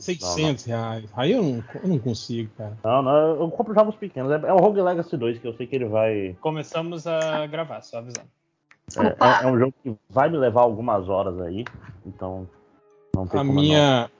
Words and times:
600 0.00 0.66
não, 0.66 0.76
não. 0.76 0.82
reais. 0.82 1.10
Aí 1.14 1.32
eu 1.32 1.42
não, 1.42 1.64
eu 1.82 1.88
não 1.88 1.98
consigo, 1.98 2.50
cara. 2.56 2.76
Não, 2.82 3.02
não, 3.02 3.40
eu 3.40 3.50
compro 3.50 3.74
jogos 3.74 3.94
pequenos. 3.96 4.30
É, 4.30 4.48
é 4.48 4.52
o 4.52 4.58
Rogue 4.58 4.80
Legacy 4.80 5.16
2 5.16 5.38
que 5.38 5.46
eu 5.46 5.54
sei 5.54 5.66
que 5.66 5.76
ele 5.76 5.86
vai. 5.86 6.36
Começamos 6.40 7.06
a 7.06 7.46
gravar, 7.46 7.82
só 7.82 7.98
avisando. 7.98 8.28
É, 8.96 9.06
é, 9.06 9.44
é, 9.44 9.46
um 9.46 9.58
jogo 9.58 9.74
que 9.82 9.94
vai 10.08 10.30
me 10.30 10.38
levar 10.38 10.62
algumas 10.62 11.08
horas 11.08 11.38
aí, 11.42 11.64
então 12.06 12.48
não 13.14 13.26
tem 13.26 13.38
a 13.38 13.44
minha 13.44 14.00
não. 14.02 14.10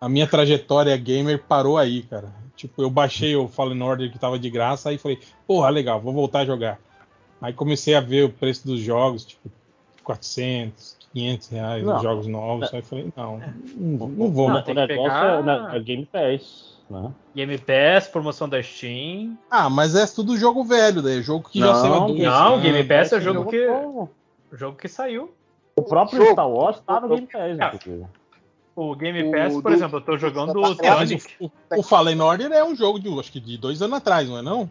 a 0.00 0.08
minha 0.08 0.26
trajetória 0.26 0.96
gamer 0.96 1.42
parou 1.42 1.76
aí, 1.76 2.02
cara. 2.02 2.32
Tipo, 2.54 2.82
eu 2.82 2.90
baixei 2.90 3.34
o 3.34 3.48
Fallen 3.48 3.82
Order 3.82 4.12
que 4.12 4.18
tava 4.18 4.38
de 4.38 4.48
graça, 4.48 4.90
aí 4.90 4.98
falei, 4.98 5.18
porra, 5.46 5.68
legal, 5.68 6.00
vou 6.00 6.12
voltar 6.12 6.40
a 6.40 6.46
jogar. 6.46 6.78
Aí 7.40 7.52
comecei 7.52 7.94
a 7.96 8.00
ver 8.00 8.24
o 8.24 8.30
preço 8.30 8.66
dos 8.66 8.80
jogos, 8.80 9.24
tipo, 9.24 9.50
400, 10.04 10.96
500 11.14 11.48
reais 11.48 11.84
não. 11.84 11.96
os 11.96 12.02
jogos 12.02 12.26
novos. 12.26 12.74
Aí 12.74 12.82
falei, 12.82 13.12
não, 13.16 13.40
não, 13.76 14.08
não 14.08 14.30
vou. 14.30 14.48
Não, 14.48 14.62
o 14.62 14.74
negócio 14.74 14.86
pegar... 14.86 15.72
é, 15.72 15.76
é 15.76 15.80
Game 15.80 16.06
Pass. 16.06 16.74
Né? 16.90 17.10
Game 17.34 17.58
Pass, 17.58 18.08
promoção 18.08 18.48
da 18.48 18.62
Steam. 18.62 19.38
Ah, 19.50 19.70
mas 19.70 19.94
é 19.94 20.06
tudo 20.06 20.36
jogo 20.36 20.64
velho, 20.64 21.00
daí. 21.00 21.22
Jogo 21.22 21.48
que 21.48 21.60
não, 21.60 21.68
já 21.68 21.74
saiu 21.76 21.94
há 21.94 22.06
dois 22.06 22.20
Não, 22.20 22.60
Game 22.60 22.84
Pass 22.84 23.12
é, 23.12 23.16
é 23.16 23.20
jogo 23.20 23.48
que. 23.48 23.68
Jogo 24.52 24.76
que 24.76 24.88
saiu. 24.88 25.32
O 25.76 25.82
próprio 25.82 26.18
jogo. 26.18 26.32
Star 26.32 26.50
Wars 26.50 26.80
tá 26.80 27.00
no 27.00 27.08
Game 27.08 27.26
Pass, 27.26 27.56
né? 27.56 28.08
O 28.76 28.94
Game 28.96 29.30
Pass, 29.30 29.54
o, 29.54 29.62
por 29.62 29.70
do, 29.70 29.76
exemplo, 29.76 29.98
eu 29.98 30.02
tô 30.02 30.18
jogando 30.18 30.60
o 30.60 30.74
Tonic. 30.74 31.32
O, 31.40 31.50
o 31.78 31.82
Fallen 31.82 32.20
Order 32.20 32.50
é 32.50 32.64
um 32.64 32.74
jogo 32.74 32.98
de, 32.98 33.08
acho 33.18 33.30
que 33.30 33.38
de 33.38 33.56
dois 33.56 33.80
anos 33.80 33.98
atrás, 33.98 34.28
não 34.28 34.38
é 34.38 34.42
não? 34.42 34.68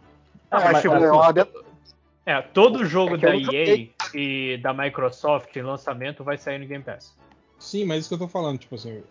Ah, 0.50 0.72
mas, 0.72 0.82
tipo, 0.82 0.94
é, 2.26 2.40
todo 2.40 2.84
jogo 2.84 3.14
é 3.14 3.18
da 3.18 3.36
EA 3.36 3.88
e 4.14 4.56
da 4.58 4.72
Microsoft 4.72 5.54
em 5.56 5.62
lançamento 5.62 6.22
vai 6.22 6.38
sair 6.38 6.58
no 6.58 6.66
Game 6.66 6.84
Pass. 6.84 7.16
Sim, 7.58 7.84
mas 7.84 8.00
isso 8.00 8.08
que 8.08 8.14
eu 8.14 8.18
tô 8.18 8.28
falando, 8.28 8.58
tipo 8.58 8.74
assim, 8.74 9.02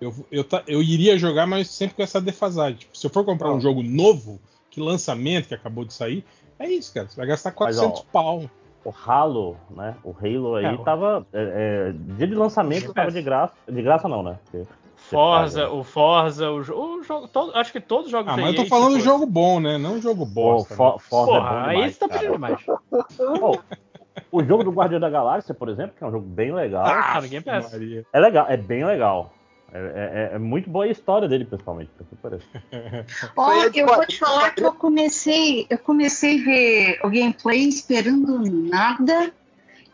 eu, 0.00 0.14
eu, 0.30 0.44
eu 0.66 0.82
iria 0.82 1.18
jogar, 1.18 1.46
mas 1.46 1.68
sempre 1.68 1.96
com 1.96 2.02
essa 2.02 2.20
defasagem. 2.20 2.78
Tipo, 2.78 2.96
se 2.96 3.06
eu 3.06 3.10
for 3.10 3.24
comprar 3.24 3.52
um 3.52 3.60
jogo 3.60 3.82
novo, 3.82 4.40
que 4.70 4.80
lançamento, 4.80 5.48
que 5.48 5.54
acabou 5.54 5.84
de 5.84 5.92
sair, 5.92 6.24
é 6.58 6.68
isso, 6.68 6.92
cara. 6.92 7.08
Você 7.08 7.16
vai 7.16 7.26
gastar 7.26 7.52
400 7.52 7.90
mas, 7.90 8.00
ó, 8.00 8.04
pau. 8.12 8.50
O 8.82 8.94
Halo, 9.06 9.58
né? 9.70 9.94
O 10.02 10.14
Halo 10.18 10.54
aí 10.54 10.64
é, 10.64 10.76
tava. 10.78 11.26
É, 11.34 11.90
é, 11.90 12.14
dia 12.16 12.26
de 12.26 12.34
lançamento 12.34 12.94
tava 12.94 13.10
de 13.10 13.20
graça. 13.20 13.52
De 13.68 13.82
graça 13.82 14.08
não, 14.08 14.22
né? 14.22 14.38
Porque 14.44 14.66
Forza, 14.96 15.68
o 15.68 15.82
Forza, 15.82 16.50
o, 16.50 16.60
o 16.60 17.02
jogo. 17.02 17.28
Todo, 17.28 17.54
acho 17.56 17.72
que 17.72 17.80
todos 17.80 18.06
os 18.06 18.10
jogos 18.10 18.32
Ah, 18.32 18.36
mas 18.36 18.54
eu 18.54 18.62
tô 18.62 18.66
falando 18.66 18.92
tipo... 18.92 19.04
jogo 19.04 19.26
bom, 19.26 19.60
né? 19.60 19.76
Não 19.76 20.00
jogo 20.00 20.24
bom. 20.24 20.64
For, 20.64 20.98
Forza 20.98 21.32
Porra, 21.32 21.38
é 21.38 21.40
bom 21.40 21.48
demais, 21.48 21.78
aí 21.78 21.92
você 21.92 21.98
tá 21.98 22.08
pedindo 22.08 22.32
demais. 22.32 22.60
o 24.30 24.44
jogo 24.44 24.64
do 24.64 24.70
Guardião 24.70 25.00
da 25.00 25.10
Galáxia, 25.10 25.54
por 25.54 25.68
exemplo, 25.68 25.94
que 25.96 26.04
é 26.04 26.06
um 26.06 26.10
jogo 26.10 26.26
bem 26.26 26.52
legal. 26.52 26.84
Ah, 26.86 27.20
Game 27.20 27.44
Pass. 27.44 27.72
É 28.12 28.20
legal, 28.20 28.46
é 28.48 28.56
bem 28.56 28.84
legal. 28.84 29.32
É, 29.72 30.30
é, 30.32 30.34
é, 30.34 30.38
muito 30.38 30.68
boa 30.68 30.84
a 30.84 30.88
história 30.88 31.28
dele, 31.28 31.44
pessoalmente. 31.44 31.90
Ó, 33.36 33.48
oh, 33.48 33.70
eu 33.72 33.86
vou 33.86 34.04
te 34.04 34.18
falar 34.18 34.50
que 34.50 34.64
eu 34.64 34.72
comecei, 34.74 35.66
eu 35.70 35.78
comecei 35.78 36.40
a 36.40 36.44
ver 36.44 37.00
o 37.04 37.08
gameplay 37.08 37.68
esperando 37.68 38.40
nada. 38.68 39.32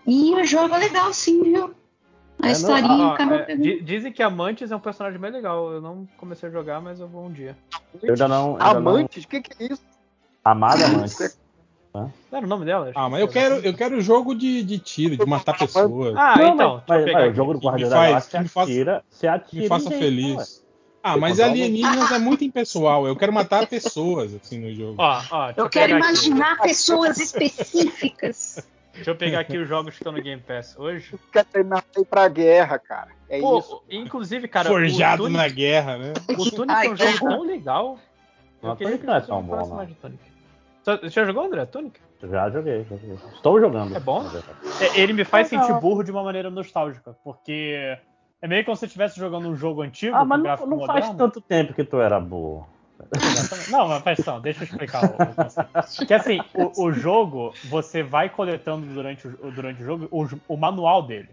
E 0.06 0.34
o 0.34 0.44
jogo 0.44 0.74
é 0.74 0.78
legal, 0.78 1.12
sim, 1.12 1.42
viu? 1.42 1.74
A 2.40 2.48
é, 2.48 2.52
historinha 2.52 2.88
não, 2.88 3.14
ah, 3.14 3.44
é, 3.48 3.56
Dizem 3.56 4.12
que 4.12 4.22
Amantes 4.22 4.70
é 4.70 4.76
um 4.76 4.80
personagem 4.80 5.18
bem 5.18 5.30
legal. 5.30 5.72
Eu 5.72 5.80
não 5.80 6.08
comecei 6.16 6.48
a 6.48 6.52
jogar, 6.52 6.80
mas 6.80 7.00
eu 7.00 7.08
vou 7.08 7.26
um 7.26 7.32
dia. 7.32 7.56
Eu 8.02 8.10
ainda 8.10 8.28
não. 8.28 8.56
Amantes? 8.58 9.24
O 9.24 9.28
que, 9.28 9.40
que 9.40 9.62
é 9.62 9.72
isso? 9.72 9.82
Amada 10.44 10.86
Amantes. 10.86 11.38
Não 12.02 12.38
era 12.38 12.46
o 12.46 12.48
nome 12.48 12.64
dela? 12.64 12.92
Ah, 12.94 13.08
mas 13.08 13.20
eu 13.20 13.28
quero, 13.28 13.56
eu 13.56 13.74
quero 13.74 14.00
jogo 14.00 14.34
de, 14.34 14.62
de 14.62 14.78
tiro, 14.78 15.16
de 15.16 15.26
matar 15.26 15.56
pessoas. 15.58 16.14
Ah, 16.16 16.34
não, 16.38 16.54
então. 16.54 16.82
Mas, 16.86 17.04
mas, 17.04 17.12
mas 17.12 17.32
o 17.32 17.34
jogo 17.34 17.54
do 17.54 17.60
Guardião 17.60 17.90
da 17.90 17.96
Galáxia 17.96 18.40
me 18.40 18.50
atira, 18.54 19.04
você 19.08 19.26
atira. 19.26 19.62
Me 19.62 19.68
faça 19.68 19.90
feliz. 19.90 20.64
Ah, 21.02 21.16
mas 21.16 21.38
alienígenas 21.38 22.10
é 22.10 22.18
muito 22.18 22.42
impessoal. 22.42 23.06
Eu 23.06 23.14
quero 23.14 23.32
matar 23.32 23.66
pessoas 23.68 24.34
assim 24.34 24.58
no 24.58 24.74
jogo. 24.74 24.96
Ó, 24.98 25.22
ó, 25.30 25.52
eu 25.56 25.68
quero 25.68 25.96
imaginar 25.96 26.54
aqui. 26.54 26.62
pessoas 26.62 27.18
específicas. 27.18 28.66
Deixa 28.92 29.10
eu 29.10 29.14
pegar 29.14 29.40
aqui 29.40 29.56
os 29.56 29.68
jogos 29.68 29.94
que 29.94 30.00
estão 30.00 30.12
no 30.12 30.22
Game 30.22 30.42
Pass 30.42 30.74
hoje. 30.76 31.14
Quer 31.32 31.44
treinar 31.44 31.84
aí 31.96 32.04
pra 32.04 32.26
guerra, 32.28 32.78
cara. 32.78 33.10
É 33.28 33.38
Pô, 33.38 33.58
isso. 33.58 33.82
Inclusive, 33.90 34.48
cara. 34.48 34.68
Forjado 34.68 35.24
Tunic, 35.24 35.36
na 35.36 35.48
guerra, 35.48 35.98
né? 35.98 36.12
O 36.30 36.50
Tunic 36.50 36.86
é 36.86 36.90
um 36.90 36.96
jogo 36.96 37.18
tão 37.18 37.42
legal. 37.42 37.98
Eu 38.62 38.68
não, 38.70 38.76
queria 38.76 38.98
que 38.98 39.06
não 39.06 39.14
é 39.14 39.20
tão 39.20 39.42
bom, 39.42 39.56
não. 39.56 39.88
Você 40.86 41.08
já 41.08 41.24
jogou, 41.24 41.44
André? 41.44 41.66
Tunic? 41.66 41.98
Já 42.22 42.48
joguei, 42.48 42.84
já 42.84 42.96
joguei. 42.96 43.18
Estou 43.34 43.60
jogando. 43.60 43.96
É 43.96 43.98
bom? 43.98 44.24
É, 44.80 45.00
ele 45.00 45.12
me 45.12 45.24
faz 45.24 45.48
sentir 45.48 45.72
burro 45.80 46.04
de 46.04 46.12
uma 46.12 46.22
maneira 46.22 46.48
nostálgica, 46.48 47.16
porque 47.24 47.98
é 48.40 48.46
meio 48.46 48.64
como 48.64 48.76
se 48.76 48.80
você 48.80 48.86
estivesse 48.86 49.18
jogando 49.18 49.48
um 49.48 49.56
jogo 49.56 49.82
antigo. 49.82 50.14
Ah, 50.14 50.24
mas 50.24 50.40
não, 50.40 50.66
não 50.66 50.86
faz 50.86 51.10
tanto 51.14 51.40
tempo 51.40 51.74
que 51.74 51.82
tu 51.82 52.00
era 52.00 52.20
burro. 52.20 52.68
Não, 53.68 53.88
mas 53.88 54.02
faz 54.02 54.20
só, 54.24 54.38
deixa 54.38 54.60
eu 54.60 54.64
explicar 54.64 55.02
o, 55.04 55.22
o 55.22 55.34
conceito. 55.34 56.06
Que 56.06 56.14
assim, 56.14 56.40
o, 56.54 56.84
o, 56.84 56.92
jogo, 56.92 57.52
você 57.64 58.02
vai 58.02 58.30
coletando 58.30 58.86
durante 58.86 59.26
o, 59.26 59.50
durante 59.50 59.82
o 59.82 59.84
jogo 59.84 60.08
o, 60.10 60.26
o 60.48 60.56
manual 60.56 61.02
dele. 61.02 61.28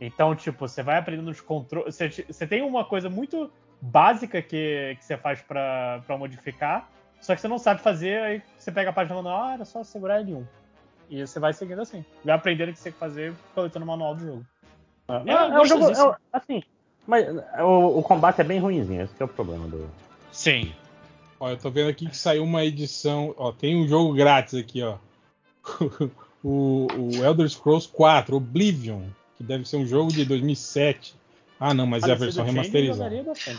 Então, 0.00 0.34
tipo, 0.34 0.68
você 0.68 0.82
vai 0.82 0.98
aprendendo 0.98 1.30
os 1.30 1.40
controles. 1.40 1.96
Você, 1.96 2.08
você 2.10 2.46
tem 2.46 2.62
uma 2.62 2.84
coisa 2.84 3.08
muito 3.08 3.50
básica 3.80 4.42
que, 4.42 4.96
que 4.98 5.04
você 5.04 5.16
faz 5.16 5.40
para 5.40 6.02
modificar, 6.18 6.88
só 7.22 7.36
que 7.36 7.40
você 7.40 7.46
não 7.46 7.58
sabe 7.58 7.80
fazer, 7.80 8.20
aí 8.20 8.42
você 8.58 8.72
pega 8.72 8.90
a 8.90 8.92
página 8.92 9.14
manual, 9.14 9.44
ah, 9.44 9.54
era 9.54 9.64
só 9.64 9.84
segurar 9.84 10.20
L1. 10.22 10.44
E 11.08 11.24
você 11.24 11.38
vai 11.38 11.52
seguindo 11.52 11.80
assim. 11.80 12.04
Vai 12.24 12.34
aprendendo 12.34 12.70
o 12.70 12.72
que 12.72 12.78
você 12.78 12.84
tem 12.84 12.92
que 12.92 12.98
fazer 12.98 13.32
coletando 13.54 13.84
o 13.84 13.88
manual 13.88 14.16
do 14.16 14.26
jogo. 14.26 14.46
É, 15.08 15.30
é, 15.30 15.32
é 15.32 15.60
um 15.60 15.64
jogo, 15.64 15.88
é, 15.88 16.16
assim, 16.32 16.62
mas 17.06 17.26
o, 17.60 17.98
o, 17.98 18.02
combate 18.02 18.40
é 18.40 18.44
bem 18.44 18.58
ruimzinho, 18.58 19.02
esse 19.02 19.14
é 19.20 19.24
o 19.24 19.28
problema 19.28 19.68
do. 19.68 19.88
Sim. 20.32 20.72
Ó, 21.38 21.50
eu 21.50 21.56
tô 21.56 21.70
vendo 21.70 21.90
aqui 21.90 22.06
que 22.06 22.16
saiu 22.16 22.42
uma 22.42 22.64
edição. 22.64 23.34
Ó, 23.36 23.52
tem 23.52 23.76
um 23.76 23.86
jogo 23.86 24.14
grátis 24.14 24.54
aqui, 24.54 24.82
ó. 24.82 24.96
o, 26.42 26.88
o 26.90 27.24
Elder 27.24 27.48
Scrolls 27.48 27.88
4, 27.88 28.36
Oblivion, 28.36 29.02
que 29.36 29.44
deve 29.44 29.68
ser 29.68 29.76
um 29.76 29.86
jogo 29.86 30.12
de 30.12 30.24
2007. 30.24 31.14
Ah, 31.60 31.72
não, 31.72 31.86
mas 31.86 32.02
é 32.02 32.12
a 32.12 32.16
versão 32.16 32.44
remasterizada. 32.44 33.14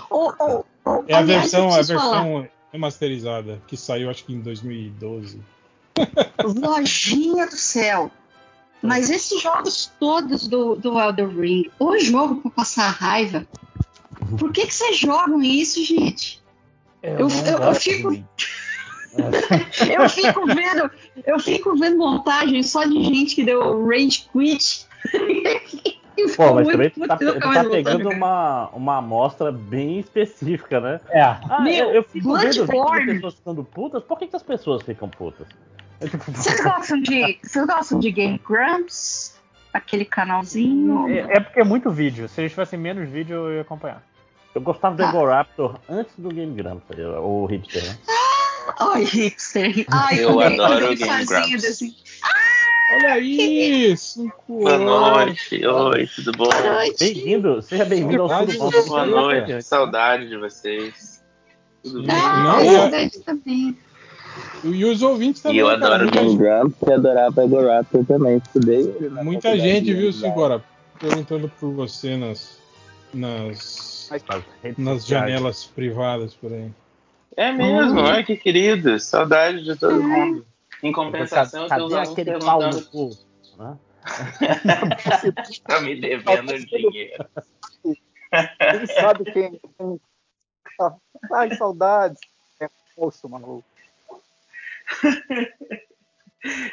Oh, 0.09 0.34
oh, 0.38 0.63
oh, 0.84 1.03
é 1.07 1.13
a 1.13 1.22
versão, 1.22 1.69
a 1.69 1.81
versão 1.81 2.47
remasterizada 2.73 3.61
que 3.67 3.78
saiu 3.78 4.09
acho 4.09 4.25
que 4.25 4.34
em 4.34 4.41
2012. 4.41 5.39
Lojinha 6.44 7.45
do 7.45 7.56
céu. 7.56 8.11
Mas 8.81 9.09
esses 9.09 9.41
jogos 9.41 9.91
todos 9.97 10.47
do, 10.47 10.75
do 10.75 11.00
Elder 11.00 11.29
Ring, 11.29 11.69
o 11.79 11.97
jogo 12.00 12.41
para 12.41 12.51
passar 12.51 12.89
raiva, 12.89 13.47
por 14.38 14.51
que, 14.51 14.66
que 14.66 14.73
vocês 14.73 14.97
jogam 14.97 15.41
isso, 15.41 15.85
gente? 15.85 16.44
Eu, 17.01 17.19
eu, 17.19 17.29
eu, 17.29 17.57
eu 17.59 17.75
fico. 17.75 18.09
eu 19.13 20.09
fico 20.09 20.45
vendo, 20.47 20.91
eu 21.25 21.40
fico 21.40 21.78
vendo 21.78 21.97
montagem 21.97 22.63
só 22.63 22.84
de 22.84 23.03
gente 23.03 23.35
que 23.35 23.44
deu 23.45 23.85
rage 23.85 24.28
quit. 24.34 24.85
Pô, 26.35 26.53
mas 26.53 26.68
também 26.68 26.90
tu 26.90 27.07
tá, 27.07 27.18
tu 27.18 27.40
tá 27.40 27.63
pegando 27.63 28.09
uma, 28.09 28.69
uma 28.69 28.97
amostra 28.97 29.51
bem 29.51 30.00
específica, 30.00 30.79
né? 30.79 31.00
É. 31.09 31.22
Ah, 31.22 31.62
Meu, 31.62 31.88
eu, 31.88 31.94
eu 31.96 32.03
fico 32.03 32.38
vendo 32.38 32.66
pessoas 32.68 33.35
ficando 33.35 33.63
putas. 33.63 34.03
Por 34.03 34.19
que, 34.19 34.28
que 34.28 34.35
as 34.35 34.44
pessoas 34.44 34.84
ficam 34.84 35.09
putas? 35.09 35.47
Tipo, 36.00 36.31
vocês 36.31 36.62
gostam 36.62 37.02
de. 37.02 37.40
Vocês 37.44 37.66
gostam 37.66 38.00
de 38.00 38.12
Game 38.12 38.40
Grumps? 38.47 39.40
Aquele 39.73 40.06
canalzinho? 40.06 41.07
É, 41.09 41.38
é, 41.38 41.40
porque 41.40 41.59
é 41.59 41.63
muito 41.63 41.90
vídeo. 41.90 42.29
Se 42.29 42.41
eles 42.41 42.52
tivessem 42.52 42.78
menos 42.78 43.09
vídeo, 43.09 43.35
eu 43.35 43.56
ia 43.56 43.62
acompanhar. 43.62 44.03
Eu 44.53 44.61
gostava 44.61 44.96
do 44.96 45.02
tá. 45.02 45.09
Egoraptor 45.09 45.79
antes 45.90 46.14
do 46.17 46.29
Game 46.29 46.53
Grumps, 46.53 46.84
o 47.22 47.46
hipster, 47.47 47.84
né? 47.84 47.97
Ai, 48.79 49.03
hipster. 49.03 49.85
Ai, 49.91 50.23
eu 50.23 50.40
adoro 50.40 50.91
o 50.91 50.96
Game 50.96 51.26
Grumps. 51.26 51.66
Assim. 51.66 51.96
Olha 52.93 53.17
isso! 53.17 54.31
Boa 54.47 54.78
noite, 54.78 55.66
oi, 55.66 56.07
tudo 56.16 56.31
bom? 56.34 56.49
Bem-vindo, 56.99 57.59
seja 57.63 57.85
bem-vindo 57.85 58.22
ao 58.22 58.45
Tudo 58.45 58.59
Bom. 58.59 58.69
Boa 58.87 59.05
noite, 59.07 59.63
saudade 59.63 60.29
de 60.29 60.37
vocês. 60.37 61.19
Tudo 61.81 62.03
bem? 62.03 62.16
Ah, 62.16 62.59
saudade 62.63 63.19
também. 63.22 63.75
E 64.63 64.85
os 64.85 65.01
ouvintes 65.01 65.41
também. 65.41 65.57
E 65.57 65.59
eu 65.61 65.69
adoro 65.69 66.07
o 66.07 66.11
Game 66.11 66.37
Grumps 66.37 66.78
e 66.87 66.93
adorava 66.93 67.43
Egoraptor 67.43 68.05
também, 68.05 68.37
estudei. 68.37 68.96
Muita 69.23 69.57
gente, 69.57 69.91
viu, 69.91 70.13
Sigora, 70.13 70.63
perguntando 70.99 71.51
por 71.59 71.72
você 71.73 72.16
nas, 72.16 72.59
nas 73.11 74.11
nas 74.78 75.07
janelas 75.07 75.66
privadas 75.66 76.35
por 76.35 76.53
aí. 76.53 76.69
É 77.35 77.51
mesmo, 77.51 78.01
hum. 78.01 78.05
ai 78.05 78.23
que 78.23 78.37
querido, 78.37 78.99
saudade 78.99 79.63
de 79.63 79.75
todo 79.75 80.03
mundo. 80.03 80.46
Em 80.84 80.91
compensação, 80.91 81.68
cadê, 81.70 81.90
cadê 81.90 82.09
aquele 82.09 82.40
pau 82.40 82.62
no 82.62 82.85
cu? 82.85 83.18
tá 85.66 85.80
me 85.80 85.96
devendo 86.00 86.53
dinheiro. 86.66 87.26
Quem 87.82 88.85
sabe 88.88 89.24
quem. 89.32 89.62
Ai, 91.32 91.56
saudades. 91.56 92.20
É 92.59 92.68
poço, 92.96 93.30
maluco. 93.30 93.64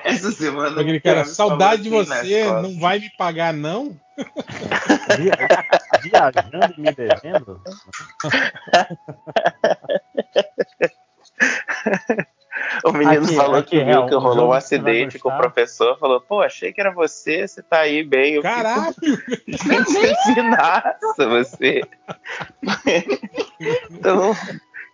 Essa 0.02 0.32
semana. 0.32 0.80
Aquele 0.80 1.00
cara, 1.00 1.24
saudade 1.24 1.82
de 1.82 1.94
assim 1.94 2.04
você, 2.04 2.44
não 2.44 2.80
vai 2.80 2.98
me 2.98 3.08
pagar, 3.16 3.54
não? 3.54 3.96
viajando 6.02 6.74
e 6.76 6.80
me 6.80 6.92
devendo. 6.92 7.62
O 12.84 12.92
menino 12.92 13.24
aqui, 13.24 13.36
falou 13.36 13.56
aqui, 13.56 13.78
que 13.78 13.84
viu 13.84 14.06
que 14.06 14.14
rolou 14.14 14.48
um 14.48 14.52
acidente 14.52 15.18
com 15.18 15.28
o 15.28 15.36
professor, 15.36 15.98
falou, 15.98 16.20
pô, 16.20 16.40
achei 16.40 16.72
que 16.72 16.80
era 16.80 16.90
você, 16.90 17.46
você 17.46 17.62
tá 17.62 17.80
aí 17.80 18.02
bem. 18.02 18.34
Eu 18.34 18.42
Caralho! 18.42 18.94
Nossa, 21.02 21.28
você. 21.28 21.82
então, 23.90 24.34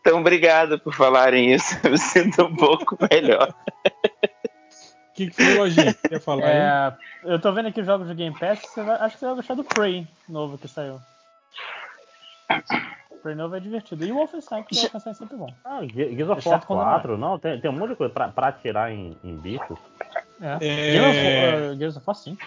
então, 0.01 0.21
obrigado 0.21 0.79
por 0.79 0.95
falarem 0.95 1.55
isso. 1.55 1.79
Eu 1.83 1.93
me 1.93 1.99
sinto 1.99 2.45
um 2.45 2.57
pouco 2.57 2.99
melhor. 3.11 3.55
O 5.11 5.15
que, 5.15 5.29
que 5.29 5.33
foi, 5.33 5.55
Lojinha? 5.55 5.95
Quer 5.95 6.21
falar 6.21 6.45
é, 6.45 6.97
Eu 7.25 7.41
tô 7.41 7.53
vendo 7.53 7.69
aqui 7.69 7.81
os 7.81 7.87
jogos 7.87 8.09
de 8.09 8.15
Game 8.15 8.39
Pass, 8.39 8.61
vai, 8.77 8.97
acho 8.97 9.15
que 9.15 9.21
você 9.21 9.27
vai 9.27 9.35
gostar 9.35 9.55
do 9.55 9.65
Prey 9.65 10.07
novo 10.29 10.59
que 10.59 10.69
saiu. 10.69 11.01
Prey 13.27 13.35
novo 13.35 13.57
é 13.57 13.61
divertido. 13.61 14.05
E 14.05 14.13
o 14.13 14.15
Wolfenstein, 14.15 14.63
que 14.63 14.77
o 14.77 14.81
Wolfenstein 14.83 15.11
é 15.11 15.15
sempre 15.17 15.37
bom. 15.37 15.53
Ah, 15.65 15.81
Gears 15.85 16.31
of 16.31 16.49
War 16.49 16.65
4, 16.65 17.19
não, 17.19 17.37
tem, 17.41 17.61
tem 17.61 17.69
um 17.69 17.75
monte 17.75 17.91
de 17.91 17.97
coisa 17.97 18.15
pra, 18.15 18.29
pra 18.29 18.49
atirar 18.49 18.93
em, 18.93 19.17
em 19.25 19.35
bichos. 19.35 19.77
É. 20.41 20.59
é... 20.61 21.75
Gears 21.77 21.97
of 21.97 22.07
War 22.07 22.15
5. 22.15 22.41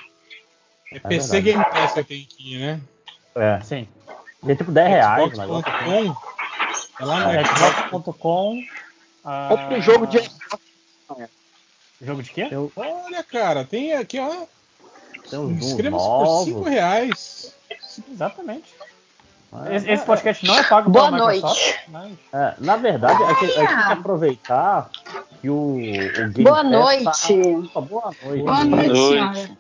É, 0.94 0.96
é 0.96 1.00
PC 1.02 1.42
Game 1.42 1.66
Pass 1.66 1.94
que 1.96 2.04
tem 2.06 2.24
aqui, 2.24 2.60
né? 2.60 2.82
É. 3.36 3.60
Sim. 3.60 3.90
E 4.42 4.52
é 4.54 4.56
tipo 4.56 4.72
10 4.72 4.88
reais. 4.88 5.34
Xbox.com. 5.34 6.16
É 7.02 7.06
lá 7.06 7.20
no 7.26 7.32
é, 7.32 7.44
Xbox.com. 7.44 8.64
Compre 9.50 9.76
um 9.76 9.82
jogo 9.82 10.08
de. 10.08 10.32
Jogo 12.02 12.24
de 12.24 12.32
quê? 12.32 12.48
Eu... 12.50 12.72
Olha, 12.78 13.22
cara, 13.22 13.66
tem 13.66 13.96
aqui, 13.96 14.18
ó. 14.18 14.46
Inscreva-se 15.50 16.06
por 16.06 16.44
5 16.46 16.62
reais. 16.64 17.54
Exatamente. 18.10 18.74
Esse, 19.72 19.90
esse, 19.90 20.06
podcast 20.06 20.46
não 20.46 20.56
é 20.56 20.64
pago 20.64 20.92
Boa 20.92 21.06
pela 21.06 21.18
noite. 21.18 21.38
Microsoft. 21.38 21.76
Mas... 21.88 22.12
É, 22.34 22.54
na 22.60 22.76
verdade, 22.78 23.24
a 23.24 23.34
gente 23.34 23.56
tem 23.56 23.68
que 23.68 23.74
aproveitar 23.74 24.90
que 25.42 25.50
o, 25.50 25.74
o 25.74 25.76
Game 25.78 26.44
Boa 26.44 26.62
Pass 27.04 27.30
noite. 27.30 27.72
Tá... 27.74 27.82
Boa 27.82 28.14
noite. 28.24 28.44
Boa 28.44 28.64
noite, 28.64 28.96
senhora. 28.96 29.60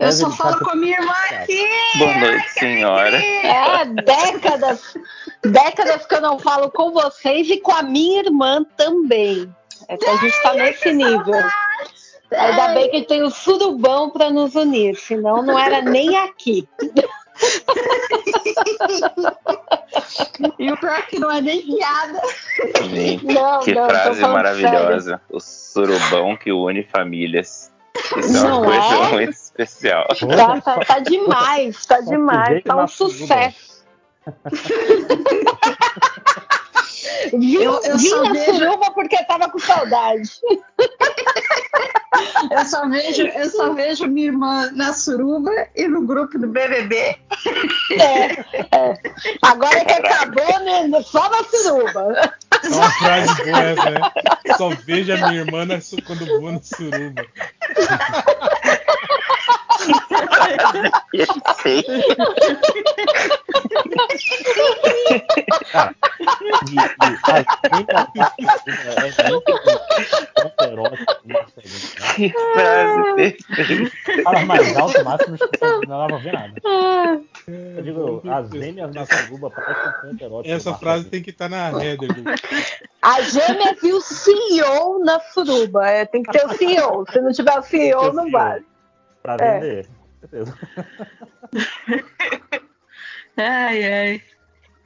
Eu 0.00 0.12
só 0.12 0.30
falo 0.30 0.58
tá... 0.58 0.64
com 0.64 0.70
a 0.72 0.74
minha 0.76 0.98
irmã 0.98 1.12
aqui. 1.30 1.64
Boa 1.98 2.18
noite, 2.18 2.50
senhora. 2.50 3.16
É, 3.16 3.84
décadas, 3.86 4.94
décadas 5.42 6.04
que 6.04 6.14
eu 6.14 6.20
não 6.20 6.38
falo 6.38 6.70
com 6.70 6.92
vocês 6.92 7.48
e 7.48 7.58
com 7.58 7.72
a 7.72 7.82
minha 7.82 8.20
irmã 8.20 8.64
também. 8.76 9.48
É 9.88 9.96
que 9.96 10.04
a 10.04 10.16
gente 10.16 10.34
está 10.34 10.52
nesse 10.52 10.92
nível. 10.92 11.42
Ainda 12.30 12.74
bem 12.74 12.90
que 12.90 13.02
tem 13.02 13.22
o 13.22 13.30
surubão 13.30 14.10
para 14.10 14.30
nos 14.30 14.54
unir, 14.54 14.96
senão 14.96 15.42
não 15.42 15.58
era 15.58 15.80
nem 15.80 16.16
aqui. 16.16 16.68
E 20.58 20.72
o 20.72 20.76
pior 20.76 20.94
é 20.94 21.02
que 21.02 21.18
não 21.18 21.30
é 21.30 21.40
nem 21.40 21.62
piada. 21.62 22.20
Gente, 22.90 23.24
não, 23.32 23.60
que 23.60 23.74
não, 23.74 23.88
frase 23.88 24.20
maravilhosa. 24.22 25.00
Sério. 25.00 25.20
O 25.30 25.40
surubão 25.40 26.36
que 26.36 26.52
une 26.52 26.84
famílias. 26.84 27.72
Isso 28.16 28.38
é 28.38 28.52
uma 28.52 28.64
coisa 28.64 28.94
é? 28.94 29.12
muito 29.12 29.32
especial. 29.32 30.06
Tá, 30.08 30.60
tá, 30.60 30.84
tá 30.84 30.98
demais, 31.00 31.86
tá 31.86 32.00
demais. 32.00 32.62
Tá 32.64 32.76
um 32.76 32.88
sucesso. 32.88 33.72
Vim, 37.32 37.54
eu, 37.54 37.80
eu 37.82 37.98
vim 37.98 38.10
na 38.10 38.32
vejo... 38.32 38.58
suruba 38.58 38.90
porque 38.92 39.24
tava 39.24 39.50
com 39.50 39.58
saudade. 39.58 40.30
eu, 42.50 42.64
só 42.64 42.88
vejo, 42.88 43.22
eu 43.22 43.50
só 43.50 43.72
vejo 43.72 44.06
minha 44.06 44.26
irmã 44.26 44.70
na 44.72 44.92
suruba 44.92 45.50
e 45.74 45.88
no 45.88 46.06
grupo 46.06 46.38
do 46.38 46.46
BBB. 46.46 46.96
É, 46.96 47.18
é. 48.76 48.94
Agora 49.42 49.84
que 49.84 49.92
acabou, 49.92 50.60
né? 50.60 50.88
Só 51.02 51.28
na 51.28 51.42
suruba. 51.44 52.34
É 52.62 52.68
uma 52.68 52.90
frase 52.90 53.44
boa 53.44 53.58
essa, 53.58 53.90
né? 53.90 54.00
Só 54.56 54.68
vejo 54.70 55.12
a 55.12 55.16
minha 55.16 55.40
irmã 55.40 55.64
na, 55.64 55.80
quando 56.06 56.40
vou 56.40 56.52
na 56.52 56.60
suruba. 56.62 57.26
Cara, 60.08 60.90
e, 61.12 61.22
e 61.22 61.26
Que 72.14 72.30
frase 72.30 73.12
perfeita. 73.12 74.22
Fala 74.24 74.44
mais 74.44 74.76
alto, 74.76 75.04
máximo, 75.04 75.36
não 75.88 76.06
pra 76.06 76.16
ver 76.18 76.32
nada. 76.32 76.54
Eu 77.46 77.82
digo, 77.82 78.22
as 78.30 78.50
gêmeas 78.50 78.94
na 78.94 79.06
suruba 79.06 79.50
parecem 79.50 79.88
um 79.88 80.10
ponto 80.10 80.24
erótico. 80.24 80.54
Essa 80.54 80.74
frase 80.74 81.08
tem 81.08 81.22
que 81.22 81.30
estar 81.30 81.48
tá 81.48 81.72
na 81.72 81.84
header. 81.84 82.10
A 83.00 83.20
gêmea 83.22 83.76
viu 83.80 83.96
o 83.96 84.00
CEO 84.00 85.04
na 85.04 85.18
suruba. 85.20 85.86
É, 85.86 86.04
tem 86.04 86.22
que 86.22 86.30
ter 86.30 86.46
o 86.46 86.54
CEO. 86.54 87.04
Se 87.10 87.20
não 87.20 87.32
tiver 87.32 87.58
o 87.58 87.62
CEO, 87.62 88.12
não 88.12 88.30
vale. 88.30 88.64
Pra 89.22 89.36
vender. 89.36 89.88
É 90.32 90.42
ai, 93.42 93.84
ai. 93.84 94.22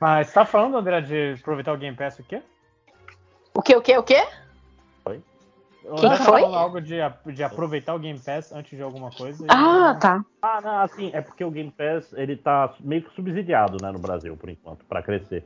Mas 0.00 0.32
tá 0.32 0.44
falando, 0.44 0.76
André, 0.76 1.00
de 1.00 1.36
aproveitar 1.40 1.72
o 1.72 1.78
Game 1.78 1.96
Pass 1.96 2.18
o 2.18 2.22
quê? 2.22 2.42
O 3.54 3.62
quê, 3.62 3.76
o 3.76 3.82
quê, 3.82 3.96
o 3.96 4.02
quê? 4.02 4.26
Foi? 5.02 5.22
O 5.84 5.94
que, 5.94 6.10
que 6.10 6.16
foi? 6.16 6.42
algo 6.42 6.80
de, 6.80 6.96
de 7.32 7.42
aproveitar 7.42 7.94
o 7.94 7.98
Game 7.98 8.18
Pass 8.18 8.52
antes 8.52 8.76
de 8.76 8.82
alguma 8.82 9.10
coisa. 9.10 9.46
Ah, 9.48 9.94
e... 9.96 10.00
tá. 10.00 10.24
Ah, 10.42 10.60
não, 10.60 10.78
assim, 10.80 11.10
é 11.14 11.20
porque 11.20 11.44
o 11.44 11.50
Game 11.50 11.70
Pass, 11.70 12.12
ele 12.12 12.36
tá 12.36 12.74
meio 12.80 13.02
que 13.02 13.14
subsidiado, 13.14 13.78
né, 13.80 13.90
no 13.90 13.98
Brasil, 13.98 14.36
por 14.36 14.50
enquanto, 14.50 14.84
para 14.84 15.02
crescer. 15.02 15.44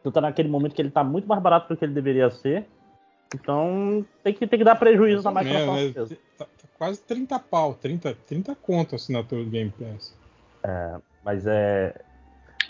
Então 0.00 0.10
tá 0.10 0.20
naquele 0.20 0.48
momento 0.48 0.74
que 0.74 0.82
ele 0.82 0.90
tá 0.90 1.04
muito 1.04 1.28
mais 1.28 1.42
barato 1.42 1.68
do 1.68 1.76
que 1.76 1.84
ele 1.84 1.92
deveria 1.92 2.30
ser. 2.30 2.66
Então 3.34 4.04
tem 4.22 4.34
que, 4.34 4.46
tem 4.46 4.58
que 4.58 4.64
dar 4.64 4.76
prejuízo 4.76 5.22
na 5.22 5.42
Microsoft. 5.42 5.96
É, 5.96 6.16
tá, 6.38 6.44
tá 6.44 6.46
quase 6.82 7.00
30 7.02 7.38
pau, 7.38 7.74
30, 7.74 8.16
30 8.26 8.56
conto 8.56 8.94
a 8.94 8.96
assinatura 8.96 9.44
do 9.44 9.50
Game 9.50 9.72
Pass. 9.78 10.12
É, 10.64 10.96
mas 11.24 11.46
é. 11.46 11.94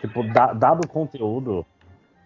Tipo, 0.02 0.22
dado 0.54 0.84
o 0.84 0.86
conteúdo. 0.86 1.64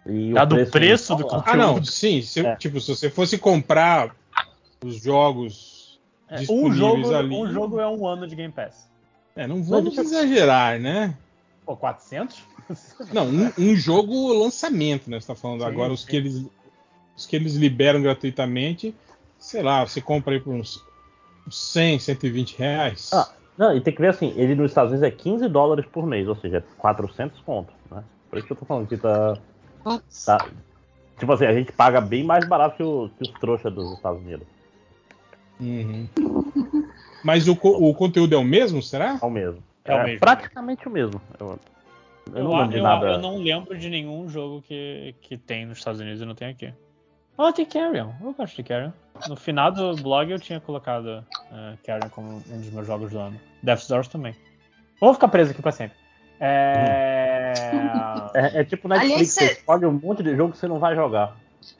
E 0.05 0.33
dado 0.33 0.51
o 0.51 0.55
preço, 0.57 0.71
preço 0.71 1.15
do 1.15 1.23
conteúdo. 1.23 1.43
Ah, 1.47 1.55
não, 1.55 1.81
sim. 1.81 2.21
Se, 2.21 2.45
é. 2.45 2.57
Tipo, 2.57 2.81
se 2.81 2.93
você 2.93 3.09
fosse 3.09 3.37
comprar 3.37 4.13
os 4.83 5.01
jogos 5.01 5.97
é, 6.27 6.41
um 6.49 6.73
jogo, 6.73 7.15
ali. 7.15 7.33
Um 7.33 7.49
jogo 7.53 7.79
é 7.79 7.87
um 7.87 8.05
ano 8.05 8.27
de 8.27 8.35
Game 8.35 8.51
Pass. 8.51 8.89
É, 9.33 9.47
não 9.47 9.63
vamos 9.63 9.97
exagerar, 9.97 10.77
né? 10.81 11.15
Pô, 11.65 11.77
400? 11.77 12.37
Não, 13.13 13.27
um, 13.27 13.51
um, 13.57 13.75
jogo 13.75 14.33
lançamento, 14.33 15.09
né? 15.09 15.21
Você 15.21 15.27
tá 15.27 15.35
falando 15.35 15.61
sim, 15.61 15.67
agora, 15.67 15.89
sim. 15.89 15.93
os 15.93 16.05
que 16.05 16.17
eles 16.17 16.45
os 17.15 17.25
que 17.25 17.35
eles 17.35 17.55
liberam 17.55 18.01
gratuitamente, 18.01 18.93
sei 19.39 19.61
lá, 19.63 19.85
você 19.87 20.01
compra 20.01 20.33
aí 20.33 20.39
por 20.39 20.53
uns 20.53 20.83
100, 21.49 21.99
120 21.99 22.57
reais. 22.57 23.09
Ah, 23.13 23.29
não, 23.57 23.75
e 23.75 23.81
tem 23.81 23.93
que 23.93 24.01
ver 24.01 24.09
assim, 24.09 24.33
ele 24.35 24.55
nos 24.55 24.71
Estados 24.71 24.91
Unidos 24.91 25.07
é 25.07 25.11
15 25.11 25.47
dólares 25.49 25.85
por 25.85 26.05
mês, 26.05 26.27
ou 26.27 26.35
seja, 26.35 26.63
400 26.77 27.39
conto, 27.41 27.73
né? 27.89 28.03
Por 28.29 28.37
isso 28.37 28.47
que 28.47 28.53
eu 28.53 28.57
tô 28.57 28.65
falando 28.65 28.87
que 28.87 28.97
tá, 28.97 29.37
tá 30.25 30.49
tipo 31.17 31.31
assim, 31.31 31.45
a 31.45 31.53
gente 31.53 31.71
paga 31.71 31.99
bem 31.99 32.23
mais 32.23 32.47
barato 32.47 32.77
que, 32.77 32.83
o, 32.83 33.09
que 33.09 33.23
os 33.23 33.39
trouxas 33.39 33.73
dos 33.73 33.93
Estados 33.93 34.21
Unidos. 34.21 34.47
Uhum. 35.59 36.07
Mas 37.23 37.47
o, 37.47 37.53
o 37.53 37.93
conteúdo 37.95 38.35
é 38.35 38.37
o 38.37 38.43
mesmo, 38.43 38.81
será? 38.81 39.17
É 39.21 39.25
o 39.25 39.29
mesmo. 39.29 39.63
É, 39.83 39.91
é 39.91 39.95
o 39.95 40.03
mesmo. 40.03 40.19
praticamente 40.19 40.87
o 40.87 40.91
mesmo. 40.91 41.19
Eu, 41.39 41.59
eu, 42.27 42.37
eu 42.37 42.43
não 42.43 42.57
lembro 42.57 42.75
de 42.75 42.81
nada. 42.81 43.07
Eu 43.07 43.17
não 43.17 43.37
lembro 43.37 43.77
de 43.77 43.89
nenhum 43.89 44.29
jogo 44.29 44.61
que, 44.61 45.15
que 45.21 45.37
tem 45.37 45.65
nos 45.65 45.79
Estados 45.79 45.99
Unidos 45.99 46.21
e 46.21 46.25
não 46.25 46.35
tem 46.35 46.49
aqui. 46.49 46.71
Oh, 47.37 47.51
tem 47.51 47.65
Carrion. 47.65 48.11
Eu 48.21 48.33
gosto 48.33 48.55
de 48.55 48.63
Carrion. 48.63 48.91
No 49.27 49.35
final 49.35 49.71
do 49.71 49.95
blog 49.95 50.31
eu 50.31 50.39
tinha 50.39 50.59
colocado 50.59 51.25
uh, 51.51 51.77
Carrion 51.85 52.09
como 52.09 52.43
um 52.49 52.59
dos 52.59 52.69
meus 52.69 52.87
jogos 52.87 53.11
do 53.11 53.19
ano. 53.19 53.39
Death's 53.63 53.87
Doors 53.87 54.07
também. 54.07 54.35
Vou 54.99 55.13
ficar 55.13 55.27
preso 55.27 55.51
aqui 55.51 55.61
pra 55.61 55.71
sempre. 55.71 55.97
É... 56.39 57.53
é, 58.33 58.59
é, 58.59 58.63
tipo 58.63 58.87
Netflix, 58.87 59.13
Aliás, 59.13 59.31
você 59.31 59.45
escolhe 59.53 59.85
um 59.85 59.93
monte 59.93 60.21
de 60.21 60.35
jogo 60.35 60.51
que 60.51 60.59
você 60.59 60.67
não 60.67 60.79
vai 60.79 60.95
jogar. 60.95 61.35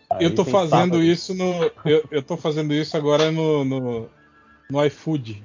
Aí 0.09 0.23
eu 0.23 0.33
tô 0.33 0.43
fazendo 0.43 1.01
isso 1.01 1.33
no. 1.33 1.71
Eu, 1.85 2.03
eu 2.09 2.23
tô 2.23 2.37
fazendo 2.37 2.73
isso 2.73 2.97
agora 2.97 3.31
no, 3.31 3.63
no, 3.63 4.09
no 4.69 4.85
iFood. 4.85 5.43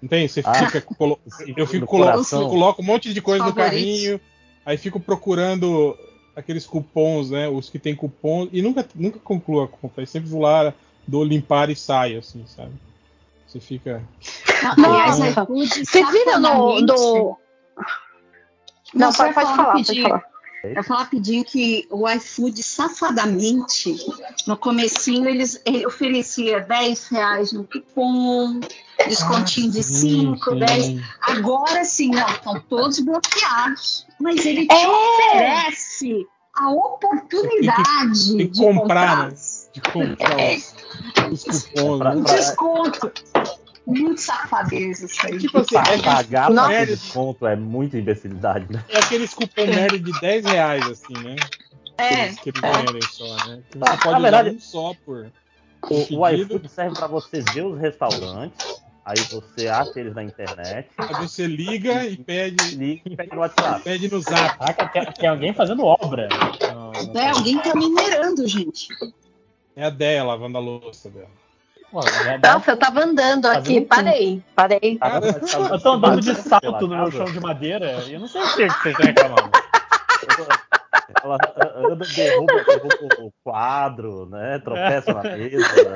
Não 0.00 0.08
tem? 0.08 0.26
Você 0.26 0.42
ah, 0.44 0.54
fica. 0.54 0.80
Colo... 0.80 1.18
Eu 1.56 1.66
fico 1.66 1.86
colo... 1.86 2.24
coloco 2.24 2.82
um 2.82 2.84
monte 2.84 3.14
de 3.14 3.22
coisa 3.22 3.44
no 3.44 3.54
carrinho, 3.54 4.20
aí 4.66 4.76
fico 4.76 4.98
procurando 4.98 5.96
aqueles 6.34 6.66
cupons, 6.66 7.30
né? 7.30 7.48
Os 7.48 7.70
que 7.70 7.78
tem 7.78 7.94
cupom 7.94 8.48
e 8.52 8.60
nunca, 8.60 8.86
nunca 8.94 9.18
concluo 9.18 9.62
a 9.62 9.68
compra. 9.68 10.02
Eu 10.02 10.06
sempre 10.06 10.28
vou 10.28 10.42
lá, 10.42 10.74
dou 11.06 11.24
limpar 11.24 11.70
e 11.70 11.76
saio, 11.76 12.18
assim, 12.18 12.44
sabe? 12.46 12.72
Você 13.46 13.60
fica. 13.60 14.02
Não, 14.78 14.94
aliás, 14.94 15.18
você 15.36 16.04
vira 16.06 16.38
no. 16.38 16.80
no... 16.80 17.38
Não, 18.94 19.08
Não 19.08 19.12
pode, 19.12 19.34
pode 19.34 19.56
falar, 19.56 19.72
pode 19.72 20.02
falar. 20.02 20.32
Eu 20.64 20.84
falar 20.84 21.00
rapidinho 21.00 21.44
que 21.44 21.88
o 21.90 22.08
iFood, 22.08 22.62
safadamente, 22.62 23.96
no 24.46 24.56
comecinho, 24.56 25.28
eles 25.28 25.60
ele 25.66 25.84
oferecia 25.84 26.60
10 26.60 27.08
reais 27.08 27.52
no 27.52 27.64
cupom, 27.64 28.60
Descontinho 29.08 29.72
de 29.72 29.82
5, 29.82 30.54
10. 30.54 31.00
Ah, 31.20 31.32
Agora 31.32 31.84
sim, 31.84 32.10
não, 32.10 32.28
estão 32.28 32.60
todos 32.60 33.00
bloqueados. 33.00 34.06
Mas 34.20 34.46
ele 34.46 34.66
te 34.66 34.74
é. 34.74 34.88
oferece 34.88 36.26
a 36.54 36.70
oportunidade 36.70 38.36
tem 38.36 38.36
que, 38.36 38.36
tem 38.36 38.46
que 38.46 38.52
de 38.52 38.60
comprar, 38.60 39.16
comprar. 39.16 39.30
Né? 39.30 39.36
De 39.72 39.80
comprar 39.80 40.40
é. 40.40 40.58
Os, 41.30 41.44
cupons. 41.44 42.00
Né? 42.00 42.10
Um 42.10 42.22
desconto. 42.22 43.12
Muito 43.84 44.20
safadeza 44.20 45.06
isso 45.06 45.26
aí. 45.26 45.38
Tipo 45.38 45.58
assim, 45.58 45.76
é 45.76 46.02
pagar 46.02 46.52
pra 46.52 46.84
desconto 46.84 47.46
é 47.46 47.56
muita 47.56 47.98
imbecilidade, 47.98 48.72
né? 48.72 48.84
É 48.88 48.98
aqueles 48.98 49.34
cupom 49.34 49.66
médio 49.66 49.98
de 49.98 50.12
10 50.20 50.44
reais, 50.44 50.86
assim, 50.86 51.14
né? 51.14 51.36
É. 51.98 52.28
Que 52.28 52.50
eles 52.50 52.60
vendem 52.60 53.02
só, 53.02 53.36
né? 53.48 53.62
Que 53.70 53.78
você 53.78 53.90
ah, 53.90 53.96
pode 53.96 54.22
verdade, 54.22 54.50
um 54.50 54.60
só 54.60 54.94
por. 55.04 55.30
O, 55.90 56.20
o 56.20 56.28
iFood 56.28 56.68
serve 56.68 56.96
para 56.96 57.08
você 57.08 57.40
ver 57.40 57.66
os 57.66 57.78
restaurantes, 57.78 58.80
aí 59.04 59.18
você 59.30 59.66
acha 59.66 59.98
eles 59.98 60.14
na 60.14 60.22
internet. 60.22 60.88
Aí 60.96 61.14
você 61.14 61.46
liga 61.46 62.04
e 62.04 62.16
pede. 62.16 62.76
Liga 62.76 63.02
e 63.04 63.16
pede 63.16 63.34
no 63.34 63.40
WhatsApp. 63.40 63.82
Pede 63.82 64.08
no 64.08 64.20
zap. 64.20 64.58
Caraca, 64.58 64.88
tem, 64.88 65.12
tem 65.12 65.28
alguém 65.28 65.52
fazendo 65.52 65.84
obra. 65.84 66.28
É, 67.14 67.30
alguém 67.30 67.58
tá 67.58 67.74
minerando, 67.74 68.46
gente. 68.46 68.88
É 69.74 69.84
a 69.84 69.90
Déia 69.90 70.24
lavando 70.24 70.58
a 70.58 70.60
louça 70.60 71.08
dela. 71.10 71.30
Nossa, 71.92 72.70
eu 72.70 72.76
tava 72.78 73.04
andando 73.04 73.46
aqui, 73.46 73.82
parei, 73.82 74.42
parei. 74.54 74.98
Eu 75.70 75.80
tô 75.80 75.92
andando 75.92 76.22
de 76.22 76.34
salto 76.34 76.86
no 76.86 76.96
meu 76.96 77.12
chão 77.12 77.26
de 77.26 77.38
madeira 77.38 78.02
e 78.06 78.14
eu 78.14 78.20
não 78.20 78.28
sei 78.28 78.40
o 78.40 78.46
que 78.46 78.52
vocês 78.52 78.72
estão 78.72 79.06
reclamando. 79.06 79.50
Ela 81.22 81.38
anda, 81.76 82.06
derruba, 82.06 82.64
derruba 82.64 83.16
o 83.20 83.32
quadro, 83.44 84.26
né? 84.26 84.58
Tropeça 84.60 85.12
na 85.12 85.22
mesa. 85.22 85.94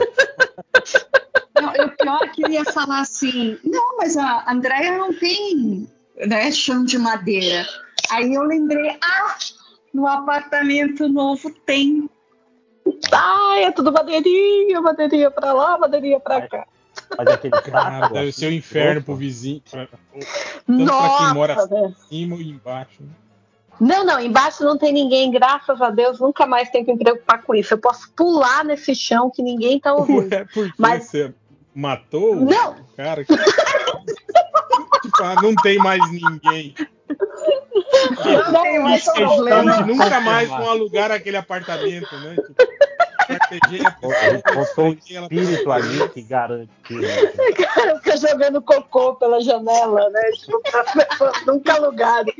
Não, 1.60 1.86
o 1.86 1.90
pior 1.96 2.22
é 2.22 2.28
que 2.28 2.44
eu 2.44 2.50
ia 2.50 2.64
falar 2.64 3.00
assim, 3.00 3.58
não, 3.64 3.96
mas 3.96 4.16
a 4.16 4.44
Andréia 4.50 4.98
não 4.98 5.14
tem 5.14 5.88
né, 6.26 6.50
chão 6.50 6.84
de 6.84 6.98
madeira. 6.98 7.66
Aí 8.10 8.34
eu 8.34 8.42
lembrei, 8.42 8.96
ah, 9.02 9.36
no 9.94 10.06
apartamento 10.06 11.08
novo 11.08 11.50
tem. 11.64 12.08
Ah, 13.12 13.58
é 13.58 13.70
tudo 13.70 13.92
madeirinha, 13.92 14.80
madeirinha 14.80 15.30
pra 15.30 15.52
lá, 15.52 15.78
madeirinha 15.78 16.20
pra 16.20 16.46
cá. 16.46 16.66
Mas 17.16 17.28
aquele 17.28 17.60
cara 17.62 18.08
deve 18.08 18.32
ser 18.32 18.46
o 18.46 18.50
um 18.50 18.52
inferno 18.52 19.02
pro 19.02 19.14
vizinho. 19.14 19.62
Pra, 19.70 19.86
tanto 19.86 19.98
Nossa, 20.68 21.16
pra 21.16 21.26
quem 21.26 21.34
mora 21.34 21.66
né? 21.66 21.94
cima 22.08 22.36
e 22.36 22.50
embaixo. 22.50 23.02
Né? 23.02 23.08
Não, 23.78 24.04
não, 24.04 24.20
embaixo 24.20 24.64
não 24.64 24.78
tem 24.78 24.92
ninguém, 24.92 25.30
graças 25.30 25.80
a 25.82 25.90
Deus, 25.90 26.18
nunca 26.18 26.46
mais 26.46 26.70
tenho 26.70 26.84
que 26.84 26.92
me 26.92 26.98
preocupar 26.98 27.42
com 27.42 27.54
isso. 27.54 27.74
Eu 27.74 27.78
posso 27.78 28.10
pular 28.12 28.64
nesse 28.64 28.94
chão 28.94 29.30
que 29.30 29.42
ninguém 29.42 29.78
tá 29.78 29.92
ouvindo. 29.92 30.32
Ué, 30.32 30.46
por 30.52 30.66
que 30.66 30.72
Mas... 30.78 31.04
você 31.04 31.34
matou 31.74 32.36
não. 32.36 32.72
o 32.72 32.96
cara? 32.96 33.22
tipo, 33.24 33.36
ah, 35.22 35.34
não 35.42 35.54
tem 35.56 35.76
mais 35.78 36.00
ninguém. 36.10 36.74
Não, 38.24 38.52
não 38.52 38.62
tem 38.62 38.78
mais 38.80 39.04
problema. 39.04 39.80
Nunca 39.82 40.20
mais 40.20 40.48
vão 40.48 40.70
alugar 40.70 41.10
aquele 41.10 41.36
apartamento, 41.36 42.14
né? 42.16 42.36
Tipo, 43.68 44.08
Botou 44.54 44.84
um 44.86 44.92
espírito 44.92 45.72
ali 45.72 46.08
que 46.10 46.22
garante. 46.22 46.70
Né? 46.90 47.08
Cara, 47.74 47.98
fica 47.98 48.16
jogando 48.16 48.62
cocô 48.62 49.14
pela 49.16 49.40
janela, 49.40 50.08
né? 50.10 50.30
Tipo, 50.32 50.62
nunca 51.46 51.74
alugaram. 51.74 52.32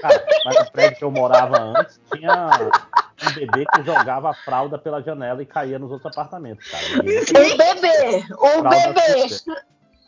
Cara, 0.00 0.24
mas 0.44 0.64
no 0.64 0.70
prédio 0.70 0.98
que 0.98 1.04
eu 1.04 1.10
morava 1.10 1.58
antes 1.58 2.00
tinha 2.12 2.50
um 3.26 3.32
bebê 3.34 3.66
que 3.74 3.82
jogava 3.82 4.30
a 4.30 4.34
fralda 4.34 4.78
pela 4.78 5.02
janela 5.02 5.42
e 5.42 5.46
caía 5.46 5.78
nos 5.78 5.90
outros 5.90 6.12
apartamentos, 6.12 6.66
cara. 6.68 6.84
Um 6.94 7.56
bebê! 7.56 8.24
Um 8.40 8.62
bebê! 8.62 9.36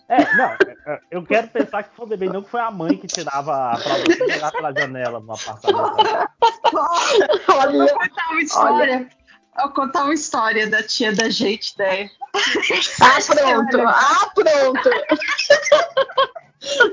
É, 0.09 0.37
não, 0.37 0.45
é, 0.53 0.72
eu 1.11 1.25
quero 1.25 1.49
pensar 1.49 1.83
que 1.85 1.95
foi 1.95 2.07
o 2.07 2.09
bebê, 2.09 2.27
não 2.27 2.43
que 2.43 2.51
foi 2.51 2.61
a 2.61 2.71
mãe 2.71 2.97
que 2.97 3.07
tirava 3.07 3.73
a 3.73 3.77
fralda 3.77 4.51
pela 4.51 4.73
janela 4.73 5.21
no 5.21 5.33
apartamento. 5.33 6.29
Olha, 7.49 7.77
eu 7.77 7.87
vou 7.87 7.99
contar 7.99 8.31
uma 8.31 8.41
história. 8.43 8.95
Olha. 8.95 9.09
Vou 9.55 9.71
contar 9.71 10.05
uma 10.05 10.15
história 10.15 10.67
da 10.67 10.83
tia 10.83 11.13
da 11.13 11.29
gente, 11.29 11.75
né? 11.79 12.11
Ah, 13.01 13.19
pronto! 13.27 13.81
Ah, 13.87 14.31
pronto! 14.35 14.91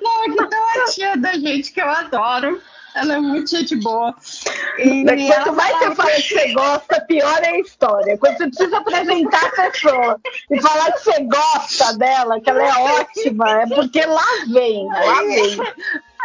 Não, 0.01 0.23
aqui 0.23 0.49
tem 0.49 0.59
uma 0.59 0.85
tia 0.85 1.17
da 1.17 1.33
gente 1.33 1.71
que 1.71 1.81
eu 1.81 1.89
adoro. 1.89 2.61
Ela 2.95 3.15
é 3.15 3.19
muito 3.19 3.49
gente 3.49 3.75
boa. 3.75 4.15
E 4.77 5.05
Quanto 5.27 5.53
mais 5.53 5.77
você 5.77 5.95
fala 5.95 6.11
que 6.11 6.21
você 6.21 6.53
gosta, 6.53 7.01
pior 7.01 7.43
é 7.43 7.49
a 7.49 7.59
história. 7.59 8.17
Quando 8.17 8.37
você 8.37 8.47
precisa 8.47 8.77
apresentar 8.77 9.45
a 9.45 9.71
pessoa 9.71 10.19
e 10.51 10.61
falar 10.61 10.91
que 10.93 10.99
você 11.03 11.23
gosta 11.23 11.97
dela, 11.97 12.39
que 12.39 12.49
ela 12.49 12.63
é 12.63 13.01
ótima, 13.01 13.61
é 13.61 13.67
porque 13.67 14.05
lá 14.05 14.25
vem, 14.51 14.87
lá 14.87 15.21
vem. 15.23 15.57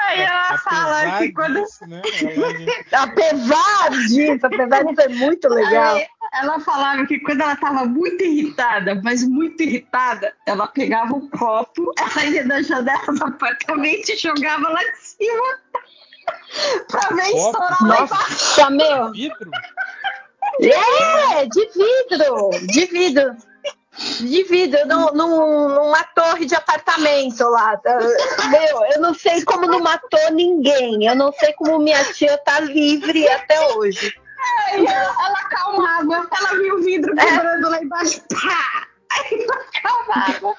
Aí 0.06 0.20
ela 0.20 0.58
fala 0.58 1.18
que 1.18 1.32
quando. 1.32 1.60
Disso, 1.60 1.86
né? 1.86 2.02
apesar 2.92 3.90
disso, 4.08 4.46
apesar 4.46 4.84
disso, 4.84 5.00
é 5.00 5.08
muito 5.08 5.48
legal. 5.48 5.96
Aí 5.96 6.06
ela 6.34 6.60
falava 6.60 7.06
que 7.06 7.20
quando 7.20 7.40
ela 7.40 7.54
estava 7.54 7.84
muito 7.86 8.22
irritada, 8.22 9.00
mas 9.02 9.22
muito 9.22 9.62
irritada, 9.62 10.34
ela 10.46 10.66
pegava 10.66 11.14
um 11.14 11.28
copo, 11.30 11.92
saía 12.12 12.44
da 12.46 12.60
janela 12.60 13.06
do 13.06 13.24
apartamento 13.24 14.10
e 14.10 14.16
jogava 14.16 14.68
lá 14.68 14.80
de 14.80 14.98
cima. 14.98 15.58
pra 16.88 17.08
ver 17.14 17.28
estourar 17.28 17.82
lá 17.82 18.00
embaixo. 18.02 18.70
meu. 18.70 19.12
Vidro? 19.12 19.50
É, 20.60 21.46
de 21.46 21.68
vidro, 21.68 22.50
de 22.66 22.86
vidro. 22.86 23.36
De 24.20 24.42
vidro, 24.44 24.86
num, 24.86 25.12
num, 25.12 25.68
numa 25.68 26.02
torre 26.14 26.46
de 26.46 26.54
apartamento 26.54 27.44
lá. 27.48 27.80
Meu, 28.50 28.84
eu 28.92 29.00
não 29.00 29.14
sei 29.14 29.44
como 29.44 29.66
não 29.66 29.80
matou 29.80 30.32
ninguém. 30.32 31.06
Eu 31.06 31.14
não 31.14 31.32
sei 31.32 31.52
como 31.52 31.78
minha 31.78 32.04
tia 32.12 32.36
tá 32.38 32.60
livre 32.60 33.28
até 33.28 33.60
hoje. 33.74 34.12
Aí 34.68 34.84
ela, 34.86 35.14
ela 35.26 35.38
acalmava, 35.38 36.28
ela 36.36 36.58
viu 36.58 36.76
o 36.76 36.82
vidro 36.82 37.12
é. 37.18 37.24
quebrando 37.24 37.66
é. 37.66 37.70
lá 37.70 37.82
embaixo, 37.82 38.20
pá! 38.28 38.86
Aí 39.12 39.42
ela 39.42 39.64
acalmava. 39.74 40.56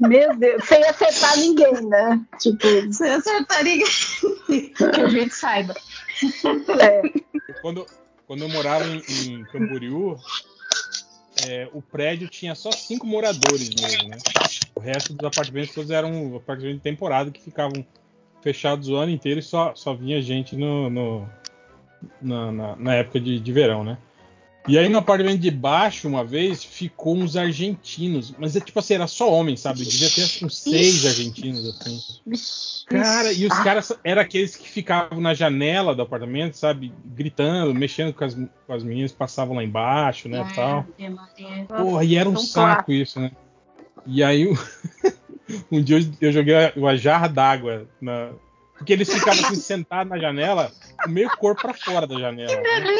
Meu 0.00 0.36
Deus, 0.36 0.64
sem 0.64 0.84
acertar 0.84 1.36
ninguém, 1.38 1.86
né? 1.86 2.20
Tipo, 2.38 2.92
sem 2.92 3.10
acertar 3.10 3.64
ninguém. 3.64 3.86
que 4.46 5.00
a 5.00 5.08
gente 5.08 5.34
saiba. 5.34 5.74
É. 6.80 7.02
Quando, 7.60 7.86
quando 8.26 8.42
eu 8.42 8.48
morava 8.48 8.84
em, 8.84 9.02
em 9.26 9.44
Camboriú, 9.44 10.16
é, 11.46 11.68
o 11.72 11.80
prédio 11.80 12.28
tinha 12.28 12.54
só 12.54 12.70
cinco 12.72 13.06
moradores 13.06 13.70
mesmo, 13.70 14.08
né? 14.08 14.18
O 14.74 14.80
resto 14.80 15.12
dos 15.12 15.26
apartamentos 15.26 15.74
todos 15.74 15.90
eram 15.90 16.36
apartamentos 16.36 16.78
de 16.78 16.82
temporada 16.82 17.30
que 17.30 17.40
ficavam 17.40 17.84
fechados 18.40 18.88
o 18.88 18.96
ano 18.96 19.12
inteiro 19.12 19.40
e 19.40 19.42
só, 19.42 19.74
só 19.74 19.94
vinha 19.94 20.20
gente 20.22 20.56
no, 20.56 20.88
no 20.88 21.28
na, 22.20 22.52
na, 22.52 22.76
na, 22.76 22.94
época 22.94 23.20
de, 23.20 23.38
de 23.38 23.52
verão, 23.52 23.84
né? 23.84 23.98
E 24.68 24.78
aí 24.78 24.88
no 24.88 24.98
apartamento 24.98 25.40
de 25.40 25.50
baixo, 25.50 26.06
uma 26.06 26.22
vez, 26.22 26.62
ficou 26.62 27.16
uns 27.16 27.36
argentinos. 27.36 28.34
Mas 28.38 28.54
é 28.54 28.60
tipo 28.60 28.78
assim, 28.78 28.94
era 28.94 29.06
só 29.06 29.32
homem, 29.32 29.56
sabe? 29.56 29.82
Devia 29.84 30.10
ter 30.10 30.44
uns 30.44 30.58
seis 30.58 31.06
argentinos, 31.06 31.66
assim. 31.66 32.84
Cara, 32.86 33.32
e 33.32 33.46
os 33.46 33.58
caras 33.60 33.92
eram 34.04 34.22
aqueles 34.22 34.56
que 34.56 34.68
ficavam 34.68 35.20
na 35.20 35.32
janela 35.34 35.94
do 35.94 36.02
apartamento, 36.02 36.54
sabe? 36.54 36.92
Gritando, 37.04 37.74
mexendo 37.74 38.12
com 38.12 38.24
as, 38.24 38.34
com 38.34 38.72
as 38.72 38.82
meninas 38.84 39.12
passavam 39.12 39.56
lá 39.56 39.64
embaixo, 39.64 40.28
né? 40.28 40.40
É, 40.40 40.54
tal. 40.54 40.86
Porra, 41.66 42.04
e 42.04 42.16
era 42.16 42.28
um 42.28 42.36
saco 42.36 42.92
isso, 42.92 43.20
né? 43.20 43.30
E 44.06 44.22
aí 44.22 44.48
um 45.72 45.82
dia 45.82 45.98
eu 46.20 46.32
joguei 46.32 46.54
uma 46.76 46.96
jarra 46.96 47.28
d'água 47.28 47.86
na. 48.00 48.30
Porque 48.76 48.92
eles 48.92 49.12
ficavam 49.12 49.44
assim, 49.44 49.56
sentados 49.56 50.08
na 50.08 50.18
janela, 50.18 50.70
com 51.02 51.10
meio 51.10 51.28
corpo 51.36 51.62
pra 51.62 51.74
fora 51.74 52.06
da 52.06 52.18
janela. 52.18 52.56
Que 52.56 52.62
né? 52.62 52.96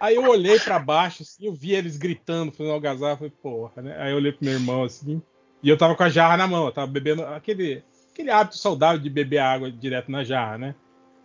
Aí 0.00 0.16
eu 0.16 0.24
olhei 0.24 0.58
para 0.58 0.78
baixo, 0.78 1.22
assim, 1.22 1.46
eu 1.46 1.52
vi 1.52 1.72
eles 1.72 1.98
gritando, 1.98 2.50
fazendo 2.50 2.72
algazarra, 2.72 3.18
falei, 3.18 3.32
porra, 3.42 3.82
né? 3.82 3.96
Aí 3.98 4.12
eu 4.12 4.16
olhei 4.16 4.32
pro 4.32 4.44
meu 4.44 4.54
irmão, 4.54 4.82
assim, 4.82 5.20
e 5.62 5.68
eu 5.68 5.76
tava 5.76 5.94
com 5.94 6.02
a 6.02 6.08
jarra 6.08 6.38
na 6.38 6.46
mão, 6.46 6.64
eu 6.64 6.72
tava 6.72 6.86
bebendo 6.86 7.22
aquele, 7.22 7.84
aquele 8.10 8.30
hábito 8.30 8.56
saudável 8.56 8.98
de 8.98 9.10
beber 9.10 9.38
água 9.38 9.70
direto 9.70 10.10
na 10.10 10.24
jarra, 10.24 10.56
né? 10.56 10.74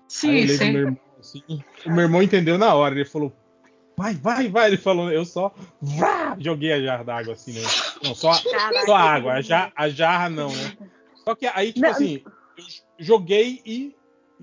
Sim, 0.10 0.30
Aí 0.30 0.36
eu 0.36 0.44
olhei 0.44 0.58
sim. 0.58 0.64
Pro 0.66 0.74
meu 0.74 0.82
irmão, 0.82 1.00
assim, 1.18 1.44
o 1.86 1.92
meu 1.92 2.04
irmão 2.04 2.22
entendeu 2.22 2.58
na 2.58 2.74
hora, 2.76 2.96
ele 2.96 3.06
falou, 3.06 3.32
vai, 3.98 4.14
vai, 4.14 4.50
vai, 4.50 4.68
ele 4.68 4.78
falou, 4.78 5.10
eu 5.10 5.24
só 5.24 5.54
vrá, 5.82 6.36
joguei 6.38 6.74
a 6.74 6.82
jarra 6.82 7.04
d'água, 7.06 7.34
assim, 7.34 7.54
né? 7.54 7.66
Não, 8.04 8.14
só, 8.14 8.34
só 8.34 8.94
a 8.94 9.02
água, 9.02 9.34
a 9.36 9.42
jarra, 9.42 9.72
a 9.74 9.88
jarra 9.88 10.30
não, 10.30 10.50
né? 10.50 10.78
Só 11.24 11.34
que 11.34 11.48
aí, 11.48 11.72
tipo 11.72 11.86
não. 11.86 11.92
assim, 11.92 12.22
eu 12.58 12.64
joguei 13.00 13.62
e 13.66 13.96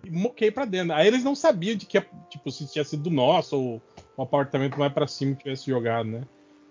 e 0.05 0.11
moquei 0.11 0.51
pra 0.51 0.65
dentro. 0.65 0.95
Aí 0.95 1.07
eles 1.07 1.23
não 1.25 1.35
sabiam 1.35 1.77
de 1.77 1.87
que, 1.87 2.01
tipo, 2.29 2.51
se 2.51 2.71
tinha 2.71 2.85
sido 2.85 3.11
nosso 3.11 3.57
ou 3.57 3.83
o 4.17 4.23
apartamento 4.23 4.79
mais 4.79 4.93
para 4.93 5.07
cima 5.07 5.35
que 5.35 5.45
tivesse 5.45 5.71
jogado, 5.71 6.09
né? 6.09 6.23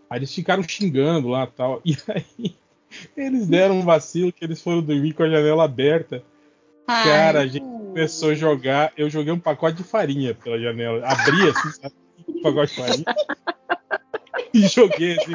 Aí 0.09 0.19
eles 0.19 0.33
ficaram 0.33 0.63
xingando 0.63 1.29
lá 1.29 1.47
tal. 1.47 1.81
E 1.85 1.95
aí 2.09 2.55
eles 3.15 3.47
deram 3.47 3.79
um 3.79 3.85
vacilo 3.85 4.33
que 4.33 4.43
eles 4.43 4.61
foram 4.61 4.81
dormir 4.81 5.13
com 5.13 5.23
a 5.23 5.29
janela 5.29 5.63
aberta. 5.63 6.21
Ai. 6.85 7.03
Cara, 7.05 7.39
a 7.39 7.47
gente 7.47 7.63
começou 7.63 8.31
a 8.31 8.35
jogar. 8.35 8.91
Eu 8.97 9.09
joguei 9.09 9.31
um 9.31 9.39
pacote 9.39 9.77
de 9.77 9.83
farinha 9.83 10.35
pela 10.35 10.59
janela. 10.59 11.05
Abri 11.05 11.49
assim, 11.49 11.71
sabe? 11.71 11.95
Um 12.27 12.41
pacote 12.41 12.75
de 12.75 12.81
farinha. 12.81 13.05
e 14.53 14.67
joguei 14.67 15.17
assim. 15.17 15.33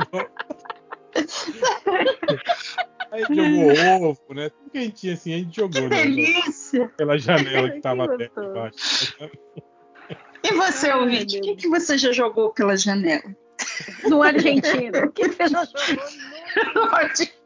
Aí 3.11 3.23
jogou 3.23 4.11
ovo, 4.11 4.35
né? 4.35 4.51
Tudo 4.51 4.71
que 4.71 4.79
a 4.79 4.83
gente 4.83 4.97
tinha 4.97 5.15
assim, 5.15 5.33
a 5.35 5.39
gente 5.39 5.57
jogou. 5.57 5.83
Que 5.83 5.89
né? 5.89 6.03
delícia! 6.03 6.89
Pela 6.97 7.19
janela 7.19 7.71
que 7.71 7.81
tava 7.81 8.05
até 8.05 8.31
embaixo. 8.37 9.17
E 10.47 10.55
você, 10.55 10.93
ouvinte, 10.93 11.39
o 11.39 11.43
que, 11.43 11.57
que 11.57 11.69
você 11.69 11.99
já 11.99 12.13
jogou 12.13 12.51
pela 12.51 12.77
janela? 12.77 13.35
No 14.09 14.23
Argentina. 14.23 15.07
O 15.07 15.11
que 15.11 15.29
você 15.29 15.49
já 15.49 15.65
jogou 15.65 16.05
no, 16.75 16.87
no 16.87 16.95
Argentina? 16.95 17.37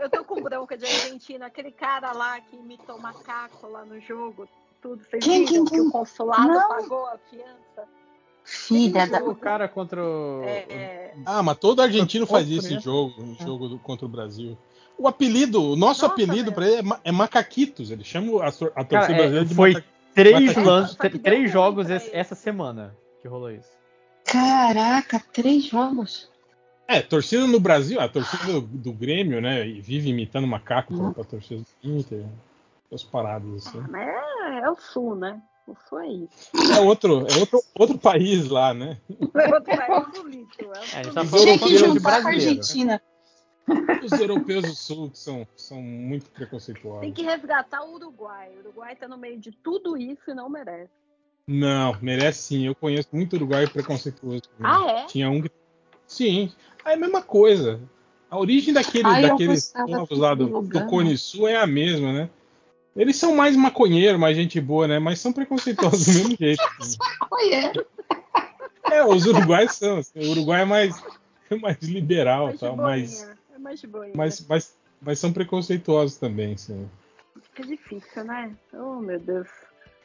Eu 0.00 0.10
tô 0.10 0.24
com 0.24 0.42
bronca 0.42 0.76
de 0.76 0.84
Argentina. 0.84 1.46
Aquele 1.46 1.70
cara 1.70 2.12
lá 2.12 2.40
que 2.40 2.56
imitou 2.56 2.98
macaco 2.98 3.68
lá 3.68 3.84
no 3.84 4.00
jogo. 4.00 4.48
Tudo. 4.82 5.04
Vocês 5.04 5.22
quem, 5.22 5.44
viram 5.44 5.46
quem, 5.46 5.64
quem? 5.64 5.78
que 5.78 5.88
o 5.88 5.90
consulado 5.92 6.48
Não. 6.48 6.68
pagou 6.68 7.06
a 7.06 7.18
fiança? 7.30 7.88
Filha 8.42 9.06
da. 9.06 9.22
O 9.22 9.34
cara 9.36 9.68
contra 9.68 10.02
o. 10.02 10.42
É, 10.44 10.66
é... 10.68 11.14
Ah, 11.24 11.42
mas 11.42 11.58
todo 11.58 11.82
argentino 11.82 12.26
faz 12.26 12.48
isso 12.48 12.72
em 12.72 12.80
jogo, 12.80 13.22
em 13.22 13.36
jogo 13.44 13.68
do, 13.68 13.78
contra 13.78 14.06
o 14.06 14.08
Brasil. 14.08 14.58
O 14.98 15.06
apelido, 15.06 15.62
o 15.62 15.76
nosso 15.76 16.02
Nossa, 16.02 16.06
apelido 16.06 16.52
para 16.52 16.66
ele 16.66 16.88
é, 16.88 17.00
é, 17.04 17.12
Macaquitos. 17.12 17.90
Ele 17.90 18.02
chama 18.02 18.42
a, 18.42 18.48
a 18.48 18.50
torcida 18.50 18.84
cara, 18.84 19.12
é, 19.12 19.16
brasileira 19.16 19.44
de 19.44 19.54
Foi 19.54 19.84
três, 20.14 20.56
lances, 20.56 20.96
três 21.22 21.50
jogos 21.50 21.88
essa 21.90 22.34
semana 22.34 22.94
que 23.20 23.28
rolou 23.28 23.50
isso. 23.50 23.70
Caraca, 24.24 25.22
três 25.32 25.64
jogos. 25.64 26.30
É, 26.86 27.00
torcida 27.00 27.46
no 27.46 27.60
Brasil, 27.60 28.00
a 28.00 28.08
torcida 28.08 28.44
do, 28.44 28.60
do 28.60 28.92
Grêmio, 28.92 29.40
né? 29.40 29.64
Vive 29.64 30.10
imitando 30.10 30.46
macaco 30.46 30.92
uhum. 30.92 31.12
pra 31.12 31.22
torcida 31.22 31.62
do 31.82 31.98
Inter. 31.98 32.24
As 32.92 33.04
paradas 33.04 33.68
assim. 33.68 33.78
É, 33.94 34.58
é 34.64 34.70
o 34.70 34.76
sul, 34.76 35.14
né? 35.14 35.40
O 35.68 35.76
sul 35.88 36.00
é 36.00 36.08
isso. 36.08 36.50
É 36.76 36.80
outro, 36.80 37.26
é 37.28 37.38
outro, 37.38 37.62
outro 37.78 37.96
país 37.96 38.48
lá, 38.48 38.74
né? 38.74 38.98
É 39.08 39.54
outro 39.54 39.76
país 39.76 40.08
bonito. 40.08 40.58
É, 40.60 40.66
é, 40.66 41.00
a 41.00 41.02
gente 41.04 41.14
tá 41.14 41.24
falando 41.24 41.68
de 41.68 41.76
juntar 41.76 42.22
com 42.22 42.28
a 42.28 42.32
Argentina. 42.32 43.00
Os 44.02 44.12
europeus 44.12 44.64
do 44.64 44.74
sul 44.74 45.10
são, 45.14 45.46
são 45.56 45.80
muito 45.80 46.30
preconceituosos. 46.30 47.00
Tem 47.00 47.12
que 47.12 47.22
resgatar 47.22 47.82
o 47.84 47.94
Uruguai. 47.94 48.50
O 48.56 48.60
Uruguai 48.60 48.96
tá 48.96 49.06
no 49.06 49.16
meio 49.16 49.38
de 49.38 49.52
tudo 49.52 49.96
isso 49.96 50.30
e 50.30 50.34
não 50.34 50.48
merece. 50.48 50.90
Não, 51.46 51.96
merece 52.00 52.42
sim. 52.42 52.66
Eu 52.66 52.74
conheço 52.74 53.08
muito 53.12 53.34
Uruguai 53.34 53.66
preconceituoso. 53.66 54.42
Ah, 54.62 54.86
é? 54.86 55.06
Tinha 55.06 55.30
um 55.30 55.42
que. 55.42 55.50
Sim, 56.06 56.52
é 56.84 56.94
a 56.94 56.96
mesma 56.96 57.22
coisa. 57.22 57.80
A 58.30 58.38
origem 58.38 58.72
daquele, 58.72 59.06
Ai, 59.06 59.22
daqueles 59.22 59.72
povos 59.72 60.18
lá 60.18 60.34
do, 60.34 60.62
do 60.62 60.86
Cone 60.86 61.18
Sul 61.18 61.48
é 61.48 61.56
a 61.56 61.66
mesma, 61.66 62.12
né? 62.12 62.30
Eles 62.94 63.16
são 63.16 63.34
mais 63.34 63.56
maconheiro, 63.56 64.18
mais 64.18 64.36
gente 64.36 64.60
boa, 64.60 64.86
né? 64.86 64.98
Mas 64.98 65.20
são 65.20 65.32
preconceituosos 65.32 66.06
do 66.06 66.12
mesmo 66.12 66.36
jeito. 66.38 66.62
Assim. 66.78 66.96
Maconheiro. 67.20 67.86
É, 68.90 69.04
os 69.04 69.26
uruguaios 69.26 69.72
são. 69.72 69.98
Assim, 69.98 70.18
o 70.18 70.30
Uruguai 70.30 70.62
é 70.62 70.64
mais, 70.64 71.02
é 71.50 71.54
mais 71.56 71.78
liberal, 71.82 72.46
mais 72.46 72.60
tal, 72.60 72.76
mais, 72.76 73.28
mais, 73.60 73.82
mas, 74.14 74.46
mas, 74.46 74.76
mas 75.00 75.18
são 75.18 75.32
preconceituosos 75.32 76.16
também, 76.16 76.56
sim. 76.56 76.88
Fica 77.42 77.66
difícil, 77.66 78.24
né? 78.24 78.54
Oh, 78.72 78.96
meu 78.96 79.18
Deus. 79.18 79.48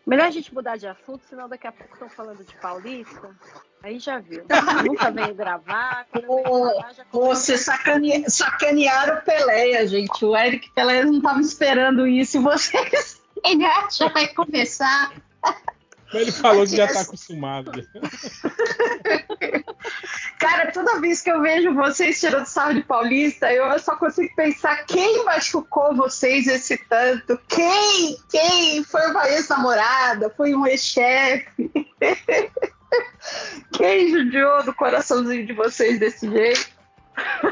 Melhor 0.06 0.28
a 0.28 0.32
gente 0.32 0.54
mudar 0.54 0.78
de 0.78 0.88
assunto, 0.88 1.22
senão 1.28 1.50
daqui 1.50 1.66
a 1.66 1.72
pouco 1.72 1.94
estão 1.94 2.08
falando 2.08 2.44
de 2.44 2.56
Paulista. 2.58 3.36
Aí 3.82 3.98
já 3.98 4.20
viu. 4.20 4.46
Nunca 4.86 5.10
veio 5.10 5.34
gravar. 5.34 6.06
Você 7.12 7.58
sacane... 7.58 8.30
sacanearam 8.30 9.18
o 9.18 9.22
Peleia, 9.22 9.88
gente. 9.88 10.24
O 10.24 10.38
Eric 10.38 10.72
Peleia 10.74 11.06
não 11.06 11.18
estava 11.18 11.42
esperando 11.42 12.06
isso. 12.06 12.38
E 12.38 12.40
vocês 12.40 13.22
já 13.98 14.10
vai 14.10 14.28
começar. 14.28 15.12
Mas 16.16 16.22
ele 16.22 16.32
falou 16.32 16.66
que 16.66 16.78
já 16.78 16.86
está 16.86 17.02
acostumado. 17.02 17.72
Cara, 20.40 20.72
toda 20.72 21.02
vez 21.02 21.22
que 21.22 21.30
eu 21.30 21.42
vejo 21.42 21.74
vocês 21.74 22.18
tirando 22.22 22.46
sarro 22.46 22.76
de 22.76 22.84
Paulista, 22.84 23.52
eu 23.52 23.78
só 23.80 23.98
consigo 23.98 24.34
pensar 24.34 24.86
quem 24.86 25.26
machucou 25.26 25.94
vocês 25.94 26.48
esse 26.48 26.78
tanto? 26.78 27.38
Quem? 27.50 28.18
Quem? 28.30 28.82
Foi 28.86 29.06
uma 29.12 29.28
ex-namorada? 29.30 30.30
Foi 30.30 30.56
um 30.56 30.66
ex-chefe? 30.66 31.50
quem 33.74 34.10
judiou 34.10 34.64
do 34.64 34.74
coraçãozinho 34.74 35.46
de 35.46 35.52
vocês 35.52 36.00
desse 36.00 36.30
jeito? 36.30 36.70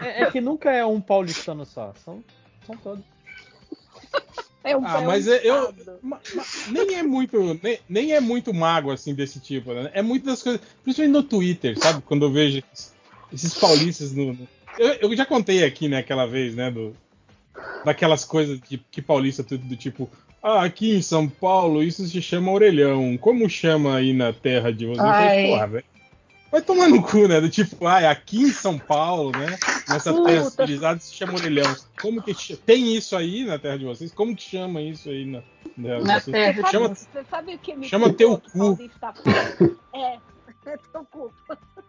É, 0.01 0.23
é 0.23 0.31
que 0.31 0.39
nunca 0.39 0.71
é 0.71 0.85
um 0.85 1.01
paulistano 1.01 1.65
só, 1.65 1.93
são, 2.05 2.23
são 2.65 2.77
todos. 2.77 3.03
É 4.63 4.77
um, 4.77 4.85
ah, 4.85 5.01
é 5.01 5.05
mas 5.05 5.27
um 5.27 5.31
eu, 5.31 5.73
nem 6.69 6.95
é 6.95 7.03
muito 7.03 7.59
nem, 7.61 7.79
nem, 7.89 8.11
é 8.13 8.19
muito 8.21 8.53
mago 8.53 8.91
assim 8.91 9.13
desse 9.13 9.39
tipo, 9.39 9.73
né? 9.73 9.91
É 9.93 10.01
muito 10.01 10.25
das 10.25 10.41
coisas, 10.41 10.61
principalmente 10.83 11.13
no 11.13 11.23
Twitter, 11.23 11.77
sabe? 11.77 12.01
Quando 12.01 12.25
eu 12.25 12.31
vejo 12.31 12.63
esses 13.31 13.53
paulistas 13.55 14.13
no, 14.13 14.33
no 14.33 14.47
eu, 14.77 15.09
eu, 15.09 15.15
já 15.15 15.25
contei 15.25 15.63
aqui, 15.63 15.87
né, 15.87 15.97
aquela 15.97 16.25
vez, 16.25 16.55
né, 16.55 16.71
do 16.71 16.95
daquelas 17.85 18.25
coisas 18.25 18.59
de, 18.67 18.77
que 18.89 19.01
paulista 19.01 19.43
tudo 19.43 19.63
do 19.65 19.75
tipo, 19.75 20.09
ah, 20.41 20.63
aqui 20.63 20.97
em 20.97 21.01
São 21.01 21.27
Paulo 21.27 21.83
isso 21.83 22.05
se 22.05 22.21
chama 22.21 22.51
orelhão. 22.51 23.17
Como 23.17 23.49
chama 23.49 23.95
aí 23.95 24.13
na 24.13 24.33
terra 24.33 24.73
de 24.73 24.85
vocês? 24.85 25.49
Porra, 25.49 25.67
velho. 25.67 25.85
Vai 26.51 26.61
tomar 26.61 26.89
no 26.89 27.01
cu, 27.01 27.27
né? 27.27 27.39
Do 27.39 27.49
tipo, 27.49 27.87
ah, 27.87 28.09
aqui 28.09 28.43
em 28.43 28.51
São 28.51 28.77
Paulo, 28.77 29.31
né? 29.31 29.57
Nessa 29.87 30.13
terra 30.23 30.49
civilizada 30.49 30.99
se 30.99 31.13
chama 31.13 31.33
orelhão. 31.33 31.75
Como 32.01 32.21
que 32.21 32.55
tem 32.57 32.95
isso 32.95 33.15
aí 33.15 33.45
na 33.45 33.59
terra 33.59 33.77
de 33.77 33.85
vocês? 33.85 34.13
Como 34.13 34.35
que 34.35 34.43
chama 34.43 34.81
isso 34.81 35.09
aí 35.09 35.25
na, 35.25 35.43
na, 35.77 35.99
na 35.99 36.21
terra? 36.21 36.69
Chama, 36.69 36.89
você 36.89 37.23
sabe 37.29 37.55
o 37.55 37.59
que 37.59 37.75
me 37.75 37.87
chama 37.87 38.13
teu 38.13 38.37
cu. 38.37 38.77
É, 39.93 40.17
é 40.65 40.77
teu 40.91 41.05
cu. 41.05 41.33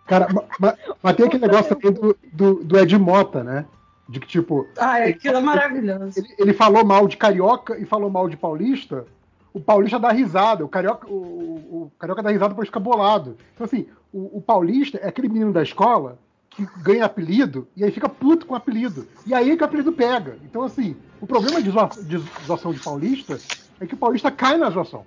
Cara, 0.07 0.29
mas, 0.59 0.75
mas 1.03 1.17
tem 1.17 1.27
aquele 1.27 1.47
negócio 1.47 1.73
aqui 1.73 1.91
do, 1.91 2.17
do, 2.33 2.65
do 2.65 2.79
Ed 2.79 2.99
Mota, 2.99 3.43
né? 3.45 3.65
De 4.09 4.21
que, 4.21 4.27
tipo. 4.27 4.67
Ah, 4.77 4.97
aquilo 4.97 5.37
é 5.37 5.41
maravilhoso. 5.41 6.19
Ele, 6.19 6.35
ele, 6.39 6.53
falou 6.53 6.85
mal 6.85 7.09
de 7.09 7.17
carioca 7.17 7.79
e 7.79 7.87
falou 7.87 8.11
mal 8.11 8.29
de 8.29 8.37
paulista. 8.37 9.07
O 9.53 9.61
paulista 9.61 10.01
dá 10.01 10.11
risada, 10.11 10.65
o 10.65 10.69
carioca, 10.69 11.07
o, 11.09 11.15
o, 11.15 11.83
o 11.85 11.93
carioca 11.99 12.23
dá 12.23 12.31
risada 12.31 12.51
depois 12.51 12.69
fica 12.69 12.81
bolado. 12.81 13.37
Então, 13.55 13.65
assim, 13.65 13.87
o, 14.13 14.39
o, 14.39 14.43
paulista 14.43 14.99
é 14.99 15.09
aquele 15.09 15.29
menino 15.29 15.53
da 15.53 15.63
escola 15.63 16.19
que 16.55 16.67
ganha 16.79 17.05
apelido 17.05 17.69
e 17.77 17.85
aí 17.85 17.91
fica 17.91 18.09
puto 18.09 18.47
com 18.47 18.55
o 18.55 18.57
apelido. 18.57 19.07
E 19.27 19.35
aí 19.35 19.51
é 19.51 19.57
que 19.57 19.63
o 19.63 19.67
apelido 19.67 19.93
pega. 19.93 20.39
Então, 20.45 20.63
assim, 20.63 20.97
o 21.21 21.27
problema 21.27 21.61
de, 21.61 21.71
zoa, 21.71 21.91
de 22.03 22.19
zoação 22.47 22.73
de 22.73 22.81
paulista 22.81 23.39
é 23.81 23.87
que 23.87 23.95
o 23.95 23.99
paulista 23.99 24.31
cai 24.31 24.57
na 24.57 24.71
zoação. 24.71 25.05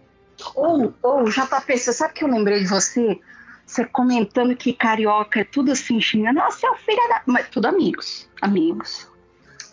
Ou, 0.55 0.93
ou 1.01 1.23
JP, 1.29 1.77
você 1.77 1.93
sabe 1.93 2.13
que 2.13 2.23
eu 2.23 2.27
lembrei 2.27 2.60
de 2.60 2.67
você? 2.67 3.19
Você 3.65 3.86
comentando 3.86 4.55
que 4.55 4.71
carioca 4.71 5.41
é 5.41 5.43
tudo 5.43 5.71
assim, 5.71 5.99
xingando. 5.99 6.39
Ah, 6.39 6.51
seu 6.51 6.73
filho 6.75 7.10
da. 7.10 7.21
Mas 7.25 7.49
tudo 7.49 7.65
amigos. 7.65 8.29
Amigos. 8.41 9.07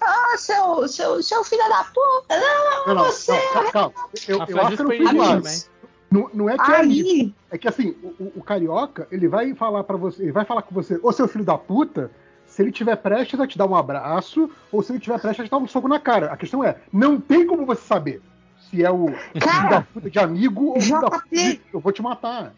Ah, 0.00 0.36
seu, 0.36 0.88
seu, 0.88 1.22
seu 1.22 1.44
filho 1.44 1.68
da 1.68 1.84
puta. 1.84 2.40
Não, 2.86 2.94
não 2.94 3.04
você. 3.04 3.32
Não, 3.54 3.70
calma, 3.70 3.94
Eu, 4.26 4.38
eu 4.48 4.60
acho 4.60 4.76
que 4.76 4.82
não 4.82 4.90
fez 4.90 5.54
isso. 5.54 5.73
Não, 6.14 6.30
não 6.32 6.48
é 6.48 6.56
que 6.56 6.70
é 6.70 6.84
isso. 6.84 7.34
É 7.50 7.58
que 7.58 7.66
assim, 7.66 7.96
o, 8.20 8.38
o, 8.38 8.42
carioca, 8.42 9.08
ele 9.10 9.26
vai 9.26 9.52
falar 9.52 9.82
para 9.82 9.96
você, 9.96 10.22
ele 10.22 10.30
vai 10.30 10.44
falar 10.44 10.62
com 10.62 10.72
você, 10.72 10.98
ô 11.02 11.10
seu 11.10 11.26
filho 11.26 11.44
da 11.44 11.58
puta, 11.58 12.08
se 12.46 12.62
ele 12.62 12.70
tiver 12.70 12.94
prestes 12.94 13.40
a 13.40 13.48
te 13.48 13.58
dar 13.58 13.66
um 13.66 13.74
abraço, 13.74 14.48
ou 14.70 14.80
se 14.80 14.92
ele 14.92 15.00
tiver 15.00 15.18
prestes 15.18 15.40
a 15.40 15.44
te 15.44 15.50
dar 15.50 15.58
um 15.58 15.66
soco 15.66 15.88
na 15.88 15.98
cara. 15.98 16.32
A 16.32 16.36
questão 16.36 16.62
é, 16.62 16.76
não 16.92 17.20
tem 17.20 17.44
como 17.44 17.66
você 17.66 17.82
saber 17.82 18.22
se 18.70 18.84
é 18.84 18.90
o 18.92 19.06
cara, 19.40 19.52
filho 19.56 19.70
da 19.70 19.80
puta 19.82 20.10
de 20.10 20.18
amigo 20.20 20.66
ou 20.66 20.80
filho 20.80 21.00
da 21.00 21.10
puta 21.10 21.26
de, 21.32 21.60
eu 21.72 21.80
vou 21.80 21.92
te 21.92 22.00
matar. 22.00 22.54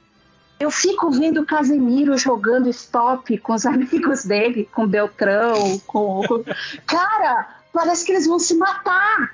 Eu 0.60 0.70
fico 0.70 1.10
vendo 1.10 1.40
o 1.40 1.46
Casemiro 1.46 2.16
jogando 2.18 2.68
stop 2.68 3.38
com 3.38 3.54
os 3.54 3.64
amigos 3.66 4.24
dele, 4.24 4.68
com 4.70 4.86
Beltrão, 4.86 5.78
com. 5.86 6.22
Cara, 6.86 7.56
parece 7.72 8.04
que 8.04 8.12
eles 8.12 8.26
vão 8.26 8.38
se 8.38 8.54
matar. 8.54 9.32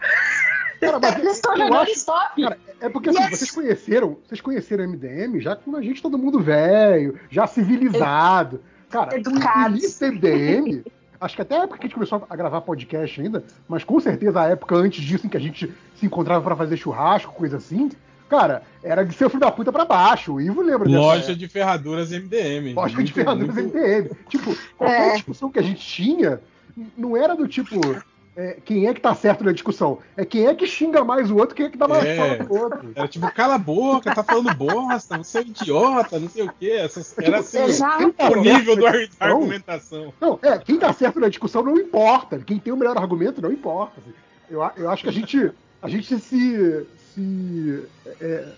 Cara, 0.83 0.99
mas 0.99 1.15
Eles 1.19 1.33
estão 1.35 1.57
jogando 1.57 1.77
acho, 1.77 1.93
stop. 1.93 2.43
Cara, 2.43 2.59
é 2.81 2.89
porque 2.89 3.11
assim, 3.11 3.23
yes. 3.23 3.39
vocês 3.39 3.51
conheceram, 3.53 4.19
vocês 4.27 4.41
conheceram 4.41 4.89
MDM 4.89 5.41
já 5.41 5.55
com 5.55 5.77
a 5.77 5.83
gente 5.83 6.03
todo 6.03 6.19
mundo 6.19 6.41
velho, 6.41 7.19
já 7.31 7.47
civilizado. 7.47 8.61
Cara, 8.91 9.17
Educado. 9.17 9.77
MDM, 9.77 10.85
acho 11.21 11.37
que 11.37 11.43
até 11.43 11.57
a 11.57 11.63
época 11.63 11.79
que 11.79 11.85
a 11.85 11.87
gente 11.87 11.95
começou 11.95 12.27
a 12.29 12.37
gravar 12.37 12.61
podcast 12.61 13.21
ainda, 13.21 13.45
mas 13.69 13.85
com 13.85 13.99
certeza 14.01 14.41
a 14.41 14.49
época 14.49 14.75
antes 14.75 15.03
disso 15.03 15.27
em 15.27 15.31
que 15.31 15.37
a 15.37 15.41
gente 15.41 15.73
se 15.95 16.05
encontrava 16.05 16.43
para 16.43 16.57
fazer 16.57 16.77
churrasco, 16.77 17.33
coisa 17.33 17.57
assim, 17.57 17.91
cara, 18.29 18.63
era 18.83 19.05
de 19.05 19.15
ser 19.15 19.29
filho 19.29 19.41
da 19.41 19.53
puta 19.53 19.73
pra 19.73 19.85
baixo. 19.85 20.35
O 20.35 20.41
Ivo 20.41 20.61
lembra 20.61 20.87
dessa 20.87 20.99
Loja 20.99 21.37
de 21.37 21.49
ferraduras 21.49 22.11
MDM. 22.11 22.75
Loja 22.75 22.95
muito, 22.95 23.07
de 23.07 23.13
ferraduras 23.13 23.55
muito... 23.55 23.77
MDM. 23.77 24.11
Tipo, 24.29 24.57
qualquer 24.77 25.09
é. 25.09 25.13
discussão 25.15 25.51
que 25.51 25.59
a 25.59 25.63
gente 25.63 25.87
tinha, 25.87 26.41
não 26.99 27.17
era 27.17 27.35
do 27.35 27.47
tipo, 27.47 27.81
é, 28.35 28.59
quem 28.65 28.87
é 28.87 28.95
que 28.95 29.01
tá 29.01 29.15
certo 29.15 29.45
na 29.45 29.53
discussão. 29.53 29.99
É 30.17 30.25
quem 30.25 30.47
é 30.47 30.55
que 30.55 30.67
xinga 30.67 31.05
mais 31.05 31.31
o 31.31 31.37
outro, 31.37 31.55
quem 31.55 31.67
é 31.67 31.69
que 31.69 31.77
dá 31.77 31.87
mais 31.87 32.05
é, 32.05 32.17
fala 32.17 32.37
pro 32.37 32.63
outro. 32.63 32.93
Era 32.95 33.09
tipo, 33.09 33.31
cala 33.33 33.55
a 33.57 33.59
boca, 33.59 34.15
tá 34.15 34.25
falando 34.25 34.55
bosta, 34.55 35.19
você 35.19 35.39
é 35.39 35.41
um 35.43 35.45
idiota, 35.45 36.19
não 36.19 36.31
sei 36.31 36.45
o 36.45 36.53
quê. 36.59 36.71
Essas, 36.71 37.17
é, 37.19 37.27
era 37.27 37.41
assim, 37.41 37.59
tá 38.13 38.31
o 38.31 38.37
nível 38.41 38.77
da 38.77 38.91
argumentação. 39.21 40.15
Não, 40.19 40.39
é, 40.43 40.59
quem 40.59 40.79
tá 40.79 40.93
certo 40.95 41.21
na 41.21 41.29
discussão 41.29 41.63
não 41.63 41.77
importa. 41.77 42.39
Quem 42.39 42.59
tem 42.59 42.73
o 42.73 42.77
melhor 42.77 42.97
argumento 42.97 43.43
não 43.43 43.53
importa. 43.53 44.01
Assim. 44.01 44.15
Eu, 44.49 44.63
eu 44.77 44.91
acho 44.91 45.03
que 45.03 45.11
a 45.11 45.13
gente, 45.13 45.53
a 45.83 45.89
gente 45.89 46.19
se. 46.19 46.87
se 47.15 47.85
é, 48.19 48.49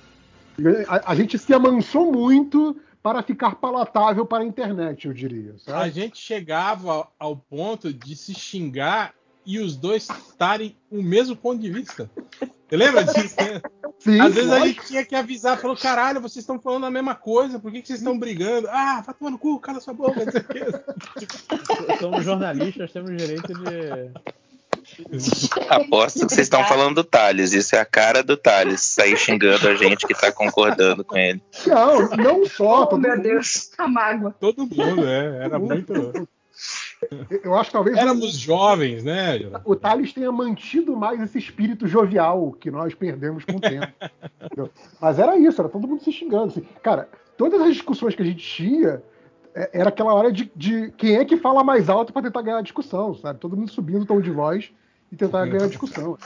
a, 0.86 1.10
a 1.10 1.14
gente 1.16 1.36
se 1.36 1.52
amansou 1.52 2.12
muito 2.12 2.76
para 3.02 3.22
ficar 3.24 3.56
palatável 3.56 4.24
para 4.24 4.44
a 4.44 4.46
internet, 4.46 5.08
eu 5.08 5.12
diria. 5.12 5.56
Sabe? 5.58 5.82
A 5.82 5.88
gente 5.88 6.16
chegava 6.16 7.08
ao 7.18 7.36
ponto 7.36 7.92
de 7.92 8.14
se 8.14 8.32
xingar 8.32 9.12
e 9.46 9.58
os 9.58 9.76
dois 9.76 10.08
estarem 10.28 10.76
o 10.90 11.02
mesmo 11.02 11.36
ponto 11.36 11.60
de 11.60 11.70
vista. 11.70 12.10
Você 12.68 12.76
lembra 12.76 13.04
disso, 13.04 13.36
né? 13.38 13.60
Sim, 13.98 14.20
Às 14.20 14.34
vezes 14.34 14.50
lógico. 14.50 14.64
a 14.64 14.68
gente 14.68 14.86
tinha 14.86 15.04
que 15.04 15.14
avisar, 15.14 15.58
falou, 15.58 15.76
caralho, 15.76 16.20
vocês 16.20 16.42
estão 16.42 16.58
falando 16.58 16.86
a 16.86 16.90
mesma 16.90 17.14
coisa, 17.14 17.58
por 17.58 17.70
que, 17.70 17.80
que 17.80 17.86
vocês 17.86 18.00
estão 18.00 18.18
brigando? 18.18 18.68
Ah, 18.70 19.02
vai 19.04 19.14
tomar 19.14 19.30
no 19.30 19.38
cu, 19.38 19.58
cala 19.60 19.80
sua 19.80 19.94
boca, 19.94 20.24
não 20.24 20.32
sei 20.32 20.40
o 20.40 20.44
quê. 20.44 21.98
Somos 22.00 22.24
jornalistas, 22.24 22.92
temos 22.92 23.16
direito 23.16 23.52
de 23.54 24.10
Aposto 25.68 26.26
que 26.26 26.34
vocês 26.34 26.46
estão 26.46 26.64
falando 26.64 26.96
do 26.96 27.04
Thales. 27.04 27.52
Isso 27.52 27.74
é 27.74 27.80
a 27.80 27.84
cara 27.86 28.22
do 28.22 28.36
Thales. 28.36 28.80
Sair 28.82 29.16
xingando 29.16 29.68
a 29.68 29.74
gente 29.74 30.06
que 30.06 30.14
tá 30.14 30.30
concordando 30.30 31.04
com 31.04 31.16
ele. 31.16 31.42
Não, 31.66 32.08
não 32.10 32.46
só. 32.46 32.88
Oh, 32.90 32.96
meu 32.96 33.18
Deus, 33.20 33.70
a 33.78 33.88
mágoa. 33.88 34.34
Todo 34.38 34.66
mundo, 34.66 35.06
é. 35.06 35.44
Era 35.44 35.58
muito. 35.58 36.28
Eu 37.42 37.54
acho 37.54 37.70
que 37.70 37.74
talvez. 37.74 37.96
Éramos 37.96 38.32
jovens, 38.38 39.04
né? 39.04 39.38
O 39.64 39.76
Thales 39.76 40.12
tenha 40.12 40.32
mantido 40.32 40.96
mais 40.96 41.20
esse 41.20 41.38
espírito 41.38 41.86
jovial 41.86 42.52
que 42.52 42.70
nós 42.70 42.94
perdemos 42.94 43.44
com 43.44 43.56
o 43.56 43.60
tempo. 43.60 43.92
Mas 45.00 45.18
era 45.18 45.36
isso, 45.36 45.60
era 45.60 45.68
todo 45.68 45.86
mundo 45.86 46.02
se 46.02 46.12
xingando. 46.12 46.46
Assim. 46.46 46.66
Cara, 46.82 47.08
todas 47.36 47.60
as 47.60 47.72
discussões 47.72 48.14
que 48.14 48.22
a 48.22 48.24
gente 48.26 48.44
tinha 48.44 49.02
é, 49.54 49.70
era 49.72 49.88
aquela 49.88 50.12
hora 50.14 50.32
de, 50.32 50.50
de 50.56 50.90
quem 50.96 51.16
é 51.16 51.24
que 51.24 51.36
fala 51.36 51.62
mais 51.62 51.88
alto 51.88 52.12
para 52.12 52.22
tentar 52.22 52.42
ganhar 52.42 52.58
a 52.58 52.62
discussão, 52.62 53.14
sabe? 53.14 53.38
Todo 53.38 53.56
mundo 53.56 53.70
subindo 53.70 54.02
o 54.02 54.06
tom 54.06 54.20
de 54.20 54.30
voz 54.30 54.72
e 55.12 55.16
tentar 55.16 55.46
ganhar 55.46 55.64
a 55.64 55.68
discussão. 55.68 56.18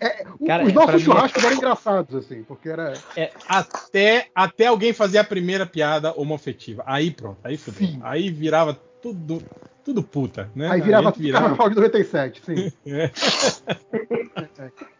É, 0.00 0.24
Cara, 0.46 0.64
os 0.64 0.72
nossos 0.72 1.02
churrascos 1.02 1.42
eram 1.42 1.56
engraçados, 1.56 2.14
assim, 2.14 2.42
porque 2.44 2.68
era. 2.68 2.94
É, 3.16 3.32
até, 3.48 4.28
até 4.34 4.66
alguém 4.66 4.92
fazer 4.92 5.18
a 5.18 5.24
primeira 5.24 5.66
piada 5.66 6.12
homofetiva. 6.12 6.84
Aí 6.86 7.10
pronto, 7.10 7.38
aí 7.42 7.56
fudeu. 7.56 7.88
Aí 8.02 8.30
virava 8.30 8.74
tudo, 9.02 9.42
tudo 9.88 10.02
puta, 10.02 10.50
né? 10.54 10.68
Aí 10.70 10.82
virava 10.82 11.10
tudo 11.10 11.22
virava... 11.22 11.44
Carnaval 11.46 11.70
de 11.70 11.76
97, 11.76 12.42
sim. 12.44 12.70
é. 12.86 13.10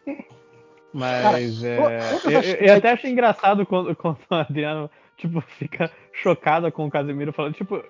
Mas 0.94 1.60
Cara, 1.60 1.92
é, 1.92 2.00
eu, 2.24 2.66
eu, 2.66 2.74
até 2.74 2.92
acho 2.92 3.06
engraçado 3.06 3.66
quando, 3.66 3.94
quando 3.94 4.16
o 4.30 4.34
Adriano 4.34 4.90
tipo, 5.18 5.42
fica 5.42 5.92
chocada 6.10 6.72
com 6.72 6.86
o 6.86 6.90
Casemiro 6.90 7.34
falando, 7.34 7.52
tipo, 7.52 7.84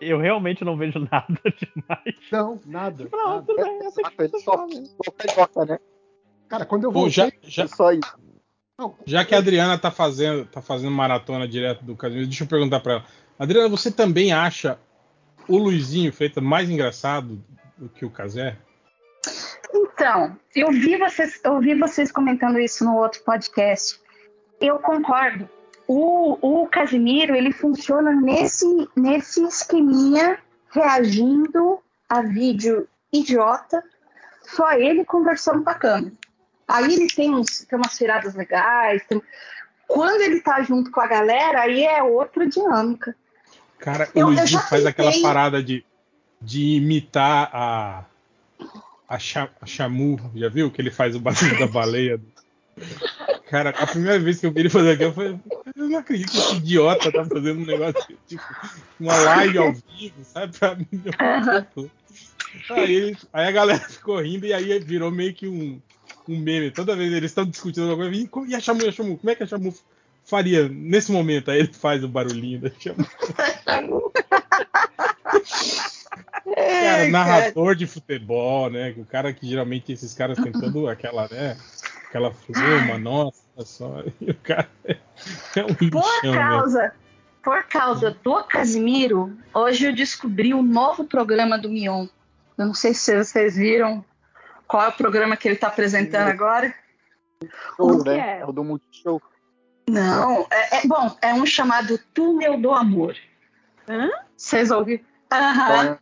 eu 0.00 0.18
realmente 0.18 0.64
não 0.64 0.74
vejo 0.74 0.98
nada 1.00 1.26
demais. 1.60 2.16
Não, 2.32 2.58
nada. 2.64 3.04
Tipo, 3.04 3.14
não, 3.14 3.34
nada. 3.34 3.46
tudo 3.46 3.62
bem, 3.62 3.78
é, 3.82 3.86
é 4.24 4.28
só, 4.38 4.66
só 5.52 5.64
né? 5.66 5.78
Cara, 6.48 6.64
quando 6.64 6.84
eu 6.84 6.90
vou 6.90 7.10
já, 7.10 7.30
já, 7.42 7.68
só 7.68 7.92
isso. 7.92 8.18
Já 9.04 9.22
que 9.22 9.34
a 9.34 9.38
Adriana 9.38 9.76
tá 9.76 9.90
fazendo, 9.90 10.46
tá 10.46 10.62
fazendo 10.62 10.92
maratona 10.92 11.46
direto 11.46 11.84
do 11.84 11.94
Casemiro, 11.94 12.26
deixa 12.26 12.44
eu 12.44 12.48
perguntar 12.48 12.80
para 12.80 12.92
ela. 12.94 13.04
Adriana, 13.38 13.68
você 13.68 13.90
também 13.90 14.32
acha 14.32 14.78
o 15.48 15.56
Luizinho 15.56 16.12
feito 16.12 16.40
mais 16.42 16.68
engraçado 16.68 17.42
do 17.76 17.88
que 17.88 18.04
o 18.04 18.10
Casé? 18.10 18.56
Então, 19.72 20.36
eu 20.54 20.70
vi 20.70 20.96
vocês, 20.96 21.40
eu 21.42 21.58
vi 21.60 21.74
vocês 21.74 22.12
comentando 22.12 22.58
isso 22.58 22.84
no 22.84 22.96
outro 22.96 23.22
podcast. 23.24 23.98
Eu 24.60 24.78
concordo 24.78 25.48
o, 25.88 26.38
o 26.42 26.66
Casimiro 26.66 27.34
ele 27.34 27.50
funciona 27.50 28.12
nesse, 28.12 28.66
nesse 28.94 29.42
esqueminha 29.42 30.38
reagindo 30.70 31.80
a 32.06 32.20
vídeo 32.20 32.86
idiota, 33.10 33.82
só 34.42 34.72
ele 34.72 35.02
conversando 35.06 35.62
bacana. 35.62 36.12
Aí 36.68 36.92
ele 36.92 37.06
tem, 37.06 37.34
uns, 37.34 37.64
tem 37.64 37.78
umas 37.78 37.96
tiradas 37.96 38.34
legais. 38.34 39.02
Tem... 39.06 39.22
Quando 39.86 40.20
ele 40.20 40.42
tá 40.42 40.62
junto 40.62 40.90
com 40.90 41.00
a 41.00 41.06
galera, 41.06 41.62
aí 41.62 41.82
é 41.82 42.02
outra 42.02 42.46
dinâmica. 42.46 43.16
Cara, 43.78 44.08
eu, 44.14 44.26
o 44.26 44.30
Luizinho 44.30 44.60
faz 44.62 44.84
aquela 44.84 45.12
parada 45.22 45.62
de, 45.62 45.84
de 46.40 46.76
imitar 46.76 47.50
a, 47.52 48.04
a, 49.08 49.16
a 49.60 49.66
Chamu, 49.66 50.18
já 50.34 50.48
viu? 50.48 50.70
Que 50.70 50.82
ele 50.82 50.90
faz 50.90 51.14
o 51.14 51.20
barulho 51.20 51.58
da 51.58 51.66
baleia. 51.66 52.20
Cara, 53.48 53.70
a 53.70 53.86
primeira 53.86 54.18
vez 54.18 54.38
que 54.38 54.46
eu 54.46 54.52
vi 54.52 54.60
ele 54.60 54.68
fazer 54.68 54.92
aquilo, 54.92 55.10
eu 55.10 55.14
falei, 55.14 55.40
eu 55.74 55.88
não 55.88 55.98
acredito 55.98 56.30
que 56.30 56.38
esse 56.38 56.56
idiota 56.56 57.10
tá 57.10 57.24
fazendo 57.24 57.60
um 57.60 57.66
negócio, 57.66 58.18
tipo, 58.26 58.42
uma 59.00 59.16
live 59.16 59.58
ao 59.58 59.72
vivo, 59.72 60.24
sabe? 60.24 60.58
Pra 60.58 60.74
mim, 60.74 60.86
uhum. 60.92 61.88
aí, 62.70 63.16
aí 63.32 63.48
a 63.48 63.50
galera 63.50 63.80
ficou 63.80 64.20
rindo 64.20 64.44
e 64.44 64.52
aí 64.52 64.78
virou 64.80 65.10
meio 65.10 65.32
que 65.32 65.48
um, 65.48 65.80
um 66.28 66.38
meme. 66.38 66.70
Toda 66.70 66.94
vez 66.94 67.10
eles 67.10 67.30
estão 67.30 67.46
discutindo 67.46 67.90
alguma 67.90 68.10
coisa, 68.28 68.52
e 68.52 68.54
a 68.54 68.60
Chamu, 68.60 68.86
a 68.86 68.92
Chamu, 68.92 69.16
como 69.16 69.30
é 69.30 69.34
que 69.34 69.42
a 69.42 69.46
Chamu 69.46 69.74
faria 70.28 70.68
nesse 70.68 71.10
momento? 71.10 71.50
Aí 71.50 71.60
ele 71.60 71.72
faz 71.72 72.04
o 72.04 72.08
barulhinho 72.08 72.60
da 72.60 72.70
Chamu. 72.78 73.06
cara, 76.54 77.08
narrador 77.08 77.74
de 77.74 77.86
futebol, 77.86 78.70
né? 78.70 78.94
O 78.98 79.04
cara 79.04 79.32
que 79.32 79.46
geralmente 79.46 79.92
esses 79.92 80.12
caras 80.12 80.38
têm 80.38 80.52
todo 80.52 80.88
aquela, 80.88 81.28
né? 81.28 81.56
Aquela 82.08 82.32
fluma, 82.32 82.98
nossa 82.98 83.42
só. 83.64 84.02
E 84.20 84.30
o 84.30 84.34
cara 84.34 84.68
é 85.56 85.64
um 85.64 85.74
Por 85.74 85.84
lixão, 85.84 86.34
causa, 86.34 86.82
né? 86.82 86.92
por 87.42 87.64
causa 87.64 88.16
do 88.22 88.44
Casimiro, 88.44 89.36
hoje 89.54 89.86
eu 89.86 89.94
descobri 89.94 90.52
o 90.52 90.58
um 90.58 90.62
novo 90.62 91.04
programa 91.04 91.58
do 91.58 91.70
Mion. 91.70 92.06
Eu 92.56 92.66
não 92.66 92.74
sei 92.74 92.92
se 92.92 93.16
vocês 93.16 93.56
viram 93.56 94.04
qual 94.66 94.84
é 94.84 94.88
o 94.88 94.92
programa 94.92 95.36
que 95.36 95.48
ele 95.48 95.54
está 95.54 95.68
apresentando 95.68 96.28
agora. 96.28 96.74
Show, 97.76 98.04
né? 98.04 98.18
É? 98.18 98.40
é 98.40 98.46
o 98.46 98.52
do 98.52 98.64
Multishow. 98.64 99.22
Não, 99.88 100.46
é, 100.50 100.78
é, 100.78 100.86
bom, 100.86 101.16
é 101.22 101.34
um 101.34 101.46
chamado 101.46 101.98
Túnel 102.12 102.60
do 102.60 102.72
Amor. 102.72 103.16
Hã? 103.88 104.10
Vocês 104.36 104.70
ouviram? 104.70 105.04
Aham. 105.30 105.98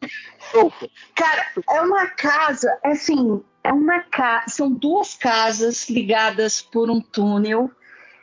Cara, 1.14 1.46
é 1.68 1.80
uma 1.80 2.06
casa, 2.06 2.78
é 2.84 2.92
assim, 2.92 3.42
é 3.64 3.72
uma 3.72 4.00
casa, 4.00 4.48
são 4.48 4.70
duas 4.70 5.14
casas 5.14 5.88
ligadas 5.88 6.62
por 6.62 6.90
um 6.90 7.00
túnel. 7.00 7.70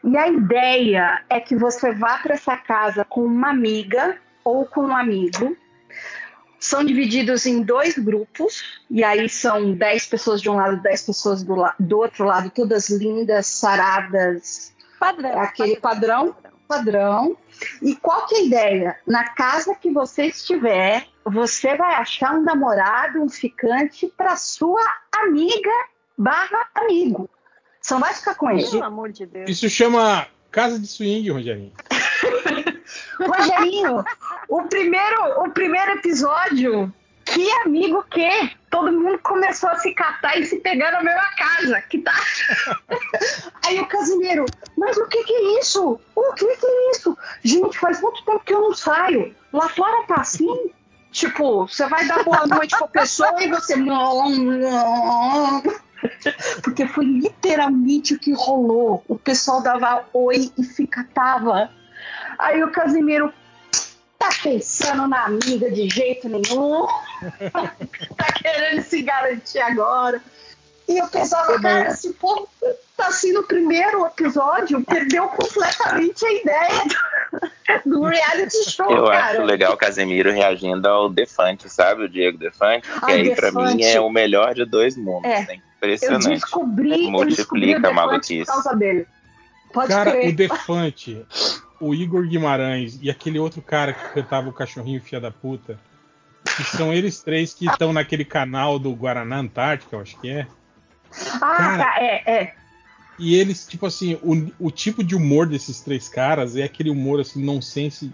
E 0.04 0.17
a 0.17 0.28
ideia 0.28 1.23
é 1.30 1.39
que 1.39 1.56
você 1.56 1.93
vá 1.93 2.17
para 2.17 2.36
essa 2.36 2.58
casa 2.58 3.06
com 3.06 3.23
uma 3.23 3.49
amiga 3.49 4.17
ou 4.43 4.65
com 4.65 4.88
um 4.88 4.95
amigo. 4.95 5.56
São 6.60 6.84
divididos 6.84 7.45
em 7.45 7.62
dois 7.62 7.97
grupos, 7.97 8.82
e 8.89 9.04
aí 9.04 9.28
são 9.28 9.73
10 9.73 10.06
pessoas 10.06 10.41
de 10.41 10.49
um 10.49 10.56
lado, 10.56 10.82
10 10.82 11.02
pessoas 11.04 11.43
do, 11.43 11.56
do 11.78 11.97
outro 11.99 12.23
lado, 12.23 12.49
todas 12.49 12.89
lindas, 12.89 13.47
saradas. 13.47 14.72
Padrão. 15.03 15.41
Aquele 15.41 15.75
padrão. 15.75 16.35
Padrão. 16.65 17.37
E 17.81 17.93
qual 17.97 18.25
que 18.25 18.35
é 18.35 18.37
a 18.37 18.43
ideia? 18.43 18.97
Na 19.05 19.25
casa 19.29 19.75
que 19.75 19.91
você 19.91 20.27
estiver, 20.27 21.05
você 21.25 21.75
vai 21.75 21.95
achar 21.95 22.33
um 22.33 22.41
namorado, 22.41 23.21
um 23.21 23.27
ficante 23.27 24.07
para 24.15 24.37
sua 24.37 24.81
amiga 25.13 25.69
barra 26.17 26.67
amigo. 26.73 27.29
Você 27.81 27.93
não 27.93 28.01
vai 28.01 28.13
ficar 28.13 28.35
com 28.35 28.49
ele. 28.49 28.69
Pelo 28.69 28.83
amor 28.83 29.11
de 29.11 29.25
Deus. 29.25 29.49
Isso 29.49 29.69
chama 29.69 30.25
casa 30.49 30.79
de 30.79 30.87
swing, 30.87 31.29
Rogerinho. 31.29 31.73
Rogerinho, 33.19 34.05
o 34.47 34.63
primeiro, 34.63 35.43
o 35.43 35.49
primeiro 35.49 35.91
episódio, 35.91 36.93
que 37.34 37.52
amigo 37.65 38.04
que? 38.10 38.52
Todo 38.69 38.91
mundo 38.91 39.19
começou 39.19 39.69
a 39.69 39.78
se 39.78 39.93
catar 39.93 40.39
e 40.39 40.46
se 40.46 40.58
pegar 40.60 40.91
na 40.91 41.04
mesma 41.04 41.30
casa. 41.36 41.82
Que 41.82 42.00
tá. 42.00 42.13
Aí 43.65 43.80
o 43.80 43.88
Casimiro, 43.88 44.46
mas 44.78 44.98
o 44.98 45.08
que 45.08 45.24
que 45.24 45.34
é 45.34 45.60
isso? 45.60 46.00
O 46.15 46.34
que 46.34 46.56
que 46.56 46.65
é 46.65 46.91
isso? 46.91 47.17
Gente, 47.43 47.80
faz 47.80 48.02
muito 48.02 48.24
tempo 48.24 48.43
que 48.46 48.54
eu 48.54 48.62
não 48.62 48.74
saio. 48.74 49.36
Lá 49.52 49.67
fora 49.69 50.06
tá 50.08 50.15
assim? 50.22 50.72
Tipo, 51.12 51.67
você 51.67 51.88
vai 51.88 52.08
dar 52.08 52.24
boa 52.24 52.46
noite 52.48 52.76
pra 52.78 52.88
pessoa 52.88 53.43
e 53.43 53.48
você. 53.48 53.76
Porque 56.63 56.88
foi 56.88 57.06
literalmente 57.06 58.15
o 58.15 58.19
que 58.19 58.34
rolou. 58.34 59.04
O 59.08 59.17
pessoal 59.17 59.62
dava 59.62 60.06
oi 60.13 60.52
e 60.58 60.63
se 60.63 60.88
catava. 60.88 61.69
Aí 62.39 62.63
o 62.63 62.72
Casimiro 62.72 63.32
tá 64.24 64.30
pensando 64.41 65.08
na 65.08 65.26
amiga 65.26 65.69
de 65.69 65.89
jeito 65.89 66.30
nenhum. 66.30 66.88
Tá 68.17 68.31
querendo 68.41 68.83
se 68.83 69.01
garantir 69.01 69.59
agora. 69.59 70.21
E 70.88 70.97
eu 70.97 71.07
pensava, 71.07 71.59
cara, 71.62 71.91
se 71.91 72.13
for 72.13 72.47
tá 72.97 73.07
assim 73.07 73.31
no 73.31 73.43
primeiro 73.43 74.05
episódio, 74.05 74.83
perdeu 74.83 75.27
completamente 75.29 76.25
a 76.25 76.33
ideia 76.33 76.83
do, 77.86 77.89
do 77.89 78.03
reality 78.03 78.69
show. 78.69 78.91
Eu 78.91 79.05
cara. 79.05 79.25
acho 79.25 79.41
legal 79.43 79.73
o 79.73 79.77
Casemiro 79.77 80.31
reagindo 80.31 80.88
ao 80.88 81.09
Defante, 81.09 81.69
sabe? 81.69 82.03
O 82.03 82.09
Diego 82.09 82.38
Defante. 82.38 82.88
Que 83.05 83.12
aí, 83.12 83.29
Defante. 83.29 83.53
pra 83.53 83.73
mim, 83.73 83.83
é 83.83 83.99
o 83.99 84.09
melhor 84.09 84.53
de 84.53 84.65
dois 84.65 84.97
mundos. 84.97 85.29
É. 85.29 85.45
Né? 85.45 85.62
Impressionante. 85.77 86.25
Eu 86.25 86.31
descobri, 86.31 87.09
Multiplica 87.09 87.21
eu 87.21 87.36
descobri 87.36 87.75
a 87.75 87.93
maluquice. 87.93 88.45
Por 88.45 88.53
causa 88.53 88.75
dele. 88.75 89.07
Pode 89.73 89.88
cara, 89.88 90.12
crer. 90.12 90.29
o 90.29 90.36
Defante, 90.36 91.25
o 91.79 91.95
Igor 91.95 92.27
Guimarães 92.27 92.99
e 93.01 93.09
aquele 93.09 93.39
outro 93.39 93.62
cara 93.62 93.91
que 93.91 94.13
cantava 94.13 94.47
o 94.49 94.53
cachorrinho 94.53 95.01
fia 95.01 95.19
da 95.19 95.31
puta. 95.31 95.79
Que 96.55 96.63
são 96.63 96.93
eles 96.93 97.21
três 97.21 97.53
que 97.53 97.65
estão 97.65 97.91
naquele 97.91 98.25
canal 98.25 98.77
do 98.77 98.93
Guaraná 98.93 99.37
Antártica, 99.37 99.95
eu 99.95 100.01
acho 100.01 100.19
que 100.19 100.29
é. 100.29 100.47
Ah, 101.41 101.57
cara, 101.57 101.77
tá, 101.77 101.95
é, 101.99 102.31
é. 102.31 102.55
e 103.19 103.35
eles, 103.35 103.67
tipo 103.67 103.85
assim, 103.85 104.15
o, 104.21 104.67
o 104.67 104.71
tipo 104.71 105.03
de 105.03 105.15
humor 105.15 105.47
desses 105.47 105.81
três 105.81 106.09
caras 106.09 106.55
é 106.55 106.63
aquele 106.63 106.89
humor 106.89 107.19
assim, 107.19 107.43
nonsense. 107.43 108.11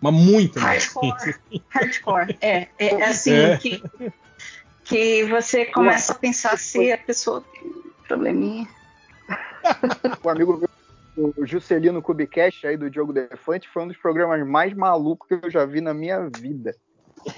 Mas 0.00 0.14
muito 0.14 0.58
Hardcore. 0.58 1.36
Hardcore. 1.68 2.38
É, 2.40 2.68
é 2.78 3.04
assim, 3.04 3.32
é. 3.32 3.56
Que, 3.58 3.82
que 4.84 5.24
você 5.24 5.66
começa 5.66 6.12
a 6.12 6.16
pensar 6.16 6.58
se 6.58 6.90
a 6.90 6.98
pessoa 6.98 7.42
tem 7.52 7.72
probleminha. 8.06 8.68
O 10.24 10.28
amigo 10.28 10.56
meu, 10.56 11.34
o 11.36 11.46
Juscelino 11.46 12.02
Kubicast 12.02 12.66
aí 12.66 12.76
do 12.76 12.90
Diogo 12.90 13.12
Defante, 13.12 13.68
foi 13.68 13.84
um 13.84 13.88
dos 13.88 13.96
programas 13.96 14.44
mais 14.46 14.72
malucos 14.74 15.28
que 15.28 15.46
eu 15.46 15.50
já 15.50 15.64
vi 15.64 15.80
na 15.80 15.92
minha 15.92 16.28
vida. 16.28 16.74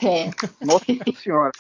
É. 0.03 0.65
Nossa 0.65 0.85
senhora. 1.17 1.53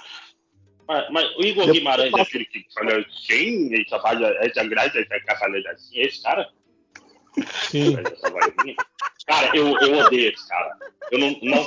Mas, 0.86 1.10
mas, 1.10 1.36
o 1.36 1.42
Igor 1.42 1.64
Depois 1.64 1.78
Guimarães 1.78 2.12
é 2.12 2.20
aquele 2.20 2.44
que 2.44 2.66
falou 2.74 2.98
assim, 2.98 3.72
ele 3.72 3.86
só 3.88 4.00
faz 4.00 4.20
essa 4.20 4.64
graça, 4.64 4.98
essa 4.98 5.38
falando 5.38 5.66
assim, 5.68 5.98
esse 5.98 6.22
cara? 6.22 6.48
Sim. 7.70 7.96
Cara, 9.26 9.56
eu, 9.56 9.78
eu 9.78 9.98
odeio 9.98 10.32
esse 10.32 10.48
cara. 10.48 10.76
Eu 11.10 11.18
não, 11.18 11.30
não 11.42 11.64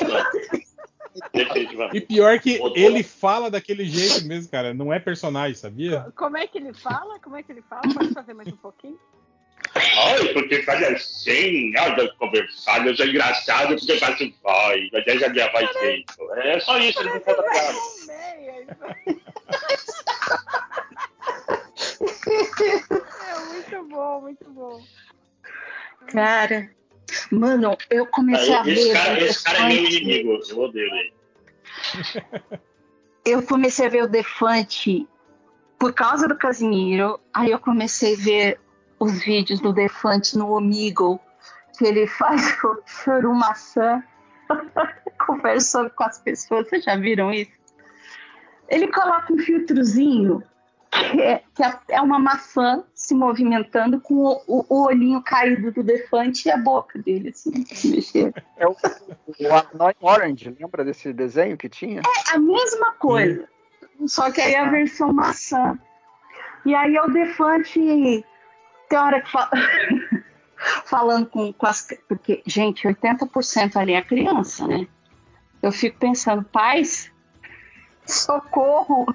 E 1.94 2.02
pior 2.02 2.40
que 2.40 2.60
ele 2.76 3.04
fala 3.04 3.50
daquele 3.50 3.86
jeito 3.86 4.26
mesmo, 4.26 4.52
cara. 4.52 4.74
Não 4.74 4.94
é 4.94 5.00
personagem, 5.00 5.56
sabia? 5.56 6.12
Como 6.16 6.38
é 6.38 6.46
que 6.46 6.58
ele 6.58 6.74
fala? 6.74 7.20
Como 7.20 7.36
é 7.36 7.44
que 7.44 7.52
ele 7.52 7.62
fala? 7.64 7.82
Pode 7.94 8.14
fazer 8.14 8.34
mais 8.34 8.50
um 8.50 8.58
pouquinho? 8.58 9.00
Ai, 9.94 10.34
porque 10.34 10.64
faz 10.64 10.84
assim, 10.84 11.74
olha, 11.78 12.12
conversar, 12.18 12.86
eu 12.86 12.96
sou 12.96 13.06
engraçado 13.06 13.76
porque 13.76 13.98
faz 13.98 14.16
assim, 14.16 14.34
vai, 14.44 14.90
mas 14.92 15.20
já 15.20 15.30
minha 15.30 15.52
voz 15.52 15.70
feito. 15.78 16.14
É 16.38 16.60
só 16.60 16.78
isso, 16.80 17.00
ele 17.00 17.10
não 17.10 17.20
conta 17.20 17.44
piada. 17.44 17.78
É 22.26 23.40
muito 23.50 23.84
bom, 23.90 24.22
muito 24.22 24.50
bom. 24.50 24.82
Cara, 26.08 26.70
mano, 27.32 27.78
eu 27.90 28.06
comecei 28.08 28.54
ah, 28.54 28.60
a 28.60 28.64
ver. 28.64 28.94
Cara, 28.94 29.22
esse 29.22 29.44
cara 29.44 29.60
é 29.60 29.68
meu 29.68 29.86
inimigo, 29.86 30.40
eu 30.50 30.60
odeio 30.60 30.94
ele. 30.96 31.14
Eu 33.26 33.42
comecei 33.42 33.88
a 33.88 33.90
ver 33.90 34.04
o 34.04 34.08
Defante 34.08 35.08
por 35.80 35.94
causa 35.94 36.28
do 36.28 36.38
Casimiro. 36.38 37.20
Aí 37.34 37.50
eu 37.50 37.58
comecei 37.58 38.14
a 38.14 38.18
ver 38.18 38.60
os 39.00 39.24
vídeos 39.24 39.60
do 39.60 39.74
Defante 39.74 40.38
no 40.38 40.52
Omegle, 40.52 41.20
que 41.78 41.86
ele 41.86 42.08
faz 42.08 42.58
o 42.64 42.82
choro 42.86 43.34
maçã 43.34 44.04
conversando 45.26 45.90
com 45.92 46.04
as 46.04 46.20
pessoas. 46.20 46.68
Vocês 46.70 46.84
já 46.84 46.96
viram 46.96 47.32
isso? 47.32 47.52
Ele 48.68 48.88
coloca 48.88 49.32
um 49.32 49.38
filtrozinho 49.38 50.44
que 50.96 51.22
é, 51.22 51.44
que 51.54 51.64
é, 51.64 51.78
é 51.90 52.02
uma 52.02 52.18
maçã 52.18 52.84
se 52.94 53.14
movimentando 53.14 54.00
com 54.00 54.16
o, 54.16 54.42
o, 54.48 54.66
o, 54.70 54.86
olhinho 54.86 55.22
caído 55.22 55.72
do 55.72 55.84
Defante 55.84 56.48
e 56.48 56.52
a 56.52 56.58
boca 56.58 56.98
dele, 57.00 57.30
assim, 57.30 57.66
se 57.66 57.90
mexer. 57.90 58.34
É 58.58 58.66
o, 58.66 58.72
o 60.00 60.08
Orange, 60.08 60.56
lembra 60.58 60.86
desse 60.86 61.12
desenho 61.12 61.58
que 61.58 61.68
tinha? 61.68 62.02
É 62.30 62.36
a 62.36 62.40
mesma 62.40 62.94
coisa, 62.94 63.48
hum. 64.00 64.08
só 64.08 64.32
que 64.32 64.40
aí 64.40 64.54
é 64.54 64.60
a 64.60 64.70
versão 64.70 65.12
maçã. 65.12 65.78
E 66.66 66.74
aí 66.74 66.96
é 66.96 67.04
o 67.04 67.12
Defante 67.12 67.80
tem 68.90 69.00
hora 69.00 69.22
que 69.22 69.32
fala. 69.32 69.50
falando 70.86 71.28
com, 71.28 71.54
com 71.54 71.66
as. 71.66 71.88
Porque, 72.08 72.42
gente, 72.46 72.88
80% 72.88 73.76
ali 73.76 73.94
é 73.94 74.02
criança, 74.02 74.68
né? 74.68 74.88
Eu 75.62 75.72
fico 75.72 75.98
pensando, 75.98 76.44
pais, 76.44 77.12
socorro! 78.06 79.14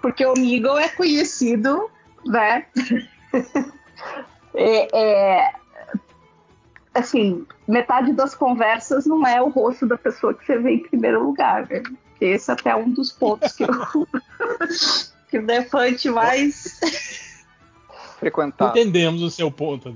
Porque 0.00 0.24
o 0.24 0.34
Miguel 0.34 0.78
é 0.78 0.88
conhecido, 0.88 1.90
né? 2.26 2.66
é, 4.54 4.98
é, 4.98 5.52
assim, 6.94 7.46
metade 7.66 8.12
das 8.12 8.34
conversas 8.34 9.06
não 9.06 9.26
é 9.26 9.40
o 9.40 9.48
rosto 9.48 9.86
da 9.86 9.96
pessoa 9.96 10.34
que 10.34 10.44
você 10.44 10.58
vê 10.58 10.72
em 10.72 10.82
primeiro 10.82 11.24
lugar, 11.24 11.66
né? 11.68 11.82
Esse 12.20 12.50
é 12.50 12.54
até 12.54 12.76
um 12.76 12.90
dos 12.90 13.10
pontos 13.10 13.52
que, 13.52 13.64
eu, 13.64 13.68
que 15.28 15.38
o 15.38 15.46
Defante 15.46 16.08
mais 16.08 16.78
frequentado. 18.22 18.78
Entendemos 18.78 19.20
o 19.20 19.30
seu 19.30 19.50
ponto. 19.50 19.92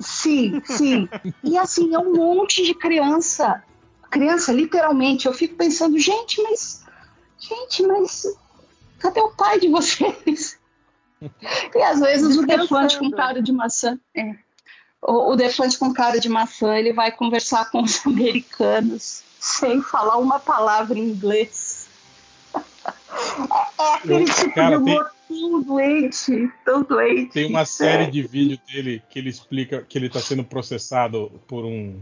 Sim, 0.00 0.60
sim. 0.64 1.08
E 1.44 1.56
assim, 1.56 1.94
é 1.94 1.98
um 1.98 2.12
monte 2.12 2.64
de 2.64 2.74
criança. 2.74 3.62
Criança, 4.10 4.52
literalmente. 4.52 5.26
Eu 5.26 5.32
fico 5.32 5.54
pensando, 5.54 5.96
gente, 5.96 6.42
mas. 6.42 6.84
Gente, 7.38 7.84
mas. 7.84 8.26
Cadê 8.98 9.20
o 9.20 9.30
pai 9.30 9.60
de 9.60 9.68
vocês? 9.68 10.58
E 11.72 11.82
às 11.82 12.00
vezes 12.00 12.36
o 12.36 12.44
defante 12.44 12.98
com 12.98 13.08
cara 13.12 13.40
de 13.40 13.52
maçã. 13.52 13.96
É. 14.12 14.34
O, 15.00 15.32
o 15.32 15.36
defante 15.36 15.78
com 15.78 15.92
cara 15.92 16.18
de 16.18 16.28
maçã, 16.28 16.76
ele 16.76 16.92
vai 16.92 17.12
conversar 17.12 17.70
com 17.70 17.80
os 17.80 18.02
americanos 18.06 19.22
sem 19.38 19.80
falar 19.82 20.18
uma 20.18 20.40
palavra 20.40 20.98
em 20.98 21.10
inglês. 21.10 21.88
É, 22.54 23.82
é 23.82 23.94
aquele 23.94 24.24
tipo 24.24 24.54
cara, 24.54 24.70
de 24.70 24.82
humor 24.82 25.10
tão 25.40 25.62
doente, 25.62 26.50
tão 26.64 26.82
doente. 26.82 27.32
Tem 27.32 27.46
uma 27.46 27.64
série 27.64 28.10
de 28.10 28.22
vídeos 28.22 28.60
dele 28.70 29.02
que 29.08 29.18
ele 29.18 29.30
explica 29.30 29.82
que 29.82 29.98
ele 29.98 30.06
está 30.06 30.20
sendo 30.20 30.44
processado 30.44 31.30
por 31.46 31.64
um, 31.64 32.00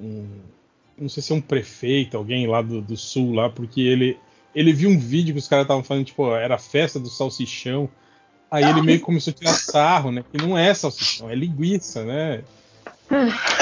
um, 0.00 0.26
Não 0.98 1.08
sei 1.08 1.22
se 1.22 1.32
é 1.32 1.36
um 1.36 1.40
prefeito, 1.40 2.16
alguém 2.16 2.46
lá 2.46 2.62
do, 2.62 2.80
do 2.80 2.96
sul, 2.96 3.32
lá, 3.34 3.50
porque 3.50 3.80
ele, 3.80 4.18
ele 4.54 4.72
viu 4.72 4.90
um 4.90 4.98
vídeo 4.98 5.34
que 5.34 5.38
os 5.38 5.48
caras 5.48 5.64
estavam 5.64 5.84
falando, 5.84 6.04
tipo, 6.04 6.34
era 6.34 6.54
a 6.54 6.58
festa 6.58 6.98
do 6.98 7.08
salsichão. 7.08 7.88
Aí 8.50 8.64
ele 8.64 8.82
meio 8.82 8.98
que 8.98 9.04
começou 9.04 9.30
a 9.30 9.34
tirar 9.34 9.54
sarro, 9.54 10.12
né? 10.12 10.22
Que 10.30 10.36
não 10.36 10.56
é 10.58 10.74
salsichão, 10.74 11.30
é 11.30 11.34
linguiça, 11.34 12.04
né? 12.04 12.44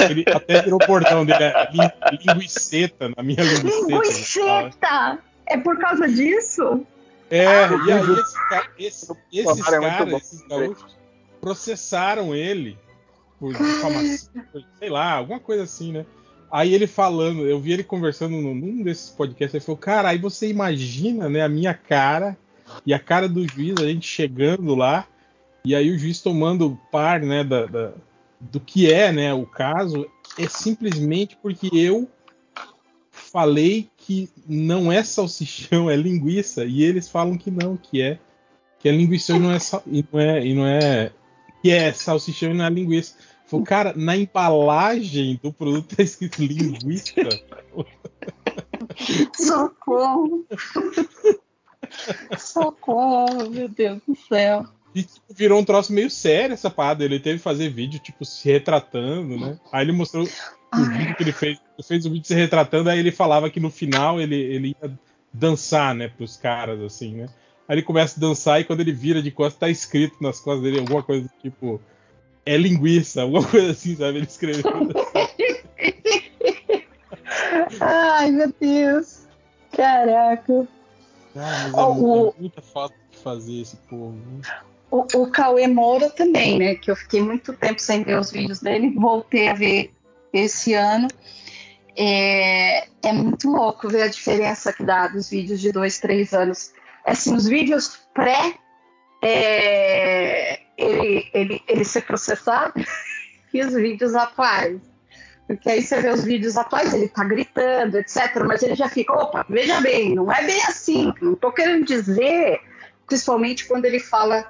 Ele 0.09 0.23
até 0.27 0.61
virou 0.61 0.79
o 0.81 0.85
portão 0.85 1.25
dele, 1.25 1.43
é 1.43 1.69
linguiceta, 2.25 3.09
na 3.15 3.23
minha 3.23 3.41
linguiceta. 3.41 3.87
Linguiceta! 3.87 5.19
É 5.45 5.57
por 5.57 5.77
causa 5.77 6.07
disso? 6.07 6.85
É, 7.31 7.45
ah, 7.47 7.69
e 7.87 7.91
aí 7.91 8.11
esse, 8.19 8.37
esse, 8.77 9.17
esses 9.31 9.67
é 9.67 9.79
caras, 9.79 10.13
esses 10.13 10.41
gaúchos, 10.47 10.97
processaram 11.39 12.35
ele 12.35 12.77
por 13.39 13.53
difamação, 13.53 14.29
sei 14.77 14.89
lá, 14.89 15.13
alguma 15.13 15.39
coisa 15.39 15.63
assim, 15.63 15.93
né? 15.93 16.05
Aí 16.51 16.73
ele 16.73 16.85
falando, 16.85 17.47
eu 17.47 17.57
vi 17.57 17.71
ele 17.71 17.83
conversando 17.83 18.35
num 18.35 18.83
desses 18.83 19.09
podcasts, 19.09 19.55
ele 19.55 19.63
falou, 19.63 19.79
cara, 19.79 20.09
aí 20.09 20.17
você 20.17 20.49
imagina, 20.49 21.29
né, 21.29 21.41
a 21.41 21.47
minha 21.47 21.73
cara 21.73 22.37
e 22.85 22.93
a 22.93 22.99
cara 22.99 23.29
do 23.29 23.47
juiz, 23.47 23.77
a 23.79 23.87
gente 23.87 24.05
chegando 24.05 24.75
lá, 24.75 25.07
e 25.63 25.73
aí 25.73 25.89
o 25.89 25.97
juiz 25.97 26.21
tomando 26.21 26.77
par, 26.91 27.21
né, 27.21 27.45
da, 27.45 27.65
da 27.65 27.93
do 28.41 28.59
que 28.59 28.91
é, 28.91 29.11
né, 29.11 29.33
o 29.33 29.45
caso, 29.45 30.05
é 30.37 30.47
simplesmente 30.47 31.37
porque 31.41 31.69
eu 31.73 32.09
falei 33.09 33.89
que 34.05 34.29
não 34.47 34.91
é 34.91 35.03
salsichão, 35.03 35.89
é 35.89 35.95
linguiça, 35.95 36.65
e 36.65 36.83
eles 36.83 37.07
falam 37.07 37.37
que 37.37 37.51
não, 37.51 37.77
que 37.77 38.01
é 38.01 38.19
que 38.79 38.89
é 38.89 38.91
linguiça 38.91 39.33
e 39.33 39.39
não 39.39 39.51
é 39.51 39.59
e 39.85 40.03
não 40.11 40.19
é, 40.19 40.45
e 40.45 40.53
não 40.55 40.65
é 40.65 41.11
que 41.61 41.69
é 41.69 41.93
salsichão 41.93 42.51
e 42.51 42.55
não 42.55 42.65
é 42.65 42.69
linguiça. 42.69 43.15
Falei, 43.45 43.65
cara, 43.65 43.93
na 43.95 44.17
embalagem 44.17 45.39
do 45.43 45.53
produto 45.53 45.95
tá 45.95 46.01
escrito 46.01 46.43
linguiça. 46.43 47.13
Socorro! 49.35 50.45
Socorro, 52.39 53.49
meu 53.49 53.69
Deus 53.69 53.99
do 54.07 54.15
céu. 54.15 54.65
E 54.95 55.03
tipo, 55.03 55.33
virou 55.33 55.59
um 55.59 55.63
troço 55.63 55.93
meio 55.93 56.09
sério 56.09 56.53
essa 56.53 56.69
parada. 56.69 57.03
Ele 57.03 57.19
teve 57.19 57.37
que 57.37 57.43
fazer 57.43 57.69
vídeo, 57.69 57.99
tipo, 57.99 58.25
se 58.25 58.49
retratando, 58.49 59.37
né? 59.37 59.59
Aí 59.71 59.85
ele 59.85 59.91
mostrou 59.91 60.27
o 60.73 60.83
vídeo 60.85 61.15
que 61.15 61.23
ele 61.23 61.31
fez, 61.31 61.57
ele 61.77 61.87
fez 61.87 62.05
o 62.05 62.11
vídeo 62.11 62.27
se 62.27 62.35
retratando, 62.35 62.89
aí 62.89 62.99
ele 62.99 63.11
falava 63.11 63.49
que 63.49 63.59
no 63.59 63.69
final 63.69 64.21
ele, 64.21 64.35
ele 64.35 64.75
ia 64.81 64.91
dançar, 65.33 65.93
né, 65.93 66.07
pros 66.07 66.37
caras, 66.37 66.81
assim, 66.81 67.15
né? 67.15 67.29
Aí 67.67 67.75
ele 67.75 67.83
começa 67.83 68.17
a 68.17 68.21
dançar 68.21 68.59
e 68.59 68.65
quando 68.65 68.81
ele 68.81 68.91
vira 68.91 69.21
de 69.21 69.31
costas, 69.31 69.59
tá 69.59 69.69
escrito 69.69 70.17
nas 70.21 70.39
costas 70.41 70.63
dele 70.63 70.79
alguma 70.79 71.01
coisa 71.01 71.29
tipo. 71.41 71.79
É 72.45 72.57
linguiça, 72.57 73.21
alguma 73.21 73.47
coisa 73.47 73.71
assim, 73.71 73.95
sabe? 73.95 74.17
Ele 74.17 74.25
escreveu. 74.25 74.63
Ai, 77.79 78.31
meu 78.31 78.53
Deus. 78.59 79.21
Caraca. 79.71 80.67
Ah, 81.35 81.69
mas 81.71 81.73
é, 81.73 81.77
o, 81.77 82.29
é 82.29 82.33
muita 82.41 82.61
falta 82.61 82.95
de 83.09 83.17
fazer 83.19 83.61
esse 83.61 83.77
povo. 83.77 84.17
Né? 84.17 84.41
O, 84.89 85.05
o 85.15 85.27
Cauê 85.27 85.67
Moura 85.67 86.09
também, 86.09 86.59
né? 86.59 86.75
Que 86.75 86.91
eu 86.91 86.95
fiquei 86.95 87.21
muito 87.21 87.53
tempo 87.53 87.79
sem 87.79 88.03
ver 88.03 88.19
os 88.19 88.31
vídeos 88.31 88.59
dele, 88.59 88.89
voltei 88.89 89.47
a 89.47 89.53
ver 89.53 89.93
esse 90.33 90.73
ano. 90.73 91.07
É, 91.95 92.87
é 93.03 93.13
muito 93.13 93.49
louco 93.49 93.89
ver 93.89 94.03
a 94.03 94.07
diferença 94.07 94.71
que 94.71 94.83
dá 94.83 95.07
dos 95.07 95.29
vídeos 95.29 95.59
de 95.59 95.71
dois, 95.71 95.99
três 95.99 96.33
anos. 96.33 96.71
Assim, 97.05 97.35
os 97.35 97.45
vídeos 97.45 97.99
pré 98.13 98.55
é, 99.21 100.59
ele, 100.77 101.29
ele, 101.33 101.63
ele 101.67 101.85
ser 101.85 102.01
processado 102.01 102.73
e 103.53 103.61
os 103.61 103.73
vídeos 103.73 104.15
atuais. 104.15 104.79
Porque 105.47 105.69
aí 105.69 105.81
você 105.81 106.01
vê 106.01 106.09
os 106.09 106.23
vídeos 106.23 106.55
atuais, 106.55 106.93
ele 106.93 107.09
tá 107.09 107.25
gritando, 107.25 107.97
etc. 107.97 108.41
Mas 108.47 108.63
ele 108.63 108.75
já 108.75 108.87
fica, 108.87 109.13
opa, 109.13 109.45
veja 109.49 109.81
bem, 109.81 110.15
não 110.15 110.31
é 110.31 110.43
bem 110.45 110.61
assim. 110.63 111.13
Não 111.21 111.35
tô 111.35 111.51
querendo 111.51 111.85
dizer, 111.85 112.61
principalmente 113.05 113.67
quando 113.67 113.83
ele 113.85 113.99
fala 113.99 114.47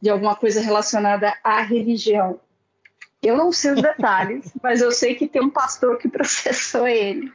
de 0.00 0.08
alguma 0.08 0.36
coisa 0.36 0.60
relacionada 0.60 1.36
à 1.42 1.62
religião. 1.62 2.38
Eu 3.26 3.36
não 3.36 3.52
sei 3.52 3.72
os 3.72 3.82
detalhes, 3.82 4.52
mas 4.62 4.80
eu 4.80 4.92
sei 4.92 5.14
que 5.14 5.26
tem 5.26 5.42
um 5.42 5.50
pastor 5.50 5.98
que 5.98 6.08
processou 6.08 6.86
ele. 6.86 7.32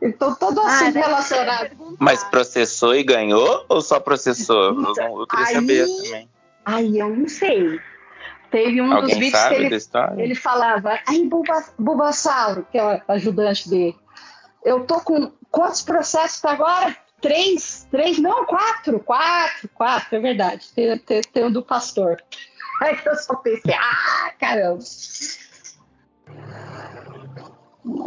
Então, 0.00 0.34
todo 0.34 0.60
ah, 0.60 0.66
assunto 0.66 0.96
ah, 0.96 1.00
relacionado. 1.00 1.96
Mas 1.98 2.22
processou 2.24 2.94
e 2.94 3.02
ganhou 3.02 3.66
ou 3.68 3.80
só 3.80 3.98
processou? 3.98 4.64
eu, 4.64 4.74
não, 4.74 5.20
eu, 5.20 5.26
queria 5.26 5.46
aí, 5.46 5.54
saber 5.54 5.86
também. 5.86 6.28
Aí 6.64 6.98
eu 6.98 7.14
não 7.14 7.28
sei. 7.28 7.80
Teve 8.50 8.80
um 8.80 8.92
Alguém 8.92 9.08
dos 9.08 9.18
vídeos 9.18 9.44
que 9.44 9.54
ele, 9.54 10.22
ele 10.22 10.34
falava, 10.34 11.00
aí 11.06 11.28
Bulbasauro, 11.78 12.66
que 12.70 12.78
é 12.78 13.02
o 13.08 13.12
ajudante 13.12 13.68
dele, 13.68 13.96
eu 14.64 14.84
tô 14.84 15.00
com 15.00 15.32
quantos 15.50 15.82
processos 15.82 16.40
tá 16.40 16.52
agora? 16.52 16.96
Três? 17.20 17.86
Três? 17.90 18.18
Não, 18.18 18.44
quatro. 18.44 19.00
Quatro, 19.00 19.68
quatro, 19.74 20.16
é 20.16 20.20
verdade. 20.20 20.68
Tem, 20.74 20.98
tem, 20.98 21.22
tem 21.22 21.44
um 21.44 21.50
do 21.50 21.62
pastor. 21.62 22.22
Aí 22.80 22.98
eu 23.04 23.16
só 23.16 23.36
pensei, 23.36 23.74
ah, 23.74 24.32
caramba. 24.38 24.82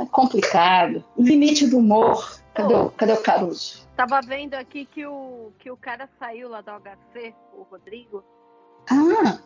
É 0.01 0.05
complicado. 0.11 1.03
Limite 1.17 1.67
do 1.67 1.77
humor. 1.79 2.39
Cadê, 2.53 2.73
o, 2.73 2.89
cadê 2.91 3.13
o 3.13 3.21
Caruso? 3.21 3.87
Tava 3.95 4.21
vendo 4.21 4.53
aqui 4.55 4.85
que 4.85 5.05
o, 5.05 5.51
que 5.59 5.71
o 5.71 5.77
cara 5.77 6.09
saiu 6.19 6.49
lá 6.49 6.61
do 6.61 6.71
HC, 6.71 7.33
o 7.53 7.63
Rodrigo. 7.63 8.23
Ah! 8.89 9.39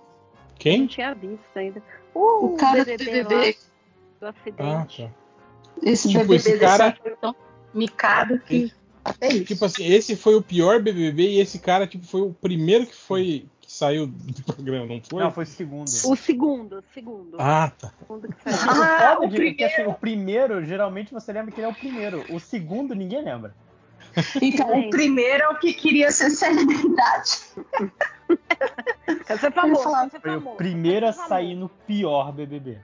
Quem? 0.55 0.81
Não 0.81 0.87
tinha 0.87 1.13
visto 1.13 1.57
ainda. 1.57 1.81
Uh, 2.15 2.45
o 2.45 2.57
cara 2.57 2.85
BBB, 2.85 3.23
do 3.23 3.29
BBB. 3.29 3.57
do 4.19 4.27
acidente. 4.27 5.03
Ah, 5.03 5.07
tá. 5.07 5.23
Esse 5.81 6.07
tipo, 6.07 6.19
BBB 6.21 6.35
esse 6.35 6.59
cara 6.59 6.97
foi 7.01 7.15
tão 7.17 7.35
micado 7.73 8.39
que 8.39 8.71
até 9.03 9.27
isso. 9.27 9.45
Tipo 9.45 9.65
assim, 9.65 9.85
esse 9.85 10.15
foi 10.15 10.35
o 10.35 10.41
pior 10.41 10.81
BBB 10.81 11.31
e 11.31 11.39
esse 11.39 11.59
cara 11.59 11.85
tipo 11.85 12.05
foi 12.05 12.21
o 12.21 12.33
primeiro 12.33 12.85
que 12.85 12.95
foi 12.95 13.45
saiu 13.73 14.05
do 14.05 14.43
programa, 14.43 14.85
não 14.85 15.01
foi? 15.01 15.23
Não, 15.23 15.31
foi 15.31 15.43
o 15.43 15.47
segundo. 15.47 15.87
O 15.87 16.15
segundo, 16.15 16.77
o 16.77 16.83
segundo. 16.93 17.37
Ah, 17.39 17.71
tá. 17.77 17.87
O 17.87 17.99
segundo 17.99 18.27
que 18.27 18.51
saiu. 18.51 18.83
Ah, 18.83 19.17
o, 19.19 19.29
primeiro. 19.29 19.65
Assim, 19.65 19.83
o 19.83 19.93
primeiro, 19.93 20.63
geralmente 20.65 21.11
você 21.13 21.33
lembra 21.33 21.51
que 21.51 21.59
ele 21.59 21.67
é 21.67 21.69
o 21.69 21.73
primeiro. 21.73 22.23
O 22.33 22.39
segundo, 22.39 22.93
ninguém 22.93 23.23
lembra. 23.23 23.55
Então, 24.39 24.79
o 24.79 24.89
primeiro 24.91 25.43
é 25.43 25.49
o 25.49 25.57
que 25.57 25.73
queria 25.73 26.11
ser 26.11 26.29
celebridade. 26.29 27.41
Essa 29.27 29.47
é 29.47 29.51
famoso, 29.51 29.81
Foi 29.81 30.19
famoso. 30.19 30.49
o 30.49 30.55
primeiro 30.55 31.07
a 31.07 31.13
sair 31.13 31.55
no 31.55 31.67
pior 31.67 32.31
BBB. 32.31 32.77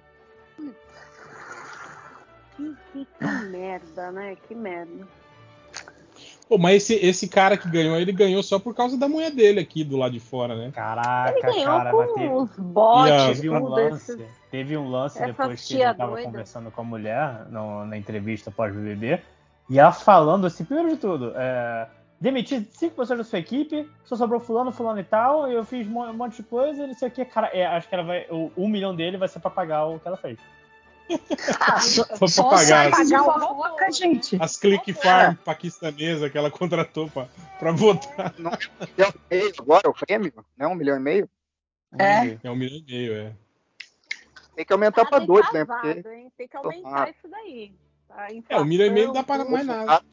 Que, 2.57 2.75
que, 2.91 3.05
que 3.05 3.25
merda, 3.49 4.11
né? 4.11 4.35
Que 4.47 4.55
merda. 4.55 5.07
Pô, 6.49 6.57
mas 6.57 6.77
esse, 6.77 6.95
esse 6.95 7.27
cara 7.27 7.55
que 7.55 7.69
ganhou, 7.69 7.95
ele 7.95 8.11
ganhou 8.11 8.41
só 8.41 8.57
por 8.57 8.73
causa 8.73 8.97
da 8.97 9.07
mulher 9.07 9.29
dele 9.29 9.59
aqui 9.59 9.83
do 9.83 9.95
lado 9.95 10.13
de 10.13 10.19
fora, 10.19 10.55
né? 10.55 10.71
Caraca, 10.73 11.37
ele 11.37 11.41
ganhou 11.43 11.77
cara, 11.77 11.91
com 11.91 12.13
teve, 12.15 12.27
os 12.27 12.57
bots, 12.57 13.27
teve 13.27 13.49
um 13.51 13.63
lance, 13.67 14.27
teve 14.49 14.77
um 14.77 14.89
lance 14.89 15.23
depois 15.23 15.67
que 15.67 15.75
ele 15.75 15.93
tava 15.93 16.13
doida. 16.13 16.25
conversando 16.25 16.71
com 16.71 16.81
a 16.81 16.83
mulher 16.83 17.45
no, 17.51 17.85
na 17.85 17.95
entrevista 17.95 18.49
pós-BBB, 18.49 19.21
e 19.69 19.77
ela 19.77 19.91
falando 19.91 20.47
assim, 20.47 20.65
primeiro 20.65 20.89
de 20.89 20.97
tudo, 20.97 21.33
é, 21.35 21.87
demiti 22.19 22.67
cinco 22.71 22.95
pessoas 22.95 23.19
da 23.19 23.25
sua 23.25 23.37
equipe, 23.37 23.87
só 24.03 24.15
sobrou 24.15 24.39
fulano, 24.39 24.71
fulano 24.71 24.99
e 24.99 25.03
tal, 25.03 25.47
eu 25.47 25.63
fiz 25.63 25.85
um 25.85 26.13
monte 26.13 26.37
de 26.37 26.43
coisa, 26.43 26.87
não 26.87 26.95
sei 26.95 27.09
o 27.09 27.11
que, 27.11 27.25
cara, 27.25 27.51
é, 27.53 27.67
acho 27.67 27.87
que 27.87 27.93
ela 27.93 28.03
vai, 28.03 28.25
o 28.31 28.51
um 28.57 28.67
milhão 28.67 28.95
dele 28.95 29.17
vai 29.17 29.27
ser 29.27 29.39
pra 29.39 29.51
pagar 29.51 29.85
o 29.85 29.99
que 29.99 30.07
ela 30.07 30.17
fez. 30.17 30.39
Ah, 31.59 31.79
só, 31.79 32.05
só 32.27 32.49
pagar, 32.49 32.93
as, 32.93 33.09
fofoca, 33.09 33.91
gente. 33.91 34.37
As 34.39 34.57
Click 34.57 34.93
Farm 34.93 35.33
é. 35.33 35.37
paquistanesa 35.43 36.29
que 36.29 36.37
ela 36.37 36.51
contratou 36.51 37.09
pra, 37.09 37.27
pra 37.57 37.71
votar. 37.71 38.33
Não, 38.37 38.51
é 38.51 39.07
um 39.07 39.13
meio 39.29 39.53
agora 39.57 39.89
o 39.89 39.93
prêmio? 39.93 40.33
Não 40.57 40.67
é 40.67 40.69
um 40.69 40.75
milhão 40.75 40.97
e 40.97 40.99
meio? 40.99 41.29
É. 41.97 42.37
É 42.43 42.51
um 42.51 42.55
milhão 42.55 42.77
e 42.77 42.91
meio, 42.91 43.13
é. 43.13 43.33
Tem 44.55 44.65
que 44.65 44.73
aumentar 44.73 45.03
ah, 45.03 45.05
pra 45.05 45.19
dois, 45.19 45.51
né? 45.51 45.65
Porque... 45.65 46.03
Tem 46.37 46.47
que 46.47 46.57
aumentar 46.57 47.07
ah. 47.07 47.09
isso 47.09 47.27
daí. 47.29 47.73
É, 48.49 48.57
um 48.59 48.65
milhão 48.65 48.87
e 48.87 48.89
meio 48.89 49.07
não 49.07 49.13
dá 49.13 49.23
para 49.23 49.45
mais 49.45 49.65
nada. 49.65 50.03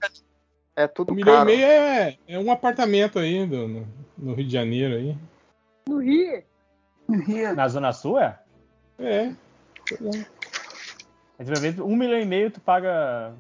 É 0.75 0.87
tudo 0.87 1.13
um 1.13 1.17
milhão 1.17 1.35
caro. 1.35 1.51
e 1.51 1.57
meio 1.57 1.67
é, 1.67 2.19
é 2.29 2.39
um 2.39 2.51
apartamento 2.53 3.19
aí 3.19 3.47
no, 3.47 3.87
no 4.17 4.35
Rio 4.35 4.47
de 4.47 4.53
Janeiro 4.53 4.95
aí. 4.95 5.17
No 5.89 5.99
Rio? 5.99 6.43
No 7.09 7.19
Rio. 7.19 7.55
Na 7.55 7.67
Zona 7.69 7.93
Sul, 7.93 8.19
é? 8.19 8.39
É. 8.99 9.33
Mas 11.39 11.49
vai 11.49 11.59
ver, 11.59 11.83
um 11.83 11.97
milhão 11.97 12.19
e 12.19 12.25
meio 12.25 12.51
tu 12.51 12.61
paga 12.61 13.35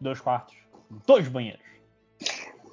dois 0.00 0.20
quartos. 0.20 0.54
Dois 1.06 1.28
banheiros. 1.28 1.60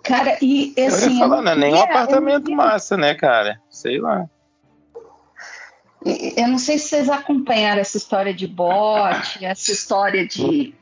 Cara, 0.04 0.38
e 0.42 0.74
assim. 0.78 1.06
Eu 1.06 1.12
ia 1.14 1.20
falar, 1.20 1.42
não 1.42 1.52
é 1.52 1.56
nem 1.56 1.74
um 1.74 1.82
apartamento 1.82 2.52
massa, 2.52 2.96
né, 2.96 3.14
cara? 3.16 3.60
Sei 3.70 4.00
lá. 4.00 4.30
Eu 6.04 6.48
não 6.48 6.60
sei 6.60 6.78
se 6.78 6.90
vocês 6.90 7.10
acompanharam 7.10 7.82
essa 7.82 7.98
história 7.98 8.34
de 8.34 8.46
bot, 8.48 9.44
essa 9.44 9.72
história 9.72 10.28
de 10.28 10.74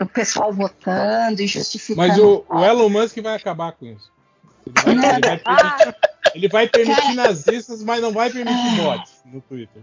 o 0.00 0.06
pessoal 0.06 0.52
votando 0.52 1.42
e 1.42 1.46
justificando. 1.46 2.06
Mas 2.06 2.18
o, 2.18 2.44
o 2.48 2.64
Elon 2.64 2.88
Musk 2.88 3.18
vai 3.18 3.34
acabar 3.34 3.72
com 3.72 3.86
isso. 3.86 4.12
Ele 4.86 5.00
vai, 5.00 5.16
ele 5.16 5.20
vai 5.20 5.94
ele 6.34 6.48
vai 6.48 6.68
permitir 6.68 7.14
nazistas, 7.14 7.82
mas 7.82 8.00
não 8.00 8.12
vai 8.12 8.30
permitir 8.30 8.82
bots 8.82 9.12
no 9.24 9.40
Twitter. 9.40 9.82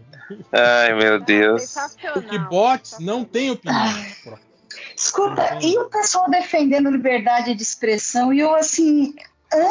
Ai, 0.51 0.93
meu 0.93 1.19
Deus. 1.19 1.73
Porque 2.13 2.37
bots 2.37 2.99
não 2.99 3.23
têm 3.23 3.51
opinião. 3.51 4.05
Escuta, 4.95 5.59
e 5.61 5.77
o 5.77 5.89
pessoal 5.89 6.29
defendendo 6.29 6.89
liberdade 6.89 7.53
de 7.53 7.61
expressão 7.61 8.33
e 8.33 8.39
eu 8.39 8.55
assim, 8.55 9.13
hã? 9.53 9.69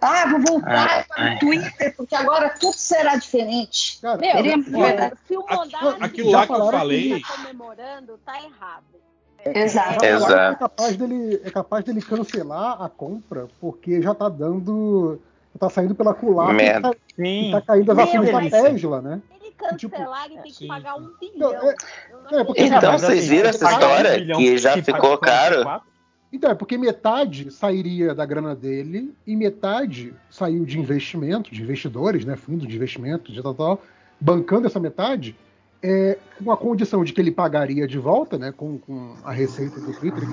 Ah, 0.00 0.26
vou 0.26 0.40
voltar 0.40 1.06
para 1.08 1.34
o 1.34 1.38
Twitter, 1.40 1.94
porque 1.96 2.14
agora 2.14 2.50
tudo 2.50 2.74
será 2.74 3.16
diferente. 3.16 4.00
Cara, 4.00 4.18
Meu, 4.18 4.80
olha, 4.80 5.12
se 5.26 5.36
o 5.36 5.44
aquilo, 5.48 5.96
aquilo 6.00 6.30
lá 6.30 6.46
que 6.46 6.52
eu 6.52 6.70
falei. 6.70 7.20
Tá 7.20 7.36
comemorando, 7.36 8.20
tá 8.24 8.36
errado. 8.36 8.84
Exato. 9.44 10.04
Exato. 10.04 10.54
É 10.54 10.54
capaz, 10.56 10.96
dele, 10.96 11.40
é 11.44 11.50
capaz 11.50 11.84
dele 11.84 12.02
cancelar 12.02 12.80
a 12.82 12.88
compra, 12.88 13.48
porque 13.60 14.02
já 14.02 14.14
tá 14.14 14.28
dando. 14.28 15.20
Tá 15.58 15.68
saindo 15.68 15.94
pela 15.94 16.14
culatra 16.14 16.62
e 16.62 16.80
tá, 16.80 16.92
e 17.18 17.50
tá 17.50 17.60
caindo 17.60 17.92
as 17.92 17.98
ações 17.98 18.30
da 18.30 18.40
Tesla, 18.50 19.02
né? 19.02 19.22
Ele 19.40 19.52
cancelar, 19.52 20.26
ele 20.26 20.38
tem 20.42 20.52
que 20.52 20.66
pagar 20.66 20.96
um 20.96 21.10
bilhão. 21.20 21.52
É, 21.52 21.74
é, 22.32 22.66
então, 22.66 22.98
vocês 22.98 23.28
viram 23.28 23.50
essa 23.50 23.70
história? 23.70 24.36
Que 24.36 24.58
já 24.58 24.82
ficou 24.82 25.18
caro? 25.18 25.82
Então, 26.32 26.50
é 26.50 26.54
porque 26.54 26.76
metade 26.76 27.50
sairia 27.50 28.14
da 28.14 28.26
grana 28.26 28.54
dele 28.54 29.14
e 29.26 29.34
metade 29.34 30.14
saiu 30.30 30.64
de 30.64 30.78
investimento, 30.78 31.50
de 31.50 31.62
investidores, 31.62 32.24
né? 32.24 32.36
Fundo 32.36 32.66
de 32.66 32.76
investimento, 32.76 33.32
de 33.32 33.42
tal, 33.42 33.54
tal, 33.54 33.82
bancando 34.20 34.66
essa 34.66 34.78
metade 34.78 35.34
é, 35.82 36.18
com 36.42 36.50
a 36.50 36.56
condição 36.56 37.04
de 37.04 37.12
que 37.12 37.20
ele 37.20 37.30
pagaria 37.30 37.86
de 37.86 37.98
volta, 37.98 38.36
né, 38.36 38.52
com, 38.56 38.78
com 38.78 39.14
a 39.24 39.32
receita 39.32 39.80
do 39.80 39.92
Twitter, 39.92 40.24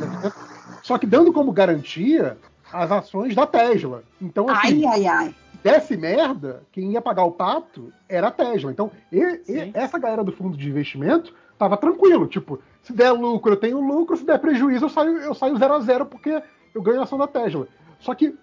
só 0.82 0.98
que 0.98 1.06
dando 1.06 1.32
como 1.32 1.52
garantia 1.52 2.38
as 2.72 2.92
ações 2.92 3.36
da 3.36 3.46
Tesla. 3.46 4.04
Então, 4.22 4.50
assim, 4.50 4.86
ai, 4.86 5.06
ai, 5.06 5.08
ai. 5.08 5.36
desse 5.64 5.96
merda, 5.96 6.64
quem 6.72 6.92
ia 6.92 7.02
pagar 7.02 7.26
o 7.26 7.32
pato 7.32 7.92
era 8.08 8.28
a 8.28 8.32
Tesla. 8.32 8.72
Então, 8.72 8.92
e, 9.12 9.20
e, 9.48 9.72
essa 9.74 9.98
galera 9.98 10.24
do 10.24 10.32
fundo 10.32 10.58
de 10.58 10.70
investimento 10.70 11.34
tava 11.58 11.78
tranquilo, 11.78 12.28
tipo, 12.28 12.60
se 12.84 12.94
der 12.94 13.12
lucro, 13.12 13.54
eu 13.54 13.58
tenho 13.58 13.80
lucro, 13.80 14.18
se 14.18 14.26
der 14.26 14.40
prejuízo, 14.40 14.86
eu 14.86 14.90
saio, 14.90 15.18
eu 15.18 15.34
saio 15.34 15.58
zero 15.58 15.74
a 15.74 15.80
zero 15.80 16.06
porque 16.06 16.42
eu 16.74 16.82
ganho 16.82 17.00
a 17.00 17.04
ação 17.04 17.18
da 17.18 17.28
Tesla. 17.28 17.68
Só 18.00 18.14
que 18.14 18.36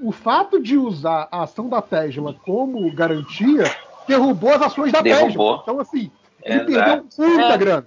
o 0.00 0.12
fato 0.12 0.60
de 0.60 0.76
usar 0.76 1.28
a 1.30 1.42
ação 1.42 1.68
da 1.68 1.80
Tesla 1.80 2.34
como 2.44 2.92
garantia 2.92 3.64
derrubou 4.06 4.50
as 4.50 4.62
ações 4.62 4.92
da 4.92 5.00
derrubou. 5.00 5.58
Tesla. 5.58 5.62
Então, 5.62 5.80
assim, 5.80 6.10
ele 6.42 6.64
perdeu 6.64 7.06
muita 7.18 7.54
é. 7.54 7.58
grana. 7.58 7.86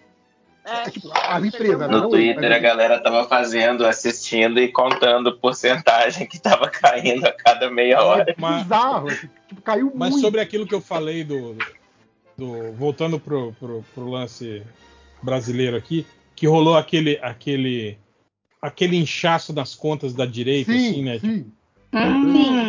É, 0.70 0.90
tipo, 0.92 1.10
as 1.12 1.44
empresas, 1.44 1.90
no 1.90 2.02
não, 2.02 2.10
Twitter 2.10 2.52
a 2.52 2.60
galera 2.60 3.00
tava 3.02 3.28
fazendo, 3.28 3.86
assistindo 3.86 4.60
e 4.60 4.72
contando 4.72 5.38
porcentagem 5.38 6.28
que 6.28 6.40
tava 6.40 6.70
caindo 6.72 7.26
a 7.26 7.32
cada 7.32 7.72
meia 7.72 7.96
é 7.96 8.00
hora. 8.00 8.26
É 8.28 8.34
bizarro, 8.34 9.10
assim, 9.10 9.30
tipo, 9.48 9.62
caiu 9.62 9.92
Mas 9.96 10.12
muito. 10.12 10.22
sobre 10.22 10.40
aquilo 10.40 10.68
que 10.68 10.76
eu 10.76 10.82
falei 10.82 11.24
do, 11.24 11.58
do 12.38 12.72
voltando 12.74 13.20
pro, 13.20 13.52
pro, 13.54 13.84
pro, 13.96 14.10
lance 14.10 14.62
brasileiro 15.24 15.76
aqui, 15.76 16.06
que 16.36 16.46
rolou 16.46 16.78
aquele 16.78 17.18
aquele 17.22 17.98
aquele 18.62 18.98
inchaço 18.98 19.52
nas 19.54 19.74
contas 19.74 20.14
da 20.14 20.26
direita, 20.26 20.72
sim, 20.72 20.90
assim, 20.90 21.04
né? 21.04 21.20
Sim. 21.20 21.52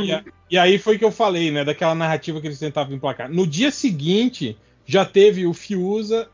E, 0.03 0.55
e 0.55 0.59
aí 0.59 0.79
foi 0.79 0.97
que 0.99 1.05
eu 1.05 1.13
falei, 1.13 1.51
né? 1.51 1.65
Daquela 1.65 1.95
narrativa 1.95 2.41
que 2.41 2.47
eles 2.47 2.59
tentavam 2.59 2.95
emplacar. 2.95 3.29
No 3.29 3.47
dia 3.47 3.71
seguinte 3.71 4.57
já 4.87 5.05
teve 5.05 5.47
o 5.47 5.53
Fiuza, 5.53 6.29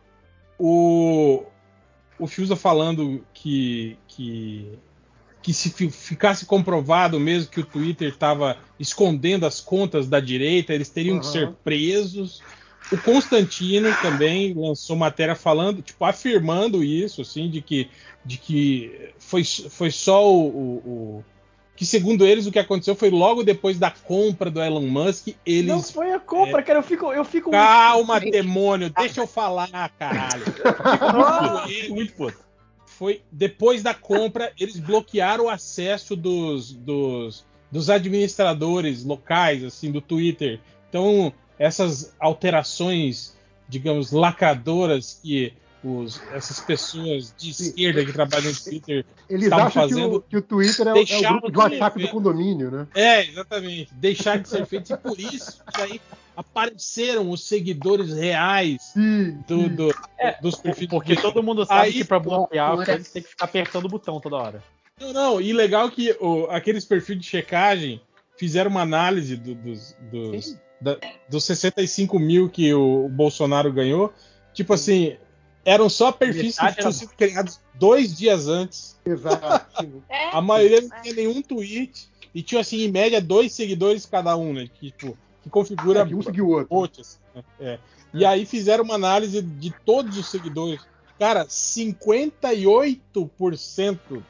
o, 0.58 1.44
o 2.18 2.26
Fiuza 2.26 2.56
falando 2.56 3.24
que, 3.32 3.96
que, 4.08 4.78
que 5.42 5.52
se 5.52 5.70
ficasse 5.90 6.46
comprovado 6.46 7.20
mesmo 7.20 7.50
que 7.50 7.60
o 7.60 7.64
Twitter 7.64 8.08
estava 8.08 8.56
escondendo 8.78 9.46
as 9.46 9.60
contas 9.60 10.08
da 10.08 10.20
direita, 10.20 10.72
eles 10.72 10.88
teriam 10.88 11.16
uhum. 11.16 11.20
que 11.20 11.26
ser 11.26 11.52
presos. 11.64 12.42
O 12.92 12.96
Constantino 12.98 13.88
também 14.00 14.54
lançou 14.54 14.94
matéria 14.94 15.34
falando, 15.34 15.82
tipo, 15.82 16.04
afirmando 16.04 16.84
isso, 16.84 17.22
assim, 17.22 17.50
de 17.50 17.60
que, 17.60 17.88
de 18.24 18.38
que 18.38 19.10
foi, 19.18 19.42
foi 19.44 19.90
só 19.90 20.24
o, 20.28 20.46
o, 20.46 21.24
que 21.76 21.84
segundo 21.84 22.26
eles 22.26 22.46
o 22.46 22.50
que 22.50 22.58
aconteceu 22.58 22.96
foi 22.96 23.10
logo 23.10 23.44
depois 23.44 23.78
da 23.78 23.90
compra 23.90 24.50
do 24.50 24.62
Elon 24.62 24.86
Musk, 24.86 25.28
eles 25.44 25.66
Não 25.66 25.82
foi 25.82 26.10
a 26.12 26.18
compra, 26.18 26.60
é... 26.60 26.62
cara, 26.62 26.78
eu 26.78 26.82
fico 26.82 27.12
eu 27.12 27.24
fico 27.24 27.50
Calma, 27.50 28.18
muito... 28.18 28.32
demônio, 28.32 28.90
deixa 28.90 29.20
eu 29.20 29.26
falar, 29.26 29.68
caralho. 29.98 30.44
muito, 31.68 31.94
muito 31.94 32.12
puto. 32.14 32.38
Foi 32.86 33.20
depois 33.30 33.82
da 33.82 33.92
compra, 33.92 34.52
eles 34.58 34.80
bloquearam 34.80 35.44
o 35.44 35.48
acesso 35.50 36.16
dos, 36.16 36.72
dos, 36.72 37.44
dos 37.70 37.90
administradores 37.90 39.04
locais 39.04 39.62
assim 39.62 39.92
do 39.92 40.00
Twitter. 40.00 40.58
Então, 40.88 41.30
essas 41.58 42.14
alterações, 42.18 43.36
digamos, 43.68 44.12
lacradoras 44.12 45.20
que 45.22 45.52
os, 45.84 46.20
essas 46.32 46.60
pessoas 46.60 47.34
de 47.36 47.50
esquerda 47.50 48.04
que 48.04 48.12
trabalham 48.12 48.50
no 48.50 48.58
Twitter 48.58 49.04
Eles 49.28 49.44
estavam 49.44 49.70
fazendo. 49.70 50.10
Que 50.10 50.16
o, 50.16 50.20
que 50.22 50.36
o 50.38 50.42
Twitter 50.42 50.86
é 50.88 50.92
o, 50.92 50.96
é 50.96 51.00
o 51.00 51.32
grupo 51.32 51.50
de 51.50 51.58
WhatsApp 51.58 52.00
do 52.00 52.08
condomínio, 52.08 52.70
né? 52.70 52.86
É, 52.94 53.26
exatamente. 53.26 53.94
Deixar 53.94 54.38
de 54.38 54.48
ser 54.48 54.66
feito. 54.66 54.92
E 54.92 54.96
por 54.96 55.18
isso 55.18 55.62
aí 55.74 56.00
apareceram 56.36 57.30
os 57.30 57.46
seguidores 57.46 58.12
reais 58.12 58.82
sim, 58.92 59.38
do, 59.46 59.62
sim. 59.62 59.68
Do, 59.68 59.94
é, 60.18 60.40
dos 60.40 60.56
perfis. 60.56 60.88
Porque 60.88 61.16
todo 61.16 61.42
mundo 61.42 61.64
sabe 61.64 61.86
aí, 61.86 61.92
que 61.92 62.04
para 62.04 62.18
bloquear 62.18 62.76
você 62.76 62.98
tem 62.98 63.22
que 63.22 63.28
ficar 63.28 63.44
apertando 63.44 63.86
o 63.86 63.88
botão 63.88 64.20
toda 64.20 64.36
hora. 64.36 64.62
Não, 65.00 65.12
não, 65.12 65.40
e 65.40 65.52
legal 65.52 65.90
que 65.90 66.16
o, 66.20 66.46
aqueles 66.50 66.84
perfis 66.84 67.18
de 67.18 67.26
checagem 67.26 68.00
fizeram 68.38 68.70
uma 68.70 68.82
análise 68.82 69.36
do, 69.36 69.54
dos, 69.54 69.96
dos, 70.10 70.58
da, 70.80 70.96
dos 71.28 71.44
65 71.44 72.18
mil 72.18 72.48
que 72.48 72.72
o, 72.72 73.06
o 73.06 73.08
Bolsonaro 73.08 73.72
ganhou. 73.72 74.12
Tipo 74.52 74.72
assim, 74.72 75.16
eram 75.66 75.90
só 75.90 76.10
perfis 76.12 76.56
que 76.56 76.74
tinham 76.76 76.92
sido 76.92 77.10
criados 77.10 77.60
dois 77.74 78.16
dias 78.16 78.46
antes. 78.46 78.96
Exato. 79.04 80.04
É, 80.08 80.30
a 80.30 80.40
maioria 80.40 80.80
não 80.80 80.88
tinha 81.02 81.14
nenhum 81.14 81.42
tweet 81.42 82.08
e 82.32 82.40
tinha 82.40 82.60
assim 82.60 82.82
em 82.82 82.90
média 82.90 83.20
dois 83.20 83.52
seguidores 83.52 84.06
cada 84.06 84.36
um, 84.36 84.52
né? 84.52 84.70
Que, 84.72 84.92
tipo, 84.92 85.18
que 85.42 85.50
configura 85.50 86.02
é, 86.02 86.06
que 86.06 86.14
um 86.14 86.22
seguiu 86.22 86.46
o 86.46 86.50
outro. 86.50 86.68
Bots, 86.68 87.18
né? 87.34 87.42
é. 87.60 87.80
E 88.14 88.24
aí 88.24 88.46
fizeram 88.46 88.84
uma 88.84 88.94
análise 88.94 89.42
de 89.42 89.74
todos 89.84 90.16
os 90.16 90.30
seguidores. 90.30 90.80
Cara, 91.18 91.46
58% 91.46 94.22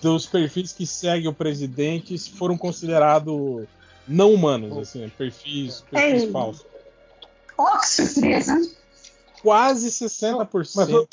dos 0.00 0.26
perfis 0.26 0.72
que 0.72 0.86
seguem 0.86 1.28
o 1.28 1.34
presidente 1.34 2.16
foram 2.36 2.56
considerados 2.56 3.66
não 4.06 4.32
humanos, 4.32 4.78
assim, 4.78 5.10
perfis, 5.18 5.82
perfis 5.90 6.30
falsos. 6.30 6.64
Oh, 7.58 7.76
que 7.78 7.88
surpresa! 7.88 8.78
Quase 9.42 9.88
60%. 9.88 10.72
Mas 10.76 10.88
eu, 10.88 11.08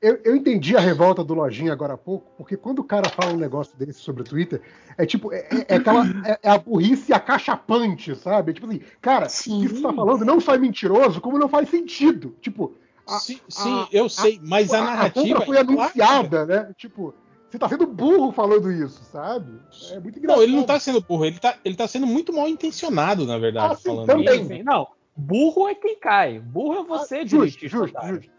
eu, 0.00 0.20
eu, 0.24 0.36
entendi 0.36 0.76
a 0.76 0.80
revolta 0.80 1.22
do 1.24 1.34
Lojinha 1.34 1.72
agora 1.72 1.94
há 1.94 1.98
pouco, 1.98 2.30
porque 2.36 2.56
quando 2.56 2.80
o 2.80 2.84
cara 2.84 3.08
fala 3.08 3.32
um 3.32 3.36
negócio 3.36 3.76
desse 3.76 4.00
sobre 4.00 4.22
o 4.22 4.24
Twitter, 4.24 4.60
é 4.96 5.06
tipo, 5.06 5.32
é, 5.32 5.40
é, 5.50 5.66
é 5.68 5.76
aquela. 5.76 6.04
É, 6.24 6.38
é, 6.42 6.50
a 6.50 6.58
burrice 6.58 7.12
acachapante, 7.12 8.14
sabe? 8.16 8.50
É 8.50 8.54
tipo 8.54 8.66
assim, 8.66 8.80
cara, 9.00 9.28
Sim. 9.28 9.64
o 9.64 9.68
que 9.68 9.76
você 9.76 9.82
tá 9.82 9.92
falando 9.92 10.24
não 10.24 10.40
só 10.40 10.54
é 10.54 10.58
mentiroso, 10.58 11.20
como 11.20 11.38
não 11.38 11.48
faz 11.48 11.68
sentido. 11.68 12.34
Tipo. 12.40 12.74
A, 13.06 13.18
sim, 13.18 13.38
sim 13.48 13.70
a, 13.70 13.88
eu 13.92 14.08
sei, 14.08 14.40
mas 14.42 14.72
a, 14.72 14.78
a 14.78 14.84
narrativa. 14.84 15.38
A 15.38 15.42
foi 15.42 15.58
anunciada, 15.58 16.46
né? 16.46 16.72
Tipo. 16.76 17.14
Você 17.50 17.58
tá 17.58 17.68
sendo 17.68 17.86
burro 17.86 18.32
falando 18.32 18.72
isso, 18.72 19.00
sabe? 19.12 19.60
É 19.92 20.00
muito 20.00 20.18
engraçado. 20.18 20.38
Não, 20.38 20.42
ele 20.42 20.56
não 20.56 20.64
tá 20.64 20.80
sendo 20.80 21.00
burro, 21.00 21.24
ele 21.24 21.38
tá, 21.38 21.56
ele 21.64 21.76
tá 21.76 21.86
sendo 21.86 22.04
muito 22.04 22.32
mal 22.32 22.48
intencionado, 22.48 23.24
na 23.24 23.38
verdade, 23.38 23.74
ah, 23.74 23.76
sim, 23.76 23.90
falando 23.90 24.06
também. 24.08 24.42
isso. 24.42 24.64
Não, 24.64 24.88
Burro 25.16 25.68
é 25.68 25.74
quem 25.74 25.96
cai. 25.98 26.38
Burro 26.38 26.80
é 26.80 26.84
você, 26.84 27.18
ah, 27.18 27.26
justo, 27.26 27.68
justo, 27.68 27.98
justo, 28.02 28.30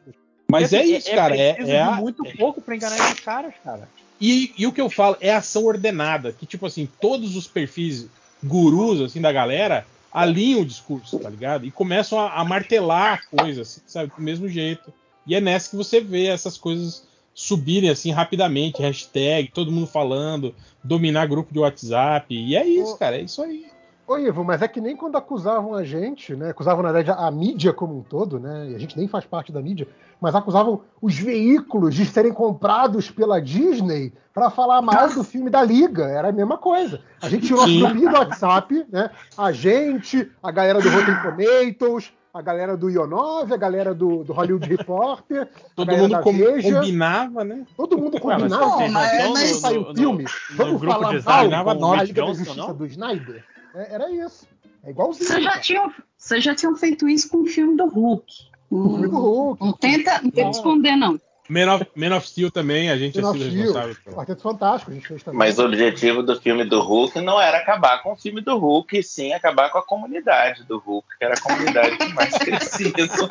Mas 0.49 0.73
é, 0.73 0.79
é 0.79 0.85
isso, 0.85 1.09
é, 1.09 1.15
cara. 1.15 1.37
É, 1.37 1.55
é 1.59 1.81
a... 1.81 1.91
muito 1.93 2.23
pouco 2.37 2.61
para 2.61 2.75
enganar 2.75 2.97
esses 2.97 3.19
caras, 3.21 3.53
cara. 3.63 3.87
E, 4.19 4.53
e, 4.57 4.65
o 4.65 4.71
que 4.71 4.81
eu 4.81 4.89
falo 4.89 5.17
é 5.19 5.33
ação 5.33 5.65
ordenada, 5.65 6.31
que 6.31 6.45
tipo 6.45 6.65
assim, 6.65 6.87
todos 7.01 7.35
os 7.35 7.47
perfis 7.47 8.07
gurus 8.41 9.01
assim 9.01 9.19
da 9.19 9.31
galera 9.31 9.85
alinham 10.11 10.61
o 10.61 10.65
discurso, 10.65 11.19
tá 11.19 11.29
ligado? 11.29 11.65
E 11.65 11.71
começam 11.71 12.17
a, 12.17 12.39
a 12.39 12.45
martelar 12.45 13.27
coisas, 13.29 13.83
sabe, 13.85 14.11
do 14.15 14.21
mesmo 14.21 14.47
jeito. 14.47 14.93
E 15.27 15.35
é 15.35 15.41
nessa 15.41 15.69
que 15.69 15.75
você 15.75 15.99
vê 15.99 16.27
essas 16.27 16.57
coisas 16.57 17.05
subirem 17.33 17.89
assim 17.89 18.11
rapidamente, 18.11 18.81
hashtag, 18.81 19.51
todo 19.51 19.71
mundo 19.71 19.87
falando, 19.87 20.55
dominar 20.81 21.25
grupo 21.25 21.51
de 21.51 21.59
WhatsApp. 21.59 22.33
E 22.33 22.55
é 22.55 22.65
isso, 22.65 22.97
cara, 22.97 23.17
é 23.17 23.23
isso 23.23 23.41
aí. 23.41 23.65
Ô 24.07 24.17
Ivo, 24.19 24.43
mas 24.43 24.61
é 24.61 24.67
que 24.67 24.79
nem 24.79 24.95
quando 24.95 25.17
acusavam 25.17 25.73
a 25.73 25.83
gente, 25.83 26.35
né? 26.35 26.51
Acusavam, 26.51 26.83
na 26.83 26.91
verdade, 26.91 27.19
a 27.19 27.31
mídia 27.31 27.73
como 27.73 27.97
um 27.97 28.03
todo, 28.03 28.39
né? 28.39 28.69
E 28.69 28.75
a 28.75 28.77
gente 28.77 28.95
nem 28.95 29.07
faz 29.07 29.25
parte 29.25 29.51
da 29.51 29.59
mídia, 29.59 29.87
mas 30.21 30.35
acusavam 30.35 30.81
os 31.01 31.17
veículos 31.17 31.95
de 31.95 32.05
serem 32.05 32.31
comprados 32.31 33.09
pela 33.09 33.41
Disney 33.41 34.13
para 34.31 34.51
falar 34.51 34.81
mal 34.81 35.09
do 35.09 35.23
filme 35.23 35.49
da 35.49 35.63
Liga. 35.63 36.03
Era 36.05 36.29
a 36.29 36.31
mesma 36.31 36.57
coisa. 36.57 37.01
A 37.19 37.27
gente 37.27 37.47
tinha 37.47 37.57
o 37.57 37.61
nosso 37.61 37.79
grupinho 37.79 38.11
do 38.11 38.15
WhatsApp, 38.15 38.85
né? 38.91 39.09
A 39.35 39.51
gente, 39.51 40.31
a 40.43 40.51
galera 40.51 40.79
do 40.79 40.89
Rotten 40.89 41.15
Tomatoes, 41.23 42.13
a 42.31 42.41
galera 42.41 42.77
do 42.77 42.89
Ionov, 42.89 43.51
a 43.51 43.57
galera 43.57 43.95
do, 43.95 44.23
do 44.23 44.33
Hollywood 44.33 44.67
Reporter, 44.67 45.49
todo 45.75 45.89
mundo 45.97 46.19
com, 46.19 46.33
combinava, 46.61 47.43
né? 47.43 47.65
Todo 47.75 47.97
mundo 47.97 48.19
combinava. 48.19 48.49
Não, 48.49 48.89
mas, 48.89 49.29
mas, 49.31 49.55
saiu 49.55 49.81
o 49.81 49.95
filme. 49.95 50.25
No, 50.25 50.55
Vamos 50.57 50.81
no 50.81 50.91
falar 51.23 51.63
mal 51.63 51.95
da 51.95 52.03
Liga 52.03 52.21
da 52.21 52.33
Justiça 52.33 52.73
do 52.73 52.85
Snyder. 52.85 53.37
É, 53.37 53.54
era 53.83 54.11
isso. 54.11 54.47
É 54.83 54.91
igualzinho. 54.91 55.27
Vocês 55.27 55.43
já, 55.43 55.59
tinham, 55.59 55.93
vocês 56.17 56.43
já 56.43 56.55
tinham 56.55 56.75
feito 56.75 57.09
isso 57.09 57.29
com 57.29 57.41
o 57.41 57.45
filme 57.45 57.75
do 57.75 57.87
Hulk. 57.87 58.33
O 58.69 58.89
filme 58.89 59.07
do 59.07 59.17
Hulk. 59.17 59.63
Não 59.63 59.73
tenta, 59.73 60.21
não 60.21 60.31
tenta 60.31 60.49
esconder, 60.51 60.95
não. 60.95 61.19
Man 61.47 61.75
of, 61.75 61.87
Man 61.95 62.15
of 62.15 62.27
Steel 62.27 62.49
também, 62.49 62.89
a 62.89 62.97
gente 62.97 63.21
Man 63.21 63.29
é 63.29 63.33
sido 63.33 63.55
responsável. 63.55 63.95
Quarteto 64.13 64.41
Fantástico, 64.41 64.91
a 64.91 64.93
gente 64.93 65.07
fez 65.07 65.23
também. 65.23 65.37
Mas 65.37 65.59
o 65.59 65.65
objetivo 65.65 66.23
do 66.23 66.39
filme 66.39 66.63
do 66.63 66.81
Hulk 66.81 67.21
não 67.21 67.39
era 67.39 67.57
acabar 67.57 68.01
com 68.01 68.13
o 68.13 68.15
filme 68.15 68.41
do 68.41 68.57
Hulk, 68.57 68.97
e 68.97 69.03
sim 69.03 69.33
acabar 69.33 69.69
com 69.69 69.77
a 69.77 69.85
comunidade 69.85 70.63
do 70.63 70.79
Hulk, 70.79 71.07
que 71.17 71.23
era 71.23 71.35
a 71.35 71.41
comunidade 71.41 71.97
que 71.97 72.13
mais 72.13 72.35
precisa. 72.37 73.29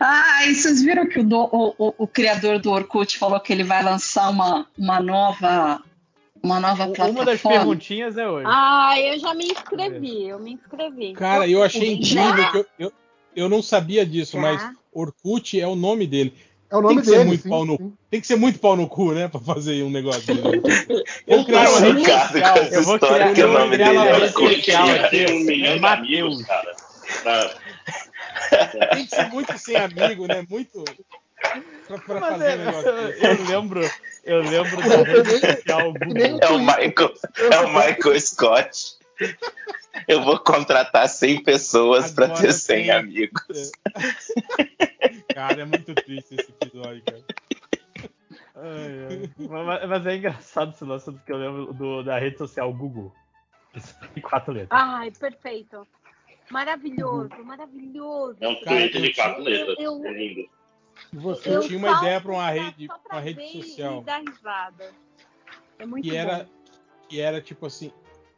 Ah, 0.00 0.44
e 0.48 0.54
vocês 0.54 0.82
viram 0.82 1.06
que 1.06 1.20
o, 1.20 1.28
o, 1.30 1.74
o, 1.78 1.94
o, 1.98 2.06
criador 2.06 2.58
do 2.58 2.70
Orkut 2.70 3.18
falou 3.18 3.38
que 3.40 3.52
ele 3.52 3.64
vai 3.64 3.82
lançar 3.82 4.30
uma, 4.30 4.66
uma 4.78 5.00
nova 5.00 5.82
uma 6.44 6.60
nova 6.60 6.86
plataforma. 6.88 7.10
Uma 7.10 7.24
das 7.24 7.40
perguntinhas 7.40 8.18
é 8.18 8.28
hoje. 8.28 8.46
Ah, 8.46 8.94
eu 9.00 9.18
já 9.18 9.34
me 9.34 9.46
inscrevi, 9.46 10.28
eu 10.28 10.38
me 10.38 10.52
inscrevi. 10.52 11.14
Cara, 11.14 11.48
eu 11.48 11.62
achei 11.62 11.94
incrível 11.94 12.50
que 12.50 12.58
eu, 12.58 12.66
eu, 12.78 12.92
eu 13.34 13.48
não 13.48 13.62
sabia 13.62 14.04
disso, 14.04 14.38
mas 14.38 14.62
Orkut 14.92 15.58
é 15.58 15.66
o 15.66 15.74
nome 15.74 16.06
dele. 16.06 16.34
É 16.70 16.76
o 16.76 16.82
nome 16.82 16.96
tem 16.96 17.04
que 17.04 17.10
dele. 17.10 17.22
Ser 17.22 17.26
muito 17.26 17.42
sim, 17.42 17.48
pau 17.48 17.64
no, 17.64 17.76
sim. 17.76 17.96
Tem 18.10 18.20
que 18.20 18.26
ser 18.26 18.36
muito 18.36 18.58
pau 18.58 18.76
no 18.76 18.86
cu, 18.86 19.12
né? 19.12 19.26
Pra 19.26 19.40
fazer 19.40 19.82
um 19.82 19.90
negócio 19.90 20.26
dele. 20.26 20.60
Eu, 21.26 21.44
criar 21.44 21.70
uma 21.70 21.80
rede 21.80 22.04
social. 22.04 22.56
Eu 22.56 22.82
vou 22.82 22.98
criar, 22.98 23.38
eu 23.38 23.52
vou 23.52 23.70
criar 23.70 23.92
uma 23.92 24.04
rede 24.04 24.32
social 24.32 24.88
aqui. 24.88 25.24
Tem 28.92 29.06
que 29.06 29.16
ser 29.16 29.28
muito 29.30 29.58
sem 29.58 29.76
amigo, 29.76 30.26
né? 30.26 30.44
Muito. 30.48 30.84
Pra, 31.86 31.98
pra 31.98 32.20
fazer 32.20 32.44
é, 32.44 32.56
negócio. 32.56 32.88
Eu 32.88 33.44
lembro, 33.44 33.90
eu 34.24 34.40
lembro 34.40 34.76
da 34.76 34.96
rede 35.02 35.38
social 35.38 35.92
Google. 35.92 36.38
É 36.40 36.48
o 36.48 36.58
Michael, 36.58 37.14
é 37.52 37.58
o 37.60 37.68
Michael 37.68 38.20
Scott. 38.20 38.96
Eu 40.08 40.22
vou 40.22 40.38
contratar 40.38 41.08
100 41.08 41.44
pessoas 41.44 42.10
para 42.10 42.28
ter 42.30 42.52
100 42.52 42.90
amigos. 42.90 43.70
Cara, 45.32 45.62
é 45.62 45.64
muito 45.64 45.94
triste 45.94 46.34
esse 46.34 46.50
episódio, 46.60 47.02
cara. 47.04 47.24
Ai, 48.56 49.06
ai. 49.10 49.30
Mas, 49.38 49.88
mas, 49.88 50.06
é 50.06 50.16
engraçado 50.16 50.72
esse 50.72 50.84
lance 50.84 51.12
que 51.26 51.32
eu 51.32 51.36
lembro 51.36 51.72
do, 51.72 52.02
da 52.02 52.18
rede 52.18 52.38
social 52.38 52.72
Google. 52.72 53.12
Em 54.16 54.20
quatro 54.20 54.52
letras. 54.52 54.70
Ai, 54.70 55.10
perfeito. 55.10 55.86
Maravilhoso, 56.50 57.30
maravilhoso. 57.44 58.36
É 58.40 58.48
um 58.48 58.54
tweet 58.56 59.00
de 59.00 59.14
quatro 59.14 59.42
letras. 59.42 59.76
Eu, 59.78 60.02
eu, 60.02 60.06
é 60.06 60.12
lindo. 60.12 60.48
Você 61.12 61.48
eu 61.48 61.60
tinha 61.60 61.78
uma 61.78 61.92
ideia 61.98 62.20
para 62.20 62.32
uma 62.32 62.50
rede, 62.50 62.88
uma 63.10 63.20
rede 63.20 63.52
social. 63.52 64.00
E 64.00 64.04
dar 64.04 64.20
risada. 64.20 64.92
É 65.78 65.86
muito 65.86 66.04
que 66.04 66.10
bom. 66.10 66.16
era 66.16 66.48
que 67.08 67.20
era 67.20 67.40
tipo 67.40 67.66
assim, 67.66 67.92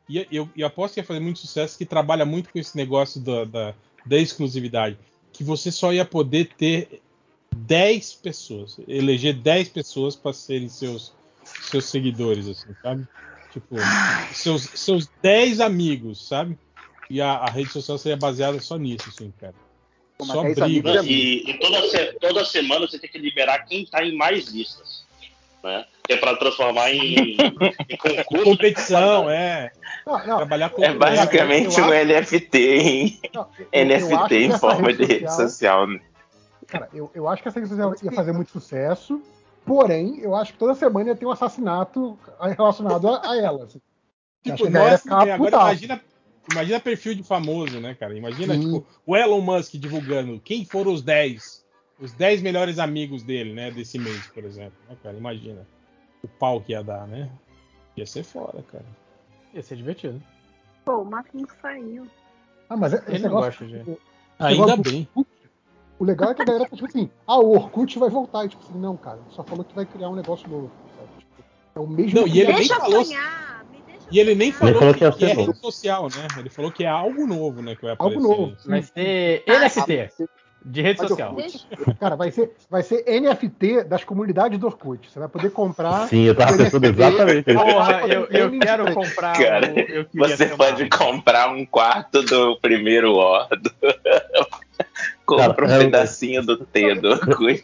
e 0.08 0.26
eu, 0.30 0.48
eu 0.56 0.66
aposto 0.66 0.94
que 0.94 1.00
ia 1.00 1.04
fazer 1.04 1.20
muito 1.20 1.38
sucesso, 1.38 1.78
que 1.78 1.86
trabalha 1.86 2.24
muito 2.24 2.50
com 2.50 2.58
esse 2.58 2.76
negócio 2.76 3.20
da, 3.20 3.44
da, 3.44 3.74
da 4.04 4.16
exclusividade, 4.16 4.98
que 5.32 5.42
você 5.42 5.70
só 5.70 5.92
ia 5.92 6.04
poder 6.04 6.54
ter 6.56 7.02
10 7.54 8.14
pessoas, 8.14 8.78
eleger 8.86 9.34
10 9.34 9.68
pessoas 9.70 10.16
para 10.16 10.32
serem 10.32 10.68
seus 10.68 11.14
seus 11.44 11.84
seguidores, 11.86 12.48
assim, 12.48 12.74
sabe? 12.82 13.06
Tipo, 13.52 13.76
seus, 14.32 14.62
seus 14.74 15.08
10 15.22 15.60
amigos, 15.60 16.26
sabe? 16.26 16.58
E 17.08 17.20
a, 17.20 17.34
a 17.34 17.46
rede 17.46 17.70
social 17.70 17.96
seria 17.98 18.16
baseada 18.16 18.60
só 18.60 18.76
nisso, 18.76 19.08
assim, 19.08 19.32
cara. 19.38 19.54
Só 20.24 20.42
briga. 20.42 21.02
E, 21.04 21.50
e 21.50 21.58
toda, 21.58 22.12
toda 22.20 22.44
semana 22.44 22.86
você 22.86 22.98
tem 22.98 23.10
que 23.10 23.18
liberar 23.18 23.64
quem 23.66 23.82
está 23.82 24.02
em 24.02 24.16
mais 24.16 24.48
listas. 24.48 25.04
Né? 25.62 25.84
Que 26.06 26.14
é 26.14 26.16
para 26.16 26.36
transformar 26.36 26.90
em, 26.90 27.36
em 27.36 27.96
concurso. 27.96 28.44
Competição, 28.44 29.28
é. 29.30 29.72
Não, 30.06 30.26
não. 30.26 30.36
Trabalhar 30.38 30.70
com 30.70 30.82
é 30.82 30.94
basicamente 30.94 31.80
um 31.80 31.88
NFT 31.88 33.20
não, 33.34 33.48
eu, 33.58 33.66
NFT 33.86 34.34
eu 34.34 34.40
em 34.40 34.58
forma 34.58 34.92
de 34.92 35.04
rede 35.04 35.34
social. 35.34 35.86
Né? 35.86 36.00
Cara, 36.66 36.88
eu, 36.94 37.10
eu 37.14 37.28
acho 37.28 37.42
que 37.42 37.48
essa 37.48 37.58
rede 37.58 37.70
social 37.70 37.94
ia 38.02 38.12
fazer 38.12 38.32
muito 38.32 38.50
sucesso. 38.50 39.20
Porém, 39.64 40.20
eu 40.20 40.34
acho 40.36 40.52
que 40.52 40.58
toda 40.58 40.76
semana 40.76 41.10
ia 41.10 41.16
ter 41.16 41.26
um 41.26 41.30
assassinato 41.30 42.16
relacionado 42.56 43.08
a, 43.08 43.32
a 43.32 43.36
ela. 43.36 43.64
Assim. 43.64 43.80
Tipo, 44.44 44.70
nossa, 44.70 45.16
agora 45.16 45.56
imagina, 45.56 46.00
imagina 46.50 46.80
perfil 46.80 47.14
de 47.14 47.22
famoso, 47.22 47.80
né, 47.80 47.94
cara? 47.94 48.16
Imagina, 48.16 48.58
tipo, 48.58 48.86
o 49.04 49.16
Elon 49.16 49.40
Musk 49.40 49.74
divulgando 49.74 50.40
quem 50.40 50.64
foram 50.64 50.92
os 50.92 51.02
10, 51.02 51.64
os 52.00 52.12
10 52.12 52.42
melhores 52.42 52.78
amigos 52.78 53.22
dele, 53.22 53.52
né, 53.52 53.70
desse 53.70 53.98
mês, 53.98 54.26
por 54.28 54.44
exemplo. 54.44 54.78
Né, 54.88 54.96
cara? 55.02 55.16
Imagina 55.16 55.66
o 56.22 56.28
pau 56.28 56.60
que 56.60 56.72
ia 56.72 56.82
dar, 56.82 57.06
né? 57.06 57.30
Ia 57.96 58.06
ser 58.06 58.22
foda, 58.22 58.62
cara. 58.70 58.84
Ia 59.54 59.62
ser 59.62 59.76
divertido. 59.76 60.22
Pô, 60.84 60.98
o 60.98 61.04
Máximo 61.04 61.46
saiu. 61.60 62.06
Ah, 62.68 62.76
mas 62.76 62.92
ele 62.92 63.20
não 63.20 63.30
gosta 63.30 63.64
de. 63.64 63.82
Ainda 64.38 64.76
bem. 64.76 65.08
O 65.98 66.04
legal 66.04 66.30
é 66.30 66.34
que 66.34 66.42
a 66.42 66.44
galera 66.44 66.68
tá 66.68 66.76
tipo 66.76 66.86
assim, 66.86 67.10
ah, 67.26 67.38
o 67.38 67.52
Orkut 67.52 67.98
vai 67.98 68.10
voltar. 68.10 68.44
E 68.44 68.48
tipo 68.48 68.62
assim, 68.64 68.78
não, 68.78 68.96
cara, 68.96 69.18
só 69.30 69.42
falou 69.42 69.64
que 69.64 69.74
vai 69.74 69.86
criar 69.86 70.10
um 70.10 70.14
negócio 70.14 70.48
novo. 70.48 70.70
Tipo, 71.18 71.44
é 71.74 71.80
o 71.80 71.86
mesmo. 71.86 72.20
Não, 72.20 72.28
e 72.28 72.40
ele 72.40 72.52
nem 72.52 72.68
falou. 72.68 73.04
Sonhar, 73.04 73.45
e 74.10 74.20
ele 74.20 74.34
nem 74.34 74.52
falou, 74.52 74.70
ele 74.70 74.78
falou 74.78 74.94
que, 74.94 75.10
que, 75.10 75.18
que 75.18 75.24
é 75.24 75.34
rede 75.34 75.58
social, 75.58 76.04
né? 76.04 76.26
Ele 76.38 76.48
falou 76.48 76.70
que 76.70 76.84
é 76.84 76.88
algo 76.88 77.26
novo, 77.26 77.62
né? 77.62 77.74
Que 77.74 77.82
vai 77.82 77.92
aparecer. 77.92 78.16
Algo 78.16 78.28
novo. 78.28 78.56
Vai 78.66 78.82
ser 78.82 79.44
NFT. 79.46 80.28
De 80.64 80.82
rede 80.82 80.98
social. 80.98 81.36
Cara, 82.00 82.16
vai 82.16 82.32
ser, 82.32 82.50
vai 82.68 82.82
ser 82.82 83.04
NFT 83.20 83.84
das 83.84 84.02
comunidades 84.02 84.58
do 84.58 84.66
Orkut. 84.66 85.08
Você 85.08 85.16
vai 85.16 85.28
poder 85.28 85.50
comprar. 85.50 86.08
Sim, 86.08 86.22
eu 86.22 86.34
tava 86.34 86.56
pensando 86.56 86.84
exatamente. 86.84 87.54
Porra, 87.54 88.00
eu, 88.08 88.24
eu 88.24 88.58
quero 88.58 88.92
comprar. 88.92 89.38
Cara, 89.38 89.72
um, 89.72 90.18
você 90.18 90.46
pode 90.46 90.88
comprar 90.88 91.50
um 91.50 91.64
quarto 91.64 92.20
do 92.22 92.58
primeiro 92.60 93.12
Ordo. 93.12 93.70
Compra 95.26 95.66
um 95.66 95.70
é 95.70 95.78
pedacinho 95.78 96.44
do 96.44 96.58
T 96.64 96.94
do 96.94 97.10
Orkut. 97.10 97.62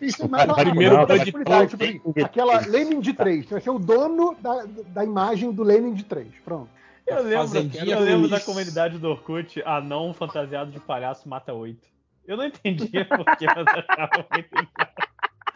Primeiro 0.56 0.96
não, 0.96 1.06
de 1.06 1.24
tipo, 1.24 2.24
Aquela 2.24 2.60
Lenin 2.66 3.00
de 3.00 3.12
3. 3.12 3.46
Você 3.46 3.54
vai 3.54 3.60
ser 3.60 3.70
o 3.70 3.78
dono 3.78 4.36
da, 4.40 4.64
da 4.88 5.04
imagem 5.04 5.52
do 5.52 5.62
Lenin 5.62 5.94
de 5.94 6.04
3. 6.04 6.28
Pronto. 6.44 6.68
Eu 7.06 7.22
lembro, 7.22 7.70
eu 7.86 8.00
lembro 8.00 8.28
da 8.28 8.40
comunidade 8.40 8.98
do 8.98 9.08
Orkut, 9.10 9.62
anão 9.64 10.14
fantasiado 10.14 10.70
de 10.70 10.80
palhaço 10.80 11.28
mata 11.28 11.52
8. 11.52 11.78
Eu 12.26 12.36
não 12.36 12.44
entendia 12.44 13.04
porque, 13.06 13.46
mas 13.46 13.66
achava 13.66 14.26
muito 14.32 14.48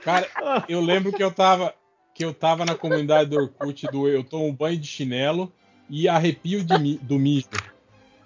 Cara, 0.02 0.26
eu 0.68 0.80
lembro 0.80 1.12
que 1.12 1.22
eu 1.22 1.32
tava 1.32 1.74
que 2.14 2.24
eu 2.24 2.32
tava 2.32 2.64
na 2.64 2.74
comunidade 2.74 3.28
do 3.28 3.36
Orkut 3.36 3.86
do 3.88 4.09
eu 4.09 4.24
tomo 4.24 4.50
banho 4.52 4.78
de 4.78 4.86
chinelo 4.86 5.52
e 5.88 6.09
arrepio 6.09 6.64
de, 6.64 6.96
do 6.98 7.18
mijo. 7.18 7.48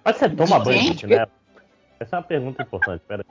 Mas 0.04 0.16
você 0.16 0.28
toma 0.28 0.60
banho 0.60 0.92
de 0.92 1.00
chinelo? 1.00 1.30
Essa 2.00 2.16
é 2.16 2.18
uma 2.18 2.24
pergunta 2.24 2.62
importante, 2.62 3.02
peraí. 3.06 3.24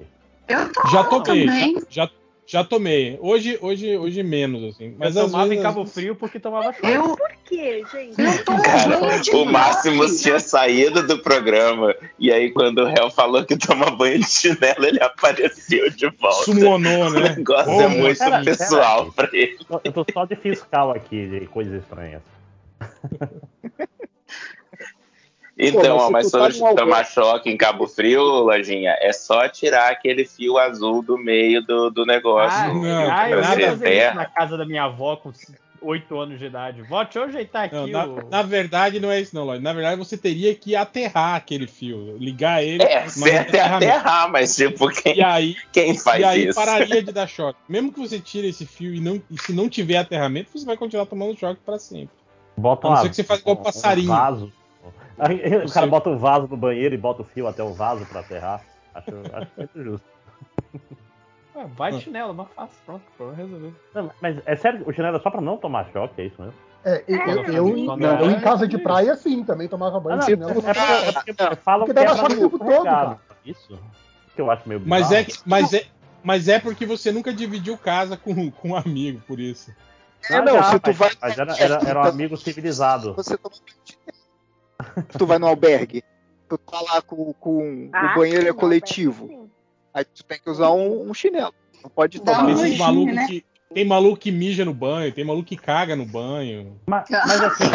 Eu 0.48 0.72
tô 0.72 0.88
já 0.90 1.04
tomei, 1.04 1.78
já, 1.90 2.10
já 2.46 2.64
tomei. 2.64 3.18
Hoje, 3.20 3.58
hoje, 3.62 3.98
hoje 3.98 4.22
menos, 4.22 4.64
assim. 4.76 4.96
Mas 4.96 5.16
eu 5.16 5.26
tomava 5.26 5.48
vezes... 5.48 5.60
em 5.60 5.64
Cabo 5.64 5.86
Frio 5.88 6.16
porque 6.16 6.40
tomava 6.40 6.72
choque. 6.72 6.88
Eu... 6.88 7.18
Por 7.18 7.32
quê, 7.46 7.84
gente? 7.92 8.16
Cara, 8.64 9.00
o 9.34 9.46
Máximo 9.46 10.06
tinha 10.16 10.40
saído 10.40 11.06
do 11.08 11.18
programa. 11.18 11.96
E 12.20 12.32
aí, 12.32 12.52
quando 12.52 12.84
o 12.84 12.86
réu 12.86 13.10
falou 13.10 13.44
que 13.44 13.58
toma 13.58 13.90
banho 13.90 14.20
de 14.20 14.30
chinelo, 14.30 14.86
ele 14.86 15.02
apareceu 15.02 15.90
de 15.90 16.08
volta. 16.10 16.46
Sumonou, 16.46 17.10
né? 17.10 17.32
O 17.32 17.36
negócio 17.36 17.82
é 17.82 17.88
muito 17.88 18.20
pera, 18.20 18.44
pessoal 18.44 19.12
pera 19.12 19.30
pra 19.30 19.38
ele. 19.40 19.58
Eu 19.84 19.92
tô 19.92 20.06
só 20.14 20.26
de 20.26 20.36
fiscal 20.36 20.92
aqui, 20.92 21.28
de 21.28 21.48
coisas 21.48 21.82
estranhas. 21.82 22.22
Então, 25.62 25.98
Pô, 25.98 26.10
mas, 26.10 26.32
mas 26.32 26.56
se 26.56 26.62
tu 26.62 26.64
tá 26.64 26.74
tomar 26.74 27.06
choque 27.06 27.50
em 27.50 27.58
Cabo 27.58 27.86
Frio, 27.86 28.24
Lojinha, 28.24 28.96
é 29.02 29.12
só 29.12 29.46
tirar 29.50 29.92
aquele 29.92 30.24
fio 30.24 30.58
azul 30.58 31.04
do 31.04 31.18
meio 31.18 31.62
do, 31.62 31.90
do 31.90 32.06
negócio. 32.06 32.58
Ah, 32.58 32.74
não, 32.74 33.12
ah 33.12 33.30
eu 33.30 33.44
já 33.44 33.56
isso 33.56 34.16
na 34.16 34.26
casa 34.26 34.56
da 34.58 34.66
minha 34.66 34.86
avó 34.86 35.18
com 35.18 35.34
8 35.82 36.18
anos 36.18 36.40
de 36.40 36.46
idade. 36.46 36.82
Vó, 36.84 37.04
deixa 37.04 37.20
eu 37.20 37.24
ajeitar 37.24 37.66
aqui. 37.66 37.76
Não, 37.76 37.88
na, 37.88 38.06
o... 38.06 38.30
na, 38.30 38.42
verdade, 38.42 39.02
não 39.02 39.12
é 39.12 39.20
isso, 39.20 39.36
não, 39.36 39.44
Lojinha. 39.44 39.62
Na 39.62 39.74
verdade, 39.74 39.98
você 39.98 40.18
teria 40.18 40.56
que 40.56 40.78
aterrar 40.78 41.36
aquele 41.36 41.68
fio, 41.68 42.16
ligar 42.18 42.64
ele. 42.64 42.82
É, 42.82 43.10
certo 43.10 43.54
é 43.54 43.60
aterrar, 43.60 44.32
mas 44.32 44.56
tipo, 44.56 44.88
quem, 44.88 45.18
e 45.18 45.22
aí, 45.22 45.58
quem 45.74 45.98
faz 45.98 46.20
isso? 46.20 46.26
E 46.26 46.30
aí 46.30 46.48
isso? 46.48 46.56
pararia 46.56 47.04
de 47.04 47.12
dar 47.12 47.28
choque. 47.28 47.60
Mesmo 47.68 47.92
que 47.92 48.00
você 48.00 48.18
tire 48.18 48.48
esse 48.48 48.66
fio 48.66 48.96
e, 48.96 49.02
não, 49.02 49.22
e 49.30 49.38
se 49.42 49.52
não 49.52 49.68
tiver 49.68 49.98
aterramento, 49.98 50.52
você 50.54 50.66
vai 50.66 50.78
continuar 50.78 51.06
tomando 51.06 51.38
choque 51.38 51.60
para 51.66 51.78
sempre. 51.78 52.18
Bota 52.56 52.88
a 52.88 52.92
não 52.92 53.02
ser 53.02 53.10
que 53.10 53.16
você 53.18 53.24
faça 53.26 53.42
igual 53.42 53.58
um, 53.58 53.64
passarinho. 53.64 54.12
Um 54.12 54.16
vaso 54.16 54.59
O 55.66 55.72
cara 55.72 55.88
bota 55.88 56.10
o 56.10 56.18
vaso 56.18 56.48
no 56.48 56.58
banheiro 56.58 56.96
e 56.96 56.98
bota 56.98 57.22
o 57.22 57.26
fio 57.26 57.48
até 57.48 57.64
o 57.64 57.74
vaso 57.74 58.06
pra 58.06 58.22
aterrar. 58.22 58.62
Acho, 58.94 59.10
acho 59.34 59.52
muito 59.58 59.84
justo. 59.84 60.08
Ah, 61.56 61.66
vai 61.76 61.92
de 61.92 62.02
chinelo, 62.02 62.34
mas 62.34 62.48
fácil, 62.56 62.76
pronto, 62.86 63.04
problema 63.18 63.44
resolvido. 63.44 63.76
Não, 63.94 64.12
mas 64.22 64.38
é 64.46 64.56
sério, 64.56 64.84
o 64.88 64.94
chinelo 64.94 65.18
é 65.18 65.20
só 65.20 65.30
pra 65.30 65.42
não 65.42 65.58
tomar 65.58 65.90
choque, 65.92 66.22
é 66.22 66.26
isso 66.26 66.42
mesmo? 66.42 66.56
É, 66.86 67.04
eu, 67.06 67.18
é, 67.18 67.34
eu, 67.34 67.70
eu, 67.70 67.98
não, 67.98 68.20
eu, 68.20 68.32
em 68.32 68.40
casa 68.40 68.66
de 68.66 68.78
praia, 68.78 69.14
sim, 69.18 69.44
também 69.44 69.68
tomava 69.68 70.00
banho 70.00 70.16
ah, 70.16 70.20
de 70.20 70.26
chinelo. 70.26 70.52
É, 70.52 70.54
é 70.54 71.14
porque, 71.14 71.32
é 71.32 71.34
porque 71.34 71.56
falam 71.62 71.86
porque 71.86 72.00
que 72.00 72.06
dava 72.06 72.20
choque 72.20 72.34
o 72.36 72.40
tempo 72.40 72.60
todo, 72.60 72.84
cara. 72.84 73.18
Isso? 73.46 73.80
Que 74.34 74.42
eu 74.42 74.50
acho 74.50 74.70
meio 74.70 74.80
bizarro. 74.80 75.02
Mas 75.02 75.12
é, 75.12 75.28
mas 75.46 75.74
é, 75.74 75.86
mas 76.24 76.48
é 76.48 76.60
porque 76.60 76.86
você 76.86 77.12
nunca 77.12 77.34
dividiu 77.34 77.78
casa 77.78 78.16
com, 78.16 78.50
com 78.52 78.70
um 78.70 78.76
amigo, 78.76 79.22
por 79.28 79.40
isso. 79.40 79.74
É, 80.30 80.42
não, 80.42 80.64
se 80.64 80.80
tu 80.80 80.94
vai. 80.94 81.12
Mas 81.22 81.38
era, 81.38 81.58
era, 81.58 81.82
era 81.86 82.00
um 82.00 82.04
amigo 82.04 82.38
civilizado. 82.38 83.14
Você 83.16 83.38
toma 83.38 83.56
tu 85.18 85.26
vai 85.26 85.40
no 85.40 85.48
albergue, 85.48 86.04
tu 86.48 86.58
tá 86.58 86.82
lá 86.82 87.02
com, 87.02 87.34
com 87.34 87.90
ah, 87.94 88.14
o 88.14 88.20
banheiro 88.20 88.48
é 88.48 88.54
coletivo. 88.54 89.50
Aí 89.94 90.06
tu 90.06 90.24
tem 90.24 90.40
que 90.40 90.50
usar 90.50 90.72
um, 90.72 91.10
um 91.10 91.14
chinelo. 91.14 91.54
Não 91.82 91.90
pode 91.90 92.20
tomar. 92.20 92.46
Tem 92.56 92.74
um 92.74 92.78
maluco 92.78 93.14
né? 93.14 93.28
que 93.28 93.46
tem 93.74 93.86
maluco 93.86 94.18
que 94.18 94.32
mija 94.32 94.66
no 94.66 94.74
banho, 94.74 95.14
tem 95.14 95.24
maluco 95.24 95.48
que 95.48 95.56
caga 95.56 95.96
no 95.96 96.04
banho. 96.04 96.76
Mas, 96.88 97.08
mas 97.08 97.42
assim, 97.42 97.66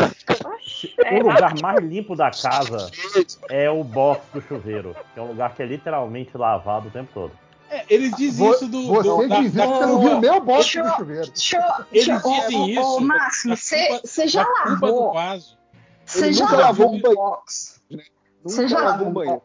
o 1.13 1.19
lugar 1.19 1.55
mais 1.63 1.79
limpo 1.85 2.17
da 2.17 2.33
casa 2.33 2.91
é 3.49 3.71
o 3.71 3.85
box 3.85 4.27
do 4.33 4.41
chuveiro, 4.41 4.97
que 5.13 5.21
é 5.21 5.23
um 5.23 5.29
lugar 5.29 5.55
que 5.55 5.63
é 5.63 5.67
literalmente 5.67 6.37
lavado 6.37 6.89
o 6.89 6.91
tempo 6.91 7.11
todo. 7.15 7.33
É, 7.71 7.85
eles 7.89 8.15
dizem 8.17 8.51
isso 8.51 8.69
do. 8.69 8.87
Você 8.89 9.29
do, 9.29 9.41
diz 9.41 9.55
isso, 9.55 9.67
você 9.67 9.87
não 9.87 10.01
viu 10.01 10.21
meu 10.21 10.41
box 10.41 10.77
do 10.83 10.89
chuveiro. 10.97 11.33
Eles 11.93 12.23
dizem 12.23 12.71
isso. 12.71 12.97
Ô, 12.97 13.01
Márcio, 13.01 13.57
você 13.57 14.27
já 14.27 14.45
lavou. 14.67 15.15
Você 16.15 16.33
já 16.33 16.51
lavou 16.51 16.95
um 16.95 17.01
banheiro. 17.01 17.43
Você 18.43 18.69
já 18.69 18.79
lavou 18.81 19.09
um 19.09 19.13
banheiro. 19.13 19.43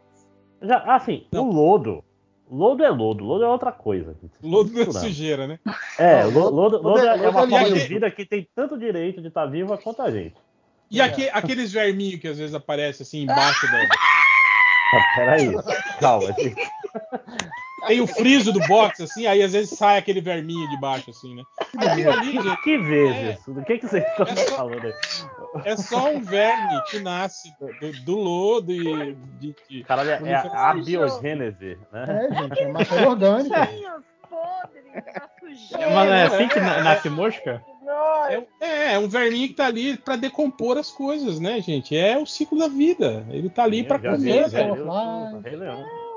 Já, 0.62 0.96
assim, 0.96 1.26
não. 1.32 1.50
o 1.50 1.52
lodo. 1.52 2.04
Lodo 2.52 2.84
é 2.84 2.90
lodo, 2.90 3.24
lodo 3.24 3.44
é 3.44 3.48
outra 3.48 3.72
coisa. 3.72 4.16
Lodo 4.42 4.82
é 4.82 4.92
sujeira, 4.92 5.46
né? 5.46 5.60
É, 6.00 6.24
lodo, 6.24 6.56
lodo, 6.56 6.82
lodo 6.82 7.00
é, 7.00 7.26
é 7.26 7.30
uma 7.30 7.48
forma 7.48 7.72
de 7.72 7.88
vida 7.88 8.10
que 8.10 8.26
tem 8.26 8.48
tanto 8.56 8.78
direito 8.78 9.22
de 9.22 9.28
estar 9.28 9.46
tá 9.46 9.48
viva 9.48 9.78
quanto 9.78 10.02
a 10.02 10.10
gente. 10.10 10.36
E 10.90 11.00
aqui, 11.00 11.30
aqueles 11.30 11.72
verminhos 11.72 12.20
que 12.20 12.28
às 12.28 12.40
vezes 12.40 12.56
aparecem 12.56 13.04
assim 13.04 13.22
embaixo 13.22 13.72
da. 13.72 13.84
Ah, 13.84 15.16
peraí, 15.16 15.52
calma. 16.00 16.36
Tem 17.88 18.02
o 18.02 18.08
friso 18.08 18.52
do 18.52 18.60
box, 18.68 19.04
assim, 19.04 19.26
aí 19.28 19.42
às 19.42 19.54
vezes 19.54 19.78
sai 19.78 19.98
aquele 19.98 20.22
verminho 20.22 20.70
de 20.70 20.80
baixo, 20.80 21.10
assim, 21.10 21.36
né? 21.36 21.44
Aquilo 21.78 22.12
ali, 22.12 22.32
gente, 22.34 22.62
que 22.62 22.78
vezes? 22.78 23.48
É, 23.48 23.52
do 23.52 23.64
que, 23.64 23.78
que 23.78 23.88
você 23.88 24.00
está 24.00 24.24
é 24.24 24.36
falando 24.48 24.86
aí? 24.86 24.94
É 25.66 25.78
só 25.78 26.10
um 26.10 26.22
verme 26.22 26.82
que 26.90 27.00
nasce 27.00 27.52
do, 27.60 27.92
do 28.04 28.16
lodo 28.18 28.72
e. 28.72 29.16
De, 29.40 29.56
de, 29.70 29.84
Caralho, 29.84 30.12
é 30.12 30.34
a 30.36 30.74
biogênese, 30.74 31.78
né? 31.92 32.30
É, 32.30 32.36
gente, 32.36 32.60
é 32.60 32.68
matéria 32.68 33.10
orgânica. 33.10 33.70
Mas 35.72 36.10
é 36.10 36.24
assim 36.24 36.48
que 36.48 36.60
nasce 36.60 37.10
mosca? 37.10 37.64
É, 38.62 38.94
é, 38.94 39.00
um 39.00 39.08
verminho 39.08 39.48
que 39.48 39.56
tá 39.56 39.66
ali 39.66 39.98
para 39.98 40.16
decompor 40.16 40.78
as 40.78 40.92
coisas, 40.92 41.40
né, 41.40 41.60
gente? 41.60 41.98
É 41.98 42.18
o 42.18 42.26
ciclo 42.26 42.60
da 42.60 42.68
vida. 42.68 43.26
Ele 43.30 43.50
tá 43.50 43.64
ali 43.64 43.84
para 43.84 43.98
comer. 43.98 44.48
Vi, 44.50 44.64
não, 44.64 44.76
não, 44.76 45.42
não. 45.42 46.09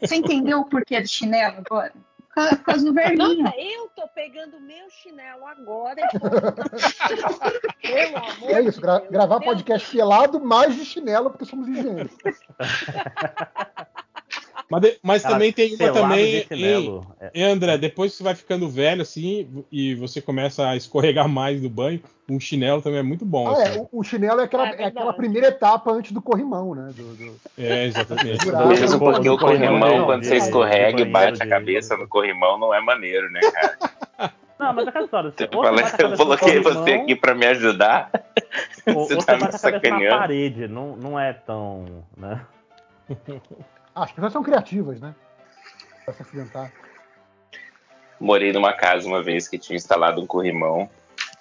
Você 0.00 0.16
entendeu 0.16 0.60
o 0.60 0.64
porquê 0.64 1.00
do 1.00 1.08
chinelo 1.08 1.56
agora? 1.58 1.92
Por 2.34 2.58
causa 2.58 2.84
do 2.84 2.94
vermelho. 2.94 3.42
Nossa, 3.42 3.56
eu 3.58 3.88
tô 3.96 4.06
pegando 4.08 4.60
meu 4.60 4.88
chinelo 4.90 5.44
agora. 5.44 6.08
Pelo 7.82 8.16
amor 8.16 8.50
é 8.50 8.62
isso, 8.62 8.80
gra 8.80 8.98
Deus, 8.98 9.10
gravar 9.10 9.40
podcast 9.40 9.90
pelado 9.90 10.38
mais 10.40 10.76
de 10.76 10.84
chinelo, 10.84 11.30
porque 11.30 11.44
somos 11.44 11.66
higiênicos. 11.66 12.38
Mas, 14.70 14.82
de, 14.82 14.98
mas 15.02 15.22
também 15.22 15.50
tem 15.50 15.74
uma 15.74 15.92
também, 15.92 16.46
em, 16.50 17.02
em, 17.34 17.42
André, 17.42 17.78
depois 17.78 18.12
que 18.12 18.18
você 18.18 18.24
vai 18.24 18.34
ficando 18.34 18.68
velho 18.68 19.00
assim 19.00 19.64
e 19.72 19.94
você 19.94 20.20
começa 20.20 20.68
a 20.68 20.76
escorregar 20.76 21.26
mais 21.26 21.62
no 21.62 21.70
banho, 21.70 22.02
um 22.28 22.38
chinelo 22.38 22.82
também 22.82 22.98
é 22.98 23.02
muito 23.02 23.24
bom. 23.24 23.48
Ah, 23.48 23.60
é, 23.60 23.62
assim. 23.62 23.78
é, 23.78 23.80
o, 23.80 23.88
o, 23.90 24.04
chinelo 24.04 24.40
é 24.42 24.44
aquela, 24.44 24.68
é, 24.68 24.82
é 24.82 24.84
aquela 24.86 25.14
primeira 25.14 25.48
etapa 25.48 25.90
antes 25.90 26.12
do 26.12 26.20
corrimão, 26.20 26.74
né? 26.74 26.90
Do, 26.94 27.14
do... 27.14 27.40
É, 27.56 27.86
exatamente. 27.86 28.46
Mesmo 28.46 28.98
porque 28.98 29.30
o 29.30 29.38
corrimão, 29.38 30.04
quando 30.04 30.24
você 30.24 30.36
escorrega 30.36 31.00
e 31.00 31.06
bate 31.06 31.42
a 31.42 31.48
cabeça 31.48 31.96
no 31.96 32.06
corrimão, 32.06 32.58
não 32.58 32.74
é 32.74 32.80
maneiro, 32.80 33.30
né, 33.30 33.40
cara? 33.40 34.32
Não, 34.58 34.72
mas 34.72 34.86
é 34.86 34.88
aquela 34.88 35.04
história. 35.04 35.30
Você, 35.30 35.44
eu 35.44 36.16
coloquei 36.16 36.58
você 36.58 36.94
aqui 36.94 37.14
pra 37.14 37.32
me 37.32 37.46
ajudar. 37.46 38.10
Ou, 38.88 39.06
você 39.06 39.14
ou 39.14 39.22
tá 39.22 39.38
você 39.38 39.38
bate 39.38 39.54
a 39.54 39.70
cabeça 39.70 40.10
na 40.10 40.18
parede, 40.18 40.66
não, 40.66 40.96
não 40.96 41.20
é 41.20 41.32
tão. 41.32 42.04
Né? 42.16 42.40
As 44.02 44.12
pessoas 44.12 44.32
são 44.32 44.42
criativas, 44.42 45.00
né? 45.00 45.14
Pra 46.04 46.14
se 46.14 46.22
acidentar. 46.22 46.72
morei 48.20 48.52
numa 48.52 48.72
casa 48.72 49.06
uma 49.06 49.22
vez 49.22 49.46
que 49.48 49.58
tinha 49.58 49.76
instalado 49.76 50.20
um 50.20 50.26
corrimão. 50.26 50.88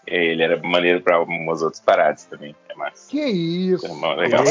Ele 0.05 0.41
era 0.41 0.57
maneiro 0.63 1.01
pra 1.01 1.19
umas 1.21 1.61
outras 1.61 1.81
paradas 1.81 2.23
também. 2.23 2.55
É 2.69 2.75
massa. 2.75 3.09
Que 3.09 3.19
isso? 3.25 3.85
Corrimão 3.85 4.13
é 4.13 4.15
legal. 4.15 4.43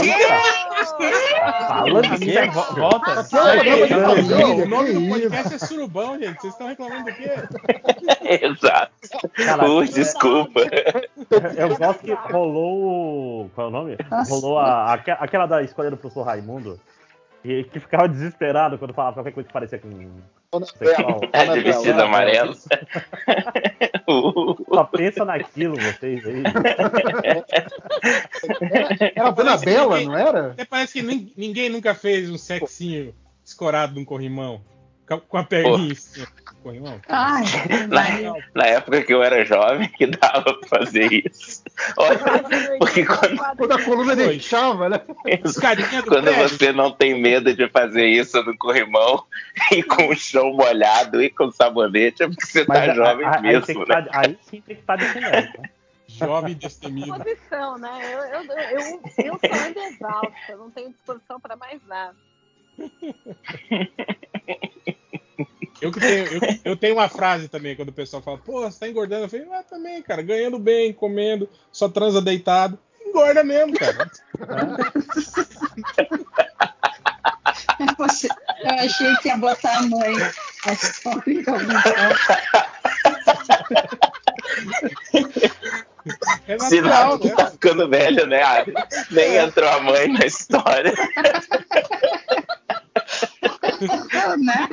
Fala 1.67 2.03
de 2.03 2.19
quê? 2.19 2.35
Volta. 2.75 3.27
O 4.63 4.69
nome 4.69 4.93
do 4.93 5.09
podcast 5.09 5.55
é 5.55 5.59
Surubão, 5.59 6.19
gente. 6.19 6.41
Vocês 6.41 6.53
estão 6.53 6.69
reclamando 6.69 7.05
do 7.05 7.13
quê? 7.15 7.31
Exato. 8.45 8.93
Cara, 9.35 9.71
Ui, 9.71 9.89
desculpa. 9.89 10.61
Eu 11.57 11.77
gosto 11.79 12.01
que 12.01 12.13
rolou. 12.13 13.45
o- 13.47 13.51
Qual 13.55 13.67
é 13.69 13.71
o 13.71 13.73
nome? 13.73 13.97
Rolou 14.29 14.59
a, 14.59 14.93
aque- 14.93 15.11
aquela 15.11 15.47
da 15.47 15.63
escolha 15.63 15.91
do 15.91 15.97
professor 15.97 16.23
Raimundo. 16.25 16.79
Que, 17.47 17.63
que 17.63 17.79
ficava 17.79 18.09
desesperado 18.09 18.77
quando 18.77 18.93
falava 18.93 19.15
qualquer 19.15 19.31
coisa 19.31 19.47
que 19.47 19.53
parecia 19.53 19.79
com. 19.79 19.89
sexual. 20.65 21.21
É 21.33 21.45
de 21.55 21.61
vestido 21.61 22.03
amarelo. 22.03 22.57
Só 24.69 24.85
pensa 24.85 25.25
naquilo, 25.25 25.77
vocês 25.77 26.27
aí. 26.27 26.43
Era 29.15 29.29
a 29.29 29.31
Dona 29.31 29.57
Bela, 29.59 30.01
não 30.01 30.17
era? 30.17 30.51
Até 30.53 30.65
parece 30.65 30.95
que 30.95 31.03
nin- 31.03 31.33
ninguém 31.37 31.69
nunca 31.69 31.95
fez 31.95 32.31
um 32.31 32.39
sexinho 32.39 33.15
escorado 33.45 33.95
num 33.95 34.05
corrimão. 34.05 34.61
Com- 35.09 35.39
a 35.39 35.45
perninha 35.45 35.93
em 35.93 35.95
cima 35.95 36.27
do 36.27 36.57
corrimão. 36.57 37.01
Ai, 37.09 37.45
Na, 37.89 38.35
na 38.55 38.67
época 38.67 39.03
que 39.03 39.15
eu 39.15 39.23
era 39.23 39.45
jovem, 39.45 39.89
que 39.91 40.05
dava 40.09 40.53
pra 40.55 40.69
fazer 40.69 41.25
isso. 41.25 41.63
Olha, 41.97 42.19
porque 42.81 43.07
quando, 43.07 43.37
Quando 43.57 43.73
a 43.73 43.85
coluna 43.85 44.17
Foi. 44.17 44.27
deixava, 44.27 44.89
né? 44.89 44.99
Quando 46.09 46.33
você 46.35 46.73
não 46.73 46.91
tem 46.91 47.21
medo 47.21 47.55
de 47.55 47.69
fazer 47.69 48.07
isso 48.07 48.43
no 48.43 48.57
corrimão 48.59 49.25
e 49.71 49.81
com 49.85 50.09
o 50.09 50.17
chão 50.17 50.53
molhado 50.53 51.23
e 51.23 51.31
com 51.31 51.53
sabonete, 51.53 52.25
é 52.25 52.27
porque 52.29 52.45
você 52.45 52.65
tá 52.65 52.75
Mas 52.75 52.91
a- 52.91 52.95
jovem 52.95 53.27
a- 53.27 53.31
aí, 53.37 53.43
tem 53.43 53.53
mesmo, 53.53 53.67
que 53.85 53.93
né? 53.95 54.03
tá- 54.03 54.09
aí 54.13 54.39
sim 54.43 54.61
tem 54.61 54.75
que 54.75 54.83
estar 54.83 54.97
de 54.97 55.05
chinelo. 55.13 55.33
né? 55.37 55.71
Jovem 56.09 56.53
É 56.53 56.55
destemido. 56.57 57.07
uma 57.07 57.17
opção, 57.19 57.79
né? 57.79 57.91
Eu, 58.13 58.19
eu, 58.21 58.43
eu, 58.45 59.01
eu 59.25 59.39
sou 59.39 59.61
ainda 59.65 59.81
exausta, 59.87 60.57
não 60.57 60.71
tenho 60.71 60.91
disposição 60.91 61.39
para 61.39 61.55
mais 61.57 61.81
nada. 61.87 62.17
Eu, 65.81 65.93
que 65.93 66.01
tenho, 66.01 66.27
eu, 66.27 66.41
eu 66.65 66.77
tenho 66.77 66.95
uma 66.95 67.09
frase 67.09 67.49
também 67.49 67.77
quando 67.77 67.91
o 67.91 67.93
pessoal 67.93 68.23
fala, 68.23 68.39
pô, 68.39 68.63
você 68.63 68.81
tá 68.81 68.89
engordando. 68.89 69.25
Eu 69.25 69.29
falei, 69.29 69.47
ah, 69.53 69.63
também, 69.63 70.01
cara, 70.03 70.23
ganhando 70.23 70.59
bem, 70.59 70.93
comendo, 70.93 71.49
só 71.71 71.89
transa 71.89 72.23
deitado. 72.23 72.79
Engorda 73.05 73.45
mesmo, 73.45 73.75
cara. 73.75 74.11
Eu 77.79 78.75
achei 78.75 79.15
que 79.17 79.29
ia 79.29 79.37
botar 79.37 79.79
a 79.79 79.83
mãe. 79.83 80.15
Mas 80.65 81.01
só 81.03 81.11
É 86.47 86.59
Sinal 86.59 87.19
natural, 87.19 87.19
que 87.19 87.29
né? 87.29 87.35
tá 87.35 87.51
ficando 87.51 87.89
velho, 87.89 88.27
né? 88.27 88.41
Nem 89.11 89.37
entrou 89.37 89.69
a 89.69 89.81
mãe 89.81 90.13
na 90.13 90.25
história. 90.25 90.95
né? 94.39 94.69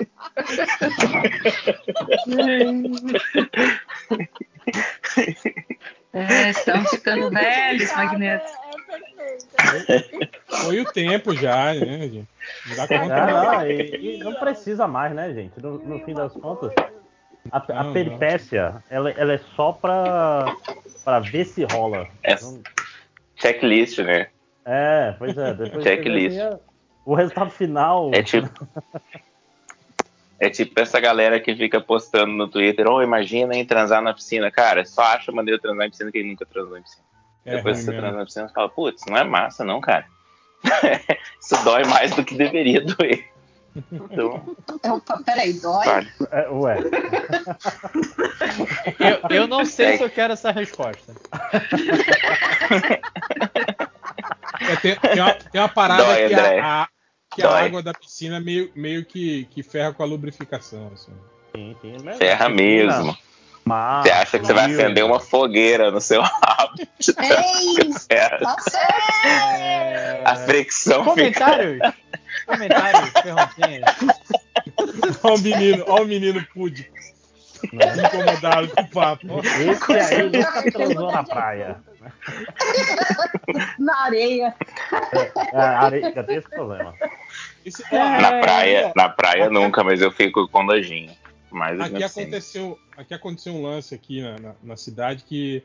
É, 6.13 6.51
estamos 6.51 6.91
ficando 6.91 7.31
velhos, 7.31 7.91
Magneto. 7.95 8.45
É, 9.89 9.95
é. 9.95 10.29
Foi 10.45 10.79
o 10.79 10.85
tempo 10.85 11.33
já, 11.35 11.73
né, 11.73 12.07
gente? 12.07 12.27
Não 12.67 12.75
dá 12.75 12.87
conta. 12.87 13.25
Não. 13.25 13.53
não, 13.53 13.67
e, 13.67 14.17
e 14.17 14.23
não 14.23 14.35
precisa 14.35 14.87
mais, 14.87 15.13
né, 15.15 15.33
gente? 15.33 15.59
No, 15.59 15.79
no 15.79 15.99
fim 16.05 16.13
das 16.13 16.31
contas, 16.33 16.71
a, 17.51 17.57
a 17.57 17.61
Não, 17.67 17.83
não. 17.85 17.93
peripécia, 17.93 18.83
ela, 18.89 19.09
ela 19.11 19.33
é 19.33 19.39
só 19.55 19.71
pra, 19.71 20.45
pra 21.03 21.19
ver 21.19 21.45
se 21.45 21.63
rola. 21.63 22.07
É 22.21 22.35
checklist, 23.35 23.97
né? 23.99 24.27
É, 24.65 25.15
pois 25.17 25.37
é. 25.37 25.53
Depois 25.53 25.83
Checklist. 25.83 26.37
O 27.05 27.15
resultado 27.15 27.49
final. 27.51 28.11
É 28.13 28.21
tipo. 28.23 28.49
É 30.39 30.49
tipo 30.49 30.77
essa 30.79 30.99
galera 30.99 31.39
que 31.39 31.55
fica 31.55 31.79
postando 31.79 32.33
no 32.33 32.47
Twitter, 32.49 32.85
oh, 32.87 33.01
imagina 33.01 33.55
em 33.55 33.65
transar 33.65 34.01
na 34.01 34.13
piscina. 34.13 34.51
Cara, 34.51 34.85
só 34.85 35.01
acha 35.03 35.31
maneiro 35.31 35.61
transar 35.61 35.87
em 35.87 35.89
piscina 35.89 36.11
quem 36.11 36.27
nunca 36.27 36.45
transou 36.45 36.77
em 36.77 36.81
piscina. 36.81 37.03
É 37.45 37.55
Depois 37.57 37.77
você 37.77 37.87
mesmo. 37.91 38.01
transa 38.01 38.17
na 38.17 38.25
piscina, 38.25 38.47
você 38.47 38.53
fala, 38.53 38.69
putz, 38.69 39.03
não 39.07 39.17
é 39.17 39.23
massa, 39.23 39.63
não, 39.63 39.79
cara. 39.79 40.05
Isso 41.41 41.63
dói 41.63 41.83
mais 41.85 42.13
do 42.15 42.23
que 42.25 42.35
deveria 42.35 42.81
doer. 42.81 43.25
Então, 43.91 44.55
Opa, 44.95 45.19
peraí, 45.25 45.53
dói? 45.53 45.85
vale. 45.85 46.11
É, 46.31 46.47
ué. 46.49 46.77
Eu, 48.99 49.37
eu 49.37 49.47
não 49.47 49.65
sei 49.65 49.97
se 49.97 50.03
eu 50.03 50.09
quero 50.09 50.33
essa 50.33 50.51
resposta. 50.51 51.13
É, 54.65 54.75
tem, 54.77 54.95
tem 54.95 55.19
uma, 55.21 55.33
tem 55.33 55.61
uma 55.61 55.67
parada 55.67 56.03
Dói, 56.05 56.27
que, 56.27 56.33
André. 56.33 56.59
a, 56.61 56.83
a- 56.83 56.87
que 57.35 57.41
a 57.43 57.49
Dói. 57.49 57.65
água 57.65 57.83
da 57.83 57.93
piscina 57.93 58.39
meio, 58.39 58.71
meio 58.75 59.05
que, 59.05 59.45
que 59.51 59.61
ferra 59.63 59.93
com 59.93 60.03
a 60.03 60.05
lubrificação. 60.05 60.91
Assim. 60.93 61.11
Sim, 61.55 61.75
sim, 61.81 61.97
mas- 62.03 62.17
Ferra 62.17 62.49
mesmo. 62.49 63.17
Mas, 63.65 64.03
Você 64.03 64.11
acha 64.11 64.39
que 64.39 64.45
você 64.45 64.53
vai 64.53 64.65
acender 64.73 65.05
uma 65.05 65.21
fogueira 65.21 65.89
no 65.89 66.01
seu 66.01 66.21
rabo? 66.21 66.73
Tá 67.15 67.95
certo. 67.97 68.45
A 70.25 70.35
fricção 70.35 71.03
fica. 71.15 71.45
Comentários? 71.45 71.79
Comentários. 72.45 73.11
Olha 75.23 75.35
o 75.35 75.39
menino, 75.39 75.85
olha 75.87 76.03
o 76.03 76.07
menino 76.07 76.45
pude. 76.53 76.91
Incomodado 77.71 78.67
com 78.69 78.81
o 78.81 78.87
papo. 78.89 79.27
Esse 79.39 79.93
aí 79.93 80.23
nunca 80.29 80.71
transou 80.71 81.11
na 81.11 81.23
praia. 81.23 81.77
Na 83.79 84.03
areia. 84.05 84.53
É, 85.53 85.57
a 85.57 85.79
areia 85.81 86.11
já 86.13 86.23
tem 86.23 86.37
esse 86.37 86.49
problema. 86.49 86.93
Esse- 87.65 87.83
Na 87.93 88.39
praia, 88.41 88.91
na 88.95 89.09
praia 89.09 89.49
nunca, 89.49 89.83
mas 89.83 90.01
eu 90.01 90.11
fico 90.11 90.47
com 90.49 90.63
nojinho. 90.63 91.11
Mas 91.51 91.79
Aqui 91.79 92.03
assim, 92.03 92.21
aconteceu, 92.23 92.79
aqui 92.97 93.13
aconteceu 93.13 93.53
um 93.53 93.61
lance 93.63 93.93
aqui 93.93 94.21
na, 94.21 94.39
na- 94.39 94.55
na 94.63 94.75
cidade 94.77 95.23
que 95.23 95.63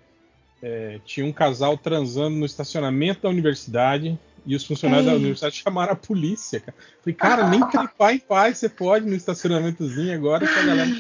é, 0.62 1.01
tinha 1.05 1.24
um 1.24 1.32
casal 1.32 1.76
transando 1.78 2.36
no 2.36 2.44
estacionamento 2.44 3.22
da 3.22 3.28
universidade 3.28 4.18
e 4.44 4.55
os 4.55 4.64
funcionários 4.66 5.07
da 5.07 5.12
Ei. 5.12 5.18
universidade 5.18 5.57
chamaram 5.62 5.92
a 5.92 5.96
polícia, 5.96 6.61
cara. 6.61 6.74
Falei, 7.03 7.14
cara, 7.14 7.49
nem 7.49 7.66
trepar 7.68 8.12
em 8.14 8.18
paz 8.18 8.59
você 8.59 8.68
pode 8.68 9.07
no 9.07 9.14
estacionamentozinho 9.14 10.14
agora 10.14 10.46
que 10.46 10.59
a 10.59 10.62
galera 10.62 10.90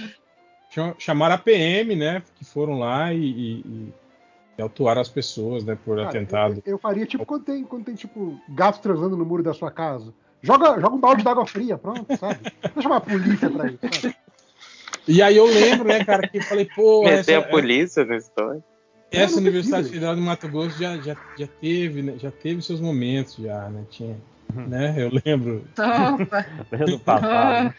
chamaram 0.98 1.34
a 1.34 1.38
PM, 1.38 1.96
né? 1.96 2.22
Que 2.36 2.44
foram 2.44 2.78
lá 2.78 3.12
e, 3.12 3.18
e- 3.20 3.92
e- 4.58 4.62
autuaram 4.62 5.00
as 5.00 5.08
pessoas, 5.08 5.64
né? 5.64 5.76
Por 5.84 5.96
Cara, 5.96 6.08
atentado. 6.08 6.62
Eu, 6.64 6.72
eu 6.74 6.78
faria 6.78 7.06
tipo 7.06 7.24
quando 7.24 7.44
tem, 7.44 7.64
quando 7.64 7.84
tem 7.84 7.94
tipo 7.94 8.38
gato 8.48 8.80
transando 8.80 9.16
no 9.16 9.24
muro 9.24 9.42
da 9.42 9.54
sua 9.54 9.70
casa. 9.70 10.12
Joga, 10.42 10.80
joga 10.80 10.94
um 10.94 11.00
balde 11.00 11.22
d'água 11.24 11.46
fria, 11.46 11.76
pronto, 11.76 12.16
sabe? 12.16 12.40
Não 12.44 12.52
precisa 12.60 12.82
chamar 12.82 12.96
a 12.96 13.00
polícia 13.00 13.50
pra 13.50 13.66
isso. 13.66 13.78
Sabe? 13.80 14.14
E 15.06 15.22
aí 15.22 15.36
eu 15.36 15.46
lembro, 15.46 15.88
né, 15.88 16.04
cara, 16.04 16.28
que 16.28 16.36
eu 16.38 16.42
falei, 16.42 16.64
pô, 16.66 17.02
meter 17.02 17.18
essa, 17.18 17.38
a 17.38 17.42
polícia 17.42 18.04
na 18.04 18.16
história. 18.16 18.62
essa 19.10 19.40
Universidade. 19.40 19.88
Federal 19.88 20.14
do 20.14 20.20
Mato 20.20 20.48
Grosso 20.48 20.76
já, 20.78 20.98
já, 20.98 21.16
já 21.34 21.46
teve, 21.46 22.02
né, 22.02 22.14
já 22.18 22.30
teve 22.30 22.60
seus 22.62 22.80
momentos, 22.80 23.36
já, 23.36 23.68
né? 23.70 23.84
Tinha, 23.90 24.16
né? 24.54 24.94
Eu 24.98 25.10
lembro. 25.24 25.64
Opa. 25.78 26.46
Desde 26.70 26.92
o 26.94 26.98
passado. 26.98 27.74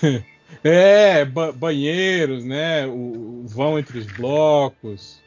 É, 0.62 1.24
ba- 1.24 1.52
banheiros, 1.52 2.44
né? 2.44 2.86
O, 2.86 2.90
o 2.90 3.44
vão 3.46 3.78
entre 3.78 3.98
os 3.98 4.06
blocos. 4.06 5.20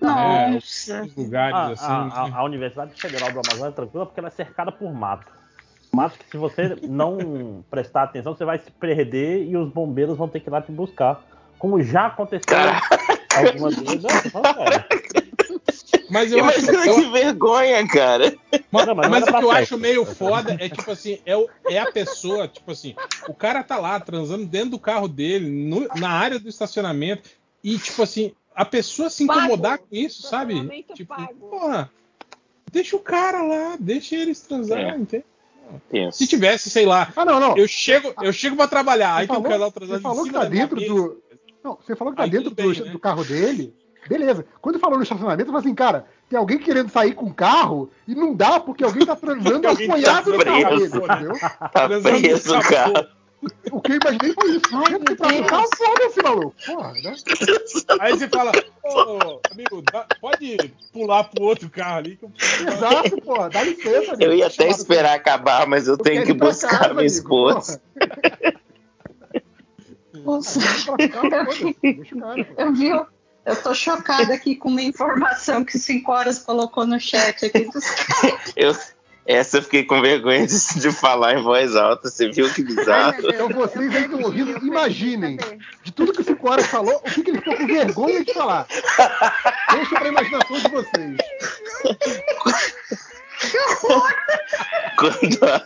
né, 0.00 0.50
Nossa. 0.52 1.02
Os 1.04 1.14
lugares 1.14 1.54
A, 1.54 1.66
assim. 1.72 1.84
a- 1.86 2.36
a- 2.36 2.38
a 2.38 2.44
Universidade 2.44 3.00
Federal 3.00 3.32
do 3.32 3.40
Amazonas 3.40 3.72
é 3.72 3.76
tranquila 3.76 4.06
porque 4.06 4.20
ela 4.20 4.28
é 4.28 4.32
cercada 4.32 4.70
por 4.72 4.92
mato. 4.92 5.30
Mato 5.92 6.18
que 6.18 6.30
se 6.30 6.36
você 6.36 6.76
não 6.82 7.64
prestar 7.70 8.04
atenção, 8.04 8.34
você 8.34 8.44
vai 8.44 8.58
se 8.58 8.70
perder 8.70 9.44
e 9.48 9.56
os 9.56 9.68
bombeiros 9.72 10.16
vão 10.16 10.28
ter 10.28 10.40
que 10.40 10.48
ir 10.48 10.52
lá 10.52 10.62
te 10.62 10.70
buscar. 10.70 11.20
Como 11.58 11.82
já 11.82 12.06
aconteceu 12.06 12.56
algumas 13.36 13.76
vezes. 13.76 14.02
Não. 14.02 14.10
Mas 16.10 16.32
eu 16.32 16.44
acho, 16.44 16.58
Imagina 16.60 16.86
eu, 16.86 16.94
que 16.94 17.10
vergonha, 17.10 17.86
cara. 17.88 18.36
mas, 18.70 18.86
Não, 18.86 18.94
mas 18.94 19.04
não 19.04 19.10
mas 19.10 19.22
era 19.26 19.30
o 19.32 19.38
que 19.38 19.44
eu 19.44 19.48
pra 19.48 19.58
acho 19.58 19.66
festa. 19.68 19.76
meio 19.78 20.04
foda 20.04 20.56
é 20.58 20.68
tipo 20.68 20.90
assim, 20.90 21.18
é, 21.24 21.36
o- 21.36 21.48
é 21.68 21.78
a 21.78 21.90
pessoa, 21.92 22.48
tipo 22.48 22.70
assim, 22.72 22.94
o 23.28 23.34
cara 23.34 23.62
tá 23.62 23.78
lá 23.78 23.98
transando 24.00 24.44
dentro 24.46 24.70
do 24.70 24.78
carro 24.78 25.06
dele, 25.08 25.48
no- 25.48 25.88
na 25.96 26.10
área 26.10 26.38
do 26.38 26.48
estacionamento, 26.48 27.28
e 27.62 27.78
tipo 27.78 28.02
assim, 28.02 28.32
a 28.54 28.64
pessoa 28.64 29.08
se 29.08 29.22
incomodar 29.24 29.78
Pago. 29.78 29.88
com 29.90 29.96
isso, 29.96 30.22
sabe? 30.22 30.84
Tipo, 30.94 31.14
pago. 31.14 31.34
porra, 31.48 31.90
deixa 32.70 32.96
o 32.96 33.00
cara 33.00 33.42
lá, 33.42 33.76
deixa 33.78 34.16
eles 34.16 34.40
transar, 34.40 34.78
É. 34.78 34.96
entende? 34.96 35.24
Isso. 35.92 36.18
Se 36.18 36.26
tivesse, 36.26 36.68
sei 36.68 36.84
lá, 36.84 37.12
Ah, 37.14 37.24
não, 37.24 37.38
não. 37.38 37.56
eu 37.56 37.68
chego, 37.68 38.12
eu 38.22 38.32
chego 38.32 38.56
pra 38.56 38.66
trabalhar, 38.66 39.14
aí 39.14 39.26
Você 39.26 39.28
tem 39.32 39.38
um 39.38 39.42
falou- 39.42 39.50
casal 39.58 39.70
transando 39.72 39.98
você 39.98 40.02
falou 40.02 40.24
que 40.24 40.32
tá 40.32 40.44
dentro 40.46 40.76
do. 40.80 41.22
Não, 41.62 41.76
você 41.80 41.94
falou 41.94 42.12
que 42.12 42.16
tá 42.16 42.24
Aí 42.24 42.30
dentro 42.30 42.50
tudo 42.50 42.62
do, 42.62 42.72
bem, 42.74 42.82
né? 42.86 42.90
do 42.92 42.98
carro 42.98 43.22
dele. 43.24 43.72
Beleza. 44.08 44.44
Quando 44.60 44.78
falou 44.78 44.96
no 44.96 45.02
estacionamento, 45.02 45.48
eu 45.48 45.52
falei 45.52 45.60
assim, 45.60 45.74
cara, 45.74 46.06
tem 46.28 46.38
alguém 46.38 46.58
querendo 46.58 46.90
sair 46.90 47.12
com 47.14 47.26
o 47.26 47.34
carro 47.34 47.90
e 48.06 48.14
não 48.14 48.34
dá 48.34 48.60
porque 48.60 48.84
alguém 48.84 49.04
tá 49.04 49.16
transando 49.16 49.66
Alguém 49.68 49.88
tá 49.88 49.94
apoiado 49.94 50.32
no 50.32 50.44
carro 50.44 50.78
dele, 50.78 50.84
entendeu? 50.84 51.32
Tá 51.60 51.68
Transando 51.68 52.20
preso 52.20 52.54
no 52.54 52.60
o 52.60 52.62
cara. 52.62 53.10
O 53.72 53.80
que 53.80 53.92
eu 53.92 53.96
imaginei 53.96 54.34
foi 54.34 54.50
isso. 54.50 54.64
Ai, 54.72 54.90
meu 54.90 55.16
Deus. 55.16 55.70
Foda-se, 55.76 56.22
maluco. 56.22 56.54
Porra, 56.66 56.92
né? 56.92 57.14
Aí 58.00 58.12
você 58.12 58.28
fala, 58.28 58.52
ô, 58.84 59.40
amigo, 59.50 59.82
dá, 59.90 60.06
pode 60.20 60.56
pular 60.92 61.24
pro 61.24 61.44
outro 61.44 61.70
carro 61.70 61.98
ali. 61.98 62.16
Que 62.16 62.24
eu... 62.26 62.32
Exato, 62.68 63.20
pô. 63.22 63.48
Dá 63.48 63.62
licença, 63.62 64.12
amigo. 64.12 64.30
Eu 64.30 64.34
ia 64.34 64.46
até 64.46 64.68
esperar 64.68 65.14
acabar, 65.14 65.66
mas 65.66 65.86
eu, 65.88 65.94
eu 65.94 65.98
tenho 65.98 66.26
que 66.26 66.34
buscar 66.34 66.80
casa, 66.80 66.94
minha 66.94 67.06
esposa. 67.06 67.80
Nossa. 70.12 70.60
Eu 72.58 72.72
vi, 72.74 72.90
eu 73.44 73.56
tô 73.62 73.74
chocada 73.74 74.34
aqui 74.34 74.54
com 74.54 74.68
uma 74.68 74.82
informação 74.82 75.64
que 75.64 75.76
o 75.76 75.80
5 75.80 76.12
horas 76.12 76.38
colocou 76.38 76.86
no 76.86 77.00
chat 77.00 77.46
aqui. 77.46 77.68
eu, 78.56 78.76
essa 79.26 79.58
eu 79.58 79.62
fiquei 79.62 79.84
com 79.84 80.00
vergonha 80.00 80.46
de, 80.46 80.80
de 80.80 80.92
falar 80.92 81.38
em 81.38 81.42
voz 81.42 81.74
alta. 81.76 82.08
Você 82.08 82.30
viu 82.30 82.52
que 82.52 82.62
bizarro? 82.62 83.14
Ai, 83.16 83.34
então 83.34 83.48
vocês 83.48 83.94
aí 83.94 84.04
estão 84.04 84.20
ouvindo, 84.22 84.66
imaginem. 84.66 85.38
De 85.82 85.92
tudo 85.92 86.12
que 86.12 86.20
o 86.20 86.24
5 86.24 86.50
horas 86.50 86.66
falou, 86.66 86.96
o 86.96 87.10
que, 87.10 87.22
que 87.22 87.30
ele 87.30 87.38
ficou 87.38 87.56
com 87.56 87.66
vergonha 87.66 88.24
de 88.24 88.32
falar? 88.34 88.66
Deixa 89.72 89.94
pra 89.98 90.08
imaginação 90.08 90.58
de 90.58 90.68
vocês. 90.68 91.16
Quando 94.96 95.44
a, 95.44 95.62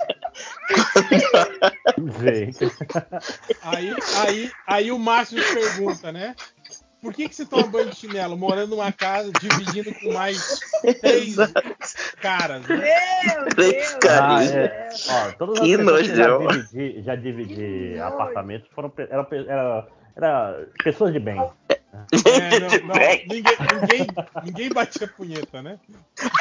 aí, 3.63 3.95
aí, 4.17 4.53
aí 4.67 4.93
o 4.93 4.99
Márcio 4.99 5.43
pergunta, 5.53 6.13
né? 6.13 6.35
Por 7.05 7.13
que, 7.13 7.29
que 7.29 7.37
você 7.37 7.45
toma 7.45 7.67
banho 7.67 7.91
de 7.91 7.97
chinelo 7.97 8.35
morando 8.35 8.71
numa 8.71 8.91
casa 8.91 9.31
dividindo 9.39 9.95
com 10.01 10.15
mais 10.15 10.59
três 11.03 11.37
caras? 12.19 12.67
Né? 12.67 12.79
Meu 13.27 13.45
Deus! 13.55 13.99
Ah, 14.09 14.43
é. 14.43 14.89
Ó, 15.11 15.33
todas 15.33 15.61
as 15.61 15.67
que 15.67 15.77
pessoas 15.77 16.09
que 16.09 16.17
já 16.17 16.39
dividi, 16.39 17.03
já 17.03 17.15
dividi 17.15 17.99
apartamentos 17.99 18.67
foram 18.75 18.91
era, 18.97 19.27
era, 19.31 19.87
era 20.17 20.67
pessoas 20.83 21.13
de 21.13 21.21
bem. 21.21 21.37
É, 21.37 22.59
não, 22.59 22.69
não, 22.89 22.95
ninguém, 23.29 23.29
ninguém, 23.29 24.07
ninguém 24.43 24.69
batia 24.71 25.07
punheta, 25.07 25.61
né? 25.61 25.79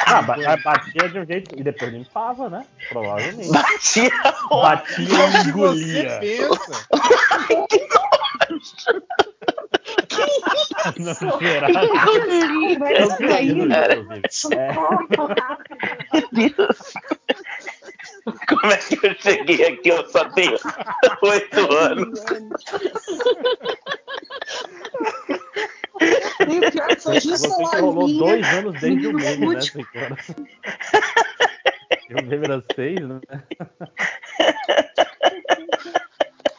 Ah, 0.06 0.22
batia 0.22 1.10
de 1.10 1.18
um 1.18 1.26
jeito. 1.26 1.60
E 1.60 1.62
depois 1.62 1.92
limpava, 1.92 2.48
né? 2.48 2.64
Provavelmente. 2.88 3.52
Batia, 3.52 4.10
batia 4.50 5.44
e 5.44 5.48
engolia. 5.48 6.08
Você 6.08 6.38
pensa? 6.38 6.88
Não, 10.98 11.14
será? 11.14 11.68
Como 18.48 18.72
é 18.72 18.76
que 18.76 19.06
eu 19.06 19.14
cheguei 19.20 19.66
aqui? 19.66 19.88
Eu 19.88 20.08
só 20.08 20.28
tenho 20.30 20.58
oito 21.22 21.72
anos. 21.76 22.20
E 26.00 26.58
o 26.58 26.72
pior 26.72 26.96
foi 27.00 27.20
justo 27.20 27.48
Você 27.48 27.80
rolou 27.80 28.18
dois 28.18 28.46
anos 28.54 28.80
desde 28.80 29.06
o 29.06 29.12
meme, 29.12 29.54
né, 29.54 29.60
senhora? 29.60 30.16
o 32.10 32.22
meme 32.24 32.44
era 32.44 32.64
seis, 32.74 33.00
né? 33.00 33.20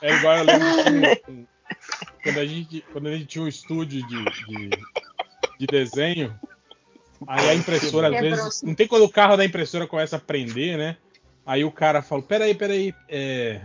É 0.02 0.14
igual 0.14 0.38
eu 0.38 0.44
lembro 0.44 1.55
quando 2.24 2.40
a 2.40 2.46
gente, 2.46 2.86
quando 2.92 3.08
a 3.08 3.12
gente 3.12 3.26
tinha 3.26 3.44
um 3.44 3.48
estúdio 3.48 4.06
de, 4.08 4.26
de, 4.26 4.70
de 5.60 5.68
desenho, 5.68 6.38
aí 7.28 7.50
a 7.50 7.56
impressora, 7.56 8.08
às 8.08 8.22
vezes. 8.22 8.62
Não 8.64 8.76
tem 8.76 8.88
quando 8.88 9.04
o 9.04 9.10
carro 9.10 9.38
da 9.38 9.46
impressora 9.46 9.88
começa 9.88 10.16
a 10.16 10.20
prender, 10.20 10.78
né? 10.78 10.98
Aí 11.46 11.64
o 11.64 11.72
cara 11.72 12.02
fala: 12.02 12.22
Peraí, 12.22 12.56
peraí, 12.56 12.94
é, 13.08 13.62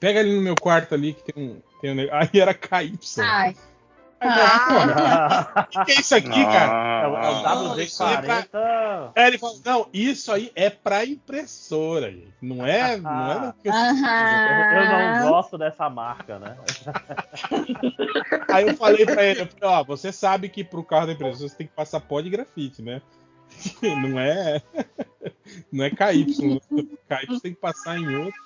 pega 0.00 0.20
ali 0.20 0.34
no 0.34 0.40
meu 0.40 0.54
quarto 0.54 0.94
ali 0.94 1.12
que 1.12 1.32
tem 1.32 1.44
um. 1.44 1.62
Tem 1.80 1.92
um 1.94 2.08
aí 2.12 2.40
era 2.40 2.54
KY. 2.54 2.98
Ai. 3.18 3.56
Ah. 4.22 5.66
O 5.72 5.84
que, 5.84 5.92
é 5.92 6.00
isso 6.00 6.14
aqui, 6.14 6.44
cara? 6.44 7.02
É 7.02 7.08
o, 7.08 7.16
é 7.16 7.30
o 7.30 7.74
WD-40. 7.74 9.12
É, 9.14 9.26
ele 9.26 9.38
falou, 9.38 9.60
não, 9.64 9.88
isso 9.92 10.30
aí 10.30 10.52
é 10.54 10.68
pra 10.70 11.04
impressora, 11.04 12.10
gente. 12.10 12.32
Não 12.40 12.66
é. 12.66 12.96
Não 12.98 13.32
é 13.32 13.54
eu, 13.64 13.72
eu 14.82 15.22
não 15.22 15.30
gosto 15.30 15.56
dessa 15.56 15.88
marca, 15.88 16.38
né? 16.38 16.56
Aí 18.52 18.68
eu 18.68 18.76
falei 18.76 19.06
pra 19.06 19.24
ele, 19.24 19.48
ó, 19.62 19.82
você 19.82 20.12
sabe 20.12 20.48
que 20.48 20.62
pro 20.62 20.84
carro 20.84 21.06
da 21.06 21.12
impressora 21.12 21.48
você 21.48 21.56
tem 21.56 21.66
que 21.66 21.72
passar 21.72 22.00
pó 22.00 22.20
de 22.20 22.30
grafite, 22.30 22.82
né? 22.82 23.00
Não 23.82 24.18
é. 24.18 24.62
Não 25.70 25.84
é 25.84 25.90
KY. 25.90 26.24
KY 26.24 27.40
tem 27.40 27.54
que 27.54 27.60
passar 27.60 27.98
em 27.98 28.16
outro, 28.16 28.40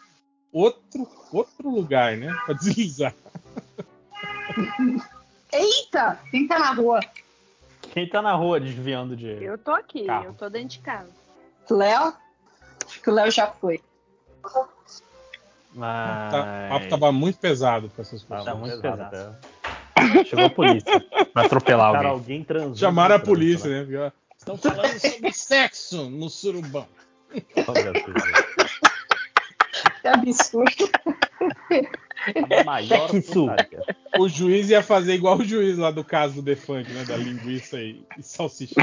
outro, 0.52 1.08
outro 1.32 1.70
lugar, 1.70 2.16
né? 2.16 2.34
Pra 2.44 2.54
deslizar. 2.54 3.14
Eita! 5.52 6.18
Quem 6.30 6.46
tá 6.46 6.58
na 6.58 6.72
rua? 6.72 7.00
Quem 7.92 8.08
tá 8.08 8.20
na 8.20 8.34
rua 8.34 8.60
desviando 8.60 9.16
de. 9.16 9.42
Eu 9.42 9.56
tô 9.56 9.70
aqui, 9.72 10.04
carro. 10.04 10.26
eu 10.26 10.34
tô 10.34 10.48
dentro 10.48 10.68
de 10.68 10.78
casa. 10.80 11.08
Léo? 11.70 12.12
Acho 12.86 13.00
que 13.00 13.10
o 13.10 13.14
Léo 13.14 13.30
já 13.30 13.46
foi. 13.48 13.80
Mas... 15.74 16.32
Tá, 16.32 16.66
o 16.66 16.68
papo 16.70 16.88
tava 16.88 17.12
muito 17.12 17.38
pesado 17.38 17.88
pra 17.90 18.02
essas 18.02 18.22
pessoas. 18.22 18.44
Tá 18.44 18.54
muito 18.54 18.80
pesado. 18.80 19.10
pesado. 19.10 19.36
Chegou 20.26 20.44
a 20.44 20.50
polícia 20.50 21.00
pra 21.32 21.46
atropelar 21.46 21.92
Cara, 21.92 22.08
alguém. 22.08 22.46
alguém 22.48 22.74
Chamaram 22.76 23.16
a 23.16 23.18
polícia, 23.18 23.68
né? 23.68 23.84
né? 23.84 24.12
Estão 24.36 24.56
falando 24.56 24.98
sobre 25.00 25.32
sexo 25.32 26.08
no 26.10 26.30
surubão. 26.30 26.86
Que 30.06 30.08
absurdo. 30.08 30.88
A 32.60 32.64
maior 32.64 33.10
o 34.18 34.28
juiz 34.28 34.70
ia 34.70 34.82
fazer 34.82 35.14
igual 35.14 35.38
o 35.38 35.44
juiz 35.44 35.76
lá 35.76 35.90
do 35.90 36.04
caso 36.04 36.36
do 36.36 36.42
Defante, 36.42 36.92
né? 36.92 37.04
Da 37.04 37.16
linguiça 37.16 37.80
e, 37.80 38.04
e 38.16 38.22
salsicha. 38.22 38.74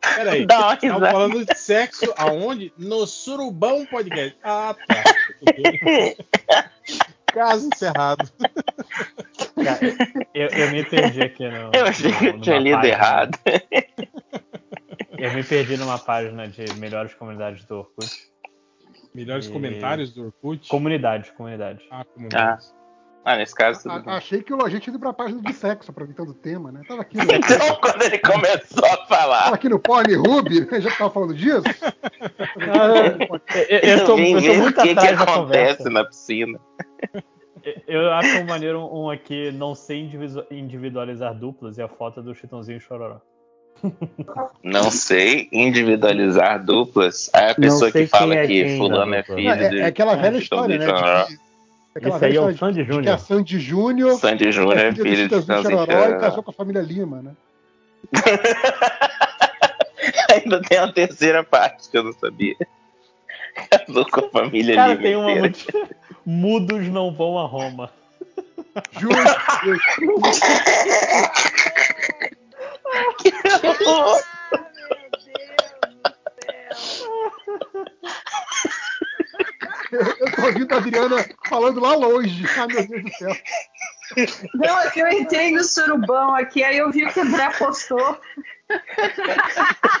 Peraí, 0.00 0.42
estamos 0.42 1.10
falando 1.10 1.44
de 1.44 1.54
sexo 1.54 2.12
aonde? 2.16 2.72
No 2.78 3.06
Surubão 3.06 3.84
Podcast. 3.86 4.36
Ah, 4.42 4.74
tá. 4.86 5.04
Caso 7.26 7.68
encerrado. 7.72 8.28
Eu, 10.34 10.48
eu, 10.48 10.70
me 10.70 10.84
perdi 10.84 11.22
aqui 11.22 11.46
no. 11.46 11.70
Eu 11.74 11.84
achei 11.84 12.10
que 12.10 12.26
eu 12.26 12.40
tinha 12.40 12.58
lido 12.58 12.76
página. 12.76 12.94
errado. 12.94 13.38
Eu 15.18 15.34
me 15.34 15.44
perdi 15.44 15.76
numa 15.76 15.98
página 15.98 16.48
de 16.48 16.72
melhores 16.74 17.12
comunidades 17.14 17.64
do 17.64 17.80
Orkut. 17.80 18.10
Melhores 19.18 19.46
e... 19.46 19.50
comentários 19.50 20.14
do 20.14 20.26
Orkut? 20.26 20.68
Comunidade, 20.68 21.32
comunidade. 21.32 21.84
Ah, 21.90 22.04
comunidade. 22.04 22.64
Ah. 22.72 22.78
Ah, 23.24 23.36
nesse 23.36 23.54
caso. 23.54 23.82
Tudo 23.82 24.08
a, 24.08 24.16
achei 24.16 24.42
que 24.42 24.54
o 24.54 24.56
Lojinha 24.56 24.80
ido 24.86 24.98
pra 24.98 25.12
página 25.12 25.42
de 25.42 25.52
sexo, 25.52 25.90
aproveitando 25.90 26.30
o 26.30 26.34
tema, 26.34 26.70
né? 26.72 26.80
Tava 26.86 27.02
aqui 27.02 27.18
no. 27.18 27.24
Então, 27.24 27.76
quando 27.82 28.02
ele 28.02 28.18
começou 28.20 28.86
a 28.86 29.06
falar. 29.06 29.42
Tava 29.42 29.54
aqui 29.56 29.68
no 29.68 29.78
Pornhub, 29.78 30.48
né? 30.70 30.80
já 30.80 30.90
tava 30.92 31.10
falando 31.10 31.34
disso. 31.34 31.64
eu, 33.68 33.78
eu, 33.80 34.04
tô, 34.06 34.18
eu 34.18 34.46
tô 34.46 34.54
muito 34.54 34.80
que 34.80 34.90
atrás 34.90 35.16
que 35.16 35.30
acontece 35.30 35.90
na 35.90 36.04
piscina. 36.04 36.60
Eu 37.86 38.10
acho 38.12 38.46
maneiro 38.46 38.80
um 38.80 39.10
aqui 39.10 39.50
não 39.52 39.74
sei 39.74 40.10
individualizar 40.50 41.34
duplas 41.34 41.76
e 41.76 41.82
a 41.82 41.88
foto 41.88 42.22
do 42.22 42.34
Chitãozinho 42.34 42.80
Chororó. 42.80 43.20
Não 44.62 44.90
sei 44.90 45.48
individualizar 45.52 46.64
duplas. 46.64 47.30
Aí 47.32 47.50
a 47.50 47.54
pessoa 47.54 47.90
que 47.90 48.06
fala 48.06 48.34
é 48.34 48.46
que 48.46 48.76
fulano 48.76 49.14
é 49.14 49.22
filho 49.22 49.50
é, 49.50 49.68
de. 49.68 49.80
É 49.80 49.86
aquela 49.86 50.16
velha 50.16 50.38
história, 50.38 50.78
né? 50.78 50.86
De, 50.86 51.38
Aquela 51.98 52.16
Esse 52.16 52.24
aí 52.26 52.36
é 52.36 52.40
o 52.40 52.56
Sandy 52.56 52.84
Júnior. 52.84 53.02
Que 53.02 53.08
a 53.08 53.18
Sandy 53.18 53.58
Júnior. 53.58 54.20
Sandy 54.20 54.52
Júnior 54.52 54.78
é 54.78 54.92
filho 54.92 55.28
de 55.28 55.42
Chororó 55.42 56.08
e 56.08 56.16
casou 56.18 56.44
com 56.44 56.50
a 56.50 56.54
família 56.54 56.80
Lima, 56.80 57.22
né? 57.22 57.32
Ainda 60.30 60.62
tem 60.62 60.78
uma 60.78 60.92
terceira 60.92 61.42
parte 61.42 61.90
que 61.90 61.98
eu 61.98 62.04
não 62.04 62.12
sabia. 62.12 62.54
Casou 63.70 64.06
com 64.06 64.26
a 64.26 64.30
família 64.30 64.76
Cara, 64.76 64.94
Lima. 64.94 65.02
tem 65.02 65.16
uma 65.16 65.34
muito... 65.34 65.66
Mudos 66.24 66.86
não 66.88 67.12
vão 67.12 67.36
a 67.38 67.46
Roma. 67.46 67.90
Justo. 68.92 69.18
que 73.18 73.32
horror! 73.84 74.22
Eu 79.90 80.36
tô 80.36 80.42
ouvindo 80.46 80.72
a 80.72 80.76
Adriana 80.76 81.26
falando 81.48 81.80
lá 81.80 81.94
longe. 81.94 82.44
Ai, 82.56 82.66
meu 82.66 82.88
Deus 82.88 83.02
do 83.04 83.10
céu. 83.10 83.36
Não, 84.54 84.80
é 84.80 84.90
que 84.90 85.00
eu 85.00 85.08
entrei 85.08 85.52
no 85.52 85.62
surubão 85.64 86.34
aqui, 86.34 86.62
aí 86.62 86.78
eu 86.78 86.90
vi 86.90 87.06
que 87.12 87.18
o 87.18 87.22
André 87.22 87.50
postou. 87.58 88.20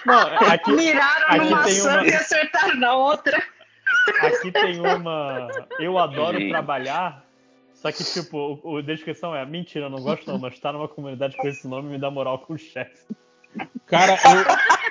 Não, 0.04 0.52
aqui, 0.52 0.72
Miraram 0.72 1.26
aqui 1.26 1.38
numa 1.38 1.64
tem 1.64 1.80
uma... 1.80 2.06
e 2.06 2.14
acertaram 2.14 2.76
na 2.76 2.94
outra. 2.94 3.42
Aqui 4.22 4.52
tem 4.52 4.80
uma. 4.80 5.48
Eu 5.78 5.98
adoro 5.98 6.48
trabalhar. 6.48 7.27
Só 7.80 7.92
que, 7.92 8.02
tipo, 8.02 8.76
a 8.76 8.82
descrição 8.82 9.34
é 9.34 9.46
mentira, 9.46 9.88
não 9.88 10.02
gosto 10.02 10.26
não, 10.26 10.38
mas 10.38 10.58
tá 10.58 10.72
numa 10.72 10.88
comunidade 10.88 11.36
com 11.36 11.46
esse 11.46 11.66
nome 11.68 11.88
me 11.88 11.98
dá 11.98 12.10
moral 12.10 12.40
com 12.40 12.54
o 12.54 12.58
chefe. 12.58 13.04
Cara, 13.86 14.14
eu... 14.14 14.88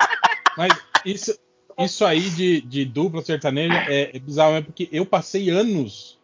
Mas 0.58 0.74
isso, 1.06 1.38
isso 1.78 2.06
aí 2.06 2.30
de, 2.30 2.62
de 2.62 2.86
dupla 2.86 3.22
sertaneja 3.22 3.76
é, 3.90 4.16
é 4.16 4.20
bizarro, 4.20 4.56
é 4.56 4.62
porque 4.62 4.88
eu 4.92 5.06
passei 5.06 5.50
anos 5.50 6.18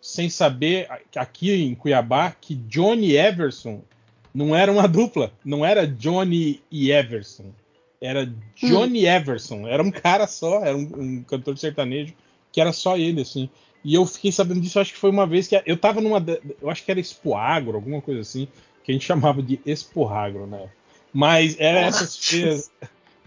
sem 0.00 0.30
saber 0.30 0.88
aqui 1.14 1.52
em 1.52 1.74
Cuiabá 1.74 2.30
que 2.30 2.54
Johnny 2.54 3.16
Everson 3.16 3.82
não 4.34 4.56
era 4.56 4.72
uma 4.72 4.88
dupla, 4.88 5.32
não 5.44 5.64
era 5.64 5.86
Johnny 5.86 6.62
e 6.70 6.90
Everson, 6.92 7.52
era 8.00 8.30
Johnny 8.54 9.04
hum. 9.04 9.08
Everson, 9.08 9.68
era 9.68 9.82
um 9.82 9.90
cara 9.90 10.26
só, 10.26 10.64
era 10.64 10.76
um, 10.76 10.90
um, 10.96 11.22
cantor 11.22 11.58
sertanejo 11.58 12.14
que 12.52 12.60
era 12.60 12.72
só 12.72 12.96
ele, 12.96 13.20
assim. 13.20 13.50
E 13.86 13.94
eu 13.94 14.04
fiquei 14.04 14.32
sabendo 14.32 14.60
disso, 14.60 14.80
acho 14.80 14.92
que 14.92 14.98
foi 14.98 15.10
uma 15.10 15.28
vez 15.28 15.46
que 15.46 15.62
eu 15.64 15.76
tava 15.76 16.00
numa, 16.00 16.20
eu 16.60 16.68
acho 16.68 16.84
que 16.84 16.90
era 16.90 16.98
Expoagro, 16.98 17.76
alguma 17.76 18.02
coisa 18.02 18.20
assim, 18.20 18.48
que 18.82 18.90
a 18.90 18.92
gente 18.92 19.06
chamava 19.06 19.40
de 19.40 19.60
Exporagro, 19.64 20.44
né? 20.44 20.68
Mas 21.12 21.54
era 21.56 21.82
essas 21.82 22.18
feiras, 22.18 22.68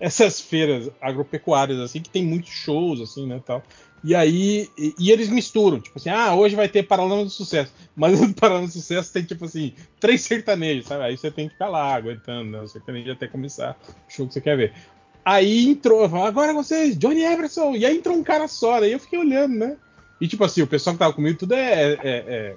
essas 0.02 0.42
feiras 0.42 0.92
agropecuárias 1.00 1.80
assim 1.80 2.02
que 2.02 2.10
tem 2.10 2.26
muitos 2.26 2.52
shows 2.52 3.00
assim, 3.00 3.26
né, 3.26 3.42
tal. 3.46 3.64
E 4.04 4.14
aí, 4.14 4.68
e, 4.78 4.94
e, 5.00 5.12
eles 5.12 5.30
misturam, 5.30 5.80
tipo 5.80 5.98
assim, 5.98 6.10
ah, 6.10 6.36
hoje 6.36 6.58
vai 6.58 6.68
ter 6.68 6.84
Paralama 6.84 7.24
do 7.24 7.30
Sucesso. 7.30 7.74
Mas 7.96 8.20
no 8.20 8.34
Paralama 8.34 8.68
do 8.68 8.74
Sucesso 8.74 9.14
tem, 9.14 9.24
tipo 9.24 9.46
assim, 9.46 9.74
três 9.98 10.20
sertanejos, 10.24 10.88
sabe? 10.88 11.06
Aí 11.06 11.18
você 11.18 11.32
tem 11.32 11.48
que 11.48 11.54
ficar 11.54 11.70
lá 11.70 11.96
aguentando, 11.96 12.52
né? 12.52 12.60
O 12.60 12.68
sertanejo 12.68 13.14
até 13.14 13.28
começar 13.28 13.80
o 13.88 14.12
show 14.12 14.28
que 14.28 14.34
você 14.34 14.42
quer 14.42 14.58
ver. 14.58 14.74
Aí 15.24 15.70
entrou, 15.70 16.04
agora 16.04 16.54
vocês, 16.54 16.98
Johnny 16.98 17.24
Everson, 17.24 17.78
e 17.78 17.86
aí 17.86 17.96
entrou 17.96 18.18
um 18.18 18.24
cara 18.24 18.46
só, 18.50 18.76
aí 18.76 18.92
eu 18.92 19.00
fiquei 19.00 19.20
olhando, 19.20 19.56
né? 19.56 19.78
E 20.20 20.28
tipo 20.28 20.44
assim, 20.44 20.62
o 20.62 20.68
pessoal 20.68 20.94
que 20.96 21.00
tava 21.00 21.14
comigo 21.14 21.38
tudo 21.38 21.54
é, 21.54 21.94
é, 21.94 22.00
é, 22.04 22.56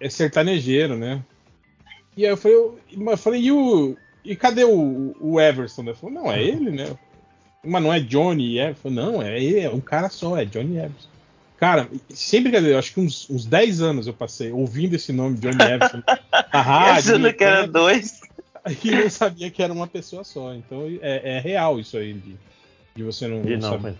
é 0.00 0.10
sertanejeiro, 0.10 0.96
né? 0.96 1.22
E 2.16 2.24
aí 2.24 2.32
eu 2.32 2.36
falei, 2.36 2.56
eu, 2.56 2.78
eu 2.90 3.16
falei 3.16 3.42
e, 3.42 3.52
o, 3.52 3.96
e 4.24 4.36
cadê 4.36 4.64
o, 4.64 5.16
o 5.20 5.40
Everson? 5.40 5.82
Ele 5.82 5.94
falou, 5.94 6.14
não, 6.14 6.32
é 6.32 6.42
ele, 6.42 6.70
né? 6.70 6.96
Mas 7.64 7.82
não 7.82 7.92
é 7.92 8.00
Johnny 8.00 8.58
Everson. 8.58 8.90
Não, 8.90 9.22
é 9.22 9.40
ele, 9.40 9.60
é 9.60 9.70
um 9.70 9.80
cara 9.80 10.08
só, 10.08 10.36
é 10.36 10.44
Johnny 10.44 10.78
Everson. 10.78 11.08
Cara, 11.58 11.88
sem 12.10 12.40
brincadeira, 12.42 12.78
acho 12.78 12.94
que 12.94 13.00
uns, 13.00 13.28
uns 13.28 13.44
10 13.44 13.82
anos 13.82 14.06
eu 14.06 14.12
passei 14.12 14.52
ouvindo 14.52 14.94
esse 14.94 15.12
nome, 15.12 15.38
Johnny 15.38 15.60
Everson, 15.60 16.02
na 16.52 16.62
rádio. 16.62 17.14
Achando 17.14 17.32
que 17.32 17.44
era 17.44 17.66
dois. 17.66 18.20
E 18.84 18.90
não 18.90 19.08
sabia 19.08 19.50
que 19.50 19.62
era 19.62 19.72
uma 19.72 19.86
pessoa 19.86 20.22
só. 20.24 20.54
Então 20.54 20.82
é, 21.00 21.36
é 21.36 21.40
real 21.40 21.80
isso 21.80 21.96
aí 21.96 22.12
de, 22.12 22.36
de 22.94 23.02
você 23.02 23.26
não, 23.26 23.38
não, 23.38 23.50
não 23.50 23.70
saber. 23.70 23.94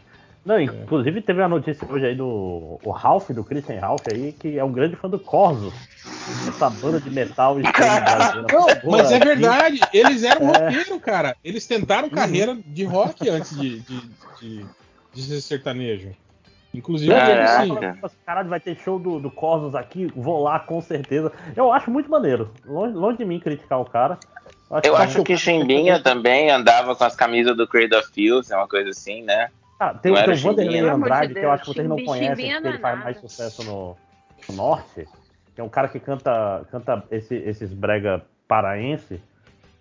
Não, 0.45 0.57
é. 0.57 0.65
inclusive 0.65 1.21
teve 1.21 1.41
uma 1.41 1.49
notícia 1.49 1.87
hoje 1.91 2.07
aí 2.07 2.15
do 2.15 2.79
o 2.83 2.91
Ralph, 2.91 3.31
do 3.31 3.45
Christian 3.45 3.81
Ralph 3.81 4.05
aí, 4.13 4.33
que 4.33 4.59
é 4.59 4.65
um 4.65 4.73
grande 4.73 4.97
fã 4.97 5.09
do 5.09 5.19
Corso. 5.19 5.73
Essa 6.49 6.71
banda 6.71 7.01
de 7.01 7.11
metal 7.11 7.61
extremo 7.61 8.47
Não, 8.51 8.91
mas 8.91 9.13
é 9.13 9.19
verdade, 9.19 9.81
eles 9.93 10.23
eram 10.23 10.55
é. 10.55 10.67
roqueiro, 10.67 11.01
cara. 11.01 11.37
Eles 11.45 11.67
tentaram 11.67 12.09
carreira 12.09 12.57
de 12.67 12.85
rock 12.85 13.29
antes 13.29 13.59
de, 13.59 13.81
de, 13.81 14.01
de, 14.41 14.67
de 15.15 15.23
ser 15.23 15.41
sertanejo. 15.41 16.13
Inclusive, 16.73 17.13
assim, 17.13 17.75
caralho, 18.27 18.49
vai 18.49 18.61
ter 18.61 18.77
show 18.77 18.99
do, 18.99 19.19
do 19.19 19.31
Cosmos 19.31 19.75
aqui, 19.75 20.13
vou 20.15 20.43
lá 20.43 20.61
com 20.61 20.81
certeza. 20.81 21.33
Eu 21.57 21.73
acho 21.73 21.91
muito 21.91 22.11
maneiro. 22.11 22.53
Longe, 22.65 22.95
longe 22.95 23.19
de 23.19 23.25
mim 23.25 23.41
criticar 23.41 23.81
o 23.81 23.87
cara. 23.87 24.19
Acho 24.71 24.87
eu 24.87 24.95
que 24.95 25.03
acho 25.03 25.25
que 25.25 25.37
Chimbinha 25.37 26.03
também 26.03 26.51
andava 26.51 26.95
com 26.95 27.03
as 27.03 27.17
camisas 27.17 27.57
do 27.57 27.67
Creed 27.67 27.93
of 27.95 28.13
Fields, 28.13 28.51
é 28.51 28.57
uma 28.57 28.69
coisa 28.69 28.91
assim, 28.91 29.23
né? 29.23 29.51
Ah, 29.79 29.95
tem, 29.95 30.13
tem 30.13 30.35
o 30.35 30.37
Vanderlei 30.37 30.81
Andrade, 30.81 31.35
que 31.35 31.41
eu 31.41 31.53
acho 31.53 31.65
que 31.65 31.75
vocês 31.75 31.89
não 31.89 32.05
conhecem, 32.05 32.51
porque 32.53 32.69
ele 32.69 32.79
faz 32.79 32.99
mais 32.99 33.17
sucesso 33.19 33.63
no, 33.63 33.97
no, 34.49 34.55
norte. 34.57 35.07
Que 35.55 35.61
é 35.61 35.65
um 35.65 35.69
cara 35.69 35.89
que 35.89 36.01
canta, 36.01 36.67
canta 36.71 37.05
esse, 37.11 37.37
esses 37.37 37.73
brega 37.73 38.23
paraense. 38.49 39.21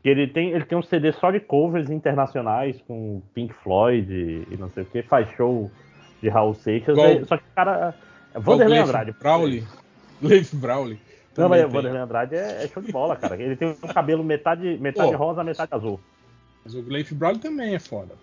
Que 0.04 0.10
ele 0.10 0.28
tem, 0.28 0.52
ele 0.52 0.66
tem 0.66 0.78
um 0.78 0.84
CD 0.84 1.12
só 1.14 1.32
de 1.32 1.39
covers 1.39 1.89
internacionais 1.89 2.80
com 2.88 3.22
Pink 3.34 3.54
Floyd 3.56 4.12
e, 4.14 4.54
e 4.54 4.58
não 4.58 4.70
sei 4.70 4.84
o 4.84 4.86
que, 4.86 5.02
faz 5.02 5.28
show 5.32 5.72
de 6.22 6.30
Raul 6.30 6.54
Seixas. 6.54 6.95
Igual, 6.95 7.26
só 7.26 7.38
que 7.38 7.43
o 7.43 7.56
cara. 7.56 7.95
É 8.34 8.39
Vanderlei 8.39 8.80
Andrade. 8.80 9.12
Brawley. 9.14 9.64
Leif 10.22 10.56
Brawley. 10.56 11.00
Não, 11.36 11.50
mas 11.50 11.66
o 11.66 11.70
Vanderlei 11.70 12.02
Andrade 12.02 12.36
é, 12.36 12.64
é, 12.64 12.68
show 12.68 12.84
de 12.84 12.91
bola, 12.91 13.16
cara. 13.16 13.41
Ele 13.41 13.56
tem 13.56 13.70
um 13.70 13.88
cabelo 13.88 14.24
metade, 14.24 14.78
metade 14.80 15.14
oh, 15.14 15.18
rosa, 15.18 15.43
metade 15.43 15.70
azul. 15.74 16.00
Mas 16.64 16.76
o 16.76 16.82
Leif 16.82 17.14
Brawley 17.16 17.39
também 17.39 17.74
é 17.74 17.80
foda. 17.80 18.14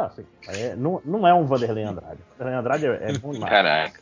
Não, 0.00 0.06
assim, 0.06 0.24
é, 0.48 0.74
não, 0.74 1.02
não 1.04 1.28
é 1.28 1.34
um 1.34 1.44
Vanderlei 1.44 1.84
Andrade. 1.84 2.20
Vanderlei 2.38 2.58
Andrade 2.58 2.86
é, 2.86 3.10
é 3.10 3.18
bom 3.18 3.32
demais. 3.32 3.52
Caraca. 3.52 4.00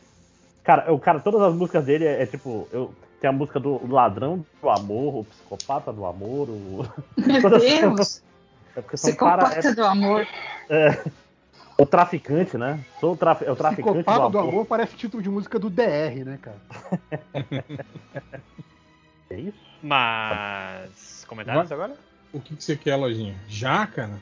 Cara, 0.63 0.93
o 0.93 0.99
cara, 0.99 1.19
todas 1.19 1.41
as 1.41 1.53
músicas 1.53 1.83
dele 1.83 2.05
é, 2.05 2.23
é, 2.23 2.25
tipo. 2.25 2.69
Eu, 2.71 2.93
tem 3.19 3.29
a 3.29 3.33
música 3.33 3.59
do 3.59 3.85
Ladrão 3.91 4.45
do 4.61 4.69
Amor, 4.69 5.17
o 5.17 5.23
Psicopata 5.25 5.91
do 5.91 6.05
Amor, 6.05 6.49
o. 6.49 6.85
Meu 7.19 7.59
Deus! 7.59 8.23
É 8.75 8.81
porque 8.81 8.95
são 8.95 9.09
Psicopata 9.09 9.61
cara, 9.61 9.75
do 9.75 9.83
Amor. 9.83 10.25
É, 10.69 11.03
o 11.77 11.85
traficante, 11.85 12.57
né? 12.57 12.79
Sou 13.01 13.13
o, 13.13 13.17
traf, 13.17 13.43
é 13.43 13.51
o 13.51 13.55
traficante 13.57 13.97
Psicopata 13.97 14.19
do 14.19 14.25
amor. 14.25 14.31
do 14.31 14.39
amor. 14.39 14.65
parece 14.65 14.95
título 14.95 15.21
de 15.21 15.29
música 15.29 15.59
do 15.59 15.69
DR, 15.69 16.23
né, 16.25 16.39
cara? 16.41 16.57
é 19.31 19.35
isso? 19.35 19.59
Mas. 19.83 21.25
Comentários 21.27 21.71
agora? 21.73 21.93
O 22.31 22.39
que, 22.39 22.55
que 22.55 22.63
você 22.63 22.77
quer, 22.77 22.95
Lojinha? 22.95 23.35
Já, 23.49 23.85
cara? 23.85 24.21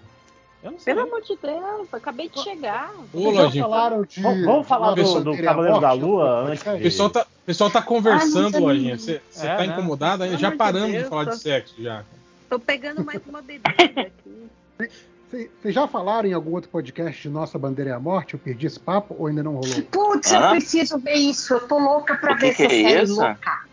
Eu 0.63 0.71
não 0.71 0.79
sei. 0.79 0.93
Pelo 0.93 1.07
amor 1.07 1.21
de 1.21 1.37
Deus, 1.41 1.93
acabei 1.93 2.29
de 2.29 2.41
chegar. 2.41 2.93
Ô, 3.13 3.29
Lojinha. 3.29 3.63
Falaram 3.63 4.03
de... 4.03 4.21
Vamos 4.21 4.67
falar 4.67 4.95
do, 4.95 5.23
do 5.23 5.37
Cavaleiro 5.37 5.79
da 5.79 5.91
Lua 5.93 6.49
antes. 6.49 6.65
O 6.65 6.79
pessoal 6.79 7.09
tá, 7.09 7.27
pessoal 7.45 7.69
tá 7.69 7.81
conversando, 7.81 8.57
ah, 8.57 8.59
Lojinha. 8.59 8.97
Você 8.97 9.21
é, 9.37 9.55
tá 9.55 9.57
né? 9.57 9.65
incomodado 9.67 10.23
ainda? 10.23 10.37
Já 10.37 10.51
paramos 10.51 10.87
de, 10.87 10.93
Deus, 10.93 11.03
de 11.03 11.09
falar 11.09 11.25
tô... 11.25 11.31
de 11.31 11.37
sexo, 11.39 11.75
já. 11.77 12.03
Tô 12.49 12.59
pegando 12.59 13.03
mais 13.03 13.21
uma 13.27 13.41
bebida 13.41 13.69
aqui. 13.69 14.89
Vocês 15.29 15.75
já 15.75 15.85
falaram 15.87 16.29
em 16.29 16.33
algum 16.33 16.53
outro 16.53 16.69
podcast 16.69 17.21
de 17.21 17.29
Nossa 17.29 17.59
Bandeira 17.59 17.91
é 17.91 17.93
a 17.93 17.99
Morte? 17.99 18.35
Eu 18.35 18.39
perdi 18.39 18.65
esse 18.65 18.79
papo 18.79 19.13
ou 19.19 19.27
ainda 19.27 19.43
não 19.43 19.55
rolou? 19.55 19.83
Putz, 19.91 20.31
ah? 20.31 20.39
eu 20.39 20.49
preciso 20.51 20.97
ver 20.99 21.15
isso. 21.15 21.53
Eu 21.53 21.67
tô 21.67 21.77
louca 21.77 22.15
pra 22.15 22.35
ver 22.35 22.55
que 22.55 22.63
essa 22.63 22.67
que 22.67 22.85
é 22.85 22.89
série 22.89 23.03
isso? 23.03 23.15
louca. 23.15 23.66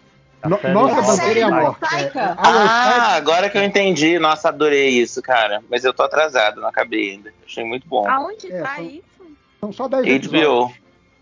No, 0.45 0.61
nossa 0.73 1.03
bandeira 1.03 1.41
é 1.41 1.43
a 1.43 1.51
morte. 1.51 1.95
É, 1.95 2.11
ah, 2.37 3.15
agora 3.15 3.49
que 3.49 3.57
eu 3.57 3.63
entendi. 3.63 4.19
Nossa, 4.19 4.49
adorei 4.49 4.91
isso, 4.91 5.23
cara. 5.23 5.63
Mas 5.71 5.85
eu 5.85 5.95
tô 5.95 6.03
atrasado, 6.03 6.61
não 6.61 6.69
acabei 6.69 7.13
ainda. 7.13 7.33
Achei 7.47 7.65
muito 7.65 7.89
bom. 7.89 8.09
Aonde 8.09 8.53
é, 8.53 8.61
tá 8.61 8.77
são, 8.77 8.85
isso? 8.85 9.37
São 9.61 9.73
só 9.73 9.89
10 9.89 10.27
HBO. 10.27 10.73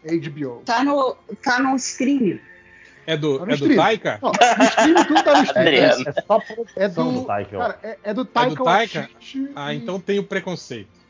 HBO. 0.04 0.62
Tá 0.64 0.82
no, 0.82 1.16
tá 1.42 1.60
no 1.60 1.76
stream. 1.76 2.40
É 3.06 3.16
do, 3.16 3.38
tá 3.38 3.52
é 3.52 3.56
do 3.56 3.76
Taika? 3.76 4.18
Não, 4.22 4.30
no 4.30 4.64
stream 4.64 5.04
tudo 5.06 5.22
tá 5.22 5.38
no 5.38 5.44
stream. 5.44 5.84
É, 5.84 6.22
só 6.22 6.42
é 6.76 6.88
do, 6.88 7.12
do 7.12 7.24
Taika. 7.24 7.58
Cara, 7.58 7.78
é, 7.82 7.98
é, 8.02 8.14
do 8.14 8.24
Taika. 8.24 8.52
É 8.52 8.56
do 8.56 8.64
Taika? 8.64 9.10
Ah, 9.54 9.74
então 9.74 10.00
tem 10.00 10.18
o 10.18 10.24
preconceito. 10.24 11.02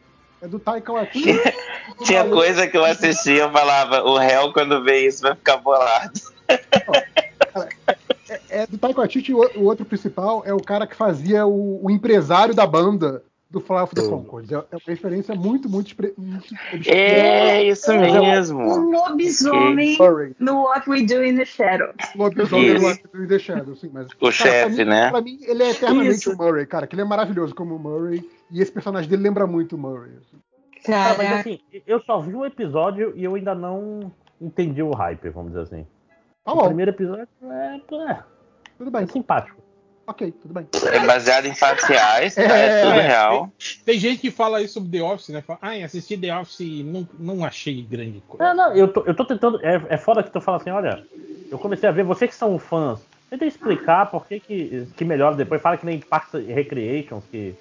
É 0.43 0.49
do 0.49 0.59
Taika 0.59 0.93
Waititi. 0.93 1.39
Tinha 2.05 2.25
coisa 2.25 2.67
que 2.67 2.77
eu 2.77 2.85
assistia, 2.85 3.43
eu 3.43 3.53
falava, 3.53 4.03
o 4.03 4.19
réu 4.19 4.53
quando 4.53 4.83
vê 4.83 5.07
isso 5.07 5.23
vai 5.23 5.37
ficar 5.37 5.59
bolado. 5.59 6.21
Cara, 7.53 7.69
é, 8.53 8.63
é, 8.63 8.67
do 8.67 8.79
Taika 8.79 9.01
Waititi, 9.01 9.33
o, 9.33 9.41
o, 9.57 9.65
outro 9.65 9.85
principal 9.85 10.43
é 10.45 10.53
o 10.53 10.63
cara 10.63 10.87
que 10.87 10.95
fazia 10.95 11.47
o, 11.47 11.85
o 11.85 11.91
empresário 11.91 12.55
da 12.55 12.67
banda 12.67 13.23
do 13.51 13.61
Fly 13.61 13.77
of 13.77 13.95
the 13.95 14.03
Concords. 14.03 14.51
É, 14.51 14.55
é 14.55 14.59
uma 14.59 14.81
referência 14.87 15.35
muito, 15.35 15.69
muito, 15.69 15.95
muito 16.17 16.55
É 16.89 17.65
isso 17.65 17.93
mesmo. 17.93 18.63
O 18.63 18.91
lobisomem 18.91 19.95
okay. 20.01 20.35
no 20.41 20.63
What 20.63 20.89
We 20.89 21.03
Do 21.03 21.25
in 21.25 21.37
the 21.37 21.45
Shadows. 21.45 21.95
Lobisomem 22.17 22.75
no 22.75 22.87
What 22.87 23.03
We 23.05 23.19
Do 23.19 23.25
in 23.25 23.29
the 23.29 23.39
Shadows, 23.39 23.81
sim. 23.81 23.91
Mas, 23.93 24.09
o 24.19 24.31
chefe, 24.31 24.85
né? 24.85 25.11
Pra 25.11 25.21
mim, 25.21 25.39
ele 25.43 25.63
é 25.63 25.71
eternamente 25.71 26.17
isso. 26.17 26.33
o 26.33 26.37
Murray, 26.37 26.67
cara. 26.67 26.87
Que 26.87 26.95
ele 26.95 27.03
é 27.03 27.05
maravilhoso 27.05 27.55
como 27.55 27.77
o 27.77 27.79
Murray. 27.79 28.27
E 28.51 28.61
esse 28.61 28.73
personagem 28.73 29.09
dele 29.09 29.23
lembra 29.23 29.47
muito 29.47 29.77
o 29.77 29.79
Murray. 29.79 30.13
Assim. 30.17 30.39
Cara, 30.85 31.17
mas 31.17 31.33
assim, 31.41 31.61
eu 31.87 32.01
só 32.01 32.21
vi 32.21 32.35
um 32.35 32.45
episódio 32.45 33.13
e 33.15 33.23
eu 33.23 33.35
ainda 33.35 33.55
não 33.55 34.11
entendi 34.41 34.83
o 34.83 34.91
hype, 34.91 35.29
vamos 35.29 35.53
dizer 35.53 35.63
assim. 35.65 35.87
Tá 36.45 36.53
o 36.53 36.65
primeiro 36.65 36.91
episódio 36.91 37.29
é, 37.45 37.77
é, 37.77 38.23
tudo 38.83 38.91
bem. 38.91 39.05
É 39.05 39.07
simpático. 39.07 39.63
Ok, 40.07 40.33
tudo 40.43 40.53
bem. 40.53 40.67
É 40.93 41.07
baseado 41.07 41.47
em 41.47 41.55
fatos 41.55 41.85
reais, 41.85 42.35
tá? 42.35 42.43
é, 42.43 42.81
é 42.81 42.83
tudo 42.83 42.95
real. 42.95 43.53
Tem, 43.59 43.85
tem, 43.85 43.99
gente 43.99 44.21
que 44.21 44.31
fala 44.33 44.61
isso 44.61 44.75
sobre 44.75 44.99
The 44.99 45.05
Office, 45.05 45.29
né? 45.29 45.41
Fala, 45.41 45.61
ah, 45.63 45.85
assisti 45.85 46.17
The 46.17 46.37
Office 46.37 46.61
e 46.61 46.83
não, 46.83 47.09
não 47.19 47.45
achei 47.45 47.83
grande 47.83 48.21
coisa. 48.27 48.45
É, 48.45 48.55
não, 48.55 48.75
eu 48.75 48.89
tô, 48.89 49.05
eu 49.07 49.15
tô 49.15 49.25
tentando. 49.25 49.65
É, 49.65 49.81
é 49.91 49.97
foda 49.97 50.23
que 50.23 50.31
tu 50.31 50.41
fala 50.41 50.57
assim, 50.57 50.71
olha, 50.71 51.07
eu 51.51 51.59
comecei 51.59 51.89
a 51.89 51.93
ver, 51.93 52.03
vocês 52.03 52.31
que 52.31 52.37
são 52.37 52.59
fãs, 52.59 53.01
tenta 53.31 53.45
explicar 53.45 54.11
por 54.11 54.27
que, 54.27 54.41
que, 54.41 54.89
que 54.97 55.05
melhora 55.05 55.37
depois. 55.37 55.63
Fala 55.63 55.77
que 55.77 55.87
nem 55.87 56.01
Parks 56.01 56.33
Recreations, 56.33 57.23
que 57.31 57.55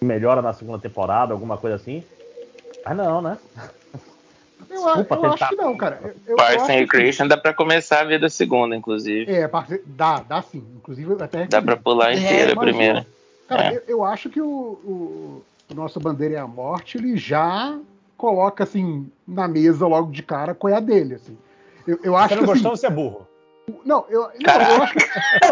melhora 0.00 0.40
na 0.40 0.52
segunda 0.52 0.78
temporada, 0.78 1.32
alguma 1.32 1.56
coisa 1.56 1.76
assim. 1.76 2.04
Mas 2.84 2.96
não, 2.96 3.20
né? 3.20 3.38
Eu, 4.70 4.76
Desculpa, 4.76 5.14
eu 5.14 5.32
acho 5.32 5.48
que 5.48 5.56
não, 5.56 5.76
cara. 5.76 6.14
Eu, 6.26 6.36
Parks 6.36 6.68
and 6.68 6.72
Recreation 6.72 7.26
dá 7.26 7.36
pra 7.36 7.54
começar 7.54 8.00
a 8.00 8.04
ver 8.04 8.20
da 8.20 8.28
segunda, 8.28 8.74
inclusive. 8.76 9.30
É, 9.30 9.48
dá, 9.86 10.20
dá 10.20 10.42
sim. 10.42 10.64
Inclusive 10.76 11.14
até. 11.20 11.46
Dá 11.46 11.62
pra 11.62 11.76
pular 11.76 12.14
inteira 12.14 12.52
é, 12.52 12.54
primeiro. 12.54 13.06
Cara, 13.48 13.72
é. 13.72 13.76
eu, 13.76 13.82
eu, 13.88 14.04
acho 14.04 14.30
que 14.30 14.40
o, 14.40 14.46
o, 14.46 15.44
o, 15.70 15.74
nosso 15.74 16.00
Bandeira 16.00 16.34
é 16.36 16.38
a 16.38 16.46
Morte, 16.46 16.96
ele 16.96 17.16
já 17.16 17.78
coloca 18.16 18.64
assim 18.64 19.10
na 19.26 19.46
mesa 19.48 19.86
logo 19.86 20.10
de 20.10 20.22
cara 20.22 20.54
qual 20.54 20.72
é 20.72 20.76
a 20.76 20.80
dele. 20.80 21.14
Assim. 21.14 21.36
Eu, 21.86 21.98
eu 22.02 22.16
acho 22.16 22.34
você 22.34 22.40
não 22.40 22.46
gostou, 22.46 22.72
assim, 22.72 22.80
você 22.80 22.86
é 22.86 22.90
burro. 22.90 23.26
Não, 23.84 24.04
eu, 24.08 24.28
não, 24.40 24.54
eu, 24.54 24.82
acho 24.82 24.94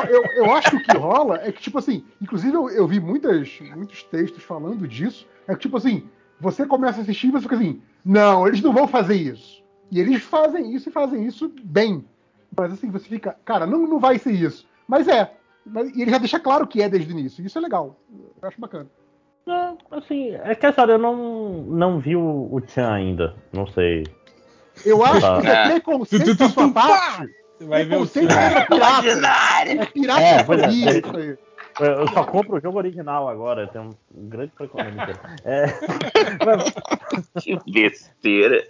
eu, 0.09 0.25
eu, 0.37 0.53
acho 0.53 0.71
que 0.71 0.77
o 0.77 0.83
que 0.83 0.97
rola 0.97 1.41
é 1.45 1.53
que, 1.53 1.63
tipo 1.63 1.79
assim, 1.79 2.05
inclusive 2.21 2.55
eu, 2.55 2.69
eu 2.69 2.87
vi 2.87 2.99
muitas, 2.99 3.59
muitos 3.75 4.03
textos 4.03 4.43
falando 4.43 4.87
disso. 4.87 5.27
É 5.47 5.55
que, 5.55 5.61
tipo 5.61 5.77
assim, 5.77 6.09
você 6.41 6.67
começa 6.67 6.99
a 6.99 7.03
assistir 7.03 7.29
e 7.29 7.31
você 7.31 7.43
fica 7.43 7.57
assim, 7.57 7.81
não, 8.05 8.47
eles 8.47 8.63
não 8.63 8.73
vão 8.73 8.87
fazer 8.87 9.17
isso. 9.17 9.63
E 9.91 9.99
eles 9.99 10.23
fazem 10.23 10.75
isso 10.75 10.89
e 10.89 10.93
fazem 10.93 11.27
isso 11.27 11.53
bem. 11.63 12.05
Mas 12.57 12.73
assim, 12.73 12.91
você 12.91 13.09
fica, 13.09 13.37
cara, 13.45 13.67
não, 13.67 13.87
não 13.87 13.99
vai 13.99 14.19
ser 14.19 14.33
isso. 14.33 14.67
Mas 14.87 15.09
é. 15.09 15.33
Mas, 15.65 15.95
e 15.95 16.03
ele 16.03 16.11
já 16.11 16.19
deixa 16.19 16.39
claro 16.39 16.67
que 16.67 16.83
é 16.83 16.89
desde 16.89 17.13
o 17.13 17.19
início. 17.19 17.45
Isso 17.45 17.59
é 17.59 17.61
legal. 17.61 17.97
Eu 18.41 18.49
acho 18.49 18.61
bacana. 18.61 18.87
É, 19.47 19.97
assim, 19.97 20.35
é 20.35 20.55
que 20.55 20.67
essa 20.67 20.83
hora 20.83 20.93
eu 20.93 20.99
não, 20.99 21.63
não 21.65 21.99
vi 21.99 22.17
o, 22.17 22.49
o 22.51 22.61
Chan 22.67 22.91
ainda. 22.91 23.35
Não 23.53 23.67
sei. 23.67 24.05
Eu 24.85 25.05
acho 25.05 25.21
tá. 25.21 25.41
que 25.41 25.47
é 25.47 25.65
preconceito 25.71 26.35
da 26.35 26.49
sua 26.49 26.73
parte. 26.73 27.33
Você 27.59 27.65
vai 27.67 27.85
ver 27.85 27.97
o 27.97 28.07
Chan. 28.07 28.23
É 28.23 28.65
pirata. 28.65 29.09
É 29.67 29.87
pirata 29.87 30.21
é, 30.21 30.45
pois 30.45 30.63
é, 30.63 30.69
isso 30.69 31.17
aí. 31.17 31.39
Eu 31.79 32.09
só 32.09 32.25
compro 32.25 32.57
o 32.57 32.61
jogo 32.61 32.79
original 32.79 33.29
agora, 33.29 33.67
tem 33.67 33.81
um 33.81 33.95
grande 34.13 34.53
preconceito. 34.53 35.21
É... 35.45 35.67
que 37.41 37.59
besteira. 37.71 38.67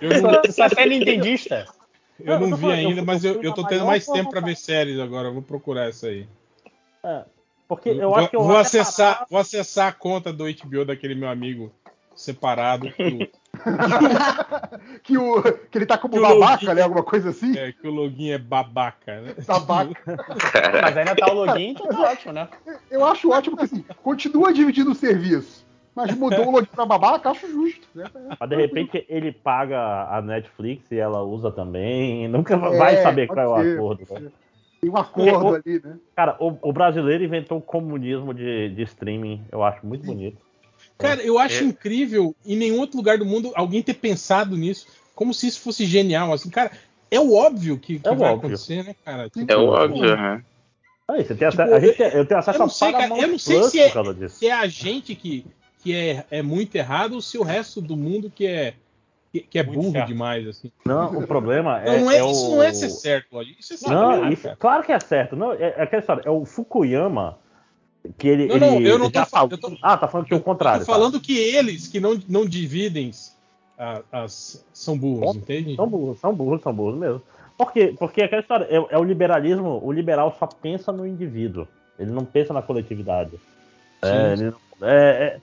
Eu 0.00 0.22
não... 0.22 0.42
Você 0.42 0.80
é 0.80 0.86
nintendista? 0.86 1.66
Eu 2.24 2.38
não 2.40 2.56
vi 2.56 2.70
ainda, 2.70 3.02
mas 3.02 3.24
eu, 3.24 3.42
eu 3.42 3.52
tô 3.54 3.66
tendo 3.66 3.86
mais 3.86 4.06
tempo 4.06 4.30
pra 4.30 4.40
ver 4.40 4.56
séries 4.56 4.98
agora. 4.98 5.28
Eu 5.28 5.34
vou 5.34 5.42
procurar 5.42 5.88
essa 5.88 6.08
aí. 6.08 6.26
É, 7.02 7.24
porque 7.66 7.90
eu 7.90 8.14
acho 8.14 8.28
que 8.28 8.36
eu 8.36 8.42
vou 8.42 8.56
acessar, 8.56 9.14
parar... 9.14 9.26
vou 9.30 9.40
acessar 9.40 9.88
a 9.88 9.92
conta 9.92 10.32
do 10.32 10.44
HBO 10.44 10.84
daquele 10.84 11.14
meu 11.14 11.28
amigo 11.28 11.72
separado. 12.14 12.92
Que, 15.02 15.18
o, 15.18 15.42
que 15.42 15.78
ele 15.78 15.86
tá 15.86 15.98
como 15.98 16.14
que 16.14 16.20
babaca, 16.20 16.64
login, 16.64 16.74
né? 16.74 16.82
Alguma 16.82 17.02
coisa 17.02 17.30
assim? 17.30 17.56
É, 17.56 17.72
que 17.72 17.86
o 17.86 17.90
login 17.90 18.30
é 18.30 18.38
babaca, 18.38 19.20
né? 19.20 19.34
Babaca. 19.46 19.92
Mas 20.82 20.96
ainda 20.96 21.16
tá 21.16 21.32
o 21.32 21.34
login, 21.34 21.70
então 21.70 21.86
tá 21.88 22.00
ótimo, 22.00 22.32
né? 22.32 22.48
Eu 22.90 23.04
acho 23.04 23.30
ótimo 23.30 23.56
que 23.56 23.64
assim, 23.64 23.84
continua 24.02 24.52
dividindo 24.52 24.90
o 24.90 24.94
serviço. 24.94 25.66
Mas 25.94 26.14
mudou 26.14 26.48
o 26.48 26.50
login 26.52 26.68
pra 26.74 26.86
babaca, 26.86 27.30
acho 27.30 27.50
justo. 27.50 27.86
Né? 27.94 28.04
Mas 28.38 28.48
de 28.48 28.56
repente 28.56 29.04
ele 29.08 29.32
paga 29.32 30.08
a 30.10 30.22
Netflix 30.22 30.90
e 30.90 30.98
ela 30.98 31.22
usa 31.22 31.50
também. 31.50 32.28
Nunca 32.28 32.54
é, 32.54 32.78
vai 32.78 32.96
saber 32.98 33.26
qual 33.26 33.38
é 33.38 33.46
o 33.46 33.54
acordo. 33.54 34.06
Né? 34.10 34.30
Tem 34.80 34.90
um 34.90 34.96
acordo 34.96 35.46
o, 35.46 35.54
ali, 35.54 35.80
né? 35.84 35.98
Cara, 36.16 36.36
o, 36.40 36.56
o, 36.62 36.72
brasileiro 36.72 37.24
inventou 37.24 37.58
o 37.58 37.62
comunismo 37.62 38.32
de, 38.32 38.70
de 38.70 38.82
streaming. 38.82 39.44
Eu 39.50 39.62
acho 39.62 39.84
muito 39.86 40.06
bonito. 40.06 40.38
Cara, 41.00 41.22
eu 41.22 41.38
acho 41.38 41.62
é. 41.64 41.66
incrível 41.66 42.34
em 42.44 42.56
nenhum 42.56 42.78
outro 42.78 42.96
lugar 42.96 43.18
do 43.18 43.24
mundo 43.24 43.52
alguém 43.54 43.82
ter 43.82 43.94
pensado 43.94 44.56
nisso, 44.56 44.86
como 45.14 45.32
se 45.34 45.46
isso 45.46 45.60
fosse 45.60 45.84
genial. 45.84 46.32
Assim, 46.32 46.50
cara, 46.50 46.70
é 47.10 47.18
o 47.18 47.34
óbvio 47.34 47.78
que, 47.78 47.98
que 47.98 48.08
é 48.08 48.14
vai 48.14 48.30
óbvio. 48.30 48.48
acontecer, 48.48 48.84
né, 48.84 48.94
cara? 49.04 49.28
Tipo, 49.28 49.52
é 49.52 49.56
o 49.56 49.66
óbvio, 49.66 50.16
né? 50.16 50.44
Aí, 51.08 51.24
você 51.24 51.34
tem 51.34 51.48
tipo, 51.48 51.62
acesso, 51.62 51.74
a 51.74 51.80
gente, 51.80 52.00
eu 52.00 52.26
tenho 52.26 52.38
acesso 52.38 52.56
eu 52.56 52.60
não 52.60 52.68
sei, 52.68 52.92
cara, 52.92 53.18
eu 53.18 53.28
não 53.28 53.38
sei 53.38 53.62
se 53.64 53.80
é, 53.80 54.28
se 54.28 54.46
é 54.46 54.52
a 54.52 54.66
gente 54.68 55.14
que, 55.16 55.44
que 55.82 55.92
é, 55.92 56.24
é 56.30 56.40
muito 56.40 56.76
errado 56.76 57.14
ou 57.14 57.20
se 57.20 57.36
o 57.36 57.42
resto 57.42 57.80
do 57.80 57.96
mundo 57.96 58.30
que 58.32 58.46
é 58.46 58.74
que, 59.32 59.40
que 59.40 59.58
é 59.58 59.62
burro 59.62 59.92
certo. 59.92 60.08
demais, 60.08 60.46
assim. 60.46 60.72
Não, 60.84 61.18
o 61.18 61.26
problema 61.26 61.80
é. 61.80 61.98
Não, 61.98 62.04
não 62.04 62.10
é, 62.10 62.16
é 62.16 62.30
isso 62.30 62.48
o... 62.48 62.56
não 62.56 62.62
é 62.62 62.72
ser 62.72 62.90
certo, 62.90 63.42
Isso 63.42 63.74
é 63.74 63.76
certo. 63.76 63.92
Não, 63.92 64.28
isso, 64.32 64.48
claro 64.58 64.82
que 64.82 64.92
é 64.92 64.98
certo. 64.98 65.36
Não, 65.36 65.52
é, 65.52 65.74
é 65.76 65.82
aquela 65.82 66.00
história. 66.00 66.22
É 66.24 66.30
o 66.30 66.44
Fukuyama 66.44 67.38
que 68.16 68.28
ele. 68.28 68.46
Não, 68.46 68.58
não, 68.58 68.80
eu 68.80 68.98
não 68.98 69.10
tô 69.10 69.24
falando. 69.26 69.58
Ah, 69.82 69.96
tá 69.96 70.08
falando 70.08 70.26
que 70.26 70.34
é 70.34 70.36
o 70.36 70.40
contrário. 70.40 70.82
Eu 70.82 70.86
tô 70.86 70.92
falando 70.92 71.18
tá. 71.18 71.24
que 71.24 71.36
eles 71.36 71.86
que 71.86 72.00
não, 72.00 72.18
não 72.28 72.46
dividem 72.46 73.10
as, 73.78 74.02
as, 74.12 74.66
são 74.72 74.98
burros, 74.98 75.36
entende? 75.36 75.76
São 75.76 75.88
burros, 75.88 76.18
são 76.18 76.34
burros, 76.34 76.62
são 76.62 76.72
burros 76.72 76.98
mesmo. 76.98 77.22
Por 77.56 77.72
quê? 77.72 77.94
Porque 77.98 78.22
aquela 78.22 78.40
história 78.40 78.66
é, 78.70 78.76
é, 78.76 78.98
o 78.98 79.04
liberalismo, 79.04 79.80
o 79.84 79.92
liberal 79.92 80.34
só 80.38 80.46
pensa 80.46 80.90
no 80.92 81.06
indivíduo. 81.06 81.68
Ele 81.98 82.10
não 82.10 82.24
pensa 82.24 82.54
na 82.54 82.62
coletividade. 82.62 83.38
É, 84.02 84.32
ele, 84.32 84.54
é, 84.80 85.40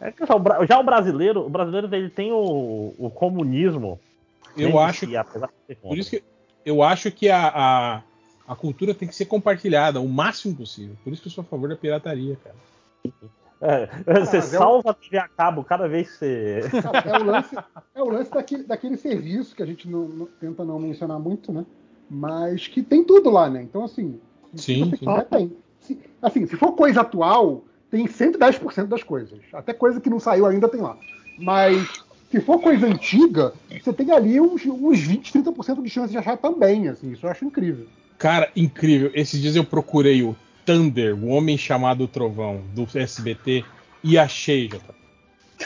é, 0.00 0.08
é 0.08 0.66
já 0.66 0.78
o 0.78 0.82
brasileiro, 0.82 1.44
o 1.44 1.50
brasileiro 1.50 1.94
ele 1.94 2.08
tem 2.08 2.32
o, 2.32 2.94
o 2.98 3.10
comunismo. 3.10 4.00
Eu 4.56 4.78
acho. 4.78 5.06
Si, 5.06 5.12
por 5.82 5.98
isso 5.98 6.10
que 6.10 6.22
eu 6.64 6.82
acho 6.82 7.10
que 7.10 7.28
a, 7.28 7.52
a 7.54 8.02
a 8.48 8.56
cultura 8.56 8.94
tem 8.94 9.06
que 9.06 9.14
ser 9.14 9.26
compartilhada 9.26 10.00
o 10.00 10.08
máximo 10.08 10.56
possível. 10.56 10.96
Por 11.04 11.12
isso 11.12 11.20
que 11.20 11.28
eu 11.28 11.32
sou 11.32 11.42
a 11.42 11.44
favor 11.44 11.68
da 11.68 11.76
pirataria, 11.76 12.38
cara. 12.42 12.56
É, 13.60 13.88
você 14.24 14.40
salva 14.40 14.88
é 14.88 14.90
o... 14.90 14.90
a 14.90 14.94
TV 14.94 15.18
a 15.18 15.28
cabo 15.28 15.62
cada 15.62 15.86
vez 15.86 16.10
que 16.10 16.16
você. 16.16 16.60
é 17.04 17.18
o 17.18 17.24
lance, 17.24 17.56
é 17.94 18.02
o 18.02 18.08
lance 18.08 18.30
daquele, 18.30 18.62
daquele 18.62 18.96
serviço 18.96 19.54
que 19.54 19.62
a 19.62 19.66
gente 19.66 19.86
não, 19.86 20.08
não, 20.08 20.26
tenta 20.40 20.64
não 20.64 20.78
mencionar 20.78 21.18
muito, 21.18 21.52
né? 21.52 21.66
Mas 22.08 22.66
que 22.66 22.82
tem 22.82 23.04
tudo 23.04 23.28
lá, 23.28 23.50
né? 23.50 23.62
Então, 23.62 23.84
assim. 23.84 24.18
Sim, 24.54 24.90
sim. 24.96 25.06
tem. 25.30 25.56
Se, 25.80 26.00
assim, 26.22 26.46
se 26.46 26.56
for 26.56 26.72
coisa 26.72 27.02
atual, 27.02 27.64
tem 27.90 28.06
110% 28.06 28.86
das 28.86 29.02
coisas. 29.02 29.40
Até 29.52 29.74
coisa 29.74 30.00
que 30.00 30.08
não 30.08 30.18
saiu 30.18 30.46
ainda 30.46 30.68
tem 30.68 30.80
lá. 30.80 30.96
Mas 31.38 32.02
se 32.30 32.40
for 32.40 32.60
coisa 32.60 32.86
antiga, 32.86 33.52
você 33.70 33.92
tem 33.92 34.10
ali 34.10 34.40
uns, 34.40 34.64
uns 34.64 35.00
20, 35.00 35.32
30% 35.32 35.82
de 35.82 35.90
chance 35.90 36.12
de 36.12 36.18
achar 36.18 36.38
também. 36.38 36.88
Assim, 36.88 37.12
isso 37.12 37.26
eu 37.26 37.30
acho 37.30 37.44
incrível. 37.44 37.86
Cara, 38.18 38.50
incrível. 38.56 39.12
Esses 39.14 39.40
dias 39.40 39.54
eu 39.54 39.64
procurei 39.64 40.22
o 40.22 40.36
Thunder, 40.66 41.14
o 41.14 41.28
Homem 41.28 41.56
Chamado 41.56 42.08
Trovão, 42.08 42.62
do 42.74 42.86
SBT, 42.92 43.64
e 44.02 44.18
achei, 44.18 44.68
já. 44.68 44.80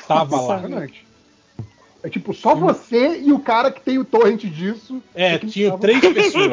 Tava 0.06 0.40
lá. 0.40 0.62
É 2.04 2.08
tipo, 2.08 2.34
só 2.34 2.54
você 2.54 3.20
e 3.20 3.32
o 3.32 3.38
cara 3.38 3.70
que 3.70 3.80
tem 3.80 3.96
o 3.96 4.04
torrent 4.04 4.44
disso. 4.44 5.00
É, 5.14 5.38
tinha 5.38 5.70
tava... 5.70 5.80
três 5.80 6.00
pessoas. 6.00 6.50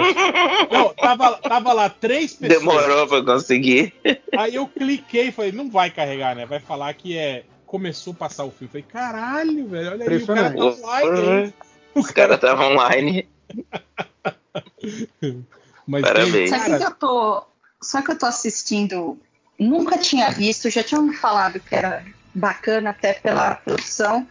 Não, 0.72 0.93
tava, 0.93 1.32
tava 1.38 1.74
lá 1.74 1.89
três 1.89 2.34
pessoas. 2.34 2.60
Demorou 2.60 3.08
pra 3.08 3.24
conseguir. 3.24 3.93
Aí 4.38 4.56
eu 4.56 4.68
cliquei 4.68 5.30
e 5.30 5.32
falei, 5.32 5.52
não 5.52 5.70
vai 5.70 5.89
carregar, 5.89 6.36
né? 6.36 6.45
Vai 6.45 6.60
falar 6.60 6.93
que 6.93 7.18
é. 7.18 7.43
Começou 7.66 8.14
a 8.14 8.16
passar 8.16 8.45
o 8.45 8.52
filme. 8.52 8.72
Falei, 8.72 8.86
caralho, 8.88 9.68
velho, 9.68 9.91
olha 9.91 10.10
aí, 10.10 10.18
o 10.18 10.26
cara 10.26 10.52
tá 10.52 10.66
online. 10.66 11.54
Os 11.93 12.12
caras 12.12 12.36
estavam 12.36 12.72
online. 12.72 13.28
Mas 15.90 16.04
Parabéns. 16.04 16.52
Sabe 16.52 16.78
que 16.78 16.84
eu 16.84 16.92
tô. 16.92 17.44
Só 17.82 18.02
que 18.04 18.12
eu 18.12 18.18
tô 18.18 18.28
assistindo. 18.28 19.18
Nunca 19.58 19.98
tinha 19.98 20.30
visto, 20.30 20.70
já 20.70 20.84
tinham 20.84 21.02
me 21.02 21.16
falado 21.16 21.60
que 21.60 21.76
era 21.76 22.06
bacana 22.34 22.92
até 22.92 23.14
pela 23.14 23.56
produção. 23.56 24.26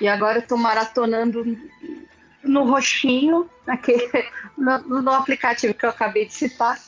E 0.00 0.06
agora 0.06 0.38
eu 0.38 0.46
tô 0.46 0.56
maratonando 0.56 1.44
no 2.44 2.64
roxinho, 2.64 3.50
naquele, 3.66 4.08
no, 4.56 5.02
no, 5.02 5.10
aplicativo 5.10 5.74
que 5.74 5.84
eu 5.84 5.90
acabei 5.90 6.26
de 6.26 6.34
citar. 6.34 6.78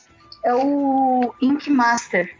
É 0.43 0.55
o 0.55 1.33
Ink 1.41 1.69
Master. 1.69 2.33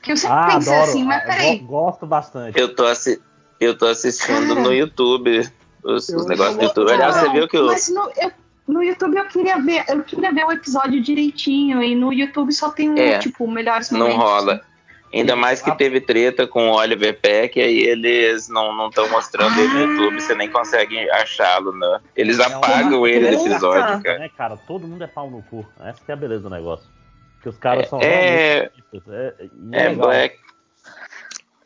Que 0.00 0.12
eu 0.12 0.16
sempre 0.16 0.36
ah, 0.36 0.54
pensei 0.54 0.72
adoro. 0.72 0.90
assim, 0.90 1.04
mas 1.04 1.22
ah, 1.22 1.26
peraí. 1.26 1.58
Gosto 1.58 2.06
bastante. 2.06 2.58
Eu 2.58 2.74
tô, 2.74 2.86
assi 2.86 3.20
eu 3.58 3.76
tô 3.76 3.86
assistindo 3.86 4.54
Cara, 4.54 4.60
no 4.60 4.72
YouTube. 4.72 5.50
Os, 5.82 6.08
os 6.08 6.26
negócios 6.26 6.56
do 6.56 6.62
YouTube. 6.62 6.92
Aliás, 6.92 7.16
você 7.16 7.28
viu 7.30 7.48
que 7.48 7.56
eu. 7.56 7.66
Mas 7.66 7.88
no, 7.88 8.08
eu 8.16 8.30
no 8.68 8.82
YouTube 8.82 9.16
eu 9.16 9.24
queria 9.24 9.58
ver, 9.58 9.84
eu 9.88 10.02
queria 10.04 10.30
ver 10.30 10.44
o 10.44 10.52
episódio 10.52 11.00
direitinho 11.00 11.82
e 11.82 11.94
no 11.94 12.12
YouTube 12.12 12.52
só 12.52 12.70
tem 12.70 12.90
um, 12.90 12.98
é, 12.98 13.18
tipo, 13.18 13.50
melhores 13.50 13.90
momentos. 13.90 14.14
Não 14.14 14.22
rola. 14.22 14.60
Ainda 15.12 15.34
mais 15.34 15.62
que 15.62 15.74
teve 15.74 16.02
treta 16.02 16.46
com 16.46 16.68
o 16.68 16.74
Oliver 16.74 17.18
Peck, 17.18 17.58
aí 17.58 17.78
eles 17.78 18.46
não 18.48 18.88
estão 18.88 19.08
mostrando 19.08 19.54
ah. 19.54 19.58
ele 19.58 19.72
no 19.72 19.80
YouTube, 19.80 20.20
você 20.20 20.34
nem 20.34 20.50
consegue 20.50 21.10
achá-lo, 21.10 21.72
né? 21.72 22.00
Eles 22.14 22.38
apagam 22.38 23.06
ele 23.06 23.30
no 23.30 23.46
episódio, 23.46 24.02
cara. 24.02 24.24
É, 24.24 24.28
cara, 24.28 24.56
todo 24.58 24.86
mundo 24.86 25.02
é 25.02 25.06
pau 25.06 25.30
no 25.30 25.42
cu. 25.44 25.66
Essa 25.80 26.02
é 26.08 26.12
a 26.12 26.16
beleza 26.16 26.42
do 26.42 26.50
negócio. 26.50 26.86
Que 27.42 27.48
os 27.48 27.56
caras 27.56 27.84
é, 27.84 27.88
são 27.88 28.00
é, 28.02 28.06
é, 28.06 28.70
é, 29.72 29.86
é 29.86 29.94
black. 29.94 30.36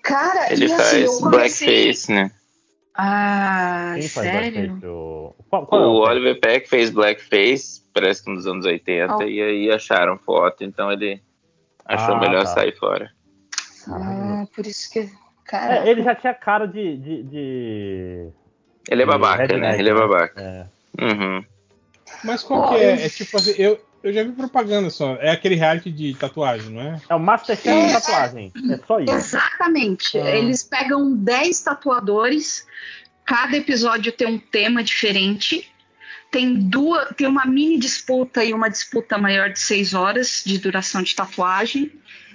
Cara, 0.02 0.52
ele 0.52 0.68
faz 0.68 1.04
assim, 1.04 1.30
blackface, 1.30 2.12
né? 2.12 2.30
Ah, 2.94 3.94
Quem 3.94 4.02
sério? 4.02 4.78
O, 4.84 5.34
qual, 5.48 5.66
qual 5.66 5.82
é 5.82 5.86
o, 5.86 6.00
Oliver 6.00 6.38
Peck 6.38 6.68
fez 6.68 6.90
blackface, 6.90 7.82
parece 7.92 8.22
que 8.22 8.30
nos 8.30 8.46
anos 8.46 8.66
80, 8.66 9.16
oh. 9.16 9.22
e 9.22 9.40
aí 9.40 9.70
acharam 9.70 10.18
foto, 10.18 10.62
então 10.62 10.92
ele 10.92 11.22
achou 11.84 12.16
ah, 12.16 12.20
melhor 12.20 12.44
tá. 12.44 12.48
sair 12.48 12.76
fora. 12.76 13.10
Ah, 13.88 14.44
por 14.54 14.66
isso 14.66 14.92
que. 14.92 15.10
É, 15.52 15.88
ele 15.88 16.02
já 16.02 16.14
tinha 16.14 16.34
cara 16.34 16.66
de. 16.66 16.96
de, 16.96 17.22
de... 17.24 18.28
Ele 18.90 19.02
é 19.02 19.06
babaca, 19.06 19.46
de 19.46 19.56
né? 19.56 19.78
Ele 19.78 19.90
é 19.90 19.94
babaca. 19.94 20.40
É. 20.40 20.66
Uhum. 21.02 21.44
Mas 22.24 22.42
qual 22.42 22.70
que 22.70 22.76
é? 22.76 23.06
É 23.06 23.08
tipo 23.08 23.36
assim, 23.36 23.54
eu, 23.58 23.80
eu 24.02 24.12
já 24.12 24.24
vi 24.24 24.32
propaganda 24.32 24.90
só. 24.90 25.16
É 25.16 25.30
aquele 25.30 25.54
reality 25.54 25.90
de 25.90 26.14
tatuagem, 26.14 26.70
não 26.70 26.82
é? 26.82 27.00
É 27.08 27.14
o 27.14 27.20
Masterchef 27.20 27.86
de 27.86 27.92
tatuagem. 27.92 28.52
É 28.70 28.86
só 28.86 29.00
isso. 29.00 29.12
Exatamente. 29.14 30.18
Ah. 30.18 30.36
Eles 30.36 30.62
pegam 30.64 31.14
10 31.14 31.60
tatuadores, 31.60 32.66
cada 33.24 33.56
episódio 33.56 34.10
tem 34.12 34.26
um 34.26 34.38
tema 34.38 34.82
diferente. 34.82 35.68
Tem 36.30 36.54
duas, 36.54 37.14
tem 37.14 37.26
uma 37.26 37.44
mini 37.44 37.78
disputa 37.78 38.42
e 38.42 38.54
uma 38.54 38.68
disputa 38.68 39.18
maior 39.18 39.50
de 39.50 39.60
6 39.60 39.92
horas 39.92 40.42
de 40.44 40.58
duração 40.58 41.02
de 41.02 41.14
tatuagem. 41.14 41.92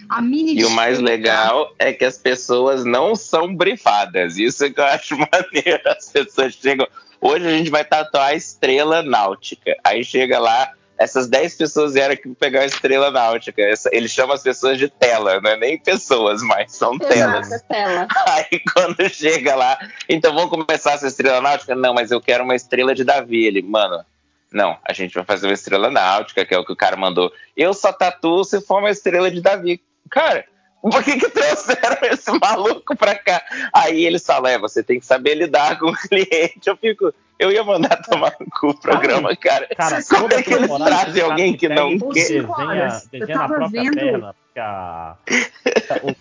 A 0.08 0.22
mini 0.22 0.52
e 0.52 0.56
disputa... 0.56 0.74
o 0.74 0.76
mais 0.76 1.00
legal 1.00 1.74
é 1.80 1.92
que 1.92 2.06
as 2.06 2.18
pessoas 2.18 2.86
não 2.86 3.16
são 3.16 3.54
brifadas. 3.56 4.38
Isso 4.38 4.64
é 4.64 4.70
que 4.70 4.80
eu 4.80 4.86
acho 4.86 5.18
maneiro. 5.18 5.82
As 5.86 6.12
pessoas 6.12 6.54
chegam. 6.54 6.88
Hoje 7.20 7.48
a 7.48 7.50
gente 7.50 7.72
vai 7.72 7.84
tatuar 7.84 8.28
a 8.28 8.36
estrela 8.36 9.02
náutica. 9.02 9.76
Aí 9.84 10.04
chega 10.04 10.38
lá, 10.38 10.72
essas 10.98 11.28
10 11.28 11.56
pessoas 11.56 11.94
vieram 11.94 12.14
aqui 12.14 12.28
pegar 12.36 12.62
a 12.62 12.66
estrela 12.66 13.12
náutica. 13.12 13.62
Essa, 13.62 13.90
ele 13.94 14.08
chama 14.08 14.34
as 14.34 14.42
pessoas 14.42 14.78
de 14.78 14.90
tela, 14.90 15.40
não 15.42 15.52
é 15.52 15.58
nem 15.58 15.78
pessoas, 15.78 16.42
mas 16.42 16.74
são 16.74 16.96
Exato, 16.96 17.14
telas. 17.14 17.52
É 17.52 17.60
tela. 17.60 18.08
Aí 18.28 18.62
quando 18.74 19.10
chega 19.10 19.56
lá, 19.56 19.78
então 20.10 20.34
vamos 20.34 20.50
começar 20.50 20.94
essa 20.94 21.08
estrela 21.08 21.42
náutica? 21.42 21.76
Não, 21.76 21.94
mas 21.94 22.12
eu 22.12 22.20
quero 22.20 22.44
uma 22.44 22.56
estrela 22.56 22.96
de 22.96 23.04
Davi. 23.04 23.46
Ele, 23.46 23.62
mano, 23.62 24.04
Não, 24.52 24.78
a 24.84 24.94
gente 24.94 25.14
vai 25.14 25.24
fazer 25.24 25.48
uma 25.48 25.54
estrela 25.54 25.90
náutica, 25.92 26.46
que 26.46 26.54
é 26.54 26.58
o 26.58 26.66
que 26.66 26.74
o 26.74 26.78
cara 26.78 26.96
mandou. 26.96 27.32
Eu 27.56 27.74
só 27.74 27.94
tatuo 27.94 28.44
se 28.44 28.60
for 28.62 28.80
uma 28.80 28.90
estrela 28.90 29.30
de 29.30 29.42
Davi. 29.42 29.82
Cara, 30.10 30.46
por 30.82 31.04
que, 31.04 31.18
que 31.18 31.30
trouxeram 31.30 31.98
esse 32.12 32.32
maluco 32.40 32.96
pra 32.96 33.16
cá? 33.16 33.44
Aí 33.74 34.06
eles 34.06 34.26
falam: 34.26 34.52
é, 34.52 34.58
você 34.58 34.82
tem 34.82 35.00
que 35.00 35.06
saber 35.06 35.36
lidar 35.36 35.78
com 35.78 35.88
o 35.88 35.94
cliente. 36.08 36.62
Eu 36.66 36.78
fico. 36.78 37.14
Eu 37.40 37.52
ia 37.52 37.64
mandar 37.64 38.02
tomar 38.04 38.34
no 38.40 38.48
cu 38.48 38.70
o 38.70 38.80
programa, 38.80 39.36
cara. 39.36 39.68
cara 39.76 40.04
Como 40.04 40.34
é 40.34 40.42
que 40.42 40.54
eles 40.54 40.70
trazem 40.70 41.24
alguém 41.24 41.56
que 41.56 41.70
não 41.70 41.98
quer? 41.98 42.44
Desenha, 42.44 43.02
desenha 43.12 43.38
na 43.38 43.48
própria 43.48 43.84
vendo... 43.84 43.96
perna, 43.96 44.36
porque 44.46 44.60
a, 44.60 45.16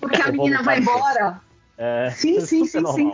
porque 0.01 0.23
a 0.23 0.33
menina 0.33 0.62
vai 0.62 0.79
embora. 0.79 1.41
É, 1.79 2.11
sim, 2.11 2.41
sim, 2.41 2.64
sim, 2.67 2.87
sim. 2.87 3.12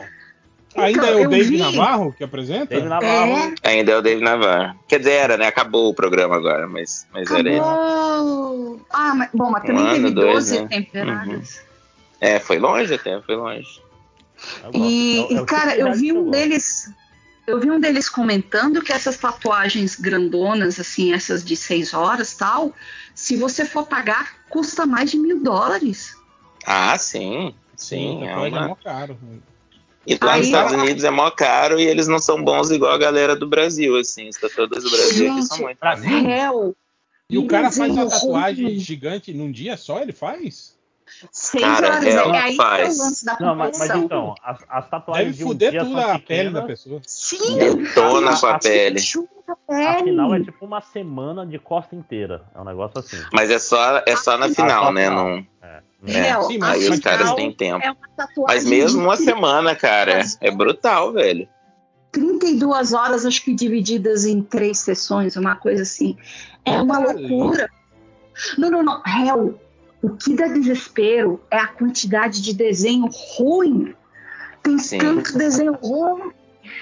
Ainda 0.75 1.07
então, 1.07 1.19
é 1.19 1.27
o 1.27 1.29
David 1.29 1.51
vi... 1.51 1.59
Navarro 1.59 2.13
que 2.13 2.25
apresenta? 2.25 2.67
David 2.67 2.89
Navarro. 2.89 3.55
É. 3.63 3.71
Ainda 3.71 3.93
é 3.93 3.97
o 3.97 4.03
David 4.03 4.25
Navarro. 4.25 4.79
Quer 4.89 4.99
dizer, 5.01 5.13
era, 5.13 5.37
né? 5.37 5.47
Acabou 5.47 5.91
o 5.91 5.95
programa 5.95 6.37
agora, 6.37 6.67
mas, 6.67 7.07
mas 7.13 7.31
era 7.31 7.49
ele. 7.49 7.61
Ah, 7.61 9.15
mas, 9.15 9.29
bom, 9.35 9.51
mas 9.51 9.65
também 9.65 9.85
um 9.85 9.93
teve 9.93 10.07
ano, 10.07 10.15
12 10.15 10.61
né? 10.61 10.69
temporadas. 10.69 11.57
Uhum. 11.57 11.73
É, 12.21 12.39
foi 12.39 12.59
longe 12.59 12.95
até, 12.95 13.21
foi 13.21 13.37
longe. 13.37 13.83
E, 14.73 15.27
é, 15.31 15.35
é, 15.35 15.45
cara, 15.45 15.77
eu 15.77 15.93
vi 15.93 16.13
um 16.13 16.31
deles. 16.31 16.91
Eu 17.47 17.59
vi 17.59 17.71
um 17.71 17.81
deles 17.81 18.09
comentando 18.09 18.83
que 18.83 18.93
essas 18.93 19.17
tatuagens 19.17 19.97
grandonas, 19.97 20.79
assim, 20.79 21.13
essas 21.13 21.45
de 21.45 21.57
seis 21.57 21.93
horas 21.93 22.35
tal, 22.35 22.73
se 23.15 23.37
você 23.37 23.65
for 23.65 23.87
pagar, 23.87 24.37
custa 24.49 24.87
mais 24.87 25.11
de 25.11 25.19
mil 25.19 25.43
dólares. 25.43 26.17
Ah, 26.65 26.97
sim. 26.97 27.55
Sim, 27.77 28.21
sim 28.21 28.27
é, 28.27 28.37
uma... 28.37 28.71
é 28.71 28.75
caro. 28.83 29.19
E 30.07 30.19
lá 30.21 30.33
Aí, 30.33 30.39
nos 30.39 30.47
Estados 30.47 30.73
Unidos 30.73 31.05
é 31.05 31.11
mó 31.11 31.31
caro 31.31 31.79
e 31.79 31.85
eles 31.85 32.09
não 32.09 32.19
são 32.19 32.43
bons 32.43 32.71
igual 32.71 32.93
a 32.93 32.99
galera 32.99 33.37
do 33.37 33.47
Brasil, 33.47 33.97
assim. 33.97 34.29
Os 34.29 34.37
tatuadores 34.37 34.85
do 34.85 34.91
Brasil 34.91 35.27
gente, 35.27 35.39
aqui 35.39 35.43
são 35.43 35.59
muito 35.59 35.79
Brasil. 35.79 36.77
E 37.29 37.39
o 37.39 37.47
cara 37.47 37.71
faz 37.71 37.93
uma 37.93 38.09
tatuagem 38.09 38.79
gigante 38.79 39.33
num 39.33 39.51
dia 39.51 39.77
só, 39.77 40.01
ele 40.01 40.13
faz? 40.13 40.77
Seis 41.31 41.65
cara, 41.65 41.89
horas, 41.89 42.05
é, 42.05 42.11
é 42.11 42.39
aí 42.39 42.57
faz. 42.57 42.97
que 42.97 43.01
é 43.01 43.03
o 43.03 43.07
lance 43.07 43.25
da 43.25 43.37
Não, 43.41 43.55
mas, 43.55 43.79
mas, 43.79 43.91
então, 43.91 44.35
as, 44.43 44.59
as 44.69 44.89
tatuagens 44.89 45.37
Deve 45.37 45.49
fuder 45.49 45.85
tudo 45.85 46.01
a 46.01 46.19
pele 46.19 46.51
da 46.51 46.63
pessoa. 46.63 47.01
Sim! 47.07 47.59
Detona 47.59 48.39
com 48.39 48.47
a, 48.47 48.55
a 48.55 48.59
pele. 48.59 49.01
Afinal, 49.69 50.35
é 50.35 50.41
tipo 50.41 50.65
uma 50.65 50.81
semana 50.81 51.47
de 51.47 51.59
costa 51.59 51.95
inteira. 51.95 52.43
É 52.55 52.61
um 52.61 52.65
negócio 52.65 52.99
assim. 52.99 53.19
Mas 53.33 53.51
é 53.51 53.59
só, 53.59 54.03
é 54.07 54.17
só 54.17 54.37
na 54.37 54.49
final, 54.49 54.93
né? 54.93 55.11
Não... 55.11 55.47
É. 55.63 55.83
É, 56.05 56.43
Sim, 56.43 56.59
mas 56.59 56.83
aí 56.83 56.91
os 56.91 56.99
caras 56.99 57.33
têm 57.35 57.53
tempo. 57.53 57.85
É 57.87 57.95
mas 58.49 58.65
mesmo 58.65 59.05
uma 59.05 59.17
semana, 59.17 59.77
cara, 59.77 60.23
é 60.41 60.51
brutal, 60.51 61.13
velho. 61.13 61.49
32 62.11 62.93
horas, 62.93 63.25
acho 63.25 63.43
que 63.45 63.55
divididas 63.55 64.25
em 64.25 64.43
três 64.43 64.79
sessões, 64.81 65.37
uma 65.37 65.55
coisa 65.55 65.83
assim. 65.83 66.17
É 66.65 66.83
uma 66.83 66.99
loucura. 66.99 67.71
Não, 68.59 68.71
não, 68.71 68.83
não. 68.83 69.03
Hell, 69.07 69.59
o 70.03 70.17
que 70.17 70.35
dá 70.35 70.49
desespero 70.49 71.41
é 71.51 71.59
a 71.59 71.69
quantidade 71.69 72.43
de 72.43 72.53
desenho 72.53 73.09
ruim. 73.09 73.95
Tem 74.63 74.79
Sim. 74.79 74.99
tanto 74.99 75.39
desenho 75.39 75.75
ruim. 75.75 76.33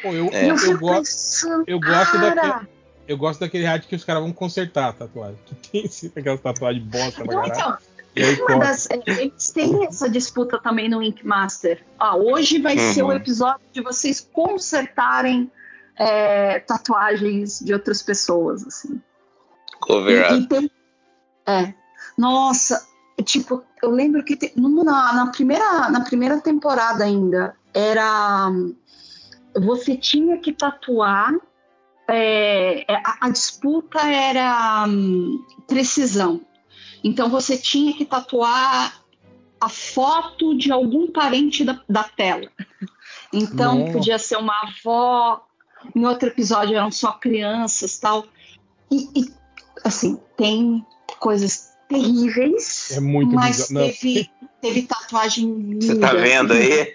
Pô, 0.02 0.08
eu, 0.12 0.28
é. 0.32 0.50
eu, 0.50 0.56
eu, 0.56 0.78
gosto, 0.78 1.64
eu 1.66 1.78
gosto 1.78 2.18
daquele. 2.18 2.68
Eu 3.06 3.18
gosto 3.18 3.40
daquele 3.40 3.64
rádio 3.64 3.88
que 3.88 3.96
os 3.96 4.04
caras 4.04 4.22
vão 4.22 4.32
consertar 4.32 4.88
a 4.88 4.92
tatuagem. 4.92 5.38
Que 5.70 5.88
tem 5.88 6.10
aquelas 6.16 6.40
tatuagens 6.40 6.84
bosta 6.84 7.24
pra 7.24 7.42
caralho. 7.42 7.78
Então, 8.16 8.58
das, 8.58 8.88
eles 8.90 9.50
têm 9.52 9.86
essa 9.86 10.08
disputa 10.08 10.58
também 10.58 10.88
no 10.88 11.02
Ink 11.02 11.24
Master. 11.24 11.84
Ah, 11.98 12.16
hoje 12.16 12.58
vai 12.58 12.76
uhum. 12.76 12.92
ser 12.92 13.02
o 13.02 13.12
episódio 13.12 13.60
de 13.72 13.80
vocês 13.80 14.20
consertarem 14.32 15.50
é, 15.96 16.58
tatuagens 16.60 17.60
de 17.60 17.72
outras 17.72 18.02
pessoas, 18.02 18.66
assim. 18.66 19.00
Cover 19.80 20.32
e, 20.32 20.40
e 20.40 20.46
tem, 20.46 20.70
é, 21.46 21.72
Nossa, 22.18 22.86
tipo, 23.22 23.62
eu 23.82 23.90
lembro 23.90 24.24
que 24.24 24.36
te, 24.36 24.52
na, 24.56 25.12
na, 25.12 25.26
primeira, 25.30 25.88
na 25.90 26.00
primeira 26.02 26.40
temporada 26.40 27.04
ainda 27.04 27.56
era 27.74 28.50
você 29.54 29.96
tinha 29.96 30.38
que 30.38 30.52
tatuar 30.52 31.34
é, 32.08 32.92
é 32.92 32.96
a, 33.04 33.26
a, 33.26 33.30
disputa 33.30 34.00
era 34.00 34.84
hum, 34.88 35.44
precisão. 35.66 36.40
Então 37.04 37.28
você 37.28 37.56
tinha 37.56 37.92
que 37.94 38.04
tatuar 38.04 39.00
a 39.60 39.68
foto 39.68 40.56
de 40.56 40.72
algum 40.72 41.10
parente 41.10 41.64
da, 41.64 41.80
da 41.88 42.04
tela. 42.04 42.50
Então 43.32 43.78
Nossa. 43.78 43.92
podia 43.92 44.18
ser 44.18 44.36
uma 44.36 44.54
avó, 44.62 45.46
em 45.94 46.04
outro 46.04 46.28
episódio 46.28 46.76
eram 46.76 46.90
só 46.90 47.12
crianças 47.12 47.98
tal. 47.98 48.24
E, 48.90 49.08
e 49.14 49.32
assim, 49.84 50.18
tem 50.36 50.84
coisas 51.18 51.69
terríveis. 51.90 52.92
É 52.96 53.00
muito 53.00 53.34
Mas 53.34 53.66
teve, 53.68 54.30
teve 54.62 54.82
tatuagem 54.82 55.52
linda. 55.52 55.84
Você 55.84 55.98
tá 55.98 56.14
vendo 56.14 56.52
aí? 56.52 56.94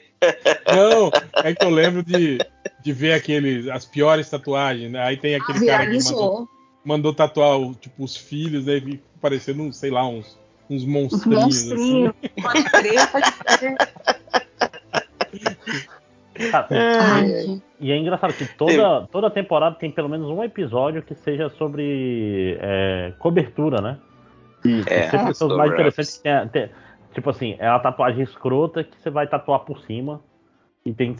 Não, 0.73 1.11
é 1.43 1.53
que 1.53 1.63
eu 1.63 1.69
lembro 1.69 2.01
de, 2.01 2.39
de 2.81 2.93
ver 2.93 3.13
aqueles, 3.13 3.67
as 3.67 3.85
piores 3.85 4.29
tatuagens, 4.29 4.91
né? 4.91 5.03
Aí 5.03 5.17
tem 5.17 5.35
aquele 5.35 5.69
ah, 5.69 5.77
cara 5.77 5.91
que 5.91 6.03
mandou, 6.03 6.49
mandou 6.83 7.13
tatuar 7.13 7.59
tipo, 7.75 8.03
os 8.03 8.15
filhos, 8.15 8.67
aí 8.67 8.81
né? 8.81 8.99
parecendo, 9.21 9.71
sei 9.73 9.91
lá, 9.91 10.07
uns, 10.07 10.39
uns 10.69 10.85
monstrinhos. 10.85 11.43
Monstrinho. 11.43 12.15
Assim. 12.23 12.41
Pode 12.41 12.63
crer, 12.63 13.11
pode 13.11 13.31
crer. 13.31 13.75
e 17.79 17.91
é 17.91 17.97
engraçado 17.97 18.33
que 18.33 18.45
toda, 18.57 19.07
toda 19.11 19.29
temporada 19.29 19.75
tem 19.75 19.91
pelo 19.91 20.09
menos 20.09 20.27
um 20.27 20.43
episódio 20.43 21.01
que 21.03 21.13
seja 21.15 21.49
sobre 21.49 22.57
é, 22.61 23.13
cobertura, 23.19 23.81
né? 23.81 23.97
E 24.65 24.83
é, 24.87 25.09
sempre 25.09 25.33
são 25.33 25.47
os 25.47 25.57
mais 25.57 25.71
interessantes 25.71 26.17
que 26.17 26.23
tem, 26.23 26.47
tem, 26.49 26.69
Tipo 27.15 27.29
assim, 27.29 27.55
é 27.59 27.67
a 27.67 27.79
tatuagem 27.79 28.23
escrota 28.23 28.83
que 28.83 28.97
você 29.01 29.09
vai 29.09 29.25
tatuar 29.25 29.61
por 29.61 29.79
cima. 29.85 30.19
E 30.85 30.93
tem, 30.93 31.15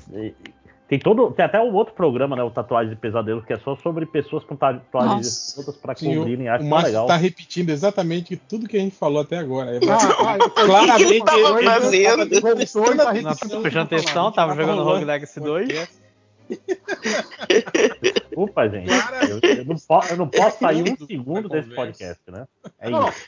tem 0.90 1.00
todo. 1.00 1.32
Tem 1.32 1.46
até 1.46 1.58
um 1.62 1.74
outro 1.74 1.94
programa, 1.94 2.36
né? 2.36 2.44
O 2.44 2.52
Tatuagem 2.52 2.90
de 2.90 2.98
Pesadelo, 2.98 3.42
que 3.42 3.54
é 3.54 3.58
só 3.58 3.78
sobre 3.78 4.06
pessoas 4.06 4.44
com 4.44 4.58
tatuagens 4.58 5.54
todas 5.56 5.78
para 5.78 5.96
cobrirem. 5.96 6.50
Acho 6.50 6.66
o 6.66 6.70
Márcio 6.70 6.88
legal. 6.90 7.08
tá 7.08 7.16
repetindo 7.16 7.70
exatamente 7.70 8.36
tudo 8.36 8.68
que 8.68 8.76
a 8.76 8.80
gente 8.82 8.96
falou 8.96 9.22
até 9.22 9.38
agora. 9.38 9.78
É, 9.78 9.80
ah, 9.90 10.36
ah, 10.36 10.50
claramente 10.50 11.04
ele 11.14 11.24
tava 11.24 11.64
fazendo. 11.64 12.30
Tá 12.30 13.62
prestando 13.62 13.80
atenção, 13.80 14.32
tava 14.34 14.54
jogando 14.54 14.84
Rogue 14.84 15.06
Legacy 15.06 15.40
2. 15.40 16.05
Desculpa, 18.02 18.70
gente. 18.70 18.92
Eu, 19.30 19.40
eu, 19.58 19.66
não 19.66 19.76
posso, 19.76 20.14
eu, 20.14 20.18
não 20.18 20.28
posso, 20.28 20.60
sair 20.60 20.84
um 20.84 21.08
segundo 21.08 21.50
desse 21.50 21.70
podcast, 21.74 22.22
né? 22.28 22.46
É 22.80 22.90
não, 22.90 23.10
isso. 23.10 23.26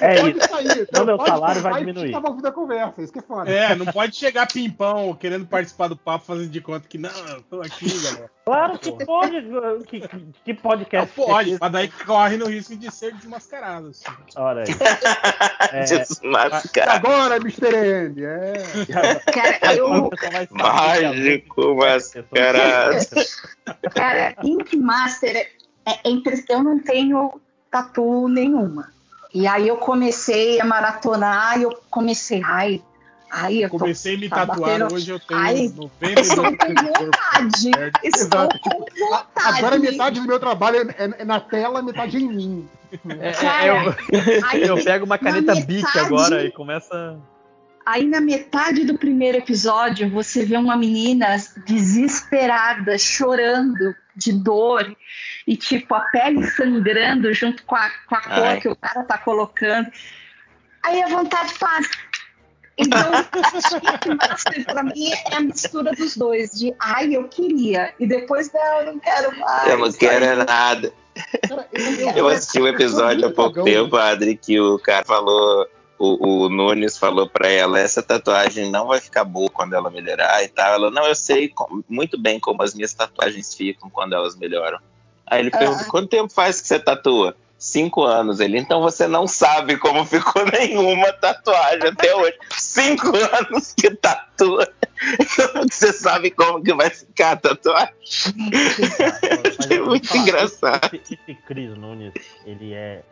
É 0.00 0.14
isso. 0.28 0.48
Sair, 0.48 0.82
então 0.82 1.04
meu 1.04 1.18
salário 1.20 1.62
vai 1.62 1.80
diminuir. 1.80 2.12
Tava 2.12 2.28
ouvindo 2.28 2.46
a 2.46 2.52
conversa, 2.52 3.02
isso 3.02 3.12
que 3.12 3.18
é 3.18 3.22
foda. 3.22 3.50
É, 3.50 3.74
não 3.74 3.86
pode 3.86 4.16
chegar 4.16 4.46
pimpão 4.50 5.14
querendo 5.14 5.46
participar 5.46 5.88
do 5.88 5.96
papo 5.96 6.24
fazendo 6.24 6.48
de 6.48 6.60
conta 6.60 6.88
que 6.88 6.98
não, 6.98 7.10
eu 7.28 7.42
tô 7.42 7.60
aqui, 7.60 7.86
galera. 8.02 8.30
Claro 8.46 8.78
que 8.78 8.92
pode. 9.04 9.44
Que, 9.86 10.08
que 10.44 10.54
podcast? 10.54 11.18
Não 11.18 11.26
pode, 11.26 11.54
é 11.54 11.58
mas 11.60 11.72
daí 11.72 11.88
corre 11.88 12.36
no 12.36 12.46
risco 12.46 12.76
de 12.76 12.90
ser 12.92 13.12
desmascarado. 13.14 13.88
Assim. 13.88 14.04
Olha 14.36 14.62
aí. 14.62 14.68
É, 15.72 15.80
desmascarado. 15.82 17.06
Agora, 17.06 17.36
Mr. 17.36 17.74
M. 17.74 18.22
É. 18.22 18.52
Cara, 19.60 19.74
eu... 19.74 20.10
Mágico 20.50 21.74
mascarado. 21.74 22.55
Cara, 23.94 24.36
Ink 24.42 24.76
Master, 24.76 25.36
é, 25.36 25.90
é, 25.90 25.98
eu 26.48 26.62
não 26.62 26.78
tenho 26.78 27.40
tatu 27.70 28.28
nenhuma. 28.28 28.92
E 29.34 29.46
aí 29.46 29.68
eu 29.68 29.76
comecei 29.76 30.60
a 30.60 30.64
maratonar 30.64 31.58
e 31.58 31.62
eu 31.64 31.78
comecei, 31.90 32.42
ai, 32.42 32.82
Ai, 33.30 33.64
eu 33.64 33.68
comecei 33.68 34.14
a 34.14 34.18
me 34.18 34.28
tá 34.28 34.46
tatuar, 34.46 34.78
batendo... 34.78 34.94
hoje 34.94 35.10
eu 35.10 35.18
tenho 35.18 35.40
Ai, 35.40 35.72
92 35.74 36.20
Estou 36.20 36.44
com 36.44 36.74
vontade. 36.94 37.70
Estou 38.04 38.48
com 38.60 38.78
vontade. 38.78 39.58
Agora 39.58 39.78
metade 39.78 40.20
do 40.20 40.26
meu 40.26 40.38
trabalho 40.38 40.90
é, 40.90 41.14
é 41.18 41.24
na 41.24 41.40
tela, 41.40 41.82
metade 41.82 42.16
é 42.16 42.20
em 42.20 42.28
mim. 42.28 42.68
É, 43.20 43.32
Cara, 43.32 43.66
eu, 43.66 44.44
aí, 44.48 44.62
eu 44.62 44.82
pego 44.82 45.04
uma 45.04 45.18
caneta 45.18 45.54
Bic 45.56 45.84
agora 45.98 46.44
e 46.44 46.52
começa. 46.52 47.18
Aí 47.86 48.04
na 48.04 48.20
metade 48.20 48.84
do 48.84 48.98
primeiro 48.98 49.38
episódio 49.38 50.10
você 50.10 50.44
vê 50.44 50.56
uma 50.56 50.76
menina 50.76 51.36
desesperada, 51.64 52.98
chorando 52.98 53.94
de 54.16 54.32
dor 54.32 54.96
e 55.46 55.56
tipo 55.56 55.94
a 55.94 56.00
pele 56.00 56.44
sangrando 56.50 57.32
junto 57.32 57.62
com 57.62 57.76
a, 57.76 57.88
com 58.08 58.14
a 58.16 58.20
cor 58.20 58.60
que 58.60 58.68
o 58.68 58.74
cara 58.74 59.04
tá 59.04 59.16
colocando. 59.18 59.88
Aí 60.82 61.00
a 61.00 61.08
vontade 61.08 61.54
passa 61.58 61.90
então, 62.78 63.00
Master 64.16 64.64
pra 64.66 64.82
mim 64.82 65.10
é 65.30 65.34
a 65.34 65.40
mistura 65.40 65.92
dos 65.92 66.16
dois, 66.16 66.50
de 66.50 66.74
ai, 66.78 67.16
eu 67.16 67.26
queria, 67.26 67.94
e 67.98 68.06
depois 68.06 68.52
não, 68.52 68.80
eu 68.80 68.92
não 68.92 68.98
quero 68.98 69.38
mais. 69.38 69.68
Eu 69.68 69.78
não 69.78 69.92
quero 69.92 70.44
nada. 70.44 70.92
eu 72.14 72.28
assisti 72.28 72.60
um 72.60 72.68
episódio 72.68 73.26
há 73.26 73.32
pouco 73.32 73.64
tempo, 73.64 73.96
Adri, 73.96 74.36
que 74.36 74.60
o 74.60 74.78
cara 74.78 75.04
falou, 75.06 75.66
o, 75.98 76.44
o, 76.44 76.48
Nunes 76.48 76.98
falou 76.98 77.28
pra 77.28 77.48
ela, 77.48 77.78
essa 77.78 78.02
tatuagem 78.02 78.70
não 78.70 78.88
vai 78.88 79.00
ficar 79.00 79.24
boa 79.24 79.48
quando 79.48 79.74
ela 79.74 79.90
melhorar 79.90 80.42
e 80.44 80.48
tal. 80.48 80.74
Ela, 80.74 80.90
não, 80.90 81.06
eu 81.06 81.14
sei 81.14 81.52
muito 81.88 82.20
bem 82.20 82.38
como 82.38 82.62
as 82.62 82.74
minhas 82.74 82.92
tatuagens 82.92 83.54
ficam 83.54 83.88
quando 83.88 84.14
elas 84.14 84.36
melhoram. 84.36 84.78
Aí 85.26 85.40
ele 85.40 85.50
pergunta: 85.50 85.82
ah. 85.82 85.90
quanto 85.90 86.08
tempo 86.08 86.32
faz 86.32 86.60
que 86.60 86.68
você 86.68 86.78
tatua? 86.78 87.36
Cinco 87.58 88.02
anos. 88.02 88.38
Ele, 88.38 88.58
então 88.58 88.82
você 88.82 89.06
não 89.06 89.26
sabe 89.26 89.78
como 89.78 90.04
ficou 90.04 90.44
nenhuma 90.52 91.12
tatuagem 91.14 91.88
até 91.88 92.14
hoje. 92.14 92.38
Cinco 92.58 93.08
anos 93.16 93.72
que 93.72 93.90
tatua. 93.90 94.68
Como 95.36 95.66
que 95.68 95.74
você 95.74 95.92
sabe 95.92 96.30
como 96.30 96.62
que 96.62 96.74
vai 96.74 96.90
ficar 96.90 97.32
a 97.32 97.36
tatuagem? 97.36 97.94
é 99.70 99.80
muito 99.80 100.14
engraçado. 100.16 100.94
Esse, 100.94 101.18
esse 101.26 101.34
Cris 101.42 101.76
Nunes, 101.76 102.12
ele 102.44 102.74
é. 102.74 103.02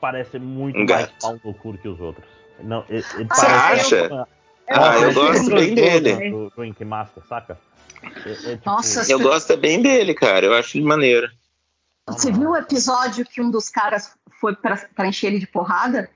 Parece 0.00 0.38
muito 0.38 0.78
mais 0.78 1.10
pau 1.20 1.38
no 1.44 1.54
cu 1.54 1.76
que 1.76 1.88
os 1.88 2.00
outros. 2.00 2.26
Não, 2.60 2.84
ele, 2.88 3.04
ele 3.14 3.28
Você 3.28 3.46
acha? 3.46 4.08
Uma, 4.08 4.28
ah, 4.68 4.98
eu 4.98 5.14
gosto 5.14 5.50
bem 5.50 5.74
dele. 5.74 6.30
Do, 6.30 6.50
do 6.50 6.64
Ink 6.64 6.84
Master, 6.84 7.22
saca? 7.26 7.58
É, 8.02 8.30
é, 8.30 8.34
tipo... 8.56 8.62
Nossa, 8.66 9.10
eu 9.10 9.18
gosto 9.18 9.56
bem 9.56 9.80
dele, 9.80 10.14
cara. 10.14 10.46
Eu 10.46 10.54
acho 10.54 10.76
ele 10.76 10.86
maneiro. 10.86 11.28
Você 12.06 12.30
viu 12.30 12.50
o 12.50 12.56
episódio 12.56 13.24
que 13.24 13.40
um 13.40 13.50
dos 13.50 13.68
caras 13.68 14.12
foi 14.40 14.54
para 14.56 15.06
encher 15.06 15.28
ele 15.28 15.38
de 15.38 15.46
porrada? 15.46 16.08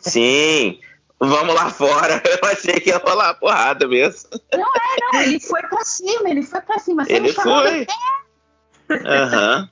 Sim. 0.00 0.80
Vamos 1.18 1.54
lá 1.54 1.70
fora. 1.70 2.22
Eu 2.42 2.48
achei 2.48 2.78
que 2.80 2.90
ia 2.90 2.98
rolar 2.98 3.34
porrada 3.34 3.88
mesmo. 3.88 4.28
Não 4.52 4.74
é, 4.74 4.96
não. 5.12 5.22
Ele 5.22 5.40
foi 5.40 5.62
pra 5.62 5.82
cima, 5.84 6.28
ele 6.28 6.42
foi 6.42 6.60
pra 6.60 6.78
cima. 6.78 7.04
Você 7.04 7.12
ele 7.14 7.32
foi. 7.32 7.86
Aham. 8.90 9.70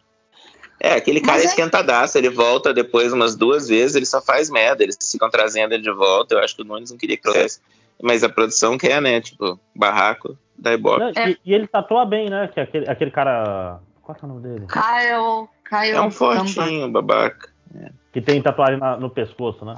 É, 0.85 0.93
aquele 0.93 1.19
cara 1.19 1.41
é 1.41 1.47
esquentadaço, 1.47 2.19
ele 2.19 2.29
volta 2.29 2.75
depois 2.75 3.11
umas 3.11 3.35
duas 3.35 3.69
vezes, 3.69 3.97
ele 3.97 4.05
só 4.05 4.21
faz 4.21 4.51
merda, 4.51 4.83
eles 4.83 4.99
ficam 5.11 5.31
trazendo 5.31 5.73
ele 5.73 5.83
de 5.83 5.91
volta. 5.91 6.35
Eu 6.35 6.41
acho 6.41 6.55
que 6.55 6.61
o 6.61 6.65
Nunes 6.65 6.91
não 6.91 6.99
queria 6.99 7.17
que 7.17 7.23
trouxesse, 7.23 7.59
mas 8.03 8.23
a 8.23 8.29
produção 8.29 8.77
quer, 8.77 9.01
né? 9.01 9.19
Tipo, 9.19 9.59
barraco 9.75 10.37
da 10.59 10.75
Ibope. 10.75 11.19
É. 11.19 11.31
E, 11.31 11.39
e, 11.43 11.55
ele 11.55 11.67
tatua 11.67 12.05
bem, 12.05 12.29
né? 12.29 12.51
Que 12.53 12.61
aquele, 12.61 12.87
aquele 12.87 13.11
cara. 13.11 13.81
Qual 14.03 14.15
é 14.23 14.27
o 14.27 14.29
nome 14.29 14.43
dele? 14.43 14.67
Kyle. 14.67 15.49
Kyle 15.67 15.97
é 15.97 16.03
um 16.03 16.11
fortinho, 16.11 16.93
babaca. 16.93 17.49
É. 17.75 17.89
Que 18.13 18.21
tem 18.21 18.43
tatuagem 18.43 18.79
na, 18.79 18.99
no 18.99 19.09
pescoço, 19.09 19.65
né? 19.65 19.77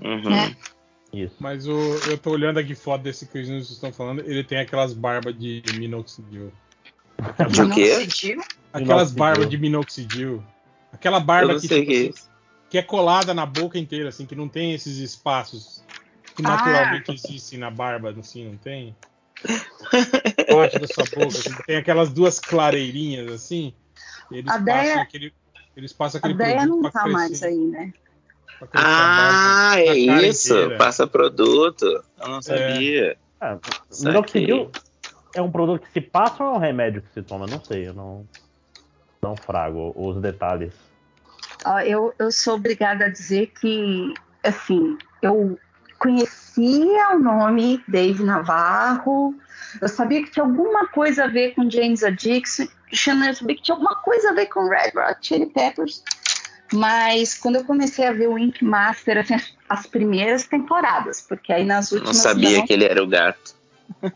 Uhum. 0.00 0.32
É. 0.32 0.54
Isso. 1.12 1.34
Mas 1.40 1.66
o, 1.66 1.76
eu 2.08 2.16
tô 2.16 2.30
olhando 2.30 2.60
aqui 2.60 2.76
foto 2.76 3.02
desse 3.02 3.26
que 3.26 3.44
vocês 3.44 3.68
estão 3.68 3.92
falando, 3.92 4.20
ele 4.20 4.44
tem 4.44 4.58
aquelas 4.58 4.92
barbas 4.92 5.36
de 5.36 5.60
minoxidil. 5.76 6.52
De 7.50 7.62
o 7.62 7.70
quê? 7.70 8.36
Aquelas 8.72 9.12
barbas 9.12 9.48
de 9.48 9.56
minoxidil. 9.56 10.42
Aquela 10.92 11.20
barba 11.20 11.54
que, 11.54 11.68
tipo, 11.68 11.74
que, 11.74 12.08
é 12.08 12.12
que, 12.70 12.78
é 12.78 12.82
colada 12.82 13.34
na 13.34 13.46
boca 13.46 13.78
inteira, 13.78 14.08
assim, 14.08 14.26
que 14.26 14.34
não 14.34 14.48
tem 14.48 14.74
esses 14.74 14.98
espaços 14.98 15.82
que 16.34 16.44
ah. 16.44 16.50
naturalmente 16.50 17.10
ah. 17.10 17.14
existem 17.14 17.58
na 17.58 17.70
barba, 17.70 18.14
assim, 18.18 18.48
não 18.48 18.56
tem? 18.56 18.94
Parte 20.50 20.78
da 20.78 20.86
sua 20.86 21.04
boca. 21.04 21.26
Assim, 21.26 21.54
tem 21.66 21.76
aquelas 21.76 22.12
duas 22.12 22.38
clareirinhas, 22.38 23.30
assim. 23.32 23.74
Eles 24.30 24.50
a 24.50 24.58
passam 24.58 24.64
Deia... 24.64 25.02
aquele. 25.02 25.34
Eles 25.76 25.92
passam 25.92 26.18
aquele 26.18 26.34
a 26.34 26.36
Deia 26.36 26.66
não 26.66 26.82
tá 26.90 27.08
mais 27.08 27.42
aí, 27.42 27.56
né? 27.56 27.92
Ah, 28.72 29.74
é 29.76 29.96
isso. 29.96 30.54
Inteira. 30.54 30.76
Passa 30.78 31.06
produto. 31.06 31.84
Eu 32.20 32.28
não 32.28 32.40
sabia. 32.40 33.16
É. 33.40 33.46
É, 33.46 33.58
minoxidil 34.00 34.70
é 35.34 35.42
um 35.42 35.50
produto 35.50 35.82
que 35.82 35.92
se 35.92 36.00
passa 36.00 36.44
ou 36.44 36.54
é 36.54 36.56
um 36.56 36.58
remédio 36.58 37.02
que 37.02 37.12
se 37.12 37.22
toma? 37.22 37.46
Não 37.46 37.62
sei, 37.62 37.88
eu 37.88 37.94
não 37.94 38.26
não 39.24 39.34
frago 39.36 39.92
os 39.96 40.20
detalhes. 40.20 40.74
eu, 41.86 42.12
eu 42.18 42.30
sou 42.30 42.56
obrigada 42.56 43.06
a 43.06 43.08
dizer 43.08 43.52
que, 43.58 44.12
assim, 44.42 44.98
eu 45.22 45.58
conhecia 45.98 47.14
o 47.14 47.18
nome 47.18 47.82
Dave 47.88 48.22
Navarro, 48.22 49.34
eu 49.80 49.88
sabia 49.88 50.22
que 50.22 50.30
tinha 50.30 50.44
alguma 50.44 50.86
coisa 50.88 51.24
a 51.24 51.26
ver 51.26 51.54
com 51.54 51.70
James 51.70 52.04
Addiction, 52.04 52.66
eu 53.26 53.34
sabia 53.34 53.56
que 53.56 53.62
tinha 53.62 53.74
alguma 53.74 53.96
coisa 53.96 54.30
a 54.30 54.34
ver 54.34 54.46
com 54.46 54.68
Red 54.68 54.92
Hot 54.94 55.18
Chili 55.22 55.46
Peppers, 55.46 56.04
mas 56.74 57.38
quando 57.38 57.56
eu 57.56 57.64
comecei 57.64 58.06
a 58.06 58.12
ver 58.12 58.28
o 58.28 58.38
Ink 58.38 58.62
Master, 58.62 59.18
assim, 59.18 59.36
as 59.68 59.86
primeiras 59.86 60.46
temporadas, 60.46 61.22
porque 61.22 61.50
aí 61.50 61.64
nas 61.64 61.92
últimas... 61.92 62.16
Não 62.16 62.22
sabia 62.22 62.58
não... 62.58 62.66
que 62.66 62.72
ele 62.74 62.84
era 62.84 63.02
o 63.02 63.06
gato. 63.06 63.63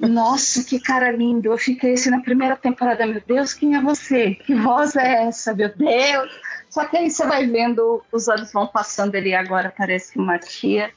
Nossa, 0.00 0.64
que 0.64 0.78
cara 0.78 1.10
lindo. 1.10 1.52
Eu 1.52 1.58
fiquei 1.58 1.94
assim 1.94 2.10
na 2.10 2.20
primeira 2.20 2.56
temporada, 2.56 3.06
meu 3.06 3.22
Deus, 3.26 3.54
quem 3.54 3.76
é 3.76 3.80
você? 3.80 4.34
Que 4.34 4.54
voz 4.54 4.96
é 4.96 5.24
essa, 5.24 5.54
meu 5.54 5.74
Deus? 5.74 6.30
Só 6.68 6.84
que 6.84 6.96
aí 6.96 7.10
você 7.10 7.26
vai 7.26 7.46
vendo, 7.46 8.02
os 8.12 8.28
olhos 8.28 8.52
vão 8.52 8.66
passando 8.66 9.14
ali 9.14 9.34
agora, 9.34 9.72
parece 9.76 10.12
que 10.12 10.18
uma 10.18 10.38
tia. 10.38 10.90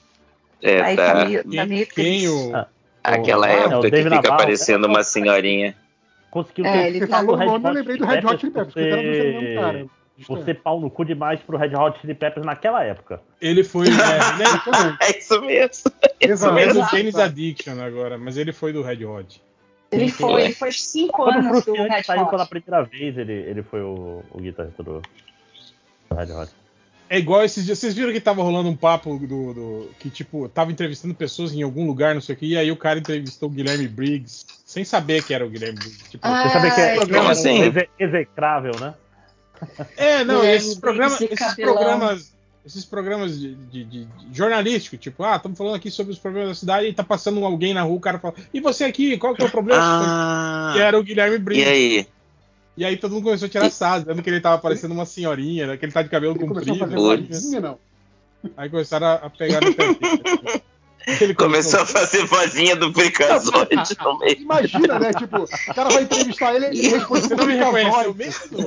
É, 0.62 0.82
aí 0.82 0.96
tá, 0.96 1.14
tá 1.14 1.26
meio, 1.26 1.44
tá 1.44 1.66
meio 1.66 1.88
quem, 1.88 2.28
o... 2.28 2.56
Ah, 2.56 2.68
Aquela 3.04 3.48
ah, 3.48 3.52
época 3.52 3.90
que 3.90 3.98
fica 3.98 4.10
Navarro, 4.10 4.34
aparecendo 4.36 4.86
uma 4.86 5.04
senhorinha. 5.04 5.76
Conseguiu 6.30 6.66
é, 6.66 6.88
ele 6.88 7.00
tá 7.00 7.18
falou 7.18 7.36
o 7.36 7.44
nome, 7.44 7.70
eu 7.70 7.74
lembrei 7.74 7.98
do 7.98 8.06
Red 8.06 8.26
Hot 8.26 8.40
Chili 8.40 8.52
Peppers, 8.52 8.74
porque 8.74 8.88
era 8.88 9.02
do 9.02 9.10
mesmo 9.10 9.56
cara. 9.60 9.86
Você 10.28 10.54
pau 10.54 10.80
no 10.80 10.90
cu 10.90 11.04
demais 11.04 11.40
pro 11.40 11.58
Red 11.58 11.76
Hot 11.76 12.00
Chili 12.00 12.14
Peppers 12.14 12.46
naquela 12.46 12.84
época. 12.84 13.22
Ele 13.42 13.64
foi. 13.64 13.88
É, 14.02 14.34
ele 14.34 14.44
é, 14.44 15.08
é 15.08 15.20
isso 15.20 15.42
mesmo. 15.42 15.92
Isso 16.20 16.54
mesmo, 16.54 16.88
James 16.90 17.16
Addiction 17.16 17.80
agora, 17.82 18.18
mas 18.18 18.38
ele 18.38 18.52
foi 18.52 18.74
do 18.74 18.82
Red 18.82 19.06
Hot. 19.06 19.42
Ele 19.92 20.10
foi, 20.10 20.44
ele 20.44 20.54
foi 20.54 20.72
cinco 20.72 21.24
Quando 21.24 21.48
anos 21.48 21.66
do 21.66 21.74
Red 21.74 22.04
saiu 22.04 22.24
Hot. 22.24 22.32
pela 22.32 22.46
primeira 22.46 22.84
vez, 22.84 23.18
ele, 23.18 23.34
ele 23.34 23.62
foi 23.62 23.82
o, 23.82 24.24
o 24.32 24.40
guitarrista 24.40 24.82
do, 24.82 25.02
do 26.10 26.16
Red 26.16 26.32
Hot. 26.32 26.52
É 27.12 27.20
igual 27.20 27.44
esses 27.44 27.66
dias. 27.66 27.78
Vocês 27.78 27.94
viram 27.94 28.14
que 28.14 28.22
tava 28.22 28.42
rolando 28.42 28.70
um 28.70 28.76
papo 28.76 29.18
do, 29.18 29.54
do, 29.54 29.90
Que, 30.00 30.10
tipo, 30.10 30.48
tava 30.48 30.72
entrevistando 30.72 31.14
pessoas 31.14 31.54
em 31.54 31.62
algum 31.62 31.86
lugar, 31.86 32.14
não 32.14 32.22
sei 32.22 32.36
o 32.36 32.38
que, 32.38 32.46
e 32.46 32.58
aí 32.58 32.72
o 32.72 32.78
cara 32.78 33.00
entrevistou 33.00 33.50
o 33.50 33.52
Guilherme 33.52 33.86
Briggs, 33.86 34.46
sem 34.66 34.86
saber 34.86 35.22
que 35.22 35.34
era 35.34 35.46
o 35.46 35.50
Guilherme 35.50 35.78
Briggs. 35.78 36.10
Tipo, 36.10 36.26
ah, 36.26 36.44
sem 36.44 36.52
saber 36.52 36.74
que 36.74 36.80
é 36.80 36.96
programa 36.96 37.32
assim? 37.32 37.60
execrável, 38.00 38.72
né? 38.80 38.94
É, 39.98 40.24
não, 40.24 40.44
esses 40.44 40.76
programas, 40.76 41.22
esses 41.22 41.54
programas, 41.56 42.34
esses 42.66 42.86
programas 42.86 43.40
de, 43.40 43.56
de, 43.56 43.84
de, 43.84 44.06
de 44.06 44.38
jornalístico, 44.38 44.98
tipo, 44.98 45.24
ah, 45.24 45.36
estamos 45.36 45.58
falando 45.58 45.76
aqui 45.76 45.90
sobre 45.90 46.14
os 46.14 46.20
problemas 46.20 46.50
da 46.50 46.56
cidade 46.56 46.88
e 46.88 46.94
tá 46.94 47.04
passando 47.04 47.44
alguém 47.46 47.74
na 47.74 47.84
rua, 47.84 47.98
o 47.98 48.02
cara 48.02 48.20
fala, 48.20 48.36
e 48.54 48.60
você 48.60 48.86
aqui, 48.86 49.18
qual 49.18 49.36
que 49.36 49.42
é 49.42 49.46
o 49.46 49.52
problema? 49.52 49.82
Ah, 49.84 50.74
e 50.76 50.80
era 50.80 50.98
o 51.00 51.04
Guilherme 51.04 51.38
Brito. 51.38 51.62
E 51.62 51.72
aí? 51.72 52.08
E 52.78 52.86
aí 52.86 52.98
todo 52.98 53.12
mundo 53.12 53.26
começou 53.26 53.48
a 53.48 53.50
tirar 53.50 53.70
sarro, 53.70 54.02
dizendo 54.02 54.24
que 54.24 54.30
ele 54.30 54.42
tava 54.42 54.62
parecendo 54.62 54.94
uma 54.94 55.06
senhorinha, 55.06 55.68
né, 55.68 55.78
que 55.78 55.86
ele 55.86 55.92
tá 55.92 56.02
de 56.02 56.10
cabelo 56.10 56.34
ele 56.34 56.48
comprido. 56.48 56.88
Não. 57.62 57.78
Aí 58.58 58.70
começaram 58.70 59.08
a, 59.08 59.14
a 59.16 59.30
pegar 59.30 59.62
no 59.62 59.74
pé. 59.74 59.86
Ele 61.08 61.34
começou, 61.34 61.82
a 61.82 61.86
fazer 61.86 62.26
vozinha 62.26 62.76
do 62.76 62.94
Freakazoid 62.94 63.70
meio. 64.20 64.40
Imagina, 64.40 65.00
né? 65.00 65.14
Tipo, 65.14 65.44
o 65.44 65.74
cara 65.74 65.90
vai 65.90 66.04
entrevistar 66.04 66.56
ele 66.56 66.68
e 66.74 66.90
responde 66.90 67.28
Você 67.28 67.36
não 67.36 67.46
me 67.46 67.56
reconheceu 67.56 68.14
mesmo? 68.14 68.58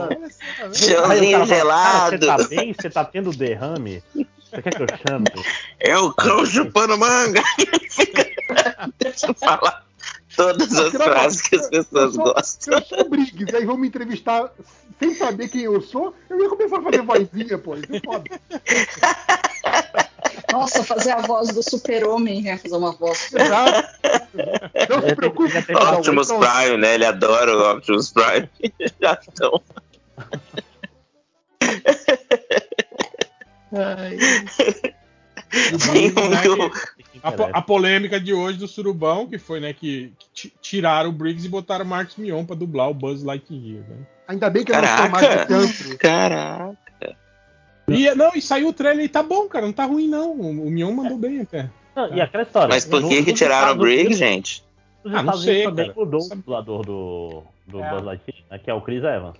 Chãozinho 0.74 1.47
gelado. 1.47 2.19
Você 2.19 2.27
tá 2.27 2.48
bem? 2.48 2.74
Você 2.74 2.90
tá 2.90 3.05
tendo 3.05 3.31
derrame? 3.31 4.02
Você 4.15 4.62
quer 4.62 4.74
que 4.74 4.82
eu 4.82 4.86
chame? 5.06 5.24
É 5.81 5.98
o 5.98 6.12
cão 6.12 6.44
chupando 6.44 6.98
manga. 6.98 7.43
Deixa 8.98 9.28
eu 9.28 9.35
falar 9.35 9.85
todas 10.36 10.73
as 10.74 10.93
frases 10.93 11.43
que 11.43 11.56
as 11.56 11.69
pessoas 11.69 12.15
eu 12.16 12.24
sou, 12.24 12.35
gostam. 12.35 12.74
Eu 12.74 12.85
sou 12.85 13.09
Briggs, 13.09 13.52
e 13.52 13.56
aí 13.56 13.65
vão 13.65 13.77
me 13.77 13.89
entrevistar 13.89 14.52
sem 14.98 15.15
saber 15.15 15.48
quem 15.48 15.62
eu 15.62 15.81
sou, 15.81 16.15
eu 16.28 16.40
ia 16.40 16.48
começar 16.48 16.78
a 16.78 16.82
fazer 16.82 17.02
vozinha, 17.02 17.59
pô. 17.59 17.74
Isso 17.74 17.86
é 17.93 18.01
foda. 18.01 18.24
Nossa, 20.53 20.85
fazer 20.85 21.12
a 21.12 21.21
voz 21.21 21.49
do 21.49 21.62
super-homem, 21.62 22.43
né? 22.43 22.59
Fazer 22.59 22.77
uma 22.77 22.93
voz. 22.93 23.33
Exato. 23.33 23.89
Não 24.89 25.03
se 25.03 25.15
preocupe. 25.15 25.53
Optimus 25.97 26.29
Prime, 26.29 26.77
né? 26.79 26.95
Ele 26.95 27.05
adora 27.05 27.57
o 27.57 27.73
Optimus 27.73 28.12
Prime. 28.12 28.49
Já 29.01 29.19
estão. 29.21 29.61
Ai. 33.73 34.19
Tem 35.93 36.11
um, 36.11 36.71
a, 37.23 37.59
a, 37.59 37.62
polêmica 37.62 38.21
de 38.21 38.35
hoje 38.35 38.59
do 38.59 38.66
Surubão, 38.66 39.29
que 39.29 39.39
foi, 39.39 39.61
né, 39.61 39.73
que, 39.73 40.12
que 40.33 40.53
tiraram 40.61 41.11
o 41.11 41.12
Briggs 41.12 41.47
e 41.47 41.49
botaram 41.49 41.85
o 41.85 41.89
Marcos 41.89 42.16
Mion 42.16 42.45
pra 42.45 42.57
dublar 42.57 42.91
o 42.91 42.95
Buzz 42.95 43.23
Lightyear, 43.23 43.85
né? 43.89 44.07
Ainda 44.27 44.51
bem 44.51 44.65
que 44.65 44.73
eu 44.73 44.75
Caraca. 44.75 44.97
não 44.97 45.11
sou 45.11 45.11
mais 45.11 45.47
tanto. 45.47 45.99
Caraca. 45.99 46.84
E, 47.89 48.15
não, 48.15 48.32
e 48.35 48.40
saiu 48.40 48.69
o 48.69 48.73
trailer 48.73 49.05
e 49.05 49.09
tá 49.09 49.23
bom, 49.23 49.48
cara, 49.48 49.66
não 49.66 49.73
tá 49.73 49.85
ruim 49.85 50.09
não. 50.09 50.32
O, 50.32 50.66
o 50.66 50.70
Mion 50.70 50.93
mandou 50.93 51.19
bem 51.19 51.40
até. 51.40 51.69
Não, 51.94 52.15
e 52.15 52.20
aquela 52.20 52.43
história. 52.43 52.69
Mas 52.69 52.85
por 52.85 53.06
que, 53.09 53.23
que 53.23 53.32
tiraram 53.32 53.73
o 53.73 53.77
Briggs, 53.77 54.19
gente? 54.19 54.65
Os 55.05 55.15
ah, 55.15 55.23
não 55.23 55.35
sei, 55.35 55.65
também 55.65 55.89
cara. 55.89 56.01
mudou 56.01 56.20
o 56.23 56.28
dublador 56.28 56.85
do, 56.85 57.43
do 57.66 57.81
é. 57.81 57.90
Buzz 57.90 58.05
Lightyear, 58.05 58.43
né, 58.51 58.59
que 58.59 58.70
é 58.70 58.74
o 58.74 58.81
Chris 58.81 59.05
Evans. 59.05 59.36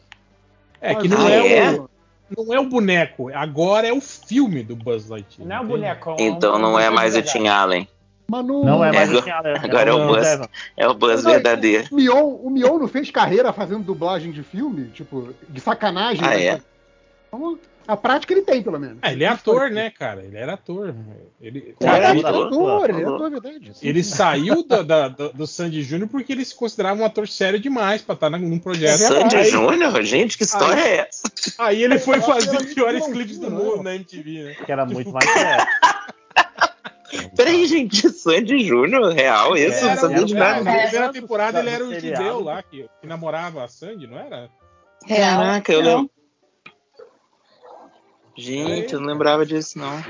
É, 0.81 0.95
que 0.95 1.09
não 1.09 1.27
ah, 1.27 1.31
é, 1.31 1.57
é, 1.57 1.71
o 1.73 1.89
não 2.37 2.53
é 2.53 2.61
o 2.61 2.69
boneco, 2.69 3.31
agora 3.35 3.87
é 3.87 3.93
o 3.93 4.01
filme 4.01 4.63
do 4.63 4.77
Buzz 4.77 5.09
Lightyear. 5.09 5.49
Não 5.49 5.57
é 5.57 5.61
o 5.61 5.65
boneco. 5.65 6.17
É 6.19 6.23
então 6.23 6.59
não 6.59 6.79
é 6.79 6.91
mais 6.91 7.17
o 7.17 7.23
Tim 7.23 7.49
Allen. 7.49 7.89
Manu, 8.27 8.65
não 8.65 8.85
é 8.85 8.91
mais 8.91 9.13
é, 9.13 9.15
o 9.15 9.23
Tim 9.23 9.31
Allen. 9.31 9.55
Agora 9.63 9.91
é 9.91 9.93
o 9.93 10.07
Buzz, 10.07 10.49
é 10.77 10.89
o 10.89 10.95
Buzz 10.95 11.25
verdadeiro. 11.25 11.89
O 11.91 11.97
Mion, 11.97 12.25
o 12.25 12.51
Mion 12.51 12.79
não 12.79 12.89
fez 12.89 13.11
carreira 13.11 13.53
fazendo 13.53 13.85
dublagem 13.85 14.33
de 14.33 14.43
filme? 14.43 14.89
Tipo, 14.89 15.35
de 15.49 15.61
sacanagem? 15.61 16.25
Ah, 16.25 16.31
né? 16.31 16.45
é? 16.47 16.61
Então, 17.29 17.59
A 17.87 17.97
prática 17.97 18.33
ele 18.33 18.43
tem, 18.43 18.63
pelo 18.63 18.79
menos. 18.79 18.99
Ah, 19.03 19.13
ele 19.13 19.25
é 19.25 19.29
ator, 19.29 19.71
né, 19.71 19.91
cara? 19.91 20.23
Ele 20.23 20.37
era 20.37 20.55
ator. 20.55 20.95
Ele, 21.41 21.75
é, 21.79 21.85
cara, 21.85 22.11
ele, 22.11 22.25
é 22.25 22.29
ator, 22.29 22.91
ele 22.91 23.03
é 23.03 23.05
ator, 23.05 23.31
verdade. 23.31 23.73
Ele 23.83 24.03
saiu 24.03 24.63
do, 24.63 24.83
da, 24.83 25.09
do, 25.09 25.33
do 25.33 25.47
Sandy 25.47 25.83
Júnior 25.83 26.09
porque 26.09 26.33
ele 26.33 26.45
se 26.45 26.55
considerava 26.55 27.03
um 27.03 27.05
ator 27.05 27.29
sério 27.29 27.61
demais 27.61 28.01
pra 28.01 28.15
estar 28.15 28.31
num 28.31 28.59
projeto. 28.59 28.95
É 28.95 28.97
Sandy 28.97 29.45
Júnior? 29.45 30.03
Gente, 30.03 30.39
que 30.39 30.45
história 30.45 30.83
aí, 30.83 30.91
é 30.91 31.09
essa? 31.09 31.23
Aí 31.59 31.83
ele 31.83 31.99
foi 31.99 32.21
fazer 32.21 32.57
os 32.57 32.73
piores 32.73 33.07
clipes 33.07 33.39
do 33.39 33.51
mundo 33.51 33.83
na 33.83 33.95
MTV, 33.95 34.45
né? 34.45 34.57
Que 34.65 34.73
era 34.73 34.87
muito 34.87 35.13
mais 35.13 35.29
sério. 35.29 35.67
Peraí, 37.37 37.67
gente, 37.67 38.09
Sandy 38.11 38.61
Júnior, 38.61 39.13
real, 39.13 39.57
isso? 39.57 39.85
Era, 39.85 39.95
não 39.95 40.01
sabia 40.01 40.25
de 40.25 40.35
nada. 40.35 40.63
Na 40.63 40.83
primeira 40.83 41.13
temporada 41.13 41.61
ele 41.61 41.71
era 41.71 41.85
o 41.85 41.95
judeu 41.95 42.41
lá 42.41 42.63
que, 42.63 42.87
que 43.01 43.07
namorava 43.07 43.63
a 43.63 43.69
Sandy, 43.69 44.07
não 44.07 44.19
era? 44.19 44.49
Caraca, 45.07 45.73
eu 45.73 45.81
lembro. 45.81 46.11
Gente, 48.37 48.95
eu 48.95 49.01
não 49.01 49.09
lembrava 49.09 49.47
disso, 49.47 49.79
não. 49.79 50.03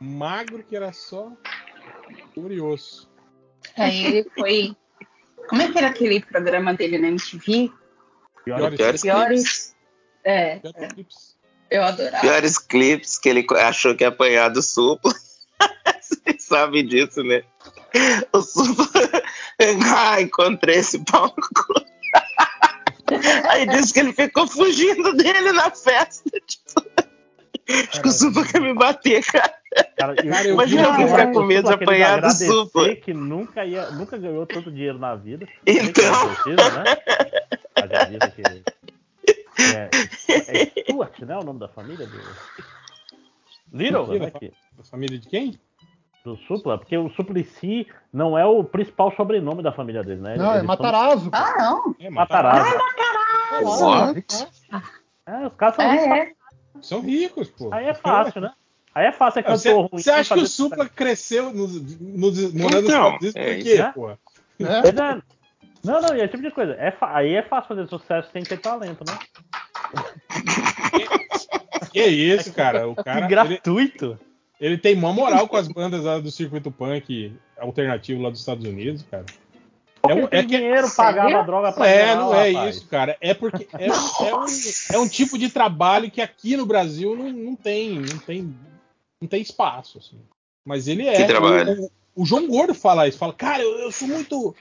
Magro 0.00 0.62
que 0.62 0.76
era 0.76 0.92
só 0.92 1.32
curioso. 2.34 3.08
Aí 3.76 4.04
ele 4.04 4.30
foi. 4.36 4.76
Como 5.48 5.62
é 5.62 5.70
que 5.70 5.78
era 5.78 5.88
aquele 5.88 6.20
programa 6.20 6.74
dele 6.74 6.98
na 6.98 7.08
MTV? 7.08 7.72
Piores, 8.44 8.76
piores, 8.76 9.02
piores... 9.02 9.76
É, 10.22 10.58
piores 10.58 11.34
é. 11.70 11.76
Eu 11.76 11.82
adorava. 11.82 12.20
Piores 12.20 12.58
clipes 12.58 13.18
que 13.18 13.28
ele 13.28 13.46
achou 13.58 13.96
que 13.96 14.04
ia 14.04 14.08
apanhar 14.08 14.48
do 14.48 14.62
Supla. 14.62 15.12
Você 16.00 16.38
sabe 16.38 16.82
disso, 16.82 17.22
né? 17.24 17.42
O 18.32 18.40
Supla. 18.40 18.86
ah, 19.96 20.20
encontrei 20.20 20.76
esse 20.76 21.02
pau 21.04 21.26
no 21.26 21.34
cu. 21.34 21.74
Aí 23.48 23.66
disse 23.66 23.92
que 23.92 24.00
ele 24.00 24.12
ficou 24.12 24.46
fugindo 24.46 25.14
dele 25.14 25.52
na 25.52 25.70
festa. 25.70 26.30
Tipo, 26.46 26.82
acho 27.88 28.02
que 28.02 28.08
o 28.08 28.12
Supla 28.12 28.46
quer 28.46 28.60
me 28.60 28.74
bater, 28.74 29.24
cara. 29.24 29.54
cara 29.96 30.14
eu, 30.24 30.54
Imagina 30.54 30.88
alguém 30.88 31.08
ficar 31.08 31.32
com 31.32 31.42
medo 31.42 31.68
de 31.68 31.74
apanhar 31.74 32.20
do 32.20 32.30
Supla. 32.30 32.94
que 32.96 33.12
nunca, 33.12 33.64
ia, 33.64 33.90
nunca 33.90 34.16
ganhou 34.16 34.46
tanto 34.46 34.70
dinheiro 34.70 34.98
na 34.98 35.14
vida. 35.14 35.46
Então. 35.66 36.28
né? 36.48 36.84
que 38.30 38.42
é, 39.58 39.88
é 40.28 40.82
Stuart, 40.82 41.18
né? 41.20 41.36
O 41.36 41.44
nome 41.44 41.60
da 41.60 41.68
família 41.68 42.06
do. 42.06 42.18
Little, 43.72 44.06
né? 44.18 44.32
Da 44.76 44.84
família 44.84 45.18
de 45.18 45.28
quem? 45.28 45.58
Do 46.24 46.38
Supla, 46.48 46.78
porque 46.78 46.96
o 46.96 47.10
Suplicy 47.10 47.86
não 48.10 48.38
é 48.38 48.46
o 48.46 48.64
principal 48.64 49.14
sobrenome 49.14 49.62
da 49.62 49.70
família 49.72 50.02
dele, 50.02 50.22
né? 50.22 50.36
Não, 50.36 50.54
é 50.54 50.62
Matarazzo. 50.62 51.24
São... 51.24 51.30
Ah, 51.34 51.54
não. 51.58 51.94
É 52.00 52.08
Matarazzo. 52.08 52.74
Ah, 53.52 53.60
Matarazzo. 53.62 54.48
É, 55.26 55.46
os 55.46 55.54
caras 55.54 55.76
são, 55.76 55.84
é, 55.84 56.18
é. 56.18 56.32
são 56.80 57.00
ricos, 57.02 57.50
pô. 57.50 57.68
Aí 57.72 57.86
é 57.86 57.94
fácil, 57.94 58.40
né? 58.40 58.52
Aí 58.94 59.06
é 59.06 59.12
fácil, 59.12 59.40
é 59.40 59.42
cantor 59.42 59.58
você, 59.58 59.72
ruim. 59.72 59.88
Você 59.92 60.10
acha 60.10 60.34
que 60.34 60.40
o 60.40 60.46
Supla 60.46 60.88
cresceu 60.88 61.52
nos, 61.52 61.74
nos, 62.00 62.54
morando 62.54 62.86
então, 62.86 63.12
nos 63.12 63.24
Estados 63.24 63.34
Unidos 63.34 63.34
por 63.34 63.62
quê, 63.62 63.80
é, 63.80 63.92
pô? 63.92 64.10
É. 64.10 64.16
Não, 65.84 66.00
não, 66.00 66.16
e 66.16 66.20
é 66.22 66.28
tipo 66.28 66.42
de 66.42 66.50
coisa. 66.50 66.72
É 66.72 66.96
aí 67.02 67.34
é 67.34 67.42
fácil 67.42 67.68
fazer 67.68 67.86
sucesso 67.86 68.30
sem 68.32 68.42
ter 68.42 68.58
talento, 68.58 69.04
né? 69.06 69.18
Que, 71.90 71.90
que 71.90 72.06
isso, 72.06 72.50
cara? 72.54 72.88
O 72.88 72.94
cara. 72.94 73.20
Que 73.20 73.28
gratuito. 73.28 74.06
Ele, 74.12 74.33
ele 74.64 74.78
tem 74.78 74.94
uma 74.94 75.12
moral 75.12 75.46
com 75.46 75.58
as 75.58 75.68
bandas 75.68 76.04
lá 76.04 76.18
do 76.18 76.30
circuito 76.30 76.70
punk 76.70 77.36
alternativo 77.58 78.22
lá 78.22 78.30
dos 78.30 78.40
Estados 78.40 78.64
Unidos, 78.64 79.04
cara. 79.10 79.26
É, 80.08 80.14
um, 80.14 80.24
é 80.30 80.42
que 80.42 80.56
dinheiro 80.56 80.90
pagava 80.94 81.42
droga 81.42 81.70
pra 81.70 81.86
É, 81.86 82.16
não 82.16 82.34
é 82.34 82.50
rapaz. 82.50 82.76
isso, 82.76 82.86
cara. 82.86 83.14
É 83.20 83.34
porque 83.34 83.68
é, 83.78 83.88
é, 83.88 84.34
um, 84.34 84.44
é 84.92 84.98
um 84.98 85.06
tipo 85.06 85.36
de 85.36 85.50
trabalho 85.50 86.10
que 86.10 86.22
aqui 86.22 86.56
no 86.56 86.64
Brasil 86.64 87.14
não, 87.14 87.30
não 87.30 87.54
tem, 87.54 87.98
não 87.98 88.18
tem, 88.18 88.54
não 89.20 89.28
tem 89.28 89.42
espaço. 89.42 89.98
Assim. 89.98 90.18
Mas 90.64 90.88
ele 90.88 91.06
é. 91.06 91.14
Que 91.14 91.26
trabalho. 91.26 91.90
O, 92.14 92.22
o, 92.22 92.24
João 92.24 92.46
Gordo 92.46 92.74
fala 92.74 93.06
isso, 93.06 93.18
fala, 93.18 93.34
cara, 93.34 93.62
eu, 93.62 93.80
eu 93.80 93.92
sou 93.92 94.08
muito 94.08 94.54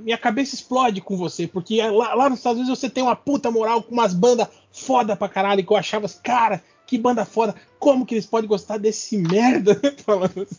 minha 0.00 0.18
cabeça 0.18 0.54
explode 0.54 1.00
com 1.00 1.16
você, 1.16 1.46
porque 1.46 1.82
lá, 1.82 2.14
lá, 2.14 2.28
nos 2.28 2.38
Estados 2.38 2.60
Unidos 2.60 2.78
você 2.78 2.90
tem 2.90 3.02
uma 3.02 3.16
puta 3.16 3.50
moral 3.50 3.82
com 3.82 3.94
umas 3.94 4.12
bandas 4.12 4.48
foda 4.70 5.16
pra 5.16 5.28
caralho, 5.28 5.64
que 5.64 5.72
eu 5.72 5.76
achava, 5.76 6.06
cara, 6.22 6.62
que 6.88 6.96
banda 6.96 7.22
foda, 7.26 7.54
como 7.78 8.06
que 8.06 8.14
eles 8.14 8.24
podem 8.24 8.48
gostar 8.48 8.78
desse 8.78 9.18
merda? 9.18 9.78
Falando 10.02 10.40
assim. 10.40 10.56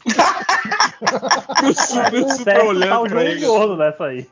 eu 1.64 1.74
super, 1.74 2.30
super 2.38 2.66
olhando 2.66 3.04
tá 3.04 3.10
pra 3.10 3.26
ele. 3.26 3.76
nessa 3.76 4.06
aí. 4.06 4.28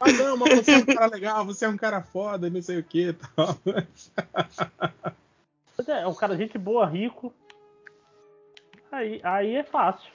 Mas 0.00 0.18
não, 0.18 0.36
mas 0.36 0.56
você 0.56 0.72
é 0.72 0.78
um 0.78 0.84
cara 0.84 1.06
legal, 1.06 1.44
você 1.44 1.64
é 1.64 1.68
um 1.68 1.76
cara 1.76 2.02
foda, 2.02 2.50
não 2.50 2.60
sei 2.60 2.78
o 2.78 2.82
que 2.82 3.14
tal. 3.36 3.56
É, 5.86 6.02
é 6.02 6.06
um 6.08 6.14
cara 6.14 6.36
gente 6.36 6.58
boa, 6.58 6.84
rico. 6.84 7.32
Aí, 8.90 9.20
aí 9.22 9.54
é 9.54 9.62
fácil. 9.62 10.10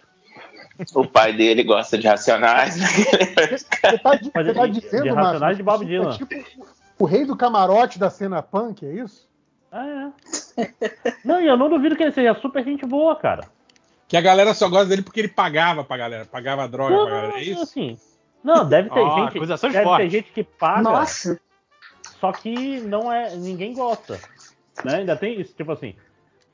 O 0.94 1.08
pai 1.08 1.34
dele 1.34 1.64
gosta 1.64 1.98
de 1.98 2.08
Racionais. 2.08 2.76
Você 2.76 3.98
tá, 3.98 4.12
você 4.12 4.54
tá 4.54 4.68
dizendo, 4.68 5.04
de 5.04 5.10
Racionais 5.10 5.58
de 5.58 5.64
Bob 5.64 5.86
Dylan. 5.86 6.14
É 6.14 6.18
tipo 6.18 6.69
o 7.00 7.06
rei 7.06 7.26
do 7.26 7.36
camarote 7.36 7.98
da 7.98 8.10
cena 8.10 8.44
punk, 8.44 8.86
é 8.86 8.94
isso? 8.94 9.28
Ah, 9.72 10.12
é. 10.58 10.74
Não, 11.24 11.40
e 11.40 11.48
eu 11.48 11.56
não 11.56 11.70
duvido 11.70 11.96
que 11.96 12.04
ele 12.04 12.12
seja 12.12 12.34
super 12.36 12.64
gente 12.64 12.86
boa, 12.86 13.16
cara. 13.16 13.48
Que 14.08 14.18
a 14.18 14.22
galera 14.22 14.54
só 14.54 14.68
gosta 14.68 14.88
dele 14.88 15.04
porque 15.04 15.22
ele 15.22 15.28
pagava 15.28 15.84
pra 15.84 15.96
galera, 15.96 16.26
pagava 16.26 16.68
droga 16.68 16.96
não, 16.96 17.06
pra 17.06 17.22
galera, 17.22 17.40
é 17.40 17.44
isso? 17.44 17.62
Assim, 17.62 17.98
não, 18.44 18.68
deve 18.68 18.90
ter 18.90 19.00
oh, 19.00 19.30
gente, 19.32 19.46
deve 19.46 19.84
forte. 19.84 20.04
ter 20.04 20.10
gente 20.10 20.32
que 20.32 20.44
paga. 20.44 20.82
Nossa. 20.82 21.40
Só 22.20 22.32
que 22.32 22.82
não 22.82 23.12
é, 23.12 23.36
ninguém 23.36 23.74
gosta. 23.74 24.20
Né? 24.84 24.96
Ainda 24.96 25.16
tem 25.16 25.40
isso, 25.40 25.54
tipo 25.54 25.72
assim, 25.72 25.96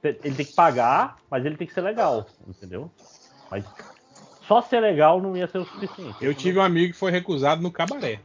ele 0.03 0.35
tem 0.35 0.45
que 0.45 0.53
pagar, 0.53 1.17
mas 1.31 1.45
ele 1.45 1.55
tem 1.55 1.65
que 1.65 1.73
ser 1.73 1.81
legal, 1.81 2.27
entendeu? 2.45 2.91
Mas 3.49 3.65
só 4.47 4.61
ser 4.61 4.81
legal 4.81 5.21
não 5.21 5.35
ia 5.35 5.47
ser 5.47 5.59
o 5.59 5.65
suficiente. 5.65 6.17
Eu 6.21 6.35
tive 6.35 6.59
um 6.59 6.61
amigo 6.61 6.93
que 6.93 6.99
foi 6.99 7.09
recusado 7.09 7.61
no 7.61 7.71
cabaré. 7.71 8.19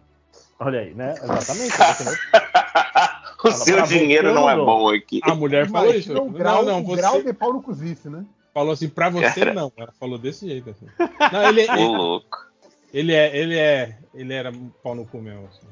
Olha 0.60 0.80
aí, 0.80 0.94
né? 0.94 1.14
Exatamente. 1.14 1.72
o 3.42 3.50
seu 3.50 3.82
dinheiro 3.86 4.34
não 4.34 4.48
é 4.48 4.54
bom 4.54 4.94
aqui. 4.94 5.20
A 5.24 5.34
mulher 5.34 5.66
falou 5.68 5.94
isso. 5.94 6.12
O 6.12 6.30
grau, 6.30 6.62
não, 6.62 6.74
não, 6.74 6.84
você... 6.84 7.00
grau 7.00 7.22
de 7.22 7.32
pau 7.32 7.54
no 7.54 7.62
cozice, 7.62 8.10
né? 8.10 8.26
Falou 8.52 8.72
assim, 8.72 8.88
pra 8.88 9.08
você 9.08 9.40
Cara. 9.40 9.54
não. 9.54 9.72
Ela 9.74 9.92
falou 9.98 10.18
desse 10.18 10.46
jeito 10.46 10.70
assim. 10.70 10.86
Não, 11.32 11.48
ele, 11.48 11.62
ele, 11.62 11.86
louco. 11.88 12.46
Ele 12.92 13.14
é, 13.14 13.34
ele 13.34 13.58
é, 13.58 13.98
ele 14.12 14.34
era 14.34 14.52
pau 14.82 14.94
no 14.94 15.06
cu 15.06 15.18
mesmo. 15.22 15.48
Assim. 15.48 15.66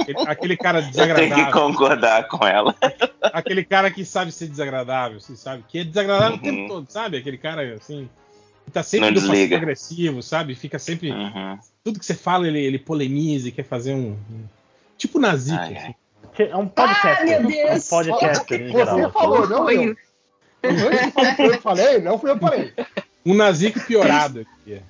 Aquele, 0.00 0.28
aquele 0.28 0.56
cara 0.56 0.80
desagradável. 0.80 1.34
Tem 1.34 1.44
que 1.46 1.52
concordar 1.52 2.28
com 2.28 2.46
ela. 2.46 2.76
Aquele 3.20 3.64
cara 3.64 3.90
que 3.90 4.04
sabe 4.04 4.30
ser 4.30 4.46
desagradável, 4.46 5.16
assim, 5.16 5.34
sabe? 5.34 5.64
Que 5.66 5.80
é 5.80 5.84
desagradável 5.84 6.34
uhum. 6.34 6.38
o 6.38 6.42
tempo 6.42 6.60
uhum. 6.60 6.68
todo, 6.68 6.90
sabe? 6.90 7.16
Aquele 7.16 7.38
cara 7.38 7.74
assim 7.74 8.08
tá 8.70 8.82
sempre 8.82 9.10
no 9.10 9.26
passivo 9.26 9.54
agressivo, 9.54 10.22
sabe? 10.22 10.54
Fica 10.54 10.78
sempre. 10.78 11.10
Uhum. 11.10 11.58
Tudo 11.84 11.98
que 11.98 12.06
você 12.06 12.14
fala, 12.14 12.46
ele, 12.46 12.60
ele 12.60 12.78
polemiza 12.78 13.48
e 13.48 13.52
quer 13.52 13.64
fazer 13.64 13.94
um. 13.94 14.12
um 14.12 14.44
tipo 14.96 15.18
Nazik. 15.18 15.58
Assim. 15.58 15.94
É 16.38 16.56
um 16.56 16.66
podcast. 16.66 17.22
Ah, 17.22 17.24
meu 17.24 17.46
Deus. 17.46 17.86
Um 17.86 17.88
podcast 17.90 18.54
em 18.54 18.72
geral. 18.72 18.96
Você 18.98 19.10
falou, 19.10 19.48
não 19.48 19.70
eu. 19.70 19.96
eu 20.62 21.60
falei, 21.60 22.00
não 22.00 22.18
fui 22.18 22.30
eu 22.30 22.34
que 22.34 22.42
falei. 22.42 22.72
Um 23.26 23.34
Nazik 23.34 23.80
piorado 23.80 24.40
aqui. 24.40 24.80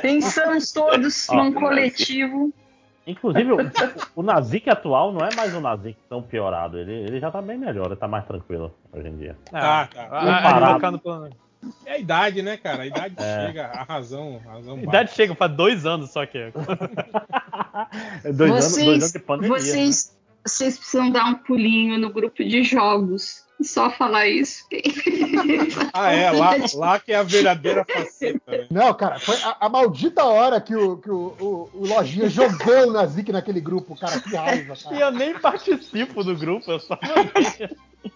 Pensamos 0.00 0.72
todos 0.72 1.28
num 1.30 1.52
coletivo. 1.52 2.52
Inclusive, 3.06 3.52
o, 3.52 3.58
o 4.16 4.22
Nazik 4.22 4.68
atual 4.68 5.12
não 5.12 5.26
é 5.26 5.34
mais 5.34 5.54
um 5.54 5.60
Nazik 5.60 5.98
tão 6.08 6.22
piorado. 6.22 6.78
Ele, 6.78 6.92
ele 6.92 7.20
já 7.20 7.30
tá 7.30 7.40
bem 7.42 7.58
melhor, 7.58 7.86
ele 7.86 7.96
tá 7.96 8.06
mais 8.06 8.24
tranquilo 8.24 8.74
hoje 8.92 9.08
em 9.08 9.16
dia. 9.16 9.36
Ah, 9.52 9.88
tá. 9.92 10.08
Ah, 10.10 10.78
é 11.84 11.92
a 11.92 11.98
idade, 11.98 12.42
né, 12.42 12.56
cara? 12.56 12.82
A 12.82 12.86
idade 12.86 13.14
é. 13.18 13.46
chega, 13.46 13.66
a 13.66 13.82
razão. 13.82 14.40
A, 14.46 14.52
razão 14.52 14.76
a 14.76 14.82
idade 14.82 15.12
chega, 15.14 15.34
faz 15.34 15.52
dois 15.52 15.86
anos 15.86 16.10
só 16.10 16.24
que. 16.24 16.38
É. 16.38 16.52
dois, 18.32 18.50
vocês, 18.50 18.54
anos, 18.54 18.74
dois 18.74 18.88
anos 18.88 19.12
de 19.12 19.18
pandemia. 19.18 19.58
Vocês, 19.58 20.10
né? 20.10 20.38
vocês 20.46 20.78
precisam 20.78 21.10
dar 21.10 21.26
um 21.26 21.34
pulinho 21.34 21.98
no 21.98 22.10
grupo 22.12 22.42
de 22.42 22.62
jogos. 22.62 23.44
Só 23.62 23.90
falar 23.90 24.26
isso. 24.26 24.66
ah, 25.92 26.12
é, 26.12 26.30
lá, 26.30 26.52
lá 26.74 26.98
que 26.98 27.12
é 27.12 27.16
a 27.16 27.22
verdadeira 27.22 27.84
faceta. 27.84 28.40
Né? 28.50 28.66
Não, 28.70 28.92
cara, 28.94 29.18
foi 29.18 29.36
a, 29.42 29.56
a, 29.60 29.68
maldita 29.68 30.24
hora 30.24 30.60
que 30.60 30.74
o, 30.74 30.96
que 30.96 31.10
o, 31.10 31.34
o, 31.38 31.70
o 31.74 31.86
Lojinha 31.86 32.28
jogou 32.28 32.88
o 32.88 32.92
Nazik 32.92 33.30
naquele 33.30 33.60
grupo, 33.60 33.98
cara. 33.98 34.20
Que 34.20 34.34
raiva, 34.34 34.74
cara. 34.76 34.96
E 34.96 35.00
eu 35.00 35.10
nem 35.10 35.38
participo 35.38 36.24
do 36.24 36.34
grupo, 36.34 36.70
eu 36.70 36.80
só 36.80 36.98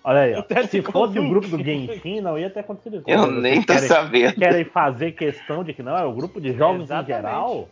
Olha 0.03 0.21
aí, 0.21 0.35
ó. 0.35 0.67
se 0.67 0.83
fosse 0.83 1.19
o 1.19 1.29
grupo 1.29 1.49
do 1.49 1.63
Genshin, 1.63 2.21
não 2.21 2.39
ia 2.39 2.49
ter 2.49 2.61
acontecido 2.61 2.97
isso. 2.97 3.05
Eu 3.07 3.31
nem 3.31 3.63
tô 3.63 3.75
querem, 3.75 3.89
sabendo. 3.89 4.35
Querem 4.35 4.65
fazer 4.65 5.13
questão 5.13 5.63
de 5.63 5.75
que 5.75 5.83
não, 5.83 5.97
é 5.97 6.05
o 6.05 6.13
grupo 6.13 6.41
de 6.41 6.55
jogos 6.55 6.85
Exatamente. 6.85 7.11
em 7.11 7.15
geral. 7.15 7.69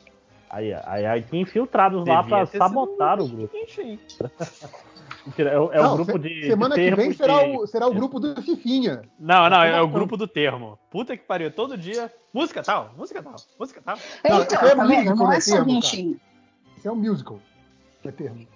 Aí, 0.51 0.75
aí, 0.85 1.07
aí 1.07 1.23
tinha 1.23 1.41
infiltrados 1.41 2.01
Devia 2.01 2.21
lá 2.21 2.23
pra 2.23 2.45
sabotar 2.45 3.19
o 3.19 3.27
grupo. 3.27 3.57
Mentira, 3.57 3.99
é, 5.39 5.43
é 5.43 5.83
não, 5.83 5.93
o 5.93 5.97
grupo 5.97 6.19
de. 6.19 6.47
Semana 6.47 6.75
de 6.75 6.91
que 6.91 6.97
vem 6.97 7.13
será, 7.13 7.45
o, 7.45 7.67
será 7.67 7.87
o 7.87 7.95
grupo 7.95 8.19
do 8.19 8.41
Fifinha. 8.43 9.03
Não, 9.19 9.49
não, 9.49 9.63
é 9.63 9.81
o 9.81 9.89
grupo 9.89 10.17
do 10.17 10.27
termo. 10.27 10.79
Puta 10.91 11.17
que 11.17 11.25
pariu, 11.25 11.51
todo 11.51 11.77
dia. 11.77 12.13
Música 12.33 12.63
tal, 12.63 12.93
música 12.97 13.23
tal, 13.23 13.37
música 13.59 13.81
tal. 13.85 13.97
Não, 13.97 14.43
então, 14.43 14.59
é 14.67 14.75
tá 14.75 14.85
vendo? 14.85 15.15
Não 15.15 15.33
é 15.33 15.41
só 15.41 15.65
Isso 15.65 16.09
é 16.85 16.91
um 16.91 16.97
musical. 16.97 17.39
É 18.05 18.11
termo. 18.11 18.47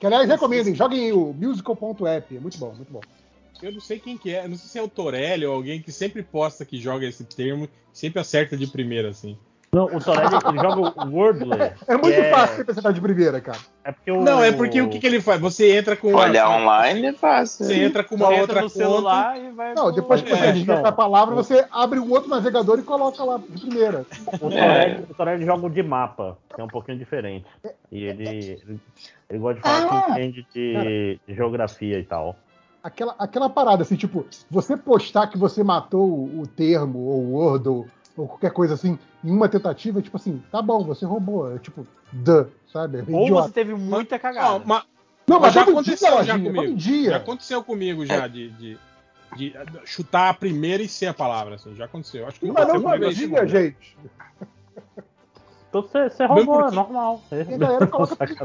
Que 0.00 0.06
aliás 0.06 0.28
recomendem, 0.28 0.74
joguem 0.74 1.12
o 1.12 1.32
musical.app, 1.32 2.36
é 2.36 2.40
muito 2.40 2.58
bom, 2.58 2.72
muito 2.74 2.92
bom. 2.92 3.00
Eu 3.60 3.72
não 3.72 3.80
sei 3.80 3.98
quem 3.98 4.16
que 4.16 4.32
é, 4.32 4.46
não 4.46 4.56
sei 4.56 4.68
se 4.68 4.78
é 4.78 4.82
o 4.82 4.88
Torelli 4.88 5.44
ou 5.44 5.54
alguém 5.54 5.82
que 5.82 5.90
sempre 5.90 6.22
posta 6.22 6.64
que 6.64 6.80
joga 6.80 7.06
esse 7.06 7.24
termo, 7.24 7.68
sempre 7.92 8.20
acerta 8.20 8.56
de 8.56 8.66
primeira, 8.68 9.10
assim. 9.10 9.36
Não, 9.70 9.84
o 9.84 10.00
Torelli 10.02 10.34
ele 10.34 10.58
joga 10.58 10.80
o 10.80 11.10
Wordler. 11.14 11.74
É 11.86 11.92
muito 11.94 12.18
é... 12.18 12.30
fácil 12.30 12.64
você 12.64 12.70
acertar 12.70 12.92
de 12.92 13.00
primeira, 13.02 13.38
cara. 13.40 13.58
É 13.84 13.92
porque 13.92 14.10
o... 14.10 14.22
Não, 14.22 14.42
é 14.42 14.50
porque 14.50 14.80
o 14.80 14.88
que, 14.88 14.98
que 14.98 15.06
ele 15.06 15.20
faz? 15.20 15.40
Você 15.40 15.76
entra 15.76 15.94
com. 15.94 16.14
Olhar 16.14 16.48
online 16.48 17.08
é 17.08 17.12
fácil. 17.12 17.66
Você 17.66 17.84
entra 17.84 18.02
com 18.02 18.14
uma 18.14 18.28
você 18.28 18.40
outra 18.40 18.62
no 18.62 18.68
celular 18.70 19.38
e 19.38 19.50
vai. 19.50 19.74
Não, 19.74 19.92
depois 19.92 20.22
que 20.22 20.30
você 20.30 20.46
é, 20.46 20.52
digita 20.52 20.74
então... 20.74 20.86
a 20.86 20.92
palavra, 20.92 21.34
você 21.34 21.66
abre 21.70 21.98
um 21.98 22.10
outro 22.10 22.30
navegador 22.30 22.78
e 22.78 22.82
coloca 22.82 23.22
lá 23.22 23.38
de 23.38 23.60
primeira. 23.60 24.06
O 24.32 24.38
Torelli, 24.38 24.58
é. 24.58 25.04
o 25.10 25.14
Torelli 25.14 25.44
joga 25.44 25.68
de 25.68 25.82
mapa, 25.82 26.38
que 26.54 26.60
é 26.60 26.64
um 26.64 26.68
pouquinho 26.68 26.98
diferente. 26.98 27.46
E 27.92 28.04
ele, 28.04 28.62
ele, 29.28 29.38
gosta 29.38 29.56
de 29.56 29.60
falar 29.60 29.98
ah, 29.98 30.02
que 30.02 30.10
entende 30.12 30.46
de, 30.54 31.20
de 31.26 31.34
geografia 31.34 31.98
e 31.98 32.04
tal 32.04 32.36
aquela, 32.82 33.14
aquela 33.18 33.48
parada, 33.50 33.82
assim, 33.82 33.96
tipo, 33.96 34.26
você 34.50 34.76
postar 34.76 35.26
que 35.28 35.38
você 35.38 35.62
matou 35.62 36.08
o, 36.08 36.40
o 36.40 36.46
termo, 36.46 36.98
ou 36.98 37.22
o 37.22 37.32
Word, 37.32 37.90
ou, 38.18 38.28
qualquer 38.28 38.50
coisa 38.50 38.74
assim, 38.74 38.98
em 39.24 39.30
uma 39.30 39.48
tentativa, 39.48 40.02
tipo 40.02 40.16
assim, 40.16 40.42
tá 40.50 40.60
bom, 40.60 40.84
você 40.84 41.04
roubou. 41.04 41.54
É 41.54 41.58
tipo, 41.58 41.86
duh, 42.12 42.46
sabe? 42.72 42.98
É 42.98 43.04
ou 43.08 43.24
idiota. 43.24 43.48
você 43.48 43.54
teve 43.54 43.74
muita 43.74 44.18
cagada. 44.18 44.58
Não, 44.58 44.62
mas, 44.64 44.82
não, 45.26 45.40
mas 45.40 45.54
já 45.54 45.62
aconteceu 45.62 46.16
dia, 46.16 46.24
já 46.24 46.38
comigo. 46.38 46.74
Dia. 46.74 47.10
Já 47.10 47.16
aconteceu 47.16 47.62
comigo 47.62 48.04
já 48.06 48.24
é. 48.24 48.28
de, 48.28 48.50
de, 48.50 48.78
de, 49.36 49.54
chutar 49.84 50.30
a 50.30 50.34
primeira 50.34 50.82
e 50.82 50.88
ser 50.88 51.06
a 51.06 51.14
palavra, 51.14 51.54
assim, 51.54 51.74
já 51.74 51.84
aconteceu. 51.84 52.26
Acho 52.26 52.40
que 52.40 52.50
mas 52.50 52.68
não 52.68 52.80
uma 52.80 52.98
vez. 52.98 53.16
Dia, 53.16 53.46
gente. 53.46 53.96
Então 55.68 55.82
você, 55.82 56.08
você 56.08 56.24
roubou, 56.24 56.60
porque... 56.60 56.72
é 56.72 56.74
normal. 56.74 57.22
E 57.30 57.54
a 57.54 57.58
galera 57.58 57.86
coloca 57.86 58.14
okay. 58.14 58.38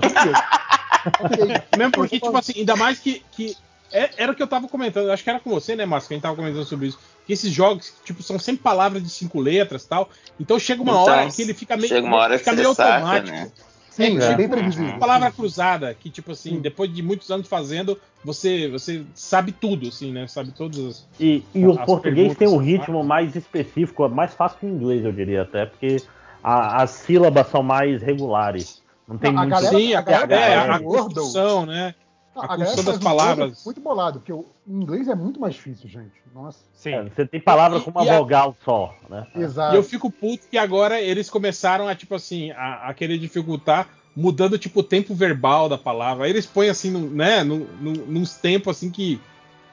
Mesmo 1.78 1.92
porque, 1.94 2.20
tipo 2.22 2.38
assim, 2.38 2.54
ainda 2.58 2.76
mais 2.76 3.00
que, 3.00 3.24
que 3.32 3.56
é, 3.92 4.10
era 4.18 4.32
o 4.32 4.36
que 4.36 4.44
eu 4.44 4.48
tava 4.48 4.68
comentando, 4.68 5.12
acho 5.12 5.24
que 5.24 5.30
era 5.30 5.40
com 5.40 5.50
você, 5.50 5.76
né, 5.76 5.86
Márcio, 5.86 6.08
que 6.08 6.14
a 6.14 6.18
gente 6.18 6.24
tava 6.24 6.36
comentando 6.36 6.66
sobre 6.66 6.88
isso. 6.88 7.00
Que 7.26 7.34
esses 7.34 7.52
jogos, 7.52 7.94
tipo, 8.04 8.22
são 8.22 8.38
sempre 8.38 8.64
palavras 8.64 9.02
de 9.02 9.10
cinco 9.10 9.40
letras 9.40 9.86
tal. 9.86 10.10
Então 10.40 10.60
chega 10.60 10.82
uma 10.82 10.92
então, 10.92 11.04
hora 11.04 11.32
que 11.32 11.42
ele 11.42 11.54
fica 11.54 11.78
meio, 11.78 11.88
chega 11.88 12.06
uma 12.06 12.18
hora 12.18 12.38
fica 12.38 12.54
meio 12.54 12.70
automático. 12.70 13.36
Né? 13.36 13.52
Sim, 13.94 14.20
é, 14.20 14.32
é 14.32 14.36
bem 14.36 14.50
previsível. 14.50 14.98
Palavra 14.98 15.32
cruzada, 15.32 15.94
que, 15.94 16.10
tipo 16.10 16.32
assim, 16.32 16.56
Sim. 16.56 16.62
depois 16.62 16.92
de 16.92 17.04
muitos 17.04 17.30
anos 17.30 17.48
fazendo, 17.48 18.00
você, 18.26 18.68
você 18.68 19.04
sabe 19.14 19.52
tudo, 19.52 19.90
assim, 19.90 20.12
né? 20.12 20.26
Sabe 20.26 20.52
todas 20.52 20.80
as. 20.80 21.08
E, 21.20 21.44
e 21.54 21.68
o 21.68 21.78
português 21.86 22.36
tem 22.36 22.48
um 22.48 22.58
ritmo 22.58 23.04
mais 23.04 23.36
específico, 23.36 24.10
mais 24.10 24.34
fácil 24.34 24.58
que 24.60 24.66
o 24.66 24.70
inglês, 24.70 25.06
eu 25.06 25.12
diria, 25.12 25.44
até, 25.44 25.68
porque 25.68 25.98
a, 26.44 26.82
as 26.82 26.90
sílabas 26.90 27.48
são 27.50 27.62
mais 27.62 28.02
regulares. 28.02 28.82
Não 29.08 29.18
tem 29.18 29.32
Não, 29.32 29.42
muito... 29.42 29.54
a 29.54 29.62
galera, 29.62 29.78
Sim, 29.78 29.94
a, 29.94 30.00
a, 30.00 30.02
galera, 30.02 30.36
é, 30.36 30.56
a, 30.56 30.76
a 30.76 30.80
construção, 30.80 31.66
né? 31.68 31.94
A, 32.36 32.54
a 32.54 32.58
das 32.58 33.00
palavras. 33.00 33.64
Muito 33.66 33.82
bolado, 33.82 34.20
porque 34.20 34.34
o 34.34 34.46
inglês 34.68 35.08
é 35.08 35.16
muito 35.16 35.40
mais 35.40 35.56
difícil, 35.56 35.90
gente. 35.90 36.12
Nossa. 36.34 36.60
Sim. 36.74 36.94
É, 36.94 37.04
você 37.04 37.26
tem 37.26 37.40
palavra 37.40 37.80
com 37.80 37.92
uma 37.92 38.04
vogal 38.04 38.56
só, 38.64 38.96
né? 39.10 39.28
Exato. 39.36 39.76
E 39.76 39.78
eu 39.78 39.84
fico 39.84 40.12
puto 40.12 40.48
que 40.50 40.58
agora 40.58 41.00
eles 41.00 41.30
começaram 41.30 41.88
a, 41.88 41.96
tipo 41.96 42.16
assim, 42.16 42.52
a, 42.52 42.90
a 42.90 42.94
querer 42.94 43.18
dificultar 43.18 43.88
mudando 44.16 44.58
tipo 44.58 44.80
o 44.80 44.84
tempo 44.84 45.14
verbal 45.14 45.68
da 45.68 45.78
palavra. 45.78 46.26
Aí 46.26 46.32
eles 46.32 46.46
põem 46.46 46.70
assim, 46.70 46.92
no, 46.92 47.10
né, 47.10 47.44
nos 47.44 48.36
tempos 48.36 48.78
assim 48.78 48.90
que 48.90 49.20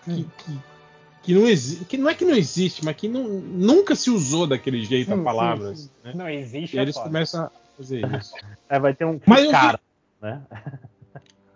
que, 0.04 0.24
que, 0.38 0.58
que, 1.22 1.34
não 1.34 1.46
existe, 1.46 1.84
que 1.84 1.96
não 1.98 2.08
é 2.08 2.14
que 2.14 2.24
não 2.24 2.34
existe, 2.34 2.84
mas 2.84 2.96
que 2.96 3.08
não, 3.08 3.24
nunca 3.28 3.94
se 3.94 4.10
usou 4.10 4.46
daquele 4.46 4.82
jeito 4.84 5.12
sim, 5.12 5.20
a 5.20 5.22
palavra. 5.22 5.74
Sim, 5.74 5.82
sim. 5.82 5.90
Né? 6.04 6.12
Não 6.14 6.28
existe. 6.28 6.76
E 6.76 6.80
eles 6.80 6.96
começam 6.96 7.44
a 7.44 7.50
fazer 7.76 8.06
isso. 8.18 8.34
É, 8.68 8.78
vai 8.78 8.94
ter 8.94 9.04
um 9.04 9.20
mas 9.26 9.50
cara, 9.50 9.80
eu, 10.22 10.28
né? 10.28 10.42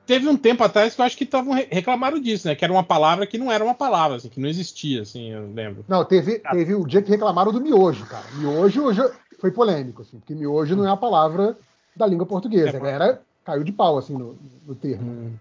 Teve 0.06 0.28
um 0.28 0.36
tempo 0.36 0.62
atrás 0.62 0.94
que 0.94 1.00
eu 1.00 1.04
acho 1.04 1.16
que 1.16 1.24
estavam 1.24 1.54
reclamaram 1.70 2.20
disso, 2.20 2.48
né? 2.48 2.54
Que 2.54 2.64
era 2.64 2.72
uma 2.72 2.82
palavra 2.82 3.26
que 3.26 3.38
não 3.38 3.50
era 3.50 3.64
uma 3.64 3.74
palavra, 3.74 4.16
assim, 4.16 4.28
que 4.28 4.40
não 4.40 4.48
existia, 4.48 5.02
assim, 5.02 5.30
eu 5.30 5.52
lembro. 5.52 5.84
Não, 5.88 6.04
teve, 6.04 6.38
teve 6.38 6.74
o 6.74 6.86
dia 6.86 7.02
que 7.02 7.10
reclamaram 7.10 7.52
do 7.52 7.60
miojo, 7.60 8.06
cara. 8.06 8.24
Miojo 8.36 8.84
hoje 8.84 9.02
foi 9.40 9.50
polêmico, 9.50 10.02
assim, 10.02 10.18
porque 10.18 10.34
miojo 10.34 10.76
não 10.76 10.86
é 10.86 10.90
a 10.90 10.96
palavra 10.96 11.56
da 11.96 12.06
língua 12.06 12.26
portuguesa. 12.26 12.70
É, 12.70 12.76
a 12.76 12.80
galera 12.80 13.22
caiu 13.44 13.64
de 13.64 13.72
pau, 13.72 13.98
assim, 13.98 14.14
no, 14.14 14.36
no 14.66 14.74
termo. 14.74 15.10
Hum. 15.10 15.34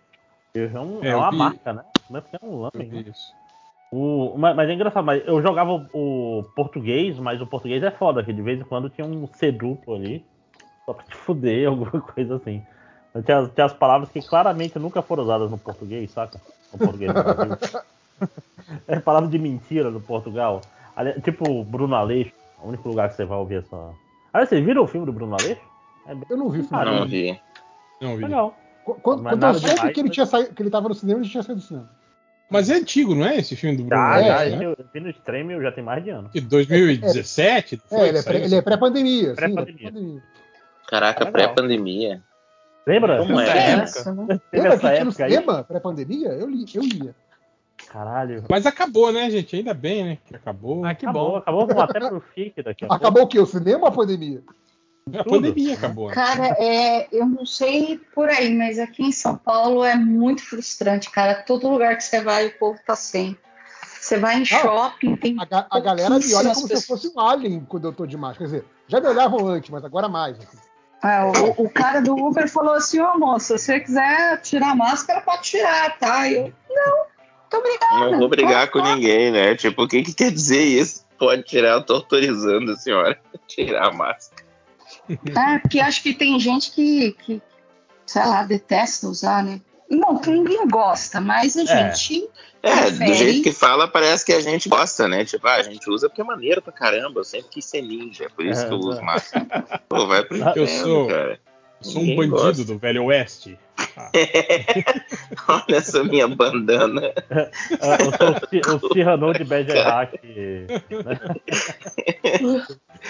É, 0.56 0.80
um, 0.80 1.04
é, 1.04 1.10
é 1.10 1.16
uma 1.16 1.32
vi... 1.32 1.38
marca, 1.38 1.74
né? 1.74 1.84
Não 2.10 2.18
é 2.18 2.22
porque 2.22 2.38
é 2.42 2.46
um 2.46 2.62
lame, 2.62 2.86
né? 2.86 3.06
Isso. 3.08 3.34
O, 3.92 4.36
mas, 4.38 4.56
mas, 4.56 4.70
é 4.70 4.74
engraçado, 4.74 5.06
mas 5.06 5.22
eu 5.28 5.42
jogava 5.42 5.72
o, 5.72 6.40
o, 6.40 6.44
português, 6.56 7.18
mas 7.20 7.40
o 7.42 7.48
português 7.48 7.84
é 7.84 7.92
foda, 7.92 8.24
que 8.24 8.34
de 8.34 8.42
vez 8.42 8.60
em 8.60 8.64
quando 8.64 8.90
tinha 8.90 9.06
um 9.06 9.28
sedupo 9.28 9.94
ali, 9.94 10.26
só 10.86 10.94
pra 10.94 11.06
te 11.06 11.16
fuder, 11.16 11.70
alguma 11.70 12.02
coisa 12.02 12.36
assim. 12.36 12.64
Tinha, 13.22 13.48
tinha, 13.48 13.66
as 13.66 13.74
palavras 13.74 14.10
que 14.10 14.22
claramente 14.22 14.80
nunca 14.80 15.02
foram 15.02 15.24
usadas 15.24 15.52
no 15.52 15.58
português, 15.58 16.10
saca? 16.12 16.42
No 16.72 16.80
português 16.80 17.14
do 17.14 17.24
Brasil. 17.24 17.58
é 18.88 19.00
palavra 19.00 19.30
de 19.30 19.38
mentira 19.38 19.92
no 19.92 20.02
Portugal. 20.02 20.62
Tipo 21.24 21.64
Bruno 21.64 21.96
Aleixo, 21.96 22.34
o 22.62 22.70
único 22.70 22.90
lugar 22.90 23.10
que 23.10 23.16
você 23.16 23.26
vai 23.26 23.38
ouvir 23.38 23.60
essa. 23.60 23.76
Ah, 24.32 24.46
vocês 24.46 24.64
viram 24.66 24.84
o 24.84 24.88
filme 24.88 25.06
do 25.06 25.14
Bruno 25.14 25.36
Aleixo? 25.40 25.62
É 26.08 26.16
Eu 26.30 26.38
não 26.38 26.50
vi 26.50 26.62
o 26.62 26.64
filme. 26.64 26.86
Não 26.86 27.08
vi. 27.08 27.40
Não 28.02 28.16
vi. 28.18 28.24
Legal. 28.24 28.58
Quando, 28.84 29.24
quando 29.24 29.44
eu 29.46 29.54
soube 29.54 29.94
que 29.94 30.00
ele, 30.00 30.10
tinha 30.10 30.26
saído, 30.26 30.54
que 30.54 30.62
ele 30.62 30.70
tava 30.70 30.90
no 30.90 30.96
cinema, 30.96 31.22
ele 31.22 31.30
tinha 31.30 31.44
saído 31.44 31.62
do 31.62 31.66
cinema. 31.66 31.90
Mas 32.50 32.70
é 32.70 32.76
antigo, 32.76 33.16
não 33.16 33.26
é 33.26 33.38
esse 33.38 33.56
filme 33.56 33.78
do 33.78 33.84
Bruno 33.86 34.02
ah, 34.02 34.16
Aleixo? 34.16 34.52
Já, 34.52 34.58
né? 34.58 34.66
eu 34.66 34.78
vi 34.94 35.00
no 35.00 35.10
streaming 35.10 35.62
já 35.62 35.72
tem 35.72 35.84
mais 35.84 36.04
de 36.04 36.10
ano. 36.10 36.30
De 36.30 36.42
2017? 36.42 37.82
É, 37.90 37.96
é, 37.96 38.08
ele, 38.10 38.18
é 38.18 38.46
ele 38.46 38.56
é 38.56 38.62
pré-pandemia. 38.62 39.34
Pré-pandemia. 39.34 39.92
Pré 39.92 40.22
Caraca, 40.88 41.26
pré-pandemia. 41.32 42.22
Lembra? 42.86 43.20
Como 43.20 43.40
é? 43.40 43.82
Essa, 43.82 44.14
né? 44.14 44.40
Lembra 44.52 44.78
que 44.78 44.88
tinha 44.90 45.06
no 45.06 45.12
cinema 45.12 45.64
pré-pandemia? 45.64 46.30
Eu, 46.30 46.50
li, 46.50 46.66
eu 46.74 46.84
ia. 46.84 47.16
Caralho. 47.88 48.44
Mas 48.50 48.66
acabou, 48.66 49.12
né, 49.12 49.30
gente? 49.30 49.56
Ainda 49.56 49.74
bem, 49.74 50.04
né? 50.04 50.18
Que 50.26 50.36
acabou. 50.36 50.86
Ah, 50.86 50.94
que 50.96 51.06
acabou. 51.06 51.32
bom. 51.32 51.38
Acabou 51.38 51.68
com 51.68 51.82
até 51.82 52.00
pro 52.00 52.22
FIC 52.22 52.64
daqui 52.64 52.86
a 52.86 52.88
Acabou 52.88 53.22
pouco. 53.22 53.26
o 53.26 53.28
quê? 53.30 53.40
O 53.40 53.46
cinema 53.46 53.82
ou 53.82 53.88
a 53.88 53.92
pandemia? 53.92 54.42
A 55.14 55.24
pandemia 55.24 55.74
acabou. 55.74 56.08
Né? 56.08 56.14
Cara, 56.16 56.56
é, 56.60 57.08
eu 57.12 57.26
não 57.26 57.46
sei 57.46 58.00
por 58.16 58.30
aí, 58.30 58.56
mas 58.56 58.80
aqui 58.80 59.04
em 59.04 59.12
São 59.12 59.36
Paulo 59.36 59.84
é 59.84 59.96
muito 59.96 60.42
frustrante, 60.42 61.10
cara. 61.12 61.44
Todo 61.44 61.70
lugar 61.70 61.98
que 61.98 62.04
você 62.04 62.22
vai, 62.22 62.48
o 62.48 62.58
povo 62.58 62.80
tá 62.86 62.96
sem. 62.96 63.38
Você 64.00 64.18
vai 64.18 64.40
em 64.40 64.46
shopping, 64.46 65.16
tem. 65.16 65.38
A, 65.40 65.68
a 65.70 65.80
galera 65.80 66.18
me 66.20 66.34
olha 66.34 66.54
como 66.54 66.68
pessoas. 66.68 66.84
se 66.84 66.92
eu 66.92 66.98
fosse 66.98 67.08
um 67.16 67.20
alien 67.20 67.66
quando 67.68 67.86
eu 67.86 67.94
tô 67.94 68.06
de 68.06 68.18
máscara. 68.18 68.50
Quer 68.50 68.58
dizer, 68.58 68.66
já 68.88 69.00
me 69.00 69.08
olhavam 69.08 69.48
antes, 69.48 69.70
mas 69.70 69.84
agora 69.84 70.08
mais. 70.10 70.38
Assim. 70.38 70.58
É, 71.04 71.22
o, 71.26 71.66
o, 71.66 71.70
cara 71.70 72.00
do 72.02 72.16
Uber 72.16 72.50
falou 72.50 72.76
assim, 72.76 73.00
ô 73.02 73.12
oh, 73.14 73.20
moça, 73.20 73.58
se 73.58 73.66
você 73.66 73.80
quiser 73.82 74.42
tirar 74.42 74.72
a 74.72 74.76
máscara, 74.76 75.20
pode 75.20 75.44
tirar, 75.44 75.98
tá? 75.98 76.32
Eu, 76.32 76.54
não, 76.70 77.06
tô 77.50 77.58
obrigada. 77.58 78.12
Não 78.12 78.20
vou 78.20 78.30
brigar 78.30 78.72
com 78.72 78.80
ninguém, 78.80 79.30
né? 79.30 79.54
Tipo, 79.56 79.84
o 79.84 79.88
que, 79.88 80.02
que 80.02 80.14
quer 80.14 80.32
dizer 80.32 80.64
isso? 80.64 81.06
Pode 81.20 81.44
tirar, 81.44 81.74
eu 81.74 81.84
tô 81.84 81.96
autorizando 81.96 82.72
a 82.72 82.78
senhora 82.78 83.20
a 83.34 83.38
tirar 83.46 83.88
a 83.88 83.92
máscara. 83.92 84.44
É, 85.10 85.60
porque 85.60 85.82
acho 85.82 86.02
que 86.02 86.14
tem 86.14 86.40
gente 86.40 86.72
que, 86.72 87.12
que 87.24 87.42
sei 88.06 88.26
lá, 88.26 88.44
detesta 88.44 89.08
usar, 89.08 89.44
né? 89.44 89.60
Não, 89.90 90.20
ninguém 90.26 90.66
gosta, 90.68 91.20
mas 91.20 91.58
a 91.58 91.64
é. 91.64 91.66
gente 91.66 92.30
é, 92.64 92.90
do 92.92 93.14
jeito 93.14 93.44
que 93.44 93.52
fala, 93.52 93.90
parece 93.90 94.26
que 94.26 94.32
a 94.32 94.40
gente 94.40 94.70
gosta, 94.70 95.06
né? 95.06 95.26
Tipo, 95.26 95.46
ah, 95.48 95.56
a 95.56 95.64
gente 95.64 95.90
usa 95.90 96.08
porque 96.08 96.22
é 96.22 96.24
maneiro 96.24 96.62
pra 96.62 96.72
caramba. 96.72 97.20
Eu 97.20 97.24
sempre 97.26 97.50
quis 97.50 97.66
ser 97.66 97.82
ninja, 97.82 98.30
por 98.34 98.46
isso 98.46 98.62
é, 98.62 98.68
que 98.68 98.74
eu 98.74 98.78
uso 98.78 99.02
máscara. 99.02 99.82
Pô, 99.90 100.08
vai 100.08 100.24
pro 100.24 100.38
inferno, 100.40 100.62
eu 100.62 100.68
sou, 100.68 101.08
cara. 101.08 101.40
Sou 101.82 102.02
um 102.02 102.16
bandido 102.16 102.38
gosta. 102.38 102.64
do 102.64 102.78
Velho 102.78 103.04
Oeste. 103.04 103.60
Ah. 103.98 104.10
Olha 105.68 105.76
essa 105.76 106.02
minha 106.06 106.26
bandana. 106.26 107.14
eu 107.30 108.64
sou 108.80 108.90
o 108.90 108.94
Cyrano 108.94 109.34
de 109.34 109.44
Bergerac. 109.44 110.18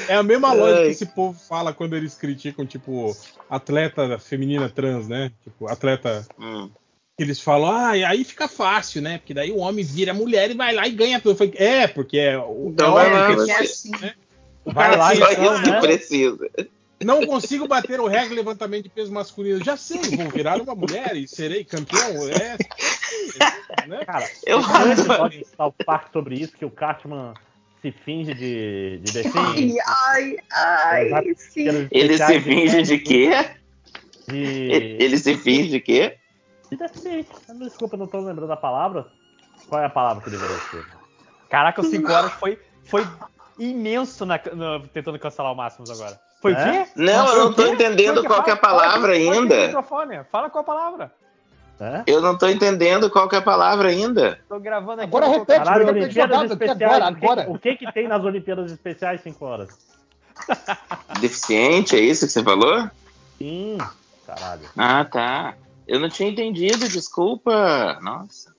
É 0.07 0.15
a 0.15 0.23
mesma 0.23 0.51
lógica 0.51 0.81
que 0.81 0.89
esse 0.89 1.05
povo 1.05 1.39
fala 1.39 1.71
quando 1.71 1.95
eles 1.95 2.15
criticam, 2.15 2.65
tipo, 2.65 3.15
atleta 3.47 4.17
feminina 4.17 4.67
trans, 4.67 5.07
né? 5.07 5.31
Tipo, 5.43 5.67
atleta. 5.67 6.25
Hum 6.39 6.71
eles 7.17 7.39
falam, 7.39 7.71
ah, 7.71 7.91
aí 7.91 8.23
fica 8.23 8.47
fácil, 8.47 9.01
né? 9.01 9.19
Porque 9.19 9.33
daí 9.33 9.51
o 9.51 9.57
homem 9.57 9.85
vira 9.85 10.13
mulher 10.13 10.49
e 10.49 10.55
vai 10.55 10.73
lá 10.73 10.87
e 10.87 10.91
ganha 10.91 11.19
tudo. 11.19 11.35
Falei, 11.35 11.53
é, 11.57 11.87
porque 11.87 12.17
é 12.17 12.37
o 12.37 12.69
então 12.73 12.93
vai 12.93 13.11
lá, 13.11 13.31
é 13.31 13.59
assim, 13.59 13.91
né? 14.01 14.13
O 14.65 14.71
vai 14.71 14.95
lá, 14.95 15.13
então, 15.13 15.31
isso 15.31 15.61
né? 15.61 15.75
que 15.75 15.87
precisa. 15.87 16.49
Não 17.03 17.25
consigo 17.25 17.67
bater 17.67 17.99
o 17.99 18.07
recorde 18.07 18.29
de 18.29 18.35
levantamento 18.35 18.83
de 18.83 18.89
peso 18.89 19.11
masculino. 19.11 19.63
Já 19.63 19.77
sei, 19.77 19.99
vou 20.15 20.29
virar 20.29 20.59
uma 20.61 20.73
mulher 20.73 21.15
e 21.15 21.27
serei 21.27 21.63
campeão. 21.63 22.29
É, 22.29 22.57
né? 23.87 24.05
Cara, 24.05 24.27
eu 24.45 24.61
pode 25.17 25.41
estar 25.41 25.67
o 25.67 25.71
parque 25.71 26.11
sobre 26.13 26.35
isso, 26.35 26.53
que 26.57 26.65
o 26.65 26.71
Cartman 26.71 27.33
se 27.81 27.91
finge 27.91 28.33
de, 28.33 28.99
de 29.03 29.11
defender. 29.11 29.79
Ai, 29.85 30.37
ai, 30.51 31.11
ai. 31.11 31.35
Ele 31.91 32.17
se 32.17 32.39
finge 32.39 32.81
de 32.81 32.97
quê? 32.97 33.29
De... 34.27 34.97
Ele 34.99 35.17
se 35.17 35.37
finge 35.37 35.69
de 35.69 35.79
quê? 35.81 36.17
Deficiente. 36.77 37.29
Desculpa, 37.59 37.97
não 37.97 38.07
tô 38.07 38.19
lembrando 38.19 38.51
a 38.51 38.57
palavra. 38.57 39.07
Qual 39.67 39.81
é 39.81 39.85
a 39.85 39.89
palavra 39.89 40.23
que 40.23 40.29
deveria 40.29 40.57
ser? 40.57 40.85
Caraca, 41.49 41.81
os 41.81 41.87
5 41.87 42.11
horas 42.11 42.31
foi, 42.33 42.59
foi 42.85 43.07
imenso 43.59 44.25
na, 44.25 44.39
no, 44.53 44.87
tentando 44.87 45.19
cancelar 45.19 45.51
o 45.51 45.55
Máximos 45.55 45.89
agora. 45.89 46.19
Foi 46.41 46.53
o 46.53 46.57
é? 46.57 46.85
quê? 46.85 46.91
Não, 46.95 47.27
eu 47.27 47.45
não 47.45 47.53
tô 47.53 47.65
entendendo 47.67 48.23
qual 48.23 48.43
é 48.45 48.51
a 48.51 48.57
palavra 48.57 49.13
fala, 49.13 49.13
ainda. 49.13 49.83
Fala, 49.83 50.23
fala 50.31 50.49
qual 50.49 50.61
a 50.61 50.65
palavra. 50.65 51.11
É? 51.79 52.03
Eu 52.05 52.21
não 52.21 52.37
tô 52.37 52.47
entendendo 52.47 53.09
qual 53.09 53.27
que 53.27 53.35
é 53.35 53.39
a 53.39 53.41
palavra 53.41 53.89
ainda. 53.89 54.39
Tô 54.47 54.59
gravando 54.59 55.01
aqui. 55.01 55.07
Agora 55.07 55.27
repete, 55.27 55.63
Caralho, 55.63 55.87
Olimpíadas 55.87 56.51
Especiais. 56.51 56.81
Agora, 56.81 57.07
agora. 57.07 57.49
O 57.49 57.59
que, 57.59 57.75
que 57.75 57.91
tem 57.91 58.07
nas 58.07 58.23
Olimpíadas 58.23 58.71
Especiais 58.71 59.21
5 59.21 59.45
horas? 59.45 59.69
Deficiente, 61.19 61.95
é 61.95 61.99
isso 61.99 62.25
que 62.25 62.31
você 62.31 62.43
falou? 62.43 62.89
Sim, 63.37 63.77
caralho. 64.25 64.69
Ah, 64.77 65.05
tá. 65.05 65.55
Eu 65.87 65.99
não 65.99 66.09
tinha 66.09 66.29
entendido, 66.29 66.87
desculpa. 66.87 67.99
Nossa, 68.01 68.53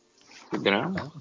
que 0.50 0.58
drama. 0.58 1.12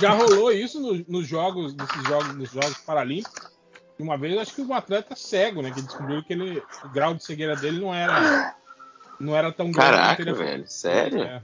Já 0.00 0.12
rolou 0.12 0.50
isso 0.52 0.80
nos, 0.80 1.06
nos 1.06 1.26
jogos, 1.26 1.74
nesses 1.74 2.02
jogos, 2.04 2.34
nos 2.36 2.50
jogos 2.50 2.78
paralímpicos. 2.78 3.50
Uma 3.98 4.16
vez 4.16 4.38
acho 4.38 4.54
que 4.54 4.62
um 4.62 4.72
atleta 4.72 5.14
cego, 5.14 5.60
né? 5.60 5.70
Que 5.70 5.82
descobriu 5.82 6.22
que 6.22 6.32
ele, 6.32 6.62
o 6.84 6.88
grau 6.88 7.14
de 7.14 7.22
cegueira 7.22 7.54
dele 7.54 7.80
não 7.80 7.94
era, 7.94 8.54
não 9.20 9.36
era 9.36 9.52
tão 9.52 9.70
grande. 9.70 9.90
Caraca, 9.90 10.32
velho, 10.32 10.64
sério? 10.66 11.22
É. 11.22 11.42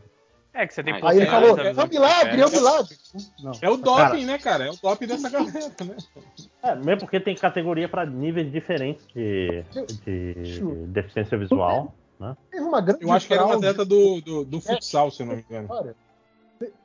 é. 0.55 0.67
que 0.67 0.73
você 0.73 0.83
tem 0.83 0.95
Aí 0.95 1.19
ele 1.19 1.27
falou, 1.27 1.59
é 1.59 1.71
um 1.71 1.87
milagre, 1.87 2.41
é 2.41 2.47
um 2.47 2.51
milagre. 2.51 2.97
Não. 3.43 3.53
É 3.61 3.69
o 3.69 3.77
doping, 3.77 4.01
cara, 4.03 4.25
né, 4.25 4.39
cara? 4.39 4.67
É 4.69 4.71
o 4.71 4.77
doping 4.77 5.07
dessa 5.07 5.29
galera, 5.29 5.71
né? 5.85 5.97
É, 6.63 6.75
mesmo 6.75 7.01
porque 7.01 7.21
tem 7.21 7.35
categoria 7.35 7.91
para 7.91 8.07
níveis 8.07 8.51
diferentes 8.51 9.07
de, 9.15 9.63
de 10.03 10.61
deficiência 10.87 11.37
visual. 11.37 11.95
Né? 12.19 12.37
uma 12.55 12.81
grande 12.81 13.05
Eu 13.05 13.13
acho 13.13 13.27
que 13.27 13.35
era 13.35 13.47
um 13.47 13.53
atleta 13.53 13.85
do, 13.85 14.21
do, 14.21 14.45
do 14.45 14.61
futsal, 14.61 15.11
se 15.11 15.23
eu 15.23 15.27
não 15.27 15.37
me 15.37 15.45
engano. 15.49 15.69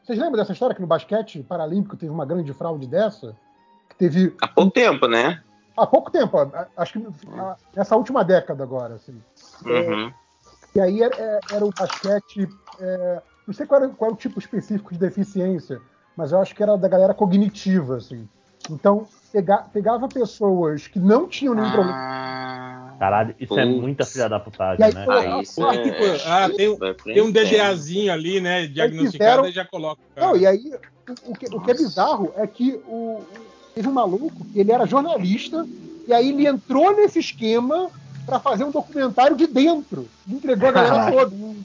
Vocês 0.03 0.19
lembram 0.19 0.37
dessa 0.37 0.51
história 0.51 0.75
que 0.75 0.81
no 0.81 0.87
basquete 0.87 1.43
paralímpico 1.43 1.95
teve 1.95 2.11
uma 2.11 2.25
grande 2.25 2.53
fraude 2.53 2.87
dessa? 2.87 3.35
Que 3.89 3.95
teve. 3.95 4.35
Há 4.41 4.47
pouco 4.47 4.71
tempo, 4.71 5.07
né? 5.07 5.41
Há 5.77 5.87
pouco 5.87 6.11
tempo, 6.11 6.37
acho 6.75 6.93
que 6.93 7.07
nessa 7.75 7.95
última 7.95 8.23
década 8.23 8.63
agora, 8.63 8.95
assim. 8.95 9.21
Uhum. 9.65 10.07
É, 10.07 10.13
e 10.75 10.81
aí 10.81 11.01
era, 11.01 11.15
é, 11.15 11.39
era 11.53 11.65
o 11.65 11.71
basquete. 11.71 12.47
É, 12.79 13.21
não 13.47 13.53
sei 13.53 13.65
qual 13.65 13.81
era, 13.81 13.89
qual 13.93 14.09
era 14.09 14.15
o 14.15 14.17
tipo 14.17 14.37
específico 14.37 14.91
de 14.91 14.99
deficiência, 14.99 15.81
mas 16.15 16.33
eu 16.33 16.39
acho 16.39 16.53
que 16.53 16.61
era 16.61 16.77
da 16.77 16.87
galera 16.87 17.13
cognitiva, 17.13 17.97
assim. 17.97 18.27
Então, 18.69 19.07
pega, 19.31 19.63
pegava 19.73 20.07
pessoas 20.07 20.87
que 20.87 20.99
não 20.99 21.27
tinham 21.27 21.55
nenhum 21.55 21.67
ah, 21.67 21.71
problema. 21.71 22.80
Caralho, 23.01 23.33
isso 23.39 23.59
é 23.59 23.65
muita 23.65 24.05
filha 24.05 24.29
da 24.29 24.39
putagem, 24.39 24.85
aí, 24.85 24.93
né? 24.93 25.05
Ah, 25.09 25.41
isso 25.41 25.65
é... 25.65 25.81
tipo, 25.81 26.03
ah, 26.23 26.47
tem, 26.55 26.77
tem, 27.03 27.21
um 27.23 27.31
DDAzinho 27.31 28.13
ali, 28.13 28.39
né? 28.39 28.67
Diagnosticado 28.67 29.47
e 29.47 29.51
já 29.51 29.65
coloca. 29.65 29.99
Não, 30.15 30.37
e 30.37 30.45
aí, 30.45 30.71
o, 31.09 31.31
o, 31.31 31.35
que, 31.35 31.47
o 31.47 31.59
que 31.61 31.71
é 31.71 31.73
bizarro 31.73 32.31
é 32.37 32.45
que 32.45 32.79
o, 32.87 33.23
teve 33.73 33.87
um 33.87 33.91
maluco, 33.91 34.45
ele 34.53 34.71
era 34.71 34.85
jornalista, 34.85 35.67
e 36.07 36.13
aí 36.13 36.29
ele 36.29 36.45
entrou 36.45 36.95
nesse 36.95 37.17
esquema 37.17 37.89
para 38.23 38.39
fazer 38.39 38.65
um 38.65 38.71
documentário 38.71 39.35
de 39.35 39.47
dentro. 39.47 40.07
Entregou 40.29 40.69
a 40.69 40.71
galera 40.71 41.11
toda. 41.11 41.35
Um 41.35 41.63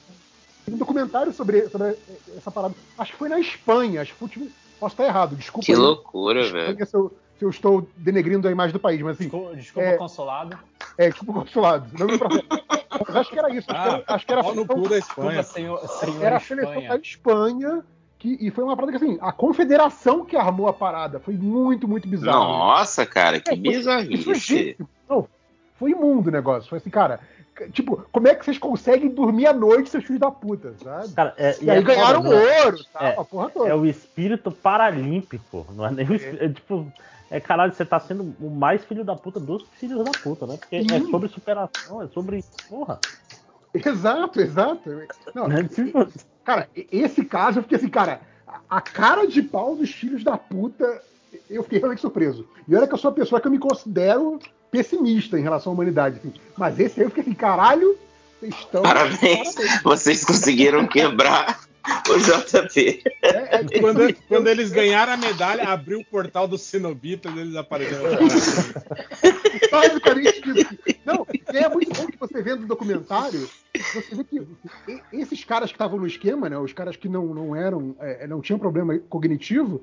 documentário 0.78 1.34
sobre, 1.34 1.68
sobre 1.68 1.98
essa 2.34 2.50
parada. 2.50 2.74
Acho 2.96 3.12
que 3.12 3.18
foi 3.18 3.28
na 3.28 3.38
Espanha. 3.38 4.00
Acho 4.00 4.14
que 4.14 4.18
foi, 4.18 4.50
posso 4.80 4.94
estar 4.94 5.04
errado, 5.04 5.36
desculpa. 5.36 5.66
Que 5.66 5.72
aí, 5.72 5.78
loucura, 5.78 6.50
velho. 6.50 6.78
Se 7.38 7.44
eu, 7.44 7.50
estou 7.50 7.88
denegrindo 7.96 8.48
a 8.48 8.50
imagem 8.50 8.72
do 8.72 8.80
país, 8.80 9.00
mas 9.02 9.16
assim. 9.16 9.24
Desculpa, 9.24 9.56
desculpa 9.56 9.88
é, 9.88 9.96
consolado. 9.96 10.58
É, 10.96 11.08
desculpa 11.10 11.40
consolado. 11.40 11.86
Não 11.98 12.06
me 12.06 12.18
mas 13.06 13.16
acho 13.16 13.30
que 13.30 13.38
era 13.38 13.50
isso. 13.54 13.70
Acho 13.70 13.82
que 13.82 13.88
era, 13.88 14.04
acho 14.06 14.26
que 14.26 14.32
era 14.32 14.40
a 14.40 14.44
seleção, 14.44 14.82
da 14.82 14.98
Espanha. 14.98 15.42
Senhor, 15.42 15.88
senhor 15.88 16.22
era 16.22 16.36
a 16.36 16.40
seleção 16.40 16.88
da 16.88 16.96
Espanha 16.96 17.84
que, 18.18 18.38
e 18.40 18.50
foi 18.50 18.64
uma 18.64 18.74
parada 18.74 18.98
que, 18.98 19.04
assim, 19.04 19.18
a 19.20 19.32
confederação 19.32 20.24
que 20.24 20.36
armou 20.36 20.68
a 20.68 20.72
parada. 20.72 21.20
Foi 21.20 21.34
muito, 21.34 21.86
muito 21.86 22.08
bizarro. 22.08 22.38
Nossa, 22.38 23.04
cara, 23.04 23.38
que 23.40 23.50
é, 23.50 23.56
bizarrice. 23.56 24.76
Não, 25.08 25.28
foi 25.78 25.90
imundo 25.90 26.28
o 26.28 26.32
negócio. 26.32 26.68
Foi 26.68 26.78
assim, 26.78 26.90
cara. 26.90 27.20
Tipo, 27.72 28.04
como 28.12 28.28
é 28.28 28.34
que 28.34 28.44
vocês 28.44 28.58
conseguem 28.58 29.08
dormir 29.08 29.46
à 29.46 29.52
noite, 29.52 29.88
seus 29.88 30.04
filhos 30.04 30.20
da 30.20 30.30
puta, 30.30 30.74
sabe? 30.82 31.12
Cara, 31.14 31.34
é, 31.38 31.56
e, 31.62 31.70
aí 31.70 31.78
é 31.78 31.82
ganharam 31.82 32.22
foda, 32.22 32.38
né? 32.38 32.64
ouro, 32.64 32.84
tá? 32.92 33.08
É, 33.08 33.18
a 33.18 33.24
porra 33.24 33.48
toda. 33.48 33.70
É 33.70 33.74
o 33.74 33.86
espírito 33.86 34.50
paralímpico, 34.50 35.66
não 35.70 35.86
é 35.86 35.90
nem 35.90 36.06
o 36.06 36.12
é. 36.12 36.16
espírito, 36.16 36.44
é, 36.44 36.48
tipo, 36.50 36.92
é 37.30 37.40
caralho, 37.40 37.74
você 37.74 37.84
tá 37.84 37.98
sendo 37.98 38.34
o 38.40 38.50
mais 38.50 38.84
filho 38.84 39.04
da 39.04 39.16
puta 39.16 39.40
dos 39.40 39.64
filhos 39.78 40.04
da 40.04 40.12
puta, 40.12 40.46
né? 40.46 40.56
Porque 40.56 40.82
Sim. 40.82 40.94
é 40.94 41.00
sobre 41.10 41.28
superação, 41.28 42.02
é 42.02 42.08
sobre. 42.08 42.44
Porra. 42.68 43.00
Exato, 43.74 44.40
exato. 44.40 45.02
Não, 45.34 45.50
é, 45.50 45.64
tipo... 45.64 46.06
Cara, 46.44 46.68
esse 46.74 47.24
caso 47.24 47.58
eu 47.58 47.62
fiquei 47.64 47.76
assim, 47.76 47.88
cara, 47.88 48.20
a 48.70 48.80
cara 48.80 49.26
de 49.26 49.42
pau 49.42 49.74
dos 49.74 49.90
filhos 49.90 50.22
da 50.22 50.38
puta, 50.38 51.02
eu 51.50 51.64
fiquei 51.64 51.80
realmente 51.80 52.00
surpreso. 52.00 52.46
E 52.68 52.76
olha 52.76 52.86
que 52.86 52.94
eu 52.94 52.98
sou 52.98 53.10
uma 53.10 53.16
pessoa 53.16 53.40
que 53.40 53.48
eu 53.48 53.50
me 53.50 53.58
considero 53.58 54.38
pessimista 54.70 55.36
em 55.36 55.42
relação 55.42 55.72
à 55.72 55.74
humanidade. 55.74 56.18
Assim. 56.18 56.32
Mas 56.56 56.78
esse 56.78 57.00
aí 57.00 57.06
eu 57.06 57.10
fiquei 57.10 57.24
assim, 57.24 57.34
caralho, 57.34 57.98
vocês 58.38 58.54
estão. 58.54 58.82
Parabéns. 58.82 59.18
Parabéns. 59.54 59.82
Vocês 59.82 60.24
conseguiram 60.24 60.86
quebrar 60.86 61.65
o 62.08 62.18
JP. 62.18 63.02
É, 63.22 63.56
é, 63.56 63.80
quando, 63.80 64.14
quando, 64.28 64.48
eles 64.48 64.70
ganharam 64.70 65.12
a 65.12 65.16
medalha, 65.16 65.68
abriu 65.68 66.00
o 66.00 66.04
portal 66.04 66.48
dos 66.48 66.62
Cenobitas 66.62 67.34
e 67.34 67.38
eles 67.38 67.56
apareceram. 67.56 68.04
Basicamente 69.70 70.42
isso. 70.50 70.98
Não, 71.04 71.26
é 71.46 71.68
muito 71.68 71.94
bom 71.94 72.06
que 72.06 72.18
você 72.18 72.42
vendo 72.42 72.64
o 72.64 72.66
documentário, 72.66 73.48
você 73.74 74.14
vê 74.14 74.24
que 74.24 74.46
esses 75.12 75.44
caras 75.44 75.70
que 75.70 75.76
estavam 75.76 75.98
no 75.98 76.06
esquema, 76.06 76.48
né, 76.48 76.58
os 76.58 76.72
caras 76.72 76.96
que 76.96 77.08
não, 77.08 77.26
não 77.34 77.54
eram, 77.54 77.94
é, 78.00 78.26
não 78.26 78.40
tinham 78.40 78.58
problema 78.58 78.98
cognitivo, 79.08 79.82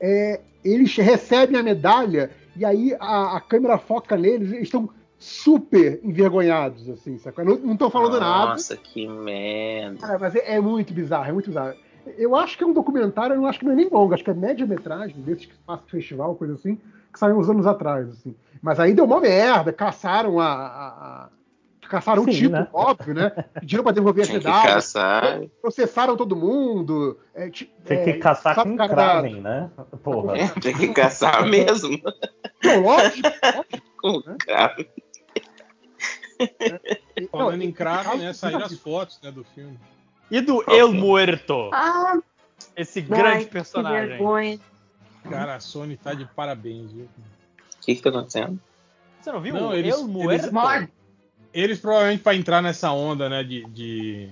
é, 0.00 0.40
eles 0.64 0.96
recebem 0.96 1.58
a 1.58 1.62
medalha 1.62 2.30
e 2.56 2.64
aí 2.64 2.94
a, 2.98 3.36
a 3.36 3.40
câmera 3.40 3.78
foca 3.78 4.16
neles, 4.16 4.52
eles 4.52 4.64
estão 4.64 4.88
super 5.22 6.00
envergonhados, 6.02 6.88
assim? 6.90 7.16
Não 7.62 7.74
estão 7.74 7.88
falando 7.88 8.14
Nossa, 8.14 8.24
nada. 8.24 8.50
Nossa, 8.50 8.76
que 8.76 9.06
merda. 9.06 10.06
É, 10.06 10.18
mas 10.18 10.34
é, 10.34 10.54
é, 10.56 10.60
muito 10.60 10.92
bizarro, 10.92 11.28
é 11.28 11.32
muito 11.32 11.46
bizarro. 11.46 11.74
Eu 12.18 12.34
acho 12.34 12.58
que 12.58 12.64
é 12.64 12.66
um 12.66 12.72
documentário, 12.72 13.34
eu 13.34 13.40
não 13.40 13.46
acho 13.46 13.60
que 13.60 13.64
não 13.64 13.72
é 13.72 13.76
nem 13.76 13.88
longo, 13.88 14.12
acho 14.12 14.24
que 14.24 14.30
é 14.30 14.34
média-metragem, 14.34 15.14
desses 15.22 15.46
que 15.46 15.54
passa 15.64 15.84
festival, 15.86 16.34
coisa 16.34 16.54
assim, 16.54 16.76
que 17.12 17.18
saiu 17.18 17.38
uns 17.38 17.48
anos 17.48 17.66
atrás, 17.66 18.08
assim. 18.08 18.34
Mas 18.60 18.80
aí 18.80 18.92
deu 18.94 19.04
uma 19.04 19.20
merda, 19.20 19.72
caçaram 19.72 20.40
a. 20.40 20.46
a, 20.46 20.88
a 20.88 21.28
caçaram 21.88 22.24
Sim, 22.24 22.30
o 22.30 22.32
título, 22.32 22.58
né? 22.58 22.68
óbvio, 22.72 23.14
né? 23.14 23.30
Pediram 23.60 23.82
pra 23.84 23.92
devolver 23.92 24.22
as 24.22 24.30
medalhas. 24.30 24.94
Processaram 25.60 26.16
todo 26.16 26.34
mundo. 26.34 27.18
É, 27.34 27.50
tem 27.84 28.04
que 28.04 28.10
é, 28.10 28.18
caçar 28.18 28.54
com 28.54 28.76
Kraven, 28.76 29.42
né? 29.42 29.70
Porra. 30.02 30.38
É, 30.38 30.48
tem 30.58 30.74
que 30.74 30.88
caçar 30.88 31.46
mesmo. 31.46 32.00
Não, 32.64 32.80
lógico, 32.82 33.28
lógico. 33.28 33.92
Com 34.02 34.18
né? 34.26 34.36
Kraven. 34.40 34.86
Falando 37.30 37.62
em 37.62 37.72
Kraven, 37.72 38.18
né? 38.18 38.32
Saíram 38.32 38.64
as 38.64 38.78
fotos 38.78 39.18
né, 39.22 39.30
do 39.30 39.44
filme. 39.44 39.78
E 40.30 40.40
do 40.40 40.64
El 40.70 40.92
Muerto? 40.92 41.70
Ah, 41.72 42.18
Esse 42.76 43.00
grande 43.00 43.46
personagem. 43.46 44.18
Cara, 45.28 45.56
a 45.56 45.60
Sony 45.60 45.96
tá 45.96 46.14
de 46.14 46.24
parabéns, 46.24 46.90
viu? 46.92 47.04
O 47.04 47.84
que, 47.84 47.94
que 47.94 48.02
tá 48.02 48.10
acontecendo? 48.10 48.58
Você 49.20 49.30
não 49.30 49.40
viu? 49.40 49.54
Não, 49.54 49.74
eles, 49.74 49.94
El 49.94 50.08
Muerto? 50.08 50.46
Eles, 50.46 50.88
eles 51.52 51.78
provavelmente 51.80 52.22
para 52.22 52.34
entrar 52.34 52.62
nessa 52.62 52.90
onda, 52.92 53.28
né, 53.28 53.44
de, 53.44 53.64
de, 53.66 54.30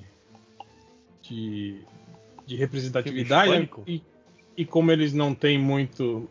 de, 1.22 1.84
de 2.46 2.56
representatividade 2.56 3.70
e, 3.86 4.02
e 4.56 4.64
como 4.64 4.90
eles 4.90 5.12
não 5.12 5.34
têm 5.34 5.58
muito 5.58 6.28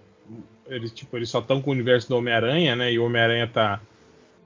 eles 0.68 0.92
tipo 0.92 1.18
eles 1.18 1.30
só 1.30 1.40
estão 1.40 1.62
com 1.62 1.70
o 1.70 1.74
universo 1.74 2.10
do 2.10 2.18
Homem-Aranha, 2.18 2.76
né? 2.76 2.92
E 2.92 3.00
o 3.00 3.06
Homem-Aranha 3.06 3.48
tá 3.48 3.82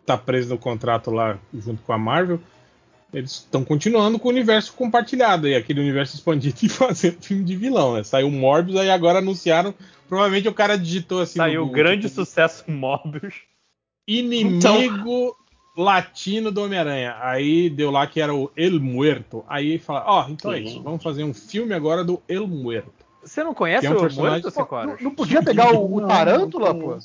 tá 0.06 0.18
preso 0.18 0.50
no 0.50 0.58
contrato 0.58 1.12
lá 1.12 1.38
junto 1.54 1.82
com 1.84 1.94
a 1.94 1.98
Marvel. 1.98 2.40
Eles 3.14 3.32
estão 3.32 3.64
continuando 3.64 4.18
com 4.18 4.28
o 4.28 4.32
universo 4.32 4.74
compartilhado 4.74 5.48
e 5.48 5.54
aquele 5.54 5.80
universo 5.80 6.16
expandido 6.16 6.58
e 6.64 6.70
fazendo 6.70 7.22
filme 7.22 7.44
de 7.44 7.56
vilão, 7.56 7.94
né? 7.94 8.04
Saiu 8.04 8.30
Morbius 8.32 8.78
aí 8.78 8.90
agora 8.90 9.20
anunciaram, 9.20 9.74
provavelmente 10.10 10.48
o 10.48 10.54
cara 10.54 10.78
digitou 10.78 11.22
assim 11.22 11.38
Saiu 11.38 11.64
o 11.64 11.70
grande 11.70 12.08
tipo, 12.08 12.16
sucesso 12.16 12.64
Morbius. 12.68 13.36
Inimigo 14.08 14.58
então... 14.58 15.36
latino 15.78 16.52
do 16.52 16.64
Homem-Aranha. 16.64 17.16
Aí 17.22 17.70
deu 17.70 17.92
lá 17.92 18.08
que 18.08 18.20
era 18.20 18.34
o 18.34 18.52
El 18.58 18.80
Muerto. 18.80 19.46
Aí 19.48 19.78
fala, 19.78 20.04
ó, 20.08 20.26
oh, 20.26 20.32
então 20.32 20.52
Sim. 20.52 20.58
é 20.58 20.62
isso, 20.62 20.82
vamos 20.82 21.04
fazer 21.04 21.24
um 21.24 21.34
filme 21.34 21.74
agora 21.74 22.04
do 22.04 22.22
El 22.28 22.48
Muerto. 22.48 22.92
Você 23.24 23.44
não 23.44 23.54
conhece 23.54 23.86
é 23.86 23.92
um 23.92 23.94
o 23.94 24.02
personagem... 24.02 24.42
Muerto, 24.42 24.88
não, 24.88 24.98
não 25.00 25.16
podia 25.16 25.42
pegar 25.42 25.72
o, 25.72 25.96
o 25.96 26.08
Tarântula, 26.08 26.74
pô? 26.74 26.98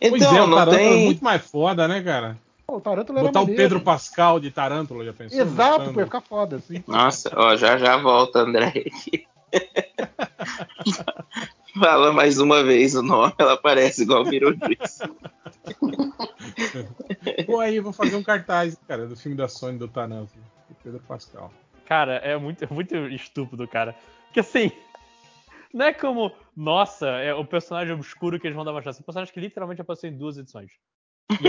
Então, 0.00 0.18
pois 0.18 0.22
é, 0.22 0.26
o 0.26 0.50
Tarântula 0.50 0.76
tem... 0.76 0.86
é 0.86 1.04
muito 1.06 1.24
mais 1.24 1.42
foda, 1.42 1.88
né, 1.88 2.02
cara? 2.02 2.38
Pô, 2.66 2.76
o 2.76 2.80
Tarântula 2.80 3.22
Botar 3.22 3.42
o 3.42 3.46
Pedro 3.46 3.80
Pascal 3.80 4.40
de 4.40 4.50
Tarântula, 4.50 5.04
já 5.04 5.12
pensou? 5.12 5.40
Exato, 5.40 5.92
pô, 5.92 6.00
ia 6.00 6.06
ficar 6.06 6.20
foda, 6.20 6.56
assim. 6.56 6.82
Nossa, 6.86 7.30
ó, 7.34 7.56
já 7.56 7.78
já 7.78 7.96
volta, 7.96 8.40
André 8.40 8.66
aqui. 8.66 9.26
Fala 11.78 12.12
mais 12.12 12.38
uma 12.38 12.64
vez 12.64 12.94
o 12.94 13.02
nome, 13.02 13.34
ela 13.38 13.56
parece 13.56 14.02
igual 14.02 14.22
o 14.22 14.24
Beetlejuice. 14.24 15.04
Pô, 17.46 17.60
aí, 17.60 17.78
vou 17.80 17.92
fazer 17.92 18.16
um 18.16 18.22
cartaz, 18.22 18.76
cara, 18.88 19.06
do 19.06 19.16
filme 19.16 19.36
da 19.36 19.46
Sony 19.46 19.78
do 19.78 19.86
Tarântula. 19.86 20.44
Pedro 20.82 21.00
Pascal. 21.00 21.52
Cara, 21.84 22.14
é 22.16 22.36
muito, 22.36 22.64
é 22.64 22.68
muito 22.70 22.96
estúpido, 23.08 23.66
cara. 23.66 23.94
Porque 24.26 24.40
assim, 24.40 24.70
não 25.76 25.84
é 25.84 25.92
como, 25.92 26.32
nossa, 26.56 27.06
é 27.06 27.34
o 27.34 27.44
personagem 27.44 27.92
obscuro 27.92 28.40
que 28.40 28.46
eles 28.46 28.56
vão 28.56 28.64
dar 28.64 28.72
uma 28.72 28.80
chance. 28.80 28.98
É 28.98 29.02
um 29.02 29.04
personagem 29.04 29.34
que 29.34 29.38
literalmente 29.38 29.82
apareceu 29.82 30.08
em 30.08 30.16
duas 30.16 30.38
edições. 30.38 30.70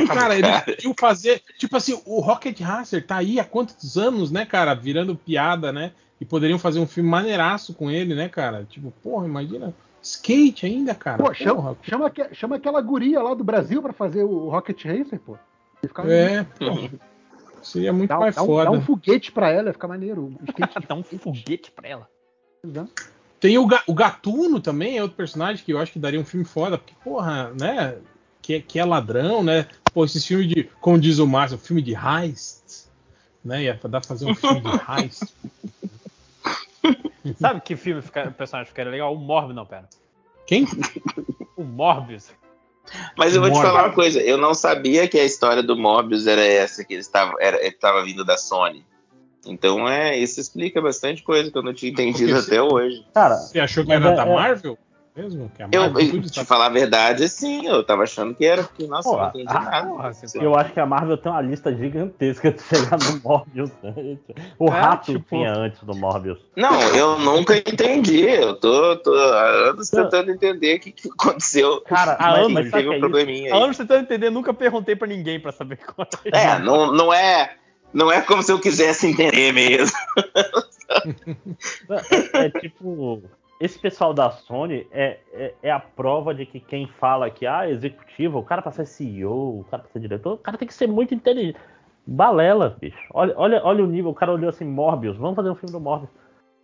Cara, 0.06 0.36
eles 0.36 0.62
podiam 0.66 0.94
fazer. 0.99 1.41
Tipo 1.58 1.78
assim, 1.78 2.02
o 2.06 2.20
Rocket 2.20 2.60
Racer 2.60 3.06
tá 3.06 3.16
aí 3.16 3.40
há 3.40 3.45
quantos 3.45 3.98
anos, 3.98 4.30
né, 4.30 4.45
cara? 4.45 4.74
Virando 4.74 5.16
piada, 5.16 5.72
né? 5.72 5.94
E 6.20 6.26
poderiam 6.26 6.60
fazer 6.60 6.80
um 6.80 6.88
filme 6.88 7.10
maneiraço 7.10 7.74
com 7.74 7.90
ele, 7.90 8.16
né, 8.16 8.28
cara? 8.28 8.66
Tipo, 8.66 8.91
porra, 9.02 9.26
imagina. 9.26 9.74
Skate 10.02 10.66
ainda, 10.66 10.94
cara. 10.94 11.24
Pô, 11.24 11.34
chama, 11.34 11.78
chama, 11.82 12.12
chama, 12.34 12.56
aquela 12.58 12.82
guria 12.82 13.22
lá 13.22 13.34
do 13.34 13.45
Brasil 13.45 13.82
pra 13.82 13.94
fazer 13.94 14.24
o 14.24 14.49
Rocket 14.49 14.84
Racer, 14.84 15.20
pô. 15.22 15.38
É, 16.06 16.44
pô. 16.44 16.90
Seria 17.62 17.94
muito 17.94 18.10
dá, 18.10 18.20
mais 18.20 18.36
dá 18.36 18.44
foda. 18.44 18.72
Um, 18.72 18.74
dá 18.74 18.80
um 18.80 18.82
foguete 18.82 19.32
pra 19.32 19.49
ela, 19.49 19.70
ia 19.70 19.74
ficar 19.74 19.88
maneiro. 19.88 20.26
Um 20.26 20.38
dá 20.88 20.95
um 20.95 21.04
foguete 21.04 21.72
pra 21.72 21.88
ela. 21.88 22.10
Tem 23.39 23.57
o, 23.57 23.68
o 23.88 23.93
Gatuno 23.93 24.59
também, 24.59 24.97
é 24.97 25.01
outro 25.01 25.18
personagem 25.18 25.64
que 25.64 25.72
eu 25.72 25.80
acho 25.80 25.91
que 25.91 25.99
daria 25.99 26.19
um 26.19 26.26
filme 26.26 26.45
foda, 26.45 26.77
porque, 26.77 26.95
porra, 27.03 27.53
né? 27.59 27.97
Que, 28.41 28.55
é, 28.55 28.61
que 28.61 28.80
é 28.80 28.85
ladrão, 28.85 29.43
né? 29.43 29.68
Pô, 29.93 30.05
esses 30.05 30.26
filmes 30.26 30.47
de, 30.47 30.64
como 30.81 30.99
diz 30.99 31.19
o 31.19 31.27
Márcio, 31.27 31.57
filme 31.57 31.81
de 31.81 31.93
heist, 31.93 32.88
né? 33.43 33.64
Ia 33.64 33.80
dar 33.84 33.99
pra 33.99 34.01
fazer 34.01 34.26
um 34.26 34.34
filme 34.34 34.61
de 34.61 34.69
heist. 34.69 35.34
Sabe 37.39 37.61
que 37.61 37.76
filme 37.76 38.01
fica, 38.01 38.30
o 38.30 38.34
personagem 38.34 38.69
ficaria 38.69 38.91
legal? 38.91 39.14
O 39.14 39.18
Morbius, 39.18 39.55
não, 39.55 39.65
pera. 39.65 39.88
Quem? 40.45 40.65
O 41.55 41.64
Morbius. 41.64 42.31
Mas 43.18 43.35
eu 43.35 43.41
vou 43.41 43.51
te 43.51 43.61
falar 43.61 43.88
uma 43.88 43.93
coisa, 43.93 44.22
eu 44.22 44.38
não 44.38 44.53
sabia 44.53 45.07
que 45.07 45.19
a 45.19 45.26
história 45.26 45.61
do 45.61 45.76
Morbius 45.76 46.26
era 46.26 46.41
essa, 46.41 46.85
que 46.85 46.93
ele 46.93 47.01
estava, 47.01 47.34
era, 47.39 47.57
ele 47.57 47.76
estava 47.76 48.03
vindo 48.03 48.23
da 48.23 48.38
Sony. 48.38 48.85
Então 49.45 49.88
é, 49.88 50.18
isso 50.18 50.39
explica 50.39 50.81
bastante 50.81 51.23
coisa 51.23 51.51
que 51.51 51.57
eu 51.57 51.64
não 51.64 51.73
tinha 51.73 51.91
entendido 51.91 52.34
Porque 52.34 52.55
até 52.55 52.61
hoje. 52.61 53.05
Cara, 53.14 53.35
você 53.35 53.59
achou 53.59 53.85
que 53.85 53.91
era 53.91 54.09
é, 54.09 54.15
da 54.15 54.26
é- 54.26 54.34
Marvel? 54.34 54.77
mesmo? 55.18 55.51
Que 55.55 55.64
a 55.64 55.68
Marvel, 55.68 56.01
eu, 56.01 56.22
te 56.22 56.35
tá... 56.35 56.45
falar 56.45 56.68
a 56.68 56.69
verdade, 56.69 57.27
sim, 57.27 57.65
eu 57.65 57.84
tava 57.84 58.03
achando 58.03 58.35
que 58.35 58.45
era, 58.45 58.64
porque, 58.64 58.85
nossa, 58.85 59.09
Pô, 59.09 59.18
não 59.18 59.30
entendi 59.30 59.45
ah, 59.49 59.59
nada. 59.59 59.88
Porra, 59.88 60.11
eu 60.35 60.55
acho 60.55 60.73
que 60.73 60.80
a 60.80 60.85
Marvel 60.85 61.18
tem 61.18 61.31
uma 61.31 61.41
lista 61.41 61.76
gigantesca 61.76 62.51
de 62.51 62.61
chegar 62.61 62.97
no 62.99 63.19
Morbius. 63.26 63.72
O 64.59 64.68
é, 64.68 64.69
rato 64.69 65.14
tipo... 65.14 65.30
tinha 65.30 65.51
antes 65.53 65.81
do 65.84 65.95
Morbius. 65.95 66.39
Não, 66.55 66.80
eu 66.95 67.19
nunca 67.19 67.57
entendi. 67.57 68.22
Eu 68.22 68.55
tô, 68.55 68.95
tô 68.97 69.14
há 69.14 69.69
anos 69.69 69.89
tentando 69.89 70.31
entender 70.31 70.76
o 70.76 70.80
que, 70.80 70.91
que 70.91 71.09
aconteceu. 71.09 71.81
Cara, 71.81 72.15
há 72.19 72.35
anos 72.35 72.72
teve 72.72 72.89
um 72.89 72.93
é 72.93 72.99
probleminha 72.99 73.53
Há 73.53 73.57
anos 73.57 73.77
tentando 73.77 74.01
entender, 74.01 74.30
nunca 74.30 74.53
perguntei 74.53 74.95
pra 74.95 75.07
ninguém 75.07 75.39
pra 75.39 75.51
saber 75.51 75.77
qual 75.77 76.07
é. 76.31 76.45
É, 76.45 76.59
não, 76.59 76.91
não 76.93 77.14
é. 77.14 77.55
Não 77.93 78.11
é 78.11 78.22
como 78.22 78.43
se 78.43 78.51
eu 78.51 78.59
quisesse 78.59 79.07
entender 79.07 79.51
mesmo. 79.51 79.97
é, 81.89 82.45
é 82.45 82.49
tipo 82.49 83.22
esse 83.59 83.80
pessoal 83.80 84.14
da 84.14 84.30
Sony 84.30 84.88
é, 84.91 85.19
é, 85.34 85.53
é, 85.64 85.72
a 85.72 85.80
prova 85.80 86.34
de 86.34 86.45
que 86.45 86.59
quem 86.59 86.88
fala 86.88 87.30
que 87.30 87.45
ah, 87.47 87.68
executivo, 87.68 88.38
o 88.38 88.43
cara 88.43 88.61
pra 88.61 88.72
ser 88.72 88.85
CEO, 88.85 89.61
o 89.61 89.65
cara 89.69 89.84
pra 89.84 89.91
ser 89.91 89.99
diretor, 89.99 90.34
o 90.34 90.38
cara 90.38 90.57
tem 90.57 90.68
que 90.68 90.73
ser 90.73 90.88
muito 90.88 91.14
inteligente. 91.14 91.57
Balela, 92.05 92.77
bicho. 92.80 92.97
Olha, 93.14 93.34
olha, 93.35 93.61
olha 93.64 93.84
o 93.84 93.88
nível, 93.88 94.11
o 94.11 94.15
cara 94.15 94.31
olhou 94.31 94.49
assim, 94.49 94.64
Morbius, 94.64 95.18
vamos 95.18 95.35
fazer 95.35 95.49
um 95.49 95.55
filme 95.55 95.72
do 95.72 95.80
Morbius. 95.80 96.11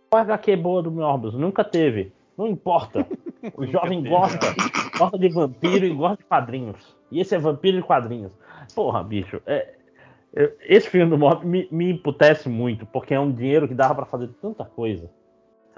Qual 0.08 0.20
a 0.20 0.24
HQ 0.24 0.56
boa 0.56 0.82
do 0.82 0.90
Morbius? 0.90 1.34
Nunca 1.34 1.64
teve. 1.64 2.12
Não 2.36 2.46
importa. 2.46 3.06
O 3.58 3.66
jovem 3.66 4.02
gosta. 4.02 4.54
Gosta 4.96 5.18
de 5.18 5.28
vampiro 5.28 5.84
e 5.84 5.90
gosta 5.90 6.16
de 6.16 6.24
quadrinhos. 6.24 6.96
E 7.12 7.20
esse 7.20 7.34
é 7.34 7.38
vampiro 7.38 7.78
e 7.78 7.82
quadrinhos. 7.82 8.32
Porra, 8.74 9.04
bicho. 9.04 9.42
É, 9.44 9.54
é, 9.54 9.74
esse 10.62 10.88
filme 10.88 11.08
do 11.08 11.16
Morbius 11.16 11.44
me, 11.44 11.68
me 11.70 11.90
emputece 11.92 12.48
muito, 12.48 12.84
porque 12.86 13.14
é 13.14 13.20
um 13.20 13.30
dinheiro 13.30 13.68
que 13.68 13.74
dava 13.74 13.94
para 13.94 14.06
fazer 14.06 14.28
tanta 14.40 14.64
coisa. 14.64 15.08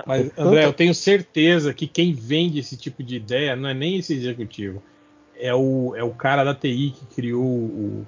Mas, 0.06 0.30
André, 0.36 0.64
eu 0.64 0.72
tenho 0.72 0.94
certeza 0.94 1.72
que 1.72 1.86
quem 1.86 2.12
vende 2.12 2.58
esse 2.58 2.76
tipo 2.76 3.02
de 3.02 3.16
ideia 3.16 3.56
não 3.56 3.68
é 3.68 3.74
nem 3.74 3.96
esse 3.98 4.14
executivo. 4.14 4.82
É 5.38 5.54
o, 5.54 5.94
é 5.94 6.02
o 6.02 6.10
cara 6.10 6.44
da 6.44 6.54
TI 6.54 6.94
que 6.96 7.14
criou 7.14 7.44
o, 7.44 8.06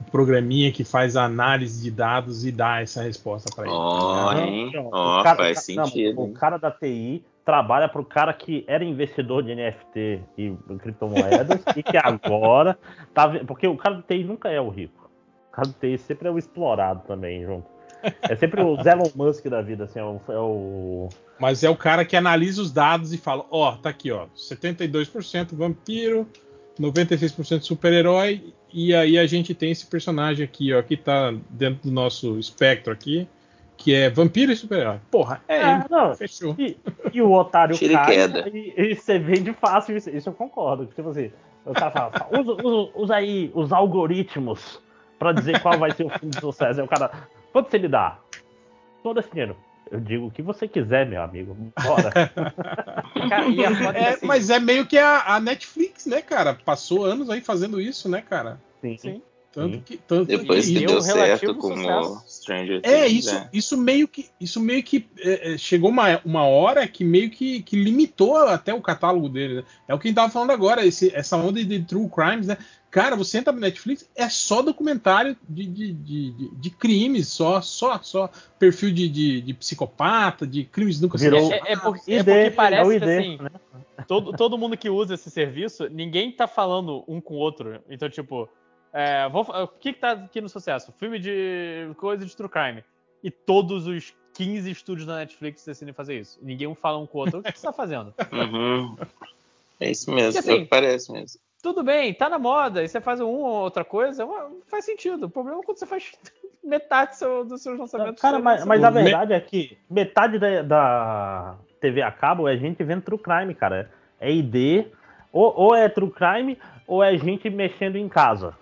o 0.00 0.10
programinha 0.10 0.72
que 0.72 0.84
faz 0.84 1.16
a 1.16 1.24
análise 1.24 1.82
de 1.82 1.90
dados 1.90 2.44
e 2.44 2.52
dá 2.52 2.80
essa 2.80 3.02
resposta 3.02 3.54
para 3.54 3.64
ele. 3.64 3.74
Oh, 3.74 4.32
hein? 4.32 4.72
oh, 4.76 5.22
cara, 5.22 5.36
faz 5.36 5.64
sentido. 5.64 6.16
Não, 6.16 6.24
o 6.24 6.32
cara 6.32 6.58
da 6.58 6.70
TI 6.70 7.22
trabalha 7.44 7.88
para 7.88 8.00
o 8.00 8.04
cara 8.04 8.32
que 8.32 8.64
era 8.66 8.82
investidor 8.82 9.42
de 9.42 9.54
NFT 9.54 10.20
e 10.38 10.56
criptomoedas 10.78 11.62
e 11.76 11.82
que 11.82 11.96
agora 11.96 12.78
tá 13.12 13.28
porque 13.46 13.66
o 13.66 13.76
cara 13.76 13.96
do 13.96 14.02
TI 14.02 14.24
nunca 14.24 14.48
é 14.48 14.60
o 14.60 14.70
rico. 14.70 15.03
O 15.54 15.56
cara 15.56 15.68
do 15.68 15.74
TI 15.74 15.96
sempre 15.98 16.26
é 16.26 16.30
o 16.32 16.36
explorado 16.36 17.02
também 17.06 17.44
junto. 17.44 17.68
É 18.22 18.34
sempre 18.34 18.60
o 18.60 18.76
Elon 18.76 19.08
Musk 19.14 19.46
da 19.46 19.62
vida, 19.62 19.84
assim, 19.84 20.00
é 20.00 20.04
o, 20.04 20.20
é 20.28 20.38
o, 20.38 21.08
Mas 21.38 21.62
é 21.62 21.70
o 21.70 21.76
cara 21.76 22.04
que 22.04 22.16
analisa 22.16 22.60
os 22.60 22.72
dados 22.72 23.12
e 23.12 23.18
fala, 23.18 23.46
ó, 23.50 23.70
oh, 23.70 23.76
tá 23.76 23.88
aqui, 23.88 24.10
ó, 24.10 24.26
72% 24.36 25.54
vampiro, 25.54 26.28
96% 26.78 27.62
super-herói, 27.62 28.52
e 28.72 28.92
aí 28.92 29.16
a 29.16 29.26
gente 29.26 29.54
tem 29.54 29.70
esse 29.70 29.86
personagem 29.86 30.44
aqui, 30.44 30.74
ó, 30.74 30.82
que 30.82 30.96
tá 30.96 31.32
dentro 31.48 31.88
do 31.88 31.92
nosso 31.92 32.36
espectro 32.36 32.92
aqui, 32.92 33.28
que 33.76 33.94
é 33.94 34.10
vampiro 34.10 34.50
e 34.50 34.56
super-herói. 34.56 34.98
Porra, 35.10 35.40
é, 35.48 35.60
é 35.60 35.84
não, 35.88 36.14
fechou. 36.14 36.54
E, 36.58 36.76
e, 37.12 37.22
o 37.22 37.32
otário 37.32 37.78
cai, 37.78 38.16
e, 38.52 38.74
e 38.76 38.94
você 38.96 39.18
vende 39.18 39.52
fácil 39.52 39.96
isso, 39.96 40.10
isso 40.10 40.28
eu 40.28 40.34
concordo. 40.34 40.86
Tipo 40.86 41.08
assim, 41.10 41.30
o 41.64 41.72
cara 41.72 41.90
fala, 41.90 42.28
usa, 42.38 42.52
usa, 42.52 42.90
usa 42.96 43.14
aí 43.14 43.50
os 43.54 43.72
algoritmos 43.72 44.82
para 45.18 45.32
dizer 45.32 45.60
qual 45.60 45.78
vai 45.78 45.92
ser 45.92 46.04
o 46.04 46.10
filme 46.10 46.34
de 46.34 46.40
sucesso. 46.40 46.80
Aí 46.80 46.86
o 46.86 46.88
cara, 46.88 47.10
Quanto 47.54 47.70
você 47.70 47.78
me 47.78 47.86
dá? 47.86 48.18
Todo 49.00 49.20
esse 49.20 49.30
dinheiro. 49.30 49.56
Eu 49.88 50.00
digo 50.00 50.26
o 50.26 50.30
que 50.30 50.42
você 50.42 50.66
quiser, 50.66 51.06
meu 51.06 51.22
amigo. 51.22 51.56
Bora. 51.84 52.10
cara, 53.30 53.96
é, 53.96 54.08
assim... 54.08 54.26
Mas 54.26 54.50
é 54.50 54.58
meio 54.58 54.84
que 54.88 54.98
a, 54.98 55.36
a, 55.36 55.38
Netflix, 55.38 56.04
né, 56.06 56.20
cara? 56.20 56.52
Passou 56.52 57.04
anos 57.04 57.30
aí 57.30 57.40
fazendo 57.40 57.80
isso, 57.80 58.08
né, 58.08 58.22
cara? 58.22 58.60
Sim. 58.80 58.96
Sim. 58.98 59.22
Tanto 59.54 59.78
que, 59.82 59.96
tanto 59.96 60.26
Depois 60.26 60.66
que, 60.66 60.80
que 60.80 60.86
deu 60.86 61.00
certo 61.00 61.54
com 61.54 61.74
o 61.74 62.20
Stranger 62.26 62.82
Things. 62.82 62.92
É, 62.92 63.06
isso, 63.06 63.34
é. 63.34 63.48
isso 63.52 63.76
meio 63.76 64.08
que, 64.08 64.28
isso 64.40 64.60
meio 64.60 64.82
que 64.82 65.06
é, 65.20 65.54
é, 65.54 65.58
chegou 65.58 65.90
uma, 65.90 66.20
uma 66.24 66.42
hora 66.42 66.88
que 66.88 67.04
meio 67.04 67.30
que, 67.30 67.62
que 67.62 67.76
limitou 67.76 68.36
até 68.36 68.74
o 68.74 68.82
catálogo 68.82 69.28
dele. 69.28 69.56
Né? 69.56 69.64
É 69.86 69.94
o 69.94 69.98
que 69.98 70.08
a 70.08 70.10
gente 70.10 70.16
tava 70.16 70.32
falando 70.32 70.50
agora, 70.50 70.84
esse, 70.84 71.14
essa 71.14 71.36
onda 71.36 71.64
de 71.64 71.80
true 71.84 72.10
crimes, 72.10 72.48
né? 72.48 72.58
Cara, 72.90 73.16
você 73.16 73.38
entra 73.38 73.52
no 73.52 73.60
Netflix, 73.60 74.08
é 74.14 74.28
só 74.28 74.62
documentário 74.62 75.36
de, 75.48 75.66
de, 75.66 75.92
de, 75.92 76.50
de 76.52 76.70
crimes, 76.70 77.28
só, 77.28 77.60
só, 77.60 78.00
só 78.02 78.30
perfil 78.58 78.92
de, 78.92 79.08
de, 79.08 79.40
de 79.40 79.54
psicopata, 79.54 80.46
de 80.46 80.64
crimes 80.64 81.00
nunca 81.00 81.18
se 81.18 81.26
é, 81.26 81.28
é, 81.28 81.76
porque, 81.76 82.12
é 82.12 82.22
porque 82.22 82.50
parece 82.50 82.96
é 82.96 83.00
que 83.00 83.04
assim, 83.04 83.38
né? 83.40 83.50
todo, 84.06 84.32
todo 84.32 84.58
mundo 84.58 84.76
que 84.76 84.88
usa 84.88 85.14
esse 85.14 85.30
serviço, 85.30 85.88
ninguém 85.88 86.30
tá 86.30 86.46
falando 86.46 87.04
um 87.08 87.20
com 87.20 87.34
o 87.34 87.38
outro. 87.38 87.80
Então, 87.90 88.08
tipo, 88.08 88.48
é, 88.94 89.28
vou, 89.28 89.42
o 89.42 89.68
que, 89.68 89.92
que 89.92 89.98
tá 89.98 90.12
aqui 90.12 90.40
no 90.40 90.48
sucesso? 90.48 90.92
Filme 90.92 91.18
de 91.18 91.90
coisa 91.96 92.24
de 92.24 92.34
true 92.34 92.48
crime. 92.48 92.84
E 93.22 93.30
todos 93.30 93.86
os 93.86 94.14
15 94.34 94.70
estúdios 94.70 95.06
da 95.06 95.16
Netflix 95.16 95.64
decidem 95.64 95.92
fazer 95.92 96.20
isso. 96.20 96.38
Ninguém 96.40 96.68
um 96.68 96.74
fala 96.74 96.98
um 96.98 97.06
com 97.06 97.18
o 97.18 97.20
outro. 97.22 97.40
O 97.40 97.42
que 97.42 97.58
você 97.58 97.66
tá 97.66 97.72
fazendo? 97.72 98.14
Uhum. 98.32 98.96
É 99.80 99.90
isso 99.90 100.10
mesmo, 100.12 100.40
Porque, 100.40 100.50
assim, 100.50 100.62
é 100.62 100.66
parece 100.66 101.10
mesmo 101.10 101.40
tudo 101.64 101.82
bem, 101.82 102.12
tá 102.12 102.28
na 102.28 102.38
moda, 102.38 102.84
e 102.84 102.88
você 102.88 103.00
faz 103.00 103.20
uma 103.20 103.30
ou 103.30 103.62
outra 103.62 103.82
coisa, 103.82 104.28
faz 104.66 104.84
sentido. 104.84 105.24
O 105.24 105.30
problema 105.30 105.60
é 105.60 105.64
quando 105.64 105.78
você 105.78 105.86
faz 105.86 106.12
metade 106.62 107.12
do 107.12 107.16
seu, 107.16 107.44
dos 107.46 107.62
seus 107.62 107.78
lançamentos. 107.78 108.20
Cara, 108.20 108.38
mas, 108.38 108.66
mas 108.66 108.84
a 108.84 108.90
verdade 108.90 109.32
é 109.32 109.40
que 109.40 109.78
metade 109.88 110.38
da, 110.38 110.60
da, 110.60 111.54
TV 111.80 112.02
a 112.02 112.12
cabo 112.12 112.46
é 112.46 112.54
gente 112.58 112.84
vendo 112.84 113.00
True 113.00 113.18
Crime, 113.18 113.54
cara. 113.54 113.90
É 114.20 114.30
ID, 114.30 114.88
ou, 115.32 115.54
ou 115.56 115.74
é 115.74 115.88
True 115.88 116.10
Crime, 116.10 116.58
ou 116.86 117.02
é 117.02 117.16
gente 117.16 117.48
mexendo 117.48 117.96
em 117.96 118.10
casa. 118.10 118.54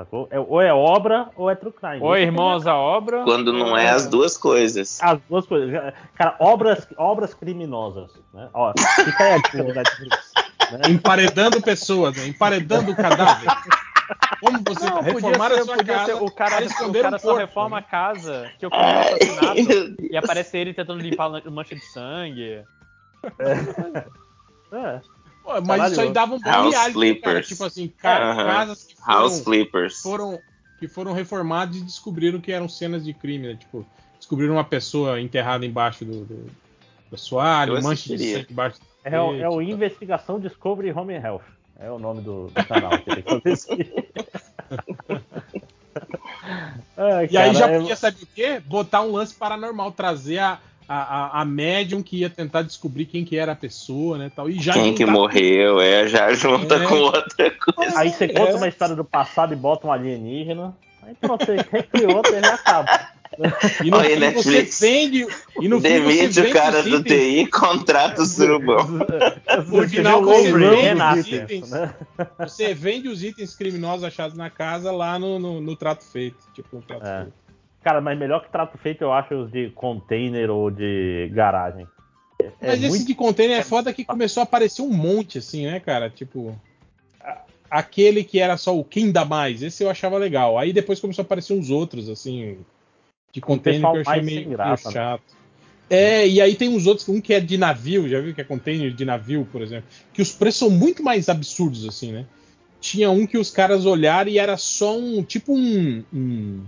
Sacou? 0.00 0.28
É, 0.30 0.40
ou 0.40 0.62
é 0.62 0.72
obra 0.72 1.28
ou 1.36 1.50
é 1.50 1.54
True 1.54 1.72
Crime. 1.72 2.00
Ou 2.00 2.16
irmãos 2.16 2.66
a 2.66 2.74
obra. 2.74 3.22
Quando 3.22 3.52
não 3.52 3.76
é, 3.76 3.90
as 3.90 4.06
duas 4.06 4.38
coisas. 4.38 4.98
As 5.02 5.18
duas 5.28 5.44
coisas. 5.46 5.70
Cara, 6.14 6.36
obras, 6.40 6.86
obras 6.96 7.34
criminosas. 7.34 8.10
Né? 8.32 8.48
Ó, 8.54 8.72
fica 9.04 9.24
aí 9.24 9.32
a 9.34 9.74
Netflix. 9.74 10.32
Né? 10.72 10.80
Emparedando 10.88 11.60
pessoas, 11.60 12.16
né? 12.16 12.28
emparedando 12.28 12.96
cadáver. 12.96 13.50
Como 14.40 14.58
você 14.66 14.88
não, 14.88 15.02
reformar 15.02 15.50
ser, 15.50 15.60
a 15.60 15.64
sua 15.64 15.84
casa? 15.84 16.16
o 16.16 16.30
cara, 16.30 16.64
o 16.64 16.92
cara 16.92 17.16
um 17.16 17.18
só 17.18 17.36
reforma 17.36 17.78
a 17.78 17.82
casa 17.82 18.50
que 18.58 18.64
eu 18.64 18.70
assassinato 18.72 19.96
e 20.00 20.16
aparece 20.16 20.56
ele 20.56 20.72
tentando 20.72 21.02
limpar 21.02 21.28
mancha 21.50 21.74
de 21.74 21.84
sangue. 21.84 22.64
É. 23.38 24.06
é. 24.72 25.00
Mas 25.66 25.92
isso 25.92 26.00
aí 26.00 26.12
dava 26.12 26.34
um 26.34 26.40
bom 26.40 26.50
House 26.50 26.74
reality, 26.74 26.98
né, 26.98 27.14
cara. 27.14 27.42
Tipo 27.42 27.64
assim, 27.64 27.88
cara, 27.88 28.34
uh 28.34 28.38
-huh. 28.38 28.46
casas 28.46 28.84
que 28.84 28.96
foram, 28.96 29.18
House 29.18 29.40
Flippers. 29.40 30.02
foram 30.02 30.38
que 30.78 30.88
foram 30.88 31.12
reformadas 31.12 31.76
e 31.76 31.80
descobriram 31.82 32.40
que 32.40 32.50
eram 32.50 32.68
cenas 32.68 33.04
de 33.04 33.12
crime, 33.12 33.48
né? 33.48 33.54
Tipo, 33.54 33.86
descobriram 34.16 34.54
uma 34.54 34.64
pessoa 34.64 35.20
enterrada 35.20 35.66
embaixo 35.66 36.06
do, 36.06 36.24
do, 36.24 36.36
do 37.10 37.14
assoalho, 37.14 37.82
mancha 37.82 38.16
de 38.16 38.32
sangue 38.32 38.46
embaixo 38.50 38.80
é, 39.04 39.20
o, 39.20 39.34
é 39.34 39.48
o 39.48 39.60
Investigação 39.62 40.38
Discovery 40.38 40.92
Home 40.92 41.14
Health. 41.14 41.42
É 41.78 41.90
o 41.90 41.98
nome 41.98 42.20
do, 42.20 42.48
do 42.48 42.64
canal 42.66 42.90
que 42.98 43.04
tem 43.04 43.22
que 43.22 43.30
acontecer. 43.30 43.94
e 47.30 47.38
aí 47.38 47.54
já 47.54 47.68
é 47.68 47.78
podia, 47.78 47.96
saber 47.96 48.22
o 48.22 48.28
quê? 48.34 48.62
Botar 48.66 49.00
um 49.00 49.12
lance 49.12 49.34
paranormal, 49.34 49.90
trazer 49.92 50.38
a, 50.38 50.58
a, 50.90 51.38
a, 51.38 51.42
a 51.42 51.44
médium 51.44 52.02
que 52.02 52.16
ia 52.16 52.28
tentar 52.28 52.62
descobrir 52.62 53.04
quem 53.04 53.24
que 53.24 53.36
era 53.36 53.52
a 53.52 53.56
pessoa, 53.56 54.18
né? 54.18 54.28
Tal, 54.34 54.50
e 54.50 54.60
já 54.60 54.72
quem 54.72 54.92
que 54.92 55.06
morreu, 55.06 55.80
é, 55.80 56.08
já 56.08 56.32
junta 56.34 56.74
é. 56.74 56.84
com 56.84 56.96
outra 56.96 57.48
coisa. 57.52 57.96
Aí 57.96 58.10
você 58.10 58.26
conta 58.26 58.50
é. 58.50 58.56
uma 58.56 58.66
história 58.66 58.96
do 58.96 59.04
passado 59.04 59.52
e 59.52 59.56
bota 59.56 59.86
um 59.86 59.92
alienígena. 59.92 60.74
Aí 61.00 61.14
pronto, 61.14 61.46
você 61.46 61.58
recriou, 61.70 62.22
e 62.26 62.40
já 62.40 62.54
acaba. 62.54 63.08
E 63.84 63.88
no 63.88 63.98
Oi, 63.98 64.04
fim 64.08 64.16
Netflix. 64.16 64.74
você 64.74 64.86
vende. 64.86 65.26
E 65.60 65.68
no 65.68 65.80
Demite 65.80 66.40
o 66.40 66.52
cara 66.52 66.82
do 66.82 67.04
TI 67.04 67.46
contrata 67.46 68.22
o 68.22 68.26
surubão. 68.26 68.84
No 69.68 69.88
final 69.88 70.24
você 70.24 70.52
vende, 70.52 71.20
os 71.20 71.28
itens, 71.28 71.70
né? 71.70 71.94
você 72.36 72.74
vende 72.74 73.08
os 73.08 73.22
itens 73.22 73.54
criminosos 73.54 74.02
achados 74.02 74.36
na 74.36 74.50
casa 74.50 74.90
lá 74.90 75.18
no, 75.20 75.38
no, 75.38 75.60
no 75.60 75.76
trato 75.76 76.04
feito. 76.04 76.38
Tipo, 76.52 76.76
no 76.76 76.82
trato 76.82 77.06
é. 77.06 77.22
feito. 77.22 77.39
Cara, 77.82 78.00
mas 78.00 78.18
melhor 78.18 78.44
que 78.44 78.52
trato 78.52 78.76
feito 78.78 79.02
eu 79.02 79.12
acho 79.12 79.34
os 79.34 79.50
de 79.50 79.70
container 79.70 80.50
ou 80.50 80.70
de 80.70 81.30
garagem. 81.32 81.86
É 82.60 82.68
mas 82.68 82.82
esse 82.82 82.88
muito... 82.88 83.06
de 83.06 83.14
container 83.14 83.58
é 83.58 83.62
foda 83.62 83.92
que 83.92 84.04
começou 84.04 84.42
a 84.42 84.44
aparecer 84.44 84.82
um 84.82 84.92
monte, 84.92 85.38
assim, 85.38 85.66
né, 85.66 85.80
cara? 85.80 86.10
Tipo. 86.10 86.58
Aquele 87.70 88.24
que 88.24 88.40
era 88.40 88.56
só 88.56 88.76
o 88.76 88.82
quem 88.82 89.12
dá 89.12 89.24
mais, 89.24 89.62
esse 89.62 89.84
eu 89.84 89.88
achava 89.88 90.18
legal. 90.18 90.58
Aí 90.58 90.72
depois 90.72 90.98
começou 90.98 91.22
a 91.22 91.24
aparecer 91.24 91.52
uns 91.52 91.70
outros, 91.70 92.08
assim, 92.08 92.58
de 93.32 93.40
container 93.40 93.80
que 93.80 93.96
eu 93.98 94.00
achei 94.00 94.22
meio, 94.22 94.50
graça, 94.50 94.88
meio 94.88 94.92
chato. 94.92 95.22
Né? 95.30 95.40
É, 95.88 96.28
e 96.28 96.40
aí 96.40 96.56
tem 96.56 96.68
uns 96.68 96.86
outros, 96.86 97.08
um 97.08 97.20
que 97.20 97.32
é 97.32 97.40
de 97.40 97.56
navio, 97.56 98.08
já 98.08 98.20
viu 98.20 98.34
que 98.34 98.40
é 98.40 98.44
container 98.44 98.92
de 98.92 99.04
navio, 99.04 99.46
por 99.50 99.62
exemplo, 99.62 99.88
que 100.12 100.20
os 100.20 100.32
preços 100.32 100.58
são 100.58 100.70
muito 100.70 101.02
mais 101.02 101.28
absurdos, 101.28 101.86
assim, 101.86 102.12
né? 102.12 102.26
Tinha 102.80 103.10
um 103.10 103.26
que 103.26 103.38
os 103.38 103.50
caras 103.50 103.86
olharam 103.86 104.30
e 104.30 104.38
era 104.38 104.56
só 104.56 104.96
um, 104.96 105.22
tipo 105.22 105.52
um, 105.52 106.04
um 106.12 106.64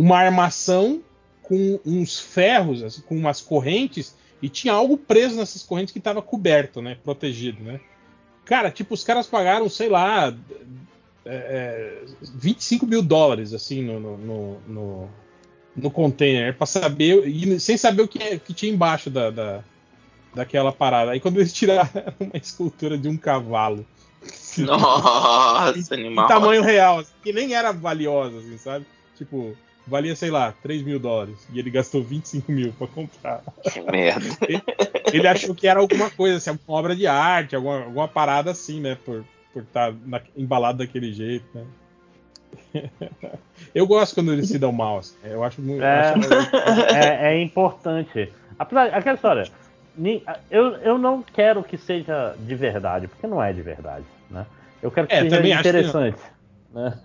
uma 0.00 0.16
armação 0.16 1.02
com 1.42 1.80
uns 1.84 2.20
ferros, 2.20 2.84
assim, 2.84 3.02
com 3.02 3.16
umas 3.16 3.40
correntes, 3.40 4.14
e 4.40 4.48
tinha 4.48 4.72
algo 4.72 4.96
preso 4.96 5.34
nessas 5.34 5.64
correntes 5.64 5.90
que 5.90 5.98
estava 5.98 6.22
coberto, 6.22 6.80
né? 6.80 6.96
Protegido, 7.02 7.64
né? 7.64 7.80
Cara, 8.44 8.70
tipo, 8.70 8.94
os 8.94 9.02
caras 9.02 9.26
pagaram, 9.26 9.68
sei 9.68 9.88
lá, 9.88 10.32
é, 11.26 11.98
25 12.22 12.84
é, 12.84 12.88
mil 12.88 13.02
dólares, 13.02 13.52
assim, 13.52 13.82
no, 13.82 13.98
no, 14.16 14.60
no, 14.68 15.08
no 15.74 15.90
container, 15.90 16.56
para 16.56 16.66
saber, 16.66 17.26
e 17.26 17.58
sem 17.58 17.76
saber 17.76 18.02
o 18.02 18.08
que, 18.08 18.22
é, 18.22 18.38
que 18.38 18.54
tinha 18.54 18.72
embaixo 18.72 19.10
da, 19.10 19.30
da, 19.30 19.64
daquela 20.32 20.70
parada. 20.70 21.10
Aí 21.10 21.18
quando 21.18 21.38
eles 21.38 21.52
tiraram, 21.52 21.90
uma 22.20 22.36
escultura 22.36 22.96
de 22.96 23.08
um 23.08 23.16
cavalo. 23.16 23.84
Nossa, 24.58 25.72
animal. 25.94 26.24
Em 26.24 26.28
tamanho 26.28 26.62
real, 26.62 27.00
assim, 27.00 27.12
que 27.20 27.32
nem 27.32 27.52
era 27.52 27.72
valiosa, 27.72 28.38
assim, 28.38 28.58
sabe? 28.58 28.86
Tipo, 29.16 29.56
valia, 29.88 30.14
sei 30.14 30.30
lá, 30.30 30.52
3 30.62 30.82
mil 30.82 30.98
dólares. 30.98 31.46
E 31.52 31.58
ele 31.58 31.70
gastou 31.70 32.02
25 32.02 32.50
mil 32.52 32.72
pra 32.72 32.86
comprar. 32.86 33.42
Que 33.72 33.80
merda. 33.80 34.26
Ele, 34.48 34.62
ele 35.12 35.28
achou 35.28 35.54
que 35.54 35.66
era 35.66 35.80
alguma 35.80 36.10
coisa, 36.10 36.36
assim, 36.36 36.50
alguma 36.50 36.78
obra 36.78 36.94
de 36.94 37.06
arte, 37.06 37.56
alguma, 37.56 37.84
alguma 37.84 38.08
parada 38.08 38.50
assim, 38.50 38.80
né? 38.80 38.96
Por 39.04 39.24
estar 39.56 39.92
tá 39.92 40.22
embalado 40.36 40.78
daquele 40.78 41.12
jeito, 41.12 41.46
né? 41.54 41.64
Eu 43.74 43.86
gosto 43.86 44.14
quando 44.14 44.32
eles 44.32 44.48
se 44.48 44.58
dão 44.58 44.72
mal. 44.72 44.98
Assim. 44.98 45.16
Eu 45.24 45.42
acho 45.42 45.60
muito. 45.60 45.82
É, 45.82 46.10
acho... 46.10 46.34
é, 46.94 47.34
é 47.34 47.42
importante. 47.42 48.32
Apesar, 48.58 48.86
aquela 48.94 49.14
história. 49.14 49.48
Eu, 50.50 50.76
eu 50.76 50.98
não 50.98 51.22
quero 51.22 51.62
que 51.62 51.76
seja 51.76 52.34
de 52.38 52.54
verdade, 52.54 53.08
porque 53.08 53.26
não 53.26 53.42
é 53.42 53.52
de 53.52 53.62
verdade. 53.62 54.04
Né? 54.30 54.46
Eu 54.80 54.90
quero 54.90 55.08
que 55.08 55.14
é, 55.14 55.28
seja 55.28 55.58
interessante. 55.58 56.18
Que 56.18 56.78
né? 56.78 56.98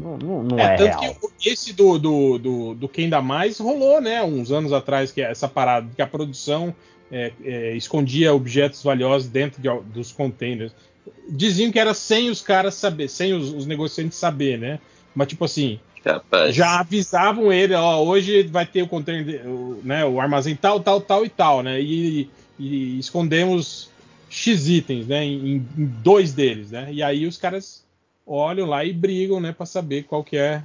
Não, 0.00 0.16
não, 0.16 0.42
não 0.42 0.58
é, 0.58 0.74
é, 0.74 0.76
tanto 0.76 1.00
real. 1.00 1.16
que 1.38 1.48
esse 1.48 1.72
do, 1.72 1.98
do, 1.98 2.38
do, 2.38 2.74
do 2.74 2.88
Quem 2.88 3.08
Dá 3.08 3.20
Mais 3.20 3.58
rolou, 3.58 4.00
né? 4.00 4.22
Uns 4.22 4.50
anos 4.50 4.72
atrás, 4.72 5.12
que 5.12 5.20
é 5.20 5.30
essa 5.30 5.46
parada 5.46 5.88
que 5.94 6.00
a 6.00 6.06
produção 6.06 6.74
é, 7.10 7.32
é, 7.44 7.76
escondia 7.76 8.32
objetos 8.32 8.82
valiosos 8.82 9.28
dentro 9.28 9.60
de, 9.60 9.68
dos 9.92 10.12
containers. 10.12 10.72
Diziam 11.28 11.70
que 11.70 11.78
era 11.78 11.92
sem 11.92 12.30
os 12.30 12.40
caras 12.40 12.74
saber, 12.74 13.08
sem 13.08 13.34
os, 13.34 13.52
os 13.52 13.66
negociantes 13.66 14.16
saber, 14.16 14.58
né? 14.58 14.78
Mas 15.14 15.28
tipo 15.28 15.44
assim, 15.44 15.78
Capaz. 16.02 16.54
já 16.54 16.80
avisavam 16.80 17.52
ele, 17.52 17.74
ó, 17.74 18.02
hoje 18.02 18.44
vai 18.44 18.64
ter 18.64 18.82
o 18.82 18.88
container, 18.88 19.46
o, 19.46 19.80
né, 19.84 20.04
o 20.04 20.20
armazém 20.20 20.56
tal, 20.56 20.80
tal, 20.80 21.00
tal 21.00 21.24
e 21.24 21.28
tal, 21.28 21.62
né? 21.62 21.80
E, 21.80 22.30
e 22.58 22.98
escondemos 22.98 23.90
X 24.28 24.68
itens, 24.68 25.06
né? 25.06 25.24
Em, 25.24 25.56
em 25.56 25.86
dois 26.02 26.32
deles, 26.32 26.70
né? 26.70 26.88
E 26.92 27.02
aí 27.02 27.26
os 27.26 27.36
caras 27.36 27.84
olham 28.30 28.66
lá 28.66 28.84
e 28.84 28.92
brigam, 28.92 29.40
né, 29.40 29.52
para 29.52 29.66
saber 29.66 30.04
qual 30.04 30.22
que 30.22 30.36
é, 30.36 30.62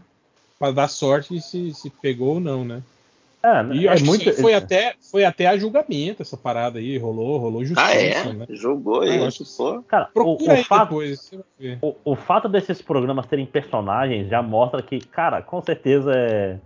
para 0.60 0.72
dar 0.72 0.88
sorte 0.88 1.40
se, 1.42 1.74
se 1.74 1.90
pegou 1.90 2.36
ou 2.36 2.40
não, 2.40 2.64
né? 2.64 2.82
É, 3.44 3.76
e 3.76 3.88
é 3.88 3.92
acho 3.92 4.04
muito... 4.06 4.24
que 4.24 4.34
foi 4.34 4.56
até 4.56 4.96
foi 5.12 5.24
até 5.24 5.46
a 5.46 5.56
julgamento 5.56 6.24
essa 6.24 6.36
parada 6.36 6.80
aí, 6.80 6.98
rolou, 6.98 7.38
rolou 7.38 7.64
justiça, 7.64 7.88
ah, 7.88 7.94
é? 7.94 8.34
né? 8.34 8.46
Jogou 8.50 9.02
ah, 9.02 9.08
isso, 9.08 9.46
pô. 9.56 9.84
Cara, 9.84 10.06
Procura 10.06 10.56
o, 10.56 10.60
o 10.60 10.64
fato, 10.64 10.90
depois, 10.90 11.32
o, 11.80 11.96
o, 12.04 12.16
fato 12.16 12.50
desses 12.50 12.82
programas 12.82 13.28
terem 13.28 13.46
personagens 13.46 14.30
já 14.30 14.42
mostra 14.42 14.82
que, 14.82 15.00
cara, 15.00 15.44
com 15.44 15.62
certeza 15.62 16.12
é, 16.12 16.58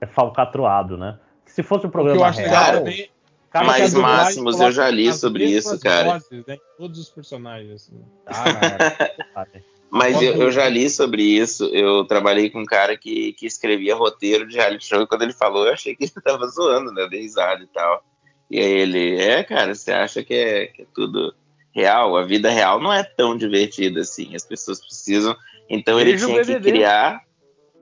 é 0.00 0.06
falcatruado, 0.06 0.96
né? 0.96 1.18
Se 1.46 1.64
fosse 1.64 1.86
um 1.86 1.90
programa 1.90 2.20
eu 2.20 2.24
acho 2.24 2.38
real, 2.38 2.74
também, 2.74 3.10
Cara, 3.50 3.66
Mas 3.66 3.92
Máximos 3.92 4.60
eu 4.60 4.70
já 4.70 4.88
li 4.88 5.12
sobre 5.12 5.44
isso, 5.44 5.78
cara. 5.80 6.12
Vozes, 6.12 6.46
né? 6.46 6.56
Todos 6.78 7.00
os 7.00 7.10
personagens. 7.10 7.72
Assim. 7.72 8.00
Ah, 8.26 9.44
Mas 9.90 10.22
eu, 10.22 10.34
eu, 10.36 10.52
já 10.52 10.68
li 10.68 10.88
sobre 10.88 11.22
isso. 11.22 11.64
Eu 11.66 12.04
trabalhei 12.04 12.48
com 12.48 12.60
um 12.60 12.66
cara 12.66 12.96
que, 12.96 13.32
que 13.32 13.44
escrevia 13.44 13.96
roteiro 13.96 14.46
de 14.46 14.56
reality 14.56 14.86
show 14.86 15.02
e 15.02 15.06
quando 15.06 15.22
ele 15.22 15.32
falou, 15.32 15.66
eu 15.66 15.72
achei 15.72 15.96
que 15.96 16.04
ele 16.04 16.12
tava 16.24 16.46
zoando, 16.46 16.92
né? 16.92 17.08
Dei 17.08 17.22
risada 17.22 17.62
e 17.62 17.66
tal. 17.66 18.04
E 18.48 18.58
aí 18.58 18.72
ele, 18.72 19.20
é, 19.20 19.42
cara, 19.42 19.74
você 19.74 19.92
acha 19.92 20.22
que 20.22 20.34
é, 20.34 20.66
que 20.66 20.82
é 20.82 20.86
tudo 20.94 21.34
real? 21.74 22.16
A 22.16 22.22
vida 22.22 22.50
real 22.50 22.80
não 22.80 22.92
é 22.92 23.02
tão 23.02 23.36
divertida 23.36 24.00
assim. 24.00 24.34
As 24.34 24.44
pessoas 24.44 24.80
precisam. 24.80 25.36
Então 25.68 26.00
ele 26.00 26.16
tinha 26.16 26.44
que 26.44 26.60
criar. 26.60 27.22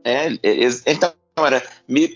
É, 0.02 0.28
então, 0.86 1.12
era, 1.38 1.62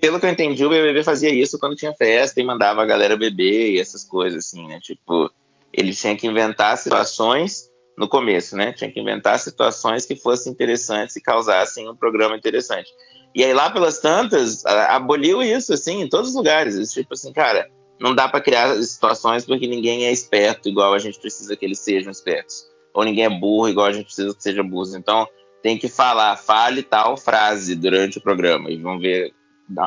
pelo 0.00 0.18
que 0.18 0.26
eu 0.26 0.30
entendi, 0.30 0.64
o 0.64 0.70
BBB 0.70 1.02
fazia 1.02 1.30
isso 1.30 1.58
quando 1.58 1.76
tinha 1.76 1.92
festa 1.92 2.40
e 2.40 2.44
mandava 2.44 2.82
a 2.82 2.86
galera 2.86 3.16
beber 3.16 3.72
e 3.72 3.80
essas 3.80 4.04
coisas, 4.04 4.46
assim, 4.46 4.66
né? 4.66 4.80
Tipo, 4.80 5.30
ele 5.72 5.94
tinha 5.94 6.16
que 6.16 6.26
inventar 6.26 6.78
situações 6.78 7.70
no 7.96 8.08
começo, 8.08 8.56
né? 8.56 8.72
Tinha 8.72 8.90
que 8.90 9.00
inventar 9.00 9.38
situações 9.38 10.06
que 10.06 10.16
fossem 10.16 10.52
interessantes 10.52 11.16
e 11.16 11.22
causassem 11.22 11.88
um 11.88 11.96
programa 11.96 12.36
interessante. 12.36 12.90
E 13.34 13.42
aí 13.42 13.52
lá 13.52 13.70
pelas 13.70 13.98
tantas, 14.00 14.64
aboliu 14.66 15.42
isso, 15.42 15.72
assim, 15.72 16.02
em 16.02 16.08
todos 16.08 16.30
os 16.30 16.34
lugares. 16.34 16.92
Tipo 16.92 17.14
assim, 17.14 17.32
cara, 17.32 17.70
não 18.00 18.14
dá 18.14 18.28
para 18.28 18.40
criar 18.40 18.74
situações 18.82 19.44
porque 19.44 19.66
ninguém 19.66 20.06
é 20.06 20.12
esperto 20.12 20.68
igual 20.68 20.92
a 20.92 20.98
gente 20.98 21.18
precisa 21.18 21.56
que 21.56 21.64
eles 21.64 21.78
sejam 21.78 22.10
espertos. 22.10 22.66
Ou 22.94 23.04
ninguém 23.04 23.24
é 23.24 23.30
burro 23.30 23.68
igual 23.68 23.86
a 23.86 23.92
gente 23.92 24.06
precisa 24.06 24.34
que 24.34 24.42
seja 24.42 24.62
burro. 24.62 24.96
Então, 24.96 25.26
tem 25.62 25.78
que 25.78 25.88
falar, 25.88 26.36
fale 26.36 26.82
tal 26.82 27.16
frase 27.16 27.74
durante 27.74 28.18
o 28.18 28.22
programa 28.22 28.70
e 28.70 28.76
vamos 28.76 29.00
ver 29.00 29.32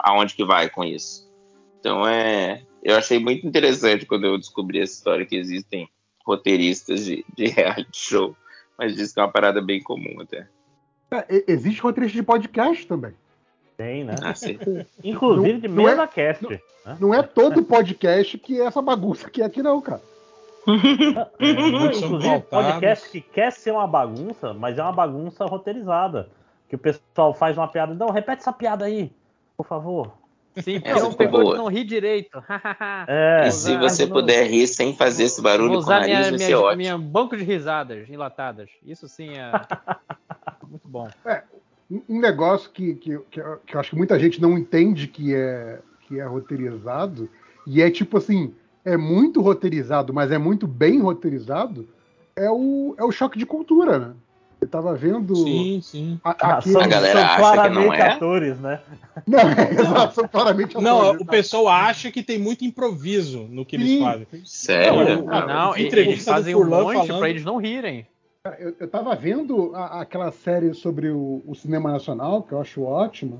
aonde 0.04 0.34
que 0.34 0.46
vai 0.46 0.70
com 0.70 0.84
isso. 0.84 1.30
Então, 1.80 2.08
é... 2.08 2.64
Eu 2.82 2.96
achei 2.96 3.18
muito 3.18 3.48
interessante 3.48 4.06
quando 4.06 4.26
eu 4.26 4.38
descobri 4.38 4.80
essa 4.80 4.94
história 4.94 5.26
que 5.26 5.36
existem 5.36 5.90
roteiristas 6.26 7.06
de, 7.06 7.26
de 7.36 7.48
reality 7.48 7.98
show, 7.98 8.36
mas 8.78 8.96
diz 8.96 9.14
que 9.14 9.20
é 9.20 9.24
uma 9.24 9.32
parada 9.32 9.62
bem 9.62 9.82
comum 9.82 10.22
até. 10.22 10.48
É, 11.12 11.44
existe 11.48 11.82
roteirista 11.82 12.18
de 12.18 12.24
podcast 12.24 12.88
também. 12.88 13.14
Tem, 13.78 14.04
né? 14.04 14.16
Ah, 14.22 14.34
Inclusive 15.04 15.62
de 15.62 15.68
mesa 15.68 16.04
é, 16.04 16.08
cast. 16.08 16.44
Não, 16.44 16.52
né? 16.52 16.60
não, 17.00 17.14
é 17.14 17.22
todo 17.22 17.64
podcast 17.64 18.38
que 18.38 18.60
é 18.60 18.66
essa 18.66 18.82
bagunça 18.82 19.30
que 19.30 19.42
é 19.42 19.46
aqui, 19.46 19.62
não, 19.62 19.82
cara. 19.82 20.02
É, 21.38 21.52
inclusive, 21.52 22.42
podcast 22.50 23.10
que 23.12 23.22
quer 23.22 23.52
ser 23.52 23.70
uma 23.70 23.86
bagunça, 23.86 24.52
mas 24.52 24.80
é 24.80 24.82
uma 24.82 24.92
bagunça 24.92 25.46
roteirizada. 25.46 26.28
Que 26.68 26.76
o 26.76 26.80
pessoal 26.80 27.36
faz 27.36 27.56
uma 27.56 27.68
piada. 27.68 27.94
Não, 27.94 28.10
repete 28.10 28.42
essa 28.42 28.52
piada 28.52 28.86
aí, 28.86 29.12
por 29.56 29.68
favor. 29.68 30.12
Sim, 30.62 30.80
porque 30.80 31.00
não 31.00 31.14
pegou 31.14 31.42
boa. 31.42 31.54
de 31.54 31.58
não 31.58 31.68
rir 31.68 31.84
direito. 31.84 32.42
é, 33.08 33.48
e 33.48 33.52
se 33.52 33.78
você 33.78 34.08
puder 34.08 34.48
rir 34.48 34.68
sem 34.68 34.96
fazer 34.96 35.24
esse 35.24 35.42
barulho 35.42 35.82
com 35.82 35.86
o 35.86 35.90
nariz, 35.90 36.08
minha, 36.08 36.30
vai 36.30 36.40
ser 36.40 36.56
ótimo. 36.56 36.78
Minha 36.78 36.98
banco 36.98 37.36
de 37.36 37.44
risadas 37.44 38.10
enlatadas. 38.10 38.70
Isso 38.86 39.08
sim 39.08 39.30
é 39.38 39.52
muito 40.68 40.88
bom. 40.88 41.10
É, 41.26 41.44
um 42.10 42.20
negócio 42.20 42.70
que, 42.72 42.96
que, 42.96 43.20
que, 43.30 43.40
eu 43.40 43.80
acho 43.80 43.92
que 43.92 43.96
muita 43.96 44.18
gente 44.18 44.42
não 44.42 44.58
entende 44.58 45.08
que 45.08 45.36
é, 45.36 45.80
que 46.02 46.20
é 46.20 46.24
roteirizado, 46.24 47.30
e 47.68 47.82
é 47.82 47.92
tipo 47.92 48.18
assim, 48.18 48.54
é 48.84 48.96
muito 48.96 49.42
roteirizado, 49.42 50.14
mas 50.14 50.32
é 50.32 50.38
muito 50.38 50.68
bem 50.68 51.00
roteirizado, 51.02 51.88
é 52.36 52.50
o, 52.50 52.96
é 52.98 53.04
o 53.04 53.12
choque 53.12 53.38
de 53.38 53.46
cultura, 53.46 54.00
né? 54.00 54.14
Eu 54.66 54.70
tava 54.70 54.96
vendo. 54.96 55.36
Sim, 55.36 55.80
sim. 55.82 56.20
A, 56.24 56.60
são, 56.60 56.82
a 56.82 56.88
galera 56.88 57.20
são 57.20 57.46
acha 57.46 57.70
que 57.70 57.76
não 57.76 57.94
é. 57.94 58.02
atores, 58.02 58.60
né? 58.60 58.82
Não, 59.26 59.40
é, 59.40 60.12
são 60.12 60.28
claramente 60.28 60.76
não, 60.76 61.00
atores. 61.00 61.20
Não, 61.20 61.22
o 61.22 61.26
pessoal 61.26 61.68
acha 61.70 62.12
que 62.12 62.22
tem 62.22 62.38
muito 62.38 62.66
improviso 62.66 63.48
no 63.50 63.64
que 63.66 63.78
sim. 63.78 63.84
eles 63.84 64.04
fazem. 64.04 64.28
Sério? 64.44 65.24
Não, 65.24 65.26
não, 65.26 65.48
não 65.48 65.78
eles 65.78 66.26
fazem 66.26 66.56
um 66.56 66.66
monte 66.66 67.08
falando... 67.08 67.20
pra 67.20 67.30
eles 67.30 67.46
não 67.46 67.58
rirem. 67.58 68.08
Eu, 68.60 68.76
eu 68.80 68.88
tava 68.88 69.16
vendo 69.16 69.72
a, 69.76 70.02
aquela 70.02 70.32
série 70.32 70.74
sobre 70.74 71.10
o, 71.10 71.42
o, 71.46 71.56
cinema 71.56 71.92
nacional, 71.92 72.44
que 72.44 72.52
eu 72.52 72.60
acho 72.60 72.84
ótima. 72.84 73.40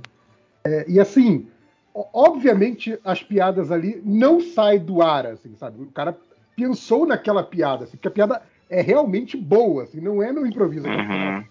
É, 0.64 0.86
e 0.88 1.00
assim, 1.00 1.48
obviamente 1.94 2.98
as 3.04 3.22
piadas 3.22 3.72
ali 3.72 4.02
não 4.06 4.40
saem 4.40 4.80
do 4.80 5.02
ar, 5.02 5.26
assim, 5.26 5.56
sabe? 5.56 5.82
O 5.82 5.88
cara 5.88 6.18
pensou 6.56 7.06
naquela 7.06 7.44
piada, 7.44 7.84
assim, 7.84 7.98
porque 7.98 8.08
a 8.08 8.12
piada 8.12 8.42
é 8.70 8.82
realmente 8.82 9.38
boa, 9.38 9.84
assim, 9.84 10.00
não 10.00 10.22
é 10.22 10.32
no 10.32 10.46
improviso. 10.46 10.88
Uhum. 10.88 11.44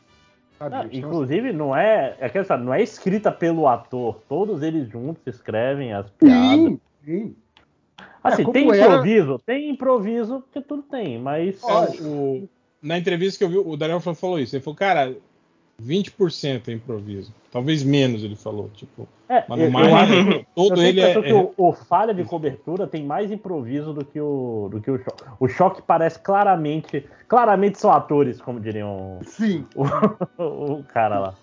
Não, 0.61 0.89
inclusive, 0.93 1.53
não 1.53 1.77
é, 1.77 2.17
é 2.21 2.29
que, 2.29 2.43
sabe, 2.45 2.65
não 2.65 2.73
é 2.73 2.83
escrita 2.83 3.31
pelo 3.31 3.69
ator. 3.69 4.21
Todos 4.29 4.63
eles 4.63 4.89
juntos 4.89 5.23
escrevem 5.27 5.93
as 5.93 6.09
piadas. 6.11 6.59
Sim, 6.59 6.81
sim. 7.05 7.37
Assim, 8.23 8.43
é, 8.43 8.53
tem 8.53 8.69
improviso? 8.69 9.31
Era... 9.31 9.39
Tem 9.45 9.71
improviso, 9.71 10.41
porque 10.41 10.61
tudo 10.61 10.83
tem, 10.83 11.19
mas. 11.19 11.63
É, 11.63 12.03
o, 12.03 12.49
na 12.81 12.99
entrevista 12.99 13.39
que 13.39 13.45
eu 13.45 13.49
vi, 13.49 13.59
o 13.59 13.77
Daniel 13.77 14.01
falou 14.01 14.39
isso. 14.39 14.57
Ele 14.57 14.63
falou, 14.63 14.77
cara, 14.77 15.15
20% 15.83 16.69
é 16.69 16.73
improviso. 16.73 17.33
Talvez 17.51 17.83
menos, 17.83 18.23
ele 18.23 18.37
falou. 18.37 18.71
Tipo, 18.75 19.09
é, 19.29 19.45
mas 19.49 19.59
no 19.59 19.71
mais, 19.71 20.45
todo 20.55 20.83
ele 20.83 21.01
é, 21.01 21.21
que 21.21 21.33
o, 21.33 21.53
o, 21.57 21.73
falha 21.73 22.13
de 22.13 22.25
cobertura 22.25 22.87
tem 22.87 23.05
mais 23.05 23.31
improviso 23.31 23.93
do 23.93 24.05
que 24.05 24.21
o, 24.21 24.69
do 24.71 24.81
que 24.81 24.91
o 24.91 24.99
choque. 24.99 25.25
O 25.41 25.49
choque 25.49 25.83
parece 25.83 26.19
claramente. 26.19 27.07
Claramente 27.29 27.79
são 27.79 27.91
atores, 27.91 28.41
como 28.41 28.61
diriam. 28.61 29.21
Sim. 29.25 29.67
O, 30.39 30.81
o 30.81 30.85
cara 30.85 31.19
lá. 31.19 31.35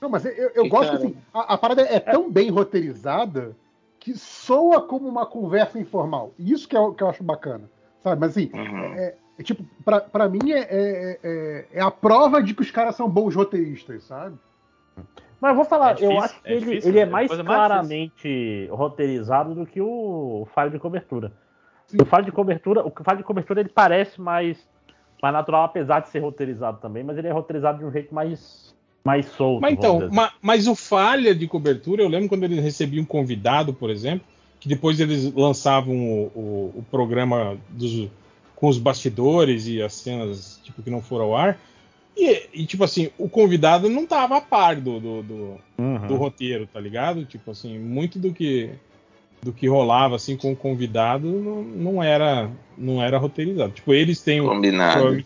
Não, 0.00 0.08
mas 0.08 0.24
eu, 0.24 0.50
eu 0.54 0.68
gosto 0.68 0.92
cara... 0.92 0.98
assim. 0.98 1.16
A, 1.32 1.54
a, 1.54 1.58
parada 1.58 1.82
é 1.82 1.98
tão 2.00 2.30
bem 2.30 2.50
roteirizada 2.50 3.56
que 3.98 4.16
soa 4.16 4.82
como 4.82 5.08
uma 5.08 5.26
conversa 5.26 5.78
informal. 5.78 6.32
Isso 6.38 6.68
que, 6.68 6.76
é, 6.76 6.90
que 6.92 7.02
eu 7.02 7.08
acho 7.08 7.22
bacana. 7.22 7.68
Sabe? 8.02 8.20
Mas 8.20 8.30
assim, 8.30 8.50
uhum. 8.52 8.94
é, 8.94 9.14
é, 9.38 9.42
tipo, 9.42 9.64
pra, 9.84 10.00
pra 10.00 10.28
mim 10.28 10.50
é, 10.50 10.58
é, 10.58 11.18
é, 11.22 11.66
é, 11.74 11.80
a 11.80 11.90
prova 11.90 12.42
de 12.42 12.54
que 12.54 12.62
os 12.62 12.70
caras 12.70 12.96
são 12.96 13.08
bons 13.08 13.34
roteiristas, 13.34 14.04
sabe? 14.04 14.36
Mas 15.38 15.50
eu 15.50 15.56
vou 15.56 15.64
falar, 15.64 15.90
é 15.90 15.94
difícil, 15.94 16.12
eu 16.12 16.20
acho 16.20 16.42
que 16.42 16.50
ele, 16.50 16.60
difícil, 16.60 16.90
ele 16.90 16.98
é 16.98 17.06
mais 17.06 17.30
claramente 17.30 18.66
mais 18.68 18.78
roteirizado 18.78 19.54
do 19.54 19.66
que 19.66 19.80
o 19.80 20.48
falho 20.54 20.70
de 20.70 20.78
cobertura. 20.78 21.32
Sim. 21.86 21.98
O 22.00 22.06
falho 22.06 22.24
de 22.24 22.32
cobertura, 22.32 22.86
o 22.86 22.92
falho 23.04 23.18
de 23.18 23.24
cobertura 23.24 23.60
ele 23.60 23.68
parece 23.68 24.18
mais, 24.18 24.58
mais 25.22 25.34
natural, 25.34 25.64
apesar 25.64 26.00
de 26.00 26.08
ser 26.08 26.20
roteirizado 26.20 26.78
também, 26.80 27.04
mas 27.04 27.18
ele 27.18 27.28
é 27.28 27.32
roteirizado 27.32 27.78
de 27.78 27.84
um 27.84 27.92
jeito 27.92 28.14
mais, 28.14 28.74
mais 29.04 29.26
solto. 29.26 29.60
Mas 29.60 29.74
então, 29.74 30.08
ma, 30.10 30.32
mas 30.40 30.66
o 30.66 30.74
falha 30.74 31.34
de 31.34 31.46
cobertura, 31.46 32.02
eu 32.02 32.08
lembro 32.08 32.30
quando 32.30 32.44
eles 32.44 32.64
recebiam 32.64 33.02
um 33.02 33.06
convidado, 33.06 33.74
por 33.74 33.90
exemplo, 33.90 34.26
que 34.58 34.66
depois 34.66 34.98
eles 34.98 35.30
lançavam 35.34 35.94
o, 35.94 36.26
o, 36.34 36.72
o 36.76 36.84
programa 36.90 37.58
dos 37.68 38.08
com 38.56 38.68
os 38.68 38.78
bastidores 38.78 39.68
e 39.68 39.80
as 39.80 39.94
cenas 39.94 40.58
tipo 40.64 40.82
que 40.82 40.90
não 40.90 41.00
foram 41.00 41.26
ao 41.26 41.36
ar. 41.36 41.58
E, 42.16 42.48
e 42.54 42.66
tipo 42.66 42.82
assim, 42.82 43.10
o 43.18 43.28
convidado 43.28 43.90
não 43.90 44.06
tava 44.06 44.38
a 44.38 44.40
par 44.40 44.76
do, 44.76 44.98
do, 44.98 45.22
do, 45.22 45.60
uhum. 45.78 46.06
do, 46.08 46.16
roteiro, 46.16 46.66
tá 46.66 46.80
ligado? 46.80 47.26
Tipo 47.26 47.50
assim, 47.50 47.78
muito 47.78 48.18
do 48.18 48.32
que 48.32 48.70
do 49.42 49.52
que 49.52 49.68
rolava 49.68 50.16
assim 50.16 50.34
com 50.34 50.50
o 50.50 50.56
convidado 50.56 51.28
não, 51.28 51.62
não 51.62 52.02
era 52.02 52.50
não 52.76 53.02
era 53.02 53.18
roteirizado. 53.18 53.72
Tipo, 53.72 53.92
eles 53.92 54.22
têm 54.22 54.40
o, 54.40 54.50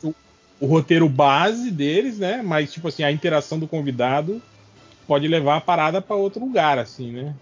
o, 0.02 0.15
o, 0.61 0.66
roteiro 0.66 1.09
base 1.09 1.70
deles, 1.70 2.19
né? 2.19 2.43
Mas 2.43 2.73
tipo 2.73 2.89
assim, 2.89 3.05
a 3.05 3.12
interação 3.12 3.59
do 3.59 3.69
convidado 3.69 4.43
pode 5.07 5.28
levar 5.28 5.57
a 5.57 5.61
parada 5.61 6.02
para 6.02 6.16
outro 6.16 6.44
lugar, 6.44 6.78
assim, 6.78 7.12
né? 7.12 7.35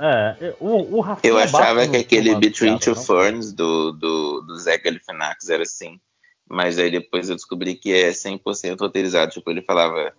É, 0.00 0.54
o, 0.60 1.00
o 1.00 1.04
Eu 1.22 1.38
achava 1.38 1.86
que 1.88 1.96
aquele 1.96 2.34
Between 2.36 2.78
Two 2.78 2.94
Ferns 2.94 3.52
do, 3.52 3.92
do, 3.92 4.40
do 4.42 4.56
Zé 4.58 4.78
Galifianakis 4.78 5.48
era 5.48 5.62
assim. 5.62 5.98
Mas 6.48 6.78
aí 6.78 6.90
depois 6.90 7.28
eu 7.28 7.36
descobri 7.36 7.74
que 7.74 7.92
é 7.92 8.10
100% 8.10 8.80
roteirizado. 8.80 9.32
Tipo, 9.32 9.50
ele 9.50 9.62
falava, 9.62 10.12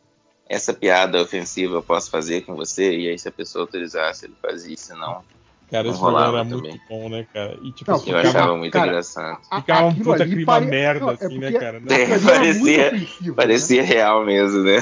essa 0.47 0.73
piada 0.73 1.22
ofensiva 1.22 1.76
eu 1.76 1.84
posso 1.84 2.11
fazer 2.11 2.41
com 2.41 2.56
você? 2.56 2.95
E 2.97 3.10
aí 3.10 3.18
se 3.18 3.27
a 3.27 3.31
pessoa 3.31 3.64
autorizasse, 3.64 4.26
ele 4.26 4.35
fazia, 4.41 4.77
se 4.77 4.93
não... 4.93 5.23
Cara, 5.72 5.88
esse 5.88 5.99
programa 5.99 6.39
era 6.39 6.49
também. 6.49 6.72
muito 6.72 6.81
bom, 6.89 7.10
né, 7.10 7.27
cara? 7.31 7.60
E, 7.61 7.72
tipo, 7.72 7.91
não, 7.91 7.97
assim, 7.97 8.10
eu 8.10 8.18
achava 8.18 8.57
muito 8.57 8.73
cara, 8.73 8.88
engraçado. 8.88 9.39
Ficava 9.53 9.85
um 9.85 9.95
puta 9.95 10.26
clima 10.26 10.45
pare... 10.45 10.65
merda, 10.65 10.99
não, 10.99 11.11
é 11.11 11.14
assim, 11.14 11.38
né, 11.38 11.51
cara? 11.51 11.81
É, 11.89 12.18
parecia, 12.19 12.91
parecia 13.35 13.81
né? 13.84 13.88
real 13.88 14.26
mesmo, 14.26 14.64
né? 14.64 14.80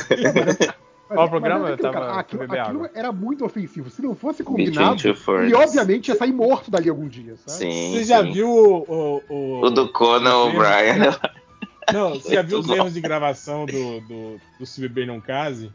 Qual 1.07 1.27
o 1.27 1.29
programa? 1.29 1.69
Aquilo, 1.69 1.91
cara, 1.93 2.13
aquilo, 2.13 2.43
aquilo 2.43 2.89
era 2.93 3.11
muito 3.11 3.45
ofensivo. 3.45 3.89
Se 3.89 4.01
não 4.01 4.13
fosse 4.13 4.43
combinado, 4.43 5.01
ele 5.41 5.55
obviamente 5.55 6.09
ia 6.09 6.15
sair 6.15 6.33
morto 6.33 6.69
dali 6.69 6.89
algum 6.89 7.07
dia, 7.07 7.35
sabe? 7.45 7.59
Sim, 7.59 7.93
você 7.93 8.03
já 8.03 8.21
viu 8.21 8.49
o, 8.49 8.85
o, 8.87 9.23
o, 9.29 9.65
o 9.65 9.69
do 9.69 9.87
Conan 9.89 10.35
O'Brien? 10.35 11.11
Não, 11.93 12.15
você 12.15 12.35
já 12.35 12.41
viu 12.41 12.59
os 12.59 12.69
erros 12.69 12.93
de 12.93 13.01
gravação 13.01 13.65
do, 13.65 14.01
do, 14.01 14.41
do 14.59 14.65
Se 14.65 14.81
Beber 14.81 15.07
Não 15.07 15.21
Case? 15.21 15.71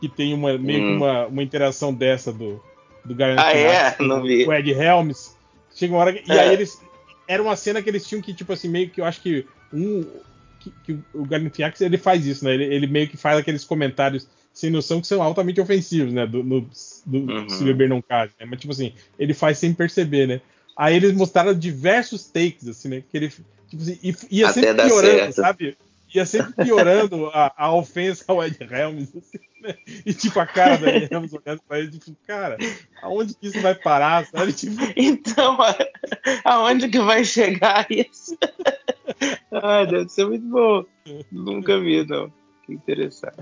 Que 0.00 0.08
tem 0.08 0.32
uma, 0.32 0.56
meio 0.56 0.82
hum. 0.82 0.96
uma, 0.98 1.26
uma 1.26 1.42
interação 1.42 1.92
dessa 1.92 2.32
do, 2.32 2.62
do 3.04 3.14
Garant 3.14 3.38
Ah, 3.40 3.52
é? 3.52 3.96
Não 3.98 4.22
vi. 4.22 4.46
O 4.46 4.52
Ed 4.52 4.70
Helms. 4.70 5.36
Chega 5.74 5.92
uma 5.92 6.00
hora. 6.00 6.12
Que, 6.12 6.30
é. 6.30 6.36
E 6.36 6.38
aí 6.38 6.52
eles. 6.52 6.80
Era 7.26 7.42
uma 7.42 7.56
cena 7.56 7.82
que 7.82 7.88
eles 7.88 8.06
tinham 8.06 8.22
que, 8.22 8.32
tipo 8.32 8.52
assim, 8.52 8.68
meio 8.68 8.88
que 8.90 9.00
eu 9.00 9.04
acho 9.04 9.20
que 9.20 9.46
um. 9.72 10.04
Que, 10.60 10.72
que 10.84 10.98
o 11.14 11.24
Galifianakis 11.24 11.80
ele 11.80 11.98
faz 11.98 12.26
isso, 12.26 12.44
né? 12.44 12.54
Ele, 12.54 12.64
ele 12.64 12.86
meio 12.86 13.08
que 13.08 13.16
faz 13.16 13.38
aqueles 13.38 13.64
comentários 13.64 14.28
sem 14.52 14.70
noção 14.70 15.00
que 15.00 15.06
são 15.06 15.22
altamente 15.22 15.60
ofensivos, 15.60 16.12
né? 16.12 16.26
Do, 16.26 16.42
no, 16.42 16.60
do 17.06 17.18
uhum. 17.18 17.48
Se 17.48 17.64
Beber 17.64 17.88
Não 17.88 18.02
Case, 18.02 18.34
né? 18.38 18.46
Mas, 18.46 18.60
tipo 18.60 18.72
assim, 18.72 18.92
ele 19.18 19.34
faz 19.34 19.58
sem 19.58 19.72
perceber, 19.72 20.26
né? 20.26 20.40
Aí 20.76 20.96
eles 20.96 21.12
mostraram 21.12 21.54
diversos 21.54 22.26
takes, 22.26 22.66
assim, 22.66 22.88
né? 22.88 23.02
Que 23.10 23.16
ele 23.16 23.28
tipo 23.28 23.82
assim, 23.82 23.98
ia 24.30 24.48
Até 24.48 24.60
sempre 24.60 24.86
piorando, 24.86 25.18
certo. 25.18 25.34
sabe? 25.34 25.78
Ia 26.12 26.26
sempre 26.26 26.64
piorando 26.64 27.26
a, 27.28 27.52
a 27.56 27.72
ofensa 27.72 28.24
ao 28.26 28.44
Ed 28.44 28.58
Helms, 28.68 29.16
assim, 29.16 29.38
né? 29.62 29.76
E 30.04 30.12
tipo, 30.12 30.40
a 30.40 30.46
cara 30.46 30.76
do 30.76 30.88
Ed 30.88 31.08
Helms 31.10 31.32
olhando 31.32 31.62
pra 31.68 31.78
ele, 31.78 31.90
tipo, 31.90 32.16
cara, 32.26 32.56
aonde 33.00 33.34
que 33.34 33.46
isso 33.46 33.60
vai 33.60 33.74
parar, 33.74 34.26
sabe? 34.26 34.52
Tipo... 34.52 34.74
Então, 34.96 35.56
aonde 36.44 36.88
que 36.88 36.98
vai 36.98 37.24
chegar 37.24 37.86
isso? 37.88 38.36
ah, 39.52 39.84
deve 39.84 40.08
ser 40.08 40.26
muito 40.26 40.46
bom. 40.46 40.84
Nunca 41.30 41.78
vi, 41.78 42.04
não. 42.06 42.32
Que 42.66 42.74
interessante. 42.74 43.36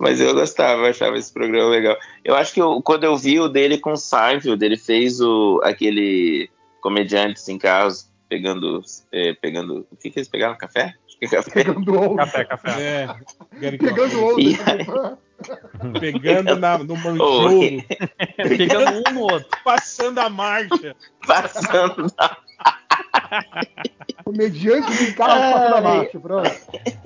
Mas 0.00 0.18
eu 0.18 0.34
gostava, 0.34 0.80
eu 0.80 0.86
achava 0.86 1.18
esse 1.18 1.30
programa 1.30 1.68
legal. 1.68 1.94
Eu 2.24 2.34
acho 2.34 2.54
que 2.54 2.60
eu, 2.60 2.80
quando 2.80 3.04
eu 3.04 3.14
vi 3.18 3.38
o 3.38 3.48
dele 3.48 3.76
com 3.76 3.92
o 3.92 3.96
Seinfeld, 3.98 4.64
ele 4.64 4.78
fez 4.78 5.20
o, 5.20 5.60
aquele 5.62 6.48
Comediantes 6.80 7.46
em 7.50 7.58
Carros 7.58 8.10
pegando. 8.26 8.80
É, 9.12 9.34
pegando. 9.34 9.86
O 9.90 9.96
que, 9.96 10.10
que 10.10 10.18
eles 10.18 10.28
pegaram? 10.28 10.56
Café? 10.56 10.94
É 11.20 11.28
café? 11.28 11.50
Pegando 11.50 11.94
ovo. 11.94 12.16
Café, 12.16 12.44
café. 12.46 12.70
É, 12.80 13.08
pegando 13.76 14.24
ovo. 14.24 15.18
pegando 16.00 16.56
na, 16.56 16.78
no 16.78 16.96
mancholo. 16.96 17.60
pegando 18.38 19.02
um 19.06 19.12
no 19.12 19.20
outro. 19.20 19.48
Passando 19.62 20.18
a 20.18 20.30
marcha. 20.30 20.96
Passando 21.26 22.10
a 22.16 22.38
Comediante 24.24 24.96
de 24.96 25.12
carro 25.12 25.52
passando 25.52 25.74
a 25.74 25.80
marcha, 25.80 26.20
pronto. 26.20 26.50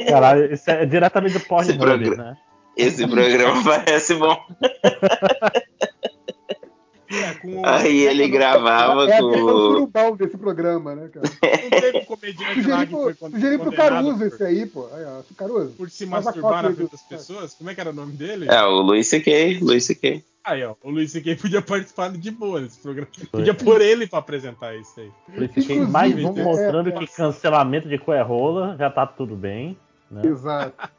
Caralho, 0.09 0.53
isso 0.53 0.71
é 0.71 0.87
diretamente 0.87 1.39
do 1.39 1.45
Pornhub, 1.45 2.17
né? 2.17 2.37
Esse 2.77 3.07
programa 3.07 3.63
parece 3.65 4.15
bom. 4.15 4.37
É, 7.15 7.37
Aí 7.65 8.01
ele 8.01 8.29
gravava 8.29 9.09
é, 9.09 9.21
com. 9.21 9.35
É 9.35 9.43
o 9.43 9.49
surubão 9.49 10.17
desse 10.17 10.37
programa, 10.37 10.95
né, 10.95 11.09
cara? 11.09 11.29
Não 11.63 11.81
teve 11.81 11.99
um 11.99 12.05
comediante 12.05 12.67
lá 12.67 12.87
que 12.87 12.93
foi 12.93 13.15
Sugeri 13.15 13.59
pro 13.59 13.73
Caruso 13.73 14.19
por... 14.19 14.27
esse 14.27 14.43
aí, 14.43 14.67
pô. 14.67 14.89
Aí, 14.93 15.05
ó, 15.05 15.23
Caruso. 15.37 15.73
Por 15.73 15.91
se 15.91 16.07
masturbar 16.07 16.63
na 16.63 16.73
frente 16.73 16.91
das 16.91 17.03
pessoas? 17.03 17.55
Como 17.55 17.71
é 17.71 17.75
que 17.75 17.81
era 17.81 17.91
o 17.91 17.95
nome 17.95 18.13
dele? 18.13 18.49
É, 18.49 18.63
o 18.63 18.81
Luiz 18.81 19.07
C.K. 19.07 19.59
Luiz 19.61 19.85
C.K. 19.85 20.25
Aí, 20.43 20.65
ó, 20.65 20.75
o 20.83 20.91
Luiz 20.91 21.13
C.K. 21.13 21.37
podia 21.37 21.63
participar 21.63 22.11
de 22.11 22.31
boa 22.31 22.61
nesse 22.61 22.81
programa. 22.81 23.09
Podia 23.31 23.55
pôr 23.55 23.81
ele 23.81 24.07
pra 24.07 24.19
apresentar 24.19 24.75
isso 24.75 24.99
aí. 24.99 25.11
Luiz 25.37 25.53
C.K. 25.55 25.81
mais 25.87 26.15
um 26.17 26.33
mostrando 26.33 26.89
é, 26.89 26.93
que 26.93 27.07
cancelamento 27.07 27.89
de 27.89 27.99
coerrola 27.99 28.77
já 28.79 28.91
tá 28.91 29.07
tudo 29.07 29.37
bem. 29.37 29.77
Né? 30.11 30.23
Exato. 30.25 30.91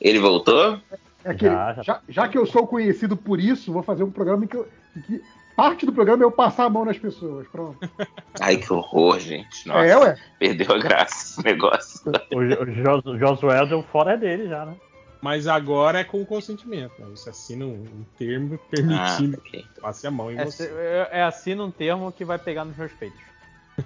Ele 0.00 0.18
voltou? 0.18 0.80
É 1.24 1.34
que, 1.34 1.46
já, 1.46 1.74
já. 1.74 1.82
Já, 1.82 2.00
já, 2.08 2.28
que 2.28 2.38
eu 2.38 2.46
sou 2.46 2.66
conhecido 2.66 3.16
por 3.16 3.40
isso, 3.40 3.72
vou 3.72 3.82
fazer 3.82 4.04
um 4.04 4.10
programa 4.10 4.44
em 4.44 4.48
que, 4.48 4.56
eu, 4.56 4.68
em 4.96 5.00
que 5.00 5.22
parte 5.56 5.84
do 5.84 5.92
programa 5.92 6.22
é 6.22 6.24
eu 6.24 6.30
passar 6.30 6.64
a 6.64 6.70
mão 6.70 6.84
nas 6.84 6.98
pessoas. 6.98 7.46
Pronto. 7.48 7.78
Ai, 8.40 8.56
que 8.56 8.72
horror, 8.72 9.18
gente. 9.18 9.66
Nossa, 9.66 9.84
é, 9.84 9.96
ué? 9.96 10.16
Perdeu 10.38 10.74
a 10.74 10.78
graça 10.78 11.14
esse 11.14 11.44
negócio. 11.44 12.00
O, 12.32 13.10
o 13.10 13.18
Josué 13.18 13.66
deu 13.66 13.82
fora 13.82 14.16
dele 14.16 14.48
já, 14.48 14.64
né? 14.64 14.76
Mas 15.20 15.48
agora 15.48 15.98
é 15.98 16.04
com 16.04 16.24
consentimento. 16.24 16.92
Né? 17.00 17.06
Você 17.10 17.30
assina 17.30 17.64
um, 17.64 17.82
um 17.82 18.04
termo 18.16 18.56
permitindo 18.70 19.36
ah, 19.36 19.40
okay. 19.40 19.62
que 19.62 19.80
passe 19.80 20.06
a 20.06 20.10
mão 20.10 20.30
em 20.30 20.38
é, 20.38 20.44
você. 20.44 20.72
É, 20.72 21.08
é 21.10 21.22
assina 21.24 21.64
um 21.64 21.70
termo 21.72 22.12
que 22.12 22.24
vai 22.24 22.38
pegar 22.38 22.64
nos 22.64 22.76
meus 22.76 22.92
peitos. 22.92 23.20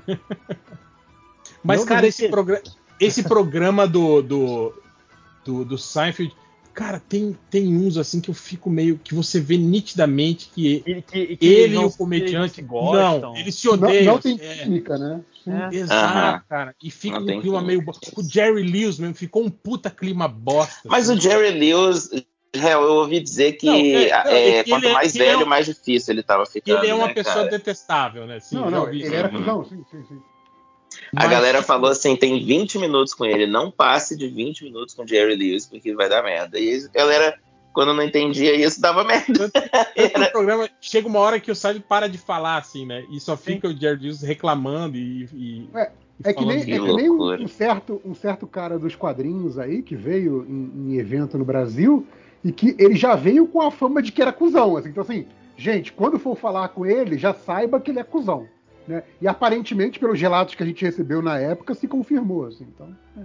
Mas, 1.64 1.84
cara, 1.84 2.06
esse, 2.06 2.28
progr 2.28 2.60
esse 3.00 3.22
programa 3.22 3.86
do, 3.86 4.20
do, 4.20 4.81
do, 5.44 5.64
do 5.64 5.78
Seinfeld. 5.78 6.34
Cara, 6.74 6.98
tem, 6.98 7.36
tem 7.50 7.76
uns 7.76 7.98
assim 7.98 8.18
que 8.18 8.30
eu 8.30 8.34
fico 8.34 8.70
meio. 8.70 8.98
que 8.98 9.14
você 9.14 9.38
vê 9.38 9.58
nitidamente 9.58 10.50
que 10.54 10.82
ele, 10.86 11.02
que, 11.02 11.36
que 11.36 11.46
ele 11.46 11.74
e 11.74 11.78
o 11.78 11.90
comediante 11.90 12.62
gostam. 12.62 13.32
Não, 13.32 13.36
eles 13.36 13.54
se 13.54 13.68
odeiam. 13.68 14.04
Não, 14.04 14.12
não 14.14 14.18
tem 14.18 14.38
é, 14.40 14.56
química, 14.56 14.96
né? 14.96 15.20
É. 15.46 15.76
Exato, 15.76 16.46
cara. 16.48 16.74
E 16.82 16.90
fica 16.90 17.20
não 17.20 17.36
um 17.36 17.40
clima 17.40 17.62
química. 17.62 17.62
meio. 17.62 17.84
O 18.16 18.22
Jerry 18.22 18.62
Lewis 18.62 18.98
mesmo 18.98 19.14
ficou 19.14 19.44
um 19.44 19.50
puta 19.50 19.90
clima 19.90 20.26
bosta. 20.26 20.88
Mas 20.88 21.10
assim. 21.10 21.18
o 21.18 21.20
Jerry 21.20 21.58
Lewis 21.58 22.08
É, 22.54 22.74
eu 22.74 22.80
ouvi 22.80 23.20
dizer 23.20 23.52
que 23.52 23.66
não, 23.66 23.74
é, 23.74 24.24
não, 24.24 24.30
é, 24.30 24.64
quanto 24.64 24.86
é, 24.86 24.92
mais 24.92 25.14
velho, 25.14 25.42
é 25.42 25.44
mais 25.44 25.66
difícil 25.66 26.12
ele 26.12 26.22
tava 26.22 26.44
ficando. 26.44 26.78
Ele 26.78 26.88
é 26.88 26.94
uma 26.94 27.06
né, 27.06 27.14
pessoa 27.14 27.36
cara? 27.36 27.50
detestável, 27.50 28.26
né? 28.26 28.40
Sim, 28.40 28.56
não, 28.56 28.70
não, 28.70 28.88
ele 28.90 29.14
era 29.14 29.28
cuzão, 29.30 29.64
sim, 29.64 29.82
sim, 29.90 30.04
sim. 30.06 30.20
A 31.14 31.26
galera 31.26 31.62
falou 31.62 31.90
assim: 31.90 32.16
tem 32.16 32.42
20 32.42 32.78
minutos 32.78 33.12
com 33.12 33.24
ele, 33.24 33.46
não 33.46 33.70
passe 33.70 34.16
de 34.16 34.28
20 34.28 34.64
minutos 34.64 34.94
com 34.94 35.06
Jerry 35.06 35.36
Lewis, 35.36 35.66
porque 35.66 35.94
vai 35.94 36.08
dar 36.08 36.22
merda. 36.22 36.58
E 36.58 36.86
a 36.94 36.98
galera, 36.98 37.38
quando 37.72 37.92
não 37.92 38.02
entendia 38.02 38.54
isso, 38.54 38.80
dava 38.80 39.04
merda. 39.04 39.50
Era... 39.94 40.30
programa 40.30 40.68
chega 40.80 41.06
uma 41.06 41.18
hora 41.18 41.38
que 41.38 41.50
o 41.50 41.54
Side 41.54 41.80
para 41.80 42.08
de 42.08 42.16
falar, 42.16 42.56
assim, 42.56 42.86
né? 42.86 43.04
E 43.10 43.20
só 43.20 43.36
fica 43.36 43.68
Sim. 43.68 43.74
o 43.74 43.78
Jerry 43.78 44.02
Lewis 44.04 44.22
reclamando 44.22 44.96
e. 44.96 45.28
e 45.34 45.68
é, 45.74 45.90
é 46.24 46.32
que 46.32 46.44
nem, 46.46 46.60
é 46.60 46.64
que 46.64 46.92
nem 46.92 47.10
um, 47.10 47.48
certo, 47.48 48.00
um 48.04 48.14
certo 48.14 48.46
cara 48.46 48.78
dos 48.78 48.94
quadrinhos 48.94 49.58
aí 49.58 49.82
que 49.82 49.96
veio 49.96 50.46
em, 50.48 50.92
em, 50.92 50.98
evento 50.98 51.36
no 51.36 51.44
Brasil 51.44 52.06
e 52.44 52.52
que 52.52 52.74
ele 52.78 52.94
já 52.94 53.14
veio 53.16 53.46
com 53.46 53.60
a 53.60 53.70
fama 53.70 54.00
de 54.00 54.12
que 54.12 54.22
era 54.22 54.32
cuzão. 54.32 54.76
Assim. 54.76 54.88
Então, 54.88 55.02
assim, 55.02 55.26
gente, 55.58 55.92
quando 55.92 56.18
for 56.18 56.36
falar 56.36 56.68
com 56.68 56.86
ele, 56.86 57.18
já 57.18 57.34
saiba 57.34 57.80
que 57.80 57.90
ele 57.90 57.98
é 57.98 58.04
cuzão. 58.04 58.46
Né? 58.86 59.02
E 59.20 59.28
aparentemente, 59.28 59.98
pelos 59.98 60.20
relatos 60.20 60.54
que 60.54 60.62
a 60.62 60.66
gente 60.66 60.84
recebeu 60.84 61.22
na 61.22 61.38
época, 61.38 61.74
se 61.74 61.86
confirmou. 61.86 62.46
Assim, 62.46 62.66
então, 62.74 62.88
é. 63.16 63.22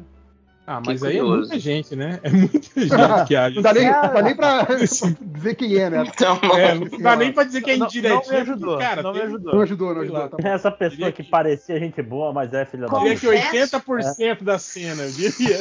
Ah, 0.70 0.82
mas 0.86 1.02
aí 1.02 1.18
é 1.18 1.24
muita 1.24 1.58
gente, 1.58 1.96
né? 1.96 2.20
É 2.22 2.30
muita 2.30 2.60
gente 2.60 3.26
que 3.26 3.36
age. 3.38 3.56
Não 3.56 3.64
dá 3.64 3.74
nem, 3.74 3.86
não 3.86 4.14
dá 4.14 4.22
nem 4.22 4.36
pra 4.36 4.68
dizer 5.22 5.56
quem 5.56 5.78
é, 5.78 5.90
né? 5.90 6.04
Então, 6.06 6.38
é, 6.58 6.76
não 6.76 7.00
dá 7.00 7.16
nem 7.16 7.32
pra 7.32 7.46
dizer 7.46 7.62
quem 7.62 7.76
é 7.76 7.78
indireto. 7.78 8.28
Não, 8.28 8.34
me 8.34 8.42
ajudou. 8.42 8.78
Cara, 8.78 9.02
não 9.02 9.14
me 9.14 9.22
ajudou. 9.22 9.54
Não 9.54 9.62
ajudou, 9.62 9.94
não 9.96 10.02
ajudou. 10.02 10.28
Tá 10.28 10.50
Essa 10.50 10.70
pessoa 10.70 11.10
que, 11.10 11.24
que 11.24 11.30
parecia 11.30 11.80
gente 11.80 12.02
boa, 12.02 12.34
mas 12.34 12.54
é 12.54 12.66
filha 12.66 12.86
da 12.86 13.00
Diria 13.00 13.16
que 13.16 13.28
80% 13.28 14.20
é. 14.20 14.36
da 14.44 14.60
cena, 14.60 15.04
eu 15.04 15.12
diria. 15.12 15.58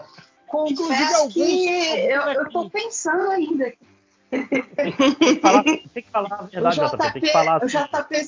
Confesso 0.48 1.28
que 1.28 2.08
eu, 2.08 2.22
eu 2.22 2.48
tô 2.48 2.70
pensando 2.70 3.30
ainda. 3.30 3.74
Tem 4.30 4.44
que 5.34 5.40
falar, 5.40 5.64
tem 5.64 6.02
que 6.02 6.10
falar 6.10 6.34
a 6.34 6.42
verdade, 6.44 6.80
o 6.80 6.88
JP, 6.88 7.12
tem 7.12 7.22
que 7.22 7.32
falar. 7.32 7.62
O 7.62 7.66
JP 7.66 8.24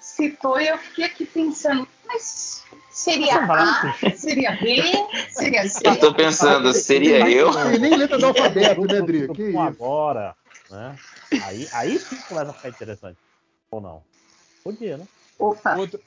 citou 0.00 0.60
e 0.60 0.68
eu 0.68 0.78
fiquei 0.78 1.04
aqui 1.04 1.26
pensando, 1.26 1.86
mas 2.06 2.64
Seria 2.96 3.44
A, 3.44 3.94
seria 4.16 4.52
B, 4.52 4.82
seria 5.28 5.68
C. 5.68 5.86
Eu 5.86 6.00
tô 6.00 6.14
pensando, 6.14 6.72
seria 6.72 7.28
eu? 7.30 7.52
Tem 7.52 7.78
nem 7.78 7.94
letra 7.94 8.16
do 8.16 8.24
alfabeto, 8.24 8.80
né, 8.86 9.02
Dri? 9.02 9.28
Que 9.34 9.50
isso? 9.50 9.58
Agora, 9.58 10.34
né? 10.70 10.96
Aí, 11.44 11.68
aí 11.74 11.98
sim 11.98 12.16
começa 12.26 12.52
a 12.52 12.54
ficar 12.54 12.68
interessante. 12.70 13.18
Ou 13.70 13.82
não? 13.82 14.02
Podia, 14.64 14.96
né? 14.96 15.06
Opa. 15.38 15.76
Outro, 15.76 16.00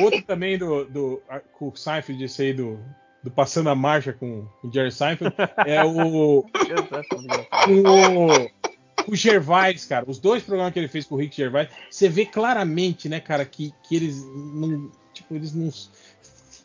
outro 0.00 0.22
também 0.22 0.56
do, 0.56 0.84
do 0.84 1.22
com 1.54 1.70
o 1.70 1.76
Seinfeld 1.76 2.16
disse 2.16 2.42
aí 2.42 2.54
do, 2.54 2.78
do 3.24 3.30
Passando 3.32 3.68
a 3.68 3.74
Marcha 3.74 4.12
com 4.12 4.46
o 4.62 4.72
Jerry 4.72 4.92
Seinfeld 4.92 5.34
é 5.66 5.84
o. 5.84 6.46
o, 7.68 8.50
o 9.06 9.14
Gervais, 9.14 9.84
cara. 9.84 10.04
Os 10.08 10.18
dois 10.18 10.42
programas 10.42 10.72
que 10.72 10.78
ele 10.78 10.88
fez 10.88 11.04
com 11.04 11.14
o 11.14 11.18
Rick 11.18 11.36
Gervais, 11.36 11.68
você 11.90 12.08
vê 12.08 12.26
claramente, 12.26 13.08
né, 13.08 13.20
cara, 13.20 13.44
que, 13.44 13.72
que 13.86 13.96
eles 13.96 14.24
não. 14.24 14.90
Tipo, 15.12 15.34
eles 15.34 15.54
não 15.54 15.70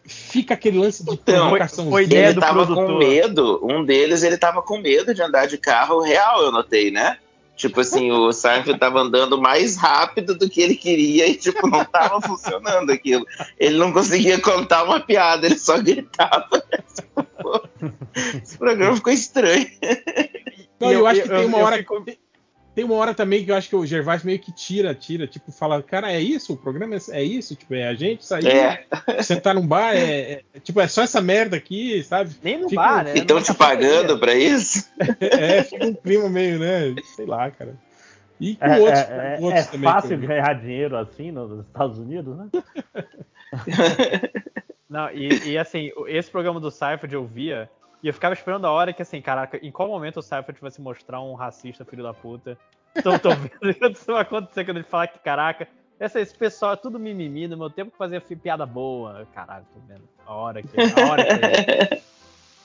fica 0.07 0.53
aquele 0.53 0.77
lance 0.77 1.03
de 1.03 1.11
então, 1.13 1.49
provocação. 1.49 1.89
Foi 1.89 2.03
ideia 2.03 2.29
ele 2.29 2.39
tava 2.39 2.65
produtor. 2.65 2.87
com 2.87 2.97
medo, 2.97 3.59
um 3.63 3.83
deles 3.83 4.23
ele 4.23 4.37
tava 4.37 4.61
com 4.61 4.77
medo 4.77 5.13
de 5.13 5.21
andar 5.21 5.47
de 5.47 5.57
carro 5.57 6.01
real, 6.01 6.43
eu 6.43 6.51
notei, 6.51 6.91
né? 6.91 7.17
Tipo 7.55 7.79
assim, 7.79 8.11
o 8.11 8.33
Seinfeld 8.33 8.77
tava 8.77 8.99
andando 8.99 9.41
mais 9.41 9.77
rápido 9.77 10.35
do 10.35 10.49
que 10.49 10.61
ele 10.61 10.75
queria 10.75 11.25
e, 11.25 11.35
tipo, 11.35 11.67
não 11.67 11.85
tava 11.85 12.19
funcionando 12.21 12.91
aquilo. 12.91 13.25
Ele 13.57 13.77
não 13.77 13.93
conseguia 13.93 14.39
contar 14.41 14.83
uma 14.83 14.99
piada, 14.99 15.45
ele 15.45 15.57
só 15.57 15.81
gritava. 15.81 16.61
Esse 18.43 18.57
programa 18.57 18.95
ficou 18.97 19.13
estranho. 19.13 19.67
Não, 20.79 20.91
eu, 20.91 20.99
eu 20.99 21.07
acho 21.07 21.21
que 21.23 21.31
eu, 21.31 21.37
tem 21.37 21.45
uma 21.45 21.59
hora. 21.59 21.77
Fico... 21.77 22.03
Tem 22.75 22.83
uma 22.83 22.95
hora 22.95 23.13
também 23.13 23.45
que 23.45 23.49
eu 23.49 23.55
acho 23.55 23.69
que 23.69 23.75
o 23.75 23.85
Gervais 23.85 24.21
meio 24.21 24.37
que 24.37 24.51
tira, 24.51 24.93
tira, 24.93 25.25
tipo, 25.25 25.49
fala, 25.49 25.81
cara, 25.81 26.11
é 26.11 26.19
isso? 26.19 26.51
O 26.51 26.57
programa 26.57 26.97
é, 27.09 27.23
isso? 27.23 27.55
Tipo, 27.55 27.73
é 27.73 27.87
a 27.87 27.93
gente 27.93 28.25
sair, 28.25 28.47
é. 28.47 28.85
sentar 29.23 29.55
num 29.55 29.65
bar, 29.65 29.95
é, 29.95 30.43
é, 30.53 30.59
tipo, 30.61 30.81
é 30.81 30.87
só 30.87 31.01
essa 31.01 31.21
merda 31.21 31.55
aqui, 31.55 32.03
sabe? 32.03 32.35
Nem 32.43 32.59
no 32.59 32.69
fica, 32.69 32.81
bar, 32.81 33.05
né? 33.05 33.13
Estão 33.15 33.41
te 33.41 33.53
pagando 33.53 34.19
pra 34.19 34.35
isso? 34.35 34.93
É, 35.21 35.63
fica 35.63 35.85
um 35.85 35.93
clima 35.93 36.29
meio, 36.29 36.59
né? 36.59 36.93
Sei 37.15 37.25
lá, 37.25 37.49
cara. 37.49 37.75
E 38.39 38.55
com 38.55 38.65
é, 38.65 38.79
outros, 38.79 38.99
é, 38.99 39.37
outros 39.39 39.61
é 39.61 39.71
também. 39.71 39.89
É 39.89 39.93
fácil 39.93 40.17
ganhar 40.17 40.53
dinheiro 40.53 40.97
assim 40.97 41.31
nos 41.31 41.65
Estados 41.65 41.97
Unidos, 41.97 42.37
né? 42.37 42.49
Não, 44.89 45.09
e, 45.11 45.51
e, 45.51 45.57
assim, 45.57 45.91
esse 46.07 46.29
programa 46.29 46.59
do 46.59 46.69
Cypher 46.69 47.09
eu 47.11 47.25
via 47.25 47.69
e 48.05 48.07
eu 48.07 48.13
ficava 48.13 48.35
esperando 48.35 48.67
a 48.67 48.71
hora 48.71 48.93
que, 48.93 49.01
assim, 49.01 49.19
caraca, 49.19 49.57
em 49.65 49.71
qual 49.71 49.87
momento 49.87 50.17
o 50.17 50.21
Seifert 50.21 50.59
vai 50.61 50.69
se 50.69 50.79
mostrar 50.79 51.19
um 51.21 51.33
racista, 51.33 51.83
filho 51.83 52.03
da 52.03 52.13
puta? 52.13 52.55
Então, 52.95 53.17
tô 53.17 53.29
vendo 53.59 53.93
isso 53.93 54.11
acontecer 54.11 54.63
quando 54.63 54.77
ele 54.77 54.85
falar 54.85 55.07
que, 55.07 55.17
caraca, 55.17 55.67
essa, 55.99 56.21
esse 56.21 56.37
pessoal 56.37 56.73
é 56.73 56.75
tudo 56.75 56.99
mimimi, 56.99 57.47
no 57.47 57.57
meu 57.57 57.67
tempo 57.67 57.89
que 57.89 57.97
fazia 57.97 58.21
piada 58.21 58.63
boa. 58.63 59.27
Caralho, 59.33 59.65
tô 59.73 59.79
vendo. 59.87 60.03
A 60.23 60.35
hora 60.35 60.61
que. 60.61 60.69
A 60.79 61.11
hora 61.11 61.25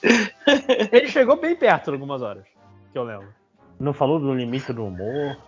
que. 0.03 0.95
ele 0.95 1.09
chegou 1.09 1.41
bem 1.41 1.57
perto 1.57 1.89
em 1.89 1.95
algumas 1.95 2.21
horas, 2.21 2.45
que 2.93 2.99
eu 2.99 3.05
lembro. 3.05 3.29
Não 3.79 3.95
falou 3.95 4.21
do 4.21 4.35
limite 4.35 4.75
do 4.75 4.85
humor 4.85 5.39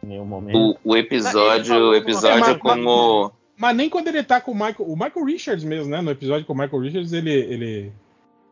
em 0.00 0.06
nenhum 0.06 0.26
momento. 0.26 0.78
O, 0.84 0.92
o 0.92 0.96
episódio, 0.96 1.74
o 1.74 1.94
episódio 1.96 2.56
com 2.60 2.86
o. 2.86 3.32
Mas 3.56 3.74
nem 3.74 3.90
quando 3.90 4.06
ele 4.06 4.22
tá 4.22 4.40
com 4.40 4.52
o 4.52 4.54
Michael. 4.54 4.88
O 4.88 4.94
Michael 4.94 5.26
Richards 5.26 5.64
mesmo, 5.64 5.90
né? 5.90 6.00
No 6.00 6.12
episódio 6.12 6.46
com 6.46 6.52
o 6.52 6.56
Michael 6.56 6.82
Richards, 6.82 7.12
ele, 7.12 7.32
ele 7.32 7.92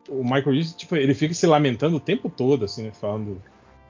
o 0.09 0.23
Michael 0.23 0.51
Reeves, 0.51 0.73
tipo, 0.73 0.95
ele 0.95 1.13
fica 1.13 1.33
se 1.33 1.45
lamentando 1.47 1.97
o 1.97 1.99
tempo 1.99 2.29
todo, 2.29 2.65
assim, 2.65 2.83
né, 2.83 2.91
falando 2.91 3.41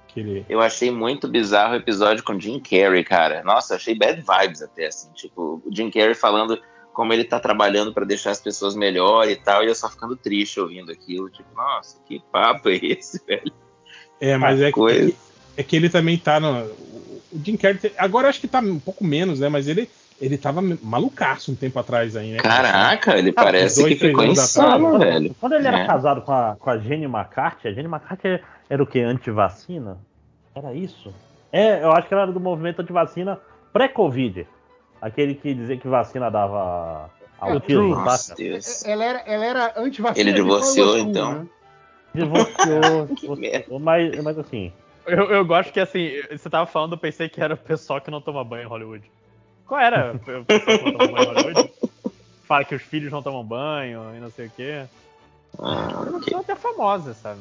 que 0.07 0.19
ele... 0.19 0.45
Eu 0.47 0.61
achei 0.61 0.91
muito 0.91 1.27
bizarro 1.27 1.73
o 1.73 1.77
episódio 1.77 2.23
com 2.23 2.33
o 2.33 2.39
Jim 2.39 2.59
Carrey, 2.59 3.03
cara. 3.03 3.43
Nossa, 3.43 3.75
achei 3.75 3.95
bad 3.95 4.21
vibes 4.21 4.61
até, 4.61 4.87
assim, 4.87 5.09
tipo, 5.13 5.61
o 5.65 5.75
Jim 5.75 5.89
Carrey 5.89 6.13
falando 6.13 6.59
como 6.93 7.11
ele 7.11 7.23
tá 7.23 7.39
trabalhando 7.39 7.91
para 7.91 8.05
deixar 8.05 8.31
as 8.31 8.39
pessoas 8.39 8.75
melhor 8.75 9.27
e 9.27 9.35
tal, 9.35 9.63
e 9.63 9.67
eu 9.67 9.73
só 9.73 9.89
ficando 9.89 10.15
triste 10.15 10.59
ouvindo 10.59 10.91
aquilo, 10.91 11.29
tipo, 11.29 11.49
nossa, 11.55 11.97
que 12.05 12.21
papo 12.31 12.69
é 12.69 12.75
esse, 12.75 13.19
velho? 13.25 13.51
É, 14.21 14.37
mas 14.37 14.61
é 14.61 14.71
que, 14.71 14.79
é 14.79 15.05
que, 15.05 15.15
é 15.57 15.63
que, 15.63 15.75
ele 15.75 15.89
também 15.89 16.17
tá 16.17 16.39
no... 16.39 16.63
O 17.31 17.41
Jim 17.43 17.57
Carrey, 17.57 17.79
agora 17.97 18.29
acho 18.29 18.39
que 18.39 18.47
tá 18.47 18.59
um 18.59 18.79
pouco 18.79 19.03
menos, 19.03 19.39
né, 19.39 19.49
mas 19.49 19.67
ele 19.67 19.89
ele 20.19 20.37
tava 20.37 20.61
malucaço 20.81 21.51
um 21.51 21.55
tempo 21.55 21.79
atrás 21.79 22.15
aí, 22.15 22.31
né? 22.31 22.37
Caraca, 22.37 23.17
ele 23.17 23.31
ah, 23.35 23.43
parece 23.43 23.81
dois, 23.81 23.93
que 23.93 24.07
ficou 24.07 24.23
insano, 24.23 24.97
velho. 24.99 25.35
Quando 25.39 25.53
ele 25.53 25.67
era 25.67 25.79
é. 25.79 25.85
casado 25.85 26.21
com 26.21 26.31
a, 26.31 26.55
com 26.57 26.69
a 26.69 26.77
Jenny 26.77 27.05
McCarthy, 27.05 27.67
a 27.67 27.73
Jenny 27.73 27.87
McCarthy 27.87 28.39
era 28.69 28.81
o 28.81 28.87
que? 28.87 28.99
Antivacina? 28.99 29.97
Era 30.55 30.73
isso? 30.73 31.13
É, 31.51 31.83
eu 31.83 31.91
acho 31.91 32.07
que 32.07 32.13
ela 32.13 32.23
era 32.23 32.31
do 32.31 32.39
movimento 32.39 32.81
antivacina 32.81 33.39
pré-Covid. 33.71 34.47
Aquele 35.01 35.35
que 35.35 35.53
dizia 35.53 35.77
que 35.77 35.87
vacina 35.87 36.31
dava 36.31 37.09
autismo, 37.39 37.89
Nossa, 37.89 38.33
Deus. 38.35 38.85
Ela 38.85 39.03
era, 39.03 39.19
ela 39.25 39.45
era 39.45 39.73
antivacina. 39.75 40.19
Ele 40.19 40.33
divorciou, 40.33 40.97
então. 40.97 41.33
Né? 41.33 41.47
Divorciou, 42.15 43.07
divorciou 43.19 43.79
mas, 43.79 44.23
mas 44.23 44.39
assim. 44.39 44.71
Eu, 45.05 45.29
eu 45.29 45.45
gosto 45.45 45.73
que 45.73 45.79
assim, 45.79 46.09
você 46.31 46.49
tava 46.49 46.65
falando, 46.65 46.93
eu 46.93 46.97
pensei 46.97 47.27
que 47.27 47.41
era 47.41 47.55
o 47.55 47.57
pessoal 47.57 47.99
que 47.99 48.09
não 48.09 48.21
toma 48.21 48.43
banho 48.43 48.63
em 48.63 48.67
Hollywood. 48.67 49.11
Qual 49.67 49.79
era? 49.79 50.19
Fala 52.43 52.65
que 52.65 52.75
os 52.75 52.81
filhos 52.81 53.11
não 53.11 53.23
tomam 53.23 53.43
banho 53.43 54.15
e 54.15 54.19
não 54.19 54.29
sei 54.31 54.47
o 54.47 54.51
quê. 54.51 54.85
Ah, 55.59 56.03
é 56.05 56.09
uma 56.09 56.19
pessoa 56.19 56.41
até 56.41 56.55
famosa, 56.55 57.13
sabe? 57.13 57.39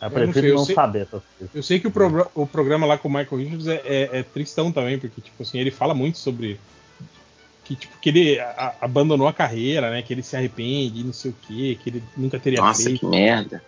Eu 0.00 0.10
prefiro 0.10 0.48
não, 0.48 0.56
não 0.56 0.64
sei, 0.64 0.74
saber 0.74 1.02
essas 1.02 1.22
coisas. 1.38 1.54
Eu 1.54 1.62
sei 1.62 1.78
que 1.78 1.86
o, 1.86 1.90
pro, 1.90 2.30
o, 2.34 2.46
programa 2.46 2.86
lá 2.86 2.96
com 2.96 3.06
o 3.06 3.10
Michael 3.10 3.36
Richards 3.36 3.66
é, 3.66 3.82
é, 3.84 4.08
é, 4.18 4.22
tristão 4.22 4.72
também, 4.72 4.98
porque, 4.98 5.20
tipo 5.20 5.42
assim, 5.42 5.58
ele 5.58 5.70
fala 5.70 5.92
muito 5.92 6.18
sobre. 6.18 6.58
Que, 7.64 7.76
tipo, 7.76 7.98
que 7.98 8.08
ele 8.08 8.40
a, 8.40 8.74
abandonou 8.80 9.28
a 9.28 9.32
carreira, 9.32 9.90
né? 9.90 10.00
Que 10.00 10.14
ele 10.14 10.22
se 10.22 10.34
arrepende, 10.34 11.04
não 11.04 11.12
sei 11.12 11.30
o 11.32 11.34
quê, 11.42 11.78
que 11.82 11.90
ele 11.90 12.02
nunca 12.16 12.38
teria 12.40 12.60
Nossa, 12.60 12.84
feito. 12.84 13.04
Nossa, 13.04 13.16
que 13.16 13.22
merda. 13.22 13.62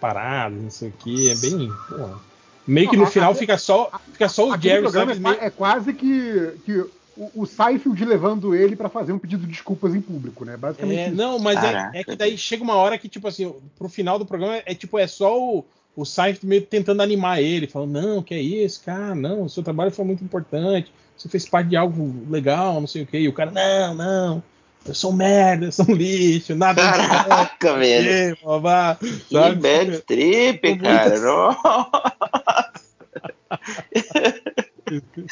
Paradas, 0.00 0.58
não 0.58 0.70
sei 0.70 0.88
o 0.88 0.92
quê. 0.92 1.30
É 1.30 1.34
bem. 1.34 1.70
Porra. 1.88 2.33
Meio 2.66 2.88
que 2.88 2.96
no 2.96 3.06
final 3.06 3.34
fica 3.34 3.58
só, 3.58 3.90
fica 4.12 4.28
só 4.28 4.48
o 4.48 4.60
Jerry. 4.60 4.90
Sabe, 4.90 5.12
é, 5.12 5.14
meio... 5.16 5.36
é 5.40 5.50
quase 5.50 5.92
que, 5.92 6.52
que 6.64 6.84
o, 7.16 7.42
o 7.42 7.46
Seinfeld 7.46 8.04
levando 8.04 8.54
ele 8.54 8.74
para 8.74 8.88
fazer 8.88 9.12
um 9.12 9.18
pedido 9.18 9.42
de 9.42 9.52
desculpas 9.52 9.94
em 9.94 10.00
público, 10.00 10.44
né? 10.44 10.56
Basicamente. 10.56 10.98
É, 10.98 11.10
não, 11.10 11.38
mas 11.38 11.62
é, 11.62 11.90
é, 11.94 12.04
que 12.04 12.16
daí 12.16 12.36
chega 12.36 12.62
uma 12.62 12.74
hora 12.74 12.98
que, 12.98 13.08
tipo 13.08 13.28
assim, 13.28 13.52
pro 13.78 13.88
final 13.88 14.18
do 14.18 14.26
programa 14.26 14.62
é 14.64 14.74
tipo, 14.74 14.98
é 14.98 15.06
só 15.06 15.38
o, 15.38 15.64
o 15.96 16.04
Seinfeld 16.04 16.46
meio 16.46 16.62
tentando 16.62 17.02
animar 17.02 17.40
ele, 17.40 17.66
falando, 17.66 17.92
não, 17.92 18.22
que 18.22 18.34
é 18.34 18.40
isso, 18.40 18.82
cara, 18.84 19.14
não, 19.14 19.42
o 19.42 19.48
seu 19.48 19.62
trabalho 19.62 19.90
foi 19.90 20.04
muito 20.04 20.24
importante, 20.24 20.92
você 21.16 21.28
fez 21.28 21.48
parte 21.48 21.70
de 21.70 21.76
algo 21.76 22.26
legal, 22.28 22.80
não 22.80 22.86
sei 22.86 23.02
o 23.02 23.06
quê. 23.06 23.18
E 23.18 23.28
o 23.28 23.32
cara, 23.32 23.50
não, 23.50 23.94
não, 23.94 24.42
eu 24.86 24.94
sou 24.94 25.12
um 25.12 25.14
merda, 25.14 25.66
eu 25.66 25.72
sou 25.72 25.86
um 25.88 25.94
lixo, 25.94 26.54
nada. 26.54 26.82
Caraca, 26.82 27.76
velho. 27.78 28.36
Que 28.36 29.54
bad 29.54 30.00
trip, 30.02 30.76
cara. 30.78 31.18
Nossa. 31.20 32.43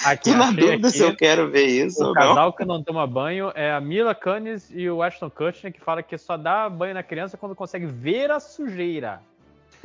Aqui, 0.06 0.30
Tô 0.30 0.36
na 0.36 0.50
dúvida 0.50 0.88
aqui, 0.88 0.96
se 0.96 1.02
eu 1.02 1.14
quero 1.14 1.50
ver 1.50 1.66
isso. 1.66 2.02
O 2.02 2.14
casal 2.14 2.46
não. 2.46 2.52
que 2.52 2.64
não 2.64 2.82
toma 2.82 3.06
banho 3.06 3.52
é 3.54 3.70
a 3.70 3.80
Mila 3.80 4.14
Kunis 4.14 4.70
e 4.72 4.88
o 4.88 5.02
Ashton 5.02 5.28
Kutcher, 5.28 5.72
que 5.72 5.80
fala 5.80 6.02
que 6.02 6.16
só 6.16 6.36
dá 6.36 6.68
banho 6.70 6.94
na 6.94 7.02
criança 7.02 7.36
quando 7.36 7.54
consegue 7.54 7.84
ver 7.84 8.30
a 8.30 8.40
sujeira. 8.40 9.20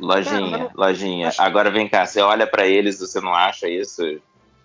Lojinha, 0.00 0.50
Cara, 0.50 0.58
não... 0.58 0.70
lojinha. 0.74 1.28
Acho... 1.28 1.42
Agora 1.42 1.70
vem 1.70 1.88
cá, 1.88 2.06
você 2.06 2.20
olha 2.20 2.46
para 2.46 2.66
eles, 2.66 2.98
você 2.98 3.20
não 3.20 3.34
acha 3.34 3.68
isso? 3.68 4.02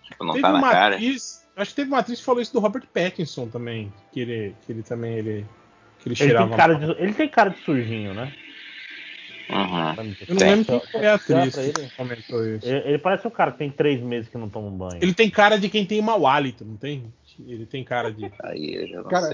Tipo, 0.03 0.23
não 0.23 0.33
teve 0.33 0.43
tá 0.43 0.51
na 0.53 0.61
cara? 0.61 0.95
Atriz, 0.95 1.45
acho 1.55 1.71
que 1.71 1.75
teve 1.75 1.89
uma 1.89 1.99
atriz 1.99 2.19
que 2.19 2.25
falou 2.25 2.41
isso 2.41 2.53
do 2.53 2.59
Robert 2.59 2.87
Pattinson 2.93 3.47
também, 3.47 3.91
que 4.11 4.21
ele, 4.21 4.55
que 4.61 4.71
ele 4.71 4.83
também 4.83 5.15
ele, 5.15 5.45
que 5.99 6.09
ele, 6.09 6.15
ele 6.19 6.37
tem 6.37 6.49
cara 6.49 6.75
de, 6.75 6.91
ele 6.91 7.13
tem 7.13 7.27
cara 7.27 7.49
de 7.49 7.59
sujinho, 7.59 8.13
né? 8.13 8.33
Uhum. 9.49 10.15
Eu 10.27 10.35
não 10.35 10.47
lembro 10.47 10.65
quem 10.65 10.79
foi 10.91 11.05
a 11.05 11.15
atriz 11.15 11.55
que 11.55 11.95
comentou 11.95 12.47
isso. 12.47 12.65
Ele, 12.65 12.89
ele, 12.89 12.97
parece 12.97 13.27
um 13.27 13.31
cara 13.31 13.51
que 13.51 13.57
tem 13.57 13.69
três 13.69 14.01
meses 14.01 14.29
que 14.29 14.37
não 14.37 14.49
toma 14.49 14.67
um 14.67 14.77
banho. 14.77 14.99
Ele 15.01 15.13
tem 15.13 15.29
cara 15.29 15.57
de 15.57 15.69
quem 15.69 15.85
tem 15.85 16.01
mau 16.01 16.25
hálito, 16.25 16.63
não 16.63 16.77
tem? 16.77 17.13
Ele 17.45 17.65
tem 17.65 17.83
cara 17.83 18.11
de. 18.11 18.31
Aí 18.41 18.75
eu 18.75 18.87
já 18.87 18.97
não 19.01 19.09
cara, 19.09 19.27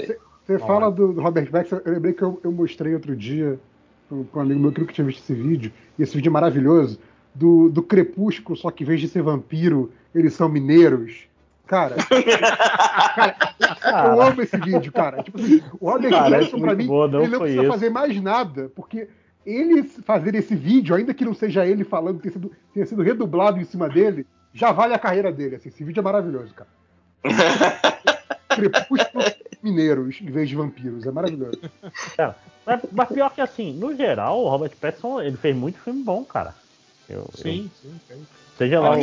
você 0.46 0.58
fala 0.58 0.90
do, 0.90 1.14
do, 1.14 1.22
Robert 1.22 1.50
Pattinson, 1.52 1.82
eu 1.86 1.94
lembrei 1.94 2.14
que 2.14 2.24
eu, 2.24 2.40
eu 2.44 2.52
mostrei 2.52 2.94
outro 2.94 3.16
dia 3.16 3.60
para 4.08 4.40
um 4.40 4.42
amigo 4.42 4.60
meu 4.60 4.72
que 4.72 4.94
tinha 4.94 5.06
visto 5.06 5.20
esse 5.20 5.36
vídeo, 5.36 5.72
e 5.98 6.02
esse 6.02 6.16
vídeo 6.16 6.30
é 6.30 6.34
maravilhoso, 6.34 7.00
do, 7.36 7.70
do 7.70 7.84
Crepúsculo, 7.84 8.58
só 8.58 8.72
que 8.72 8.84
em 8.84 8.88
vez 8.88 9.00
de 9.00 9.08
ser 9.08 9.22
vampiro, 9.22 9.92
eles 10.14 10.34
são 10.34 10.50
mineiros. 10.50 11.28
Cara, 11.68 11.98
cara, 13.80 14.08
eu 14.08 14.22
amo 14.24 14.42
esse 14.42 14.58
vídeo, 14.58 14.92
cara. 14.92 15.22
Tipo 15.22 15.40
assim, 15.40 15.62
o 15.80 15.88
Robert 15.88 16.10
Pattinson, 16.10 16.60
pra 16.60 16.74
mim, 16.74 16.88
boa, 16.88 17.08
não 17.08 17.22
ele 17.22 17.32
não 17.32 17.40
precisa 17.40 17.62
isso. 17.62 17.72
fazer 17.72 17.90
mais 17.92 18.20
nada, 18.20 18.72
porque 18.76 19.08
ele 19.46 19.84
fazer 19.84 20.36
esse 20.36 20.56
vídeo, 20.56 20.96
ainda 20.96 21.14
que 21.14 21.26
não 21.26 21.34
seja 21.34 21.66
ele 21.66 21.84
falando, 21.84 22.20
tenha 22.20 22.34
sido, 22.34 22.52
tenha 22.74 22.86
sido 22.86 23.02
redublado 23.02 23.60
em 23.60 23.66
cima 23.66 23.90
dele, 23.90 24.26
já 24.54 24.72
vale 24.72 24.94
a 24.94 25.00
carreira 25.00 25.32
dele. 25.32 25.56
Assim, 25.56 25.70
esse 25.70 25.84
vídeo 25.84 26.02
é 26.02 26.04
maravilhoso, 26.04 26.54
cara. 26.54 26.70
Crepúsculo 28.50 29.24
mineiros 29.62 30.20
em 30.22 30.32
vez 30.32 30.50
de 30.50 30.56
vampiros. 30.56 31.06
É 31.06 31.12
maravilhoso. 31.12 31.60
É, 32.18 32.34
mas, 32.66 32.82
mas, 32.92 33.10
pior 33.10 33.34
que 33.34 33.42
assim, 33.42 33.74
no 33.74 33.96
geral, 33.96 34.40
o 34.40 34.50
Robert 34.50 34.72
Pattinson 34.80 35.22
ele 35.22 35.38
fez 35.38 35.56
muito 35.56 35.80
filme 35.80 36.04
bom, 36.04 36.24
cara. 36.24 36.56
Eu, 37.08 37.28
sim, 37.34 37.70
eu... 37.84 37.92
sim, 37.92 38.28
Seja 38.60 38.82
lá 38.82 38.92
o. 38.92 38.96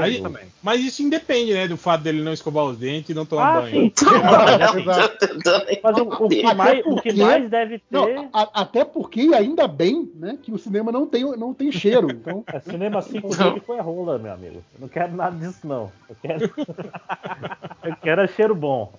Aí, 0.00 0.22
mas 0.62 0.80
isso 0.80 1.02
independe, 1.02 1.52
né? 1.52 1.66
Do 1.66 1.76
fato 1.76 2.02
dele 2.02 2.22
não 2.22 2.32
escovar 2.32 2.64
os 2.66 2.78
dentes 2.78 3.10
e 3.10 3.14
não 3.14 3.26
tomar 3.26 3.56
ah, 3.56 3.60
banho. 3.62 3.72
Sim. 3.72 3.92
mas 5.82 5.98
o, 5.98 6.02
o, 6.02 6.28
que 6.28 6.54
mais, 6.54 6.86
o, 6.86 7.02
que 7.02 7.12
mais, 7.14 7.50
deve 7.50 7.80
ter. 7.80 7.84
Não, 7.90 8.30
a, 8.32 8.62
até 8.62 8.84
porque, 8.84 9.22
ainda 9.34 9.66
bem, 9.66 10.08
né, 10.14 10.38
que 10.40 10.52
o 10.52 10.58
cinema 10.58 10.92
não 10.92 11.04
tem, 11.04 11.24
não 11.36 11.52
tem 11.52 11.72
cheiro. 11.72 12.08
Então... 12.12 12.44
É, 12.46 12.60
cinema 12.60 13.02
5 13.02 13.36
dele 13.36 13.60
foi 13.66 13.80
rola, 13.80 14.20
meu 14.20 14.32
amigo. 14.32 14.62
Eu 14.74 14.82
não 14.82 14.88
quero 14.88 15.16
nada 15.16 15.36
disso, 15.36 15.66
não. 15.66 15.90
Eu 16.08 16.16
quero. 16.22 16.44
eu 17.82 17.96
quero 17.96 18.22
é 18.22 18.28
cheiro 18.28 18.54
bom. 18.54 18.92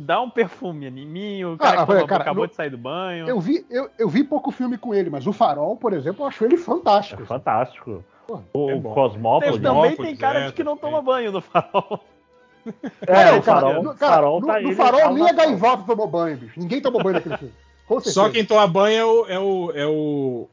Dá 0.00 0.20
um 0.20 0.30
perfume 0.30 0.86
em 0.86 1.06
mim, 1.06 1.44
o 1.44 1.56
cara, 1.56 1.82
ah, 1.82 1.86
que 1.86 2.06
cara, 2.06 2.22
acabou 2.22 2.44
no, 2.44 2.48
de 2.48 2.54
sair 2.54 2.70
do 2.70 2.78
banho. 2.78 3.28
Eu 3.28 3.40
vi, 3.40 3.64
eu, 3.70 3.90
eu 3.98 4.08
vi 4.08 4.24
pouco 4.24 4.50
filme 4.50 4.76
com 4.78 4.94
ele, 4.94 5.10
mas 5.10 5.26
o 5.26 5.32
Farol, 5.32 5.76
por 5.76 5.92
exemplo, 5.92 6.24
eu 6.24 6.28
acho 6.28 6.44
ele 6.44 6.56
fantástico. 6.56 7.22
É 7.22 7.26
fantástico. 7.26 8.04
Pô, 8.26 8.66
o 8.66 8.70
é 8.70 8.80
Cosmópolis. 8.94 9.60
Também 9.60 9.96
tem 9.96 10.16
cara 10.16 10.46
de 10.46 10.52
que 10.52 10.62
não 10.62 10.76
toma 10.76 11.02
banho 11.02 11.32
no 11.32 11.40
Farol. 11.40 12.00
É, 13.06 13.32
o 13.32 13.42
Farol, 13.42 13.82
no, 13.82 13.94
cara, 13.94 14.12
farol 14.14 14.42
tá 14.42 14.60
no, 14.60 14.68
no 14.68 14.74
Farol 14.76 15.14
nem 15.14 15.28
a 15.28 15.32
gaivota 15.32 15.84
tomou 15.84 16.06
banho, 16.06 16.36
bicho. 16.36 16.60
Ninguém 16.60 16.80
tomou 16.80 17.02
banho 17.02 17.14
naquele 17.14 17.36
filme. 17.38 17.54
Só 18.02 18.28
quem 18.28 18.44
toma 18.44 18.66
banho 18.68 18.96
é 18.96 19.04
o, 19.04 19.26
é 19.26 19.38
o, 19.38 19.72
é 19.72 19.86
o, 19.86 20.48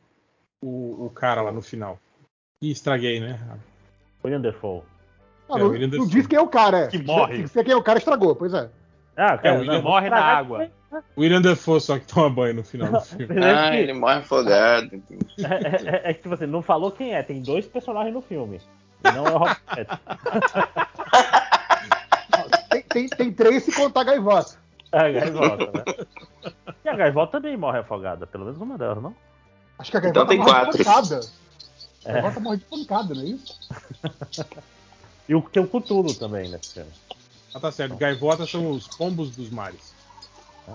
o, 0.61 1.05
o 1.05 1.09
cara 1.11 1.41
lá 1.41 1.51
no 1.51 1.61
final. 1.61 1.99
Ih, 2.61 2.71
estraguei, 2.71 3.19
né? 3.19 3.39
William 4.23 4.41
Defoe. 4.41 4.81
Ah, 5.49 5.57
é, 5.57 5.59
não, 5.59 5.69
não 5.99 6.07
diz 6.07 6.27
quem 6.27 6.37
é 6.37 6.41
o 6.41 6.47
cara. 6.47 6.79
É. 6.79 6.87
Que 6.87 7.01
morre. 7.01 7.47
Se, 7.47 7.53
se 7.53 7.63
quem 7.63 7.73
é 7.73 7.77
o 7.77 7.83
cara, 7.83 7.99
estragou, 7.99 8.35
pois 8.35 8.53
é. 8.53 8.69
Ah, 9.17 9.39
é, 9.41 9.51
o 9.51 9.59
William 9.59 9.81
morre 9.81 10.09
na 10.11 10.23
água. 10.23 10.69
O 11.15 11.21
William 11.21 11.41
Defoe 11.41 11.81
só 11.81 11.97
que 11.97 12.05
toma 12.05 12.29
banho 12.29 12.53
no 12.53 12.63
final 12.63 12.91
do 12.91 13.01
filme. 13.17 13.43
ah, 13.43 13.75
ele 13.75 13.93
morre 13.93 14.19
afogado. 14.19 15.01
É, 15.39 15.43
é, 15.43 16.01
é, 16.05 16.11
é, 16.11 16.13
que 16.13 16.21
tipo 16.21 16.35
assim, 16.35 16.45
não 16.45 16.61
falou 16.61 16.91
quem 16.91 17.15
é, 17.15 17.23
tem 17.23 17.41
dois 17.41 17.65
personagens 17.65 18.13
no 18.13 18.21
filme. 18.21 18.61
Não 19.03 19.25
é 19.25 19.31
o 19.31 19.37
Robert 19.39 19.57
tem, 22.69 22.83
tem, 22.83 23.09
tem 23.09 23.33
três 23.33 23.63
se 23.63 23.71
contar 23.71 24.01
a 24.01 24.03
gaivota. 24.03 24.53
É, 24.91 24.99
a 24.99 25.11
gaivota, 25.11 25.65
né? 25.65 25.83
E 26.85 26.89
a 26.89 26.95
gaivota 26.95 27.31
também 27.33 27.57
morre 27.57 27.79
afogada, 27.79 28.27
pelo 28.27 28.45
menos 28.45 28.61
uma 28.61 28.77
delas, 28.77 29.01
não? 29.01 29.15
Acho 29.79 29.91
que 29.91 29.97
a 29.97 29.99
gaivota 29.99 30.19
então 30.19 30.27
tem 30.27 30.37
morre 30.37 30.51
quatro. 30.51 30.77
de 30.77 30.83
pancada. 30.83 31.19
A 32.05 32.11
gaivota 32.13 32.39
morre 32.39 32.57
de 32.57 32.65
pancada, 32.65 33.13
não 33.13 33.21
é 33.21 33.25
isso? 33.25 33.59
e 35.27 35.35
o, 35.35 35.41
tem 35.41 35.63
o 35.63 35.67
Cthulhu 35.67 36.13
também 36.13 36.49
nesse 36.49 36.75
filme. 36.75 36.91
Ah, 37.57 37.59
tá 37.59 37.71
certo. 37.71 37.95
Gaivotas 37.95 38.49
são 38.49 38.69
os 38.69 38.87
pombos 38.87 39.35
dos 39.35 39.49
mares. 39.49 39.97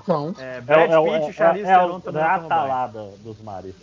São. 0.04 0.34
É, 0.38 0.60
Brad 0.60 0.90
é, 0.90 1.02
Pitt 1.02 1.26
e 1.26 1.28
é, 1.28 1.32
Charlize 1.32 1.66
é, 1.66 1.78
Theron 1.78 2.00
também 2.00 2.22
rata 2.22 2.54
alada 2.54 3.10
dos 3.18 3.40
mares. 3.40 3.74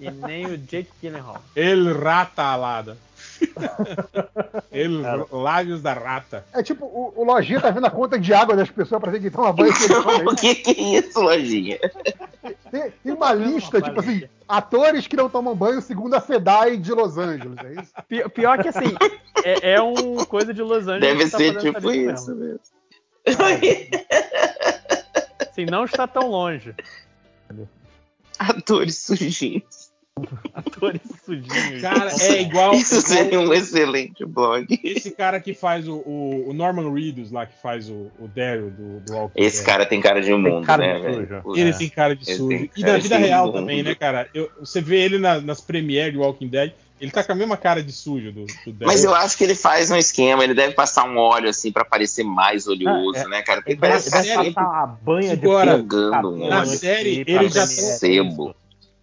e 0.00 0.10
nem 0.10 0.46
o 0.46 0.58
Jake 0.58 0.90
Gyllenhaal. 1.00 1.42
Ele 1.54 1.92
rata 1.92 2.42
alada. 2.42 2.98
Ele, 4.70 5.02
lábios 5.30 5.82
da 5.82 5.92
rata. 5.92 6.44
É 6.52 6.62
tipo, 6.62 6.84
o, 6.86 7.12
o 7.16 7.24
Lojinha 7.24 7.60
tá 7.60 7.70
vendo 7.70 7.86
a 7.86 7.90
conta 7.90 8.18
de 8.18 8.32
água 8.34 8.56
das 8.56 8.70
pessoas 8.70 9.00
pra 9.00 9.10
ver 9.10 9.20
que 9.20 9.30
toma 9.30 9.52
banho. 9.52 9.72
O 10.30 10.34
que, 10.36 10.54
que 10.54 10.70
é 10.70 10.98
isso, 10.98 11.20
Lojinha? 11.20 11.78
Tem, 12.70 12.90
tem 12.90 13.12
uma 13.12 13.32
lista, 13.32 13.80
tipo 13.80 14.00
assim, 14.00 14.24
atores 14.48 15.06
que 15.06 15.16
não 15.16 15.28
tomam 15.28 15.54
banho 15.54 15.80
segundo 15.80 16.14
a 16.14 16.20
FEDAI 16.20 16.76
de 16.76 16.92
Los 16.92 17.16
Angeles, 17.18 17.58
é 17.64 17.82
isso? 17.82 17.92
Pior, 18.08 18.30
pior 18.30 18.62
que 18.62 18.68
assim, 18.68 18.94
é, 19.44 19.74
é 19.74 19.82
um 19.82 20.24
coisa 20.24 20.52
de 20.52 20.62
Los 20.62 20.88
Angeles. 20.88 21.00
Deve 21.00 21.30
tá 21.30 21.38
ser 21.38 21.58
tipo 21.58 21.90
isso 21.90 22.34
mesmo. 22.34 22.36
mesmo. 22.36 22.60
Assim, 25.40 25.66
não 25.66 25.84
está 25.84 26.06
tão 26.06 26.28
longe. 26.28 26.74
Atores 28.38 28.98
sujinhos. 28.98 29.83
Atores 30.54 31.00
sujinhos. 31.24 31.82
Cara, 31.82 32.10
é 32.20 32.42
igual. 32.42 32.72
Isso 32.74 33.00
seria 33.02 33.40
um 33.40 33.52
excelente 33.52 34.24
blog. 34.24 34.66
Esse 34.84 35.10
cara 35.10 35.40
que 35.40 35.52
faz 35.52 35.88
o, 35.88 35.96
o, 35.96 36.50
o 36.50 36.52
Norman 36.52 36.92
Reedus 36.92 37.32
lá, 37.32 37.46
que 37.46 37.60
faz 37.60 37.90
o, 37.90 38.10
o 38.20 38.28
Daryl 38.28 38.70
do, 38.70 39.00
do 39.00 39.12
Walking 39.12 39.42
Esse 39.42 39.58
Dead. 39.58 39.66
cara 39.66 39.86
tem 39.86 40.00
cara 40.00 40.20
de 40.20 40.32
mundo, 40.32 40.64
né, 40.64 40.98
velho? 41.00 41.42
Ele 41.56 41.70
é. 41.70 41.72
tem 41.72 41.88
cara 41.88 42.14
de 42.14 42.32
sujo. 42.32 42.70
E 42.76 42.82
na 42.82 42.98
vida 42.98 43.18
real 43.18 43.52
também, 43.52 43.82
né, 43.82 43.94
cara? 43.94 44.28
Eu, 44.32 44.48
você 44.60 44.80
vê 44.80 45.00
ele 45.00 45.18
na, 45.18 45.40
nas 45.40 45.60
premieres 45.60 46.12
de 46.12 46.18
Walking 46.18 46.48
Dead. 46.48 46.72
Ele 47.00 47.10
tá 47.10 47.24
com 47.24 47.32
a 47.32 47.34
mesma 47.34 47.56
cara 47.56 47.82
de 47.82 47.90
sujo 47.90 48.30
do, 48.30 48.46
do 48.46 48.72
Daryl. 48.72 48.86
Mas 48.86 49.02
eu 49.02 49.12
acho 49.12 49.36
que 49.36 49.42
ele 49.42 49.56
faz 49.56 49.90
um 49.90 49.96
esquema, 49.96 50.44
ele 50.44 50.54
deve 50.54 50.74
passar 50.74 51.04
um 51.04 51.18
óleo 51.18 51.48
assim 51.48 51.72
para 51.72 51.84
parecer 51.84 52.22
mais 52.22 52.68
oleoso, 52.68 53.18
ah, 53.18 53.22
é, 53.22 53.28
né, 53.28 53.42
cara? 53.42 53.60
Porque 53.60 53.72
ele 53.72 53.80
parece 53.80 54.12
deve, 54.12 54.28
deve 54.28 54.52
passar 54.52 54.70
uma 54.70 54.86
banha 54.86 55.36
de 55.36 55.44
Agora, 55.44 55.76
um 55.76 56.48
na 56.48 56.64
série, 56.64 57.24
ele 57.26 57.48
já 57.48 57.66
sebo. 57.66 58.54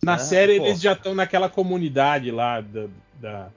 Na 0.03 0.15
é, 0.15 0.17
série 0.17 0.57
pô. 0.57 0.65
eles 0.65 0.81
já 0.81 0.93
estão 0.93 1.13
naquela 1.13 1.49
comunidade 1.49 2.31
lá 2.31 2.61
da, 2.61 2.87
da 3.19 3.49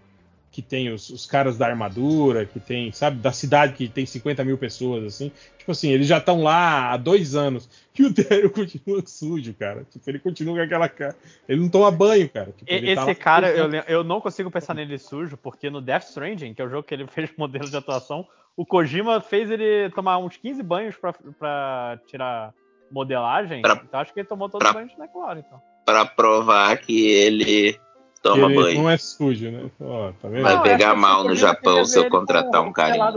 que 0.55 0.63
tem 0.63 0.89
os, 0.93 1.11
os, 1.11 1.27
caras 1.27 1.59
da 1.59 1.67
armadura, 1.67 2.47
que 2.47 2.61
tem, 2.61 2.93
sabe, 2.93 3.17
da 3.17 3.33
cidade 3.33 3.73
que 3.73 3.89
tem 3.89 4.07
50 4.07 4.45
mil 4.45 4.57
pessoas, 4.57 5.03
assim. 5.03 5.33
Tipo 5.59 5.73
assim, 5.73 5.91
eles 5.91 6.07
já 6.07 6.19
estão 6.19 6.45
lá 6.45 6.93
há 6.93 6.97
dois 6.97 7.35
anos. 7.35 7.69
E 7.97 8.03
o 8.03 8.13
Daryl 8.13 8.51
continua 8.51 9.01
sujo, 9.07 9.55
cara. 9.55 9.85
Tipo, 9.89 10.11
ele 10.11 10.19
continua 10.19 10.57
com 10.57 10.63
aquela 10.63 10.89
cara. 10.89 11.15
Ele 11.49 11.61
não 11.61 11.69
toma 11.69 11.93
banho, 11.93 12.29
cara. 12.29 12.47
Tipo, 12.47 12.67
tá 12.67 12.75
Esse 12.75 13.07
tá 13.07 13.15
cara, 13.15 13.51
eu, 13.53 13.71
eu 13.87 14.03
não 14.03 14.21
consigo 14.21 14.51
pensar 14.51 14.75
nele 14.75 14.99
sujo, 14.99 15.37
porque 15.37 15.71
no 15.71 15.81
Death 15.81 16.09
Stranding, 16.09 16.55
que 16.55 16.61
é 16.61 16.65
o 16.65 16.69
jogo 16.69 16.83
que 16.83 16.93
ele 16.93 17.07
fez 17.09 17.31
modelo 17.37 17.71
de 17.71 17.77
atuação, 17.77 18.27
o 18.57 18.67
Kojima 18.67 19.21
fez 19.21 19.49
ele 19.49 19.91
tomar 19.91 20.19
uns 20.19 20.37
15 20.37 20.61
banhos 20.65 20.97
pra, 20.97 21.13
pra 21.13 22.01
tirar 22.09 22.53
modelagem. 22.91 23.63
Pra, 23.63 23.81
então 23.85 24.01
acho 24.01 24.13
que 24.13 24.19
ele 24.19 24.29
tomou 24.29 24.49
todos 24.49 24.67
os 24.67 24.75
banhos 24.75 24.99
naquela 24.99 25.27
hora, 25.27 25.39
então 25.39 25.63
para 25.85 26.05
provar 26.05 26.77
que 26.79 27.09
ele 27.11 27.79
toma 28.23 28.47
ele 28.47 28.55
banho. 28.55 28.83
Não 28.83 28.91
é 28.91 28.97
sujo, 28.97 29.51
né? 29.51 29.71
Ó, 29.81 30.13
tá 30.13 30.29
Vai 30.29 30.63
pegar 30.63 30.95
mal 30.95 31.25
no 31.25 31.37
Japão 31.37 31.85
se 31.85 31.99
eu 31.99 32.09
contratar 32.09 32.63
um 32.63 32.73
carinha. 32.73 33.13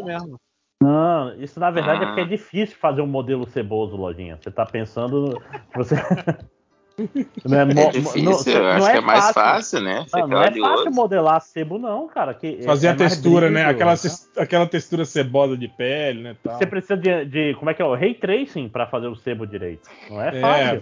Não, 0.82 1.34
isso 1.42 1.60
na 1.60 1.72
verdade 1.72 2.02
ah. 2.02 2.04
é 2.04 2.06
porque 2.08 2.22
é 2.22 2.24
ah. 2.24 2.28
difícil 2.28 2.78
fazer 2.80 3.02
um 3.02 3.08
modelo 3.08 3.48
ceboso, 3.50 3.96
lojinha. 3.96 4.38
Você 4.40 4.52
tá 4.52 4.66
pensando. 4.66 5.42
Você... 5.76 5.96
não 7.46 7.58
é, 7.58 7.62
é 7.62 7.90
difícil, 7.90 8.24
não, 8.24 8.62
eu 8.62 8.68
acho 8.70 8.88
é 8.88 8.92
que 8.92 8.98
é 8.98 9.02
mais 9.02 9.26
fácil, 9.32 9.34
fácil 9.34 9.82
né? 9.82 10.06
Não, 10.14 10.28
não 10.28 10.44
é 10.44 10.52
fácil 10.52 10.92
modelar 10.92 11.42
sebo, 11.42 11.80
não, 11.80 12.08
cara. 12.08 12.34
Que 12.34 12.62
fazer 12.64 12.88
é, 12.88 12.90
a 12.92 12.96
textura, 12.96 13.50
né? 13.50 13.66
Aquela, 13.66 13.94
né? 13.94 13.98
aquela 14.38 14.68
textura 14.68 15.04
cebosa 15.04 15.58
de 15.58 15.68
pele, 15.68 16.22
né? 16.22 16.38
Tal. 16.44 16.58
Você 16.58 16.66
precisa 16.68 16.96
de, 16.96 17.26
de, 17.26 17.56
Como 17.56 17.72
é 17.72 17.74
que 17.74 17.82
é? 17.82 17.86
O 17.86 17.96
ray 17.96 18.14
tracing 18.14 18.70
pra 18.70 18.86
fazer 18.86 19.08
o 19.08 19.16
sebo 19.16 19.48
direito. 19.48 19.90
Não 20.10 20.22
é, 20.22 20.38
é. 20.38 20.42
fácil. 20.42 20.82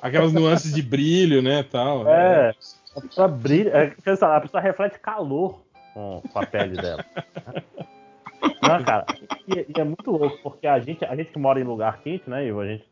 Aquelas 0.00 0.32
nuances 0.32 0.72
de 0.72 0.82
brilho, 0.82 1.42
né, 1.42 1.62
tal. 1.62 2.06
É, 2.08 2.54
a 2.96 3.00
pessoa 3.00 3.28
brilha, 3.28 3.70
é, 3.70 3.84
a 3.86 4.40
pessoa 4.40 4.60
reflete 4.60 4.98
calor 4.98 5.64
com, 5.92 6.22
com 6.32 6.38
a 6.38 6.46
pele 6.46 6.76
dela. 6.76 7.04
Não, 8.62 8.84
cara, 8.84 9.04
e, 9.48 9.66
e, 9.76 9.80
é 9.80 9.84
muito 9.84 10.10
louco, 10.10 10.38
porque 10.42 10.66
a 10.66 10.78
gente, 10.78 11.04
a 11.04 11.16
gente 11.16 11.32
que 11.32 11.38
mora 11.38 11.60
em 11.60 11.64
lugar 11.64 12.00
quente, 12.02 12.28
né, 12.30 12.46
Ivo, 12.46 12.60
a 12.60 12.66
gente 12.66 12.84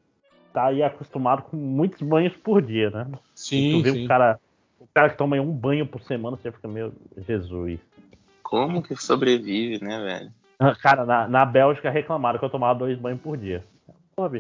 tá 0.53 0.67
aí 0.67 0.83
acostumado 0.83 1.43
com 1.43 1.57
muitos 1.57 2.03
banhos 2.03 2.35
por 2.35 2.61
dia, 2.61 2.91
né? 2.91 3.07
Sim, 3.35 3.73
tu 3.73 3.83
vê 3.83 3.93
sim. 3.93 4.05
O, 4.05 4.09
cara, 4.09 4.41
o 4.81 4.87
cara 4.93 5.11
que 5.11 5.17
toma 5.17 5.37
um 5.37 5.53
banho 5.53 5.87
por 5.87 6.03
semana, 6.03 6.37
você 6.37 6.51
fica 6.51 6.67
meio, 6.67 6.93
Jesus. 7.27 7.79
Como 8.43 8.83
que 8.83 8.97
sobrevive, 8.97 9.85
né, 9.85 10.01
velho? 10.59 10.77
Cara, 10.81 11.05
na, 11.05 11.29
na 11.29 11.45
Bélgica 11.45 11.91
reclamaram 11.91 12.39
que 12.39 12.45
eu 12.45 12.51
tomava 12.51 12.79
dois 12.79 12.99
banhos 12.99 13.21
por 13.21 13.37
dia. 13.37 13.63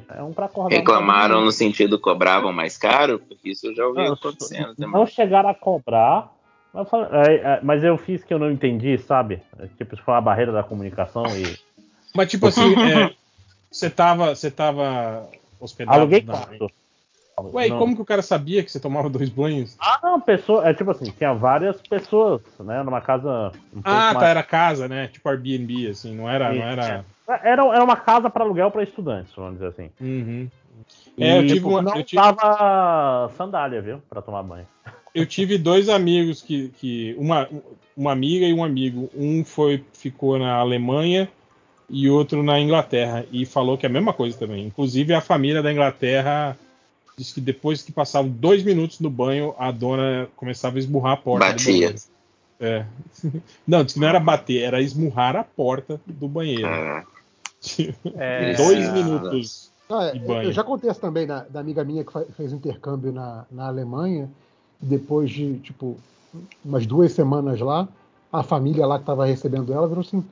É 0.08 0.22
um 0.22 0.32
pra 0.32 0.46
acordar. 0.46 0.74
Reclamaram 0.74 1.44
no 1.44 1.52
sentido 1.52 2.00
cobravam 2.00 2.50
mais 2.50 2.78
caro? 2.78 3.18
Porque 3.18 3.50
isso 3.50 3.66
eu 3.66 3.74
já 3.74 3.86
ouvi 3.86 4.04
não, 4.04 4.14
acontecendo 4.14 4.74
também. 4.74 4.90
Não 4.90 5.06
chegaram 5.06 5.50
a 5.50 5.54
cobrar, 5.54 6.32
mas, 6.72 6.88
é, 7.12 7.34
é, 7.34 7.60
mas 7.62 7.84
eu 7.84 7.98
fiz 7.98 8.24
que 8.24 8.32
eu 8.32 8.38
não 8.38 8.50
entendi, 8.50 8.96
sabe? 8.96 9.42
Tipo, 9.76 9.94
isso 9.94 10.02
foi 10.02 10.14
uma 10.14 10.22
barreira 10.22 10.50
da 10.50 10.62
comunicação 10.62 11.24
e. 11.26 11.58
Mas 12.14 12.30
tipo 12.30 12.46
assim, 12.46 12.72
é, 12.90 13.14
você 13.70 13.90
tava, 13.90 14.34
você 14.34 14.50
tava 14.50 15.28
hospedado. 15.60 15.98
Aluguei 15.98 16.22
na... 16.22 16.32
quarto. 16.32 16.70
Ué, 17.52 17.66
e 17.66 17.70
como 17.70 17.94
que 17.94 18.00
o 18.00 18.04
cara 18.04 18.22
sabia 18.22 18.64
que 18.64 18.72
você 18.72 18.80
tomava 18.80 19.10
dois 19.10 19.28
banhos? 19.28 19.76
Ah, 19.78 20.00
não, 20.02 20.18
pessoa, 20.18 20.66
é 20.66 20.72
tipo 20.72 20.90
assim, 20.90 21.10
tinha 21.10 21.34
várias 21.34 21.80
pessoas, 21.82 22.40
né, 22.60 22.82
numa 22.82 23.02
casa. 23.02 23.52
Um 23.74 23.80
ah, 23.84 24.12
tá, 24.12 24.14
mais... 24.14 24.30
era 24.30 24.42
casa, 24.42 24.88
né? 24.88 25.08
Tipo 25.08 25.28
Airbnb, 25.28 25.88
assim, 25.88 26.14
não 26.14 26.28
era, 26.28 26.52
não 26.52 26.62
era. 26.62 27.04
Era, 27.28 27.66
era 27.66 27.84
uma 27.84 27.96
casa 27.96 28.30
para 28.30 28.42
aluguel 28.42 28.70
para 28.70 28.82
estudantes, 28.82 29.34
vamos 29.36 29.54
dizer 29.54 29.66
assim. 29.66 29.90
Uhum. 30.00 30.48
É, 31.18 31.38
eu 31.38 31.42
tive 31.42 31.54
tipo, 31.54 31.68
uma, 31.68 31.82
não 31.82 31.96
eu 31.96 32.04
tive... 32.04 32.22
tava 32.22 33.30
sandália, 33.36 33.82
viu, 33.82 34.02
para 34.08 34.22
tomar 34.22 34.42
banho. 34.42 34.66
Eu 35.14 35.26
tive 35.26 35.58
dois 35.58 35.88
amigos 35.90 36.40
que, 36.40 36.68
que 36.68 37.14
uma, 37.18 37.48
uma 37.96 38.12
amiga 38.12 38.46
e 38.46 38.54
um 38.54 38.64
amigo, 38.64 39.10
um 39.14 39.44
foi 39.44 39.84
ficou 39.92 40.38
na 40.38 40.54
Alemanha 40.54 41.28
e 41.88 42.08
outro 42.08 42.42
na 42.42 42.58
Inglaterra 42.60 43.24
e 43.30 43.44
falou 43.44 43.76
que 43.76 43.86
é 43.86 43.88
a 43.88 43.92
mesma 43.92 44.12
coisa 44.12 44.38
também. 44.38 44.64
Inclusive 44.66 45.12
a 45.14 45.20
família 45.20 45.62
da 45.62 45.72
Inglaterra 45.72 46.56
Diz 47.18 47.32
que 47.32 47.40
depois 47.40 47.80
que 47.80 47.90
passavam 47.90 48.30
dois 48.30 48.62
minutos 48.62 49.00
no 49.00 49.08
banho, 49.08 49.54
a 49.58 49.70
dona 49.70 50.28
começava 50.36 50.76
a 50.76 50.78
esmurrar 50.78 51.12
a 51.14 51.16
porta. 51.16 51.46
Batia. 51.46 51.94
É. 52.60 52.84
Não, 53.66 53.82
disse 53.82 53.94
que 53.94 54.00
não 54.00 54.08
era 54.08 54.20
bater, 54.20 54.62
era 54.62 54.82
esmurrar 54.82 55.34
a 55.34 55.44
porta 55.44 56.00
do 56.06 56.28
banheiro. 56.28 56.66
Ah. 56.66 57.04
É... 58.16 58.54
Dois 58.54 58.92
minutos. 58.92 59.72
Ah, 59.88 60.12
eu 60.44 60.52
já 60.52 60.62
contei 60.62 60.90
isso 60.90 61.00
também 61.00 61.26
da, 61.26 61.44
da, 61.44 61.58
amiga 61.58 61.82
minha 61.82 62.04
que 62.04 62.12
fez 62.36 62.52
intercâmbio 62.52 63.12
na, 63.12 63.44
na 63.50 63.66
Alemanha. 63.66 64.30
Depois 64.80 65.30
de, 65.30 65.58
tipo, 65.58 65.96
umas 66.64 66.86
duas 66.86 67.12
semanas 67.12 67.58
lá, 67.60 67.88
a 68.32 68.42
família 68.42 68.86
lá 68.86 68.96
que 68.96 69.02
estava 69.02 69.24
recebendo 69.24 69.72
ela 69.72 69.88
virou 69.88 70.02
assim: 70.02 70.24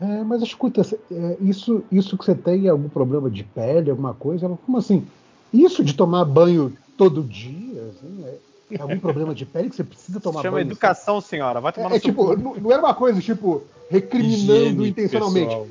é, 0.00 0.22
mas 0.24 0.42
escuta, 0.42 0.80
é, 0.80 1.36
isso, 1.40 1.84
isso 1.92 2.16
que 2.16 2.24
você 2.24 2.34
tem 2.34 2.66
é 2.66 2.70
algum 2.70 2.88
problema 2.88 3.30
de 3.30 3.44
pele, 3.44 3.90
alguma 3.90 4.14
coisa? 4.14 4.46
Ela, 4.46 4.56
como 4.64 4.78
assim? 4.78 5.06
Isso 5.54 5.84
de 5.84 5.94
tomar 5.94 6.24
banho 6.24 6.76
todo 6.98 7.22
dia, 7.22 7.90
assim, 7.90 8.24
é, 8.24 8.74
é 8.76 8.82
algum 8.82 8.98
problema 8.98 9.32
de 9.32 9.46
pele 9.46 9.70
que 9.70 9.76
você 9.76 9.84
precisa 9.84 10.18
tomar 10.18 10.42
Chama 10.42 10.56
banho? 10.56 10.64
Chama 10.64 10.72
educação, 10.72 11.18
assim? 11.18 11.28
senhora. 11.28 11.60
Vai 11.60 11.72
tomar 11.72 11.86
é, 11.86 11.90
no 11.90 11.96
é, 11.96 12.00
tipo, 12.00 12.36
não, 12.36 12.54
não, 12.56 12.72
era 12.72 12.82
uma 12.82 12.94
coisa, 12.94 13.20
tipo, 13.20 13.62
recriminando 13.88 14.84
intencionalmente. 14.84 15.46
Pessoal. 15.46 15.66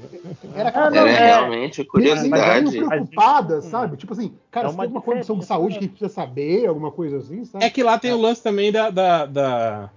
Era 0.56 0.70
aquela 0.70 1.10
é, 1.10 1.12
é, 1.12 1.26
realmente 1.26 1.84
curiosidade. 1.84 2.72
Meio 2.72 2.88
preocupada, 2.88 3.62
sabe? 3.62 3.98
Tipo 3.98 4.14
assim, 4.14 4.34
cara, 4.50 4.68
é 4.68 4.72
uma, 4.72 4.86
uma 4.86 5.02
condição 5.02 5.38
de 5.38 5.46
saúde 5.46 5.74
que 5.74 5.80
a 5.80 5.82
gente 5.82 5.98
precisa 5.98 6.14
saber, 6.14 6.66
alguma 6.66 6.92
coisa 6.92 7.18
assim, 7.18 7.44
sabe? 7.44 7.66
É 7.66 7.70
que 7.70 7.84
lá 7.84 8.00
tem 8.00 8.12
é. 8.12 8.16
o 8.16 8.22
lance 8.22 8.42
também 8.42 8.72
da. 8.72 8.90
da, 8.90 9.26
da 9.26 9.90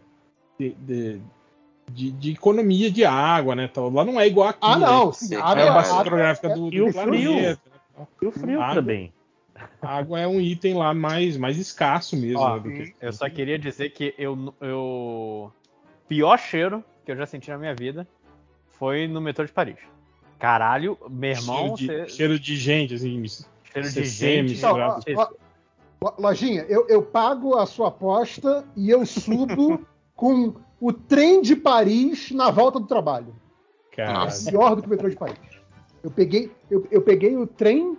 de, 0.58 0.74
de, 0.80 1.20
de, 1.92 2.10
de, 2.10 2.30
economia 2.32 2.90
de 2.90 3.04
água, 3.04 3.54
né? 3.54 3.68
Então, 3.70 3.88
lá 3.92 4.04
não 4.04 4.20
é 4.20 4.26
igual 4.26 4.48
aqui. 4.48 4.58
Ah, 4.62 4.78
não. 4.78 5.06
Né? 5.06 5.12
Sim, 5.12 5.34
é 5.36 5.38
a 5.38 5.72
base 5.72 5.94
hidrográfica 5.94 6.48
do, 6.48 6.70
do 6.70 6.92
planeta. 6.92 7.60
E 8.20 8.26
o 8.26 8.32
frio 8.32 8.58
também. 8.74 9.12
A 9.80 9.98
água 9.98 10.20
é 10.20 10.26
um 10.26 10.40
item 10.40 10.74
lá 10.74 10.92
mais, 10.92 11.36
mais 11.36 11.58
escasso 11.58 12.16
mesmo. 12.16 12.40
Ó, 12.40 12.56
né, 12.60 12.62
que... 12.62 12.94
Eu 13.00 13.12
só 13.12 13.28
queria 13.28 13.58
dizer 13.58 13.90
que 13.90 14.14
eu, 14.18 14.54
eu. 14.60 15.52
Pior 16.08 16.38
cheiro 16.38 16.84
que 17.04 17.12
eu 17.12 17.16
já 17.16 17.26
senti 17.26 17.50
na 17.50 17.58
minha 17.58 17.74
vida 17.74 18.06
foi 18.70 19.06
no 19.06 19.20
metrô 19.20 19.44
de 19.44 19.52
Paris. 19.52 19.78
Caralho, 20.38 20.98
meu 21.08 21.30
irmão. 21.30 21.76
Cheiro 21.76 21.76
de, 21.76 21.86
você... 21.86 22.08
cheiro 22.08 22.38
de 22.38 22.56
gente, 22.56 22.94
assim. 22.94 23.24
Cheiro 23.72 23.90
de 23.90 24.04
gente. 24.04 24.54
Então, 24.54 24.76
Lojinha, 26.18 26.62
eu, 26.68 26.86
eu 26.88 27.02
pago 27.02 27.56
a 27.56 27.66
sua 27.66 27.88
aposta 27.88 28.64
e 28.76 28.90
eu 28.90 29.04
subo 29.06 29.84
com 30.14 30.54
o 30.80 30.92
trem 30.92 31.40
de 31.40 31.56
Paris 31.56 32.30
na 32.30 32.50
volta 32.50 32.78
do 32.78 32.86
trabalho. 32.86 33.34
Cara. 33.94 34.28
É 34.28 34.50
pior 34.50 34.76
do 34.76 34.82
que 34.82 34.88
o 34.88 34.90
metrô 34.90 35.08
de 35.08 35.16
Paris. 35.16 35.38
Eu 36.02 36.10
peguei, 36.10 36.52
eu, 36.70 36.86
eu 36.90 37.02
peguei 37.02 37.36
o 37.36 37.46
trem 37.46 37.96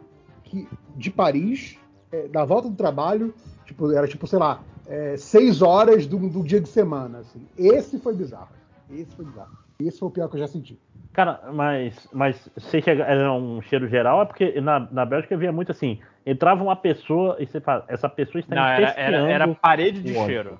que, 0.48 0.68
de 0.95 1.11
Paris, 1.11 1.78
é, 2.11 2.28
da 2.28 2.45
volta 2.45 2.69
do 2.69 2.76
trabalho, 2.76 3.34
tipo, 3.65 3.91
era 3.91 4.07
tipo, 4.07 4.26
sei 4.28 4.40
lá, 4.40 4.61
é, 4.88 5.18
seis 5.18 5.61
horas 5.61 6.07
do, 6.07 6.18
do, 6.18 6.44
dia 6.44 6.61
de 6.61 6.69
semana. 6.69 7.19
Assim. 7.19 7.45
Esse 7.57 7.99
foi 7.99 8.15
bizarro. 8.15 8.49
Esse 8.90 9.15
foi 9.15 9.26
bizarro. 9.26 9.57
Esse 9.80 9.99
foi 9.99 10.07
o 10.07 10.11
pior 10.11 10.30
que 10.30 10.36
eu 10.36 10.40
já 10.40 10.48
senti. 10.48 10.80
Cara, 11.14 11.41
mas, 11.52 12.07
mas 12.14 12.49
você 12.56 12.82
chega, 12.82 13.03
era 13.03 13.34
um 13.34 13.61
cheiro 13.61 13.88
geral, 13.88 14.22
é 14.22 14.26
porque 14.26 14.61
na, 14.61 14.88
na 14.91 15.03
Bélgica 15.03 15.34
eu 15.34 15.40
via 15.40 15.52
muito 15.52 15.72
assim, 15.72 15.99
entrava 16.24 16.64
uma 16.64 16.76
pessoa 16.76 17.36
e 17.40 17.48
você 17.48 17.60
fala, 17.60 17.84
essa 17.88 18.07
pessoa 18.07 18.40
está 18.40 18.56
Não, 18.56 18.64
era, 18.64 18.90
era, 18.91 19.32
era, 19.32 19.56
parede 19.56 20.02
de 20.02 20.14
cheiro. 20.14 20.60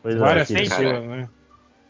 Pois 0.00 0.14
é, 0.14 0.18
Várias 0.18 0.50
pessoas, 0.50 1.04
né? 1.04 1.28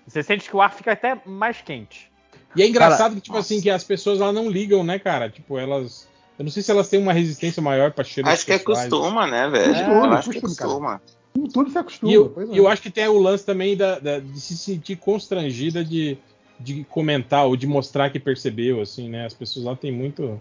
Você 0.06 0.22
sente 0.22 0.48
que 0.48 0.56
o 0.56 0.62
ar 0.62 0.72
fica 0.72 0.92
até 0.92 1.20
mais 1.26 1.60
quente. 1.60 2.10
E 2.56 2.62
é 2.62 2.66
engraçado 2.66 2.98
cara, 2.98 3.14
que, 3.16 3.20
tipo 3.20 3.36
nossa. 3.36 3.52
assim, 3.52 3.62
que 3.62 3.68
as 3.68 3.84
pessoas 3.84 4.20
lá 4.20 4.32
não 4.32 4.50
ligam, 4.50 4.82
né, 4.82 4.98
cara? 4.98 5.28
Tipo, 5.28 5.58
elas 5.58 6.08
eu 6.38 6.44
não 6.44 6.50
sei 6.50 6.62
se 6.62 6.70
elas 6.70 6.88
têm 6.88 7.00
uma 7.00 7.12
resistência 7.12 7.60
maior 7.60 7.90
para 7.90 8.04
cheiros 8.04 8.32
Acho 8.32 8.46
que 8.46 8.52
é 8.52 8.58
costuma, 8.60 9.26
né, 9.26 9.48
velho? 9.48 9.74
É, 9.74 9.90
eu 9.90 10.04
acho 10.12 10.30
que 10.30 10.40
costuma. 10.40 11.00
Tudo 11.52 11.70
se 11.70 11.78
acostuma. 11.78 12.10
E 12.10 12.14
eu, 12.14 12.32
é. 12.36 12.58
eu 12.58 12.68
acho 12.68 12.80
que 12.80 12.90
tem 12.90 13.06
o 13.08 13.18
lance 13.18 13.44
também 13.44 13.76
da, 13.76 13.98
da, 13.98 14.20
de 14.20 14.40
se 14.40 14.56
sentir 14.56 14.96
constrangida 14.96 15.84
de, 15.84 16.16
de 16.58 16.84
comentar 16.84 17.46
ou 17.46 17.56
de 17.56 17.66
mostrar 17.66 18.10
que 18.10 18.20
percebeu, 18.20 18.80
assim, 18.80 19.08
né? 19.08 19.26
As 19.26 19.34
pessoas 19.34 19.64
lá 19.64 19.76
têm 19.76 19.90
muito. 19.90 20.40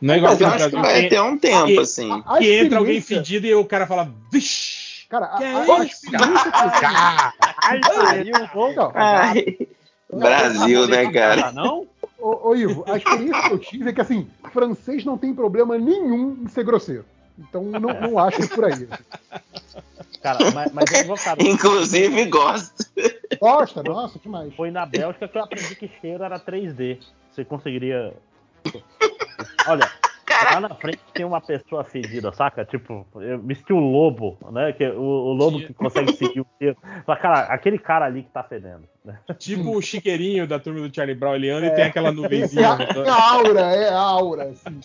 Não 0.00 0.14
é 0.14 0.18
igual 0.18 0.32
Mas 0.32 0.40
eu 0.40 0.46
acho 0.48 0.70
que 0.70 0.76
vai 0.76 1.08
ter 1.08 1.20
um 1.20 1.38
tempo, 1.38 1.66
que, 1.66 1.78
assim. 1.78 2.10
A, 2.10 2.36
a 2.36 2.38
que 2.38 2.52
entra 2.52 2.78
alguém 2.78 3.00
fedido 3.00 3.46
e 3.46 3.54
o 3.54 3.64
cara 3.64 3.86
fala, 3.86 4.12
vixi! 4.30 5.06
Cara, 5.08 5.26
a, 5.26 5.38
a, 5.38 5.80
a 5.80 5.84
experiência 5.84 6.52
que... 9.32 9.68
Brasil, 10.12 10.88
né, 10.88 11.10
cara? 11.10 11.52
Não? 11.52 11.86
Ô, 12.22 12.48
ô, 12.50 12.56
Ivo, 12.56 12.84
a 12.86 12.96
experiência 12.96 13.42
que 13.42 13.52
eu 13.52 13.58
tive 13.58 13.90
é 13.90 13.92
que, 13.92 14.00
assim, 14.00 14.28
francês 14.52 15.04
não 15.04 15.18
tem 15.18 15.34
problema 15.34 15.76
nenhum 15.76 16.38
em 16.42 16.48
ser 16.48 16.64
grosseiro. 16.64 17.04
Então 17.38 17.64
não, 17.64 17.80
não 17.80 18.18
acho 18.18 18.42
é 18.42 18.46
por 18.46 18.64
aí. 18.64 18.88
Cara, 20.22 20.50
mas, 20.52 20.72
mas 20.72 20.92
eu 20.92 21.06
vou, 21.06 21.16
cara, 21.16 21.42
Inclusive 21.42 22.26
gosto. 22.26 22.86
Gosta, 23.40 23.82
nossa, 23.82 24.18
demais. 24.18 24.54
Foi 24.54 24.70
na 24.70 24.86
Bélgica 24.86 25.26
que 25.26 25.36
eu 25.36 25.42
aprendi 25.42 25.74
que 25.74 25.90
cheiro 26.00 26.22
era 26.22 26.38
3D. 26.38 26.98
Você 27.32 27.44
conseguiria. 27.44 28.14
Olha, 29.66 29.90
Lá 30.44 30.60
na 30.60 30.74
frente 30.74 31.00
tem 31.12 31.24
uma 31.24 31.40
pessoa 31.40 31.84
fedida, 31.84 32.32
saca? 32.32 32.64
Tipo, 32.64 33.06
me 33.42 33.56
o 33.70 33.78
lobo, 33.78 34.38
né? 34.50 34.72
Que, 34.72 34.86
o, 34.88 35.00
o 35.00 35.32
lobo 35.32 35.58
que 35.58 35.72
consegue 35.72 36.12
seguir 36.12 36.40
o 36.40 36.46
cheiro. 36.58 36.76
Fala, 37.06 37.18
cara, 37.18 37.40
aquele 37.52 37.78
cara 37.78 38.06
ali 38.06 38.22
que 38.22 38.30
tá 38.30 38.42
fedendo. 38.42 38.82
Né? 39.04 39.18
Tipo 39.38 39.76
o 39.76 39.82
chiqueirinho 39.82 40.46
da 40.46 40.58
turma 40.58 40.86
do 40.86 40.94
Charlie 40.94 41.14
Brown, 41.14 41.34
ele 41.34 41.50
anda 41.50 41.66
é. 41.66 41.68
e 41.68 41.74
tem 41.74 41.84
aquela 41.84 42.12
nuvenzinha. 42.12 42.76
É, 42.94 42.98
é 42.98 43.10
aura, 43.10 43.60
é 43.60 43.92
aura, 43.92 44.44
assim. 44.50 44.80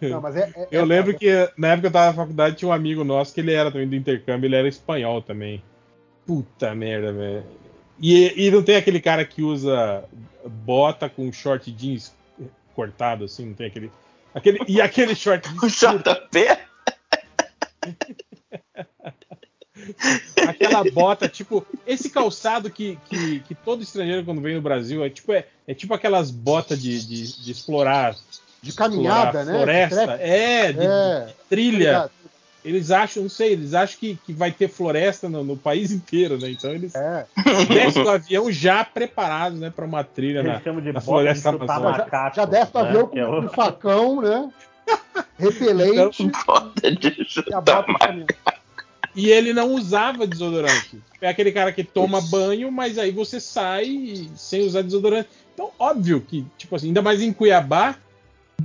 Não, 0.00 0.20
mas 0.20 0.36
é, 0.36 0.52
é, 0.54 0.68
eu 0.70 0.82
é 0.82 0.84
lembro 0.84 1.16
que 1.16 1.30
na 1.56 1.68
época 1.68 1.82
que 1.82 1.86
eu 1.86 1.92
tava 1.92 2.06
na 2.06 2.12
faculdade 2.12 2.56
tinha 2.56 2.68
um 2.68 2.72
amigo 2.72 3.02
nosso 3.02 3.32
que 3.32 3.40
ele 3.40 3.52
era 3.52 3.70
também 3.70 3.88
do 3.88 3.96
intercâmbio, 3.96 4.46
ele 4.46 4.56
era 4.56 4.68
espanhol 4.68 5.22
também. 5.22 5.62
Puta 6.26 6.74
merda, 6.74 7.12
velho. 7.12 7.44
E, 8.00 8.46
e 8.46 8.50
não 8.50 8.62
tem 8.62 8.76
aquele 8.76 9.00
cara 9.00 9.24
que 9.24 9.42
usa 9.42 10.04
bota 10.44 11.08
com 11.08 11.32
short 11.32 11.70
jeans 11.72 12.14
cortado, 12.74 13.24
assim, 13.24 13.46
não 13.46 13.54
tem 13.54 13.66
aquele. 13.66 13.90
Aquele, 14.34 14.60
e 14.66 14.80
aquele 14.80 15.14
short 15.14 15.48
O 15.62 15.68
JP? 15.68 16.58
Aquela 20.48 20.84
bota, 20.84 21.28
tipo, 21.28 21.66
esse 21.86 22.08
calçado 22.08 22.70
que, 22.70 22.98
que, 23.08 23.40
que, 23.40 23.54
todo 23.54 23.82
estrangeiro 23.82 24.24
quando 24.24 24.40
vem 24.40 24.54
no 24.54 24.62
Brasil 24.62 25.04
é 25.04 25.10
tipo, 25.10 25.32
é, 25.32 25.46
é 25.66 25.74
tipo 25.74 25.92
aquelas 25.92 26.30
botas 26.30 26.80
de, 26.80 27.04
de, 27.04 27.42
de 27.42 27.52
explorar. 27.52 28.14
De 28.62 28.72
caminhada, 28.72 29.40
explorar 29.40 29.44
né? 29.44 29.88
Floresta. 29.88 30.12
É, 30.20 30.72
de, 30.72 30.86
é, 30.86 31.26
de 31.26 31.34
trilha. 31.48 32.10
Eles 32.64 32.90
acham, 32.90 33.24
não 33.24 33.30
sei, 33.30 33.52
eles 33.52 33.74
acham 33.74 33.98
que, 34.00 34.18
que 34.24 34.32
vai 34.32 34.50
ter 34.50 34.68
floresta 34.68 35.28
no, 35.28 35.44
no 35.44 35.56
país 35.56 35.92
inteiro, 35.92 36.38
né? 36.38 36.50
Então 36.50 36.70
eles 36.70 36.94
é. 36.94 37.26
descem 37.68 38.02
do 38.02 38.08
avião 38.08 38.50
já 38.50 38.82
preparados, 38.82 39.60
né, 39.60 39.70
para 39.70 39.84
uma 39.84 40.02
trilha 40.02 40.38
eles 40.38 40.64
na, 40.64 40.80
de 40.80 40.92
na 40.92 41.00
floresta 41.00 41.50
amazônica. 41.50 42.08
Já, 42.10 42.32
já 42.34 42.44
desce 42.46 42.72
do 42.72 42.78
né? 42.78 42.88
avião 42.88 43.06
com 43.06 43.18
é 43.18 43.28
um 43.28 43.48
facão, 43.50 44.22
né? 44.22 44.50
Repelente. 45.38 46.22
Então, 46.22 46.72
de 46.98 47.26
e 49.14 49.30
ele 49.30 49.52
não 49.52 49.72
usava 49.72 50.26
desodorante. 50.26 51.00
É 51.20 51.28
aquele 51.28 51.52
cara 51.52 51.70
que 51.72 51.84
toma 51.84 52.20
banho, 52.20 52.70
mas 52.72 52.98
aí 52.98 53.12
você 53.12 53.38
sai 53.38 54.28
sem 54.34 54.66
usar 54.66 54.82
desodorante. 54.82 55.28
Então, 55.52 55.70
óbvio 55.78 56.20
que, 56.20 56.44
tipo 56.58 56.74
assim, 56.74 56.88
ainda 56.88 57.00
mais 57.00 57.22
em 57.22 57.32
Cuiabá, 57.32 57.96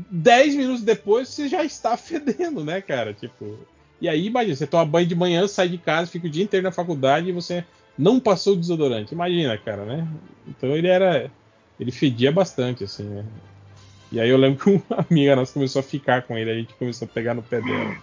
10 0.09 0.55
minutos 0.55 0.81
depois 0.81 1.29
você 1.29 1.47
já 1.47 1.63
está 1.63 1.95
fedendo, 1.97 2.63
né, 2.63 2.81
cara? 2.81 3.13
Tipo, 3.13 3.59
e 4.01 4.07
aí, 4.07 4.27
imagina, 4.27 4.55
você 4.55 4.67
toma 4.67 4.85
banho 4.85 5.07
de 5.07 5.15
manhã, 5.15 5.47
sai 5.47 5.67
de 5.69 5.77
casa, 5.77 6.09
fica 6.09 6.27
o 6.27 6.29
dia 6.29 6.43
inteiro 6.43 6.63
na 6.63 6.71
faculdade 6.71 7.29
e 7.29 7.33
você 7.33 7.63
não 7.97 8.19
passou 8.19 8.53
o 8.53 8.57
desodorante. 8.57 9.13
Imagina, 9.13 9.57
cara, 9.57 9.83
né? 9.83 10.07
Então 10.47 10.69
ele 10.69 10.87
era. 10.87 11.29
Ele 11.79 11.91
fedia 11.91 12.31
bastante, 12.31 12.83
assim, 12.83 13.03
né? 13.03 13.25
E 14.11 14.19
aí 14.19 14.29
eu 14.29 14.37
lembro 14.37 14.63
que 14.63 14.69
uma 14.89 15.05
amiga 15.09 15.35
nossa 15.35 15.53
começou 15.53 15.81
a 15.81 15.83
ficar 15.83 16.23
com 16.23 16.37
ele, 16.37 16.51
a 16.51 16.55
gente 16.55 16.73
começou 16.75 17.05
a 17.05 17.09
pegar 17.09 17.33
no 17.33 17.43
pé 17.43 17.61
dela. 17.61 17.97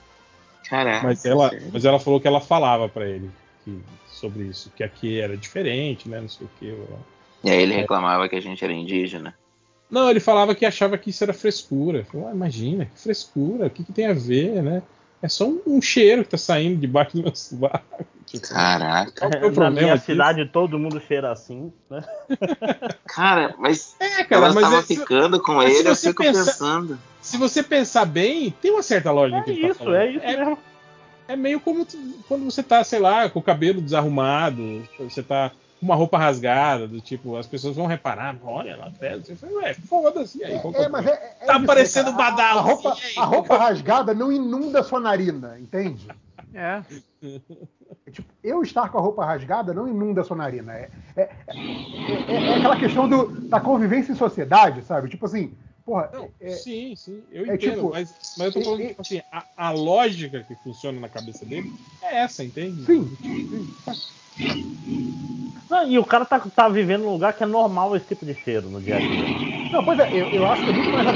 Caraca. 0.69 1.07
Mas 1.07 1.25
ela, 1.25 1.51
mas 1.73 1.85
ela 1.85 1.99
falou 1.99 2.21
que 2.21 2.27
ela 2.27 2.41
falava 2.41 2.89
para 2.89 3.09
ele 3.09 3.31
que, 3.65 3.79
sobre 4.07 4.45
isso, 4.45 4.71
que 4.77 4.83
aqui 4.83 5.21
era 5.21 5.37
diferente, 5.37 6.09
né? 6.09 6.21
Não 6.21 6.29
sei 6.29 6.47
o 6.47 6.51
que. 6.59 6.75
E 7.45 7.51
aí 7.51 7.63
ele 7.63 7.75
reclamava 7.75 8.29
que 8.29 8.37
a 8.37 8.41
gente 8.41 8.63
era 8.65 8.73
indígena. 8.73 9.35
Não, 9.91 10.11
ele 10.11 10.21
falava 10.21 10.55
que 10.55 10.67
achava 10.67 10.99
que 10.99 11.11
isso 11.11 11.23
era 11.23 11.33
frescura. 11.33 12.05
Ah, 12.27 12.33
imagina, 12.33 12.87
que 12.87 13.01
frescura, 13.01 13.67
o 13.67 13.71
que, 13.71 13.85
que, 13.85 13.93
tem 13.93 14.07
a 14.07 14.13
ver, 14.13 14.63
né? 14.63 14.83
É 15.23 15.29
só 15.29 15.47
um, 15.47 15.61
um 15.67 15.83
cheiro 15.83 16.25
que 16.25 16.31
tá 16.31 16.39
saindo 16.39 16.81
debaixo 16.81 17.17
do 17.17 17.23
meu 17.23 17.35
sovaco. 17.35 18.07
Tipo, 18.27 18.49
Caraca. 18.49 19.29
Qual 19.29 19.31
é 19.31 19.51
Na 19.51 19.71
minha 19.71 19.95
disso? 19.95 20.07
cidade 20.07 20.45
todo 20.47 20.79
mundo 20.79 21.01
cheira 21.01 21.31
assim, 21.31 21.73
né? 21.89 22.05
Cara, 23.07 23.55
mas 23.59 23.95
é, 24.01 24.25
cara, 24.25 24.47
ela 24.47 24.55
mas 24.55 24.65
tava 24.65 24.79
é, 24.79 24.83
ficando 24.83 25.41
com 25.41 25.63
ele, 25.63 25.89
eu 25.89 25.97
fico 25.97 26.23
pensa, 26.23 26.45
pensando. 26.45 26.99
Se 27.21 27.37
você 27.37 27.63
pensar 27.63 28.05
bem, 28.05 28.51
tem 28.61 28.73
uma 28.73 28.83
certa 28.83 29.13
lógica. 29.13 29.39
É 29.39 29.43
que 29.43 29.61
tá 29.61 29.69
isso, 29.69 29.85
tá 29.85 29.97
é 29.97 30.11
isso 30.11 30.25
é, 30.25 30.37
mesmo. 30.37 30.59
É 31.29 31.37
meio 31.37 31.61
como 31.61 31.87
quando 32.29 32.45
você 32.45 32.63
tá, 32.63 32.83
sei 32.85 32.99
lá, 32.99 33.29
com 33.31 33.39
o 33.39 33.43
cabelo 33.43 33.81
desarrumado, 33.81 34.85
você 34.99 35.23
tá 35.23 35.53
uma 35.81 35.95
roupa 35.95 36.19
rasgada, 36.19 36.87
do 36.87 37.01
tipo, 37.01 37.37
as 37.37 37.47
pessoas 37.47 37.77
vão 37.77 37.87
reparar, 37.87 38.37
olha 38.43 38.77
lá 38.77 38.87
atrás, 38.87 39.27
você 39.27 39.37
fala, 39.37 39.53
ué, 39.63 39.75
foda-se 39.75 40.43
aí. 40.43 40.55
É, 40.55 40.83
é, 40.83 40.89
mas 40.89 41.07
é, 41.07 41.37
é 41.41 41.45
tá 41.47 41.61
parecendo 41.61 42.13
badalo. 42.13 42.61
A, 42.61 42.63
roupa, 42.63 42.93
assim, 42.93 43.19
a 43.19 43.25
roupa 43.25 43.57
rasgada 43.57 44.15
não 44.15 44.33
inunda 44.33 44.83
sua 44.83 45.01
narina, 45.01 45.59
entende? 45.59 46.09
É. 46.55 46.83
é. 47.23 47.41
Tipo, 48.11 48.33
eu 48.43 48.63
estar 48.63 48.89
com 48.89 48.99
a 48.99 49.01
roupa 49.01 49.25
rasgada 49.25 49.75
não 49.75 49.87
inunda 49.87 50.25
sua 50.25 50.37
narina. 50.37 50.73
É, 50.73 50.89
é, 51.17 51.31
é, 51.49 52.35
é 52.35 52.55
aquela 52.57 52.79
questão 52.79 53.09
do, 53.09 53.27
da 53.49 53.61
convivência 53.61 54.13
em 54.13 54.17
sociedade, 54.17 54.83
sabe? 54.83 55.09
Tipo 55.09 55.27
assim, 55.27 55.53
porra. 55.85 56.11
Não, 56.13 56.31
sim, 56.51 56.95
sim, 56.97 57.23
eu 57.31 57.43
entendo, 57.43 57.59
tipo, 57.59 57.91
mas, 57.91 58.35
mas 58.39 58.47
eu 58.47 58.53
tô 58.53 58.63
falando, 58.63 58.89
tipo 58.89 59.03
assim, 59.03 59.21
a, 59.31 59.45
a, 59.57 59.71
lógica 59.71 60.43
que 60.43 60.55
funciona 60.57 60.99
na 60.99 61.09
cabeça 61.09 61.45
dele 61.45 61.73
é 62.03 62.23
essa, 62.23 62.43
entende? 62.43 62.85
Sim, 62.85 63.17
sim. 63.21 63.75
Não, 65.69 65.89
e 65.89 65.99
o 65.99 66.05
cara 66.05 66.25
tá, 66.25 66.39
tá 66.39 66.69
vivendo 66.69 67.03
num 67.03 67.13
lugar 67.13 67.33
que 67.33 67.43
é 67.43 67.47
normal 67.47 67.97
esse 67.97 68.07
tipo 68.07 68.25
de 68.25 68.35
cheiro 68.35 68.69
no 68.69 68.81
dia 68.81 68.97
a 68.97 68.99
dia. 68.99 69.71
Não, 69.73 69.85
pois 69.85 69.99
é, 69.99 70.09
eu, 70.13 70.29
eu 70.29 70.47
acho 70.47 70.65
que 70.65 70.71
é 70.71 70.73
muito 70.73 70.91
mais. 70.91 71.07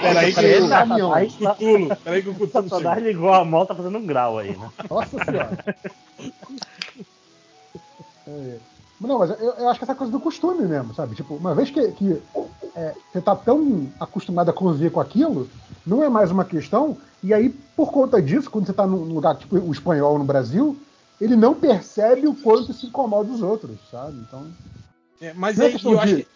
Peraí 0.00 0.32
que 0.32 0.40
ele 0.40 0.68
tá. 0.68 0.86
Cutulo. 0.86 1.96
Peraí 1.96 2.22
que 2.22 2.28
o 2.28 2.34
Cutulo. 2.34 2.68
Satanás 2.68 3.02
ligou 3.02 3.32
a 3.32 3.44
mão, 3.44 3.66
tá 3.66 3.74
fazendo 3.74 3.98
um 3.98 4.06
grau 4.06 4.38
aí, 4.38 4.56
né? 4.56 4.70
Nossa 4.88 5.24
senhora. 5.24 5.76
é. 8.28 8.56
Não, 9.00 9.18
mas 9.18 9.30
eu, 9.30 9.36
eu, 9.36 9.68
acho 9.68 9.78
que 9.78 9.84
essa 9.84 9.94
coisa 9.94 10.10
do 10.10 10.20
costume 10.20 10.66
mesmo, 10.66 10.94
sabe? 10.94 11.14
Tipo, 11.14 11.34
uma 11.34 11.54
vez 11.54 11.70
que, 11.70 11.92
que 11.92 12.22
é, 12.74 12.94
você 13.12 13.20
tá 13.20 13.36
tão 13.36 13.88
acostumado 14.00 14.48
a 14.48 14.54
conviver 14.54 14.90
com 14.90 15.00
aquilo, 15.00 15.48
não 15.86 16.02
é 16.02 16.08
mais 16.08 16.30
uma 16.30 16.44
questão. 16.44 16.96
E 17.22 17.34
aí, 17.34 17.50
por 17.76 17.92
conta 17.92 18.22
disso, 18.22 18.50
quando 18.50 18.66
você 18.66 18.72
tá 18.72 18.86
num 18.86 19.02
lugar 19.02 19.36
tipo 19.36 19.56
o 19.58 19.70
espanhol 19.70 20.18
no 20.18 20.24
Brasil, 20.24 20.78
ele 21.20 21.36
não 21.36 21.54
percebe 21.54 22.26
o 22.26 22.34
quanto 22.34 22.72
se 22.72 22.86
incomoda 22.86 23.30
os 23.30 23.42
outros, 23.42 23.76
sabe? 23.90 24.18
Então. 24.18 24.46
É, 25.20 25.32
mas 25.32 25.58
é 25.58 25.66
aí, 25.66 25.78
eu, 25.82 26.00
acho 26.00 26.16
que, 26.16 26.26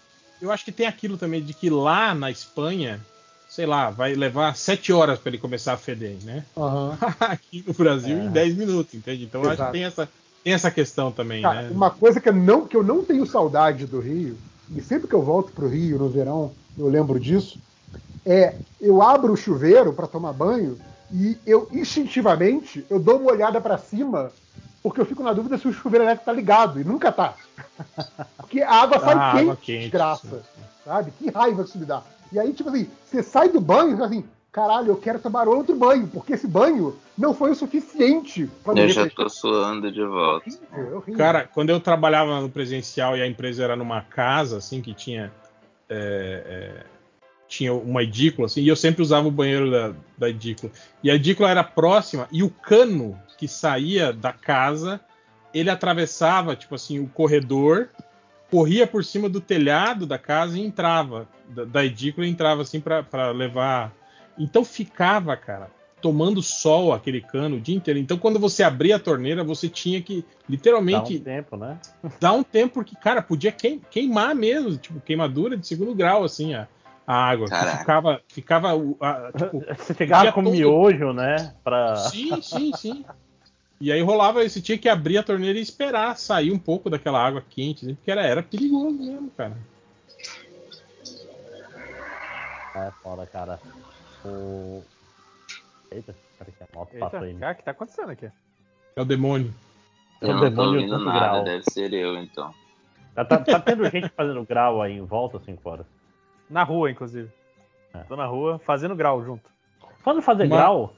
eu 0.40 0.50
acho 0.50 0.64
que 0.64 0.72
tem 0.72 0.86
aquilo 0.86 1.16
também 1.16 1.42
de 1.42 1.52
que 1.52 1.68
lá 1.68 2.14
na 2.14 2.30
Espanha, 2.30 3.00
sei 3.48 3.66
lá, 3.66 3.90
vai 3.90 4.14
levar 4.14 4.56
sete 4.56 4.92
horas 4.92 5.18
para 5.18 5.30
ele 5.30 5.38
começar 5.38 5.74
a 5.74 5.76
feder, 5.76 6.16
né? 6.24 6.44
Uhum. 6.56 6.92
Aqui 7.20 7.64
no 7.66 7.74
Brasil 7.74 8.16
é. 8.16 8.24
em 8.24 8.30
dez 8.30 8.56
minutos, 8.56 8.94
entende? 8.94 9.24
Então 9.24 9.42
Exato. 9.42 9.62
acho 9.62 9.72
que 9.72 9.78
tem 9.78 9.84
essa, 9.84 10.08
tem 10.42 10.52
essa 10.52 10.70
questão 10.70 11.12
também, 11.12 11.42
Cara, 11.42 11.62
né? 11.62 11.70
Uma 11.70 11.90
coisa 11.90 12.20
que 12.20 12.28
eu, 12.28 12.34
não, 12.34 12.66
que 12.66 12.76
eu 12.76 12.82
não 12.82 13.04
tenho 13.04 13.26
saudade 13.26 13.86
do 13.86 14.00
Rio, 14.00 14.36
e 14.74 14.80
sempre 14.80 15.08
que 15.08 15.14
eu 15.14 15.22
volto 15.22 15.52
pro 15.52 15.68
Rio 15.68 15.98
no 15.98 16.08
verão, 16.08 16.52
eu 16.78 16.88
lembro 16.88 17.20
disso, 17.20 17.58
é 18.24 18.54
eu 18.80 19.02
abro 19.02 19.32
o 19.32 19.36
chuveiro 19.36 19.92
para 19.92 20.06
tomar 20.06 20.32
banho 20.32 20.78
e 21.12 21.38
eu 21.46 21.68
instintivamente 21.72 22.84
eu 22.88 22.98
dou 22.98 23.18
uma 23.18 23.32
olhada 23.32 23.60
para 23.60 23.78
cima 23.78 24.32
porque 24.82 25.00
eu 25.00 25.06
fico 25.06 25.22
na 25.22 25.32
dúvida 25.32 25.58
se 25.58 25.68
o 25.68 25.72
chuveiro 25.72 26.04
elétrico 26.04 26.24
tá 26.24 26.32
ligado, 26.32 26.80
e 26.80 26.84
nunca 26.84 27.12
tá. 27.12 27.34
Porque 28.36 28.62
a 28.62 28.82
água 28.82 28.98
sai 28.98 29.14
ah, 29.14 29.32
quente, 29.32 29.56
quente, 29.62 29.80
desgraça. 29.82 30.42
Sabe? 30.84 31.12
Que 31.18 31.30
raiva 31.30 31.62
que 31.62 31.68
isso 31.68 31.78
me 31.78 31.84
dá. 31.84 32.02
E 32.32 32.38
aí, 32.38 32.52
tipo 32.52 32.70
assim, 32.70 32.88
você 33.04 33.22
sai 33.22 33.48
do 33.50 33.60
banho 33.60 33.98
e 33.98 34.02
assim, 34.02 34.24
caralho, 34.50 34.88
eu 34.88 34.96
quero 34.96 35.18
tomar 35.18 35.46
outro 35.46 35.76
banho, 35.76 36.08
porque 36.08 36.32
esse 36.32 36.46
banho 36.46 36.96
não 37.16 37.34
foi 37.34 37.50
o 37.50 37.54
suficiente 37.54 38.48
pra 38.64 38.72
Eu 38.74 38.88
já 38.88 39.08
tô 39.08 39.28
suando 39.28 39.92
de 39.92 40.04
volta. 40.04 40.48
Horrível, 40.48 40.96
horrível. 40.96 41.18
Cara, 41.18 41.46
quando 41.46 41.70
eu 41.70 41.80
trabalhava 41.80 42.40
no 42.40 42.48
presencial 42.48 43.16
e 43.16 43.22
a 43.22 43.26
empresa 43.26 43.64
era 43.64 43.76
numa 43.76 44.00
casa, 44.00 44.56
assim, 44.58 44.80
que 44.80 44.94
tinha. 44.94 45.30
É, 45.88 46.44
é, 46.46 46.86
tinha 47.50 47.74
uma 47.74 48.04
edícula, 48.04 48.46
assim, 48.46 48.62
e 48.62 48.68
eu 48.68 48.76
sempre 48.76 49.02
usava 49.02 49.26
o 49.26 49.30
banheiro 49.30 49.68
da, 49.72 49.92
da 50.16 50.30
edícula. 50.30 50.70
E 51.02 51.10
a 51.10 51.16
edícula 51.16 51.50
era 51.50 51.64
próxima, 51.64 52.28
e 52.30 52.44
o 52.44 52.48
cano 52.48 53.20
que 53.36 53.48
saía 53.48 54.12
da 54.12 54.32
casa, 54.32 55.00
ele 55.52 55.68
atravessava, 55.68 56.54
tipo 56.54 56.76
assim, 56.76 57.00
o 57.00 57.08
corredor, 57.08 57.88
corria 58.48 58.86
por 58.86 59.04
cima 59.04 59.28
do 59.28 59.40
telhado 59.40 60.06
da 60.06 60.16
casa 60.16 60.56
e 60.56 60.64
entrava, 60.64 61.28
da, 61.48 61.64
da 61.64 61.84
edícula 61.84 62.24
entrava 62.24 62.62
assim 62.62 62.80
para 62.80 63.32
levar. 63.32 63.92
Então 64.38 64.64
ficava, 64.64 65.36
cara, 65.36 65.72
tomando 66.00 66.40
sol 66.40 66.92
aquele 66.92 67.20
cano 67.20 67.56
o 67.56 67.60
dia 67.60 67.74
inteiro. 67.74 67.98
Então 67.98 68.16
quando 68.16 68.38
você 68.38 68.62
abria 68.62 68.94
a 68.94 69.00
torneira, 69.00 69.42
você 69.42 69.68
tinha 69.68 70.00
que 70.00 70.24
literalmente. 70.48 71.18
Dar 71.18 71.30
um 71.30 71.34
tempo, 71.34 71.56
né? 71.56 71.78
Dar 72.20 72.32
um 72.32 72.42
tempo, 72.44 72.74
porque, 72.74 72.94
cara, 72.94 73.20
podia 73.20 73.50
queimar 73.52 74.36
mesmo, 74.36 74.76
tipo, 74.76 75.00
queimadura 75.00 75.56
de 75.56 75.66
segundo 75.66 75.94
grau, 75.94 76.22
assim, 76.22 76.54
a, 76.54 76.68
a 77.10 77.12
água. 77.12 77.48
Ficava. 77.48 78.22
ficava 78.28 78.68
a, 79.00 79.32
tipo, 79.32 79.64
você 79.76 79.94
chegava 79.94 80.32
com 80.32 80.44
todo... 80.44 80.52
miojo, 80.52 81.12
né? 81.12 81.52
Pra... 81.64 81.96
Sim, 81.96 82.40
sim, 82.40 82.72
sim. 82.76 83.04
E 83.80 83.90
aí 83.90 84.00
rolava, 84.00 84.48
você 84.48 84.60
tinha 84.60 84.78
que 84.78 84.88
abrir 84.88 85.18
a 85.18 85.22
torneira 85.22 85.58
e 85.58 85.62
esperar 85.62 86.16
sair 86.16 86.52
um 86.52 86.58
pouco 86.58 86.88
daquela 86.88 87.20
água 87.20 87.42
quente, 87.48 87.84
né? 87.84 87.94
porque 87.94 88.10
era, 88.10 88.22
era 88.22 88.42
perigoso 88.42 88.92
mesmo, 88.92 89.30
cara. 89.36 89.56
É 92.76 92.90
foda, 93.02 93.26
cara. 93.26 93.58
O. 94.24 94.82
Eita, 95.90 96.14
peraí 96.38 96.52
que 96.52 96.62
a 96.62 96.66
moto 96.72 96.92
Eita, 96.92 97.10
passou 97.10 97.26
aí. 97.26 97.34
Cara, 97.34 97.52
o 97.52 97.56
que 97.56 97.64
tá 97.64 97.70
acontecendo 97.72 98.10
aqui? 98.10 98.30
É 98.94 99.02
o 99.02 99.04
demônio. 99.04 99.52
Eu 100.20 100.28
é 100.28 100.30
o 100.30 100.34
não 100.34 100.40
demônio 100.42 100.54
tô 100.54 100.76
ouvindo 100.76 101.04
nada, 101.04 101.18
grau. 101.18 101.44
deve 101.44 101.64
ser 101.64 101.92
eu 101.92 102.16
então. 102.18 102.54
Tá, 103.14 103.24
tá, 103.24 103.38
tá, 103.38 103.58
tendo 103.58 103.90
gente 103.90 104.10
fazendo 104.10 104.44
grau 104.44 104.80
aí 104.80 104.92
em 104.92 105.04
volta, 105.04 105.38
assim, 105.38 105.56
fora? 105.56 105.84
Na 106.50 106.64
rua, 106.64 106.90
inclusive. 106.90 107.30
É. 107.94 107.98
Tô 108.00 108.16
na 108.16 108.26
rua 108.26 108.58
fazendo 108.58 108.94
grau 108.94 109.24
junto. 109.24 109.48
Falando 110.02 110.22
fazer 110.22 110.44
Uma... 110.44 110.56
grau, 110.56 110.94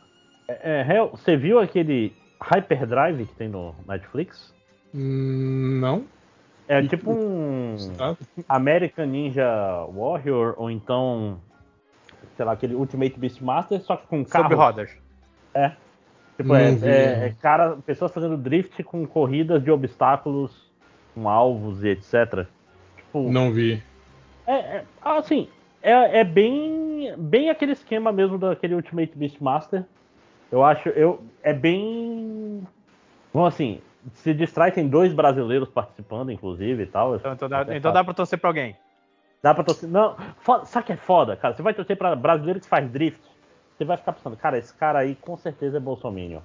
é, 0.49 0.87
é, 0.89 1.07
você 1.07 1.37
viu 1.37 1.59
aquele 1.59 2.15
Hyperdrive 2.41 3.27
que 3.27 3.35
tem 3.35 3.49
no 3.49 3.74
Netflix? 3.87 4.55
Hum, 4.95 5.79
não. 5.81 6.05
É 6.69 6.81
tipo 6.87 7.12
um 7.12 7.77
American 8.49 9.07
Ninja 9.07 9.47
Warrior 9.93 10.55
ou 10.57 10.70
então, 10.70 11.41
sei 12.37 12.45
lá, 12.45 12.53
aquele 12.53 12.74
Ultimate 12.74 13.19
Beastmaster, 13.19 13.81
só 13.83 13.97
que 13.97 14.07
com 14.07 14.24
carro. 14.24 14.45
Sobre 14.45 14.57
rodas. 14.57 14.91
É. 15.55 15.73
Tipo, 16.37 16.55
é, 16.55 16.70
é, 16.70 17.27
é, 17.27 17.35
cara, 17.41 17.77
pessoas 17.85 18.12
fazendo 18.12 18.37
drift 18.37 18.83
com 18.85 19.07
corridas 19.07 19.62
de 19.62 19.70
obstáculos, 19.70 20.73
com 21.15 21.29
alvos 21.29 21.85
e 21.85 21.89
etc. 21.89 22.47
Tipo, 22.97 23.31
não 23.31 23.53
vi. 23.53 23.83
É, 24.47 24.52
é 24.52 24.85
assim, 25.05 25.48
é, 25.82 26.20
é, 26.20 26.24
bem, 26.24 27.14
bem 27.16 27.51
aquele 27.51 27.73
esquema 27.73 28.12
mesmo 28.12 28.39
daquele 28.39 28.74
Ultimate 28.74 29.16
Beastmaster. 29.16 29.85
Eu 30.51 30.62
acho, 30.62 30.89
eu 30.90 31.23
é 31.43 31.52
bem, 31.52 32.66
bom 33.32 33.47
assim, 33.47 33.81
se 34.14 34.35
distrai 34.35 34.73
tem 34.73 34.89
dois 34.89 35.12
brasileiros 35.12 35.69
participando, 35.69 36.31
inclusive 36.31 36.82
e 36.82 36.86
tal. 36.86 37.16
Então, 37.16 37.32
então 37.32 37.48
dá, 37.48 37.66
então 37.70 37.93
dá 37.93 38.05
pra 38.05 38.14
torcer 38.14 38.39
pra 38.39 38.51
alguém. 38.51 38.77
Dá 39.43 39.55
pra 39.55 39.64
torcer. 39.64 39.89
Não, 39.89 40.16
foda, 40.39 40.64
sabe 40.66 40.86
que 40.86 40.93
é 40.93 40.97
foda, 40.97 41.36
cara? 41.36 41.55
Você 41.55 41.62
vai 41.62 41.74
torcer 41.74 41.97
pra 41.97 42.14
brasileiro 42.14 42.60
que 42.60 42.69
faz 42.69 42.89
drift. 42.90 43.20
Você 43.77 43.85
vai 43.85 43.97
ficar 43.97 44.12
pensando, 44.12 44.36
cara, 44.36 44.59
esse 44.59 44.73
cara 44.74 45.01
aí 45.01 45.14
com 45.16 45.36
certeza 45.36 45.78
é 45.78 45.81
Bolsonaro. 45.81 46.43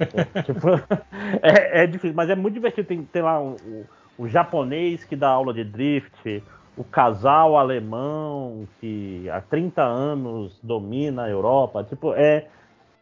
É, 0.00 0.42
tipo, 0.42 0.68
é, 1.42 1.82
é, 1.82 1.86
difícil, 1.86 2.14
mas 2.14 2.28
é 2.28 2.34
muito 2.34 2.54
divertido. 2.54 2.88
Tem, 2.88 3.04
tem 3.04 3.22
lá 3.22 3.40
o, 3.40 3.54
o, 3.54 3.86
o, 4.18 4.28
japonês 4.28 5.04
que 5.04 5.14
dá 5.14 5.28
aula 5.28 5.54
de 5.54 5.64
drift, 5.64 6.42
o 6.76 6.84
casal 6.84 7.56
alemão 7.56 8.66
que 8.80 9.28
há 9.30 9.40
30 9.40 9.82
anos 9.82 10.58
domina 10.62 11.24
a 11.24 11.30
Europa. 11.30 11.84
Tipo, 11.84 12.14
é, 12.14 12.46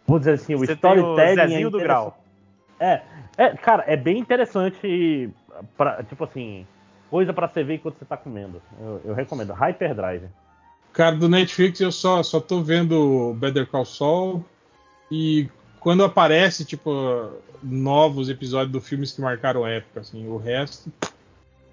vou 0.06 0.18
dizer 0.18 0.32
assim, 0.32 0.54
o 0.54 0.58
Você 0.58 0.72
storytelling. 0.72 1.64
o 1.64 1.68
é 1.68 1.70
do 1.70 1.78
Grau. 1.78 2.18
É, 2.78 3.02
é, 3.36 3.50
cara, 3.50 3.84
é 3.86 3.96
bem 3.96 4.18
interessante, 4.18 5.30
pra, 5.76 6.02
tipo 6.02 6.24
assim, 6.24 6.66
coisa 7.10 7.32
para 7.32 7.48
você 7.48 7.62
ver 7.62 7.74
enquanto 7.74 7.98
você 7.98 8.04
tá 8.04 8.16
comendo. 8.16 8.60
Eu, 8.80 9.00
eu 9.04 9.14
recomendo. 9.14 9.52
Hyperdrive. 9.52 10.28
Cara, 10.92 11.16
do 11.16 11.28
Netflix 11.28 11.80
eu 11.80 11.90
só, 11.90 12.22
só 12.22 12.40
tô 12.40 12.60
vendo 12.60 13.34
Better 13.34 13.66
Call 13.66 13.84
Saul 13.84 14.44
e 15.10 15.48
quando 15.80 16.04
aparece, 16.04 16.64
tipo, 16.64 17.30
novos 17.62 18.28
episódios 18.28 18.72
do 18.72 18.80
filmes 18.80 19.12
que 19.12 19.20
marcaram 19.20 19.66
época, 19.66 20.00
assim, 20.00 20.28
o 20.28 20.36
resto. 20.36 20.92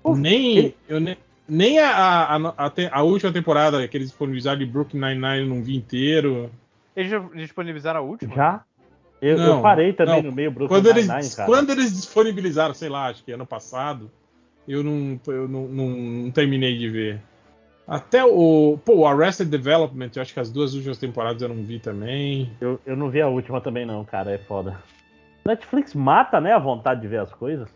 nem, 0.06 0.58
ele... 0.58 0.78
eu 0.88 1.00
nem. 1.00 1.18
Nem 1.50 1.80
a, 1.80 1.90
a, 1.90 2.36
a, 2.36 2.72
a, 2.92 3.04
última 3.04 3.32
temporada 3.32 3.88
que 3.88 3.98
eles 3.98 4.10
disponibilizaram 4.10 4.60
de 4.60 4.66
Brooklyn 4.66 5.00
Nine-Nine 5.00 5.48
não 5.48 5.64
vi 5.64 5.76
inteiro. 5.76 6.50
Eles 6.96 7.12
já 7.12 7.20
disponibilizaram 7.36 8.00
a 8.00 8.04
última? 8.04 8.36
Já? 8.36 8.64
Eu, 9.22 9.38
não, 9.38 9.58
eu 9.58 9.62
parei 9.62 9.92
também 9.94 10.24
não. 10.24 10.30
no 10.30 10.36
meio 10.36 10.52
Brooklyn 10.52 10.82
quando 10.82 10.94
Nine-Nine, 10.94 11.20
eles, 11.20 11.36
cara. 11.36 11.50
Quando 11.50 11.70
eles 11.72 11.92
disponibilizaram, 11.92 12.74
sei 12.74 12.90
lá, 12.90 13.08
acho 13.08 13.24
que 13.24 13.32
ano 13.32 13.46
passado, 13.46 14.10
eu 14.68 14.84
não, 14.84 15.20
eu 15.28 15.48
não, 15.48 15.68
não, 15.68 15.90
não 15.90 16.32
terminei 16.32 16.78
de 16.78 16.90
ver. 16.90 17.22
Até 17.88 18.24
o. 18.24 18.78
Pô, 18.86 18.98
o 18.98 19.08
Arrested 19.08 19.50
Development, 19.50 20.12
eu 20.16 20.22
acho 20.22 20.32
que 20.32 20.40
as 20.40 20.52
duas 20.52 20.76
últimas 20.76 21.00
temporadas 21.00 21.42
eu 21.42 21.50
não 21.50 21.64
vi 21.64 21.80
também. 21.80 22.52
Eu, 22.62 22.80
eu 22.86 22.96
não 22.96 23.10
vi 23.10 23.20
a 23.20 23.28
última 23.28 23.60
também, 23.60 23.84
não, 23.84 24.06
cara. 24.06 24.32
É 24.32 24.38
foda. 24.38 24.80
Netflix 25.44 25.96
mata, 25.96 26.40
né, 26.40 26.54
a 26.54 26.60
vontade 26.60 27.02
de 27.02 27.08
ver 27.08 27.22
as 27.22 27.34
coisas. 27.34 27.68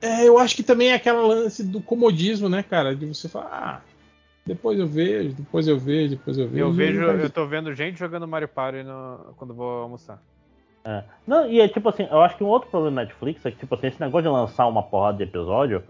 É, 0.00 0.26
eu 0.26 0.38
acho 0.38 0.56
que 0.56 0.62
também 0.62 0.90
é 0.90 0.94
aquela 0.94 1.26
lance 1.26 1.62
do 1.64 1.80
comodismo, 1.80 2.48
né, 2.48 2.62
cara? 2.62 2.94
De 2.94 3.06
você 3.06 3.28
falar, 3.28 3.48
ah, 3.50 3.80
depois 4.46 4.78
eu 4.78 4.86
vejo, 4.86 5.34
depois 5.34 5.68
eu 5.68 5.78
vejo, 5.78 6.16
depois 6.16 6.38
eu 6.38 6.48
vejo. 6.48 6.64
Eu 6.64 6.72
vejo, 6.72 7.00
eu 7.02 7.30
tô 7.30 7.46
vendo 7.46 7.74
gente 7.74 7.98
jogando 7.98 8.26
Mario 8.26 8.48
Party 8.48 8.82
no, 8.82 9.34
quando 9.36 9.54
vou 9.54 9.82
almoçar. 9.82 10.20
É. 10.84 11.04
Não, 11.26 11.46
e 11.46 11.60
é 11.60 11.68
tipo 11.68 11.88
assim, 11.88 12.06
eu 12.10 12.20
acho 12.20 12.36
que 12.36 12.44
um 12.44 12.48
outro 12.48 12.70
problema 12.70 12.96
da 12.96 13.02
Netflix 13.02 13.44
é 13.44 13.50
que, 13.50 13.58
tipo 13.58 13.74
assim, 13.74 13.88
esse 13.88 14.00
negócio 14.00 14.22
de 14.22 14.28
lançar 14.28 14.66
uma 14.66 14.82
porrada 14.82 15.18
de 15.18 15.24
episódio 15.24 15.84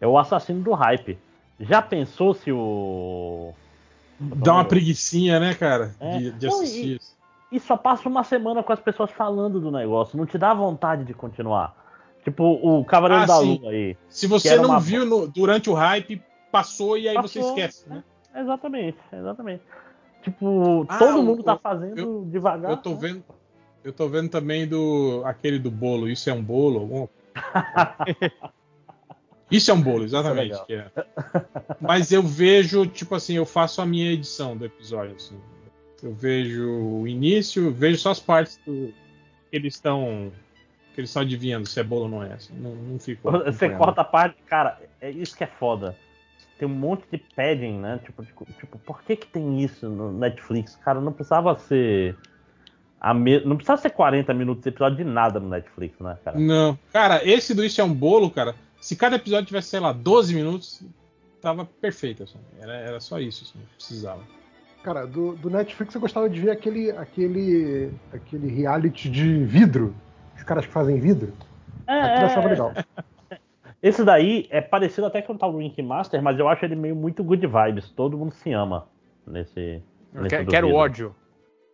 é 0.00 0.06
o 0.06 0.18
assassino 0.18 0.62
do 0.62 0.72
hype. 0.72 1.18
Já 1.60 1.80
pensou 1.82 2.34
se 2.34 2.50
o. 2.50 3.52
Dá 4.18 4.54
uma 4.54 4.64
preguiçinha, 4.64 5.38
né, 5.38 5.54
cara? 5.54 5.94
É. 6.00 6.18
De, 6.18 6.30
de 6.32 6.46
assistir. 6.46 7.00
Não, 7.00 7.52
e, 7.52 7.56
e, 7.56 7.60
só 7.60 7.76
passa 7.76 8.08
uma 8.08 8.24
semana 8.24 8.62
com 8.62 8.72
as 8.72 8.80
pessoas 8.80 9.10
falando 9.10 9.60
do 9.60 9.70
negócio. 9.70 10.16
Não 10.16 10.26
te 10.26 10.38
dá 10.38 10.54
vontade 10.54 11.04
de 11.04 11.12
continuar. 11.12 11.81
Tipo, 12.24 12.44
o 12.44 12.84
Cavaleiro 12.84 13.24
ah, 13.24 13.26
da 13.26 13.36
sim. 13.36 13.58
Lua 13.58 13.70
aí. 13.70 13.96
Se 14.08 14.26
você 14.26 14.56
não 14.56 14.70
uma... 14.70 14.80
viu 14.80 15.04
no, 15.04 15.26
durante 15.26 15.68
o 15.68 15.74
hype, 15.74 16.22
passou 16.50 16.96
e 16.96 17.08
aí 17.08 17.14
passou, 17.14 17.42
você 17.42 17.48
esquece, 17.48 17.88
né? 17.88 18.04
É, 18.32 18.40
exatamente, 18.40 18.98
exatamente. 19.12 19.62
Tipo, 20.22 20.86
ah, 20.88 20.98
todo 20.98 21.22
mundo 21.22 21.42
tá 21.42 21.58
fazendo 21.58 21.98
eu, 21.98 22.24
devagar. 22.30 22.70
Eu 22.70 22.76
tô 22.76 22.90
né? 22.90 22.98
vendo. 23.00 23.24
Eu 23.82 23.92
tô 23.92 24.08
vendo 24.08 24.28
também 24.28 24.66
do 24.66 25.22
aquele 25.24 25.58
do 25.58 25.70
bolo. 25.70 26.08
Isso 26.08 26.30
é 26.30 26.32
um 26.32 26.42
bolo? 26.42 26.78
Algum... 26.80 27.08
Isso 29.50 29.70
é 29.70 29.74
um 29.74 29.82
bolo, 29.82 30.04
exatamente. 30.04 30.56
É 30.70 30.74
é. 30.74 30.90
Mas 31.78 32.10
eu 32.10 32.22
vejo, 32.22 32.86
tipo 32.86 33.14
assim, 33.14 33.34
eu 33.34 33.44
faço 33.44 33.82
a 33.82 33.86
minha 33.86 34.10
edição 34.10 34.56
do 34.56 34.64
episódio. 34.64 35.16
Assim. 35.16 35.38
Eu 36.02 36.14
vejo 36.14 36.70
o 36.70 37.06
início, 37.06 37.70
vejo 37.70 37.98
só 37.98 38.12
as 38.12 38.20
partes 38.20 38.58
do, 38.64 38.94
que 39.50 39.56
eles 39.56 39.74
estão. 39.74 40.32
Que 40.94 41.00
eles 41.00 41.10
estão 41.10 41.22
adivinhando 41.22 41.68
se 41.68 41.80
é 41.80 41.82
bolo 41.82 42.02
ou 42.02 42.08
não 42.08 42.22
é. 42.22 42.34
Assim. 42.34 42.54
Não, 42.54 42.74
não 42.74 42.98
fico. 42.98 43.30
Você 43.30 43.70
corta 43.70 44.02
a 44.02 44.04
parte. 44.04 44.36
Cara, 44.46 44.78
é 45.00 45.10
isso 45.10 45.36
que 45.36 45.44
é 45.44 45.46
foda. 45.46 45.96
Tem 46.58 46.68
um 46.68 46.74
monte 46.74 47.04
de 47.10 47.18
padding, 47.18 47.78
né? 47.78 47.98
Tipo, 48.04 48.24
tipo, 48.24 48.46
tipo 48.58 48.78
por 48.78 49.02
que, 49.02 49.16
que 49.16 49.26
tem 49.26 49.60
isso 49.62 49.88
no 49.88 50.12
Netflix? 50.12 50.76
Cara, 50.76 51.00
não 51.00 51.12
precisava 51.12 51.58
ser. 51.58 52.16
Me... 53.16 53.40
Não 53.44 53.56
precisava 53.56 53.80
ser 53.80 53.90
40 53.90 54.32
minutos 54.34 54.62
de 54.62 54.68
episódio 54.68 54.98
de 54.98 55.04
nada 55.04 55.40
no 55.40 55.48
Netflix, 55.48 55.98
né, 55.98 56.16
cara? 56.24 56.38
Não. 56.38 56.78
Cara, 56.92 57.20
esse 57.28 57.52
do 57.52 57.64
Isso 57.64 57.80
é 57.80 57.84
um 57.84 57.92
Bolo, 57.92 58.30
cara 58.30 58.54
se 58.82 58.96
cada 58.96 59.14
episódio 59.14 59.46
tivesse, 59.46 59.68
sei 59.68 59.78
lá, 59.78 59.92
12 59.92 60.34
minutos, 60.34 60.82
tava 61.40 61.64
perfeito. 61.64 62.24
Assim. 62.24 62.38
Era, 62.60 62.74
era 62.74 63.00
só 63.00 63.20
isso, 63.20 63.44
assim, 63.44 63.64
precisava. 63.76 64.20
Cara, 64.82 65.06
do, 65.06 65.36
do, 65.36 65.48
Netflix 65.48 65.94
eu 65.94 66.00
gostava 66.00 66.28
de 66.28 66.40
ver 66.40 66.50
aquele, 66.50 66.90
aquele, 66.90 67.92
aquele 68.12 68.48
reality 68.48 69.08
de 69.08 69.44
vidro. 69.44 69.94
Os 70.42 70.44
caras 70.44 70.66
que 70.66 70.72
fazem 70.72 70.98
vidro. 70.98 71.32
É, 71.86 72.00
Aquilo 72.00 72.20
eu 72.22 72.26
achava 72.26 72.48
é. 72.48 72.50
legal. 72.50 72.72
Esse 73.80 74.04
daí 74.04 74.48
é 74.50 74.60
parecido 74.60 75.06
até 75.06 75.22
com 75.22 75.34
o 75.34 75.38
tal 75.38 75.56
Ring 75.56 75.74
Master, 75.82 76.20
mas 76.20 76.36
eu 76.36 76.48
acho 76.48 76.64
ele 76.64 76.74
meio 76.74 76.96
muito 76.96 77.22
good 77.22 77.46
vibes. 77.46 77.88
Todo 77.90 78.18
mundo 78.18 78.32
se 78.32 78.52
ama 78.52 78.88
nesse. 79.24 79.80
nesse 80.12 80.44
quero 80.46 80.72
ódio. 80.72 81.14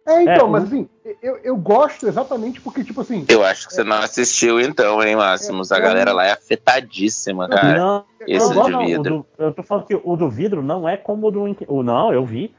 É, 0.07 0.23
então, 0.23 0.47
é, 0.47 0.51
mas 0.51 0.65
assim, 0.65 0.89
eu, 1.23 1.39
eu 1.39 1.57
gosto 1.57 2.07
exatamente 2.07 2.61
porque, 2.61 2.85
tipo 2.85 3.01
assim. 3.01 3.25
Eu 3.27 3.43
acho 3.43 3.69
que 3.69 3.75
você 3.75 3.85
não 3.85 3.99
assistiu, 3.99 4.61
então, 4.61 5.03
hein, 5.03 5.17
Máximos? 5.17 5.71
É, 5.71 5.77
a 5.77 5.81
galera 5.81 6.13
lá 6.13 6.27
é 6.27 6.33
afetadíssima, 6.33 7.49
cara. 7.49 7.79
Não, 7.79 8.05
Esse 8.27 8.51
de 8.51 8.71
não, 8.71 8.87
vidro. 8.87 9.27
Do, 9.39 9.45
eu 9.45 9.53
tô 9.55 9.63
falando 9.63 9.87
que 9.87 9.95
o 9.95 10.17
do 10.17 10.29
vidro 10.29 10.63
não 10.63 10.87
é 10.87 10.99
como 10.99 11.29
o 11.29 11.31
do 11.31 11.49
Ink. 11.49 11.67
Não, 11.71 12.13
eu 12.13 12.25
vi. 12.25 12.55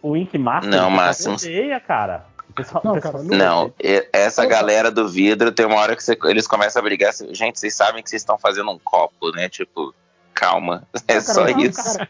O 0.00 0.16
Ink 0.16 0.38
Master. 0.38 0.70
Não, 0.70 0.88
Máximos. 0.88 1.42
Odeia, 1.42 1.80
cara. 1.80 2.26
Pessoal, 2.58 2.82
não, 2.84 3.00
cara, 3.00 3.22
não, 3.22 3.36
não 3.36 3.74
essa 4.12 4.44
galera 4.44 4.90
do 4.90 5.08
vidro 5.08 5.52
tem 5.52 5.64
uma 5.64 5.76
hora 5.76 5.94
que 5.94 6.02
você, 6.02 6.18
eles 6.24 6.46
começam 6.46 6.80
a 6.80 6.84
brigar. 6.84 7.12
Gente, 7.30 7.58
vocês 7.58 7.74
sabem 7.74 8.02
que 8.02 8.10
vocês 8.10 8.22
estão 8.22 8.36
fazendo 8.36 8.70
um 8.70 8.78
copo, 8.78 9.30
né? 9.30 9.48
Tipo, 9.48 9.94
calma. 10.34 10.86
É 11.06 11.14
cara, 11.14 11.20
só 11.20 11.46
cara, 11.46 11.60
isso. 11.62 11.98
Cara, 11.98 12.08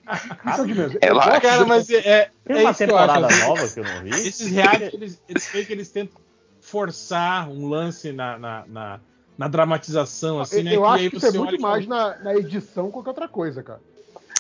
é 1.01 1.13
lá. 1.13 1.41
Cara, 1.41 1.67
mas 1.67 1.91
é, 1.91 2.31
é 2.47 2.57
uma 2.57 2.75
temporada 2.75 3.29
que 3.29 3.35
nova 3.41 3.69
que 3.69 3.81
eu 3.81 3.85
não 3.85 4.03
vi. 4.03 4.11
Esses 4.11 4.51
reais, 4.51 4.95
eles, 4.95 5.23
eles 5.29 5.47
que 5.47 5.73
eles 5.73 5.89
tentam 5.91 6.21
forçar 6.61 7.49
um 7.49 7.69
lance 7.69 8.13
na, 8.13 8.39
na, 8.39 8.65
na, 8.67 9.01
na 9.37 9.49
dramatização, 9.49 10.41
assim, 10.41 10.63
né? 10.63 10.77
Eu 10.77 10.83
que 10.83 10.89
acho 10.89 11.11
que 11.11 11.17
isso 11.17 11.27
é 11.27 11.33
muito 11.33 11.61
mais 11.61 11.87
na, 11.87 12.17
na 12.19 12.35
edição 12.35 12.87
que 12.87 12.93
qualquer 12.93 13.11
outra 13.11 13.29
coisa, 13.29 13.63
cara. 13.63 13.81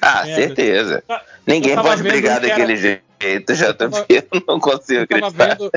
Ah, 0.01 0.29
é, 0.29 0.35
certeza. 0.35 1.03
Ninguém 1.47 1.75
pode 1.77 2.03
brigar 2.03 2.41
daquele 2.41 2.73
era... 2.75 3.03
jeito, 3.21 3.55
já 3.55 3.75
tô 3.75 3.89
vendo, 3.89 4.45
não 4.47 4.61
consigo 4.61 5.03
acreditar. 5.03 5.57
Vendo, 5.57 5.71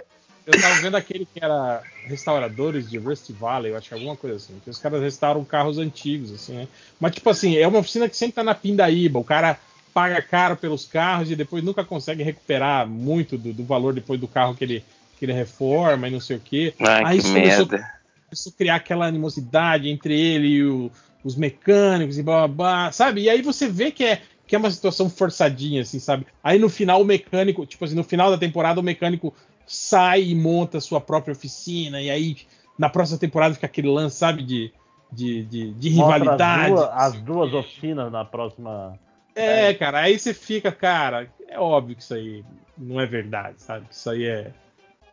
eu 0.51 0.61
tava 0.61 0.81
vendo 0.81 0.97
aquele 0.97 1.25
que 1.25 1.43
era 1.43 1.81
restauradores 2.05 2.89
de 2.89 2.97
Rusty 2.97 3.33
Valley, 3.33 3.71
eu 3.71 3.77
acho 3.77 3.89
que 3.89 3.93
alguma 3.93 4.15
coisa 4.15 4.37
assim. 4.37 4.59
Que 4.63 4.69
os 4.69 4.77
caras 4.77 5.01
restauram 5.01 5.43
carros 5.43 5.77
antigos, 5.77 6.31
assim, 6.31 6.53
né? 6.53 6.67
Mas, 6.99 7.13
tipo 7.15 7.29
assim, 7.29 7.57
é 7.57 7.67
uma 7.67 7.79
oficina 7.79 8.09
que 8.09 8.17
sempre 8.17 8.35
tá 8.35 8.43
na 8.43 8.55
pindaíba. 8.55 9.19
O 9.19 9.23
cara 9.23 9.57
paga 9.93 10.21
caro 10.21 10.55
pelos 10.55 10.85
carros 10.85 11.31
e 11.31 11.35
depois 11.35 11.63
nunca 11.63 11.83
consegue 11.83 12.23
recuperar 12.23 12.87
muito 12.87 13.37
do, 13.37 13.53
do 13.53 13.63
valor 13.63 13.93
depois 13.93 14.19
do 14.19 14.27
carro 14.27 14.55
que 14.55 14.63
ele, 14.63 14.83
que 15.17 15.25
ele 15.25 15.33
reforma 15.33 16.07
e 16.07 16.11
não 16.11 16.19
sei 16.19 16.37
o 16.37 16.39
quê. 16.39 16.73
Ai, 16.79 17.03
Aí 17.05 17.21
que 17.21 17.27
começou, 17.27 17.67
começou 17.67 18.53
a 18.53 18.57
criar 18.57 18.75
aquela 18.75 19.05
animosidade 19.05 19.89
entre 19.89 20.19
ele 20.19 20.47
e 20.47 20.63
o, 20.63 20.91
os 21.23 21.35
mecânicos 21.35 22.17
e 22.17 22.23
blá, 22.23 22.47
blá, 22.47 22.47
blá, 22.47 22.91
sabe? 22.91 23.21
E 23.21 23.29
aí 23.29 23.41
você 23.41 23.67
vê 23.67 23.91
que 23.91 24.03
é, 24.03 24.21
que 24.47 24.55
é 24.55 24.57
uma 24.57 24.71
situação 24.71 25.09
forçadinha, 25.09 25.81
assim, 25.81 25.99
sabe? 25.99 26.25
Aí 26.43 26.57
no 26.57 26.69
final 26.69 27.01
o 27.01 27.05
mecânico, 27.05 27.65
tipo 27.65 27.85
assim, 27.85 27.95
no 27.95 28.03
final 28.03 28.31
da 28.31 28.37
temporada 28.37 28.79
o 28.79 28.83
mecânico 28.83 29.33
sai 29.65 30.23
e 30.23 30.35
monta 30.35 30.79
sua 30.79 30.99
própria 30.99 31.31
oficina, 31.31 32.01
e 32.01 32.09
aí 32.09 32.37
na 32.77 32.89
próxima 32.89 33.19
temporada 33.19 33.53
fica 33.53 33.67
aquele 33.67 33.89
lance, 33.89 34.17
sabe, 34.17 34.43
de, 34.43 34.73
de, 35.11 35.45
de, 35.45 35.71
de 35.73 35.89
rivalidade. 35.89 36.73
As 36.73 36.79
duas, 36.79 36.89
as 36.89 37.21
duas, 37.21 37.53
oficinas 37.53 38.11
na 38.11 38.25
próxima. 38.25 38.97
É, 39.35 39.69
é, 39.69 39.73
cara, 39.73 39.99
aí 39.99 40.17
você 40.17 40.33
fica, 40.33 40.71
cara, 40.71 41.29
é 41.47 41.59
óbvio 41.59 41.95
que 41.95 42.01
isso 42.01 42.13
aí 42.13 42.43
não 42.77 42.99
é 42.99 43.05
verdade, 43.05 43.61
sabe? 43.61 43.85
Isso 43.91 44.09
aí 44.09 44.25
é, 44.25 44.51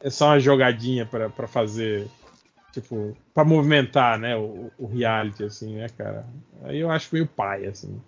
é 0.00 0.10
só 0.10 0.28
uma 0.28 0.40
jogadinha 0.40 1.06
para 1.06 1.46
fazer, 1.46 2.08
tipo, 2.72 3.16
para 3.34 3.44
movimentar, 3.44 4.18
né, 4.18 4.36
o, 4.36 4.70
o, 4.78 4.86
reality, 4.86 5.44
assim, 5.44 5.76
né, 5.76 5.88
cara? 5.96 6.24
Aí 6.64 6.78
eu 6.78 6.90
acho 6.90 7.08
meio 7.12 7.26
pai, 7.26 7.66
assim. 7.66 8.00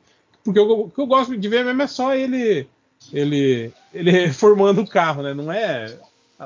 Porque 0.42 0.58
o 0.58 0.88
que 0.88 1.00
eu 1.00 1.06
gosto 1.06 1.36
de 1.36 1.48
ver 1.48 1.64
mesmo 1.64 1.82
é 1.82 1.86
só 1.86 2.14
ele 2.14 2.66
ele 3.12 3.72
ele 3.92 4.32
formando 4.32 4.80
o 4.82 4.88
carro, 4.88 5.22
né? 5.22 5.34
Não 5.34 5.52
é 5.52 5.96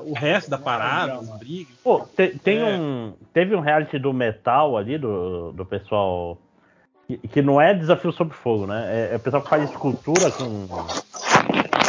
o 0.03 0.13
resto 0.13 0.51
da 0.51 0.59
parada, 0.59 1.15
as 1.15 1.39
brigas. 1.39 1.75
Pô, 1.83 2.01
te, 2.17 2.39
tem 2.39 2.59
é. 2.59 2.65
um. 2.65 3.15
Teve 3.33 3.55
um 3.55 3.61
reality 3.61 3.99
do 3.99 4.13
metal 4.13 4.77
ali, 4.77 4.99
do, 4.99 5.53
do 5.53 5.65
pessoal. 5.65 6.39
Que, 7.07 7.19
que 7.19 7.43
não 7.43 7.61
é 7.61 7.75
desafio 7.75 8.11
sobre 8.13 8.35
fogo, 8.35 8.67
né? 8.67 9.11
É, 9.11 9.15
é 9.15 9.17
o 9.17 9.21
pessoal 9.21 9.43
que 9.43 9.49
faz 9.49 9.71
escultura 9.71 10.31
com. 10.33 10.67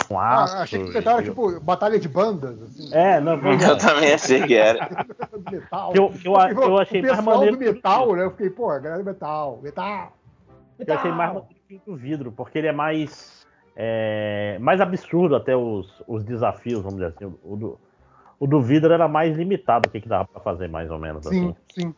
Com 0.07 0.19
aço. 0.19 0.55
Ah, 0.55 0.61
achei 0.61 0.83
que 0.83 0.91
você 0.91 0.99
e... 0.99 1.23
tipo, 1.23 1.59
batalha 1.61 1.99
de 1.99 2.07
bandas. 2.07 2.61
Assim. 2.61 2.93
É, 2.93 3.19
não, 3.19 3.33
eu 3.41 3.53
é. 3.53 3.75
também 3.75 4.13
achei 4.13 4.45
que 4.45 4.53
era. 4.53 4.87
metal. 5.51 5.93
Eu, 5.95 6.13
eu, 6.23 6.33
eu, 6.33 6.61
eu 6.61 6.77
achei 6.77 7.01
o 7.01 7.07
mais 7.07 7.23
maneiro. 7.23 7.57
do 7.57 7.63
metal, 7.63 8.15
né? 8.15 8.23
Eu 8.23 8.31
fiquei, 8.31 8.49
pô, 8.51 8.69
a 8.69 8.77
galera 8.77 9.01
do 9.01 9.05
metal, 9.05 9.59
metal. 9.63 10.13
Eu 10.77 10.93
achei 10.93 11.11
mais 11.11 11.33
maneiro 11.33 11.81
do 11.87 11.95
vidro, 11.95 12.31
porque 12.31 12.59
ele 12.59 12.67
é 12.67 12.71
mais. 12.71 13.33
É, 13.77 14.57
mais 14.61 14.79
absurdo 14.79 15.35
até 15.35 15.55
os, 15.55 16.01
os 16.07 16.23
desafios, 16.23 16.81
vamos 16.81 16.99
dizer 16.99 17.07
assim. 17.07 17.33
O, 17.43 17.57
do, 17.57 17.79
o 18.39 18.47
do 18.47 18.61
vidro 18.61 18.93
era 18.93 19.07
mais 19.07 19.37
limitado 19.37 19.87
o 19.87 19.91
que, 19.91 20.01
que 20.01 20.09
dava 20.09 20.25
para 20.25 20.41
fazer, 20.41 20.67
mais 20.67 20.89
ou 20.91 20.99
menos. 20.99 21.25
Sim, 21.25 21.49
assim. 21.49 21.81
sim. 21.81 21.95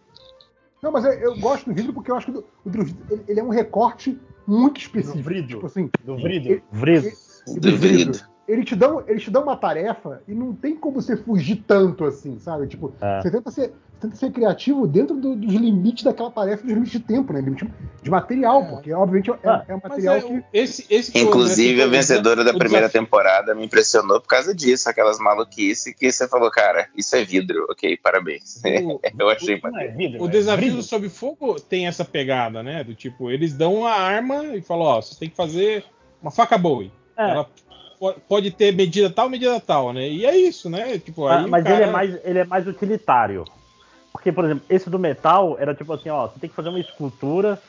Não, 0.82 0.92
mas 0.92 1.06
eu, 1.06 1.12
eu, 1.14 1.40
gosto 1.40 1.70
do 1.70 1.76
vidro 1.76 1.94
porque 1.94 2.12
eu 2.12 2.16
acho 2.16 2.32
que 2.32 2.38
o, 2.38 2.46
do 2.66 2.84
vidro, 2.84 3.24
ele, 3.28 3.40
é 3.40 3.44
um 3.44 3.50
recorte 3.50 4.20
muito 4.46 4.80
específico. 4.80 5.24
Do 5.24 5.30
vidro. 5.30 5.56
Tipo 5.56 5.66
assim, 5.66 5.90
do 6.04 6.16
vidro. 6.16 6.54
Ele, 6.54 6.64
ele, 6.84 7.60
do 7.60 7.78
vidro 7.78 8.38
ele 8.48 8.64
te 8.64 8.76
dá, 8.76 8.88
ele 9.08 9.20
te 9.20 9.30
dá 9.30 9.42
uma 9.42 9.58
tarefa 9.58 10.22
e 10.28 10.34
não 10.34 10.54
tem 10.54 10.76
como 10.76 11.02
você 11.02 11.18
fugir 11.18 11.64
tanto 11.68 12.06
assim, 12.06 12.40
sabe? 12.40 12.68
Tipo, 12.68 12.94
é. 13.02 13.22
você 13.22 13.30
tenta 13.30 13.52
ser, 13.52 13.74
tenta 14.00 14.16
ser 14.16 14.32
criativo 14.32 14.88
dentro 14.88 15.16
do, 15.16 15.36
dos 15.36 15.54
limites 15.54 16.04
daquela 16.04 16.32
tarefa, 16.32 16.64
dos 16.64 16.72
limites 16.72 16.92
de 16.94 17.00
tempo, 17.00 17.34
né? 17.34 17.42
Limite 17.42 17.68
de 18.02 18.10
material, 18.10 18.62
é. 18.62 18.66
porque 18.70 18.94
obviamente 18.94 19.32
é, 19.32 19.36
ah, 19.46 19.66
é 19.68 19.76
um 19.76 19.80
material 19.82 20.16
é, 20.16 20.22
que. 20.22 20.44
Esse, 20.54 20.86
esse 20.90 21.18
Inclusive, 21.18 21.82
a 21.82 21.88
vencedora 21.88 22.44
da 22.44 22.54
primeira 22.54 22.90
temporada 22.90 23.54
me 23.54 23.66
impressionou 23.66 24.22
por 24.22 24.28
causa 24.28 24.54
disso, 24.54 24.90
aquelas 24.90 25.20
maluquices 25.20 25.94
que 25.94 26.12
você 26.12 26.28
falou, 26.28 26.50
cara, 26.52 26.88
isso 26.96 27.16
é 27.16 27.24
vidro, 27.24 27.66
ok, 27.70 27.98
parabéns. 27.98 28.62
O, 28.84 29.00
Eu 29.18 29.30
achei 29.30 29.56
o, 29.56 29.78
é 29.78 29.88
vidro, 29.88 30.24
o 30.24 30.28
desafio 30.28 30.76
do 30.76 30.84
Sob 30.84 31.10
Fogo 31.10 31.60
tem 31.60 31.88
essa 31.88 32.06
pegada, 32.06 32.62
né? 32.62 32.84
Do 32.84 32.94
tipo, 32.94 33.32
eles 33.32 33.54
dão 33.54 33.86
a 33.86 33.94
arma 33.94 34.46
e 34.56 34.62
falam, 34.62 34.86
ó, 34.86 35.02
você 35.02 35.20
tem 35.20 35.30
que 35.30 35.36
fazer 35.36 35.84
uma 36.22 36.32
faca 36.32 36.58
Bowie. 36.58 36.92
É. 37.18 37.32
Ela 37.32 37.48
pode 38.28 38.52
ter 38.52 38.74
medida 38.74 39.10
tal, 39.10 39.30
medida 39.30 39.60
tal, 39.60 39.92
né? 39.92 40.08
E 40.08 40.26
é 40.26 40.38
isso, 40.38 40.70
né? 40.70 41.00
Tipo, 41.00 41.26
ah, 41.28 41.48
mas 41.48 41.64
cara... 41.64 41.76
ele, 41.76 41.84
é 41.84 41.92
mais, 41.92 42.20
ele 42.24 42.40
é 42.40 42.46
mais 42.46 42.68
utilitário. 42.68 43.44
Porque, 44.18 44.32
por 44.32 44.46
exemplo, 44.46 44.66
esse 44.68 44.90
do 44.90 44.98
metal 44.98 45.58
era 45.60 45.76
tipo 45.76 45.94
assim, 45.94 46.10
ó, 46.10 46.28
você 46.28 46.40
tem 46.40 46.50
que 46.50 46.56
fazer 46.56 46.70
uma 46.70 46.80
escultura 46.80 47.62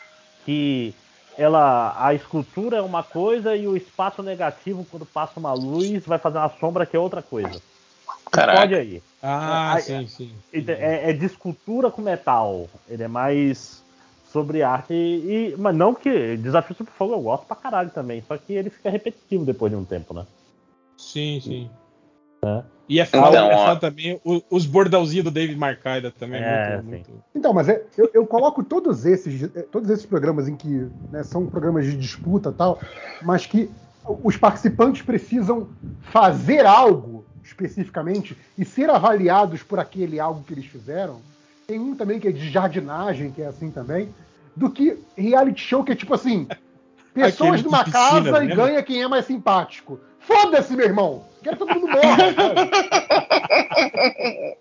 que 0.46 0.94
ela 1.36 1.94
a 2.02 2.14
escultura 2.14 2.78
é 2.78 2.80
uma 2.80 3.02
coisa 3.02 3.54
e 3.54 3.68
o 3.68 3.76
espaço 3.76 4.22
negativo 4.22 4.86
quando 4.90 5.04
passa 5.04 5.38
uma 5.38 5.52
luz 5.52 6.06
vai 6.06 6.18
fazer 6.18 6.38
uma 6.38 6.48
sombra 6.58 6.86
que 6.86 6.96
é 6.96 6.98
outra 6.98 7.20
coisa. 7.20 7.60
Caraca. 8.32 8.60
Pode 8.60 8.74
aí. 8.74 9.02
Ah, 9.22 9.74
é, 9.76 9.80
sim, 9.82 10.06
sim. 10.06 10.34
É, 10.50 11.10
é, 11.10 11.12
de 11.12 11.26
escultura 11.26 11.90
com 11.90 12.00
metal. 12.00 12.66
Ele 12.88 13.02
é 13.02 13.08
mais 13.08 13.84
sobre 14.32 14.62
arte 14.62 14.94
e, 14.94 15.54
mas 15.58 15.76
não 15.76 15.94
que 15.94 16.38
Desafio 16.38 16.74
Super 16.74 16.94
Fogo 16.94 17.12
eu 17.12 17.20
gosto 17.20 17.44
pra 17.44 17.56
caralho 17.56 17.90
também, 17.90 18.22
só 18.26 18.38
que 18.38 18.54
ele 18.54 18.70
fica 18.70 18.88
repetitivo 18.88 19.44
depois 19.44 19.70
de 19.70 19.76
um 19.76 19.84
tempo, 19.84 20.14
né? 20.14 20.26
Sim, 20.96 21.40
sim. 21.42 21.70
É. 22.42 22.62
E 22.88 23.00
é 23.00 23.04
foda, 23.04 23.28
então, 23.28 23.50
é 23.50 23.56
foda 23.56 23.80
também 23.80 24.20
os 24.50 24.64
bordãozinhos 24.64 25.24
do 25.24 25.30
David 25.30 25.58
Marcaida 25.58 26.10
também. 26.10 26.42
É, 26.42 26.80
muito, 26.82 27.10
muito... 27.10 27.24
Então, 27.34 27.52
mas 27.52 27.68
é, 27.68 27.84
eu, 27.98 28.10
eu, 28.14 28.26
coloco 28.26 28.64
todos 28.64 29.04
esses, 29.04 29.42
é, 29.54 29.62
todos 29.62 29.90
esses 29.90 30.06
programas 30.06 30.48
em 30.48 30.56
que 30.56 30.88
né, 31.10 31.22
são 31.22 31.46
programas 31.46 31.84
de 31.84 31.94
disputa 31.94 32.50
tal, 32.50 32.80
mas 33.20 33.44
que 33.44 33.70
os 34.24 34.38
participantes 34.38 35.02
precisam 35.02 35.68
fazer 36.00 36.64
algo 36.64 37.26
especificamente 37.44 38.36
e 38.56 38.64
ser 38.64 38.88
avaliados 38.88 39.62
por 39.62 39.78
aquele 39.78 40.18
algo 40.18 40.42
que 40.42 40.54
eles 40.54 40.66
fizeram. 40.66 41.20
Tem 41.66 41.78
um 41.78 41.94
também 41.94 42.18
que 42.18 42.28
é 42.28 42.32
de 42.32 42.48
jardinagem, 42.48 43.30
que 43.30 43.42
é 43.42 43.46
assim 43.46 43.70
também, 43.70 44.08
do 44.56 44.70
que 44.70 44.98
reality 45.14 45.60
show 45.60 45.84
que 45.84 45.92
é 45.92 45.94
tipo 45.94 46.14
assim, 46.14 46.46
pessoas 47.18 47.62
numa 47.62 47.84
casa 47.84 48.44
e 48.44 48.48
ganha 48.48 48.82
quem 48.82 49.02
é 49.02 49.08
mais 49.08 49.24
simpático. 49.24 49.98
Foda-se, 50.18 50.76
meu 50.76 50.86
irmão! 50.86 51.24
Quero 51.42 51.56
que 51.56 51.64
todo 51.64 51.74
mundo 51.74 51.88
morra. 51.88 52.18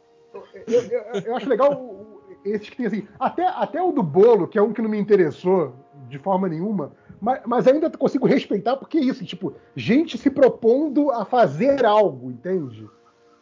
eu, 0.68 0.82
eu, 0.82 1.02
eu, 1.26 1.36
acho 1.36 1.50
legal 1.50 2.24
esses 2.46 2.70
que 2.70 2.78
tem 2.78 2.86
assim. 2.86 3.08
Até, 3.20 3.46
até 3.46 3.82
o 3.82 3.92
do 3.92 4.04
bolo, 4.04 4.48
que 4.48 4.58
é 4.58 4.62
um 4.62 4.72
que 4.72 4.82
não 4.82 4.90
me 4.90 5.00
interessou 5.00 5.76
de 6.08 6.20
forma 6.20 6.48
nenhuma, 6.48 6.94
mas, 7.20 7.42
mas 7.46 7.68
ainda 7.68 7.90
consigo 7.90 8.28
respeitar 8.28 8.78
porque 8.78 8.98
é 8.98 9.02
isso, 9.02 9.26
tipo, 9.26 9.56
gente 9.76 10.18
se 10.18 10.30
propondo 10.30 11.12
a 11.12 11.26
fazer 11.26 11.86
algo, 11.86 12.32
entende? 12.32 12.88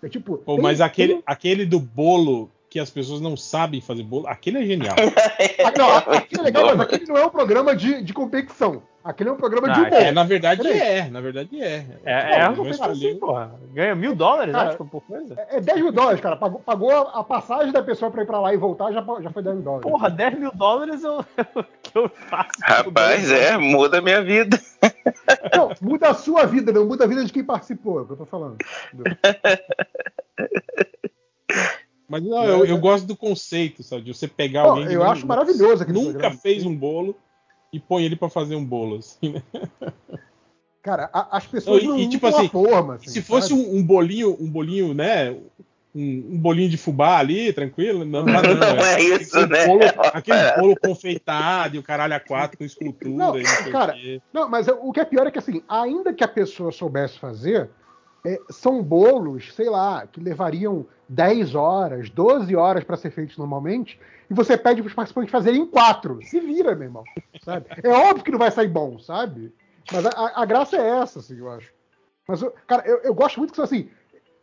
É 0.02 0.10
tipo. 0.10 0.42
Oh, 0.46 0.56
tem, 0.56 0.64
mas 0.64 0.82
aquele, 0.82 1.14
tem... 1.16 1.24
aquele 1.26 1.66
do 1.66 1.80
bolo 1.80 2.50
que 2.70 2.80
as 2.80 2.90
pessoas 2.90 3.22
não 3.22 3.38
sabem 3.38 3.82
fazer 3.82 4.04
bolo, 4.04 4.28
aquele 4.28 4.60
é 4.60 4.66
genial. 4.66 4.96
não, 5.78 6.14
aquele 6.14 6.42
é 6.42 6.44
legal, 6.44 6.66
mas 6.76 6.82
aquele 6.82 7.06
não 7.06 7.18
é 7.18 7.26
um 7.26 7.30
programa 7.30 7.76
de, 7.76 8.02
de 8.02 8.14
competição. 8.14 8.84
Aquele 9.06 9.30
é 9.30 9.34
um 9.34 9.38
programa 9.38 9.72
de 9.72 9.80
humor. 9.82 9.94
É, 9.94 10.12
na 10.12 10.24
verdade 10.24 10.68
é, 10.68 11.08
na 11.12 11.22
verdade 11.22 11.62
é. 11.62 11.86
É, 12.04 12.12
é, 12.12 12.40
é 12.40 12.50
uma 12.50 12.68
assim, 12.88 13.16
porra. 13.20 13.54
Ganha 13.72 13.94
mil 13.94 14.16
dólares, 14.16 14.52
cara, 14.52 14.70
acho, 14.70 14.84
por 14.84 15.02
coisa. 15.02 15.36
É, 15.38 15.58
é 15.58 15.62
10 15.62 15.80
mil 15.80 15.92
dólares, 15.92 16.20
cara. 16.20 16.36
Pagou, 16.36 16.60
pagou 16.60 16.90
a, 16.92 17.24
passagem 17.24 17.72
da 17.72 17.84
pessoa 17.84 18.10
pra 18.10 18.24
ir 18.24 18.26
pra 18.26 18.40
lá 18.40 18.52
e 18.52 18.58
voltar, 18.58 18.92
já, 18.92 19.06
já 19.22 19.30
foi 19.30 19.44
10 19.44 19.58
mil 19.58 19.64
dólares. 19.64 19.84
Porra, 19.84 20.10
10 20.10 20.40
mil 20.40 20.52
dólares 20.52 21.04
eu, 21.04 21.24
que 21.84 21.96
eu 21.96 22.10
faço. 22.10 22.50
Rapaz, 22.64 23.32
é, 23.32 23.56
muda 23.60 24.00
a 24.00 24.02
minha 24.02 24.24
vida. 24.24 24.60
Não, 25.56 25.70
muda 25.80 26.10
a 26.10 26.16
sua 26.16 26.48
vida, 26.48 26.72
não 26.72 26.88
muda 26.88 27.04
a 27.04 27.08
vida 27.08 27.24
de 27.24 27.32
quem 27.32 27.44
participou, 27.44 28.00
é 28.00 28.02
o 28.02 28.06
que 28.08 28.14
eu 28.14 28.18
tô 28.18 28.26
falando. 28.26 28.58
Mas 32.10 32.24
não, 32.24 32.44
eu, 32.44 32.66
eu, 32.66 32.78
gosto 32.80 33.06
do 33.06 33.16
conceito, 33.16 33.84
sabe? 33.84 34.04
De 34.04 34.14
você 34.14 34.28
pegar 34.28 34.64
alguém. 34.64 34.92
Eu 34.92 35.04
acho 35.04 35.28
maravilhoso 35.28 35.84
aquele 35.84 35.98
Nunca 35.98 36.12
programa. 36.12 36.38
fez 36.38 36.66
um 36.66 36.76
bolo 36.76 37.16
e 37.76 37.80
põe 37.80 38.06
ele 38.06 38.16
para 38.16 38.30
fazer 38.30 38.56
um 38.56 38.64
bolo, 38.64 38.98
assim, 38.98 39.34
né? 39.34 39.44
Cara, 40.82 41.10
a, 41.12 41.38
as 41.38 41.46
pessoas 41.46 41.84
e, 41.84 41.88
não 41.88 41.98
e, 41.98 42.08
tipo 42.08 42.26
assim, 42.26 42.48
forma, 42.48 42.96
assim, 42.96 43.10
se 43.10 43.22
fosse 43.22 43.54
um, 43.54 43.76
um, 43.78 43.84
bolinho, 43.84 44.38
um 44.40 44.50
bolinho, 44.50 44.94
né? 44.94 45.32
Um, 45.94 46.28
um, 46.32 46.38
bolinho 46.38 46.70
de 46.70 46.78
fubá 46.78 47.18
ali, 47.18 47.52
tranquilo, 47.52 48.06
não, 48.06 48.24
não, 48.24 48.42
não, 48.42 48.56
não 48.56 48.86
é, 48.86 48.96
é 48.96 49.02
isso, 49.02 49.46
né? 49.48 49.66
Bolo, 49.66 49.82
aquele 50.14 50.52
bolo 50.58 50.76
confeitado 50.80 51.76
e 51.76 51.80
o 51.80 51.84
caralho 51.84 52.14
a 52.14 52.20
quatro 52.20 52.58
com 52.58 52.64
escultura. 52.64 53.10
Não, 53.10 53.34
não 53.36 53.72
cara, 53.72 53.96
não, 54.32 54.48
mas 54.48 54.68
o 54.68 54.92
que 54.94 55.00
é 55.00 55.06
pior 55.06 55.28
é 55.28 55.32
que 55.32 55.40
assim, 55.40 55.62
ainda 55.68 56.14
que 56.14 56.24
a 56.24 56.28
pessoa 56.28 56.72
soubesse 56.72 57.20
fazer, 57.20 57.70
é, 58.26 58.40
são 58.50 58.82
bolos, 58.82 59.54
sei 59.54 59.70
lá, 59.70 60.08
que 60.08 60.20
levariam 60.20 60.86
10 61.08 61.54
horas, 61.54 62.10
12 62.10 62.56
horas 62.56 62.84
para 62.84 62.98
ser 62.98 63.12
feitos 63.12 63.38
normalmente, 63.38 64.00
e 64.30 64.34
você 64.34 64.58
pede 64.58 64.82
para 64.82 64.90
os 64.90 64.96
participantes 64.96 65.32
fazerem 65.32 65.62
em 65.62 65.66
quatro. 65.68 66.20
Se 66.24 66.40
vira, 66.40 66.76
meu 66.76 66.88
irmão. 66.88 67.04
Sabe? 67.44 67.68
É 67.84 67.90
óbvio 67.90 68.24
que 68.24 68.32
não 68.32 68.40
vai 68.40 68.50
sair 68.50 68.68
bom, 68.68 68.98
sabe? 68.98 69.54
Mas 69.92 70.06
a, 70.08 70.42
a 70.42 70.46
graça 70.46 70.76
é 70.76 71.02
essa, 71.02 71.20
assim, 71.20 71.38
eu 71.38 71.50
acho. 71.52 71.72
Mas, 72.28 72.44
cara, 72.66 72.84
eu, 72.88 72.98
eu 73.04 73.14
gosto 73.14 73.38
muito 73.38 73.54
que, 73.54 73.62
assim, 73.62 73.90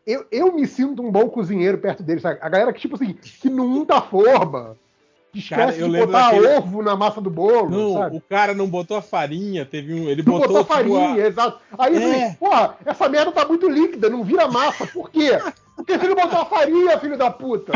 eu, 0.06 0.24
eu 0.30 0.52
me 0.52 0.66
sinto 0.66 1.02
um 1.02 1.10
bom 1.10 1.28
cozinheiro 1.28 1.78
perto 1.78 2.02
deles, 2.02 2.22
sabe? 2.22 2.38
A 2.40 2.48
galera 2.48 2.72
que, 2.72 2.80
tipo 2.80 2.94
assim, 2.94 3.14
que 3.14 3.50
não 3.50 3.66
unta 3.66 4.00
forma, 4.00 4.76
esquece 5.38 5.60
cara, 5.60 5.76
eu 5.76 5.88
de 5.88 5.98
botar 5.98 6.30
daquele... 6.30 6.46
ovo 6.58 6.82
na 6.82 6.96
massa 6.96 7.20
do 7.20 7.30
bolo. 7.30 7.70
Não, 7.70 7.94
sabe? 7.94 8.16
o 8.16 8.20
cara 8.20 8.54
não 8.54 8.68
botou 8.68 8.96
a 8.96 9.02
farinha, 9.02 9.64
teve 9.64 9.94
um. 9.94 10.08
Ele 10.08 10.22
não 10.22 10.32
botou, 10.32 10.48
botou 10.48 10.64
farinha, 10.64 11.24
a... 11.24 11.26
exato. 11.28 11.58
Aí 11.78 11.96
é. 11.96 12.26
ele, 12.26 12.34
porra, 12.36 12.76
essa 12.84 13.08
merda 13.08 13.32
tá 13.32 13.46
muito 13.46 13.68
líquida, 13.68 14.10
não 14.10 14.22
vira 14.22 14.48
massa. 14.48 14.86
Por 14.86 15.10
quê? 15.10 15.38
Porque 15.74 15.98
você 15.98 16.06
não 16.06 16.14
botou 16.14 16.40
a 16.40 16.44
farinha, 16.44 16.98
filho 16.98 17.16
da 17.16 17.30
puta. 17.30 17.72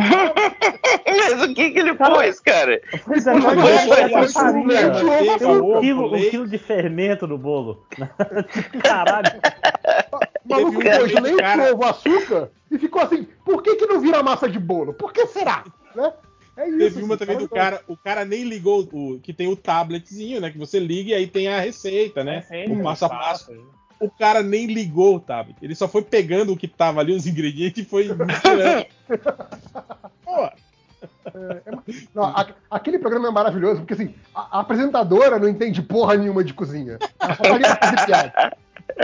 Mas 1.07 1.43
o 1.43 1.55
que 1.55 1.71
que 1.71 1.79
ele 1.79 1.95
pôs, 1.95 2.41
cara? 2.41 2.81
Pois 3.05 3.27
é, 3.27 3.35
um 3.35 3.41
quilo, 5.81 6.15
um 6.15 6.31
quilo 6.31 6.47
de 6.47 6.59
fermento 6.59 7.27
no 7.27 7.39
bolo. 7.39 7.85
Caralho. 8.83 9.41
Maluco 10.45 10.81
pôs 10.81 11.13
leite, 11.13 11.39
cara... 11.39 11.75
ovo, 11.75 11.85
açúcar 11.85 12.51
e 12.71 12.79
ficou 12.79 13.03
assim, 13.03 13.27
por 13.45 13.63
que 13.63 13.77
que 13.77 13.87
não 13.87 14.01
vira 14.01 14.23
massa 14.23 14.49
de 14.49 14.59
bolo? 14.59 14.93
Por 14.93 15.13
que 15.13 15.27
será? 15.27 15.65
Né? 15.95 16.13
É 16.57 16.69
isso. 16.69 16.79
Teve 16.79 17.03
uma 17.03 17.17
também 17.17 17.37
do 17.37 17.49
cara, 17.49 17.83
o 17.87 17.97
cara 17.97 18.25
nem 18.25 18.45
ligou 18.45 18.89
o 18.91 19.21
que 19.21 19.33
tem 19.33 19.47
o 19.47 19.57
tabletzinho, 19.57 20.41
né? 20.41 20.51
Que 20.51 20.59
você 20.59 20.79
liga 20.79 21.11
e 21.11 21.15
aí 21.15 21.27
tem 21.27 21.49
a 21.49 21.61
receita, 21.61 22.25
né? 22.25 22.45
É, 22.51 22.65
o 22.69 22.83
passo 22.83 23.05
a 23.05 23.09
passo. 23.09 23.53
O 24.01 24.11
cara 24.11 24.43
nem 24.43 24.67
ligou 24.67 25.17
o 25.17 25.21
tablet. 25.21 25.57
Ele 25.63 25.75
só 25.75 25.89
foi 25.89 26.03
pegando 26.03 26.53
o 26.53 26.57
que 26.57 26.69
tava 26.69 27.01
ali, 27.01 27.13
os 27.15 27.27
ingredientes, 27.27 27.85
e 27.85 27.89
foi 27.89 28.09
misturando. 28.13 28.87
Pô. 30.25 30.51
É, 31.27 31.63
é, 31.67 31.73
não, 32.15 32.25
a, 32.25 32.47
aquele 32.71 32.99
programa 32.99 33.29
é 33.29 33.31
maravilhoso, 33.31 33.81
porque 33.81 33.95
assim, 33.95 34.15
a, 34.35 34.59
a, 34.59 34.61
apresentadora 34.61 35.39
não 35.39 35.49
entende 35.49 35.83
porra 35.83 36.15
nenhuma 36.15 36.43
de 36.43 36.55
cozinha. 36.55 36.99
Ela 37.19 37.35
só 37.35 37.43
tá 37.43 37.77
fazer 37.77 38.07
piada. 38.07 38.57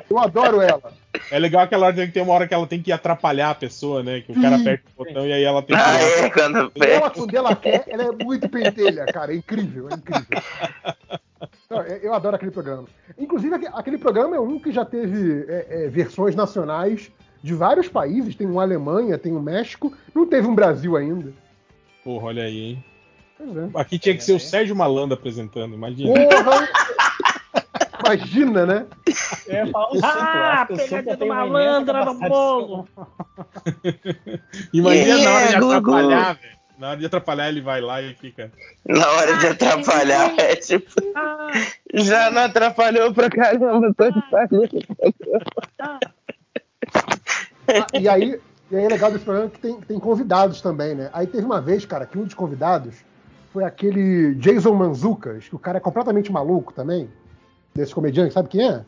Eu 0.08 0.18
adoro 0.18 0.60
ela. 0.60 0.92
É 1.30 1.38
legal 1.38 1.62
aquela 1.62 1.86
hora 1.86 1.94
que 1.94 2.12
tem 2.12 2.22
uma 2.22 2.32
hora 2.32 2.48
que 2.48 2.54
ela 2.54 2.66
tem 2.66 2.82
que 2.82 2.92
atrapalhar 2.92 3.50
a 3.50 3.54
pessoa, 3.54 4.02
né? 4.02 4.20
Que 4.20 4.32
o 4.32 4.40
cara 4.40 4.56
aperta 4.56 4.84
o 4.96 5.04
botão 5.04 5.26
e 5.26 5.32
aí 5.32 5.42
ela 5.42 5.62
tem 5.62 5.76
que. 5.76 5.82
Ah, 5.82 6.02
é, 6.02 6.30
quando 6.30 6.72
ela, 6.82 7.10
quando 7.10 7.34
ela 7.34 7.56
quer, 7.56 7.84
ela 7.86 8.04
é 8.04 8.24
muito 8.24 8.48
pentelha, 8.48 9.04
cara. 9.06 9.32
É 9.32 9.36
incrível, 9.36 9.88
é 9.90 9.94
incrível. 9.94 10.26
Não, 11.68 11.82
eu 11.82 12.14
adoro 12.14 12.36
aquele 12.36 12.50
programa. 12.50 12.86
Inclusive, 13.18 13.66
aquele 13.72 13.98
programa 13.98 14.36
é 14.36 14.40
um 14.40 14.58
que 14.58 14.72
já 14.72 14.84
teve 14.84 15.44
é, 15.48 15.66
é, 15.84 15.88
versões 15.88 16.34
nacionais 16.34 17.10
de 17.42 17.54
vários 17.54 17.88
países. 17.88 18.34
Tem 18.34 18.46
um 18.46 18.60
Alemanha, 18.60 19.18
tem 19.18 19.32
um 19.32 19.40
México. 19.40 19.92
Não 20.14 20.26
teve 20.26 20.46
um 20.46 20.54
Brasil 20.54 20.96
ainda. 20.96 21.32
Porra, 22.04 22.26
olha 22.26 22.44
aí, 22.44 22.58
hein? 22.58 22.84
É. 23.40 23.80
Aqui 23.80 23.98
tinha 23.98 24.14
que 24.14 24.22
ser 24.22 24.34
o 24.34 24.40
Sérgio 24.40 24.76
Malandro 24.76 25.14
apresentando, 25.14 25.74
imagina. 25.74 26.12
Porra! 26.12 26.68
Imagina, 28.12 28.66
né? 28.66 28.86
É, 29.48 29.62
ah, 30.02 30.66
pegadinha 30.66 31.16
do 31.16 31.26
malandra 31.26 32.04
no 32.04 32.14
bolo. 32.14 32.88
Imagina 34.72 35.18
yeah, 35.18 35.24
na 35.24 35.34
hora 35.34 35.48
de 35.48 35.56
atrapalhar, 35.56 36.34
velho. 36.34 36.62
Na 36.78 36.88
hora 36.88 36.98
de 36.98 37.06
atrapalhar, 37.06 37.48
ele 37.48 37.60
vai 37.62 37.80
lá 37.80 38.02
e 38.02 38.14
fica. 38.14 38.52
Na 38.86 39.08
hora 39.12 39.36
de 39.38 39.46
atrapalhar, 39.46 40.34
é 40.38 40.56
tipo. 40.56 40.90
Já 41.94 42.30
não 42.30 42.42
atrapalhou 42.42 43.14
pra 43.14 43.30
caramba, 43.30 43.94
tô 43.94 44.04
ah, 45.78 45.98
E 47.94 48.08
aí, 48.08 48.40
e 48.70 48.76
aí 48.76 48.84
é 48.84 48.88
legal 48.88 49.10
desse 49.10 49.24
programa 49.24 49.48
que 49.48 49.58
tem, 49.58 49.80
tem 49.80 49.98
convidados 49.98 50.60
também, 50.60 50.94
né? 50.94 51.08
Aí 51.14 51.26
teve 51.26 51.46
uma 51.46 51.62
vez, 51.62 51.86
cara, 51.86 52.04
que 52.04 52.18
um 52.18 52.24
dos 52.24 52.34
convidados 52.34 52.96
foi 53.52 53.64
aquele 53.64 54.34
Jason 54.34 54.74
Manzucas, 54.74 55.48
que 55.48 55.54
o 55.54 55.58
cara 55.58 55.78
é 55.78 55.80
completamente 55.80 56.30
maluco 56.30 56.74
também 56.74 57.08
desse 57.74 57.94
comediante, 57.94 58.34
sabe 58.34 58.48
quem 58.48 58.68
é? 58.68 58.84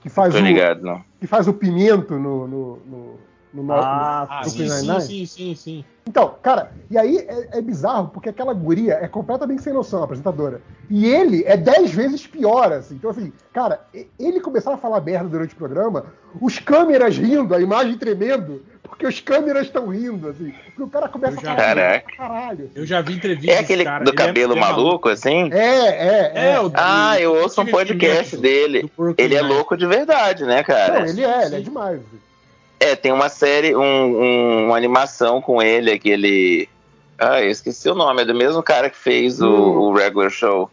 Que 0.00 0.08
faz 0.08 0.34
Tô 0.34 0.40
ligado, 0.40 0.80
o, 0.80 0.84
não. 0.84 1.04
Que 1.20 1.26
faz 1.26 1.48
o 1.48 1.52
pimento 1.52 2.14
no. 2.18 2.46
no, 2.46 2.76
no, 2.86 3.18
no 3.62 3.72
ah, 3.72 4.42
no, 4.44 4.50
sim, 4.50 4.68
sim, 4.68 5.00
sim, 5.00 5.26
sim, 5.26 5.54
sim. 5.54 5.84
Então, 6.08 6.36
cara, 6.40 6.70
e 6.88 6.96
aí 6.96 7.18
é, 7.18 7.58
é, 7.58 7.60
bizarro, 7.60 8.08
porque 8.08 8.28
aquela 8.28 8.54
guria 8.54 8.94
é 8.94 9.08
completamente 9.08 9.62
sem 9.62 9.72
noção, 9.72 10.02
a 10.02 10.04
apresentadora. 10.04 10.60
E 10.88 11.04
ele 11.04 11.42
é 11.44 11.56
dez 11.56 11.90
vezes 11.90 12.24
pior, 12.26 12.72
assim. 12.72 12.94
Então, 12.94 13.10
assim, 13.10 13.32
cara, 13.52 13.80
ele 14.18 14.40
começar 14.40 14.72
a 14.72 14.76
falar 14.76 15.00
merda 15.00 15.28
durante 15.28 15.54
o 15.54 15.56
programa, 15.56 16.06
os 16.40 16.60
câmeras 16.60 17.18
rindo, 17.18 17.52
a 17.52 17.60
imagem 17.60 17.98
tremendo, 17.98 18.62
porque 18.84 19.04
os 19.04 19.20
câmeras 19.20 19.66
estão 19.66 19.88
rindo, 19.88 20.28
assim. 20.28 20.54
Porque 20.66 20.82
o 20.84 20.88
cara 20.88 21.08
começa 21.08 21.40
já, 21.40 21.52
a 21.52 21.56
falar 21.56 22.00
caralho. 22.02 22.64
Assim. 22.66 22.72
Eu 22.76 22.86
já 22.86 23.00
vi 23.00 23.14
entrevista. 23.14 23.52
É 23.52 23.58
aquele 23.58 23.84
cara, 23.84 24.04
do 24.04 24.14
cabelo 24.14 24.56
é, 24.56 24.60
maluco, 24.60 25.08
assim? 25.08 25.52
É, 25.52 25.58
é, 25.58 26.32
é. 26.34 26.52
é 26.52 26.70
ah, 26.74 27.20
eu 27.20 27.34
ouço 27.34 27.60
um 27.62 27.66
podcast 27.66 28.36
dele. 28.36 28.90
Ele 29.18 29.34
é 29.34 29.42
louco 29.42 29.76
de 29.76 29.86
verdade, 29.86 30.44
né, 30.44 30.62
cara? 30.62 31.00
Não, 31.00 31.06
ele 31.06 31.24
é, 31.24 31.46
ele 31.46 31.56
é 31.56 31.60
demais. 31.60 32.00
É, 32.86 32.96
tem 32.96 33.12
uma 33.12 33.28
série, 33.28 33.74
um, 33.74 33.82
um, 33.82 34.66
uma 34.66 34.76
animação 34.76 35.40
com 35.40 35.60
ele, 35.60 35.90
aquele. 35.90 36.68
Ah, 37.18 37.42
eu 37.42 37.50
esqueci 37.50 37.88
o 37.88 37.94
nome, 37.94 38.22
é 38.22 38.24
do 38.24 38.34
mesmo 38.34 38.62
cara 38.62 38.90
que 38.90 38.96
fez 38.96 39.40
o, 39.40 39.48
o 39.48 39.94
regular 39.94 40.30
show. 40.30 40.70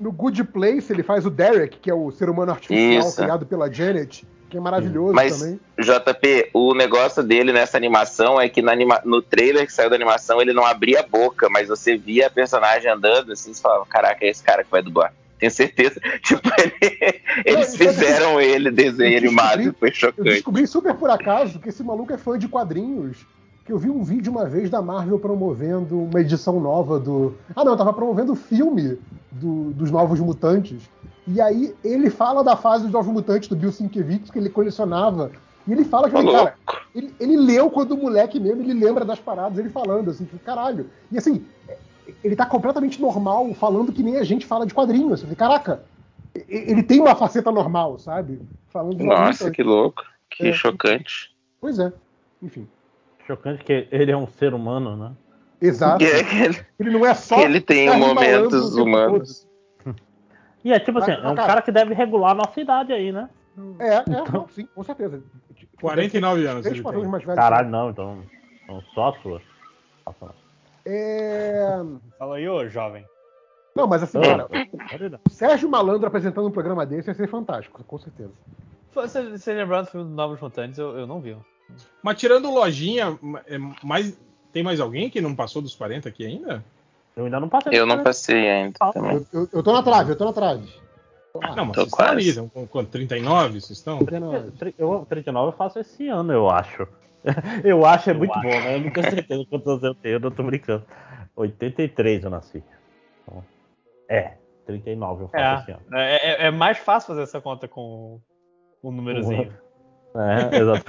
No 0.00 0.12
Good 0.12 0.44
Place, 0.44 0.92
ele 0.92 1.02
faz 1.02 1.26
o 1.26 1.30
Derek, 1.30 1.78
que 1.78 1.90
é 1.90 1.94
o 1.94 2.10
ser 2.10 2.30
humano 2.30 2.52
artificial 2.52 3.08
Isso. 3.08 3.16
criado 3.16 3.46
pela 3.46 3.70
Janet 3.70 4.26
que 4.54 4.58
é 4.58 4.60
maravilhoso 4.60 5.12
Mas, 5.12 5.40
também. 5.40 5.60
JP, 5.76 6.50
o 6.54 6.74
negócio 6.74 7.24
dele 7.24 7.52
nessa 7.52 7.76
animação 7.76 8.40
é 8.40 8.48
que 8.48 8.62
no, 8.62 8.70
anima 8.70 9.02
no 9.04 9.20
trailer 9.20 9.66
que 9.66 9.72
saiu 9.72 9.90
da 9.90 9.96
animação 9.96 10.40
ele 10.40 10.52
não 10.52 10.64
abria 10.64 11.00
a 11.00 11.02
boca, 11.02 11.48
mas 11.50 11.68
você 11.68 11.96
via 11.96 12.28
a 12.28 12.30
personagem 12.30 12.88
andando 12.88 13.32
assim 13.32 13.50
e 13.50 13.54
falava: 13.56 13.84
Caraca, 13.84 14.24
é 14.24 14.28
esse 14.28 14.44
cara 14.44 14.62
que 14.62 14.70
vai 14.70 14.80
dublar. 14.80 15.12
Tenho 15.38 15.52
certeza. 15.52 16.00
Tipo, 16.22 16.48
ele, 16.58 17.20
eles 17.44 17.76
fizeram 17.76 18.40
ele 18.40 18.70
desenho 18.70 19.18
animado, 19.18 19.74
foi 19.78 19.90
chocante. 19.92 20.28
Eu 20.28 20.34
descobri 20.34 20.66
super 20.66 20.94
por 20.94 21.10
acaso 21.10 21.58
que 21.58 21.68
esse 21.68 21.82
maluco 21.82 22.12
é 22.12 22.18
fã 22.18 22.38
de 22.38 22.48
quadrinhos. 22.48 23.26
Que 23.64 23.72
eu 23.72 23.78
vi 23.78 23.88
um 23.88 24.02
vídeo 24.02 24.30
uma 24.30 24.44
vez 24.44 24.68
da 24.68 24.82
Marvel 24.82 25.18
promovendo 25.18 25.98
uma 25.98 26.20
edição 26.20 26.60
nova 26.60 27.00
do. 27.00 27.34
Ah, 27.56 27.64
não, 27.64 27.76
tava 27.76 27.94
promovendo 27.94 28.32
o 28.32 28.36
filme 28.36 28.98
do, 29.32 29.70
dos 29.72 29.90
Novos 29.90 30.20
Mutantes. 30.20 30.82
E 31.26 31.40
aí 31.40 31.74
ele 31.82 32.10
fala 32.10 32.44
da 32.44 32.56
fase 32.56 32.84
dos 32.84 32.92
Novos 32.92 33.10
Mutantes 33.12 33.48
do 33.48 33.56
Bill 33.56 33.72
Sienkiewicz, 33.72 34.30
que 34.30 34.38
ele 34.38 34.50
colecionava. 34.50 35.30
E 35.66 35.72
ele 35.72 35.84
fala 35.84 36.10
que, 36.10 36.30
cara, 36.30 36.54
ele, 36.94 37.14
ele, 37.18 37.36
leu 37.38 37.70
quando 37.70 37.96
moleque 37.96 38.38
mesmo, 38.38 38.60
ele 38.60 38.74
lembra 38.74 39.02
das 39.02 39.18
paradas, 39.18 39.58
ele 39.58 39.70
falando, 39.70 40.10
assim, 40.10 40.24
tipo, 40.24 40.38
caralho. 40.44 40.90
E 41.10 41.16
assim, 41.16 41.42
ele 42.22 42.36
tá 42.36 42.46
completamente 42.46 43.00
normal, 43.00 43.52
falando 43.54 43.92
que 43.92 44.02
nem 44.02 44.16
a 44.16 44.24
gente 44.24 44.46
fala 44.46 44.66
de 44.66 44.74
quadrinhos. 44.74 45.24
Caraca, 45.36 45.82
ele 46.48 46.82
tem 46.82 47.00
uma 47.00 47.14
faceta 47.14 47.50
normal, 47.50 47.98
sabe? 47.98 48.40
Falando 48.68 49.02
Nossa, 49.02 49.50
que 49.50 49.62
louco, 49.62 50.02
que 50.30 50.48
é, 50.48 50.52
chocante. 50.52 51.34
Pois 51.60 51.78
é, 51.78 51.92
enfim. 52.42 52.68
Chocante 53.26 53.64
que 53.64 53.88
ele 53.90 54.10
é 54.10 54.16
um 54.16 54.26
ser 54.26 54.52
humano, 54.52 54.96
né? 54.96 55.12
Exato. 55.60 56.04
É, 56.04 56.44
ele, 56.44 56.66
ele 56.78 56.90
não 56.90 57.06
é 57.06 57.14
só. 57.14 57.40
Ele 57.40 57.60
tem 57.60 57.96
momentos 57.96 58.76
humanos. 58.76 59.46
E 60.64 60.72
é 60.72 60.80
tipo 60.80 60.98
assim, 60.98 61.10
é 61.10 61.28
um 61.28 61.34
cara 61.34 61.60
que 61.60 61.70
deve 61.70 61.92
regular 61.92 62.30
a 62.30 62.34
nossa 62.34 62.58
idade 62.58 62.90
aí, 62.90 63.12
né? 63.12 63.28
É, 63.78 63.96
é, 63.96 64.04
então... 64.08 64.24
não, 64.32 64.48
sim, 64.48 64.66
com 64.74 64.82
certeza. 64.82 65.22
49 65.78 66.46
anos. 66.46 66.64
Ele 66.64 66.82
tem. 66.82 67.06
Mais 67.06 67.22
Caralho, 67.26 67.68
não, 67.68 67.90
então. 67.90 68.22
então 68.64 68.82
só 68.94 69.08
a 69.10 69.12
sua. 69.20 69.42
É... 70.84 71.78
Fala 72.18 72.36
aí, 72.36 72.48
ô 72.48 72.68
jovem. 72.68 73.04
Não, 73.74 73.88
mas 73.88 74.02
assim, 74.02 74.20
cara, 74.20 74.48
o 75.26 75.30
Sérgio 75.30 75.68
Malandro 75.68 76.06
apresentando 76.06 76.46
um 76.46 76.52
programa 76.52 76.86
desse 76.86 77.10
ia 77.10 77.14
ser 77.14 77.28
fantástico, 77.28 77.82
com 77.82 77.98
certeza. 77.98 78.30
Você, 78.94 79.22
você 79.30 79.64
do 79.64 79.86
filme 79.86 80.08
do 80.08 80.14
Novos 80.14 80.40
Mutantes, 80.40 80.78
eu, 80.78 80.96
eu 80.96 81.06
não 81.06 81.20
vi. 81.20 81.36
Mas 82.00 82.18
tirando 82.18 82.52
lojinha, 82.52 83.18
é 83.46 83.58
mais, 83.82 84.16
tem 84.52 84.62
mais 84.62 84.78
alguém 84.78 85.10
que 85.10 85.20
não 85.20 85.34
passou 85.34 85.60
dos 85.60 85.74
40 85.74 86.08
aqui 86.08 86.24
ainda? 86.24 86.64
Eu 87.16 87.24
ainda 87.24 87.40
não 87.40 87.48
passei. 87.48 87.78
Eu 87.78 87.86
não 87.86 88.02
passei 88.04 88.48
ainda. 88.48 88.76
Ah, 88.80 88.92
eu, 88.94 89.26
eu, 89.32 89.48
eu, 89.52 89.62
tô 89.62 89.72
na 89.72 89.82
trave, 89.82 90.12
eu 90.12 90.16
tô 90.16 90.24
na 90.24 90.32
trave. 90.32 90.68
Não, 91.56 91.64
mas 91.64 91.74
tô 91.74 91.80
vocês 91.80 91.90
quase. 91.90 92.28
estão 92.28 92.44
ali, 92.44 92.52
com 92.52 92.66
quanto? 92.68 92.90
39 92.90 93.60
vocês 93.60 93.78
estão? 93.78 93.98
39. 93.98 94.74
Eu, 94.78 95.06
39 95.08 95.48
eu 95.48 95.56
faço 95.56 95.80
esse 95.80 96.06
ano, 96.06 96.32
eu 96.32 96.48
acho. 96.48 96.86
eu 97.64 97.84
acho 97.84 98.10
é 98.10 98.12
eu 98.12 98.18
muito 98.18 98.32
acho. 98.32 98.42
bom, 98.42 98.48
né? 98.48 98.76
Eu 98.76 98.80
não 98.80 98.90
tenho 98.90 99.10
certeza 99.10 99.44
quantos 99.48 99.66
anos 99.66 99.82
eu 99.82 99.94
tenho, 99.94 100.16
eu 100.16 100.20
não 100.20 100.30
tô 100.30 100.42
brincando. 100.42 100.84
83 101.36 102.24
eu 102.24 102.30
nasci. 102.30 102.62
Então, 103.22 103.44
é, 104.08 104.34
39 104.66 105.24
eu 105.24 105.28
faço 105.28 105.44
é, 105.44 105.62
esse 105.62 105.72
ano. 105.72 105.98
É, 105.98 106.14
é, 106.14 106.46
é, 106.46 106.50
mais 106.50 106.78
fácil 106.78 107.08
fazer 107.08 107.22
essa 107.22 107.40
conta 107.40 107.66
com 107.66 108.20
o 108.82 108.88
um 108.88 108.92
númerozinho. 108.92 109.52
É, 110.16 110.58
exato. 110.58 110.84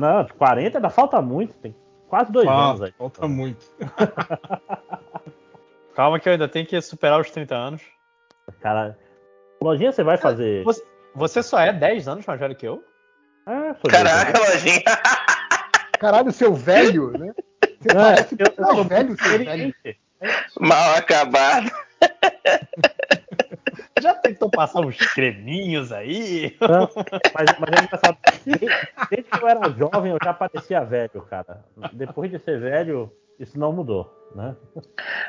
não, 0.00 0.26
40 0.36 0.78
ainda 0.78 0.90
falta 0.90 1.22
muito, 1.22 1.54
tem 1.58 1.72
Quase 2.08 2.30
dois 2.30 2.46
ah, 2.46 2.70
anos 2.70 2.82
aí. 2.82 2.92
Falta 2.92 3.26
muito. 3.26 3.66
Calma 5.94 6.20
que 6.20 6.28
eu 6.28 6.32
ainda 6.32 6.48
tenho 6.48 6.66
que 6.66 6.80
superar 6.80 7.20
os 7.20 7.30
30 7.30 7.54
anos. 7.54 7.82
Cara, 8.60 8.96
lojinha 9.60 9.90
você 9.90 10.04
vai 10.04 10.16
fazer. 10.16 10.62
Você, 10.64 10.84
você 11.14 11.42
só 11.42 11.58
é 11.58 11.72
10 11.72 12.08
anos 12.08 12.26
mais 12.26 12.38
velho 12.38 12.54
que 12.54 12.66
eu? 12.66 12.82
Ah, 13.46 13.76
Caraca, 13.88 14.38
lojinha. 14.38 14.82
Caralho, 16.00 16.32
seu 16.32 16.52
velho, 16.52 17.12
né? 17.12 17.32
Você 17.80 17.94
não, 17.94 18.02
parece 18.02 18.36
eu, 18.38 18.46
eu, 18.56 18.76
eu 18.78 18.84
velho, 18.84 19.16
seu 19.16 19.38
velho. 19.38 19.74
Mal 20.60 20.96
acabado. 20.96 21.70
Já 24.00 24.14
tentou 24.14 24.50
passar 24.50 24.80
uns 24.80 24.98
creminhos 25.14 25.90
aí? 25.90 26.54
Não, 26.60 26.88
mas, 27.34 27.58
mas 27.58 27.80
é 27.80 27.84
engraçado. 27.84 28.18
Desde, 28.44 28.66
desde 29.10 29.30
que 29.30 29.42
eu 29.42 29.48
era 29.48 29.70
jovem, 29.70 30.12
eu 30.12 30.18
já 30.22 30.34
parecia 30.34 30.84
velho, 30.84 31.22
cara. 31.22 31.64
Depois 31.94 32.30
de 32.30 32.38
ser 32.38 32.60
velho, 32.60 33.10
isso 33.40 33.58
não 33.58 33.72
mudou, 33.72 34.30
né? 34.34 34.54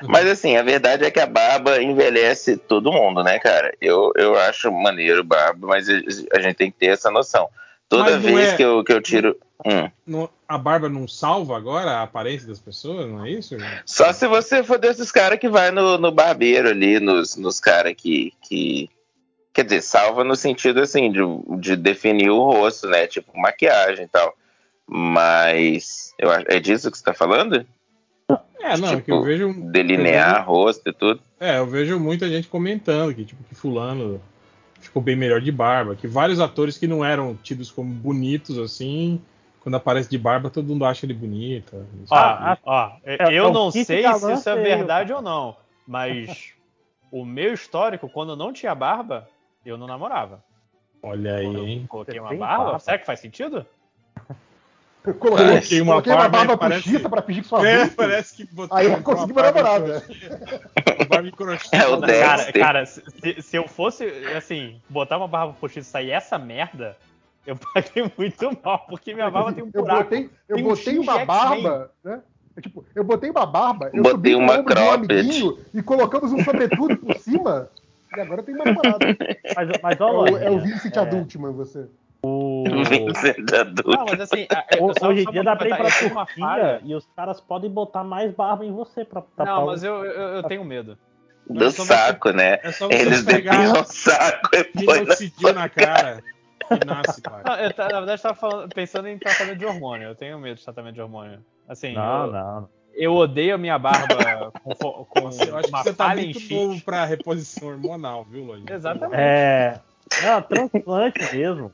Mas 0.03 0.27
assim, 0.27 0.57
a 0.57 0.63
verdade 0.63 1.05
é 1.05 1.11
que 1.11 1.19
a 1.19 1.25
barba 1.25 1.81
envelhece 1.81 2.57
todo 2.57 2.91
mundo, 2.91 3.23
né, 3.23 3.39
cara? 3.39 3.73
Eu, 3.79 4.11
eu 4.15 4.37
acho 4.37 4.69
maneiro 4.69 5.23
barba, 5.23 5.65
mas 5.65 5.87
a 5.89 6.39
gente 6.41 6.55
tem 6.55 6.69
que 6.69 6.77
ter 6.77 6.87
essa 6.87 7.09
noção. 7.09 7.49
Toda 7.89 8.19
vez 8.19 8.49
é... 8.49 8.55
que, 8.57 8.63
eu, 8.63 8.83
que 8.83 8.91
eu 8.91 9.01
tiro. 9.01 9.37
Hum. 9.65 9.89
No, 10.05 10.29
a 10.47 10.57
barba 10.57 10.89
não 10.89 11.07
salva 11.07 11.57
agora 11.57 11.91
a 11.91 12.03
aparência 12.03 12.47
das 12.47 12.59
pessoas, 12.59 13.09
não 13.09 13.25
é 13.25 13.31
isso? 13.31 13.55
Só 13.85 14.11
se 14.13 14.27
você 14.27 14.63
for 14.63 14.77
desses 14.77 15.11
caras 15.11 15.39
que 15.39 15.49
vai 15.49 15.71
no, 15.71 15.97
no 15.97 16.11
barbeiro 16.11 16.69
ali, 16.69 16.99
nos, 16.99 17.35
nos 17.35 17.59
caras 17.59 17.93
que, 17.95 18.33
que. 18.41 18.89
Quer 19.53 19.63
dizer, 19.63 19.81
salva 19.81 20.23
no 20.23 20.35
sentido 20.35 20.81
assim, 20.81 21.11
de, 21.11 21.21
de 21.59 21.75
definir 21.75 22.29
o 22.29 22.43
rosto, 22.43 22.87
né? 22.87 23.07
Tipo, 23.07 23.37
maquiagem 23.37 24.05
e 24.05 24.09
tal. 24.09 24.35
Mas. 24.85 26.13
Eu, 26.19 26.29
é 26.31 26.59
disso 26.59 26.91
que 26.91 26.97
você 26.97 27.03
tá 27.03 27.13
falando? 27.13 27.65
É, 28.59 28.75
não, 28.77 28.89
tipo, 28.89 29.01
que 29.03 29.11
eu 29.11 29.23
vejo. 29.23 29.53
Delinear 29.71 30.29
eu 30.29 30.35
vejo, 30.39 30.47
rosto 30.47 30.89
e 30.89 30.93
tudo. 30.93 31.21
É, 31.39 31.57
eu 31.57 31.65
vejo 31.65 31.99
muita 31.99 32.27
gente 32.27 32.47
comentando 32.47 33.15
que, 33.15 33.23
tipo, 33.23 33.43
que 33.45 33.55
fulano 33.55 34.21
ficou 34.79 35.01
bem 35.01 35.15
melhor 35.15 35.41
de 35.41 35.51
barba. 35.51 35.95
Que 35.95 36.07
vários 36.07 36.39
atores 36.39 36.77
que 36.77 36.87
não 36.87 37.03
eram 37.03 37.35
tidos 37.35 37.71
como 37.71 37.93
bonitos 37.93 38.57
assim, 38.57 39.21
quando 39.61 39.75
aparece 39.75 40.09
de 40.09 40.17
barba, 40.17 40.49
todo 40.49 40.67
mundo 40.67 40.85
acha 40.85 41.05
ele 41.05 41.13
bonito. 41.13 41.85
Ó, 42.09 42.57
ó, 42.63 42.91
é, 43.03 43.37
eu 43.37 43.47
é 43.47 43.51
não 43.51 43.71
sei 43.71 43.83
se 43.85 44.33
isso 44.33 44.49
é 44.49 44.55
verdade 44.55 45.11
ou 45.11 45.21
não, 45.21 45.57
mas 45.85 46.53
o 47.11 47.25
meu 47.25 47.53
histórico, 47.53 48.09
quando 48.09 48.31
eu 48.31 48.35
não 48.35 48.53
tinha 48.53 48.73
barba, 48.73 49.27
eu 49.65 49.77
não 49.77 49.87
namorava. 49.87 50.43
Olha 51.01 51.35
aí, 51.35 51.45
hein? 51.45 51.85
Coloquei 51.87 52.19
uma 52.19 52.33
barba. 52.33 52.63
barba. 52.63 52.79
Será 52.79 52.97
que 52.97 53.05
faz 53.05 53.19
sentido? 53.19 53.65
Coloquei 55.13 55.81
uma 55.81 55.93
coloquei 55.93 56.13
barba, 56.13 56.23
uma 56.23 56.29
barba 56.29 56.57
parece... 56.57 56.99
pra 56.99 57.21
pedir 57.21 57.41
que 57.41 57.47
sua 57.47 57.67
É, 57.67 57.87
parece 57.87 58.35
que 58.35 58.45
botou 58.53 58.77
Aí 58.77 58.87
eu 58.87 59.01
consegui 59.01 59.31
uma 59.33 59.41
namorada. 59.41 60.03
barba 61.09 61.57
É 61.71 61.87
o 61.87 62.01
cara, 62.01 62.53
cara 62.53 62.85
se, 62.85 63.41
se, 63.41 63.55
eu 63.55 63.67
fosse, 63.67 64.05
assim, 64.35 64.81
botar 64.89 65.17
uma 65.17 65.27
barba 65.27 65.53
postiça 65.53 65.87
e 65.87 65.91
sair 65.91 66.11
essa 66.11 66.37
merda, 66.37 66.97
eu 67.45 67.55
paguei 67.73 68.11
muito 68.17 68.57
mal, 68.63 68.85
porque 68.87 69.13
minha 69.13 69.29
barba 69.29 69.53
tem 69.53 69.63
um 69.63 69.71
buraco. 69.71 69.99
Eu 69.99 70.03
botei, 70.03 70.29
eu 70.49 70.63
botei 70.63 70.99
um 70.99 71.01
uma 71.01 71.25
barba, 71.25 71.91
né? 72.03 72.21
É, 72.55 72.61
tipo, 72.61 72.83
eu 72.95 73.03
botei 73.03 73.29
uma 73.29 73.45
barba, 73.45 73.89
eu 73.93 74.03
botei 74.03 74.35
uma 74.35 74.63
crop. 74.63 74.81
Um 74.81 74.91
amiguinho 74.91 75.59
e 75.73 75.81
colocamos 75.81 76.33
um 76.33 76.43
sobretudo 76.43 76.97
por 76.97 77.15
cima, 77.17 77.69
e 78.15 78.19
agora 78.19 78.41
tem 78.43 78.55
uma 78.55 78.65
namorada. 78.65 79.05
Mas, 79.55 79.69
mas 79.81 80.01
olha, 80.01 80.29
é, 80.29 80.33
o, 80.33 80.37
é 80.37 80.51
o 80.51 80.59
Vincent 80.59 80.95
é... 80.95 80.99
Adultman, 80.99 81.51
você. 81.51 81.87
Não, 83.85 84.05
mas 84.05 84.21
assim, 84.21 84.47
hoje 85.01 85.23
em 85.23 85.31
dia 85.31 85.43
dá 85.43 85.55
pra 85.55 85.69
ir 85.69 85.77
pra 85.77 85.91
Turquia 85.91 86.81
e 86.83 86.95
os 86.95 87.05
caras 87.15 87.41
podem 87.41 87.69
botar 87.69 88.03
mais 88.03 88.33
barba 88.33 88.65
em 88.65 88.71
você 88.71 89.03
pra 89.03 89.21
tapar. 89.21 89.45
Não, 89.45 89.65
mas 89.67 89.83
eu, 89.83 90.05
eu, 90.05 90.35
eu 90.35 90.43
tenho 90.43 90.63
medo. 90.63 90.97
Do 91.49 91.65
é 91.65 91.71
saco, 91.71 92.29
você, 92.29 92.35
né? 92.35 92.59
É 92.61 93.01
Eles 93.01 93.23
pegar 93.23 93.79
o 93.79 93.83
saco 93.85 94.49
e 94.53 94.63
põe 94.63 95.53
na 95.53 95.69
cara. 95.69 96.21
Que 96.67 96.85
nasce, 96.85 97.21
cara. 97.21 97.43
Não, 97.47 97.55
eu, 97.55 97.69
na 97.77 97.99
verdade, 97.99 98.21
eu 98.21 98.35
tava 98.35 98.67
pensando 98.67 99.07
em 99.07 99.17
tratamento 99.17 99.57
de 99.57 99.65
hormônio. 99.65 100.09
Eu 100.09 100.15
tenho 100.15 100.37
medo 100.39 100.57
de 100.57 100.63
tratamento 100.63 100.95
de 100.95 101.01
hormônio. 101.01 101.39
Assim, 101.67 101.93
não, 101.93 102.25
eu, 102.25 102.31
não. 102.31 102.69
Eu 102.93 103.13
odeio 103.13 103.55
a 103.55 103.57
minha 103.57 103.77
barba 103.77 104.51
com, 104.63 105.05
com 105.05 105.21
Nossa, 105.21 105.45
eu 105.45 105.57
acho 105.57 105.69
uma 105.69 105.83
que 105.83 105.89
você 105.89 105.93
tá 105.93 106.15
muito 106.15 106.53
novo 106.53 106.81
pra 106.81 107.05
reposição 107.05 107.69
hormonal, 107.69 108.25
viu, 108.25 108.43
Lojinha? 108.43 108.73
Exatamente. 108.73 109.21
É. 109.21 109.79
Não, 110.23 110.41
transplante 110.41 111.35
mesmo. 111.35 111.71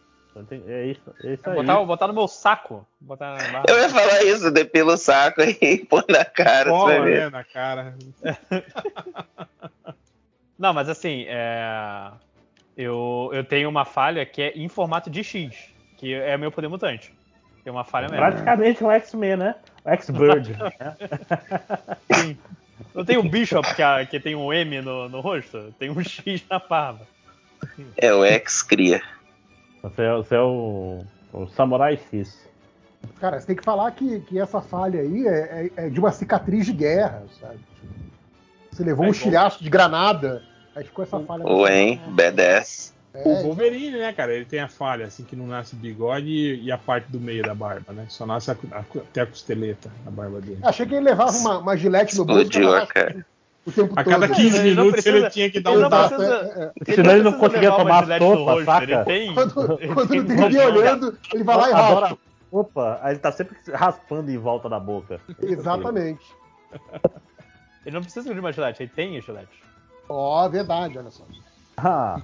É 0.67 0.85
isso, 0.85 1.13
é 1.23 1.33
isso 1.33 1.47
aí. 1.49 1.55
Botar, 1.55 1.85
botar 1.85 2.07
no 2.07 2.13
meu 2.13 2.27
saco. 2.27 2.87
Botar 2.99 3.37
Eu 3.67 3.79
ia 3.79 3.89
falar 3.89 4.23
isso, 4.23 4.49
depila 4.49 4.93
o 4.93 4.97
saco 4.97 5.41
e 5.41 5.85
põe 5.85 6.03
na 6.09 6.25
cara. 6.25 6.69
Cola, 6.69 7.05
né, 7.05 7.29
na 7.29 7.43
cara. 7.43 7.95
Não, 10.57 10.73
mas 10.73 10.89
assim, 10.89 11.25
é... 11.27 12.11
eu, 12.75 13.29
eu 13.31 13.43
tenho 13.43 13.69
uma 13.69 13.85
falha 13.85 14.25
que 14.25 14.41
é 14.41 14.49
em 14.55 14.67
formato 14.67 15.09
de 15.09 15.23
X, 15.23 15.55
que 15.97 16.13
é 16.13 16.35
meu 16.35 16.51
poder 16.51 16.67
mutante. 16.67 17.13
Tem 17.63 17.71
uma 17.71 17.83
falha 17.83 18.09
mesmo. 18.09 18.25
Praticamente 18.25 18.83
um 18.83 18.91
X-Men, 18.91 19.37
né? 19.37 19.55
O 19.85 19.89
X-Bird. 19.91 20.51
né? 20.51 20.73
Sim. 22.11 22.37
Não 22.93 23.05
tem 23.05 23.17
um 23.17 23.27
Bishop 23.29 23.73
que, 23.75 23.81
a, 23.81 24.05
que 24.05 24.19
tem 24.19 24.35
um 24.35 24.51
M 24.51 24.81
no, 24.81 25.07
no 25.07 25.21
rosto? 25.21 25.73
Tem 25.79 25.89
um 25.89 26.03
X 26.03 26.43
na 26.49 26.59
barba. 26.59 27.07
É 27.95 28.13
o 28.13 28.25
ex-cria. 28.25 29.01
Você 29.83 30.01
é, 30.01 30.15
você 30.15 30.35
é 30.35 30.41
o, 30.41 31.03
o 31.33 31.47
Samurai 31.49 31.99
X. 32.11 32.47
Cara, 33.19 33.39
você 33.39 33.47
tem 33.47 33.55
que 33.55 33.63
falar 33.63 33.91
que, 33.91 34.21
que 34.21 34.39
essa 34.39 34.61
falha 34.61 35.01
aí 35.01 35.27
é, 35.27 35.71
é- 35.77 35.85
é 35.85 35.89
de 35.89 35.99
uma 35.99 36.11
cicatriz 36.11 36.65
de 36.65 36.73
guerra, 36.73 37.23
sabe? 37.39 37.59
Você 38.71 38.83
levou 38.83 39.05
É 39.05 39.09
um 39.09 39.11
bom. 39.11 39.15
estilhaço 39.15 39.61
de 39.63 39.69
granada, 39.69 40.41
aí 40.75 40.83
ficou 40.85 41.03
essa 41.03 41.19
falha. 41.19 41.45
O 41.45 41.67
hein, 41.67 42.01
badass. 42.07 42.93
O 43.13 43.29
É, 43.29 43.43
Wolverine, 43.43 43.97
né, 43.99 44.11
cara? 44.13 44.33
Ele 44.33 44.45
tem 44.45 44.59
a 44.59 44.67
falha, 44.67 45.05
assim, 45.05 45.23
que 45.23 45.35
não 45.35 45.45
nasce 45.45 45.75
bigode 45.75 46.25
e, 46.27 46.63
e 46.63 46.71
a 46.71 46.77
parte 46.79 47.11
do 47.11 47.19
meio 47.19 47.43
da 47.43 47.53
barba, 47.53 47.93
né? 47.93 48.05
Só 48.09 48.25
nasce 48.25 48.49
a- 48.49 48.57
a- 48.71 48.79
até 48.97 49.21
a 49.21 49.27
costeleta 49.27 49.91
na 50.03 50.09
barba 50.09 50.41
dele. 50.41 50.57
achei 50.63 50.85
que 50.87 50.95
ele 50.95 51.05
levava 51.05 51.37
uma, 51.37 51.59
uma 51.59 51.77
gilete 51.77 52.17
no 52.17 52.25
bolso 52.25 52.41
Explodiu 52.43 52.73
a 52.75 52.87
cara. 52.87 53.25
O 53.66 53.72
tempo 53.72 53.93
A 53.98 54.03
todo. 54.03 54.14
cada 54.14 54.27
15 54.30 54.58
Ele 54.58 54.69
minutos 54.69 54.93
ele, 54.93 55.01
precisa- 55.01 55.30
tinha 55.30 55.50
que 55.50 55.59
dar 55.59 55.72
ele 55.74 55.85
um 55.85 55.90
tapa. 55.90 56.16
precisa- 56.16 56.74
É, 56.85 56.92
é. 56.92 56.95
Senão 56.95 57.11
ele 57.11 57.24
não 57.24 57.33
conseguia 57.33 57.72
tomar 57.72 58.06
no 58.08 58.17
sopa, 58.19 58.66
saca? 58.66 58.83
Ele 58.92 59.03
tem. 59.06 59.33
Quando, 59.33 59.77
ele 59.82 59.93
quando 59.93 60.09
tem 60.09 60.22
ninguém 60.22 60.59
olhando, 60.66 61.17
ele 61.33 61.43
vai 61.43 61.56
lá 61.58 61.69
e 61.69 61.74
Adora- 61.74 62.06
raspa. 62.08 62.17
Opa, 62.51 63.01
ele 63.06 63.19
tá 63.19 63.32
sempre 63.32 63.58
raspando 63.74 64.30
em 64.30 64.38
volta 64.38 64.69
da 64.69 64.80
boca. 64.80 65.19
Exatamente. 65.42 66.24
Ele 67.85 67.95
não 67.95 68.01
precisa 68.01 68.33
de 68.33 68.40
uma 68.40 68.51
gilete, 68.51 68.83
ele 68.83 68.92
tem 68.95 69.17
a 69.17 69.22
gilete. 69.22 69.64
Ó, 70.08 70.48
verdade, 70.50 70.98
olha 70.98 71.09
só. 71.11 71.24
Ah, 71.77 72.22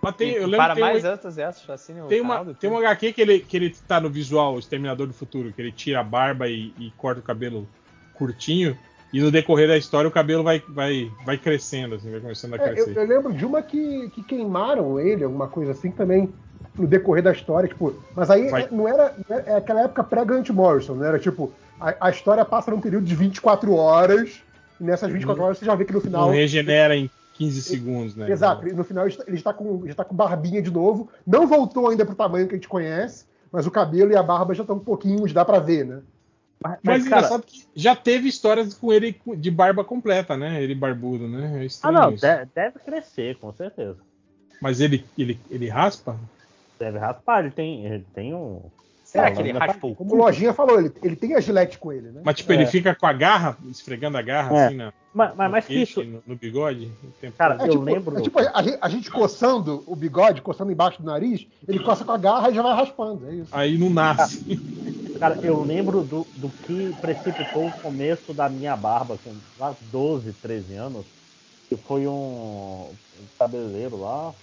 Mas 0.00 0.14
tem, 0.16 0.30
eu 0.32 0.42
lembro 0.46 0.58
para 0.58 0.74
que 0.74 0.80
tem, 0.80 0.84
mais 0.92 1.04
um, 1.04 1.08
essas, 1.08 1.38
assine 1.70 2.00
o 2.02 2.06
tem, 2.06 2.20
uma, 2.20 2.44
do 2.44 2.54
tem 2.54 2.70
um. 2.70 2.78
HQ 2.78 3.12
que 3.12 3.20
ele, 3.20 3.40
que 3.40 3.56
ele 3.56 3.70
tá 3.88 4.00
no 4.00 4.08
visual 4.08 4.58
Exterminador 4.58 5.06
do 5.08 5.12
Futuro, 5.12 5.52
que 5.52 5.60
ele 5.60 5.72
tira 5.72 6.00
a 6.00 6.04
barba 6.04 6.46
e, 6.48 6.72
e 6.78 6.92
corta 6.96 7.20
o 7.20 7.24
cabelo 7.24 7.66
curtinho. 8.14 8.78
E 9.12 9.20
no 9.20 9.30
decorrer 9.30 9.68
da 9.68 9.76
história 9.76 10.08
o 10.08 10.10
cabelo 10.12 10.42
vai, 10.42 10.62
vai, 10.68 11.10
vai 11.24 11.38
crescendo, 11.38 11.94
assim, 11.94 12.10
vai 12.10 12.20
começando 12.20 12.54
a 12.54 12.56
É, 12.56 12.70
eu, 12.70 12.74
crescer. 12.74 12.96
eu 12.98 13.06
lembro 13.06 13.32
de 13.32 13.44
uma 13.46 13.62
que, 13.62 14.10
que 14.10 14.22
queimaram 14.22 14.98
ele, 15.00 15.24
alguma 15.24 15.48
coisa 15.48 15.72
assim 15.72 15.90
também, 15.90 16.28
no 16.76 16.86
decorrer 16.86 17.22
da 17.22 17.32
história, 17.32 17.68
tipo. 17.68 17.94
Mas 18.14 18.30
aí 18.30 18.48
Vai. 18.50 18.68
não 18.70 18.86
era. 18.86 19.14
não 19.28 19.36
era- 19.36 19.50
É 19.50 19.56
aquela 19.56 19.82
época 19.82 20.04
pré-Grant 20.04 20.50
Morrison, 20.50 20.94
né? 20.96 21.08
Era 21.08 21.18
tipo, 21.18 21.52
a, 21.80 21.94
a 22.08 22.10
história 22.10 22.44
passa 22.44 22.70
num 22.70 22.80
período 22.80 23.06
de 23.06 23.14
24 23.14 23.72
horas, 23.74 24.42
e 24.80 24.84
nessas 24.84 25.10
24 25.10 25.42
horas 25.42 25.58
você 25.58 25.64
já 25.64 25.74
vê 25.74 25.84
que 25.84 25.92
no 25.92 26.00
final. 26.00 26.26
Não 26.26 26.34
regenera 26.34 26.94
em 26.96 27.08
15 27.34 27.62
segundos, 27.62 28.16
né? 28.16 28.30
Exato, 28.30 28.66
no 28.74 28.84
final 28.84 29.04
ele 29.04 29.12
está- 29.12 29.24
ele 29.26 29.36
está 29.36 29.52
com, 29.54 29.82
já 29.84 29.92
está 29.92 30.04
com 30.04 30.14
barbinha 30.14 30.60
de 30.60 30.70
novo. 30.70 31.08
Não 31.26 31.46
voltou 31.46 31.88
ainda 31.88 32.04
pro 32.04 32.14
tamanho 32.14 32.46
que 32.48 32.54
a 32.54 32.58
gente 32.58 32.68
conhece, 32.68 33.24
mas 33.52 33.66
o 33.66 33.70
cabelo 33.70 34.10
e 34.12 34.16
a 34.16 34.22
barba 34.22 34.52
já 34.54 34.62
estão 34.62 34.76
um 34.76 34.80
pouquinho, 34.80 35.26
dá 35.32 35.44
pra 35.44 35.58
ver, 35.58 35.84
né? 35.86 36.00
Mas, 36.62 36.78
Mas 36.82 37.04
cara, 37.04 37.16
engraçado 37.18 37.42
que 37.42 37.64
já 37.74 37.94
teve 37.94 38.28
histórias 38.28 38.74
com 38.74 38.92
ele 38.92 39.20
de 39.36 39.50
barba 39.50 39.84
completa, 39.84 40.36
né? 40.36 40.62
Ele 40.62 40.74
barbudo, 40.74 41.28
né? 41.28 41.64
É 41.64 41.68
ah, 41.82 41.92
não, 41.92 42.12
isso. 42.12 42.26
de- 42.26 42.46
deve 42.54 42.78
crescer, 42.78 43.36
com 43.36 43.52
certeza. 43.52 43.98
Mas 44.60 44.80
ele, 44.80 45.04
ele, 45.18 45.38
ele 45.50 45.68
raspa? 45.68 46.18
Deve 46.78 46.98
raspar, 46.98 47.40
ele 47.40 47.50
tem, 47.50 47.84
ele 47.84 48.04
tem 48.14 48.34
um. 48.34 48.62
Será 49.06 49.28
Ah, 49.28 49.30
que 49.30 49.38
ele 49.40 49.52
lâmina 49.52 49.66
raspa 49.66 49.86
o 49.86 49.94
Como 49.94 50.14
o 50.14 50.16
Lojinha 50.18 50.52
falou, 50.52 50.80
ele, 50.80 50.92
ele 51.00 51.14
tem 51.14 51.34
a 51.36 51.40
gilete 51.40 51.78
com 51.78 51.92
ele, 51.92 52.10
né? 52.10 52.22
Mas 52.24 52.36
tipo, 52.36 52.50
É. 52.50 52.56
ele 52.56 52.66
fica 52.66 52.92
com 52.92 53.06
a 53.06 53.12
garra, 53.12 53.56
esfregando 53.70 54.18
a 54.18 54.22
garra, 54.22 54.52
É. 54.56 54.66
assim, 54.66 54.74
na, 54.74 54.92
Mas, 55.14 55.34
mas 55.36 55.46
no 55.46 55.52
mais 55.52 55.64
que 55.64 55.74
queixo, 55.74 56.00
isso, 56.02 56.10
no, 56.10 56.22
no 56.26 56.36
bigode. 56.36 56.90
Cara. 57.38 57.56
É 57.60 57.66
eu 57.68 57.70
tipo, 57.70 57.82
lembro- 57.84 58.18
é 58.18 58.22
tipo 58.22 58.36
a, 58.40 58.62
gente, 58.62 58.78
a 58.80 58.88
gente 58.88 59.08
coçando 59.10 59.84
o 59.86 59.94
bigode, 59.94 60.42
coçando 60.42 60.72
embaixo 60.72 61.00
do 61.00 61.06
nariz, 61.06 61.46
ele 61.68 61.78
coça 61.78 62.04
com 62.04 62.10
a 62.10 62.18
garra 62.18 62.50
e 62.50 62.54
já 62.54 62.62
vai 62.62 62.74
raspando, 62.74 63.28
é 63.28 63.34
isso. 63.36 63.48
Aí 63.52 63.78
não 63.78 63.88
nasce. 63.90 64.44
cara, 65.20 65.38
eu 65.40 65.62
lembro 65.62 66.02
do, 66.02 66.26
do 66.36 66.48
que 66.66 66.92
precipitou 67.00 67.68
o 67.68 67.72
começo 67.80 68.34
da 68.34 68.48
minha 68.48 68.76
barba, 68.76 69.16
com 69.22 69.32
lá 69.56 69.72
12, 69.92 70.32
13 70.42 70.74
anos, 70.74 71.06
que 71.68 71.76
foi 71.76 72.08
um, 72.08 72.90
um 72.90 73.26
cabeleireiro 73.38 74.00
lá, 74.00 74.34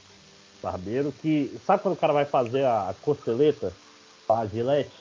barbeiro, 0.63 1.13
que. 1.21 1.51
Sabe 1.67 1.83
quando 1.83 1.95
o 1.95 1.97
cara 1.97 2.13
vai 2.13 2.23
fazer 2.25 2.65
a 2.65 2.95
costeleta 3.01 3.73
com 4.27 4.33
a 4.33 4.45
gilete? 4.45 4.91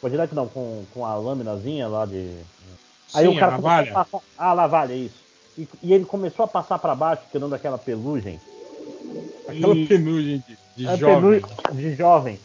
Com 0.00 0.06
a 0.06 0.10
gilete 0.10 0.34
não, 0.34 0.48
com, 0.48 0.84
com 0.92 1.04
a 1.06 1.14
laminazinha 1.14 1.88
lá 1.88 2.04
de. 2.06 2.36
Aí 3.14 3.26
Sim, 3.26 3.36
o 3.36 3.38
cara 3.38 3.54
a 3.54 3.56
começou 3.56 3.70
navalha. 3.70 3.90
a 3.92 4.04
passar. 4.04 4.24
Ah, 4.38 4.54
navalha, 4.54 4.94
isso. 4.94 5.22
E, 5.58 5.68
e 5.82 5.92
ele 5.92 6.04
começou 6.04 6.44
a 6.44 6.48
passar 6.48 6.78
pra 6.78 6.94
baixo, 6.94 7.22
tirando 7.30 7.54
aquela 7.54 7.76
pelugem. 7.78 8.40
Aquela 9.46 9.74
E- 9.74 9.86
penugem 9.86 10.42
de, 10.48 10.58
de 10.76 10.88
a 10.88 10.96
jovem. 10.96 11.40
penugem 11.40 11.90
de 11.90 11.94
jovem. 11.94 12.40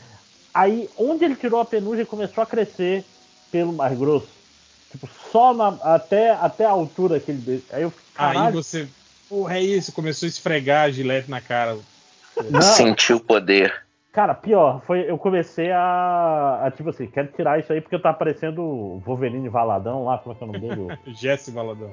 Aí, 0.54 0.90
onde 0.98 1.24
ele 1.24 1.36
tirou 1.36 1.60
a 1.62 1.66
penugem, 1.66 2.06
começou 2.06 2.42
a 2.44 2.48
crescer 2.48 3.06
pelo 3.52 3.72
mais 3.72 3.98
grosso. 3.98 4.28
Tipo, 4.92 5.08
só 5.32 5.54
na- 5.54 5.78
até, 5.84 6.32
até 6.32 6.66
a 6.66 6.72
altura 6.72 7.20
que 7.20 7.32
ele. 7.32 7.64
Aí 7.72 7.84
eu 7.84 7.90
Aí 7.90 8.34
caralho, 8.34 8.54
você. 8.54 8.88
Porra, 9.30 9.58
é 9.58 9.62
isso. 9.64 9.92
Começou 9.92 10.26
a 10.26 10.30
esfregar 10.30 10.86
a 10.86 10.92
gilete 10.92 11.30
na 11.30 11.40
cara. 11.42 11.78
não, 12.50 12.62
Sentiu 12.62 13.18
o 13.18 13.22
poder. 13.22 13.84
Cara, 14.18 14.34
pior, 14.34 14.82
foi 14.82 15.08
eu 15.08 15.16
comecei 15.16 15.72
a, 15.72 16.62
a, 16.64 16.72
Tipo 16.72 16.90
assim, 16.90 17.06
quero 17.06 17.28
tirar 17.34 17.60
isso 17.60 17.72
aí 17.72 17.80
porque 17.80 17.94
eu 17.94 18.02
tava 18.02 18.18
parecendo 18.18 18.64
o 18.64 19.00
Wolverine 19.06 19.48
Valadão 19.48 20.06
lá, 20.06 20.18
como 20.18 20.34
é 20.34 20.38
que 20.40 20.44
é 20.44 20.48
o 20.48 20.52
nome 20.52 20.60
dele? 20.60 21.00
Jesse 21.14 21.52
Valadão. 21.52 21.92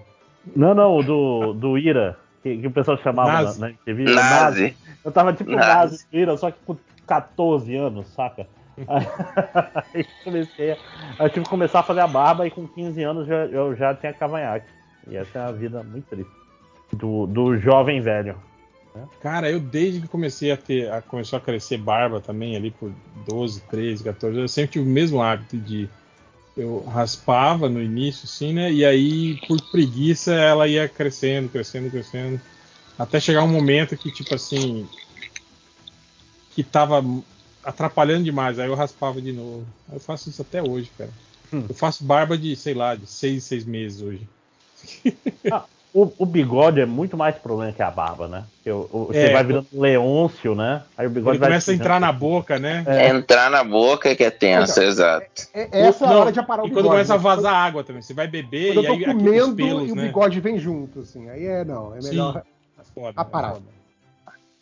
não, 0.56 0.74
não, 0.74 0.96
o 0.96 1.02
do, 1.02 1.52
do 1.52 1.76
Ira, 1.76 2.18
que, 2.42 2.56
que 2.56 2.66
o 2.66 2.70
pessoal 2.70 2.96
chamava 2.96 3.30
na, 3.30 3.42
Nazi. 3.42 3.60
na 3.60 3.66
o 3.68 4.14
Nazi. 4.14 4.74
Eu 5.04 5.12
tava 5.12 5.34
tipo 5.34 5.50
Nazi. 5.50 5.68
Nazi 5.68 6.06
do 6.10 6.18
Ira, 6.18 6.34
só 6.38 6.50
que 6.50 6.56
com 6.64 6.78
14 7.06 7.76
anos, 7.76 8.06
saca? 8.14 8.46
Aí 8.88 10.06
comecei 10.24 10.72
a, 11.18 11.24
eu 11.24 11.28
tive 11.28 11.44
que 11.44 11.50
começar 11.50 11.80
a 11.80 11.82
fazer 11.82 12.00
a 12.00 12.06
barba 12.06 12.46
e 12.46 12.50
com 12.50 12.66
15 12.66 13.02
anos 13.02 13.26
já- 13.26 13.44
eu 13.48 13.74
já 13.76 13.94
tinha 13.94 14.14
cavanhaque. 14.14 14.66
E 15.08 15.14
essa 15.14 15.40
é 15.40 15.42
uma 15.42 15.52
vida 15.52 15.82
muito 15.82 16.06
triste. 16.08 16.32
Do, 16.90 17.26
do 17.26 17.54
jovem 17.58 18.00
velho. 18.00 18.34
Cara, 19.20 19.50
eu 19.50 19.58
desde 19.58 20.00
que 20.00 20.08
comecei 20.08 20.52
a 20.52 20.56
ter. 20.56 20.90
A, 20.90 21.02
começou 21.02 21.36
a 21.36 21.40
crescer 21.40 21.78
barba 21.78 22.20
também, 22.20 22.56
ali 22.56 22.70
por 22.70 22.92
12, 23.26 23.60
13, 23.62 24.04
14 24.04 24.38
eu 24.38 24.48
sempre 24.48 24.72
tive 24.72 24.84
o 24.84 24.92
mesmo 24.92 25.20
hábito 25.20 25.56
de. 25.56 25.88
Eu 26.56 26.84
raspava 26.84 27.68
no 27.68 27.82
início, 27.82 28.24
assim, 28.24 28.52
né? 28.52 28.72
E 28.72 28.84
aí, 28.84 29.40
por 29.48 29.60
preguiça, 29.72 30.32
ela 30.32 30.68
ia 30.68 30.88
crescendo, 30.88 31.48
crescendo, 31.48 31.90
crescendo. 31.90 32.40
Até 32.96 33.18
chegar 33.18 33.42
um 33.42 33.48
momento 33.48 33.96
que, 33.96 34.12
tipo 34.12 34.32
assim. 34.34 34.88
Que 36.54 36.62
tava 36.62 37.04
atrapalhando 37.64 38.22
demais. 38.22 38.60
Aí 38.60 38.68
eu 38.68 38.76
raspava 38.76 39.20
de 39.20 39.32
novo. 39.32 39.66
Eu 39.92 39.98
faço 39.98 40.30
isso 40.30 40.42
até 40.42 40.62
hoje, 40.62 40.92
cara. 40.96 41.10
Hum. 41.52 41.64
Eu 41.68 41.74
faço 41.74 42.04
barba 42.04 42.38
de, 42.38 42.54
sei 42.54 42.74
lá, 42.74 42.94
de 42.94 43.08
6, 43.08 43.42
6 43.42 43.64
meses 43.64 44.00
hoje. 44.00 44.28
O, 45.94 46.12
o 46.18 46.26
bigode 46.26 46.80
é 46.80 46.84
muito 46.86 47.16
mais 47.16 47.36
problema 47.38 47.72
que 47.72 47.80
a 47.80 47.88
barba, 47.88 48.26
né? 48.26 48.44
O- 48.66 48.70
o- 48.90 49.04
você 49.06 49.26
É, 49.26 49.32
vai 49.32 49.44
virando 49.44 49.68
Leôncio, 49.72 50.52
né? 50.52 50.82
Aí 50.98 51.06
o 51.06 51.10
bigode 51.10 51.36
Ele 51.36 51.38
vai 51.38 51.48
começa 51.50 51.70
a 51.70 51.74
entrar 51.74 52.00
na 52.00 52.10
boca, 52.10 52.58
né? 52.58 52.82
É. 52.84 53.08
Entrar 53.10 53.48
na 53.48 53.62
boca 53.62 54.12
que 54.16 54.24
é 54.24 54.30
tenso, 54.30 54.82
exato. 54.82 55.24
É, 55.54 55.68
essa 55.86 56.04
é 56.04 56.08
a 56.08 56.10
Não, 56.10 56.20
hora 56.20 56.32
de 56.32 56.40
aparar 56.40 56.64
o 56.64 56.66
E 56.66 56.68
bigode. 56.70 56.86
quando 56.88 56.92
começa 56.94 57.14
a 57.14 57.16
né? 57.16 57.22
vazar 57.22 57.54
água 57.54 57.84
também. 57.84 58.02
Você 58.02 58.12
vai 58.12 58.26
beber 58.26 58.74
Quando 58.74 58.82
e 58.82 58.86
eu 58.86 58.86
tô 58.86 58.92
aí 58.92 59.04
comendo 59.04 59.54
pelos, 59.54 59.88
e 59.88 59.92
o 59.92 59.94
né? 59.94 60.02
bigode 60.02 60.40
vem 60.40 60.58
junto, 60.58 60.98
assim. 61.00 61.30
Aí 61.30 61.46
é, 61.46 61.64
não, 61.64 61.94
é 61.94 62.00
Sim. 62.00 62.08
melhor 62.08 62.42
Foda, 62.92 63.12
aparar. 63.14 63.50
é 63.50 63.54
foda. 63.54 63.66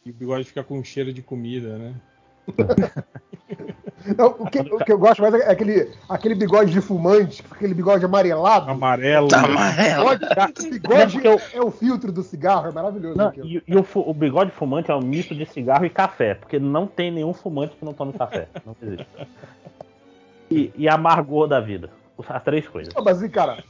E 0.04 0.10
o 0.10 0.14
bigode 0.14 0.44
fica 0.44 0.62
com 0.62 0.84
cheiro 0.84 1.14
de 1.14 1.22
comida, 1.22 1.78
né? 1.78 1.94
Não, 4.16 4.28
o, 4.38 4.50
que, 4.50 4.58
o 4.60 4.78
que 4.78 4.92
eu 4.92 4.98
gosto 4.98 5.22
mais 5.22 5.34
é 5.34 5.50
aquele, 5.50 5.90
aquele 6.08 6.34
bigode 6.34 6.72
de 6.72 6.80
fumante, 6.80 7.44
aquele 7.50 7.74
bigode 7.74 8.04
amarelado. 8.04 8.70
Amarelo. 8.70 9.28
Amarelo. 9.34 10.04
Bigode, 10.18 10.70
bigode 10.70 11.00
É 11.00 11.06
porque 11.06 11.28
eu- 11.28 11.40
é 11.52 11.64
o 11.64 11.70
filtro 11.70 12.10
do 12.12 12.22
cigarro, 12.22 12.68
é 12.68 12.72
maravilhoso. 12.72 13.16
Não, 13.16 13.32
e, 13.36 13.62
e 13.66 13.76
o, 13.76 13.86
o 13.94 14.12
bigode 14.14 14.50
fumante 14.50 14.90
é 14.90 14.94
um 14.94 15.00
misto 15.02 15.34
de 15.34 15.46
cigarro 15.46 15.84
e 15.84 15.90
café, 15.90 16.34
porque 16.34 16.58
não 16.58 16.86
tem 16.86 17.10
nenhum 17.10 17.32
fumante 17.32 17.76
que 17.76 17.84
não 17.84 17.92
tome 17.92 18.12
café. 18.12 18.48
Não 18.66 18.74
existe. 18.82 19.06
E, 20.50 20.72
e 20.76 20.88
a 20.88 20.94
amargor 20.94 21.46
da 21.46 21.60
vida. 21.60 21.90
As 22.28 22.42
três 22.44 22.68
coisas. 22.68 22.94
Não, 22.94 23.02
Mas, 23.02 23.16
assim, 23.18 23.28
cara, 23.28 23.64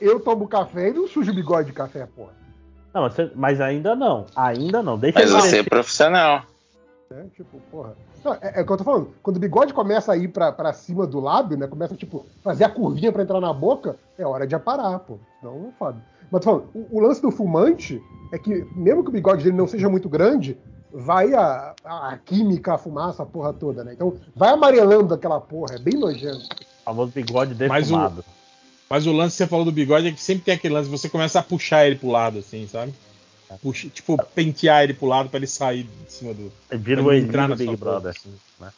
eu, 0.00 0.18
tomo 0.20 0.48
café 0.48 0.88
e 0.88 0.92
não 0.94 1.06
sujo 1.06 1.30
o 1.30 1.34
bigode 1.34 1.66
de 1.68 1.72
café, 1.74 2.06
porra. 2.16 2.30
Não, 2.94 3.02
mas, 3.02 3.12
você- 3.12 3.30
mas 3.34 3.60
ainda 3.60 3.94
não. 3.94 4.24
Ainda 4.34 4.82
não. 4.82 4.96
Deixa 4.98 5.18
Mas 5.18 5.30
você 5.30 5.58
é 5.58 5.62
profissional. 5.62 6.42
né? 7.10 7.26
Tipo, 7.36 7.60
porra. 7.70 7.94
Não, 8.26 8.34
é, 8.34 8.54
é 8.56 8.62
o 8.62 8.66
que 8.66 8.72
eu 8.72 8.76
tô 8.76 8.82
falando. 8.82 9.10
Quando 9.22 9.36
o 9.36 9.40
bigode 9.40 9.72
começa 9.72 10.12
a 10.12 10.16
ir 10.16 10.26
pra, 10.28 10.50
pra 10.50 10.72
cima 10.72 11.06
do 11.06 11.20
lábio, 11.20 11.56
né? 11.56 11.68
Começa, 11.68 11.94
tipo, 11.94 12.26
fazer 12.42 12.64
a 12.64 12.68
curvinha 12.68 13.12
pra 13.12 13.22
entrar 13.22 13.40
na 13.40 13.52
boca, 13.52 13.96
é 14.18 14.26
hora 14.26 14.44
de 14.46 14.54
aparar, 14.54 14.98
pô. 14.98 15.18
Não, 15.40 15.68
é 15.68 15.78
foda. 15.78 15.98
Mas 16.30 16.40
tô 16.42 16.50
falando, 16.50 16.68
o, 16.74 16.98
o 16.98 17.00
lance 17.00 17.22
do 17.22 17.30
fumante 17.30 18.02
é 18.32 18.38
que, 18.38 18.66
mesmo 18.74 19.04
que 19.04 19.10
o 19.10 19.12
bigode 19.12 19.44
dele 19.44 19.56
não 19.56 19.68
seja 19.68 19.88
muito 19.88 20.08
grande, 20.08 20.58
vai 20.92 21.32
a, 21.34 21.72
a, 21.84 22.08
a 22.08 22.18
química, 22.18 22.74
a 22.74 22.78
fumaça, 22.78 23.22
a 23.22 23.26
porra 23.26 23.52
toda, 23.52 23.84
né? 23.84 23.92
Então, 23.94 24.14
vai 24.34 24.50
amarelando 24.50 25.14
aquela 25.14 25.40
porra, 25.40 25.76
é 25.76 25.78
bem 25.78 25.94
nojento. 25.94 26.48
O 26.82 26.84
famoso 26.84 27.12
bigode 27.12 27.54
Mas 27.68 27.86
o- 27.86 27.90
defumado. 27.94 28.24
Mas 28.90 29.06
o 29.06 29.12
lance 29.12 29.32
que 29.36 29.38
você 29.44 29.46
falou 29.48 29.64
do 29.64 29.72
bigode 29.72 30.08
é 30.08 30.12
que 30.12 30.20
sempre 30.20 30.44
tem 30.44 30.54
aquele 30.54 30.74
lance, 30.74 30.88
você 30.90 31.08
começa 31.08 31.38
a 31.38 31.42
puxar 31.44 31.86
ele 31.86 31.96
pro 31.96 32.08
lado, 32.08 32.38
assim, 32.38 32.66
sabe? 32.66 32.92
Puxa, 33.62 33.88
tipo, 33.88 34.16
pentear 34.34 34.82
ele 34.82 34.94
pro 34.94 35.06
lado 35.06 35.28
pra 35.28 35.38
ele 35.38 35.46
sair 35.46 35.84
de 35.84 36.12
cima 36.12 36.34
do. 36.34 36.52
Vira 36.72 37.02
o 37.02 37.12
entrar 37.12 37.48
do 37.48 37.56
Big 37.56 37.76
Brother. 37.76 38.10
assim. 38.10 38.34
né? 38.58 38.72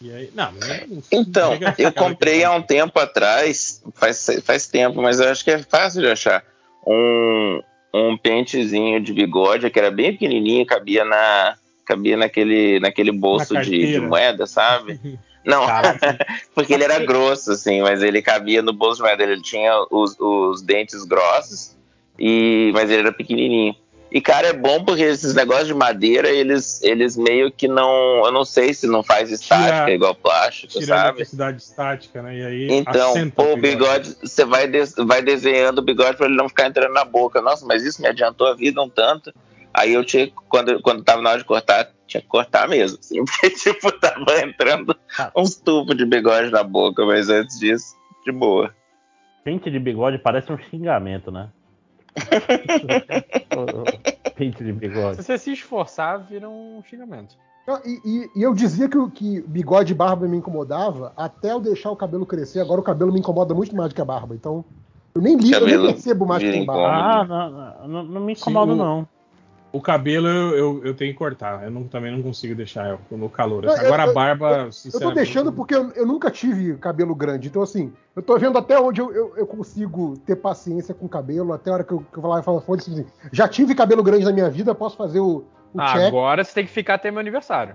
E 0.00 0.12
aí, 0.12 0.30
não, 0.34 0.52
não 0.52 1.02
então, 1.10 1.52
eu 1.78 1.92
comprei 1.92 2.44
há 2.44 2.52
um 2.52 2.60
tempo 2.60 2.98
atrás, 2.98 3.82
faz, 3.94 4.26
faz 4.44 4.66
tempo, 4.66 5.00
mas 5.00 5.18
eu 5.18 5.28
acho 5.30 5.42
que 5.42 5.50
é 5.50 5.62
fácil 5.62 6.02
de 6.02 6.08
achar. 6.08 6.44
Um, 6.86 7.62
um 7.94 8.18
pentezinho 8.18 9.00
de 9.00 9.12
bigode 9.14 9.70
que 9.70 9.78
era 9.78 9.90
bem 9.90 10.12
pequenininho, 10.12 10.66
cabia 10.66 11.04
na 11.04 11.56
cabia 11.86 12.16
naquele, 12.16 12.80
naquele 12.80 13.12
bolso 13.12 13.54
na 13.54 13.62
de, 13.62 13.92
de, 13.92 14.00
moeda, 14.00 14.46
sabe? 14.46 14.98
Não, 15.44 15.62
porque 16.54 16.72
ele 16.72 16.84
era 16.84 16.98
grosso, 17.04 17.52
assim, 17.52 17.82
mas 17.82 18.02
ele 18.02 18.22
cabia 18.22 18.62
no 18.62 18.72
bolso 18.72 18.96
de 18.96 19.02
moeda. 19.02 19.22
Ele 19.22 19.42
tinha 19.42 19.72
os, 19.90 20.18
os 20.18 20.62
dentes 20.62 21.04
grossos, 21.04 21.76
e 22.18 22.70
mas 22.74 22.90
ele 22.90 23.00
era 23.00 23.12
pequenininho. 23.12 23.74
E, 24.14 24.20
cara, 24.20 24.46
é 24.46 24.52
bom 24.52 24.84
porque 24.84 25.02
esses 25.02 25.34
negócios 25.34 25.66
de 25.66 25.74
madeira, 25.74 26.28
eles, 26.28 26.80
eles 26.84 27.16
meio 27.16 27.50
que 27.50 27.66
não. 27.66 28.24
Eu 28.24 28.30
não 28.30 28.44
sei 28.44 28.72
se 28.72 28.86
não 28.86 29.02
faz 29.02 29.28
estática 29.28 29.86
tira, 29.86 29.90
igual 29.90 30.14
plástico, 30.14 30.72
tira 30.74 30.86
sabe? 30.86 31.08
a 31.08 31.12
necessidade 31.14 31.60
estática, 31.60 32.22
né? 32.22 32.36
E 32.36 32.46
aí 32.46 32.68
então, 32.70 33.12
o 33.36 33.56
bigode, 33.56 34.16
você 34.22 34.44
vai, 34.44 34.68
de, 34.68 34.84
vai 35.04 35.20
desenhando 35.20 35.78
o 35.78 35.82
bigode 35.82 36.16
para 36.16 36.26
ele 36.26 36.36
não 36.36 36.48
ficar 36.48 36.68
entrando 36.68 36.92
na 36.92 37.04
boca. 37.04 37.40
Nossa, 37.40 37.66
mas 37.66 37.82
isso 37.82 38.00
me 38.00 38.06
adiantou 38.06 38.46
a 38.46 38.54
vida 38.54 38.80
um 38.80 38.88
tanto. 38.88 39.34
Aí 39.74 39.92
eu 39.92 40.04
tinha, 40.04 40.30
quando, 40.48 40.80
quando 40.80 41.02
tava 41.02 41.20
na 41.20 41.30
hora 41.30 41.38
de 41.40 41.44
cortar, 41.44 41.90
tinha 42.06 42.20
que 42.20 42.28
cortar 42.28 42.68
mesmo, 42.68 42.96
assim, 43.00 43.18
porque, 43.26 43.50
tipo, 43.50 43.90
tava 43.98 44.40
entrando 44.40 44.96
ah. 45.18 45.32
uns 45.34 45.56
tubos 45.56 45.96
de 45.96 46.06
bigode 46.06 46.52
na 46.52 46.62
boca, 46.62 47.04
mas 47.04 47.28
antes 47.28 47.58
disso, 47.58 47.96
de 48.24 48.30
boa. 48.30 48.72
Pente 49.42 49.68
de 49.72 49.80
bigode 49.80 50.18
parece 50.18 50.52
um 50.52 50.58
xingamento, 50.58 51.32
né? 51.32 51.48
Pente 54.36 54.64
de 54.64 54.72
bigode. 54.72 55.16
Se 55.16 55.22
você 55.22 55.38
se 55.38 55.52
esforçar, 55.52 56.24
vira 56.24 56.48
um 56.48 56.82
xingamento. 56.84 57.36
E, 57.84 58.00
e, 58.04 58.30
e, 58.36 58.42
eu 58.42 58.52
dizia 58.52 58.88
que, 58.88 59.10
que 59.10 59.40
bigode 59.42 59.92
e 59.92 59.94
barba 59.94 60.28
me 60.28 60.36
incomodava 60.36 61.12
até 61.16 61.52
eu 61.52 61.60
deixar 61.60 61.90
o 61.90 61.96
cabelo 61.96 62.26
crescer. 62.26 62.60
Agora 62.60 62.80
o 62.80 62.84
cabelo 62.84 63.12
me 63.12 63.20
incomoda 63.20 63.54
muito 63.54 63.74
mais 63.74 63.88
do 63.88 63.94
que 63.94 64.02
a 64.02 64.04
barba. 64.04 64.34
Então, 64.34 64.64
eu 65.14 65.22
nem 65.22 65.36
ligo, 65.36 65.56
eu 65.56 65.66
nem 65.66 65.92
percebo 65.92 66.26
mais 66.26 66.42
que 66.42 66.50
tem 66.50 66.66
barba. 66.66 66.88
Ah, 66.88 67.24
não, 67.24 67.88
não, 67.88 68.02
não 68.02 68.20
me 68.20 68.32
incomoda, 68.32 68.72
Sim, 68.72 68.78
não. 68.78 69.08
O 69.74 69.80
cabelo 69.80 70.28
eu, 70.28 70.56
eu, 70.56 70.84
eu, 70.84 70.94
tenho 70.94 71.12
que 71.12 71.18
cortar. 71.18 71.64
Eu 71.64 71.70
não, 71.72 71.82
também 71.88 72.12
não 72.12 72.22
consigo 72.22 72.54
deixar 72.54 72.96
no 73.10 73.28
calor. 73.28 73.66
Assim. 73.66 73.84
Agora 73.84 74.04
eu, 74.04 74.10
a 74.10 74.12
barba. 74.12 74.50
Eu, 74.50 74.70
eu 74.94 75.00
tô 75.00 75.10
deixando 75.10 75.52
porque 75.52 75.74
eu, 75.74 76.06
nunca 76.06 76.30
tive 76.30 76.76
cabelo 76.76 77.12
grande. 77.12 77.48
Então, 77.48 77.60
assim, 77.60 77.92
eu 78.14 78.22
tô 78.22 78.38
vendo 78.38 78.56
até 78.56 78.78
onde 78.78 79.00
eu, 79.00 79.44
consigo 79.48 80.16
ter 80.18 80.36
paciência 80.36 80.94
com 80.94 81.08
cabelo. 81.08 81.52
Até 81.52 81.70
a 81.70 81.74
hora 81.74 81.82
que 81.82 81.90
eu, 81.90 82.06
que 82.08 82.16
eu 82.16 82.22
vou 82.22 82.30
lá 82.30 82.38
e 82.38 82.44
falo, 82.44 82.62
assim, 82.68 83.04
já 83.32 83.48
tive 83.48 83.74
cabelo 83.74 84.00
grande 84.04 84.24
na 84.24 84.30
minha 84.30 84.48
vida, 84.48 84.72
posso 84.76 84.96
fazer 84.96 85.18
o, 85.18 85.38
o 85.74 85.80
ah, 85.80 85.92
check. 85.92 86.06
Agora 86.06 86.44
você 86.44 86.54
tem 86.54 86.66
que 86.66 86.70
ficar 86.70 86.94
até 86.94 87.10
meu 87.10 87.18
aniversário. 87.18 87.74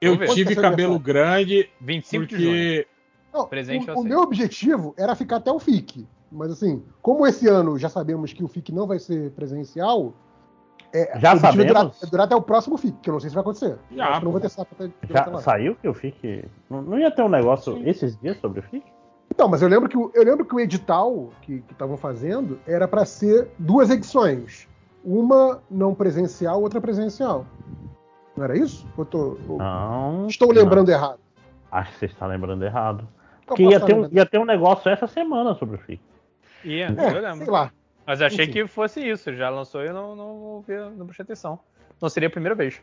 Eu 0.00 0.18
tive 0.34 0.56
cabelo 0.56 0.98
grande. 0.98 1.70
25 1.80 2.22
porque... 2.22 2.36
de 2.36 2.42
junho. 2.42 2.84
Não, 3.32 3.46
Presente 3.46 3.88
o, 3.88 4.00
o 4.00 4.02
meu 4.02 4.18
objetivo 4.18 4.96
era 4.98 5.14
ficar 5.14 5.36
até 5.36 5.52
o 5.52 5.60
FIC. 5.60 6.08
Mas 6.32 6.50
assim, 6.50 6.82
como 7.00 7.24
esse 7.24 7.46
ano 7.46 7.78
já 7.78 7.88
sabemos 7.88 8.32
que 8.32 8.42
o 8.42 8.48
FIC 8.48 8.72
não 8.72 8.88
vai 8.88 8.98
ser 8.98 9.30
presencial, 9.30 10.12
é, 10.92 11.18
já 11.18 11.36
sabemos. 11.36 11.66
Durar, 11.66 11.90
durar, 12.10 12.26
até 12.26 12.34
o 12.34 12.42
próximo 12.42 12.76
FIC, 12.76 12.96
que 13.02 13.10
eu 13.10 13.12
não 13.12 13.20
sei 13.20 13.30
se 13.30 13.34
vai 13.34 13.42
acontecer. 13.42 13.78
Já, 13.94 14.20
não 14.20 14.32
vou 14.32 14.40
ter 14.40 14.48
saco 14.48 14.74
até, 14.78 14.90
Já 15.08 15.38
saiu 15.38 15.76
que 15.76 15.88
o 15.88 15.94
FIC. 15.94 16.44
Não, 16.68 16.82
não, 16.82 16.98
ia 16.98 17.10
ter 17.10 17.22
um 17.22 17.28
negócio 17.28 17.74
Sim. 17.74 17.88
esses 17.88 18.16
dias 18.18 18.36
sobre 18.38 18.60
o 18.60 18.62
FIC? 18.62 18.84
Então, 19.30 19.48
mas 19.48 19.62
eu 19.62 19.68
lembro 19.68 19.88
que, 19.88 19.96
eu 19.96 20.24
lembro 20.24 20.44
que 20.44 20.54
o 20.54 20.60
edital 20.60 21.30
que 21.42 21.62
estavam 21.70 21.96
fazendo 21.96 22.58
era 22.66 22.88
para 22.88 23.04
ser 23.04 23.48
duas 23.58 23.88
edições. 23.88 24.68
Uma 25.04 25.62
não 25.70 25.94
presencial, 25.94 26.60
outra 26.60 26.80
presencial. 26.80 27.46
Não 28.36 28.44
era 28.44 28.58
isso? 28.58 28.86
Eu 28.98 29.04
tô, 29.04 29.38
eu 29.48 29.56
não. 29.58 30.26
Estou 30.26 30.52
lembrando 30.52 30.88
não. 30.88 30.94
errado. 30.94 31.20
Acho 31.70 31.92
que 31.92 31.98
você 32.00 32.06
está 32.06 32.26
lembrando 32.26 32.64
errado. 32.64 33.06
Porque 33.46 33.62
ia 33.62 33.80
ter, 33.80 33.94
um, 33.94 34.08
ia 34.10 34.26
ter 34.26 34.38
um 34.38 34.44
negócio 34.44 34.90
essa 34.90 35.06
semana 35.06 35.54
sobre 35.54 35.76
o 35.76 35.78
FIC. 35.78 36.00
Ia, 36.64 36.86
é, 36.86 37.16
eu 37.16 37.22
lembro. 37.22 37.44
Sei 37.44 37.50
lá. 37.50 37.72
Mas 38.10 38.20
eu 38.20 38.26
achei 38.26 38.44
Enfim. 38.46 38.52
que 38.52 38.66
fosse 38.66 39.08
isso. 39.08 39.32
Já 39.36 39.48
lançou 39.48 39.84
e 39.84 39.86
eu 39.86 39.94
não, 39.94 40.16
não, 40.16 40.64
não, 40.66 40.90
não 40.90 41.06
prestei 41.06 41.22
atenção. 41.22 41.60
Não 42.02 42.08
seria 42.08 42.26
a 42.26 42.30
primeira 42.30 42.56
vez. 42.56 42.80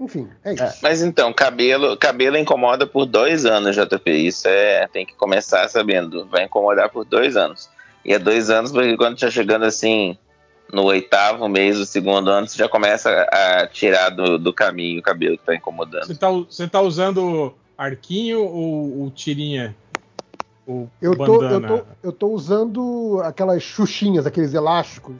Enfim, 0.00 0.28
é 0.42 0.54
isso. 0.54 0.62
É, 0.64 0.74
mas 0.82 1.02
então, 1.04 1.32
cabelo, 1.32 1.96
cabelo 1.96 2.36
incomoda 2.36 2.84
por 2.84 3.06
dois 3.06 3.46
anos, 3.46 3.76
JP. 3.76 4.10
Isso 4.10 4.48
é. 4.48 4.88
Tem 4.88 5.06
que 5.06 5.14
começar 5.14 5.68
sabendo. 5.68 6.26
Vai 6.26 6.46
incomodar 6.46 6.90
por 6.90 7.04
dois 7.04 7.36
anos. 7.36 7.70
E 8.04 8.12
é 8.12 8.18
dois 8.18 8.50
anos 8.50 8.72
porque 8.72 8.96
quando 8.96 9.16
tá 9.16 9.30
chegando 9.30 9.64
assim, 9.64 10.18
no 10.72 10.82
oitavo 10.82 11.48
mês 11.48 11.78
do 11.78 11.86
segundo 11.86 12.28
ano, 12.28 12.48
você 12.48 12.58
já 12.58 12.68
começa 12.68 13.08
a 13.30 13.68
tirar 13.68 14.10
do, 14.10 14.36
do 14.36 14.52
caminho 14.52 14.98
o 14.98 15.02
cabelo 15.02 15.38
que 15.38 15.46
tá 15.46 15.54
incomodando. 15.54 16.08
Você 16.08 16.16
tá, 16.16 16.28
você 16.28 16.66
tá 16.66 16.80
usando 16.80 17.54
arquinho 17.78 18.40
ou, 18.40 19.02
ou 19.02 19.10
tirinha? 19.12 19.76
Eu, 21.00 21.16
tô, 21.16 21.42
eu, 21.44 21.60
tô, 21.60 21.82
eu 22.02 22.12
tô 22.12 22.28
usando 22.28 23.20
aquelas 23.24 23.62
xuxinhas, 23.62 24.26
aqueles 24.26 24.52
elásticos. 24.52 25.16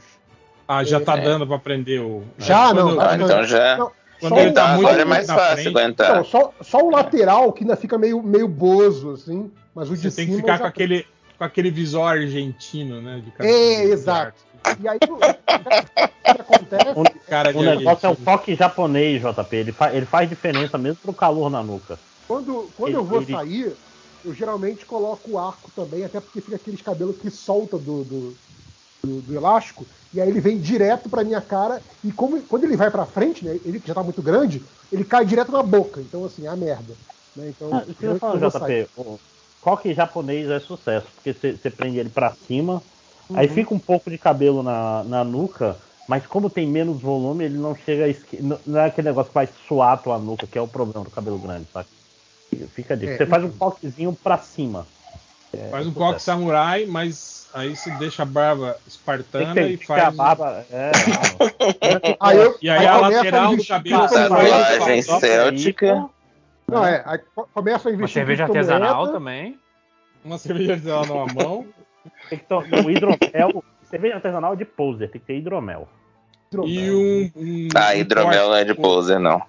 Ah, 0.67 0.83
já 0.83 1.01
tá 1.01 1.17
é. 1.17 1.23
dando 1.23 1.47
pra 1.47 1.59
prender 1.59 2.01
o. 2.01 2.25
Já, 2.39 2.75
não. 2.75 3.01
Ah, 3.01 3.15
então 3.15 3.45
já. 3.45 3.77
Não, 3.77 3.93
quando 4.19 4.39
ele 4.39 4.53
tá 4.53 4.75
muito 4.75 4.91
é 4.91 5.05
mais 5.05 5.27
fácil 5.27 5.63
frente, 5.63 5.69
aguentar. 5.69 6.17
Não, 6.17 6.25
só, 6.25 6.53
só 6.61 6.79
o 6.79 6.91
lateral 6.91 7.53
que 7.53 7.63
ainda 7.63 7.77
fica 7.77 7.97
meio, 7.97 8.23
meio 8.23 8.49
bozo, 8.49 9.13
assim. 9.13 9.51
Mas 9.75 9.91
o 9.91 9.97
de 9.97 10.11
Você 10.11 10.25
tem 10.25 10.27
que 10.27 10.37
ficar 10.37 10.59
com 10.59 10.67
aquele, 10.67 11.07
com 11.39 11.45
aquele 11.45 11.71
visor 11.71 12.11
argentino, 12.11 13.01
né? 13.01 13.23
é, 13.41 13.85
exato. 13.85 14.47
E 14.81 14.89
aí, 14.89 14.99
o 14.99 15.17
que 15.17 16.41
acontece? 16.41 16.93
O, 16.97 17.05
cara 17.29 17.57
o 17.57 17.63
negócio 17.63 18.07
é 18.07 18.11
o 18.11 18.17
toque 18.17 18.55
japonês, 18.57 19.23
JP. 19.23 19.57
Ele, 19.57 19.73
fa 19.73 19.95
ele 19.95 20.07
faz 20.07 20.29
diferença 20.29 20.77
mesmo 20.77 20.97
pro 20.97 21.13
calor 21.13 21.49
na 21.49 21.63
nuca. 21.63 21.99
Quando, 22.27 22.69
quando 22.77 22.89
ele, 22.89 22.97
eu 22.97 23.05
vou 23.05 23.23
ele... 23.23 23.33
sair, 23.33 23.77
eu 24.27 24.35
geralmente 24.35 24.85
coloco 24.85 25.31
o 25.31 25.39
arco 25.39 25.71
também, 25.75 26.05
até 26.05 26.21
porque 26.21 26.41
fica 26.41 26.57
aqueles 26.57 26.83
cabelos 26.83 27.17
que 27.17 27.31
solta 27.31 27.79
do, 27.79 28.03
do, 28.03 28.35
do, 29.03 29.21
do 29.23 29.35
elástico, 29.35 29.87
e 30.13 30.21
aí 30.21 30.29
ele 30.29 30.41
vem 30.41 30.59
direto 30.59 31.09
pra 31.09 31.23
minha 31.23 31.41
cara, 31.41 31.81
e 32.03 32.11
como, 32.11 32.43
quando 32.43 32.65
ele 32.65 32.77
vai 32.77 32.91
pra 32.91 33.07
frente, 33.07 33.45
né, 33.45 33.59
ele 33.65 33.79
que 33.79 33.87
já 33.87 33.95
tá 33.95 34.03
muito 34.03 34.21
grande, 34.21 34.63
ele 34.91 35.05
cai 35.05 35.25
direto 35.25 35.53
na 35.53 35.63
boca, 35.63 36.01
então 36.01 36.25
assim, 36.25 36.45
é 36.45 36.49
a 36.49 36.57
merda. 36.57 36.95
Né? 37.37 37.51
Então, 37.51 37.71
ah, 37.73 37.85
eu 38.01 38.19
falo, 38.19 38.39
JP, 38.39 38.89
o 38.97 39.19
coque 39.61 39.95
japonês 39.95 40.51
é 40.51 40.59
sucesso, 40.59 41.07
porque 41.15 41.33
você 41.33 41.71
prende 41.71 41.99
ele 41.99 42.11
pra 42.11 42.35
cima, 42.49 42.83
uhum. 43.31 43.39
aí 43.39 43.47
fica 43.47 43.73
um 43.73 43.79
pouco 43.79 44.11
de 44.11 44.19
cabelo 44.19 44.61
na, 44.61 45.05
na 45.05 45.23
nuca, 45.23 45.77
mas 46.09 46.27
como 46.27 46.51
tem 46.51 46.67
menos 46.67 47.01
volume, 47.01 47.45
ele 47.45 47.59
não 47.59 47.77
chega 47.77 48.07
a 48.07 48.59
Não 48.67 48.81
é 48.81 48.87
aquele 48.87 49.09
negócio 49.09 49.31
que 49.31 49.35
vai 49.35 49.49
suar 49.69 49.95
a 49.95 49.97
tua 49.97 50.19
nuca, 50.19 50.47
que 50.47 50.59
é 50.59 50.61
o 50.61 50.69
problema 50.69 51.05
do 51.05 51.11
cabelo 51.11 51.39
grande, 51.39 51.67
sabe? 51.73 51.89
Fica 52.69 52.95
a 52.95 52.97
dica. 52.97 53.13
É, 53.13 53.17
você 53.19 53.27
faz 53.27 53.45
um 53.45 53.51
coquezinho 53.51 54.13
pra 54.13 54.39
cima. 54.39 54.87
É, 55.53 55.69
faz 55.71 55.87
um 55.87 55.93
coque 55.93 56.21
samurai, 56.21 56.87
mas 56.87 57.49
aí 57.55 57.75
você 57.75 57.91
deixa 57.93 58.23
a 58.23 58.27
barba 58.27 58.77
espartana 58.87 59.61
e 59.63 59.77
faz. 59.77 60.05
A 60.05 60.11
barba, 60.11 60.67
é, 60.71 60.93
aí 62.21 62.37
eu, 62.37 62.57
e 62.61 62.69
aí, 62.69 62.79
aí 62.79 62.87
a 62.87 62.97
lateral 62.99 63.57
do 63.57 63.67
cabelo 63.67 64.09
tatuagem 64.09 65.03
céltica. 65.03 66.09
Não, 66.69 66.85
é, 66.85 67.03
aí 67.07 67.19
começa 67.55 67.89
a 67.89 67.93
investir. 67.93 68.23
Uma 68.23 68.27
cerveja 68.27 68.45
artesanal 68.45 69.13
também. 69.13 69.59
Uma 70.25 70.39
cerveja 70.39 70.73
artesanal 70.75 71.27
na 71.27 71.35
mão. 71.35 71.67
Tem 72.29 72.39
que 72.39 72.45
tomar 72.45 72.85
o 72.85 72.91
hidromel. 72.91 73.65
cerveja 73.85 74.15
artesanal 74.17 74.55
de 74.55 74.65
poser, 74.65 75.11
tem 75.11 75.21
que 75.21 75.27
ter 75.27 75.39
hidromel. 75.39 75.89
hidromel. 76.49 76.73
E 76.73 76.91
um, 76.91 77.31
um. 77.35 77.69
Ah, 77.75 77.97
hidromel 77.97 78.49
não 78.49 78.55
é 78.55 78.65
de 78.65 78.75
poser, 78.75 79.19
não. 79.19 79.43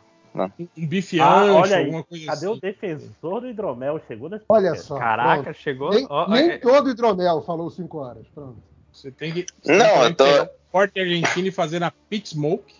Um 0.77 0.87
bife 0.87 1.19
ah, 1.19 1.41
ancho, 1.41 1.53
olha 1.53 1.77
aí, 1.77 1.91
coisa 2.03 2.25
cadê 2.25 2.45
assim. 2.45 2.47
o 2.47 2.59
defensor 2.59 3.41
do 3.41 3.49
hidromel? 3.49 4.01
Chegou 4.07 4.29
nesse 4.29 4.45
Olha 4.47 4.75
só. 4.75 4.97
Caraca, 4.97 5.43
pronto. 5.43 5.57
chegou. 5.57 5.89
Nem, 5.89 6.07
oh, 6.09 6.27
nem 6.29 6.51
é... 6.51 6.57
todo 6.57 6.89
hidromel 6.89 7.41
falou 7.41 7.69
5 7.69 7.97
horas. 7.97 8.25
Pronto. 8.33 8.57
Você 8.91 9.11
tem 9.11 9.31
que. 9.31 9.45
Não, 9.65 10.03
eu 10.03 10.15
tô. 10.15 10.25
Porte 10.71 10.99
Argentina 10.99 11.47
e 11.47 11.51
fazer 11.51 11.79
na 11.79 11.91
Pit 11.91 12.29
Smoke. 12.29 12.75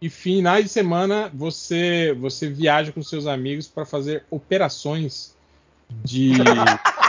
E 0.00 0.10
finais 0.10 0.64
de 0.64 0.70
semana 0.70 1.30
você 1.32 2.14
você 2.20 2.48
viaja 2.48 2.92
com 2.92 3.02
seus 3.02 3.26
amigos 3.26 3.66
para 3.66 3.86
fazer 3.86 4.24
operações 4.30 5.34
de 6.02 6.32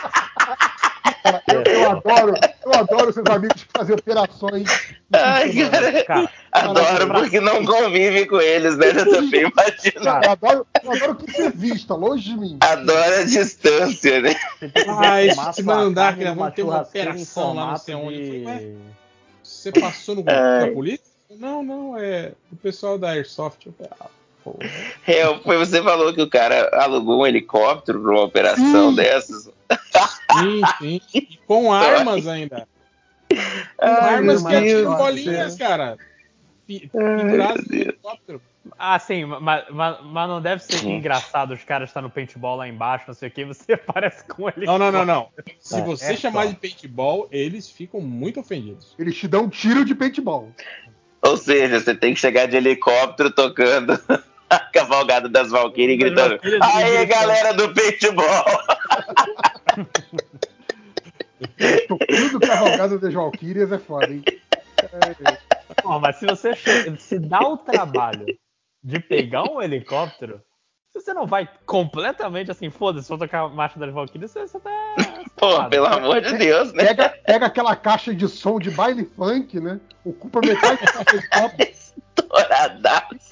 eu, 1.86 1.92
adoro, 1.92 2.34
eu 2.66 2.74
adoro 2.74 3.14
seus 3.14 3.26
amigos 3.28 3.66
fazer 3.76 3.94
operações. 3.94 4.68
Ai, 5.14 5.54
cara, 5.70 6.04
cara, 6.04 6.32
adoro 6.52 7.14
porque 7.14 7.40
não 7.40 7.66
convive 7.66 8.26
com 8.26 8.42
eles, 8.42 8.78
né? 8.78 8.88
Eu 8.90 9.10
também 9.10 9.42
imagino. 9.42 10.06
Eu 10.06 10.32
adoro, 10.32 10.68
eu 10.84 10.92
adoro 10.92 11.16
que 11.16 11.32
você 11.32 11.50
vista, 11.50 11.94
longe 11.94 12.24
de 12.24 12.38
mim. 12.38 12.58
Adoro 12.62 13.16
a 13.16 13.24
distância, 13.24 14.22
né? 14.22 14.36
Ah, 14.88 15.24
esse 15.24 15.54
se 15.54 15.64
mandar 15.64 16.18
que 16.18 16.24
nós 16.24 16.36
vamos 16.36 16.54
ter 16.54 16.64
uma 16.64 16.82
operação 16.82 17.54
lá 17.54 17.72
não 17.72 17.78
sei 17.78 17.96
onde. 17.96 18.76
Você 19.44 19.72
passou 19.72 20.16
no 20.16 20.24
grupo 20.24 20.40
da 20.40 20.72
polícia? 20.74 21.16
Não, 21.38 21.64
não, 21.64 21.98
é 21.98 22.34
o 22.52 22.56
pessoal 22.56 22.98
da 22.98 23.12
Airsoft. 23.12 23.68
É, 25.08 25.38
foi 25.40 25.58
você 25.58 25.82
falou 25.82 26.14
que 26.14 26.22
o 26.22 26.30
cara 26.30 26.70
alugou 26.74 27.22
um 27.22 27.28
helicóptero 27.28 28.02
para 28.02 28.12
uma 28.12 28.24
operação 28.24 28.90
hum. 28.90 28.96
dessas. 28.96 29.50
Sim, 30.40 30.62
sim. 30.78 31.02
E 31.14 31.40
com 31.48 31.72
armas 31.74 32.28
ainda. 32.28 32.68
Com 33.30 33.86
Ai, 33.86 34.16
armas 34.16 34.44
que 34.44 34.56
atiram 34.56 34.96
bolinhas, 34.96 35.56
cara. 35.56 35.98
Penduradas 36.68 37.68
no 37.68 37.76
helicóptero. 37.76 38.42
Ah, 38.78 38.98
sim, 38.98 39.26
mas, 39.26 39.66
mas, 39.70 39.98
mas, 40.04 40.30
não 40.30 40.42
deve 40.42 40.64
ser 40.64 40.84
engraçado 40.86 41.54
os 41.54 41.64
caras 41.64 41.90
estar 41.90 42.02
no 42.02 42.10
paintball 42.10 42.58
lá 42.58 42.68
embaixo, 42.68 43.06
não 43.08 43.14
sei 43.14 43.30
o 43.30 43.32
que, 43.32 43.46
você 43.46 43.74
aparece 43.74 44.26
com 44.26 44.50
ele. 44.50 44.66
Não, 44.66 44.78
não, 44.78 44.92
não, 44.92 45.06
não. 45.06 45.30
Se 45.60 45.80
é, 45.80 45.84
você 45.84 46.14
é 46.14 46.18
chamar 46.18 46.46
só. 46.46 46.50
de 46.50 46.56
paintball, 46.56 47.28
eles 47.32 47.70
ficam 47.70 48.02
muito 48.02 48.40
ofendidos. 48.40 48.96
Eles 48.98 49.16
te 49.16 49.28
dão 49.28 49.44
um 49.44 49.50
tiro 49.50 49.86
de 49.86 49.94
paintball. 49.94 50.52
Ou 51.22 51.38
seja, 51.38 51.80
você 51.80 51.96
tem 51.96 52.14
que 52.14 52.20
chegar 52.20 52.48
de 52.48 52.56
helicóptero 52.56 53.32
tocando 53.32 54.00
a 54.50 54.60
cavalgada 54.60 55.28
das 55.30 55.50
Valkyries 55.50 55.98
gritando: 55.98 56.40
Aê, 56.62 57.06
galera 57.06 57.54
do 57.54 57.74
paintball! 57.74 58.46
Tocando 61.88 62.40
cavalgada 62.40 62.98
das 62.98 63.14
Valkyrias 63.14 63.72
é 63.72 63.78
foda, 63.78 64.12
hein? 64.12 64.24
É. 64.26 66.00
mas 66.00 66.18
se 66.18 66.26
você 66.26 66.54
se 66.98 67.20
dá 67.20 67.40
o 67.42 67.58
trabalho 67.58 68.26
de 68.84 69.00
pegar 69.00 69.44
um 69.44 69.62
helicóptero, 69.62 70.42
se 70.90 71.02
você 71.02 71.14
não 71.14 71.26
vai 71.26 71.50
completamente 71.66 72.52
assim, 72.52 72.70
foda-se, 72.70 73.10
vou 73.10 73.18
tocar 73.18 73.42
a 73.42 73.50
marcha 73.50 73.80
das 73.80 73.92
Valkyrias, 73.94 74.32
você, 74.32 74.48
você 74.48 74.60
tá. 74.60 74.96
Pô, 75.36 75.58
tá 75.58 75.68
pelo 75.68 75.88
amor 75.88 76.22
de 76.22 76.38
Deus, 76.38 76.72
né? 76.72 76.86
Pega, 76.86 77.10
pega 77.10 77.46
aquela 77.48 77.76
caixa 77.76 78.14
de 78.14 78.28
som 78.28 78.60
de 78.60 78.72
baile 78.72 79.06
funk, 79.16 79.60
né? 79.60 79.80
Ocupa 80.06 80.40
metade 80.40 80.80
do 80.86 81.76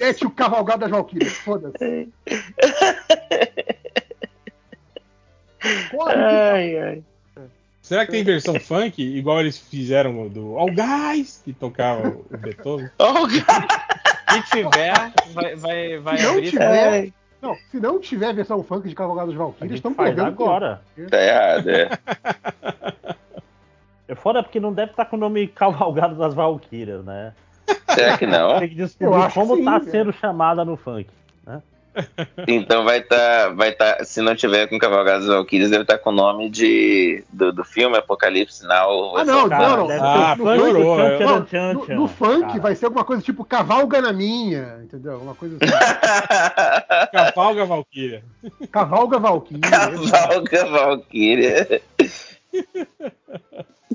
Mete 0.00 0.26
o 0.26 0.30
cavalgado 0.30 0.80
das 0.80 0.90
Valkyrias, 0.90 1.32
foda-se. 1.34 2.08
Corre, 5.90 6.14
ai, 6.14 6.78
ai. 6.78 7.02
Será 7.80 8.06
que 8.06 8.12
tem 8.12 8.24
versão 8.24 8.58
funk, 8.58 9.02
igual 9.02 9.40
eles 9.40 9.58
fizeram 9.58 10.26
do 10.28 10.56
All 10.56 10.68
Guys, 10.68 11.42
que 11.44 11.52
tocava 11.52 12.08
o 12.08 12.24
Beethoven? 12.38 12.90
All 12.98 13.26
Guys! 13.26 13.44
Se 14.30 14.42
tiver, 14.50 15.12
vai, 15.34 15.54
vai, 15.54 15.98
vai 15.98 16.16
se 16.16 16.24
não 16.24 16.30
abrir. 16.32 16.50
Tiver, 16.50 17.12
não, 17.42 17.56
se 17.70 17.80
não 17.80 18.00
tiver 18.00 18.34
versão 18.34 18.62
funk 18.62 18.88
de 18.88 18.94
Cavalgados 18.94 19.34
Valkyrias, 19.34 19.76
estão 19.76 19.92
perdendo 19.92 20.26
agora. 20.26 20.80
Tá 21.10 21.22
errado, 21.22 21.68
é. 21.68 21.90
É 24.08 24.14
foda 24.14 24.42
porque 24.42 24.60
não 24.60 24.72
deve 24.72 24.92
estar 24.92 25.04
com 25.04 25.16
o 25.16 25.20
nome 25.20 25.46
Cavalgado 25.48 26.14
das 26.14 26.34
Valkyrias, 26.34 27.04
né? 27.04 27.34
Será 27.94 28.18
que 28.18 28.26
não? 28.26 28.58
Tem 28.58 28.68
que 28.68 28.74
descobrir 28.74 29.32
como 29.32 29.56
está 29.56 29.80
sendo 29.80 30.12
chamada 30.12 30.64
no 30.64 30.76
funk. 30.76 31.08
Então 32.48 32.84
vai 32.84 32.98
estar, 32.98 33.16
tá, 33.16 33.48
vai 33.50 33.72
tá, 33.72 34.04
se 34.04 34.20
não 34.20 34.34
tiver 34.34 34.66
com 34.66 34.78
Cavalgados 34.78 35.28
Valkyries, 35.28 35.70
deve 35.70 35.82
estar 35.82 35.96
tá 35.96 36.02
com 36.02 36.10
o 36.10 36.12
nome 36.12 36.50
de, 36.50 37.24
do, 37.32 37.52
do 37.52 37.62
filme 37.64 37.96
Apocalipse 37.96 38.66
Now. 38.66 39.16
Ah, 39.16 39.24
não, 39.24 39.48
cara, 39.48 39.76
não. 39.76 39.88
Ah, 39.90 40.34
no, 40.36 40.44
piorou, 40.44 40.98
no, 40.98 41.74
no, 41.74 41.94
no 41.94 42.08
funk 42.08 42.46
cara. 42.46 42.60
vai 42.60 42.74
ser 42.74 42.86
alguma 42.86 43.04
coisa 43.04 43.22
tipo 43.22 43.44
Cavalga 43.44 44.00
na 44.00 44.12
minha, 44.12 44.80
entendeu? 44.82 45.18
Uma 45.18 45.36
coisa 45.36 45.56
assim. 45.60 45.72
Cavalga 47.12 47.64
Valkyria. 47.64 48.24
Cavalga 48.72 49.18
Valkyria. 49.20 49.70
Cavalga 49.70 50.66
Valkyria. 50.66 51.82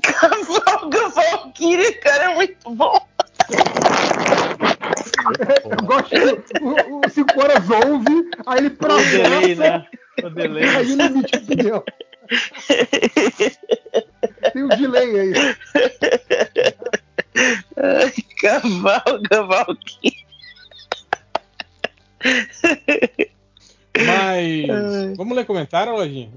Cavalga 0.02 1.08
Valkyria, 1.10 2.00
cara, 2.00 2.32
é 2.32 2.34
muito 2.34 2.70
bom. 2.70 2.98
Eu 5.64 5.86
gosto 5.86 6.14
o 6.60 7.08
5 7.08 7.40
horas 7.40 7.70
ouve, 7.70 8.30
aí 8.46 8.58
ele 8.58 8.70
processa. 8.70 9.18
O 9.18 9.22
delay, 9.22 9.54
né? 9.54 9.86
O 10.22 10.28
delay. 10.28 10.64
Aí 10.64 10.92
ele 10.92 11.02
emite 11.02 11.36
opinião. 11.36 11.82
Tem 14.52 14.62
um 14.62 14.68
delay 14.68 15.20
aí. 15.20 15.32
Ai, 17.76 18.12
cavalga, 18.40 19.42
Valkyrie. 19.46 20.26
Mas. 24.04 25.16
Vamos 25.16 25.36
ler 25.36 25.46
comentário, 25.46 25.94
Lojinha? 25.94 26.30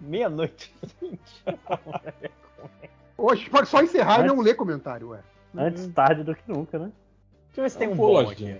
Meia-noite. 0.00 0.74
Hoje 3.18 3.50
pode 3.50 3.68
só 3.68 3.82
encerrar 3.82 4.18
Mas... 4.18 4.24
e 4.24 4.34
não 4.34 4.40
ler 4.40 4.54
comentário, 4.54 5.10
ué. 5.10 5.20
Antes 5.56 5.86
tarde 5.88 6.22
do 6.22 6.34
que 6.34 6.42
nunca, 6.46 6.78
né? 6.78 6.90
Deixa 7.46 7.60
eu 7.60 7.62
ver 7.62 7.70
se 7.70 7.78
tem 7.78 7.88
um 7.88 7.96
bom 7.96 8.18
aqui. 8.18 8.56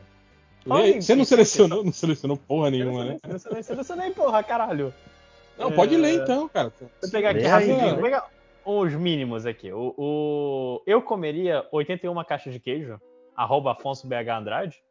Você 1.00 1.14
não 1.14 1.24
selecionou, 1.24 1.84
não 1.84 1.92
selecionou 1.92 2.36
porra 2.36 2.70
nenhuma, 2.70 3.04
né? 3.04 3.18
Selecionei, 3.24 3.62
selecionei, 3.62 4.10
porra, 4.10 4.42
caralho. 4.42 4.92
Não, 5.58 5.68
é... 5.70 5.72
pode 5.74 5.96
ler 5.96 6.22
então, 6.22 6.48
cara. 6.48 6.72
Vou 6.78 7.10
pegar 7.10 7.30
aqui 7.30 7.42
rapidinho. 7.42 7.94
Vou 7.94 8.02
pegar 8.02 8.28
os 8.64 8.92
mínimos 8.94 9.46
aqui. 9.46 9.72
O, 9.72 9.94
o, 9.96 10.82
eu 10.86 11.02
comeria 11.02 11.66
81 11.72 12.22
caixas 12.24 12.52
de 12.52 12.60
queijo, 12.60 13.00
arroba 13.36 13.72
Afonso 13.72 14.06
BH 14.06 14.30
Andrade. 14.30 14.82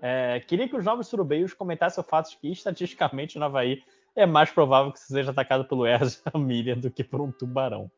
É, 0.00 0.40
queria 0.46 0.68
que 0.68 0.76
os 0.76 0.84
novos 0.84 1.08
surubeiros 1.08 1.54
comentassem 1.54 2.02
o 2.02 2.06
fato 2.06 2.30
de 2.30 2.36
que, 2.36 2.52
estatisticamente, 2.52 3.38
no 3.38 3.46
Havaí 3.46 3.82
é 4.14 4.26
mais 4.26 4.50
provável 4.50 4.92
que 4.92 5.00
seja 5.00 5.30
atacado 5.30 5.64
pelo 5.64 5.86
Ezra 5.86 6.32
Miriam 6.38 6.78
do 6.78 6.90
que 6.90 7.02
por 7.02 7.20
um 7.20 7.30
tubarão. 7.30 7.90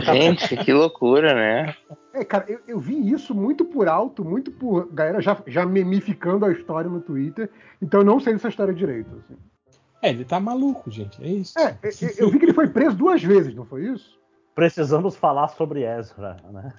Gente, 0.00 0.56
que 0.56 0.72
loucura, 0.72 1.34
né? 1.34 1.74
É, 2.12 2.24
cara, 2.24 2.44
eu, 2.48 2.60
eu, 2.66 2.78
vi 2.78 3.10
isso 3.10 3.34
muito 3.34 3.64
por 3.64 3.88
alto, 3.88 4.24
muito 4.24 4.50
por 4.50 4.92
galera 4.92 5.20
já, 5.20 5.36
já 5.46 5.64
memificando 5.64 6.44
a 6.44 6.52
história 6.52 6.90
no 6.90 7.00
Twitter, 7.00 7.48
então 7.80 8.00
eu 8.00 8.04
não 8.04 8.20
sei 8.20 8.34
dessa 8.34 8.48
história 8.48 8.74
direito. 8.74 9.10
Assim. 9.18 9.38
É, 10.02 10.10
ele 10.10 10.24
tá 10.24 10.38
maluco, 10.38 10.90
gente, 10.90 11.22
é 11.22 11.28
isso. 11.28 11.58
É, 11.58 11.76
eu 12.18 12.30
vi 12.30 12.38
que 12.38 12.44
ele 12.44 12.54
foi 12.54 12.68
preso 12.68 12.96
duas 12.96 13.22
vezes, 13.22 13.54
não 13.54 13.64
foi 13.64 13.86
isso? 13.86 14.18
Precisamos 14.54 15.16
falar 15.16 15.48
sobre 15.48 15.84
Ezra, 15.84 16.36
né? 16.50 16.72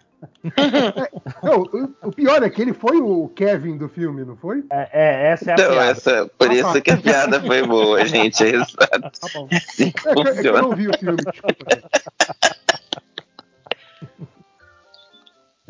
É, 0.44 1.46
não, 1.46 1.64
o, 2.04 2.12
pior 2.12 2.44
é 2.44 2.50
que 2.50 2.62
ele 2.62 2.74
foi 2.74 2.98
o 3.00 3.30
Kevin 3.30 3.78
do 3.78 3.88
filme, 3.88 4.26
não 4.26 4.36
foi? 4.36 4.66
É, 4.70 4.90
é 4.92 5.32
essa 5.32 5.52
é 5.52 5.54
a 5.54 5.54
então, 5.54 5.72
piada. 5.72 5.92
Essa, 5.92 6.32
por 6.38 6.50
ah, 6.50 6.54
isso 6.54 6.74
tá. 6.74 6.82
que 6.82 6.92
a 6.92 6.98
piada 6.98 7.42
foi 7.42 7.66
boa, 7.66 8.06
gente. 8.06 8.44
É 8.44 8.50
exato. 8.56 8.78
Tá 8.78 9.28
bom. 9.34 9.48
Assim 9.52 9.94
é, 10.06 10.30
é, 10.30 10.42
que 10.42 10.48
eu 10.48 10.62
não 10.62 10.76
vi 10.76 10.90
o 10.90 10.98
filme, 10.98 11.18
desculpa. 11.18 11.66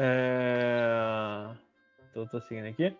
É... 0.01 1.49
Tô, 2.13 2.25
tô, 2.25 2.39
seguindo 2.39 2.67
aqui. 2.67 2.95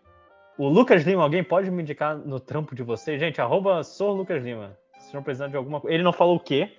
O 0.57 0.67
Lucas 0.67 1.03
Lima, 1.03 1.23
alguém 1.23 1.41
pode 1.41 1.71
me 1.71 1.81
indicar 1.81 2.17
no 2.17 2.41
trampo 2.41 2.75
de 2.75 2.83
vocês? 2.83 3.17
Gente, 3.17 3.39
arroba 3.39 3.81
sou 3.83 4.13
Lucas 4.13 4.43
Lima. 4.43 4.77
Se 4.99 5.05
estão 5.05 5.23
precisando 5.23 5.51
de 5.51 5.57
alguma 5.57 5.79
coisa. 5.79 5.95
Ele 5.95 6.03
não 6.03 6.11
falou 6.11 6.35
o 6.35 6.39
quê? 6.39 6.69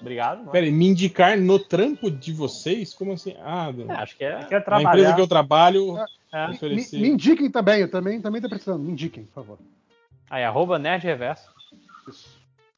Obrigado. 0.00 0.50
Peraí, 0.50 0.72
me 0.72 0.88
indicar 0.88 1.38
no 1.38 1.60
trampo 1.60 2.10
de 2.10 2.32
vocês? 2.32 2.92
Como 2.92 3.12
assim? 3.12 3.36
Ah, 3.40 3.72
é, 3.88 3.92
acho 3.92 4.16
que 4.16 4.24
é. 4.24 4.48
é 4.50 4.64
a 4.66 4.82
empresa 4.82 5.14
que 5.14 5.20
eu 5.20 5.28
trabalho. 5.28 5.96
É. 6.32 6.48
Me, 6.66 7.00
me, 7.00 7.08
indiquem 7.10 7.48
também, 7.48 7.82
eu 7.82 7.90
também, 7.90 8.20
também 8.20 8.42
tô 8.42 8.48
precisando. 8.48 8.82
Me 8.82 8.90
indiquem, 8.90 9.24
por 9.26 9.34
favor. 9.34 9.58
Aí, 10.28 10.42
arroba 10.42 10.76
Nerd 10.76 11.04
Reverso. 11.04 11.48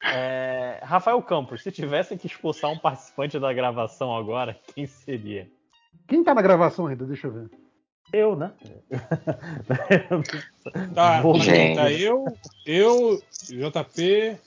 É, 0.03 0.79
Rafael 0.83 1.19
Campos, 1.23 1.63
se 1.63 1.71
tivessem 1.71 2.15
que 2.15 2.27
expulsar 2.27 2.69
um 2.69 2.77
participante 2.77 3.39
da 3.39 3.51
gravação 3.51 4.15
agora, 4.15 4.59
quem 4.75 4.85
seria? 4.85 5.49
Quem 6.07 6.23
tá 6.23 6.33
na 6.33 6.41
gravação 6.41 6.87
ainda? 6.87 7.05
Deixa 7.05 7.27
eu 7.27 7.31
ver. 7.31 7.49
Eu, 8.13 8.35
né? 8.35 8.51
tá, 10.93 11.21
tá 11.75 11.91
eu, 11.91 12.25
eu, 12.65 13.21
JP, 13.49 14.37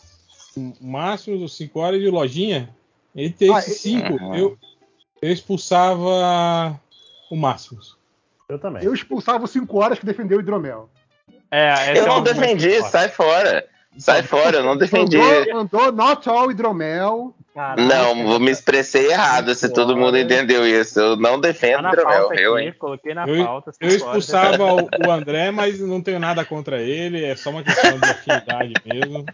Máximo, 0.80 1.38
dos 1.38 1.56
5 1.56 1.78
horas 1.78 2.00
de 2.00 2.08
lojinha. 2.08 2.68
Ele 3.14 3.30
tem 3.30 3.52
ah, 3.52 3.60
5. 3.60 4.34
Eu, 4.34 4.56
eu 5.20 5.32
expulsava 5.32 6.80
o 7.30 7.36
Máximo. 7.36 7.80
Eu 8.48 8.58
também. 8.58 8.82
Eu 8.84 8.94
expulsava 8.94 9.44
os 9.44 9.50
5 9.50 9.76
horas 9.76 9.98
que 9.98 10.06
defendeu 10.06 10.38
o 10.38 10.40
hidromel. 10.40 10.88
É, 11.50 11.98
eu 11.98 12.06
não 12.06 12.18
é 12.18 12.22
defendi, 12.22 12.82
sai 12.84 13.08
fora. 13.08 13.66
Sai 13.98 14.22
fora, 14.22 14.58
eu 14.58 14.62
não 14.62 14.76
defendi. 14.76 15.18
Mandou, 15.18 15.54
mandou 15.54 15.92
not 15.92 16.28
all 16.28 16.50
hidromel. 16.50 17.34
Caraca, 17.54 17.82
não, 17.82 18.38
me 18.38 18.52
expressei 18.52 19.10
errado 19.10 19.52
se 19.52 19.68
todo 19.68 19.96
mundo 19.96 20.16
entendeu 20.16 20.64
isso. 20.64 21.00
Eu 21.00 21.16
não 21.16 21.40
defendo 21.40 21.82
tá 21.82 21.92
hidromel. 21.92 22.32
Eu, 22.34 22.58
hein? 22.58 22.72
Coloquei 22.78 23.12
na 23.14 23.26
eu, 23.26 23.44
pauta. 23.44 23.72
Eu 23.80 23.88
expulsava 23.88 24.64
o, 24.64 24.88
o, 25.06 25.10
André, 25.10 25.50
mas 25.50 25.80
não 25.80 26.00
tenho 26.00 26.20
nada 26.20 26.44
contra 26.44 26.80
ele. 26.80 27.24
É 27.24 27.34
só 27.34 27.50
uma 27.50 27.64
questão 27.64 27.98
de 27.98 28.08
afinidade 28.08 28.74
mesmo. 28.86 29.24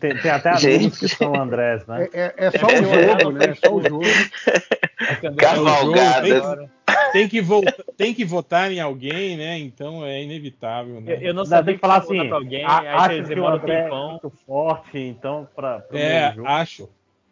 Tem, 0.00 0.16
tem 0.16 0.30
até 0.30 0.50
amigos 0.50 0.98
que 0.98 1.08
são 1.08 1.38
Andrés, 1.38 1.86
né? 1.86 2.08
É, 2.14 2.34
é, 2.38 2.46
é 2.46 2.50
só 2.52 2.66
o 2.66 2.70
jogo, 2.70 3.32
né? 3.32 3.44
É 3.44 3.54
só 3.54 3.74
o 3.74 3.82
jogo. 3.82 4.04
Cavalgada 5.36 6.70
tem 7.12 7.28
que, 7.28 7.40
voltar, 7.40 7.74
tem 7.96 8.14
que 8.14 8.24
votar 8.24 8.70
em 8.72 8.80
alguém, 8.80 9.36
né? 9.36 9.58
Então 9.58 10.04
é 10.04 10.22
inevitável. 10.22 11.00
Né? 11.00 11.14
Eu, 11.14 11.20
eu 11.20 11.34
não 11.34 11.44
sabia 11.44 11.74
que 11.74 11.80
falar 11.80 11.98
assim. 11.98 12.30
Alguém, 12.30 12.64
a, 12.64 13.04
acho 13.04 13.24
que 13.24 13.40
o 13.40 13.46
André 13.46 13.74
é 13.74 13.90
muito 13.90 14.30
forte, 14.46 14.98
então 14.98 15.48
para. 15.54 15.84
É, 15.92 16.34
acho. 16.44 16.88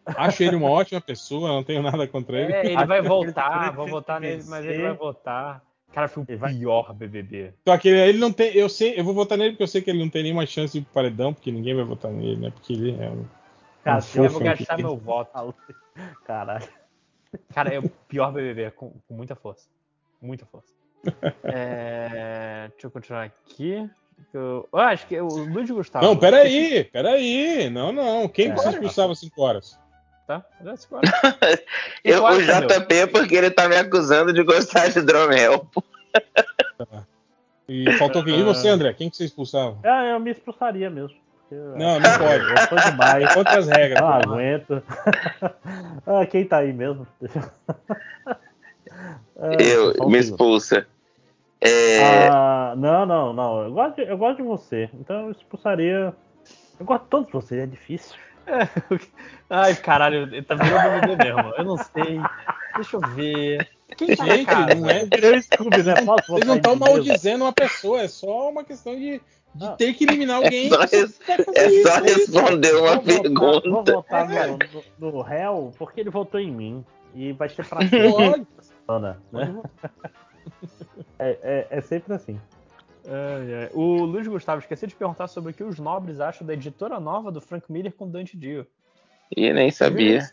Acho 0.07 0.43
ele 0.43 0.57
uma 0.57 0.68
ótima 0.68 1.01
pessoa, 1.01 1.49
não 1.49 1.65
tenho 1.65 1.83
nada 1.83 2.07
contra 2.07 2.39
ele. 2.39 2.52
É, 2.52 2.67
ele 2.67 2.84
vai 2.84 3.01
voltar, 3.01 3.73
vou 3.73 3.86
votar 3.86 4.20
nele, 4.20 4.44
mas 4.47 4.65
ele 4.65 4.83
vai 4.83 4.93
votar. 4.93 5.62
Cara, 5.93 6.09
foi 6.09 6.25
o 6.25 6.26
pior 6.26 6.93
BBB. 6.93 7.55
Só 7.67 7.78
que 7.78 7.89
ele 7.89 8.18
não 8.18 8.33
tem, 8.33 8.52
eu 8.55 8.68
sei, 8.68 8.99
eu 8.99 9.05
vou 9.05 9.15
votar 9.15 9.39
nele 9.39 9.52
porque 9.52 9.62
eu 9.62 9.68
sei 9.68 9.81
que 9.81 9.91
ele 9.91 10.01
não 10.01 10.10
tem 10.10 10.25
nenhuma 10.25 10.44
chance 10.44 10.73
de 10.73 10.81
ir 10.81 10.83
pro 10.83 10.93
paredão, 10.93 11.33
porque 11.33 11.52
ninguém 11.52 11.75
vai 11.75 11.84
votar 11.84 12.10
nele, 12.10 12.36
né? 12.36 12.51
Porque 12.51 12.73
ele 12.73 12.91
é 13.01 13.09
um. 13.09 13.25
Cara, 13.84 14.02
um 14.17 14.25
eu 14.25 14.31
vou 14.31 14.41
gastar 14.41 14.76
meu 14.76 14.97
voto. 14.97 15.55
Caralho. 16.26 16.68
Cara, 17.52 17.72
é 17.72 17.78
o 17.78 17.88
pior 18.08 18.32
BBB, 18.32 18.70
com, 18.72 18.92
com 19.06 19.14
muita 19.14 19.34
força. 19.34 19.68
Muita 20.20 20.46
força. 20.46 20.72
É, 21.44 22.68
deixa 22.72 22.86
eu 22.86 22.90
continuar 22.90 23.24
aqui. 23.24 23.88
Eu, 24.32 24.66
eu 24.72 24.78
acho 24.78 25.06
que 25.06 25.14
é 25.14 25.22
o 25.22 25.28
Luiz 25.28 25.70
Gustavo. 25.70 26.04
Não, 26.04 26.16
peraí, 26.16 26.84
peraí. 26.84 27.68
Não, 27.68 27.92
não. 27.92 28.26
Quem 28.26 28.50
é, 28.50 28.54
você 28.54 28.70
expulsava 28.70 29.14
5 29.14 29.42
horas? 29.42 29.78
Tá? 30.26 30.42
eu, 32.02 32.24
o 32.24 32.40
JP 32.40 32.94
é 32.94 33.06
porque 33.06 33.34
ele 33.34 33.50
tá 33.50 33.68
me 33.68 33.76
acusando 33.76 34.32
de 34.32 34.42
gostar 34.42 34.88
de 34.88 34.98
hidromel. 34.98 35.68
Tá. 36.78 37.06
E 37.68 37.90
faltou 37.98 38.24
quem? 38.24 38.40
E 38.40 38.42
você, 38.42 38.68
André? 38.68 38.92
Quem 38.94 39.10
que 39.10 39.16
você 39.16 39.24
expulsava? 39.24 39.78
Ah, 39.84 40.04
eu 40.04 40.20
me 40.20 40.30
expulsaria 40.30 40.88
mesmo. 40.88 41.18
Não, 41.76 42.00
não 42.00 42.10
pode. 42.18 42.44
Eu 42.50 42.58
sou 42.68 42.78
demais. 42.91 43.34
Contra 43.34 43.58
as 43.58 43.68
regras. 43.68 44.00
Não 44.00 44.08
aguento. 44.08 44.83
ah, 46.07 46.26
quem 46.26 46.44
tá 46.44 46.58
aí 46.58 46.73
mesmo? 46.73 47.07
eu, 49.58 50.08
me 50.08 50.18
expulsa. 50.18 50.86
É... 51.60 52.28
Ah, 52.28 52.74
não, 52.76 53.07
não, 53.07 53.33
não. 53.33 53.62
Eu 53.62 53.73
gosto, 53.73 53.97
de, 53.97 54.02
eu 54.02 54.18
gosto 54.18 54.36
de 54.36 54.42
você. 54.42 54.91
Então 54.94 55.26
eu 55.26 55.31
expulsaria. 55.31 56.15
Eu 56.78 56.86
gosto 56.86 57.05
de 57.05 57.08
todos 57.10 57.33
vocês, 57.33 57.60
é 57.62 57.66
difícil. 57.66 58.16
É, 58.47 58.68
ai, 59.49 59.74
caralho, 59.74 60.44
tá 60.44 60.55
virando 60.55 61.00
BBB 61.00 61.24
mesmo. 61.24 61.55
Eu 61.57 61.65
não 61.65 61.78
sei. 61.78 62.20
Deixa 62.74 62.97
eu 62.97 63.00
ver. 63.00 63.68
Quem 63.97 64.15
tá 64.16 64.24
Gente, 64.24 64.55
não 64.76 64.91
é. 64.91 65.41
Scooby, 65.41 65.83
né? 65.83 65.94
Posso 66.05 66.33
Vocês 66.33 66.47
não 66.47 66.57
estão 66.57 66.76
maldizendo 66.76 67.44
uma 67.44 67.52
pessoa, 67.52 68.02
é 68.02 68.08
só 68.08 68.50
uma 68.50 68.65
questão 68.65 68.94
de, 68.97 69.20
de 69.55 69.76
ter 69.76 69.94
que 69.94 70.05
eliminar 70.05 70.36
alguém. 70.42 70.66
É 70.66 70.70
só, 70.70 70.81
res... 70.81 71.20
é 71.28 71.83
só 71.83 72.00
responder 72.02 72.74
uma 72.74 72.97
vou 72.97 73.02
pergunta. 73.02 73.70
vou 73.70 73.84
votar 73.84 74.28
no, 74.28 74.58
no, 74.99 75.12
no 75.12 75.23
réu 75.23 75.73
porque 75.78 76.00
ele 76.00 76.10
votou 76.10 76.41
em 76.41 76.50
mim. 76.50 76.84
E 77.15 77.33
vai 77.33 77.49
ser 77.49 77.65
pra 77.66 77.81
sempre. 77.89 78.47
né? 79.00 79.16
É, 81.18 81.39
é, 81.70 81.78
é 81.78 81.81
sempre 81.81 82.12
assim. 82.12 82.39
É, 83.07 83.68
é. 83.68 83.70
O 83.73 84.05
Luiz 84.05 84.26
Gustavo 84.26 84.60
esqueci 84.60 84.86
de 84.86 84.94
perguntar 84.94 85.26
sobre 85.28 85.52
o 85.52 85.55
que 85.55 85.65
os 85.65 85.78
nobres 85.78 86.20
acham 86.20 86.47
da 86.47 86.52
editora 86.52 87.00
nova 87.00 87.33
do 87.33 87.41
Frank 87.41 87.70
Miller 87.73 87.92
com 87.92 88.08
Dante 88.08 88.36
Dio. 88.36 88.66
E 89.34 89.52
nem 89.52 89.70
sabia. 89.70 90.31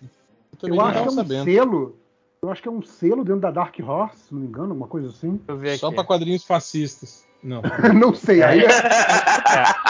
Eu, 0.62 0.76
eu 0.76 0.82
acho 0.82 0.92
que 0.94 1.08
é 1.08 1.12
um 1.12 1.12
sabendo. 1.12 1.44
selo. 1.46 2.00
Eu 2.42 2.50
acho 2.50 2.62
que 2.62 2.68
é 2.68 2.72
um 2.72 2.82
selo 2.82 3.24
dentro 3.24 3.42
da 3.42 3.52
Dark 3.52 3.76
Horse, 3.80 4.18
se 4.18 4.34
não 4.34 4.42
me 4.42 4.48
engano, 4.48 4.74
uma 4.74 4.88
coisa 4.88 5.10
assim. 5.10 5.40
Só 5.78 5.92
para 5.92 6.04
quadrinhos 6.04 6.44
fascistas. 6.44 7.26
Não. 7.44 7.62
não 7.94 8.14
sei. 8.14 8.44
Aí 8.44 8.62
é. 8.62 8.70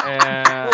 é... 0.08 0.70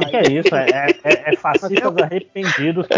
O 0.00 0.06
que, 0.06 0.16
é 0.16 0.22
isso? 0.32 0.54
É, 0.54 0.90
é, 1.04 1.32
é 1.32 1.36
fascistas 1.36 1.96
arrependidos 1.96 2.86
que 2.88 2.94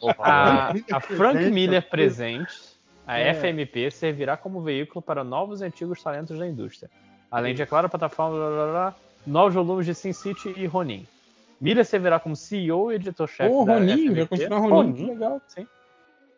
votam. 0.00 0.24
A, 0.24 0.72
a 0.92 1.00
Frank 1.00 1.50
Miller 1.50 1.88
presente 1.88 2.78
a 3.08 3.18
é. 3.18 3.32
FMP 3.32 3.90
servirá 3.90 4.36
como 4.36 4.60
veículo 4.60 5.00
para 5.00 5.24
novos 5.24 5.62
e 5.62 5.64
antigos 5.64 6.02
talentos 6.02 6.38
da 6.38 6.46
indústria. 6.46 6.90
Além 7.30 7.54
de, 7.54 7.62
é 7.62 7.66
claro, 7.66 7.86
a 7.86 7.88
plataforma 7.88 8.36
blá, 8.36 8.50
blá, 8.50 8.70
blá, 8.70 8.94
novos 9.26 9.54
volumes 9.54 9.86
de 9.86 9.94
Sin 9.94 10.12
City 10.12 10.52
e 10.54 10.66
Ronin. 10.66 11.06
Mira 11.58 11.82
servirá 11.84 12.20
como 12.20 12.36
CEO 12.36 12.92
e 12.92 12.96
editor-chefe 12.96 13.50
oh, 13.50 13.64
da 13.64 13.74
Ronin, 13.74 14.08
FMP. 14.08 14.14
vai 14.14 14.26
continuar 14.26 14.58
Ronin, 14.60 14.70
Ronin. 14.74 15.06
legal. 15.06 15.40
Sim. 15.48 15.66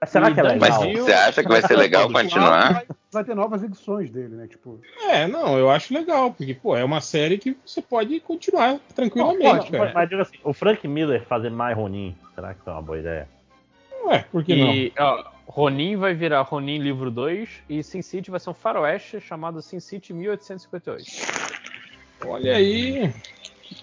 Mas 0.01 0.11
será 0.11 0.33
que 0.33 0.41
é 0.41 0.43
legal? 0.43 0.59
Mas 0.59 0.99
você 0.99 1.13
acha 1.13 1.43
que 1.43 1.49
vai 1.49 1.61
ser 1.61 1.77
legal 1.77 2.11
continuar? 2.11 2.73
Vai, 2.73 2.87
vai, 3.13 3.25
ter 3.25 3.35
novas 3.35 3.63
edições 3.63 4.11
dele, 4.11 4.35
né? 4.35 4.47
Tipo... 4.47 4.81
É, 5.09 5.27
não, 5.27 5.59
eu 5.59 5.71
acho 5.71 5.93
legal, 5.93 6.33
porque, 6.33 6.55
pô, 6.55 6.75
é 6.75 6.83
uma 6.83 7.03
série 7.03 7.37
que 7.37 7.55
você 7.67 7.83
pode 7.83 8.19
continuar 8.21 8.79
tranquilamente, 8.95 9.71
Mas, 9.73 9.93
mas 9.93 10.09
diga 10.09 10.23
assim, 10.23 10.39
o 10.43 10.55
Frank 10.55 10.89
Miller 10.89 11.23
fazer 11.27 11.51
mais 11.51 11.77
Ronin, 11.77 12.17
será 12.35 12.55
que 12.55 12.61
é 12.67 12.73
uma 12.73 12.81
boa 12.81 12.99
ideia? 12.99 13.29
Ué, 14.07 14.25
por 14.33 14.43
que 14.43 14.55
e, 14.55 14.93
não? 14.97 15.07
Ó, 15.07 15.25
Ronin 15.47 15.97
vai 15.97 16.15
virar 16.15 16.41
Ronin 16.43 16.79
livro 16.79 17.11
2 17.11 17.49
e 17.69 17.83
Sin 17.83 18.01
City 18.01 18.31
vai 18.31 18.41
ser 18.41 18.49
um 18.49 18.55
faroeste 18.55 19.21
chamado 19.21 19.61
Sin 19.61 19.81
City 19.81 20.15
1858. 20.15 21.05
Olha 22.25 22.57
aí. 22.57 23.13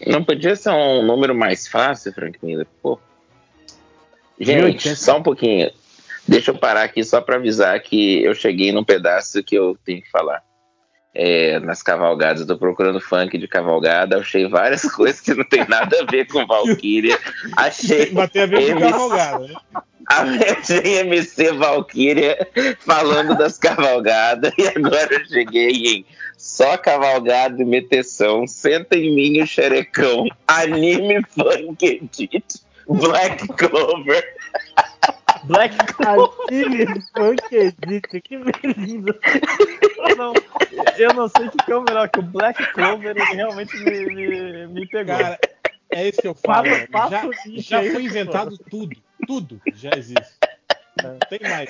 Não 0.07 0.23
podia 0.23 0.55
ser 0.55 0.71
um 0.71 1.03
número 1.05 1.35
mais 1.35 1.67
fácil, 1.67 2.11
Frank 2.11 2.39
Miller? 2.41 2.65
Pô. 2.81 2.99
Gente, 4.39 4.95
só 4.95 5.17
um 5.17 5.23
pouquinho. 5.23 5.71
Deixa 6.27 6.51
eu 6.51 6.57
parar 6.57 6.83
aqui 6.83 7.03
só 7.03 7.21
para 7.21 7.37
avisar 7.37 7.79
que 7.79 8.21
eu 8.23 8.35
cheguei 8.35 8.71
num 8.71 8.83
pedaço 8.83 9.43
que 9.43 9.55
eu 9.55 9.77
tenho 9.85 10.01
que 10.01 10.09
falar. 10.09 10.43
É, 11.15 11.59
nas 11.61 11.81
cavalgadas, 11.81 12.41
eu 12.41 12.47
tô 12.47 12.57
procurando 12.57 12.99
funk 12.99 13.37
de 13.37 13.47
cavalgada, 13.47 14.19
achei 14.19 14.47
várias 14.47 14.83
coisas 14.93 15.21
que 15.21 15.33
não 15.33 15.43
tem 15.45 15.67
nada 15.67 16.01
a 16.01 16.05
ver 16.05 16.27
com 16.27 16.45
Valkyria. 16.45 17.17
Achei. 17.55 18.11
Mas 18.11 18.29
tem 18.29 18.43
a 18.43 18.45
ver 18.45 18.73
com 18.73 18.79
cavalgada, 18.81 19.47
né? 19.47 19.55
Achei 20.09 20.99
MC 20.99 21.53
Valkyria 21.53 22.37
falando 22.79 23.35
das 23.37 23.57
cavalgadas 23.57 24.53
e 24.57 24.67
agora 24.67 25.15
eu 25.15 25.25
cheguei 25.25 25.69
em 25.69 26.05
só 26.37 26.77
cavalgada 26.77 27.61
e 27.61 27.65
meteção, 27.65 28.45
senta 28.45 28.95
em 28.95 29.13
mim 29.13 29.41
o 29.41 29.47
xerecão, 29.47 30.27
anime 30.47 31.21
funk 31.33 31.83
edit, 31.83 32.61
Black 32.87 33.47
Clover. 33.47 34.23
Black 35.47 35.75
Anime 36.49 37.01
Funk 37.15 37.55
Edit, 37.55 38.21
que 38.21 38.37
lindo. 38.77 39.17
Não, 40.17 40.33
eu 40.97 41.13
não 41.13 41.27
sei 41.27 41.47
o 41.47 41.51
que 41.51 41.71
é 41.71 41.75
o 41.75 41.81
melhor, 41.81 42.09
que 42.09 42.19
o 42.19 42.23
Black 42.23 42.73
Clover 42.73 43.15
ele 43.15 43.23
realmente 43.35 43.75
me, 43.77 44.05
me, 44.07 44.67
me 44.67 44.87
pegou. 44.87 45.17
Cara, 45.17 45.39
é 45.91 46.09
isso 46.09 46.21
que 46.21 46.27
eu 46.27 46.35
falo. 46.35 46.67
já, 47.07 47.81
já 47.81 47.91
foi 47.91 48.03
inventado 48.03 48.57
tudo. 48.69 48.97
Tudo 49.25 49.61
já 49.73 49.91
existe. 49.95 50.37
Não 51.03 51.17
tem 51.29 51.39
mais 51.41 51.69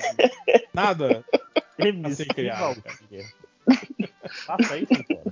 nada 0.72 1.24
a 2.04 2.10
ser 2.10 2.26
criado. 2.26 2.82
Faça 4.46 4.78
isso, 4.78 4.92
então. 4.92 5.22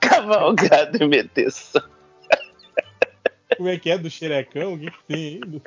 Cavalgado 0.00 1.02
e 1.02 1.08
meteção. 1.08 1.82
Como 3.60 3.68
é 3.68 3.78
que 3.78 3.90
é 3.90 3.98
do 3.98 4.08
xerecão? 4.08 4.72
O 4.72 4.78
que, 4.78 4.90
tem 5.06 5.38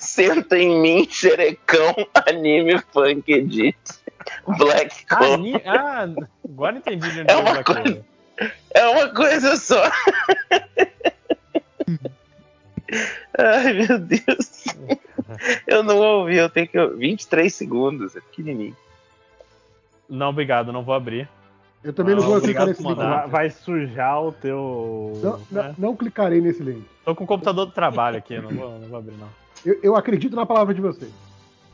Senta 0.00 0.56
em 0.56 0.80
mim, 0.80 1.06
xerecão, 1.10 1.94
anime 2.26 2.80
funk 2.90 3.30
edit. 3.30 3.76
Black 4.56 5.04
Clover. 5.04 5.60
Ah, 5.66 6.08
agora 6.42 6.78
entendi 6.78 7.10
de 7.10 7.20
onde 7.20 7.30
é 7.30 7.36
uma 7.36 7.62
coisa, 7.62 8.02
É 8.70 8.88
uma 8.88 9.10
coisa 9.10 9.58
só. 9.58 9.84
Ai, 13.36 13.74
meu 13.74 13.98
Deus. 13.98 14.64
Eu 15.66 15.82
não 15.82 15.98
ouvi, 15.98 16.38
eu 16.38 16.48
tenho 16.48 16.66
que. 16.66 16.86
23 16.96 17.54
segundos, 17.54 18.16
é 18.16 18.22
pequenininho. 18.22 18.74
Não, 20.08 20.30
obrigado, 20.30 20.72
não 20.72 20.82
vou 20.82 20.94
abrir. 20.94 21.28
Eu 21.84 21.92
também 21.92 22.14
não, 22.14 22.22
não 22.22 22.30
vou 22.30 22.40
clicar 22.40 22.66
nesse 22.66 22.82
link. 22.82 22.96
Vai 23.28 23.50
sujar 23.50 24.22
o 24.24 24.32
teu. 24.32 25.12
Não, 25.22 25.38
né? 25.38 25.44
não, 25.50 25.90
não, 25.90 25.96
clicarei 25.96 26.40
nesse 26.40 26.62
link. 26.62 26.82
Tô 27.04 27.14
com 27.14 27.24
o 27.24 27.26
computador 27.26 27.66
do 27.66 27.72
trabalho 27.72 28.16
aqui, 28.16 28.38
não 28.38 28.48
vou, 28.48 28.78
não 28.78 28.88
vou 28.88 28.98
abrir, 28.98 29.16
não. 29.18 29.28
Eu, 29.64 29.78
eu, 29.82 29.96
acredito 29.96 30.34
na 30.34 30.46
palavra 30.46 30.72
de 30.72 30.80
vocês. 30.80 31.12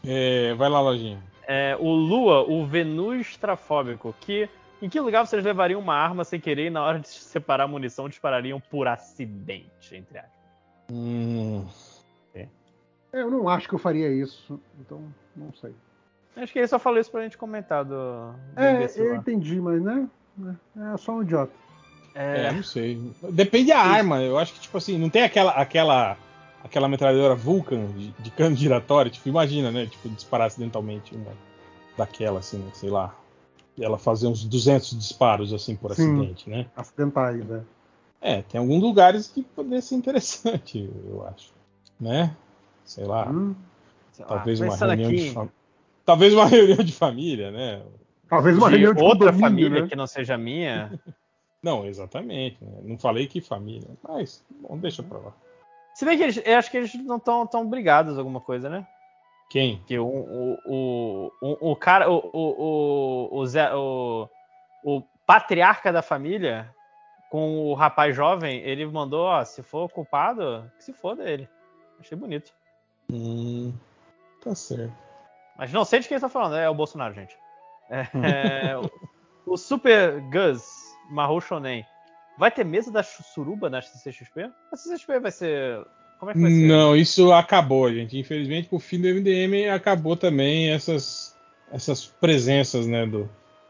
É, 0.05 0.53
vai 0.55 0.69
lá, 0.69 0.81
lojinha. 0.81 1.23
É, 1.47 1.77
o 1.79 1.89
Lua, 1.89 2.43
o 2.43 2.67
Venus 2.67 3.29
estrafóbico, 3.29 4.15
que. 4.21 4.49
Em 4.83 4.89
que 4.89 4.99
lugar 4.99 5.27
vocês 5.27 5.45
levariam 5.45 5.79
uma 5.79 5.95
arma 5.95 6.25
sem 6.25 6.41
querer 6.41 6.69
e 6.69 6.71
na 6.71 6.83
hora 6.83 6.99
de 6.99 7.09
separar 7.09 7.65
a 7.65 7.69
munição 7.69 8.09
disparariam 8.09 8.59
por 8.59 8.89
acidente, 8.89 9.95
entre 9.95 10.19
aspas? 10.19 10.33
Hum. 10.91 11.67
É. 12.35 12.49
Eu 13.13 13.31
não 13.31 13.47
acho 13.47 13.69
que 13.69 13.75
eu 13.75 13.79
faria 13.79 14.11
isso, 14.11 14.59
então 14.81 15.05
não 15.37 15.53
sei. 15.53 15.75
Acho 16.37 16.53
que 16.53 16.59
ele 16.59 16.69
só 16.69 16.79
falou 16.79 17.01
isso 17.01 17.11
pra 17.11 17.23
gente 17.23 17.37
comentar 17.37 17.85
do. 17.85 17.91
do 17.91 18.61
é, 18.61 18.91
eu 18.97 19.15
entendi, 19.15 19.61
mas 19.61 19.83
né? 19.83 20.09
É 20.95 20.97
só 20.97 21.13
um 21.13 21.23
idiota. 21.23 21.53
É... 22.15 22.47
é, 22.47 22.53
não 22.53 22.63
sei. 22.63 23.01
Depende 23.31 23.69
da 23.69 23.79
arma. 23.79 24.23
Eu 24.23 24.39
acho 24.39 24.55
que, 24.55 24.61
tipo 24.61 24.77
assim, 24.79 24.99
não 24.99 25.11
tem 25.11 25.23
aquela 25.23 25.53
aquela 25.53 26.17
aquela 26.63 26.89
metralhadora 26.89 27.35
Vulcan 27.35 27.87
de, 27.89 28.11
de 28.13 28.31
cano 28.31 28.57
giratório. 28.57 29.11
Tipo, 29.11 29.29
imagina, 29.29 29.71
né? 29.71 29.87
Tipo, 29.87 30.09
disparar 30.09 30.47
acidentalmente 30.47 31.15
uma 31.15 31.33
daquela, 31.97 32.41
assim, 32.41 32.59
né? 32.59 32.71
sei 32.75 32.91
lá. 32.91 33.15
Ela 33.79 33.99
fazer 33.99 34.27
uns 34.27 34.45
200 34.45 34.99
disparos, 34.99 35.55
assim, 35.55 35.75
por 35.75 35.95
Sim, 35.95 36.19
acidente, 36.19 36.51
né? 36.51 36.67
Acidentais, 36.77 37.45
né? 37.47 37.63
É, 38.21 38.43
tem 38.43 38.61
alguns 38.61 38.83
lugares 38.83 39.29
que 39.29 39.43
poderia 39.43 39.81
ser 39.81 39.95
interessante, 39.95 40.91
eu 41.09 41.27
acho. 41.27 41.53
Né? 41.99 42.37
Sei 42.85 43.05
lá. 43.05 43.31
Hum, 43.31 43.55
sei 44.13 44.27
talvez 44.27 44.61
lá. 44.61 44.67
uma 44.67 44.77
reunião 44.77 45.09
aqui... 45.09 45.17
de 45.17 45.31
família. 45.31 45.60
Talvez 46.11 46.35
uma 46.35 46.47
reunião 46.51 46.79
de 46.79 46.93
família, 46.93 47.53
né? 47.53 47.83
Talvez 48.29 48.59
uma 48.59 48.69
de 48.69 48.79
reunião 48.79 48.95
de 48.95 49.03
outra 49.03 49.33
família 49.33 49.83
né? 49.83 49.89
que 49.89 49.95
não 49.95 50.09
seja 50.09 50.37
minha. 50.37 50.91
não, 51.63 51.87
exatamente. 51.87 52.57
Né? 52.65 52.81
Não 52.83 52.99
falei 52.99 53.29
que 53.29 53.41
família, 53.41 53.89
mas 54.03 54.45
bom, 54.61 54.77
deixa 54.77 55.05
pra 55.05 55.19
lá. 55.19 55.33
Se 55.95 56.05
bem 56.05 56.17
que 56.17 56.25
eles, 56.25 56.43
eu 56.45 56.59
acho 56.59 56.69
que 56.69 56.79
eles 56.79 56.93
não 57.05 57.17
estão 57.17 57.47
tão 57.47 57.65
brigados 57.65 58.19
alguma 58.19 58.41
coisa, 58.41 58.69
né? 58.69 58.85
Quem? 59.51 59.81
Que 59.87 60.01
o, 60.01 60.05
o, 60.05 60.59
o, 60.67 61.33
o, 61.41 61.71
o 61.71 61.77
cara, 61.77 62.11
o, 62.11 62.19
o, 62.33 63.29
o, 63.31 63.47
Zé, 63.47 63.73
o, 63.73 64.29
o 64.83 65.03
patriarca 65.25 65.93
da 65.93 66.03
família 66.03 66.75
com 67.31 67.67
o 67.67 67.75
rapaz 67.75 68.17
jovem, 68.17 68.59
ele 68.63 68.85
mandou, 68.85 69.27
ó, 69.27 69.45
se 69.45 69.63
for 69.63 69.89
culpado, 69.89 70.69
que 70.77 70.83
se 70.83 70.93
foda 70.93 71.31
ele. 71.31 71.49
Achei 72.01 72.19
bonito. 72.19 72.53
Hum. 73.13 73.73
Tá 74.43 74.57
certo. 74.57 75.10
Mas 75.61 75.71
não 75.75 75.85
sei 75.85 76.01
de 76.01 76.09
quem 76.09 76.15
está 76.15 76.31
falando, 76.31 76.57
é 76.57 76.71
o 76.71 76.75
Bolsonaro, 76.75 77.13
gente. 77.13 77.37
É, 77.91 78.71
é, 78.71 78.79
o, 78.79 78.91
o 79.53 79.57
Super 79.59 80.19
Gus 80.33 80.65
Mahou 81.11 81.39
Shonen. 81.39 81.85
Vai 82.39 82.51
ter 82.51 82.65
mesa 82.65 82.91
da 82.91 83.03
suruba 83.03 83.69
na 83.69 83.83
CCXP? 83.83 84.51
A 84.73 84.77
CCXP 84.77 85.21
vai 85.21 85.31
ser. 85.31 85.85
Como 86.19 86.31
é 86.31 86.35
que 86.35 86.41
vai 86.41 86.51
ser? 86.51 86.67
Não, 86.67 86.97
isso 86.97 87.31
acabou, 87.31 87.93
gente. 87.93 88.19
Infelizmente, 88.19 88.71
com 88.71 88.77
o 88.77 88.81
fim 88.81 88.99
do 89.03 89.09
MDM, 89.09 89.69
acabou 89.71 90.17
também 90.17 90.71
essas, 90.71 91.37
essas 91.71 92.07
presenças 92.07 92.87
né, 92.87 93.05
do, 93.05 93.29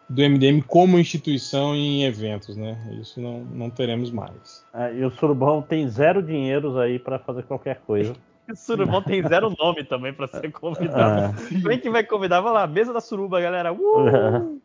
do 0.09 0.23
MDM 0.23 0.62
como 0.62 0.97
instituição 0.97 1.75
em 1.75 2.05
eventos, 2.05 2.57
né? 2.57 2.78
Isso 3.01 3.20
não, 3.20 3.41
não 3.41 3.69
teremos 3.69 4.12
mais. 4.12 4.65
É, 4.73 4.94
e 4.94 5.05
o 5.05 5.10
Surubão 5.10 5.60
tem 5.60 5.89
zero 5.89 6.23
dinheiros 6.23 6.77
aí 6.77 7.01
para 7.01 7.19
fazer 7.19 7.43
qualquer 7.43 7.81
coisa. 7.81 8.15
o 8.53 8.57
Surubão 8.57 9.03
tem 9.03 9.27
zero 9.27 9.55
nome 9.59 9.85
também 9.85 10.12
para 10.12 10.27
ser 10.27 10.51
convidado. 10.53 11.37
É. 11.37 11.61
Quem 11.61 11.79
que 11.79 11.91
vai 11.91 12.05
convidar? 12.05 12.41
Vai 12.41 12.53
lá, 12.53 12.67
mesa 12.67 12.93
da 12.93 13.01
suruba, 13.01 13.41
galera. 13.41 13.73
Uh! 13.73 14.61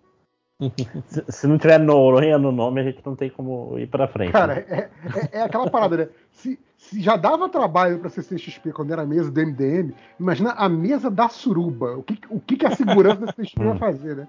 se, 1.07 1.23
se, 1.27 1.47
não 1.47 1.57
tiver 1.57 1.79
Noronha 1.79 2.37
no 2.37 2.51
nome, 2.51 2.81
a 2.81 2.83
gente 2.83 2.99
não 3.05 3.15
tem 3.15 3.29
como 3.29 3.77
ir 3.77 3.87
para 3.87 4.07
frente. 4.07 4.31
Cara, 4.31 4.55
né? 4.55 4.65
é, 4.69 4.77
é, 4.77 5.29
é, 5.39 5.41
aquela 5.41 5.69
parada, 5.69 5.97
né? 5.97 6.09
Se, 6.31 6.57
se 6.77 7.01
já 7.01 7.17
dava 7.17 7.49
trabalho 7.49 7.99
para 7.99 8.09
CCXP 8.09 8.71
quando 8.71 8.91
era 8.91 9.01
a 9.01 9.05
mesa 9.05 9.29
do 9.29 9.41
MDM, 9.41 9.93
imagina 10.19 10.51
a 10.51 10.69
mesa 10.69 11.11
da 11.11 11.27
suruba. 11.27 11.97
O 11.97 12.03
que, 12.03 12.19
o 12.29 12.39
que, 12.39 12.55
que 12.55 12.65
a 12.65 12.75
segurança 12.75 13.25
da 13.25 13.33
CCXP 13.33 13.63
vai 13.63 13.77
fazer, 13.79 14.15
né? 14.15 14.27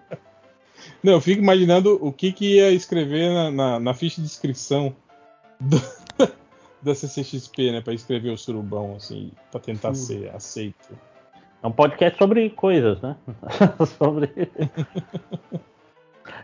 Não, 1.02 1.14
eu 1.14 1.20
fico 1.20 1.40
imaginando 1.40 1.98
o 2.04 2.12
que, 2.12 2.32
que 2.32 2.56
ia 2.56 2.70
escrever 2.70 3.32
na, 3.32 3.50
na, 3.50 3.80
na 3.80 3.94
ficha 3.94 4.20
de 4.20 4.26
inscrição 4.26 4.94
do, 5.60 5.80
da 6.86 6.94
CCXP, 6.94 7.72
né? 7.72 7.80
Pra 7.80 7.92
escrever 7.92 8.30
o 8.30 8.38
surubão, 8.38 8.94
assim, 8.96 9.32
pra 9.50 9.60
tentar 9.60 9.94
Sim. 9.94 10.22
ser 10.22 10.34
aceito. 10.34 10.98
É 11.62 11.66
um 11.66 11.72
podcast 11.72 12.16
sobre 12.18 12.48
coisas, 12.50 13.00
né? 13.00 13.16
sobre. 13.98 14.30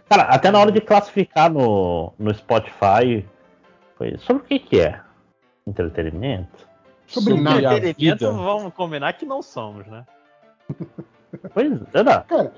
Cara, 0.08 0.24
até 0.24 0.50
na 0.50 0.58
hora 0.58 0.72
de 0.72 0.80
classificar 0.80 1.50
no, 1.50 2.12
no 2.18 2.34
Spotify, 2.34 3.26
foi 3.96 4.18
sobre 4.18 4.42
o 4.42 4.46
que, 4.46 4.58
que 4.58 4.80
é? 4.80 5.00
Entretenimento? 5.66 6.66
Sobre, 7.06 7.34
sobre 7.34 7.66
entretenimento, 7.66 8.32
vamos 8.32 8.74
combinar 8.74 9.12
que 9.12 9.24
não 9.24 9.42
somos, 9.42 9.86
né? 9.86 10.04
Pois 11.54 11.80
é, 11.94 12.04
dá. 12.04 12.20
Cara, 12.22 12.52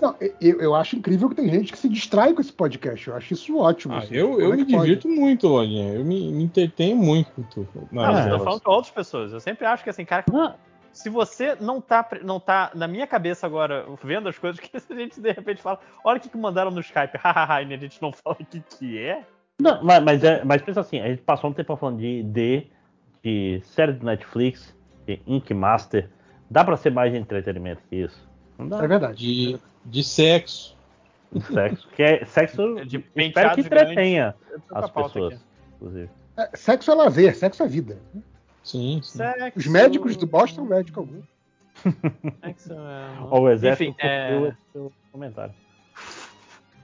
não, 0.00 0.16
eu, 0.40 0.60
eu 0.60 0.74
acho 0.74 0.96
incrível 0.96 1.28
que 1.28 1.36
tem 1.36 1.48
gente 1.48 1.72
que 1.72 1.78
se 1.78 1.88
distrai 1.88 2.32
com 2.32 2.40
esse 2.40 2.52
podcast. 2.52 3.08
Eu 3.08 3.16
acho 3.16 3.32
isso 3.32 3.58
ótimo. 3.58 3.94
Ah, 3.94 3.98
assim. 3.98 4.14
eu 4.14 4.40
eu 4.40 4.52
é 4.52 4.56
me 4.56 4.64
divirto 4.64 5.08
muito, 5.08 5.48
Lojinha. 5.48 5.94
Eu 5.94 6.04
me, 6.04 6.32
me 6.32 6.44
entretenho 6.44 6.96
muito. 6.96 7.30
Não, 7.90 8.12
mas 8.12 8.26
eu 8.26 8.38
tô 8.38 8.44
falando 8.44 8.60
com 8.60 8.70
outras 8.70 8.92
pessoas. 8.92 9.32
Eu 9.32 9.40
sempre 9.40 9.66
acho 9.66 9.82
que 9.82 9.90
assim, 9.90 10.04
cara. 10.04 10.24
Ah. 10.32 10.54
Se 10.92 11.10
você 11.10 11.56
não 11.60 11.80
tá, 11.80 12.06
não 12.22 12.38
tá 12.38 12.70
na 12.72 12.86
minha 12.86 13.04
cabeça 13.04 13.44
agora 13.48 13.84
vendo 14.04 14.28
as 14.28 14.38
coisas, 14.38 14.60
que 14.62 14.70
a 14.76 14.94
gente 14.94 15.20
de 15.20 15.32
repente 15.32 15.60
fala, 15.60 15.80
olha 16.04 16.18
o 16.18 16.20
que, 16.20 16.28
que 16.28 16.38
mandaram 16.38 16.70
no 16.70 16.80
Skype, 16.80 17.18
hahaha, 17.18 17.62
e 17.62 17.74
a 17.74 17.76
gente 17.76 18.00
não 18.00 18.12
fala 18.12 18.36
o 18.38 18.44
que, 18.44 18.60
que 18.60 18.98
é. 18.98 19.24
Não, 19.60 19.82
mas, 19.82 20.02
mas, 20.04 20.24
é, 20.24 20.44
mas 20.44 20.62
pensa 20.62 20.80
assim, 20.80 21.00
a 21.00 21.08
gente 21.08 21.22
passou 21.22 21.50
um 21.50 21.52
tempo 21.52 21.76
falando 21.76 21.98
de, 21.98 22.22
de, 22.22 22.66
de 23.24 23.60
série 23.64 23.92
do 23.92 24.06
Netflix, 24.06 24.72
de 25.04 25.20
Ink 25.26 25.52
Master, 25.52 26.08
Dá 26.50 26.64
pra 26.64 26.76
ser 26.76 26.90
mais 26.90 27.12
de 27.12 27.18
entretenimento 27.18 27.82
que 27.88 27.96
isso? 27.96 28.28
É 28.58 28.86
verdade. 28.86 29.16
De, 29.16 29.58
de 29.84 30.04
sexo. 30.04 30.76
De 31.32 31.42
sexo. 31.42 31.88
Que 31.96 32.02
é 32.02 32.24
sexo. 32.24 32.78
É 32.78 32.84
de 32.84 33.04
espero 33.16 33.54
que 33.54 33.60
entretenha 33.60 34.34
as 34.70 34.90
pessoas, 34.90 35.40
inclusive. 35.76 36.10
É, 36.36 36.50
sexo 36.54 36.90
é 36.90 36.94
lazer, 36.94 37.36
sexo 37.36 37.62
é 37.62 37.66
vida. 37.66 37.98
Sim, 38.62 39.00
sim. 39.02 39.18
Sexo... 39.18 39.58
Os 39.58 39.66
médicos 39.66 40.16
do 40.16 40.26
Boston, 40.26 40.64
médico 40.64 41.00
algum. 41.00 41.22
Sexo 42.40 42.72
é... 42.72 43.18
o 43.30 43.50
exército 43.50 43.90
Enfim, 43.90 43.96
é... 44.00 44.52
seu 44.72 44.92
comentário. 45.12 45.54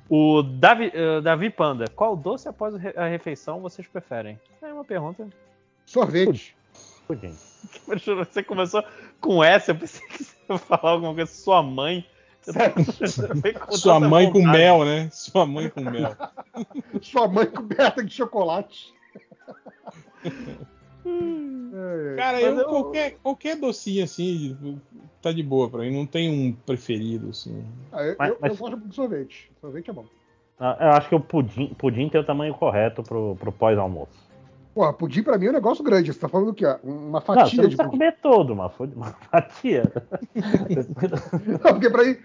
O 0.08 0.42
Davi, 0.42 0.88
uh, 0.88 1.22
Davi 1.22 1.50
Panda, 1.50 1.84
qual 1.94 2.16
doce 2.16 2.48
após 2.48 2.74
a 2.96 3.06
refeição 3.06 3.60
vocês 3.60 3.86
preferem? 3.86 4.40
É 4.60 4.72
uma 4.72 4.84
pergunta. 4.84 5.28
Sorvete. 5.86 6.56
Pudim. 7.06 7.32
Você 7.86 8.42
começou 8.42 8.84
com 9.20 9.42
essa, 9.42 9.72
eu 9.72 9.76
pensei 9.76 10.06
que 10.06 10.24
você 10.24 10.36
ia 10.48 10.58
falar 10.58 10.92
alguma 10.92 11.14
coisa. 11.14 11.30
Sua 11.30 11.62
mãe. 11.62 12.06
Sua 13.70 14.00
mãe 14.00 14.30
com 14.32 14.42
mel, 14.42 14.84
né? 14.84 15.08
Sua 15.12 15.44
mãe 15.46 15.68
com 15.68 15.82
mel. 15.82 16.16
Sua 17.02 17.28
mãe 17.28 17.46
coberta 17.46 18.02
de 18.02 18.12
chocolate. 18.12 18.94
Cara, 22.16 22.40
eu, 22.40 22.58
eu, 22.58 22.64
Qualquer, 22.68 23.16
qualquer 23.22 23.56
docinho 23.56 24.04
assim 24.04 24.78
tá 25.22 25.32
de 25.32 25.42
boa 25.42 25.68
pra 25.68 25.80
mim. 25.80 25.96
Não 25.96 26.06
tem 26.06 26.30
um 26.30 26.52
preferido, 26.52 27.30
assim. 27.30 27.64
Ah, 27.92 28.02
eu, 28.02 28.16
mas, 28.18 28.30
eu, 28.30 28.38
mas... 28.40 28.52
eu 28.52 28.58
gosto 28.58 28.88
de 28.88 28.94
sorvete. 28.94 29.50
Sorvete 29.60 29.90
é 29.90 29.92
bom. 29.92 30.04
Ah, 30.58 30.76
eu 30.78 30.90
acho 30.90 31.08
que 31.08 31.14
o 31.14 31.20
pudim, 31.20 31.74
pudim 31.78 32.08
tem 32.08 32.20
o 32.20 32.24
tamanho 32.24 32.52
correto 32.54 33.02
pro, 33.02 33.34
pro 33.36 33.50
pós-almoço. 33.50 34.29
Pô, 34.74 34.92
pudim 34.92 35.22
pra 35.22 35.36
mim 35.36 35.46
é 35.46 35.50
um 35.50 35.54
negócio 35.54 35.82
grande. 35.82 36.12
Você 36.12 36.18
tá 36.18 36.28
falando 36.28 36.50
o 36.50 36.54
quê? 36.54 36.64
Uma 36.84 37.20
fatia 37.20 37.42
não, 37.42 37.50
você 37.50 37.56
não 37.56 37.68
de 37.68 37.76
pudim. 37.76 37.90
comer 37.90 38.16
todo, 38.22 38.52
uma, 38.52 38.72
uma 38.78 39.12
fatia. 39.30 39.82
não, 41.64 41.72
porque 41.72 41.90
pra 41.90 42.04
mim, 42.04 42.16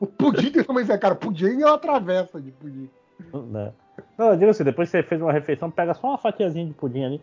o 0.00 0.06
pudim 0.06 0.50
tem 0.50 0.64
como 0.64 0.80
dizer, 0.80 0.98
cara, 0.98 1.14
pudim 1.14 1.62
é 1.62 1.66
uma 1.66 1.78
travessa 1.78 2.40
de 2.40 2.50
pudim. 2.50 2.90
Não, 3.32 3.42
né? 3.42 3.72
não 4.18 4.36
digo 4.36 4.50
assim, 4.50 4.64
depois 4.64 4.90
que 4.90 4.98
você 4.98 5.02
fez 5.02 5.22
uma 5.22 5.32
refeição, 5.32 5.70
pega 5.70 5.94
só 5.94 6.08
uma 6.08 6.18
fatiazinha 6.18 6.66
de 6.66 6.74
pudim 6.74 7.04
ali. 7.04 7.20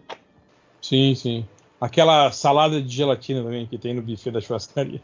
Sim, 0.81 1.13
sim. 1.13 1.45
Aquela 1.81 2.31
salada 2.31 2.81
de 2.81 2.89
gelatina 2.89 3.43
também 3.43 3.65
que 3.65 3.77
tem 3.77 3.93
no 3.93 4.01
buffet 4.01 4.31
da 4.31 4.41
churrascaria. 4.41 4.99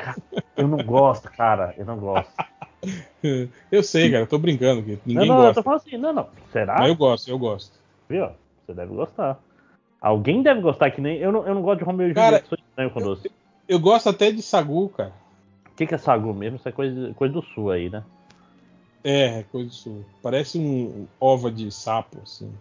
Eu 0.58 0.68
não 0.68 0.78
gosto, 0.78 1.30
cara. 1.32 1.74
Eu 1.78 1.86
não 1.86 1.98
gosto. 1.98 2.32
eu 3.72 3.84
sei, 3.84 4.12
cara. 4.12 4.24
Eu 4.24 4.28
tô 4.28 4.38
brincando. 4.38 4.84
Que 4.84 5.00
ninguém 5.06 5.28
não, 5.28 5.36
não, 5.36 5.44
gosta. 5.44 5.50
eu 5.52 5.54
tô 5.56 5.64
falando 5.64 5.80
assim, 5.80 5.98
não, 5.98 6.14
não. 6.14 6.28
Será? 6.52 6.76
Mas 6.80 6.90
eu 6.90 6.96
gosto, 6.96 7.30
eu 7.30 7.40
gosto. 7.40 7.80
Viu? 8.10 8.28
Você 8.66 8.74
deve 8.74 8.94
gostar. 8.94 9.40
Alguém 10.06 10.44
deve 10.44 10.62
gostar, 10.62 10.92
que 10.92 11.02
nem. 11.02 11.18
Eu 11.18 11.32
não, 11.32 11.48
eu 11.48 11.56
não 11.56 11.64
gosto 11.64 11.80
de 11.80 11.84
Romeo 11.84 12.12
e 12.12 12.14
Julieta, 12.14 12.46
sou 12.48 12.60
estranho 12.60 12.92
com 12.92 13.02
doce. 13.02 13.26
Eu, 13.26 13.32
eu, 13.68 13.80
gosto 13.80 14.08
até 14.08 14.32
de 14.32 14.40
sagu, 14.40 14.88
cara. 14.90 15.12
O 15.66 15.76
que, 15.76 15.88
que 15.88 15.96
é 15.96 15.98
sagu 15.98 16.32
mesmo? 16.32 16.58
Isso 16.58 16.70
é 16.70 16.72
coisa, 16.72 17.12
coisa 17.16 17.34
do 17.34 17.42
sul 17.42 17.72
aí, 17.72 17.90
né? 17.90 18.04
É, 19.04 19.40
é 19.40 19.44
coisa 19.52 19.68
do 19.68 19.74
sul. 19.74 20.06
Parece 20.22 20.60
um 20.60 21.08
ova 21.20 21.52
de 21.52 21.72
sapo, 21.72 22.20
assim. 22.22 22.54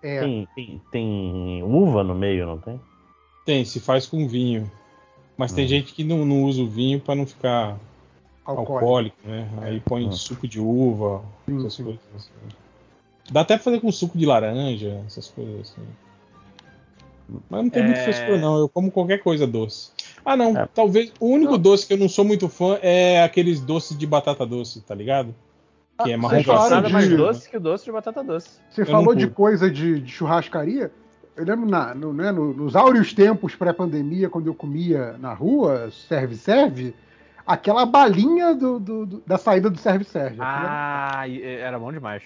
É. 0.00 0.20
Tem, 0.20 0.48
tem, 0.54 0.80
tem, 0.92 1.62
uva 1.64 2.04
no 2.04 2.14
meio, 2.14 2.46
não 2.46 2.58
tem? 2.58 2.80
Tem, 3.44 3.64
se 3.64 3.80
faz 3.80 4.06
com 4.06 4.28
vinho. 4.28 4.70
Mas 5.36 5.50
hum. 5.50 5.56
tem 5.56 5.66
gente 5.66 5.92
que 5.92 6.04
não, 6.04 6.24
não 6.24 6.44
usa 6.44 6.62
o 6.62 6.68
vinho 6.68 7.00
para 7.00 7.16
não 7.16 7.26
ficar 7.26 7.80
alcoólico, 8.44 8.74
alcoólico 8.74 9.16
né? 9.24 9.50
Aí 9.62 9.80
põe 9.80 10.06
hum. 10.06 10.12
suco 10.12 10.46
de 10.46 10.60
uva, 10.60 11.24
essas 11.48 11.74
sim. 11.74 11.82
coisas 11.82 12.00
assim. 12.14 12.30
Dá 13.28 13.40
até 13.40 13.56
pra 13.56 13.64
fazer 13.64 13.80
com 13.80 13.90
suco 13.90 14.16
de 14.16 14.24
laranja, 14.24 15.02
essas 15.04 15.26
coisas 15.26 15.62
assim. 15.62 15.82
Mas 17.48 17.62
não 17.62 17.70
tem 17.70 17.82
é... 17.82 17.86
muito 17.86 18.00
frescura, 18.00 18.38
não. 18.38 18.58
Eu 18.58 18.68
como 18.68 18.90
qualquer 18.90 19.18
coisa 19.18 19.46
doce. 19.46 19.90
Ah, 20.24 20.36
não. 20.36 20.56
É. 20.56 20.68
Talvez 20.74 21.12
o 21.20 21.26
único 21.26 21.52
não. 21.52 21.58
doce 21.58 21.86
que 21.86 21.92
eu 21.92 21.98
não 21.98 22.08
sou 22.08 22.24
muito 22.24 22.48
fã 22.48 22.78
é 22.82 23.22
aqueles 23.22 23.60
doces 23.60 23.96
de 23.96 24.06
batata 24.06 24.46
doce, 24.46 24.80
tá 24.80 24.94
ligado? 24.94 25.34
Que 26.02 26.12
é 26.12 26.16
marrom 26.16 26.42
nada 26.68 26.88
mais 26.88 27.08
doce 27.08 27.48
que 27.48 27.56
o 27.56 27.60
doce 27.60 27.84
de 27.84 27.92
batata 27.92 28.22
doce. 28.22 28.60
Você 28.70 28.82
eu 28.82 28.86
falou 28.86 29.14
de 29.14 29.28
coisa 29.28 29.70
de, 29.70 30.00
de, 30.00 30.12
churrascaria. 30.12 30.90
Eu 31.34 31.44
lembro 31.44 31.68
na, 31.68 31.94
no, 31.94 32.12
né, 32.12 32.32
no, 32.32 32.52
nos 32.52 32.76
áureos 32.76 33.12
tempos 33.12 33.54
pré-pandemia, 33.54 34.28
quando 34.28 34.46
eu 34.46 34.54
comia 34.54 35.16
na 35.18 35.34
rua, 35.34 35.90
serve-serve, 36.08 36.94
aquela 37.46 37.84
balinha 37.84 38.54
do, 38.54 38.78
do, 38.78 39.06
do, 39.06 39.22
da 39.26 39.38
saída 39.38 39.70
do 39.70 39.78
serve-serve. 39.78 40.38
Ah, 40.40 41.24
era 41.28 41.78
bom 41.78 41.92
demais. 41.92 42.22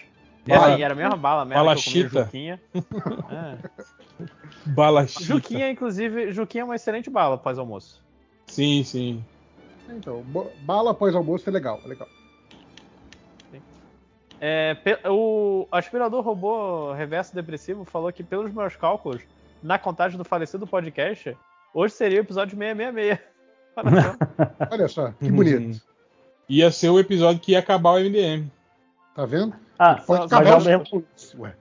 Bala, 0.58 0.80
era 0.80 0.94
a 0.94 0.96
mesma 0.96 1.16
bala 1.16 1.44
mesmo 1.44 1.64
bala 1.64 1.76
que 1.76 1.98
eu 1.98 2.10
comia 2.10 2.24
Juquinha. 2.24 2.60
é. 3.30 4.26
Bala 4.66 5.06
chita. 5.06 5.24
Juquinha, 5.24 5.70
inclusive, 5.70 6.32
Juquinha 6.32 6.62
é 6.62 6.64
uma 6.64 6.76
excelente 6.76 7.08
bala 7.08 7.36
após 7.36 7.58
almoço. 7.58 8.02
Sim, 8.46 8.82
sim. 8.84 9.24
Então, 9.88 10.24
bala 10.62 10.90
após 10.92 11.14
almoço 11.14 11.48
é 11.48 11.52
legal, 11.52 11.80
é 11.84 11.88
legal. 11.88 12.08
É, 14.42 14.74
o 15.06 15.68
aspirador 15.70 16.24
robô 16.24 16.92
reverso 16.92 17.34
depressivo 17.34 17.84
falou 17.84 18.10
que, 18.10 18.22
pelos 18.22 18.50
meus 18.52 18.74
cálculos, 18.74 19.20
na 19.62 19.78
contagem 19.78 20.16
do 20.16 20.24
falecido 20.24 20.66
podcast, 20.66 21.36
hoje 21.74 21.94
seria 21.94 22.20
o 22.20 22.22
episódio 22.22 22.56
666. 22.56 23.18
Olha 24.70 24.88
só, 24.88 25.10
que 25.12 25.30
bonito. 25.30 25.82
Ia 26.48 26.70
ser 26.70 26.88
o 26.88 26.98
episódio 26.98 27.40
que 27.40 27.52
ia 27.52 27.58
acabar 27.58 27.92
o 27.92 28.00
MDM. 28.00 28.50
Tá 29.20 29.26
vendo? 29.26 29.52
Ah, 29.78 29.96
Pode 29.96 30.24
acabar 30.24 30.52
ao 30.54 30.60
mesmo, 30.62 31.04
Ué. 31.40 31.52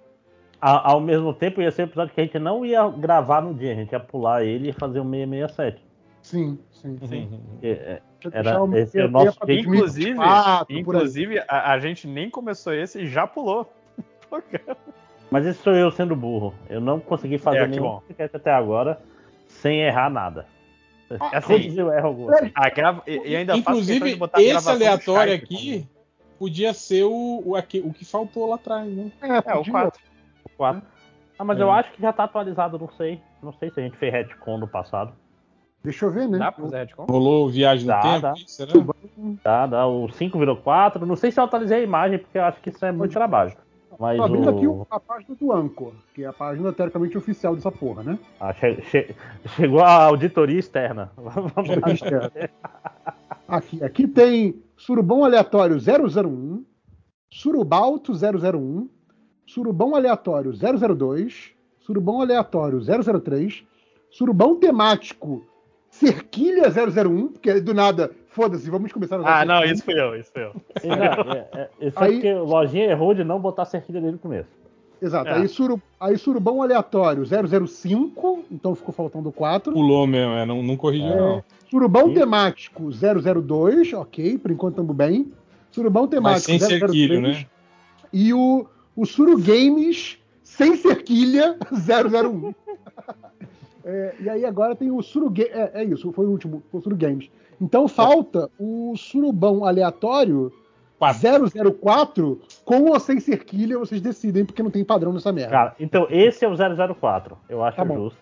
A, 0.61 0.91
ao 0.91 1.01
mesmo 1.01 1.33
tempo 1.33 1.61
ia 1.61 1.69
ser 1.71 1.81
um 1.81 1.85
episódio 1.87 2.13
que 2.13 2.21
a 2.21 2.23
gente 2.23 2.39
não 2.39 2.65
ia 2.65 2.87
gravar 2.87 3.41
no 3.41 3.53
dia, 3.53 3.73
a 3.73 3.75
gente 3.75 3.91
ia 3.91 3.99
pular 3.99 4.45
ele 4.45 4.69
e 4.69 4.71
fazer 4.71 5.01
um 5.01 5.09
667. 5.09 5.83
Sim, 6.21 6.57
sim, 6.71 6.97
sim. 7.05 7.41
É, 7.61 7.69
é 7.69 8.01
era, 8.31 8.59
esse 8.77 8.97
é 8.97 9.05
o 9.05 9.11
nosso 9.11 9.37
Inclusive, 9.45 10.17
inclusive 10.69 11.39
a, 11.49 11.73
a, 11.73 11.79
gente 11.79 12.07
nem 12.07 12.29
começou 12.29 12.73
esse 12.73 13.01
e 13.01 13.07
já 13.09 13.27
pulou. 13.27 13.69
Mas 15.29 15.45
esse 15.45 15.61
sou 15.61 15.73
eu 15.73 15.91
sendo 15.91 16.15
burro. 16.15 16.53
Eu 16.69 16.79
não 16.79 16.97
consegui 17.01 17.37
fazer 17.37 17.63
é, 17.63 17.67
nenhum 17.67 17.99
podcast 17.99 18.37
até 18.37 18.53
agora 18.53 19.01
sem 19.47 19.81
errar 19.81 20.09
nada. 20.09 20.45
Ah, 21.19 21.39
assim, 21.39 21.77
eu 21.77 21.91
erro 21.91 22.29
a 22.55 22.69
grava... 22.69 23.03
e 23.05 23.35
ainda 23.35 23.57
Inclusive, 23.57 24.17
esse 24.37 24.69
aleatório 24.69 25.33
aqui 25.33 25.85
podia 26.39 26.73
ser 26.73 27.03
o, 27.03 27.43
o, 27.45 27.57
o 27.57 27.93
que 27.93 28.05
faltou 28.05 28.47
lá 28.47 28.55
atrás, 28.55 28.89
né? 28.89 29.11
É, 29.21 29.51
é 29.51 29.55
o 29.55 29.69
4. 29.69 30.01
O 30.45 30.49
4. 30.57 30.81
Ah, 31.37 31.43
mas 31.43 31.59
é. 31.59 31.61
eu 31.61 31.69
acho 31.69 31.91
que 31.91 32.01
já 32.01 32.13
tá 32.13 32.23
atualizado, 32.23 32.79
não 32.79 32.89
sei. 32.89 33.21
Não 33.43 33.51
sei 33.53 33.69
se 33.69 33.79
a 33.79 33.83
gente 33.83 33.97
fez 33.97 34.11
retcon 34.11 34.57
no 34.57 34.67
passado. 34.67 35.13
Deixa 35.83 36.05
eu 36.05 36.11
ver, 36.11 36.27
né? 36.27 36.37
Dá 36.37 36.51
pra 36.51 36.63
fazer 36.63 36.77
retcon? 36.77 37.05
Rolou 37.05 37.49
viagem 37.49 37.85
no 37.85 37.93
dá, 37.93 38.01
tempo? 38.01 38.21
Dá. 38.21 38.33
Será? 38.47 38.73
Dá, 39.43 39.67
dá. 39.67 39.87
O 39.87 40.09
5 40.09 40.39
virou 40.39 40.57
4. 40.57 41.05
Não 41.05 41.15
sei 41.17 41.31
se 41.31 41.39
eu 41.39 41.43
atualizei 41.43 41.79
a 41.79 41.83
imagem, 41.83 42.19
porque 42.19 42.37
eu 42.37 42.43
acho 42.43 42.61
que 42.61 42.69
isso 42.69 42.85
é 42.85 42.91
muito 42.91 43.11
trabalho. 43.11 43.53
Mas 43.99 44.15
Tô 44.15 44.23
abrindo 44.23 44.45
o... 44.45 44.81
aqui 44.81 44.87
a 44.91 44.99
página 44.99 45.35
do 45.35 45.51
Anchor, 45.51 45.91
que 46.13 46.23
é 46.23 46.27
a 46.27 46.33
página 46.33 46.71
teoricamente 46.71 47.17
oficial 47.17 47.53
dessa 47.53 47.69
porra, 47.69 48.01
né? 48.01 48.19
Ah, 48.39 48.53
che 48.53 48.81
che 48.83 49.13
chegou 49.57 49.81
a 49.81 50.05
auditoria 50.05 50.57
externa. 50.57 51.11
Vamos 51.17 51.69
lá. 51.69 52.31
aqui, 53.49 53.83
aqui 53.83 54.07
tem 54.07 54.63
Surubão 54.79 55.25
Aleatório 55.25 55.75
001, 55.75 56.63
Surubalto 57.29 58.13
001, 58.13 58.89
Surubão 59.45 59.93
Aleatório 59.93 60.53
002, 60.53 61.51
Surubão 61.79 62.21
Aleatório 62.21 62.79
003, 62.79 63.63
Surubão 64.09 64.55
Temático 64.55 65.45
Cerquilha 65.89 66.69
001, 66.69 67.27
porque 67.27 67.59
do 67.59 67.73
nada, 67.73 68.11
foda-se, 68.27 68.69
vamos 68.69 68.93
começar 68.93 69.17
a 69.17 69.19
usar 69.19 69.41
Ah, 69.41 69.45
não, 69.45 69.63
isso 69.65 69.83
fui 69.83 69.99
eu, 69.99 70.15
isso 70.15 70.31
fui 70.31 70.43
eu. 70.43 70.55
É, 70.83 71.59
é, 71.59 71.69
é, 71.81 71.87
isso 71.87 71.99
aí, 71.99 72.11
é 72.11 72.13
porque 72.13 72.33
o 72.33 72.45
Lojinha 72.45 72.85
errou 72.85 73.13
de 73.13 73.23
não 73.23 73.39
botar 73.39 73.65
cerquilha 73.65 73.99
dele 73.99 74.13
no 74.13 74.19
começo. 74.19 74.49
Exato. 75.01 75.29
É. 75.29 75.33
Aí, 75.33 75.47
suru, 75.47 75.81
aí 75.99 76.17
surubão 76.17 76.61
aleatório 76.61 77.23
005, 77.25 78.45
então 78.51 78.75
ficou 78.75 78.93
faltando 78.93 79.31
4. 79.31 79.71
Pulou 79.71 80.05
mesmo, 80.05 80.33
é, 80.33 80.45
não, 80.45 80.61
não 80.61 80.75
corrigiu, 80.75 81.07
é. 81.07 81.17
não. 81.17 81.43
Surubão 81.69 82.13
temático 82.13 82.89
002, 82.91 83.93
ok, 83.93 84.37
por 84.37 84.51
enquanto 84.51 84.73
estamos 84.73 84.95
bem. 84.95 85.31
Surubão 85.71 86.07
temático 86.07 86.51
Mas 86.51 86.59
sem 86.61 86.79
003. 86.79 86.79
Cerquilho, 86.79 87.21
né? 87.21 87.45
E 88.11 88.33
o, 88.33 88.65
o 88.95 89.05
Suru 89.05 89.37
Games 89.37 90.17
sem 90.43 90.75
cerquilha 90.75 91.57
001. 91.71 92.53
É, 93.81 94.13
e 94.19 94.29
aí 94.29 94.45
agora 94.45 94.75
tem 94.75 94.91
o 94.91 95.01
Suruga 95.01 95.41
é, 95.41 95.71
é, 95.81 95.83
isso, 95.83 96.11
foi 96.11 96.25
o 96.25 96.29
último, 96.29 96.61
foi 96.69 96.79
o 96.79 96.83
Suru 96.83 96.95
Games. 96.95 97.29
Então 97.59 97.87
falta 97.87 98.49
o 98.59 98.93
Surubão 98.95 99.65
aleatório 99.65 100.51
004 100.99 102.41
com 102.65 102.85
ou 102.85 102.99
sem 102.99 103.19
cerquilha, 103.19 103.79
vocês 103.79 104.01
decidem, 104.01 104.45
porque 104.45 104.61
não 104.61 104.71
tem 104.71 104.83
padrão 104.83 105.13
nessa 105.13 105.31
merda. 105.31 105.51
Cara, 105.51 105.75
então 105.79 106.07
esse 106.09 106.43
é 106.43 106.47
o 106.47 106.55
004, 106.55 107.37
eu 107.47 107.63
acho 107.63 107.77
tá 107.77 107.85
justo. 107.85 108.19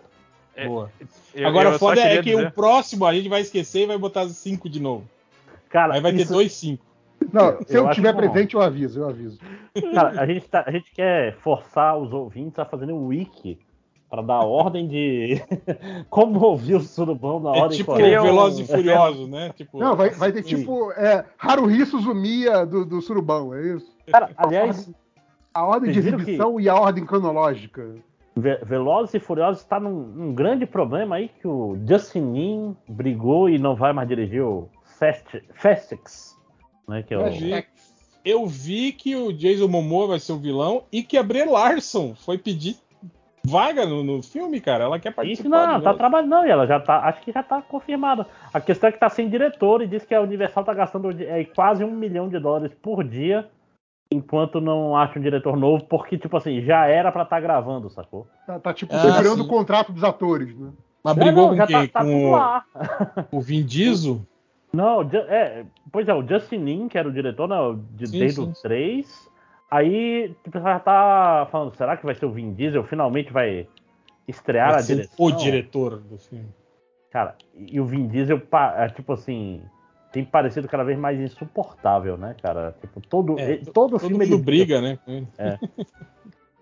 É, 0.54 0.66
Boa. 0.66 0.90
Eu, 1.34 1.48
Agora, 1.48 1.70
o 1.70 1.78
foda 1.78 2.00
é 2.00 2.16
que 2.16 2.30
dizer... 2.30 2.46
o 2.48 2.50
próximo 2.50 3.06
a 3.06 3.14
gente 3.14 3.28
vai 3.28 3.40
esquecer 3.40 3.82
e 3.82 3.86
vai 3.86 3.98
botar 3.98 4.28
5 4.28 4.68
de 4.68 4.80
novo. 4.80 5.08
Cara, 5.68 5.94
Aí 5.94 6.00
vai 6.00 6.12
isso... 6.12 6.26
ter 6.26 6.32
dois 6.32 6.52
5. 6.52 6.84
Não, 7.32 7.60
se 7.62 7.76
eu, 7.76 7.86
eu 7.86 7.90
tiver 7.90 8.14
presente, 8.14 8.54
eu 8.54 8.60
aviso, 8.60 9.00
eu 9.00 9.08
aviso. 9.08 9.38
Cara, 9.94 10.20
a 10.20 10.26
gente, 10.26 10.48
tá, 10.48 10.64
a 10.66 10.70
gente 10.70 10.90
quer 10.92 11.36
forçar 11.38 11.96
os 11.96 12.12
ouvintes 12.12 12.58
a 12.58 12.64
fazerem 12.64 12.94
um 12.94 13.06
wiki 13.06 13.58
para 14.08 14.22
dar 14.22 14.40
ordem 14.40 14.88
de 14.88 15.42
como 16.08 16.40
ouvir 16.40 16.76
o 16.76 16.80
surubão 16.80 17.40
na 17.40 17.50
hora 17.50 17.74
é 17.74 17.76
tipo 17.76 17.94
Velozes 17.94 18.68
e 18.68 18.72
Furiosos, 18.72 19.28
né? 19.28 19.50
Tipo... 19.54 19.78
Não, 19.78 19.94
vai, 19.94 20.10
vai 20.10 20.32
ter 20.32 20.42
tipo 20.42 20.90
é, 20.92 21.24
Haruhi 21.38 21.84
Suzumiya 21.84 22.64
do, 22.64 22.84
do 22.84 23.02
surubão, 23.02 23.54
é 23.54 23.74
isso? 23.74 23.92
Cara, 24.10 24.30
aliás... 24.36 24.90
A 25.52 25.64
ordem 25.64 25.90
de 25.90 25.98
exibição 25.98 26.56
que... 26.56 26.62
e 26.62 26.68
a 26.68 26.74
ordem 26.74 27.04
cronológica. 27.04 27.96
Velozes 28.36 29.14
e 29.14 29.20
Furiosos 29.20 29.62
está 29.62 29.80
num, 29.80 30.04
num, 30.06 30.34
grande 30.34 30.64
problema 30.64 31.16
aí 31.16 31.28
que 31.28 31.48
o 31.48 31.76
Justin 31.84 32.32
Lin 32.32 32.76
brigou 32.88 33.48
e 33.48 33.58
não 33.58 33.74
vai 33.74 33.92
mais 33.92 34.08
dirigir 34.08 34.42
o 34.42 34.68
Fast, 34.84 35.42
né? 36.88 37.02
Que 37.02 37.14
é 37.14 37.18
o... 37.18 37.22
Eu 38.24 38.46
vi 38.46 38.92
que 38.92 39.16
o 39.16 39.32
Jason 39.32 39.68
Momoa 39.68 40.08
vai 40.08 40.20
ser 40.20 40.32
o 40.32 40.38
vilão 40.38 40.84
e 40.92 41.02
que 41.02 41.16
a 41.16 41.22
Brie 41.22 41.44
Larson 41.44 42.14
foi 42.14 42.36
pedir 42.36 42.76
vaga 43.48 43.86
no, 43.86 44.04
no, 44.04 44.22
filme, 44.22 44.60
cara. 44.60 44.84
Ela 44.84 44.98
quer 44.98 45.12
participar. 45.12 45.40
Isso 45.40 45.48
não, 45.48 45.80
tá 45.80 45.94
trabalhando, 45.94 46.30
não, 46.30 46.46
e 46.46 46.50
ela 46.50 46.66
já 46.66 46.78
tá. 46.78 47.00
Acho 47.00 47.20
que 47.22 47.32
já 47.32 47.42
tá 47.42 47.60
confirmada. 47.62 48.26
A 48.52 48.60
questão 48.60 48.88
é 48.88 48.92
que 48.92 49.00
tá 49.00 49.08
sem 49.08 49.28
diretor 49.28 49.82
e 49.82 49.86
diz 49.86 50.04
que 50.04 50.14
a 50.14 50.20
Universal 50.20 50.64
tá 50.64 50.74
gastando 50.74 51.10
é, 51.22 51.44
quase 51.44 51.82
um 51.82 51.90
milhão 51.90 52.28
de 52.28 52.38
dólares 52.38 52.72
por 52.82 53.02
dia 53.02 53.48
enquanto 54.10 54.60
não 54.60 54.96
acha 54.96 55.18
um 55.18 55.22
diretor 55.22 55.56
novo, 55.56 55.84
porque, 55.84 56.16
tipo 56.16 56.36
assim, 56.36 56.62
já 56.62 56.86
era 56.86 57.12
pra 57.12 57.24
estar 57.24 57.36
tá 57.36 57.40
gravando, 57.40 57.90
sacou? 57.90 58.26
Tá, 58.46 58.58
tá 58.58 58.72
tipo, 58.72 58.94
ah, 58.94 59.00
segurando 59.00 59.42
o 59.42 59.48
contrato 59.48 59.92
dos 59.92 60.02
atores, 60.02 60.56
né? 60.58 60.70
Mas 61.04 61.14
brigou 61.14 61.48
não, 61.48 61.56
com 61.58 61.66
quem? 61.66 61.88
Tá, 61.88 62.00
tá 62.00 62.04
com 62.04 62.32
o... 62.32 63.36
o 63.38 63.40
Vin 63.40 63.64
Diesel? 63.64 64.20
Não, 64.72 65.02
é, 65.28 65.64
pois 65.90 66.08
é, 66.08 66.14
o 66.14 66.26
Justin 66.26 66.64
Lin, 66.64 66.88
que 66.88 66.98
era 66.98 67.08
o 67.08 67.12
diretor 67.12 67.48
né, 67.48 67.56
de, 67.92 68.06
sim, 68.06 68.18
desde 68.18 68.42
sim. 68.42 68.50
o 68.50 68.52
3, 68.62 69.30
Aí 69.70 70.34
o 70.46 70.50
pessoal 70.50 70.74
já 70.74 70.80
tá 70.80 71.48
falando, 71.50 71.74
será 71.76 71.96
que 71.96 72.06
vai 72.06 72.14
ser 72.14 72.26
o 72.26 72.32
Vin 72.32 72.54
Diesel? 72.54 72.84
Finalmente 72.84 73.32
vai 73.32 73.68
estrear 74.26 74.72
vai 74.72 74.80
a 74.80 74.82
direção? 74.82 75.26
O 75.26 75.32
diretor 75.32 75.98
do 75.98 76.18
filme. 76.18 76.48
Cara, 77.10 77.34
e 77.54 77.80
o 77.80 77.84
Vin 77.84 78.06
Diesel, 78.06 78.40
é, 78.76 78.88
tipo 78.88 79.12
assim, 79.12 79.62
tem 80.12 80.24
parecido 80.24 80.68
cada 80.68 80.84
vez 80.84 80.98
mais 80.98 81.20
insuportável, 81.20 82.16
né, 82.16 82.34
cara? 82.42 82.74
Tipo, 82.80 83.00
todo, 83.00 83.38
é, 83.38 83.56
todo, 83.56 83.72
todo 83.72 83.98
filme 83.98 84.24
ele 84.24 84.38
briga, 84.38 84.80
né? 84.80 84.98
É. 85.38 85.58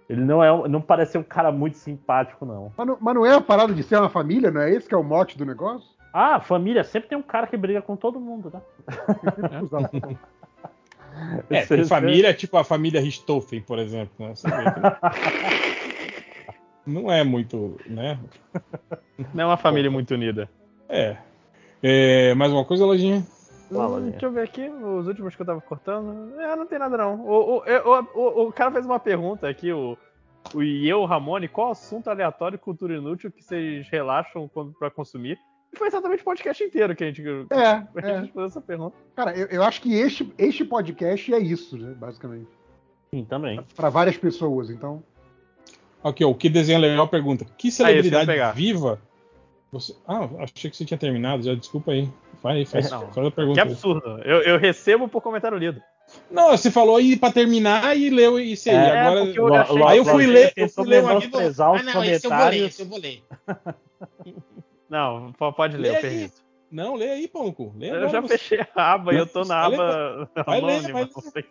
Ele 0.08 0.24
não 0.24 0.40
é, 0.40 0.68
não 0.68 0.80
parece 0.80 1.12
ser 1.12 1.18
um 1.18 1.22
cara 1.24 1.50
muito 1.50 1.78
simpático, 1.78 2.46
não. 2.46 2.72
Mas, 2.76 2.86
não. 2.86 2.96
mas 3.00 3.14
não 3.14 3.26
é 3.26 3.34
a 3.34 3.40
parada 3.40 3.74
de 3.74 3.82
ser 3.82 3.96
uma 3.96 4.08
família, 4.08 4.52
não 4.52 4.60
é 4.60 4.70
esse 4.70 4.88
que 4.88 4.94
é 4.94 4.96
o 4.96 5.02
mote 5.02 5.36
do 5.36 5.44
negócio? 5.44 5.88
Ah, 6.12 6.40
família, 6.40 6.84
sempre 6.84 7.08
tem 7.08 7.18
um 7.18 7.22
cara 7.22 7.48
que 7.48 7.56
briga 7.56 7.82
com 7.82 7.96
todo 7.96 8.20
mundo, 8.20 8.52
né? 8.54 8.62
É. 11.16 11.46
É, 11.56 11.66
tem 11.66 11.84
família, 11.84 12.34
tipo 12.34 12.56
a 12.56 12.64
família 12.64 13.00
Richthofen, 13.00 13.62
por 13.62 13.78
exemplo. 13.78 14.26
Né? 14.26 14.34
não 16.86 17.10
é 17.10 17.24
muito, 17.24 17.78
né? 17.86 18.18
Não 19.32 19.44
é 19.44 19.46
uma 19.46 19.56
família 19.56 19.90
muito 19.90 20.12
unida. 20.12 20.48
É. 20.88 21.16
é 21.82 22.34
mais 22.34 22.52
uma 22.52 22.64
coisa, 22.64 22.84
Lojinha? 22.84 23.24
Hum, 23.70 24.10
deixa 24.10 24.26
eu 24.26 24.30
ver 24.30 24.42
aqui, 24.42 24.68
os 24.68 25.08
últimos 25.08 25.34
que 25.34 25.42
eu 25.42 25.46
tava 25.46 25.60
cortando. 25.60 26.38
É, 26.40 26.54
não 26.54 26.66
tem 26.66 26.78
nada 26.78 26.96
não. 26.96 27.20
O, 27.20 27.56
o, 27.56 27.62
o, 28.14 28.48
o, 28.48 28.52
cara 28.52 28.70
fez 28.70 28.86
uma 28.86 29.00
pergunta 29.00 29.48
aqui, 29.48 29.72
o, 29.72 29.98
o 30.54 30.62
Ieu 30.62 31.04
Ramone, 31.04 31.48
qual 31.48 31.72
assunto 31.72 32.08
aleatório 32.08 32.56
e 32.56 32.58
cultura 32.58 32.94
inútil 32.94 33.32
que 33.32 33.42
vocês 33.42 33.88
relaxam 33.88 34.48
quando, 34.48 34.72
pra 34.74 34.90
consumir? 34.90 35.38
Foi 35.74 35.88
exatamente 35.88 36.22
o 36.22 36.24
podcast 36.24 36.62
inteiro 36.62 36.94
que 36.96 37.04
a 37.04 37.06
gente, 37.06 37.22
é, 37.50 37.56
a 37.56 38.20
gente 38.20 38.38
é. 38.38 38.44
essa 38.44 38.60
pergunta. 38.60 38.96
Cara, 39.14 39.36
eu, 39.36 39.46
eu, 39.48 39.62
acho 39.62 39.80
que 39.80 39.94
este, 39.94 40.32
este 40.38 40.64
podcast 40.64 41.32
é 41.34 41.38
isso, 41.38 41.76
né, 41.76 41.94
basicamente. 41.94 42.48
Sim, 43.10 43.24
também. 43.24 43.60
Para 43.74 43.88
várias 43.88 44.16
pessoas, 44.16 44.70
então. 44.70 45.02
Aqui, 46.02 46.24
ó, 46.24 46.30
o 46.30 46.34
que 46.34 46.48
desenha 46.48 46.78
legal 46.78 47.08
pergunta: 47.08 47.44
Que 47.56 47.70
celebridade 47.70 48.30
ah, 48.40 48.52
viva. 48.52 49.00
Você... 49.72 49.94
Ah, 50.06 50.28
achei 50.38 50.70
que 50.70 50.76
você 50.76 50.84
tinha 50.84 50.98
terminado, 50.98 51.42
já 51.42 51.54
desculpa 51.54 51.92
aí. 51.92 52.08
Vai 52.42 52.58
aí, 52.58 52.66
faz, 52.66 52.90
não, 52.90 53.12
faz 53.12 53.26
a 53.26 53.30
pergunta. 53.30 53.60
Que 53.60 53.68
absurdo. 53.68 54.22
Eu, 54.22 54.42
eu, 54.42 54.58
recebo 54.58 55.08
por 55.08 55.20
comentário 55.20 55.58
lido. 55.58 55.82
Não, 56.30 56.50
você 56.50 56.70
falou 56.70 56.96
aí 56.96 57.16
pra 57.16 57.32
terminar 57.32 57.96
e 57.96 58.08
leu 58.08 58.38
isso 58.38 58.70
aí. 58.70 58.76
É, 58.76 59.00
Agora, 59.00 59.24
eu 59.24 59.86
aí 59.88 59.98
eu 59.98 60.04
fui 60.04 60.26
ler, 60.26 60.52
eu 60.56 60.68
fui 60.68 60.86
ler 60.86 61.02
um 61.02 61.18
aqui. 61.18 61.30
Ah, 61.58 61.82
não, 61.82 62.04
esse 62.04 62.26
eu 62.26 62.30
vou 62.30 62.48
ler, 62.48 62.66
esse 62.66 62.82
eu 62.82 62.86
vou 62.86 62.98
ler. 62.98 63.24
Não, 64.88 65.32
pode 65.32 65.76
ler, 65.76 65.90
lê 65.90 65.96
eu 65.96 66.00
permito. 66.00 66.46
Não, 66.70 66.94
lê 66.94 67.10
aí, 67.10 67.28
Pãoco. 67.28 67.72
Lê 67.76 67.90
eu 67.90 68.08
já 68.08 68.20
você. 68.20 68.38
fechei 68.38 68.66
a 68.74 68.92
aba 68.92 69.14
e 69.14 69.18
eu 69.18 69.26
tô 69.26 69.44
na 69.44 69.64
aba 69.64 70.28
vai 70.44 70.58
anônima. 70.58 70.98
Ler, 70.98 71.08
vai 71.32 71.42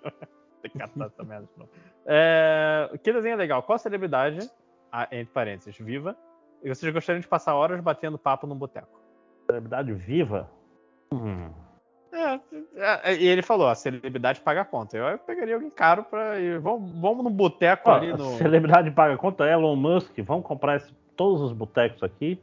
que 0.70 0.78
catar 0.78 1.08
essa 1.08 1.24
merda 1.24 1.48
de 1.52 1.60
novo. 1.60 1.72
É, 2.06 2.90
que 3.04 3.14
desenho 3.14 3.38
legal. 3.38 3.64
Qual 3.64 3.78
celebridade, 3.78 4.50
ah, 4.92 5.08
entre 5.12 5.34
parênteses, 5.34 5.78
viva, 5.78 6.16
e 6.64 6.70
vocês 6.70 6.92
gostariam 6.94 7.22
de 7.22 7.28
passar 7.28 7.56
horas 7.56 7.80
batendo 7.82 8.18
papo 8.18 8.48
num 8.48 8.56
boteco? 8.56 9.00
Celebridade 9.46 9.94
viva? 9.94 10.50
Hum. 11.12 11.52
É, 12.12 13.12
é, 13.12 13.16
e 13.16 13.28
ele 13.28 13.42
falou, 13.42 13.68
a 13.68 13.76
celebridade 13.76 14.40
paga 14.40 14.62
a 14.62 14.66
conta. 14.66 14.98
Eu, 14.98 15.06
eu 15.06 15.18
pegaria 15.20 15.56
alguém 15.56 15.70
caro 15.70 16.04
pra 16.04 16.40
ir. 16.40 16.60
Vamos, 16.60 16.92
vamos 17.00 17.24
num 17.24 17.32
boteco 17.32 17.90
ali 17.92 18.14
no. 18.14 18.38
Celebridade 18.38 18.90
paga 18.92 19.16
a 19.16 19.18
conta, 19.18 19.46
Elon 19.46 19.76
Musk, 19.76 20.18
vamos 20.20 20.46
comprar 20.46 20.78
esse, 20.78 20.94
todos 21.16 21.42
os 21.42 21.52
botecos 21.52 22.02
aqui, 22.02 22.42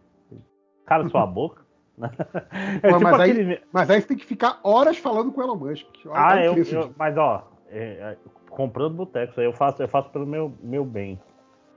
Cala 0.86 1.08
sua 1.08 1.26
boca. 1.26 1.62
é 2.00 2.90
Pô, 2.90 2.98
tipo 2.98 3.02
mas, 3.02 3.20
aquele... 3.20 3.52
aí, 3.52 3.62
mas 3.72 3.90
aí 3.90 4.00
você 4.00 4.08
tem 4.08 4.16
que 4.16 4.24
ficar 4.24 4.60
horas 4.62 4.96
falando 4.98 5.30
com 5.30 5.40
o 5.40 5.44
Elon 5.44 5.56
Musk. 5.56 5.86
Olha 6.06 6.14
ah, 6.14 6.44
eu, 6.44 6.56
eu, 6.56 6.94
mas 6.96 7.16
ó, 7.16 7.48
é, 7.68 7.78
é, 7.78 8.16
comprando 8.50 8.94
botecos, 8.94 9.38
aí 9.38 9.44
eu 9.44 9.52
faço, 9.52 9.82
eu 9.82 9.88
faço 9.88 10.10
pelo 10.10 10.26
meu, 10.26 10.52
meu 10.62 10.84
bem. 10.84 11.20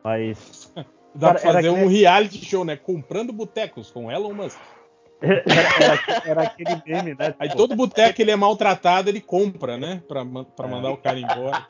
Mas. 0.03 0.72
Dá 1.16 1.27
cara, 1.27 1.40
pra 1.40 1.53
fazer 1.53 1.69
um 1.69 1.88
reality 1.88 2.43
show, 2.43 2.66
né? 2.66 2.75
Comprando 2.75 3.32
botecos 3.32 3.90
com 3.90 4.11
Elon 4.11 4.34
Musk. 4.34 4.59
Era, 5.22 5.43
era, 5.48 6.30
era, 6.30 6.43
aquele 6.43 6.82
meme, 6.85 7.16
né? 7.16 7.34
Aí 7.40 7.50
todo 7.50 7.75
boteco 7.75 8.14
que 8.14 8.22
ele 8.22 8.32
é 8.32 8.35
maltratado, 8.35 9.09
ele 9.09 9.22
compra, 9.22 9.77
né? 9.77 10.03
Pra, 10.08 10.24
pra 10.25 10.67
mandar 10.67 10.92
o 10.92 10.98
cara 10.98 11.17
embora. 11.17 11.66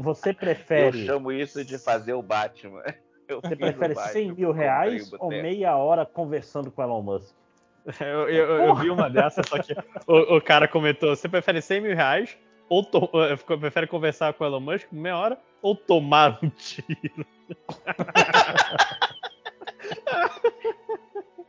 Você 0.00 0.32
prefere. 0.32 1.00
Eu 1.00 1.06
chamo 1.06 1.32
isso 1.32 1.64
de 1.64 1.76
fazer 1.76 2.14
o 2.14 2.22
Batman. 2.22 2.82
Você 3.28 3.56
prefere 3.56 3.94
100 3.94 4.32
mil 4.32 4.52
reais 4.52 5.12
ou 5.18 5.28
meia 5.28 5.76
hora 5.76 6.06
conversando 6.06 6.70
com 6.70 6.82
Elon 6.82 7.02
Musk? 7.02 7.34
Eu, 8.00 8.28
eu, 8.28 8.46
eu, 8.64 8.74
vi 8.74 8.90
uma 8.90 9.08
dessas, 9.08 9.48
só 9.48 9.62
que 9.62 9.72
o, 10.06 10.36
o, 10.36 10.40
cara 10.42 10.68
comentou: 10.68 11.16
você 11.16 11.26
prefere 11.26 11.62
100 11.62 11.80
mil 11.80 11.96
reais 11.96 12.36
ou 12.68 12.84
to, 12.84 13.08
prefere 13.58 13.86
conversar 13.86 14.34
com 14.34 14.44
o 14.44 14.46
Elon 14.46 14.60
Musk 14.60 14.92
meia 14.92 15.16
hora 15.16 15.38
ou 15.62 15.74
tomar 15.74 16.38
um 16.42 16.50
tiro? 16.50 17.24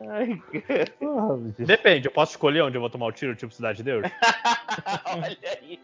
Ai, 0.08 0.42
Depende, 1.58 2.08
eu 2.08 2.12
posso 2.12 2.32
escolher 2.32 2.62
onde 2.62 2.78
eu 2.78 2.82
vou 2.82 2.90
tomar 2.90 3.08
o 3.08 3.12
tiro, 3.12 3.36
tipo 3.36 3.54
Cidade 3.54 3.80
de 3.80 3.84
Deus? 3.84 4.06
Olha 5.06 5.38
aí. 5.62 5.78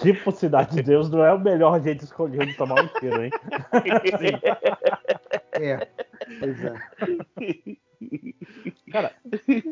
Tipo 0.00 0.32
Cidade 0.32 0.76
de 0.76 0.82
Deus 0.82 1.10
não 1.10 1.24
é 1.24 1.32
o 1.32 1.38
melhor 1.38 1.80
jeito 1.80 2.00
de 2.00 2.04
escolher 2.04 2.46
de 2.46 2.54
tomar 2.54 2.82
um 2.82 2.88
tiro, 2.98 3.22
hein? 3.22 3.30
é. 5.52 5.88
Pois 6.38 6.64
é. 6.64 6.74
Cara, 8.90 9.12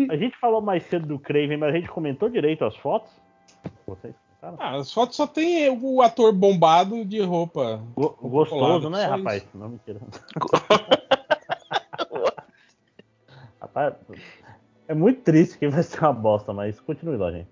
a 0.09 0.17
gente 0.17 0.37
falou 0.39 0.61
mais 0.61 0.85
cedo 0.85 1.07
do 1.07 1.19
Craven, 1.19 1.59
mas 1.59 1.75
a 1.75 1.77
gente 1.77 1.89
comentou 1.89 2.29
direito 2.29 2.65
as 2.65 2.77
fotos? 2.77 3.11
Vocês 3.87 4.15
ah, 4.43 4.77
as 4.77 4.93
fotos 4.93 5.17
só 5.17 5.27
tem 5.27 5.69
o 5.69 6.01
ator 6.01 6.33
bombado 6.33 7.05
de 7.05 7.21
roupa. 7.21 7.83
Gostoso, 7.95 8.89
né, 8.89 9.05
rapaz? 9.05 9.43
Isso. 9.43 9.59
Não, 9.59 9.69
mentira. 9.69 10.01
rapaz, 13.61 13.95
é 14.89 14.95
muito 14.95 15.21
triste 15.23 15.59
que 15.59 15.69
vai 15.69 15.83
ser 15.83 16.01
uma 16.01 16.15
bosta, 16.15 16.55
mas 16.55 16.81
continue 16.81 17.19
lá, 17.19 17.31
gente. 17.31 17.51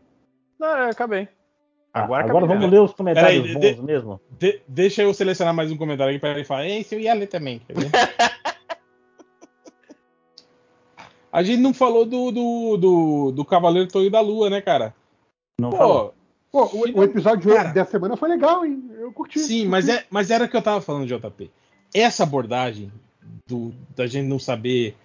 Não, 0.58 0.78
eu 0.78 0.88
acabei. 0.88 1.28
Agora, 2.04 2.24
agora 2.24 2.46
vamos 2.46 2.64
né? 2.64 2.70
ler 2.70 2.80
os 2.80 2.92
comentários 2.92 3.44
aí, 3.44 3.54
bons 3.54 3.76
de, 3.76 3.82
mesmo. 3.82 4.20
De, 4.38 4.60
deixa 4.66 5.02
eu 5.02 5.12
selecionar 5.14 5.54
mais 5.54 5.70
um 5.70 5.76
comentário 5.76 6.10
aqui 6.10 6.20
para 6.20 6.30
ele 6.30 6.44
falar. 6.44 6.66
Esse 6.66 6.94
eu 6.94 7.00
ia 7.00 7.14
ler 7.14 7.26
também. 7.26 7.60
A 11.30 11.42
gente 11.42 11.60
não 11.60 11.74
falou 11.74 12.06
do, 12.06 12.30
do, 12.30 12.76
do, 12.76 13.32
do 13.32 13.44
Cavaleiro 13.44 13.88
Torre 13.88 14.08
da 14.08 14.20
Lua, 14.20 14.48
né, 14.48 14.60
cara? 14.62 14.94
Não 15.60 15.70
Pô, 15.70 15.76
falou. 15.76 16.14
Pô, 16.50 16.64
o, 16.64 17.00
o 17.00 17.04
episódio 17.04 17.54
cara, 17.54 17.68
dessa 17.68 17.90
semana 17.90 18.16
foi 18.16 18.30
legal, 18.30 18.64
hein? 18.64 18.90
Eu 18.98 19.12
curti. 19.12 19.38
Sim, 19.38 19.46
curti. 19.46 19.68
Mas, 19.68 19.88
é, 19.88 20.04
mas 20.10 20.30
era 20.30 20.44
o 20.44 20.48
que 20.48 20.56
eu 20.56 20.62
tava 20.62 20.80
falando, 20.80 21.06
JP. 21.06 21.50
Essa 21.92 22.22
abordagem 22.22 22.90
do, 23.46 23.74
da 23.94 24.06
gente 24.06 24.26
não 24.26 24.38
saber, 24.38 24.96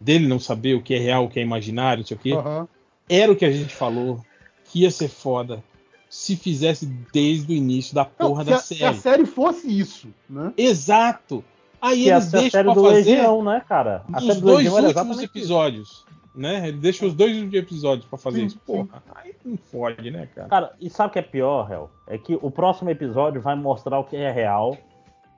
dele 0.00 0.28
não 0.28 0.38
saber 0.38 0.74
o 0.74 0.82
que 0.82 0.94
é 0.94 0.98
real, 0.98 1.24
o 1.24 1.28
que 1.30 1.40
é 1.40 1.42
imaginário, 1.42 2.00
não 2.00 2.06
sei 2.06 2.16
o 2.16 2.20
quê, 2.20 2.34
uhum. 2.34 2.68
era 3.08 3.32
o 3.32 3.36
que 3.36 3.44
a 3.44 3.50
gente 3.50 3.74
falou 3.74 4.20
que 4.64 4.82
ia 4.82 4.90
ser 4.90 5.08
foda 5.08 5.62
se 6.10 6.34
fizesse 6.34 6.86
desde 7.12 7.52
o 7.52 7.54
início 7.54 7.94
da 7.94 8.04
porra 8.04 8.42
não, 8.42 8.52
da 8.52 8.58
se 8.58 8.74
série. 8.74 8.80
Se 8.80 8.84
a 8.84 8.94
série 9.00 9.24
fosse 9.24 9.78
isso, 9.78 10.08
né? 10.28 10.52
Exato. 10.56 11.44
Aí 11.80 12.02
que 12.02 12.10
eles 12.10 12.30
deixam 12.30 12.64
pra 12.64 12.74
fazer 12.74 12.90
Legião, 12.90 13.44
né, 13.44 13.62
cara? 13.66 14.02
A 14.12 14.18
os 14.18 14.40
dois 14.40 14.68
últimos 14.68 15.22
episódios. 15.22 16.04
Né? 16.34 16.68
Ele 16.68 16.78
deixa 16.78 17.06
os 17.06 17.14
dois 17.14 17.32
últimos 17.34 17.54
episódios 17.54 18.06
pra 18.06 18.18
fazer 18.18 18.40
sim, 18.40 18.46
isso. 18.46 18.58
Porra, 18.58 19.02
sim. 19.06 19.12
aí 19.14 19.34
não 19.44 19.56
fode, 19.56 20.10
né, 20.10 20.28
cara? 20.34 20.48
Cara, 20.48 20.72
e 20.80 20.90
sabe 20.90 21.10
o 21.10 21.12
que 21.12 21.18
é 21.20 21.22
pior, 21.22 21.70
Hel? 21.70 21.90
É 22.08 22.18
que 22.18 22.38
o 22.40 22.50
próximo 22.50 22.90
episódio 22.90 23.40
vai 23.40 23.54
mostrar 23.54 23.98
o 23.98 24.04
que 24.04 24.16
é 24.16 24.30
real 24.30 24.76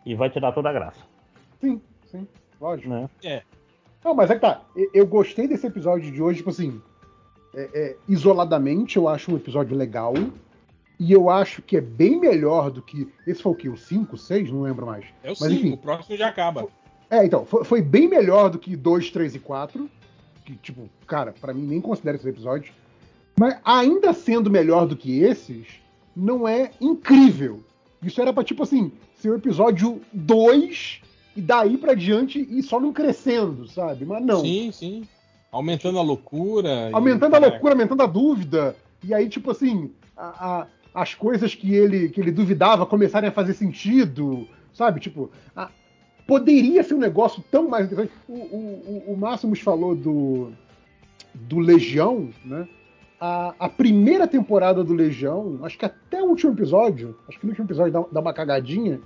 e 0.07 0.15
vai 0.15 0.31
tirar 0.31 0.52
toda 0.52 0.70
a 0.70 0.73
graça. 0.73 1.01
Sim, 1.60 1.81
sim, 2.10 2.26
lógico. 2.60 2.89
Né? 2.89 3.09
É. 3.23 3.42
Não, 4.02 4.15
mas 4.15 4.31
é 4.31 4.34
que 4.34 4.41
tá. 4.41 4.62
Eu 4.92 5.07
gostei 5.07 5.47
desse 5.47 5.67
episódio 5.67 6.10
de 6.10 6.23
hoje, 6.23 6.39
tipo 6.39 6.51
assim. 6.51 6.81
É, 7.55 7.68
é, 7.75 7.97
isoladamente, 8.09 8.97
eu 8.97 9.07
acho 9.07 9.31
um 9.33 9.36
episódio 9.36 9.76
legal. 9.76 10.15
E 11.02 11.10
eu 11.10 11.28
acho 11.28 11.60
que 11.62 11.76
é 11.76 11.81
bem 11.81 12.20
melhor 12.20 12.70
do 12.70 12.81
que. 12.81 13.08
Esse 13.26 13.42
foi 13.42 13.50
o 13.50 13.56
quê? 13.56 13.68
O 13.68 13.76
5, 13.76 14.16
6? 14.16 14.52
Não 14.52 14.62
lembro 14.62 14.86
mais. 14.86 15.05
É 15.24 15.32
o 15.32 15.34
5, 15.34 15.74
o 15.74 15.76
próximo 15.76 16.16
já 16.16 16.28
acaba. 16.28 16.68
É, 17.10 17.24
então, 17.24 17.44
foi, 17.44 17.64
foi, 17.64 17.82
bem 17.82 18.06
melhor 18.06 18.50
do 18.50 18.56
que 18.56 18.76
2, 18.76 19.10
3 19.10 19.34
e 19.34 19.39
4. 19.40 19.90
Que, 20.44 20.55
tipo, 20.55 20.89
cara, 21.05 21.34
para 21.40 21.52
mim 21.52 21.66
nem 21.66 21.81
considero 21.81 22.16
esses 22.16 22.28
episódios. 22.28 22.72
Mas 23.36 23.58
ainda 23.64 24.12
sendo 24.12 24.48
melhor 24.48 24.86
do 24.86 24.97
que 24.97 25.18
esses, 25.18 25.66
não 26.14 26.47
é 26.47 26.70
incrível. 26.81 27.64
Isso 28.00 28.22
era 28.22 28.32
pra, 28.32 28.44
tipo 28.44 28.62
assim, 28.62 28.92
ser 29.16 29.31
o 29.31 29.34
episódio 29.34 30.00
2 30.12 31.02
e 31.34 31.40
daí 31.40 31.78
pra 31.78 31.94
diante 31.94 32.47
e 32.48 32.62
só 32.62 32.78
não 32.78 32.92
crescendo, 32.92 33.66
sabe? 33.66 34.05
Mas 34.05 34.24
não. 34.24 34.40
Sim, 34.40 34.70
sim. 34.70 35.02
Aumentando 35.50 35.98
a 35.98 36.02
loucura. 36.02 36.90
Aumentando 36.92 37.34
e... 37.34 37.36
a 37.36 37.40
loucura, 37.40 37.74
aumentando 37.74 38.02
a 38.05 38.06
dúvida. 38.06 38.76
E 39.02 39.12
aí, 39.12 39.28
tipo 39.28 39.50
assim, 39.50 39.90
a, 40.16 40.60
a 40.60 40.66
as 40.95 41.15
coisas 41.15 41.55
que 41.55 41.75
ele, 41.75 42.09
que 42.09 42.21
ele 42.21 42.31
duvidava 42.31 42.85
começarem 42.85 43.29
a 43.29 43.33
fazer 43.33 43.55
sentido, 43.55 44.47
sabe? 44.73 45.01
Tipo, 45.01 45.31
a, 45.57 45.71
poderia 46.27 46.83
ser 46.83 46.95
um 46.95 46.99
negócio 46.99 47.43
tão 47.51 47.69
mais 47.69 47.87
interessante. 47.87 48.15
O, 48.29 48.35
o, 48.35 49.05
o 49.09 49.17
Máximos 49.17 49.61
falou 49.61 49.95
do, 49.95 50.53
do 51.35 51.59
Legião, 51.59 52.29
né? 52.45 52.69
A, 53.21 53.55
a, 53.59 53.69
primeira 53.69 54.27
temporada 54.27 54.83
do 54.83 54.93
Legião, 54.93 55.61
acho 55.62 55.79
que 55.79 55.85
até 55.85 56.21
o 56.21 56.27
último 56.27 56.53
episódio, 56.53 57.17
acho 57.29 57.39
que 57.39 57.47
no 57.47 57.51
último 57.51 57.67
episódio 57.67 57.93
dá, 57.93 58.05
dá 58.11 58.21
uma 58.21 58.33
cagadinha, 58.33 59.01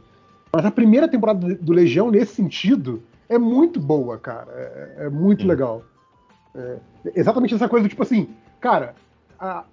mas 0.53 0.65
a 0.65 0.71
primeira 0.71 1.07
temporada 1.07 1.55
do 1.55 1.73
Legião, 1.73 2.11
nesse 2.11 2.35
sentido, 2.35 3.03
é 3.29 3.37
muito 3.37 3.79
boa, 3.79 4.17
cara. 4.19 4.51
É, 4.53 5.05
é 5.05 5.11
muito 5.11 5.43
Sim. 5.43 5.49
legal. 5.49 5.85
É, 6.55 6.79
exatamente 7.15 7.55
essa 7.55 7.69
coisa 7.69 7.87
do 7.87 7.91
tipo 7.91 8.03
assim, 8.03 8.31
cara, 8.59 8.95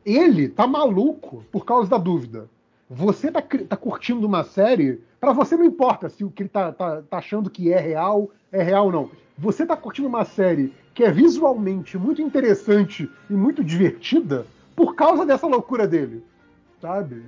ele 0.06 0.50
tá 0.50 0.68
maluco 0.68 1.44
por 1.52 1.66
causa 1.66 1.90
da 1.90 1.98
dúvida. 1.98 2.50
Você 2.90 3.32
tá, 3.32 3.42
tá 3.42 3.78
curtindo 3.78 4.28
uma 4.28 4.44
série, 4.44 5.02
para 5.20 5.34
você 5.34 5.56
não 5.56 5.66
importa 5.66 6.10
se 6.10 6.24
o 6.24 6.30
que 6.30 6.44
ele 6.44 6.50
tá, 6.50 6.72
tá, 6.72 7.02
tá, 7.02 7.18
achando 7.18 7.50
que 7.50 7.72
é 7.72 7.80
real 7.80 8.30
é 8.52 8.62
real 8.62 8.86
ou 8.86 8.92
não. 8.92 9.10
Você 9.38 9.66
tá 9.66 9.76
curtindo 9.76 10.08
uma 10.08 10.26
série 10.26 10.74
que 10.94 11.04
é 11.04 11.12
visualmente 11.12 11.98
muito 11.98 12.22
interessante 12.22 13.10
e 13.30 13.34
muito 13.34 13.64
divertida 13.64 14.46
por 14.76 14.96
causa 14.96 15.26
dessa 15.26 15.48
loucura 15.48 15.88
dele, 15.88 16.24
sabe? 16.80 17.24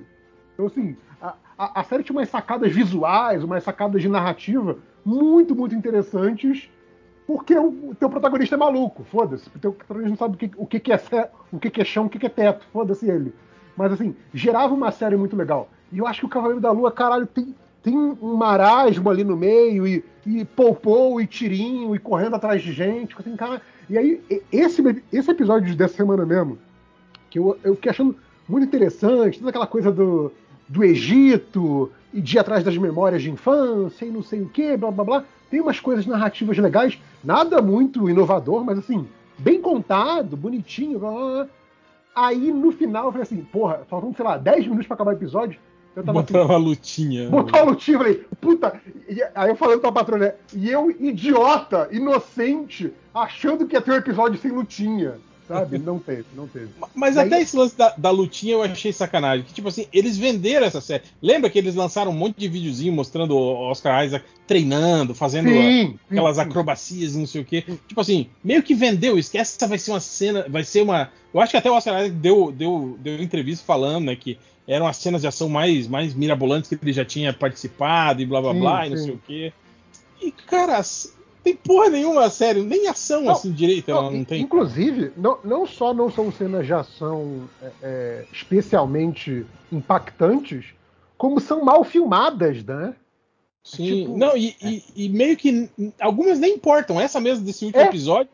Então, 0.54 0.66
assim, 0.66 0.96
a, 1.20 1.34
a, 1.58 1.80
a 1.80 1.84
série 1.84 2.04
tinha 2.04 2.16
umas 2.16 2.28
sacadas 2.28 2.72
visuais, 2.72 3.42
umas 3.42 3.64
sacadas 3.64 4.00
de 4.00 4.08
narrativa 4.08 4.78
muito, 5.04 5.54
muito 5.54 5.74
interessantes 5.74 6.70
porque 7.26 7.58
o 7.58 7.94
teu 7.98 8.08
protagonista 8.08 8.54
é 8.54 8.58
maluco, 8.58 9.04
foda-se. 9.10 9.48
O 9.54 9.58
teu 9.58 9.72
protagonista 9.72 10.10
não 10.10 10.16
sabe 10.16 10.34
o 10.34 10.38
que, 10.38 10.50
o 10.56 10.66
que, 10.66 10.78
que 10.78 10.92
é 10.92 11.00
o 11.52 11.58
que, 11.58 11.70
que 11.70 11.80
é 11.80 11.84
chão, 11.84 12.06
o 12.06 12.08
que, 12.08 12.18
que 12.18 12.26
é 12.26 12.30
teto, 12.30 12.64
foda-se 12.72 13.08
ele. 13.10 13.34
Mas 13.76 13.92
assim, 13.92 14.14
gerava 14.32 14.72
uma 14.72 14.92
série 14.92 15.16
muito 15.16 15.36
legal. 15.36 15.68
E 15.92 15.98
eu 15.98 16.06
acho 16.06 16.20
que 16.20 16.26
o 16.26 16.28
Cavaleiro 16.28 16.60
da 16.60 16.70
Lua, 16.70 16.92
caralho, 16.92 17.26
tem, 17.26 17.54
tem 17.82 17.96
um 17.96 18.36
marasmo 18.36 19.10
ali 19.10 19.24
no 19.24 19.36
meio, 19.36 19.86
e, 19.86 20.04
e 20.24 20.44
poupou, 20.44 21.20
e 21.20 21.26
tirinho, 21.26 21.94
e 21.94 21.98
correndo 21.98 22.36
atrás 22.36 22.62
de 22.62 22.72
gente. 22.72 23.14
Assim, 23.18 23.34
cara. 23.36 23.60
E 23.90 23.98
aí, 23.98 24.22
esse, 24.52 24.82
esse 25.12 25.30
episódio 25.30 25.74
dessa 25.76 25.96
semana 25.96 26.24
mesmo, 26.24 26.58
que 27.28 27.38
eu, 27.38 27.58
eu 27.62 27.74
fiquei 27.74 27.90
achando 27.90 28.16
muito 28.48 28.66
interessante, 28.66 29.38
toda 29.38 29.50
aquela 29.50 29.66
coisa 29.66 29.90
do, 29.90 30.32
do 30.68 30.84
Egito, 30.84 31.90
e 32.12 32.20
de 32.20 32.38
atrás 32.38 32.64
das 32.64 32.78
memórias 32.78 33.22
de 33.22 33.30
infância, 33.30 34.04
e 34.04 34.10
não 34.10 34.22
sei 34.22 34.40
o 34.40 34.48
que, 34.48 34.76
blá 34.76 34.90
blá 34.90 35.04
blá. 35.04 35.24
Tem 35.50 35.60
umas 35.60 35.80
coisas 35.80 36.06
narrativas 36.06 36.58
legais, 36.58 36.98
nada 37.22 37.62
muito 37.62 38.08
inovador, 38.10 38.64
mas 38.64 38.78
assim, 38.78 39.06
bem 39.38 39.60
contado, 39.60 40.36
bonitinho. 40.36 40.98
Blá, 40.98 41.10
blá. 41.10 41.46
Aí 42.14 42.50
no 42.52 42.72
final 42.72 43.06
eu 43.06 43.12
falei 43.12 43.22
assim, 43.24 43.42
porra, 43.44 43.82
faltam, 43.88 44.14
sei 44.14 44.24
lá, 44.24 44.38
10 44.38 44.64
minutos 44.64 44.86
para 44.86 44.94
acabar 44.94 45.10
o 45.12 45.14
episódio. 45.14 45.58
Eu 45.94 46.02
tava 46.02 46.20
Botar 46.20 46.40
assim, 46.40 46.48
uma 46.48 46.58
lutinha. 46.58 47.30
Botar 47.30 47.62
uma 47.62 47.70
lutinha, 47.70 47.98
falei, 47.98 48.26
puta. 48.40 48.80
E, 49.08 49.22
aí 49.34 49.48
eu 49.48 49.56
falei 49.56 49.78
com 49.78 49.86
a 49.86 49.92
patrona, 49.92 50.26
né? 50.26 50.34
E 50.54 50.70
eu, 50.70 50.90
idiota, 50.90 51.88
inocente, 51.90 52.92
achando 53.14 53.66
que 53.66 53.74
ia 53.74 53.80
ter 53.80 53.92
um 53.92 53.96
episódio 53.96 54.38
sem 54.38 54.50
lutinha. 54.50 55.14
Sabe? 55.48 55.78
Não 55.78 55.98
teve, 55.98 56.24
não 56.34 56.48
teve. 56.48 56.68
Mas 56.94 57.16
até 57.16 57.40
esse 57.40 57.56
lance 57.56 57.76
da, 57.76 57.94
da, 57.96 58.10
lutinha 58.10 58.54
eu 58.54 58.62
achei 58.62 58.92
sacanagem. 58.92 59.46
Que, 59.46 59.54
tipo 59.54 59.68
assim, 59.68 59.86
eles 59.92 60.18
venderam 60.18 60.66
essa 60.66 60.80
série. 60.80 61.04
Lembra 61.22 61.48
que 61.48 61.58
eles 61.58 61.76
lançaram 61.76 62.10
um 62.10 62.14
monte 62.14 62.36
de 62.36 62.48
videozinho 62.48 62.92
mostrando 62.92 63.36
o 63.36 63.70
Oscar 63.70 64.04
Isaac 64.04 64.24
treinando, 64.46 65.14
fazendo 65.14 65.48
sim, 65.48 65.98
a, 66.10 66.12
aquelas 66.12 66.36
sim. 66.36 66.42
acrobacias 66.42 67.14
e 67.14 67.18
não 67.18 67.26
sei 67.26 67.42
o 67.42 67.44
quê. 67.44 67.64
Tipo 67.86 68.00
assim, 68.00 68.28
meio 68.42 68.62
que 68.62 68.74
vendeu 68.74 69.16
isso, 69.16 69.30
que 69.30 69.38
essa 69.38 69.66
vai 69.68 69.78
ser 69.78 69.92
uma 69.92 70.00
cena, 70.00 70.46
vai 70.48 70.64
ser 70.64 70.82
uma. 70.82 71.10
Eu 71.32 71.40
acho 71.40 71.52
que 71.52 71.56
até 71.56 71.70
o 71.70 71.74
Oscar 71.74 72.00
Isaac 72.00 72.16
deu, 72.16 72.50
deu, 72.50 72.98
deu 73.00 73.22
entrevista 73.22 73.64
falando, 73.64 74.06
né, 74.06 74.16
que 74.16 74.36
eram 74.66 74.86
as 74.86 74.96
cenas 74.96 75.20
de 75.20 75.28
ação 75.28 75.48
mais, 75.48 75.86
mais 75.86 76.12
mirabolantes 76.12 76.68
que 76.68 76.76
ele 76.82 76.92
já 76.92 77.04
tinha 77.04 77.32
participado 77.32 78.20
e 78.20 78.26
blá 78.26 78.40
blá 78.40 78.52
sim, 78.52 78.58
blá 78.58 78.86
e 78.86 78.90
não 78.90 78.96
sei 78.96 79.12
o 79.12 79.20
quê. 79.24 79.52
E, 80.20 80.32
cara, 80.32 80.82
tem 81.46 81.54
porra 81.54 81.90
nenhuma, 81.90 82.28
sério, 82.28 82.64
nem 82.64 82.88
ação 82.88 83.22
não, 83.22 83.30
assim 83.30 83.52
direito 83.52 83.88
ela 83.88 84.10
não, 84.10 84.24
tem. 84.24 84.42
Inclusive, 84.42 85.12
não, 85.16 85.38
não 85.44 85.64
só 85.64 85.94
não 85.94 86.10
são 86.10 86.32
cenas 86.32 86.66
de 86.66 86.72
ação 86.72 87.48
é, 87.62 87.70
é, 87.82 88.26
especialmente 88.32 89.46
impactantes, 89.70 90.74
como 91.16 91.40
são 91.40 91.64
mal 91.64 91.84
filmadas, 91.84 92.64
né? 92.64 92.96
Sim, 93.62 93.84
tipo, 93.84 94.18
não, 94.18 94.36
e, 94.36 94.56
é. 94.60 94.68
e, 94.68 94.84
e, 94.96 95.08
meio 95.08 95.36
que 95.36 95.70
algumas 96.00 96.40
nem 96.40 96.54
importam. 96.54 97.00
Essa 97.00 97.20
mesmo 97.20 97.44
desse 97.44 97.64
último 97.64 97.84
é. 97.84 97.86
episódio, 97.86 98.30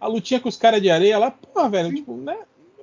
a 0.00 0.08
lutinha 0.08 0.40
com 0.40 0.48
os 0.48 0.56
caras 0.56 0.82
de 0.82 0.90
areia 0.90 1.18
lá, 1.18 1.30
porra, 1.30 1.68
velho, 1.68 1.90
Sim. 1.90 1.94
tipo, 1.94 2.16
né? 2.16 2.36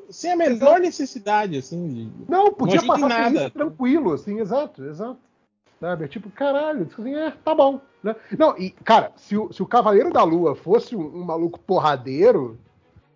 Sem 0.10 0.32
a 0.32 0.36
menor 0.38 0.54
exato. 0.54 0.80
necessidade, 0.80 1.58
assim. 1.58 1.88
De, 1.90 2.32
não, 2.32 2.54
podia 2.54 2.80
não 2.80 2.88
passar 2.88 3.10
nada. 3.10 3.50
tranquilo, 3.50 4.14
assim, 4.14 4.40
exato, 4.40 4.82
exato. 4.86 5.20
Sabe? 5.82 6.06
É 6.06 6.08
tipo, 6.08 6.30
caralho, 6.30 6.90
assim, 6.98 7.16
é, 7.16 7.32
tá 7.32 7.54
bom. 7.54 7.82
Né? 8.04 8.16
Não, 8.38 8.58
e, 8.58 8.72
cara, 8.72 9.12
se 9.16 9.38
o, 9.38 9.52
se 9.54 9.64
o 9.64 9.68
Cavaleiro 9.68 10.12
da 10.12 10.24
Lua 10.24 10.56
fosse 10.56 10.96
um, 10.96 11.02
um 11.02 11.24
maluco 11.24 11.60
porradeiro, 11.60 12.60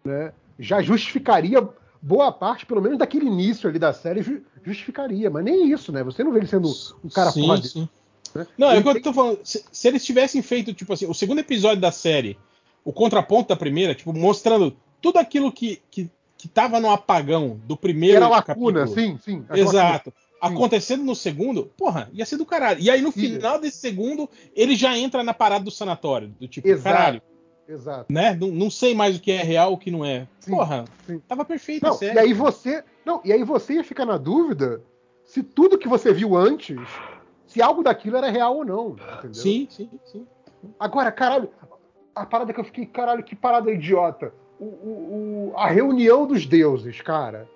né, 0.03 0.31
já 0.57 0.81
justificaria 0.81 1.67
boa 2.01 2.31
parte, 2.31 2.65
pelo 2.65 2.81
menos 2.81 2.97
daquele 2.97 3.25
início 3.25 3.69
ali 3.69 3.77
da 3.77 3.91
série, 3.91 4.43
justificaria. 4.63 5.29
Mas 5.29 5.43
nem 5.43 5.71
isso, 5.71 5.91
né? 5.91 6.03
Você 6.03 6.23
não 6.23 6.31
vê 6.31 6.39
ele 6.39 6.47
sendo 6.47 6.69
um 7.03 7.09
cara 7.09 7.31
sim, 7.31 7.41
porra 7.41 7.61
sim. 7.61 7.89
Né? 8.33 8.47
Não, 8.57 8.71
é 8.71 8.79
o 8.79 8.83
que 8.83 8.89
eu 8.89 9.01
tô 9.01 9.13
falando. 9.13 9.39
Se, 9.43 9.63
se, 9.71 9.87
eles 9.87 10.05
tivessem 10.05 10.41
feito, 10.41 10.73
tipo 10.73 10.93
assim, 10.93 11.05
o 11.05 11.13
segundo 11.13 11.39
episódio 11.39 11.81
da 11.81 11.91
série, 11.91 12.37
o 12.85 12.93
contraponto 12.93 13.49
da 13.49 13.55
primeira, 13.55 13.93
tipo, 13.93 14.13
mostrando 14.13 14.75
tudo 15.01 15.17
aquilo 15.17 15.51
que, 15.51 15.81
que, 15.91 16.09
que 16.37 16.47
tava 16.47 16.79
no 16.79 16.89
apagão 16.89 17.59
do 17.65 17.75
primeiro. 17.75 18.17
Era 18.17 18.29
lacuna, 18.29 18.81
capítulo. 18.81 19.07
sim, 19.07 19.19
sim. 19.23 19.45
Exato. 19.53 20.11
Sim. 20.11 20.26
Acontecendo 20.39 21.03
no 21.03 21.15
segundo, 21.15 21.65
porra, 21.77 22.09
ia 22.13 22.25
ser 22.25 22.37
do 22.37 22.45
caralho. 22.45 22.79
E 22.79 22.89
aí 22.89 23.01
no 23.01 23.11
final 23.11 23.59
desse 23.59 23.77
segundo, 23.77 24.29
ele 24.55 24.75
já 24.75 24.97
entra 24.97 25.23
na 25.23 25.33
parada 25.33 25.65
do 25.65 25.71
sanatório. 25.71 26.29
Do 26.39 26.47
tipo, 26.47 26.67
Exato. 26.67 26.95
caralho. 26.95 27.21
Exato. 27.67 28.05
Né? 28.11 28.33
Não, 28.39 28.47
não, 28.47 28.69
sei 28.69 28.95
mais 28.95 29.17
o 29.17 29.21
que 29.21 29.31
é 29.31 29.43
real 29.43 29.73
o 29.73 29.77
que 29.77 29.91
não 29.91 30.05
é. 30.05 30.27
Sim, 30.39 30.51
Porra, 30.51 30.85
sim. 31.05 31.19
tava 31.27 31.43
perfeito 31.43 31.85
não, 31.85 31.97
E 32.01 32.17
aí 32.17 32.33
você. 32.33 32.83
Não, 33.05 33.19
e 33.25 33.33
aí 33.33 33.43
você 33.43 33.73
ia 33.73 33.83
ficar 33.83 34.05
na 34.05 34.17
dúvida 34.17 34.81
se 35.25 35.43
tudo 35.43 35.77
que 35.77 35.87
você 35.87 36.13
viu 36.13 36.37
antes, 36.37 36.79
se 37.45 37.61
algo 37.61 37.83
daquilo 37.83 38.15
era 38.15 38.29
real 38.29 38.55
ou 38.55 38.65
não. 38.65 38.95
Entendeu? 39.17 39.33
Sim, 39.33 39.67
sim, 39.69 39.89
sim. 40.05 40.25
Agora, 40.79 41.11
caralho, 41.11 41.49
a 42.15 42.25
parada 42.25 42.53
que 42.53 42.59
eu 42.59 42.63
fiquei, 42.63 42.85
caralho, 42.85 43.23
que 43.23 43.35
parada 43.35 43.71
idiota. 43.71 44.33
O, 44.59 44.65
o, 44.65 45.51
o, 45.51 45.57
a 45.57 45.67
reunião 45.67 46.25
dos 46.25 46.45
deuses, 46.45 47.01
cara. 47.01 47.47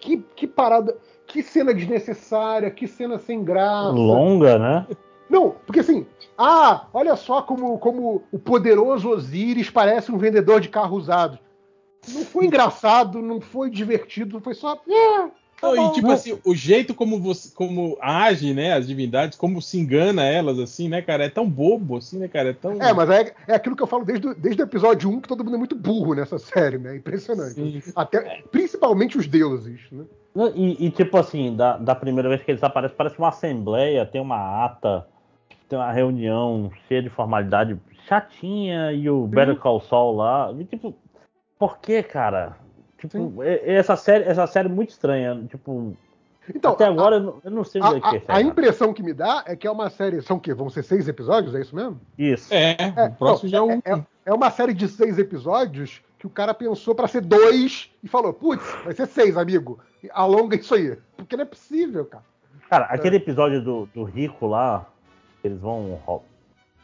Que, 0.00 0.18
que 0.34 0.46
parada. 0.46 0.96
Que 1.30 1.42
cena 1.42 1.72
desnecessária, 1.72 2.70
que 2.70 2.88
cena 2.88 3.18
sem 3.18 3.44
graça. 3.44 3.90
Longa, 3.90 4.58
né? 4.58 4.86
Não, 5.28 5.54
porque 5.64 5.78
assim, 5.78 6.04
ah, 6.36 6.86
olha 6.92 7.14
só 7.14 7.40
como, 7.40 7.78
como 7.78 8.24
o 8.32 8.38
poderoso 8.38 9.08
Osiris 9.08 9.70
parece 9.70 10.10
um 10.10 10.18
vendedor 10.18 10.60
de 10.60 10.68
carro 10.68 10.96
usado. 10.96 11.38
Não 12.08 12.24
foi 12.24 12.46
engraçado, 12.46 13.22
não 13.22 13.40
foi 13.40 13.70
divertido, 13.70 14.40
foi 14.40 14.54
só. 14.54 14.74
É, 14.88 15.30
Tá 15.60 15.74
não, 15.74 15.90
e 15.90 15.92
tipo 15.92 16.10
assim, 16.10 16.38
o 16.42 16.54
jeito 16.54 16.94
como 16.94 17.20
você 17.20 17.50
como 17.54 17.98
age, 18.00 18.54
né, 18.54 18.72
as 18.72 18.88
divindades, 18.88 19.36
como 19.36 19.60
se 19.60 19.78
engana 19.78 20.24
elas, 20.24 20.58
assim, 20.58 20.88
né, 20.88 21.02
cara, 21.02 21.24
é 21.24 21.28
tão 21.28 21.48
bobo, 21.48 21.98
assim, 21.98 22.18
né, 22.18 22.28
cara, 22.28 22.48
é 22.48 22.52
tão... 22.54 22.80
É, 22.80 22.94
mas 22.94 23.10
é, 23.10 23.34
é 23.46 23.54
aquilo 23.54 23.76
que 23.76 23.82
eu 23.82 23.86
falo 23.86 24.04
desde, 24.04 24.32
desde 24.34 24.62
o 24.62 24.64
episódio 24.64 25.10
1, 25.10 25.20
que 25.20 25.28
todo 25.28 25.44
mundo 25.44 25.56
é 25.56 25.58
muito 25.58 25.76
burro 25.76 26.14
nessa 26.14 26.38
série, 26.40 26.78
né, 26.78 26.96
impressionante. 26.96 27.54
Sim. 27.54 27.82
Até, 27.94 28.42
principalmente 28.50 29.18
os 29.18 29.26
deuses, 29.26 29.80
né. 29.92 30.04
E, 30.54 30.86
e, 30.86 30.90
tipo 30.90 31.16
assim, 31.16 31.56
da, 31.56 31.76
da 31.76 31.94
primeira 31.94 32.28
vez 32.28 32.42
que 32.42 32.50
eles 32.50 32.62
aparecem, 32.62 32.96
parece 32.96 33.18
uma 33.18 33.28
assembleia, 33.28 34.06
tem 34.06 34.20
uma 34.20 34.64
ata, 34.64 35.06
tem 35.68 35.78
uma 35.78 35.90
reunião 35.90 36.70
cheia 36.86 37.02
de 37.02 37.08
formalidade 37.08 37.76
chatinha, 38.06 38.92
e 38.92 39.10
o 39.10 39.26
Better 39.26 39.56
Call 39.56 39.80
Saul 39.80 40.16
lá, 40.16 40.52
e 40.56 40.64
tipo, 40.64 40.94
por 41.58 41.78
que, 41.78 42.02
cara? 42.02 42.56
Tipo, 42.98 43.42
é, 43.42 43.54
é 43.54 43.74
essa 43.74 43.96
série, 43.96 44.24
essa 44.24 44.46
série 44.46 44.68
é 44.68 44.72
muito 44.72 44.90
estranha. 44.90 45.42
Tipo, 45.48 45.96
então, 46.54 46.72
até 46.72 46.84
agora 46.84 47.16
a, 47.16 47.46
eu 47.46 47.50
não 47.50 47.64
sei 47.64 47.80
é 47.80 48.00
que 48.00 48.16
é. 48.16 48.22
A 48.28 48.40
impressão 48.40 48.92
que 48.92 49.02
me 49.02 49.12
dá 49.12 49.44
é 49.46 49.56
que 49.56 49.66
é 49.66 49.70
uma 49.70 49.88
série. 49.90 50.20
São 50.22 50.36
o 50.36 50.40
quê? 50.40 50.52
Vão 50.54 50.68
ser 50.68 50.82
seis 50.82 51.08
episódios? 51.08 51.54
É 51.54 51.60
isso 51.60 51.74
mesmo? 51.74 52.00
Isso. 52.18 52.52
É, 52.52 52.76
é 52.78 53.04
o 53.04 53.12
próximo 53.12 53.48
já 53.48 53.58
é 53.58 53.62
um. 53.62 53.72
É, 53.84 54.04
é, 54.26 54.34
uma 54.34 54.50
série 54.50 54.74
de 54.74 54.88
seis 54.88 55.18
episódios 55.18 56.02
que 56.20 56.26
o 56.26 56.30
cara 56.30 56.54
pensou 56.54 56.94
para 56.94 57.08
ser 57.08 57.22
dois 57.22 57.90
e 58.02 58.08
falou: 58.08 58.32
putz, 58.32 58.64
vai 58.84 58.94
ser 58.94 59.06
seis, 59.06 59.36
amigo. 59.36 59.80
Alonga 60.12 60.54
isso 60.54 60.74
aí. 60.74 60.96
Porque 61.16 61.36
não 61.36 61.42
é 61.42 61.46
possível, 61.46 62.04
cara. 62.04 62.24
Cara, 62.68 62.84
aquele 62.84 63.16
episódio 63.16 63.60
do, 63.60 63.86
do 63.86 64.04
Rico 64.04 64.46
lá, 64.46 64.86
eles 65.42 65.58
vão 65.60 66.22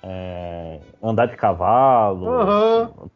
é, 0.02 0.80
andar 1.00 1.26
de 1.26 1.36
cavalo. 1.36 2.26
Uhum. 2.26 3.10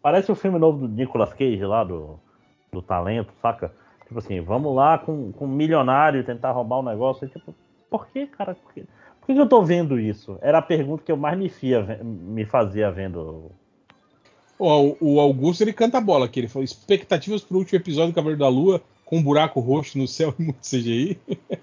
Parece 0.00 0.30
o 0.30 0.36
filme 0.36 0.58
novo 0.58 0.86
do 0.86 0.88
Nicolas 0.88 1.32
Cage 1.32 1.64
lá, 1.64 1.82
do 1.82 2.20
do 2.72 2.80
talento, 2.80 3.32
saca? 3.40 3.70
Tipo 4.06 4.18
assim, 4.18 4.40
vamos 4.40 4.74
lá 4.74 4.98
com, 4.98 5.30
com 5.32 5.44
um 5.44 5.48
milionário 5.48 6.24
tentar 6.24 6.52
roubar 6.52 6.80
um 6.80 6.82
negócio. 6.82 7.26
E, 7.26 7.28
tipo, 7.28 7.54
por 7.90 8.06
que, 8.08 8.26
cara? 8.26 8.54
Por, 8.54 8.72
que, 8.72 8.84
por 9.20 9.26
que 9.26 9.38
eu 9.38 9.48
tô 9.48 9.62
vendo 9.62 10.00
isso? 10.00 10.38
Era 10.40 10.58
a 10.58 10.62
pergunta 10.62 11.04
que 11.04 11.12
eu 11.12 11.16
mais 11.16 11.38
me, 11.38 11.48
fia, 11.48 12.00
me 12.02 12.44
fazia 12.44 12.90
vendo. 12.90 13.52
O, 14.64 14.96
o 15.00 15.20
Augusto 15.20 15.62
ele 15.62 15.72
canta 15.72 15.98
a 15.98 16.00
bola 16.00 16.26
aqui. 16.26 16.40
Ele 16.40 16.48
falou: 16.48 16.64
expectativas 16.64 17.42
pro 17.42 17.58
último 17.58 17.78
episódio 17.78 18.12
do 18.12 18.14
Cavaleiro 18.14 18.40
da 18.40 18.48
Lua 18.48 18.82
com 19.04 19.18
um 19.18 19.22
buraco 19.22 19.60
roxo 19.60 19.98
no 19.98 20.06
céu 20.06 20.34
e 20.38 20.42
muito 20.42 20.60
CGI. 20.60 21.18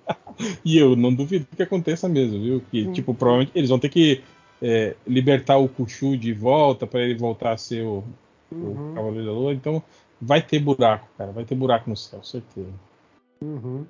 e 0.66 0.78
eu 0.78 0.96
não 0.96 1.14
duvido 1.14 1.48
que 1.56 1.64
aconteça 1.64 2.10
mesmo, 2.10 2.42
viu? 2.42 2.64
Que, 2.70 2.88
hum. 2.88 2.94
tipo, 2.94 3.14
provavelmente 3.14 3.52
eles 3.56 3.70
vão 3.70 3.80
ter 3.80 3.90
que 3.90 4.22
é, 4.62 4.96
libertar 5.08 5.58
o 5.58 5.70
Kuchu 5.70 6.18
de 6.18 6.34
volta 6.34 6.86
para 6.86 7.02
ele 7.02 7.16
voltar 7.16 7.54
a 7.54 7.58
ser 7.58 7.84
o, 7.84 8.04
uhum. 8.52 8.92
o 8.92 8.96
Cavaleiro 8.96 9.26
da 9.26 9.32
Lua. 9.32 9.54
Então, 9.54 9.84
Vai 10.22 10.42
ter 10.42 10.60
buraco, 10.60 11.08
cara. 11.18 11.32
Vai 11.32 11.46
ter 11.46 11.56
buraco 11.56 11.90
no 11.90 11.96
céu, 11.96 12.22
certeza. 12.24 12.74
Uhum. 13.42 13.86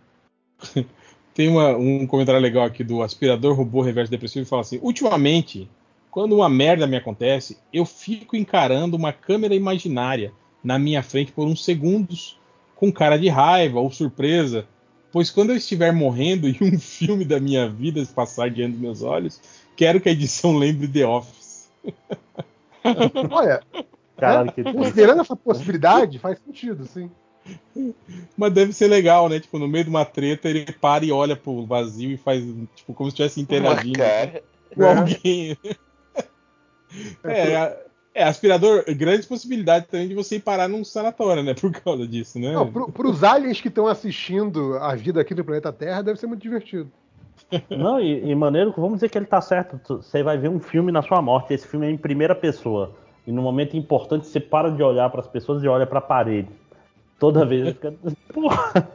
Tem 1.34 1.48
uma, 1.48 1.76
um 1.76 2.06
comentário 2.06 2.42
legal 2.42 2.66
aqui 2.66 2.84
do 2.84 3.02
aspirador 3.02 3.56
robô 3.56 3.82
reverso 3.82 4.12
depressivo 4.12 4.44
e 4.44 4.50
fala 4.50 4.62
assim: 4.62 4.80
ultimamente, 4.82 5.70
quando 6.12 6.36
uma 6.36 6.50
merda 6.50 6.88
me 6.88 6.98
acontece, 6.98 7.58
eu 7.72 7.86
fico 7.86 8.36
encarando 8.36 8.98
uma 8.98 9.14
câmera 9.14 9.56
imaginária 9.56 10.32
na 10.64 10.78
minha 10.80 11.04
frente 11.04 11.32
por 11.32 11.48
uns 11.48 11.64
segundos, 11.64 12.38
com 12.76 12.92
cara 12.92 13.18
de 13.18 13.30
raiva 13.30 13.80
ou 13.80 13.92
surpresa, 13.92 14.66
pois 15.12 15.30
quando 15.30 15.52
eu 15.52 15.56
estiver 15.56 15.92
morrendo 15.92 16.48
e 16.48 16.58
um 16.62 16.78
filme 16.80 17.26
da 17.26 17.40
minha 17.40 17.68
vida 17.70 18.04
passar 18.14 18.50
diante 18.50 18.74
dos 18.74 18.82
meus 18.82 19.02
olhos, 19.02 19.40
quero 19.76 20.02
que 20.02 20.10
a 20.10 20.12
edição 20.12 20.58
lembre 20.58 20.88
The 20.88 21.06
Office. 21.06 21.70
Olha, 23.30 23.62
Caralho, 24.20 24.52
que 24.52 24.64
Considerando 24.64 25.22
essa 25.22 25.36
possibilidade, 25.36 26.20
faz 26.20 26.40
sentido, 26.40 26.86
sim. 26.86 27.10
Mas 28.38 28.54
deve 28.54 28.74
ser 28.74 28.88
legal, 28.88 29.30
né? 29.30 29.40
Tipo, 29.40 29.58
no 29.58 29.68
meio 29.68 29.86
de 29.86 29.90
uma 29.90 30.06
treta, 30.06 30.50
ele 30.50 30.66
para 30.74 31.06
e 31.06 31.12
olha 31.12 31.36
pro 31.36 31.66
vazio 31.66 32.12
e 32.12 32.18
faz, 32.18 32.44
tipo, 32.76 32.94
como 32.94 33.10
se 33.10 33.14
estivesse 33.14 33.40
interagindo 33.42 34.00
com 34.76 34.84
alguém. 34.86 35.58
é, 35.64 35.76
é, 37.24 38.24
aspirador, 38.24 38.84
grandes 38.96 39.26
possibilidades 39.26 39.88
também 39.90 40.08
de 40.08 40.16
você 40.16 40.38
ir 40.38 40.42
parar 40.42 40.68
num 40.68 40.84
sanatório, 40.84 41.44
né? 41.44 41.54
Por 41.54 41.72
causa 41.72 42.08
disso, 42.08 42.40
né? 42.40 42.52
Não, 42.52 42.72
pro, 42.72 42.92
pros 42.92 43.24
aliens 43.24 43.62
que 43.62 43.68
estão 43.68 43.88
assistindo 43.88 44.78
a 44.78 44.96
vida 44.96 45.22
aqui 45.22 45.34
no 45.34 45.44
planeta 45.44 45.72
Terra, 45.72 46.02
deve 46.02 46.20
ser 46.20 46.28
muito 46.28 46.42
divertido. 46.42 46.92
Não, 47.70 48.00
e, 48.00 48.30
e 48.30 48.36
maneiro, 48.36 48.74
vamos 48.76 48.96
dizer 48.96 49.10
que 49.10 49.18
ele 49.18 49.26
tá 49.26 49.42
certo. 49.42 49.80
Você 49.88 50.22
vai 50.22 50.38
ver 50.38 50.50
um 50.50 50.60
filme 50.60 50.92
na 50.92 51.02
sua 51.02 51.22
morte. 51.22 51.54
Esse 51.54 51.68
filme 51.68 51.88
é 51.88 51.92
em 51.92 51.98
primeira 51.98 52.36
pessoa. 52.36 52.96
E 53.26 53.32
no 53.32 53.42
momento 53.42 53.78
importante 53.78 54.28
você 54.28 54.40
para 54.40 54.72
de 54.72 54.82
olhar 54.84 55.10
para 55.10 55.22
as 55.22 55.28
pessoas 55.28 55.64
e 55.64 55.68
olha 55.68 55.86
para 55.86 56.00
a 56.00 56.02
parede. 56.02 56.50
Toda 57.18 57.46
vez 57.46 57.70
fica. 57.70 57.94
Porra! 58.34 58.90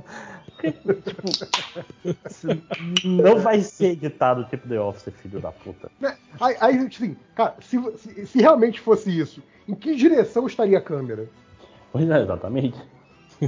Tipo, 0.72 1.28
não 3.04 3.38
vai 3.38 3.60
ser 3.60 3.92
editado 3.92 4.44
tipo 4.44 4.68
The 4.68 4.80
Office, 4.80 5.12
filho 5.14 5.40
da 5.40 5.52
puta. 5.52 5.90
Né, 6.00 6.16
aí, 6.40 6.56
aí 6.60 6.78
assim, 6.78 7.16
cara, 7.34 7.54
se, 7.60 7.78
se, 7.98 8.26
se, 8.26 8.40
realmente 8.40 8.80
fosse 8.80 9.16
isso, 9.16 9.42
em 9.68 9.74
que 9.74 9.94
direção 9.94 10.46
estaria 10.46 10.78
a 10.78 10.80
câmera? 10.80 11.28
Pois 11.92 12.08
é, 12.08 12.22
exatamente. 12.22 12.78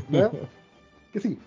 Né? 0.09 0.31
Assim, 1.15 1.39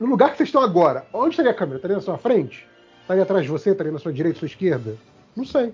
no 0.00 0.06
lugar 0.06 0.30
que 0.30 0.38
vocês 0.38 0.48
estão 0.48 0.62
agora, 0.62 1.06
onde 1.12 1.30
estaria 1.30 1.50
a 1.50 1.54
câmera? 1.54 1.76
Estaria 1.76 1.96
na 1.96 2.02
sua 2.02 2.18
frente? 2.18 2.66
Estaria 3.02 3.22
atrás 3.22 3.44
de 3.44 3.50
você? 3.50 3.70
Estaria 3.70 3.92
na 3.92 3.98
sua 3.98 4.12
direita, 4.12 4.38
sua 4.38 4.46
esquerda? 4.46 4.96
Não 5.36 5.44
sei. 5.44 5.72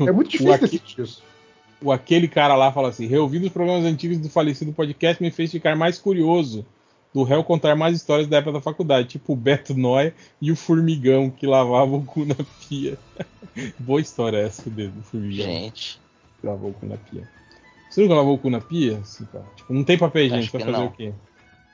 É 0.00 0.12
muito 0.12 0.30
difícil 0.30 0.58
decidir 0.58 1.00
isso 1.00 1.22
o 1.80 1.92
aquele 1.92 2.28
cara 2.28 2.54
lá 2.54 2.72
fala 2.72 2.88
assim: 2.88 3.06
reouvindo 3.06 3.46
os 3.46 3.52
programas 3.52 3.84
antigos 3.84 4.18
do 4.18 4.28
falecido 4.28 4.72
podcast 4.72 5.22
me 5.22 5.30
fez 5.30 5.50
ficar 5.50 5.76
mais 5.76 5.98
curioso 5.98 6.66
do 7.18 7.24
réu 7.24 7.42
contar 7.42 7.74
mais 7.74 7.96
histórias 7.96 8.28
da 8.28 8.36
época 8.36 8.52
da 8.52 8.60
faculdade, 8.60 9.08
tipo 9.08 9.32
o 9.32 9.36
Beto 9.36 9.74
Noia 9.74 10.14
e 10.40 10.52
o 10.52 10.56
Formigão 10.56 11.28
que 11.28 11.48
lavava 11.48 11.96
o 11.96 12.04
cu 12.04 12.24
na 12.24 12.36
pia. 12.68 12.96
Boa 13.76 14.00
história 14.00 14.38
essa 14.38 14.70
do 14.70 15.02
Formigão. 15.02 15.44
Gente. 15.44 16.00
Lavou 16.44 16.70
o 16.70 16.74
cu 16.74 16.86
na 16.86 16.96
pia. 16.96 17.28
Você 17.90 18.02
nunca 18.02 18.14
lavou 18.14 18.34
o 18.34 18.38
cu 18.38 18.48
na 18.48 18.60
pia? 18.60 18.98
Assim, 18.98 19.26
tipo, 19.56 19.74
não 19.74 19.82
tem 19.82 19.98
papel 19.98 20.26
higiênico 20.26 20.52
pra 20.52 20.60
fazer 20.60 20.72
não. 20.72 20.86
o 20.86 20.92
quê? 20.92 21.12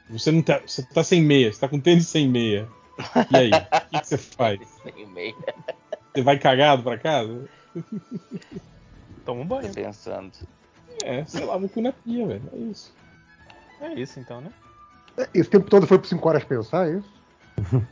Você 0.08 0.30
não 0.32 0.40
tá, 0.40 0.62
você 0.66 0.82
tá 0.82 1.04
sem 1.04 1.22
meia, 1.22 1.52
você 1.52 1.60
tá 1.60 1.68
com 1.68 1.78
tênis 1.78 2.08
sem 2.08 2.26
meia. 2.26 2.66
E 3.30 3.36
aí, 3.36 3.50
o 3.50 3.90
que, 3.90 4.00
que 4.00 4.06
você 4.06 4.16
faz? 4.16 4.60
Sem 4.82 5.06
meia. 5.08 5.34
Você 6.14 6.22
vai 6.22 6.38
cagado 6.38 6.82
pra 6.82 6.96
casa? 6.96 7.46
Toma 9.26 9.42
um 9.42 9.46
banho. 9.46 9.68
Tô 9.68 9.74
pensando. 9.74 10.32
É, 11.02 11.22
você 11.22 11.44
lava 11.44 11.66
o 11.66 11.68
cu 11.68 11.82
na 11.82 11.92
pia, 11.92 12.26
velho. 12.26 12.50
É 12.50 12.56
isso. 12.56 12.94
É 13.82 13.92
isso 13.94 14.18
então, 14.18 14.40
né? 14.40 14.50
Esse 15.32 15.48
tempo 15.48 15.70
todo 15.70 15.86
foi 15.86 15.98
por 15.98 16.06
5 16.06 16.28
horas 16.28 16.44
pensar, 16.44 16.88
é 16.88 16.98
isso? 16.98 17.12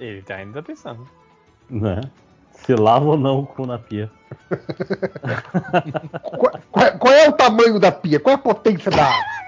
Ele 0.00 0.22
tá 0.22 0.36
ainda 0.36 0.62
pensando. 0.62 1.08
Né? 1.68 2.00
Se 2.50 2.74
lava 2.74 3.04
ou 3.06 3.18
não 3.18 3.40
o 3.40 3.46
cu 3.46 3.66
na 3.66 3.78
pia. 3.78 4.10
qual, 6.38 6.60
qual, 6.70 6.98
qual, 6.98 7.14
é 7.14 7.28
o 7.28 7.32
tamanho 7.32 7.78
da 7.78 7.92
pia? 7.92 8.18
Qual 8.18 8.32
é 8.32 8.36
a 8.36 8.38
potência 8.38 8.90
da. 8.90 9.10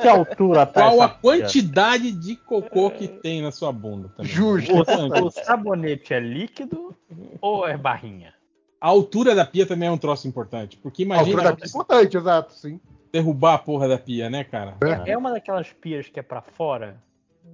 Que 0.00 0.06
altura 0.06 0.66
tá 0.66 0.82
Qual 0.82 1.02
a 1.02 1.08
quantidade 1.08 2.12
de 2.12 2.36
cocô 2.36 2.90
que 2.90 3.08
tem 3.08 3.42
na 3.42 3.50
sua 3.50 3.72
bunda 3.72 4.08
também? 4.10 4.30
Justo. 4.30 4.72
O, 4.72 5.26
o 5.26 5.30
sabonete 5.30 6.12
é 6.14 6.20
líquido 6.20 6.94
ou 7.40 7.66
é 7.66 7.76
barrinha? 7.76 8.32
a 8.80 8.88
altura 8.88 9.34
da 9.34 9.44
pia 9.44 9.66
também 9.66 9.88
é 9.88 9.92
um 9.92 9.98
troço 9.98 10.26
importante. 10.26 10.78
Porque 10.78 11.02
imagina. 11.02 11.26
A 11.26 11.28
altura 11.28 11.42
da 11.50 11.56
pia 11.56 11.64
é 11.66 11.68
importante, 11.68 12.16
exato, 12.16 12.54
sim. 12.54 12.80
Derrubar 13.12 13.54
a 13.54 13.58
porra 13.58 13.88
da 13.88 13.98
pia, 13.98 14.30
né, 14.30 14.44
cara? 14.44 14.76
É, 14.82 15.12
é 15.12 15.18
uma 15.18 15.32
daquelas 15.32 15.72
pias 15.72 16.08
que 16.08 16.20
é 16.20 16.22
para 16.22 16.40
fora? 16.42 17.02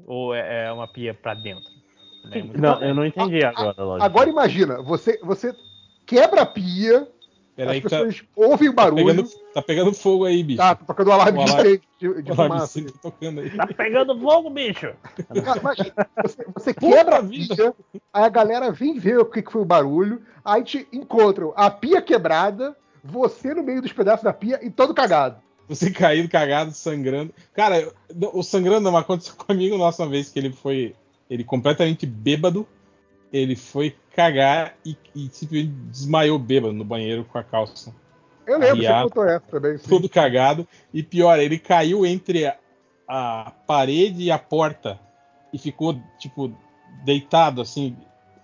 Ou 0.07 0.35
é, 0.35 0.67
é 0.67 0.73
uma 0.73 0.87
pia 0.87 1.15
para 1.15 1.35
dentro? 1.35 1.71
É 2.31 2.43
não, 2.59 2.83
eu 2.83 2.95
não 2.95 3.07
entendi 3.07 3.45
agora. 3.45 3.75
Lógico. 3.79 4.05
Agora 4.05 4.29
imagina, 4.29 4.83
você, 4.83 5.19
você 5.23 5.55
quebra 6.05 6.43
a 6.43 6.47
pia, 6.47 7.09
Peraí 7.55 7.79
as 7.79 7.85
tá- 7.85 7.89
pessoas 7.89 8.21
tá, 8.21 8.27
ouvem 8.37 8.69
o 8.69 8.73
barulho. 8.73 9.07
Tá 9.07 9.13
pegando, 9.13 9.29
tá 9.55 9.63
pegando, 9.63 9.95
fogo 9.95 10.25
aí, 10.25 10.43
bicho. 10.43 10.59
Tá, 10.59 10.75
tocando 10.75 11.09
um 11.09 11.13
alarme, 11.13 11.43
alarme 11.43 11.81
de, 11.99 12.23
de 12.23 12.35
fumaça. 12.35 12.83
Tá, 12.83 12.91
tocando 13.01 13.41
aí. 13.41 13.51
tá 13.57 13.67
pegando 13.69 14.21
fogo, 14.21 14.51
bicho. 14.51 14.93
Imagina, 15.31 15.95
você, 16.23 16.47
você 16.55 16.75
quebra 16.75 17.19
a 17.19 17.23
pia, 17.23 17.75
aí 18.13 18.25
a 18.25 18.29
galera 18.29 18.71
vem 18.71 18.99
ver 18.99 19.19
o 19.19 19.25
que, 19.25 19.41
que 19.41 19.53
foi 19.53 19.63
o 19.63 19.67
barulho, 19.67 20.21
aí 20.45 20.63
te 20.63 20.87
encontram 20.93 21.55
a 21.57 21.71
pia 21.71 22.03
quebrada, 22.03 22.77
você 23.03 23.55
no 23.55 23.63
meio 23.63 23.81
dos 23.81 23.93
pedaços 23.93 24.25
da 24.25 24.33
pia 24.33 24.59
e 24.63 24.71
todo 24.71 24.93
cagado. 24.93 25.46
Você 25.69 25.91
caído, 25.91 26.29
cagado, 26.29 26.73
sangrando. 26.73 27.35
Cara, 27.53 27.93
o 28.33 28.43
sangrando 28.43 28.91
não 28.91 28.97
aconteceu 28.97 29.35
comigo 29.37 29.77
nossa 29.77 30.05
uma 30.05 30.11
vez 30.11 30.31
que 30.31 30.39
ele 30.39 30.53
foi. 30.53 30.95
Ele 31.29 31.45
completamente 31.45 32.07
bêbado. 32.07 32.67
Ele 33.33 33.57
foi 33.57 33.95
cagar 34.15 34.77
e, 34.85 34.97
e 35.15 35.29
simplesmente 35.33 35.75
desmaiou 35.91 36.39
bêbado 36.39 36.73
no 36.73 36.85
banheiro 36.85 37.25
com 37.25 37.37
a 37.37 37.43
calça. 37.43 37.93
Eu 38.47 38.59
lembro, 38.59 38.77
você 38.77 39.03
contou 39.03 39.25
essa 39.25 39.47
também. 39.47 39.77
Sim. 39.77 39.89
Todo 39.89 40.09
cagado. 40.09 40.67
E 40.95 41.03
pior, 41.03 41.39
ele 41.41 41.59
caiu 41.59 42.07
entre 42.07 42.47
a, 42.47 42.57
a 43.09 43.53
parede 43.67 44.23
e 44.23 44.31
a 44.31 44.39
porta. 44.39 45.01
E 45.53 45.59
ficou, 45.59 46.01
tipo, 46.19 46.57
deitado 47.05 47.61
assim, 47.61 47.97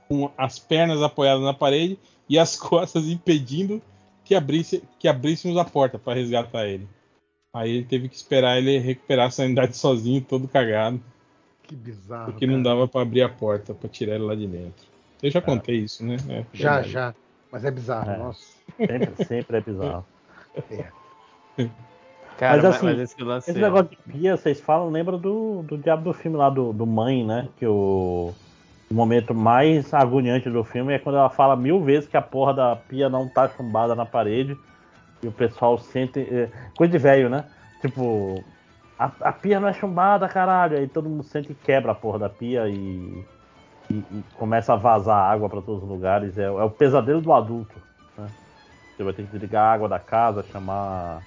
com 0.08 0.30
as 0.36 0.58
pernas 0.58 1.00
apoiadas 1.00 1.42
na 1.42 1.54
parede 1.54 1.98
e 2.28 2.38
as 2.38 2.56
costas 2.58 3.06
impedindo 3.06 3.80
que, 4.24 4.34
abrisse, 4.34 4.82
que 4.98 5.06
abríssemos 5.06 5.56
a 5.56 5.64
porta 5.64 5.98
para 5.98 6.14
resgatar 6.14 6.66
ele. 6.66 6.88
Aí 7.54 7.70
ele 7.76 7.84
teve 7.84 8.08
que 8.08 8.16
esperar 8.16 8.56
ele 8.56 8.78
recuperar 8.78 9.26
a 9.26 9.30
sanidade 9.30 9.76
sozinho, 9.76 10.22
todo 10.22 10.48
cagado. 10.48 11.00
Que 11.64 11.74
bizarro. 11.74 12.32
Porque 12.32 12.46
cara. 12.46 12.56
não 12.56 12.62
dava 12.62 12.88
para 12.88 13.02
abrir 13.02 13.22
a 13.22 13.28
porta 13.28 13.74
para 13.74 13.88
tirar 13.88 14.14
ele 14.14 14.24
lá 14.24 14.34
de 14.34 14.46
dentro. 14.46 14.86
Eu 15.22 15.30
já 15.30 15.38
é. 15.38 15.42
contei 15.42 15.76
isso, 15.76 16.04
né? 16.04 16.16
É, 16.28 16.44
já, 16.52 16.74
verdade. 16.74 16.90
já. 16.90 17.14
Mas 17.50 17.64
é 17.64 17.70
bizarro, 17.70 18.10
é. 18.10 18.16
nossa. 18.16 18.42
Sempre, 18.78 19.24
sempre 19.24 19.56
é 19.56 19.60
bizarro. 19.60 20.06
É. 21.58 21.68
Cara, 22.38 22.56
mas 22.56 22.64
assim, 22.64 22.86
mas 22.86 22.98
esse, 22.98 23.22
lance... 23.22 23.50
esse, 23.50 23.60
negócio 23.60 23.90
de 23.90 23.96
pia, 23.96 24.36
vocês 24.36 24.60
falam, 24.60 24.90
lembra 24.90 25.18
do, 25.18 25.62
do 25.62 25.76
diabo 25.76 26.02
do 26.02 26.12
filme 26.12 26.36
lá 26.36 26.48
do, 26.48 26.72
do 26.72 26.86
Mãe, 26.86 27.24
né? 27.24 27.48
Que 27.58 27.66
o, 27.66 28.32
o 28.90 28.94
momento 28.94 29.34
mais 29.34 29.92
agoniante 29.92 30.50
do 30.50 30.64
filme 30.64 30.94
é 30.94 30.98
quando 30.98 31.16
ela 31.16 31.30
fala 31.30 31.54
mil 31.56 31.82
vezes 31.82 32.08
que 32.08 32.16
a 32.16 32.22
porra 32.22 32.54
da 32.54 32.76
pia 32.76 33.08
não 33.08 33.28
tá 33.28 33.48
chumbada 33.48 33.94
na 33.94 34.06
parede 34.06 34.56
e 35.22 35.28
o 35.28 35.32
pessoal 35.32 35.78
sente. 35.78 36.20
É, 36.20 36.48
coisa 36.76 36.90
de 36.90 36.98
velho, 36.98 37.30
né? 37.30 37.44
Tipo, 37.80 38.42
a, 38.98 39.10
a, 39.20 39.32
pia 39.32 39.60
não 39.60 39.68
é 39.68 39.72
chumbada, 39.72 40.28
caralho. 40.28 40.76
Aí 40.76 40.88
todo 40.88 41.08
mundo 41.08 41.22
sente 41.22 41.52
e 41.52 41.54
quebra 41.54 41.92
a 41.92 41.94
porra 41.94 42.18
da 42.18 42.28
pia 42.28 42.68
e, 42.68 43.24
e, 43.90 43.94
e 43.94 44.24
começa 44.36 44.72
a 44.72 44.76
vazar 44.76 45.16
água 45.16 45.48
para 45.48 45.62
todos 45.62 45.82
os 45.82 45.88
lugares. 45.88 46.36
É, 46.36 46.44
é, 46.44 46.50
o 46.50 46.70
pesadelo 46.70 47.20
do 47.20 47.32
adulto. 47.32 47.74
Né? 48.16 48.26
Você 48.96 49.04
vai 49.04 49.12
ter 49.12 49.22
que 49.24 49.32
desligar 49.32 49.64
a 49.64 49.72
água 49.72 49.88
da 49.88 49.98
casa, 49.98 50.44
chamar. 50.52 51.22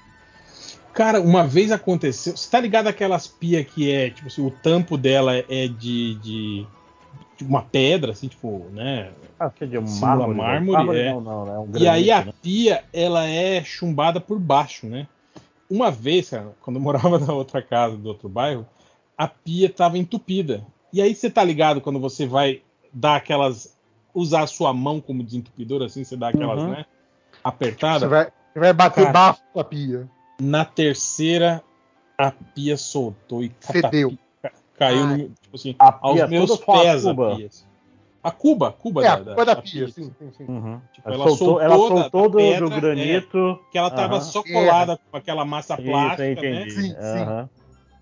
Cara, 0.94 1.20
uma 1.20 1.46
vez 1.46 1.72
aconteceu. 1.72 2.36
Você 2.36 2.50
tá 2.50 2.60
ligado 2.60 2.88
aquelas 2.88 3.28
pia 3.28 3.64
que 3.64 3.92
é, 3.92 4.10
tipo 4.10 4.28
assim, 4.28 4.46
o 4.46 4.52
tampo 4.52 4.98
dela 4.98 5.36
é 5.36 5.68
de, 5.68 6.16
de 6.16 6.68
uma 7.42 7.62
pedra, 7.62 8.12
assim, 8.12 8.28
tipo, 8.28 8.66
né? 8.72 9.12
Ah, 9.40 9.50
que 9.50 9.64
é 9.64 9.68
de 9.68 9.78
um 9.78 10.00
mármore, 10.00 10.32
né? 10.32 10.38
mármore, 10.38 10.72
mármore 10.72 11.00
é. 11.00 11.10
Não, 11.12 11.22
não, 11.22 11.48
é 11.48 11.60
um 11.60 11.66
granito, 11.66 11.84
e 11.84 11.88
aí 11.88 12.12
a 12.12 12.26
né? 12.26 12.34
pia, 12.42 12.84
ela 12.94 13.26
é 13.26 13.64
chumbada 13.64 14.22
por 14.22 14.40
baixo, 14.40 14.88
né? 14.88 15.08
Uma 15.70 15.92
vez, 15.92 16.30
cara, 16.30 16.54
quando 16.62 16.78
eu 16.78 16.82
morava 16.82 17.20
na 17.20 17.34
outra 17.34 17.62
casa 17.62 17.98
do 17.98 18.08
outro 18.08 18.30
bairro, 18.30 18.66
a 19.18 19.28
pia 19.28 19.70
tava 19.70 19.98
entupida. 19.98 20.66
E 20.94 21.02
aí 21.02 21.14
você 21.14 21.30
tá 21.30 21.44
ligado 21.44 21.82
quando 21.82 22.00
você 22.00 22.26
vai 22.26 22.62
dar 22.94 23.18
aquelas 23.18 23.76
usar 24.14 24.44
a 24.44 24.48
sua 24.48 24.74
mão 24.74 25.02
como 25.02 25.22
desentupidor, 25.22 25.84
assim, 25.84 26.06
você 26.06 26.16
dá 26.16 26.30
aquelas, 26.30 26.62
uhum. 26.62 26.72
né? 26.72 26.86
Apertadas. 27.44 28.04
Você 28.04 28.08
vai, 28.08 28.32
você 28.54 28.60
vai 28.60 28.74
bater 28.74 29.02
cara, 29.02 29.14
bafo 29.14 29.42
com 29.52 29.60
a 29.60 29.64
pia. 29.64 30.10
Na 30.40 30.64
terceira, 30.64 31.62
a 32.18 32.32
pia 32.32 32.78
soltou 32.78 33.44
e 33.44 33.52
cedeu 33.60 34.18
caiu 34.78 35.08
no, 35.08 35.18
tipo 35.18 35.56
assim, 35.56 35.76
aos 35.80 36.30
meus 36.30 36.58
pés 36.58 37.06
a, 37.06 37.12
a 37.12 37.36
pia. 37.36 37.50
A 38.24 38.32
Cuba, 38.32 38.72
Cuba 38.72 39.02
é, 39.02 39.08
da, 39.08 39.16
da, 39.18 39.32
Cuba 39.32 39.46
da, 39.46 39.54
da 39.54 39.62
pia, 39.62 39.86
pia, 39.86 39.88
sim, 39.90 40.12
sim, 40.18 40.32
sim. 40.36 40.46
Uhum. 40.48 40.82
Tipo, 40.94 41.10
ela, 41.10 41.28
soltou, 41.28 41.38
soltou, 41.38 41.62
ela 41.62 41.78
soltou 41.78 42.30
do, 42.30 42.38
pedra, 42.38 42.70
do, 42.70 42.82
granito. 42.82 43.38
É, 43.38 43.72
que 43.72 43.78
ela 43.78 43.92
tava 43.92 44.16
uhum. 44.16 44.22
só 44.22 44.44
colada 44.44 44.94
é. 44.94 45.00
com 45.12 45.18
aquela 45.18 45.46
massa 45.46 45.78
plástica, 45.78 46.26
Isso, 46.26 46.42
né? 46.44 46.70
Sim, 46.70 46.90
sim. 46.90 47.50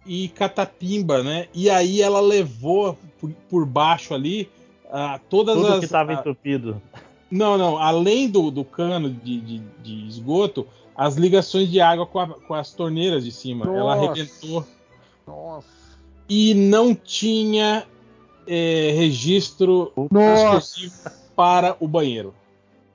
E 0.05 0.29
catapimba, 0.29 1.21
né? 1.23 1.47
E 1.53 1.69
aí 1.69 2.01
ela 2.01 2.21
levou 2.21 2.97
por, 3.19 3.31
por 3.49 3.65
baixo 3.65 4.13
ali 4.13 4.49
uh, 4.85 5.19
todas 5.29 5.55
Tudo 5.55 5.73
as. 5.73 5.79
que 5.81 5.87
tava 5.87 6.13
entupido. 6.13 6.81
Não, 7.29 7.57
não. 7.57 7.77
Além 7.77 8.29
do, 8.29 8.49
do 8.49 8.63
cano 8.63 9.09
de, 9.09 9.41
de, 9.41 9.59
de, 9.81 10.07
esgoto, 10.07 10.65
as 10.95 11.15
ligações 11.15 11.69
de 11.69 11.81
água 11.81 12.05
com, 12.05 12.19
a, 12.19 12.27
com 12.27 12.53
as 12.53 12.71
torneiras 12.71 13.25
de 13.25 13.31
cima. 13.31 13.65
Nossa. 13.65 13.77
Ela 13.77 13.93
arrebentou. 13.93 14.65
Nossa 15.27 15.82
e 16.27 16.53
não 16.53 16.95
tinha 16.95 17.85
é, 18.47 18.91
registro 18.95 19.91
exclusivo 19.95 20.93
para 21.35 21.75
o 21.79 21.87
banheiro. 21.87 22.33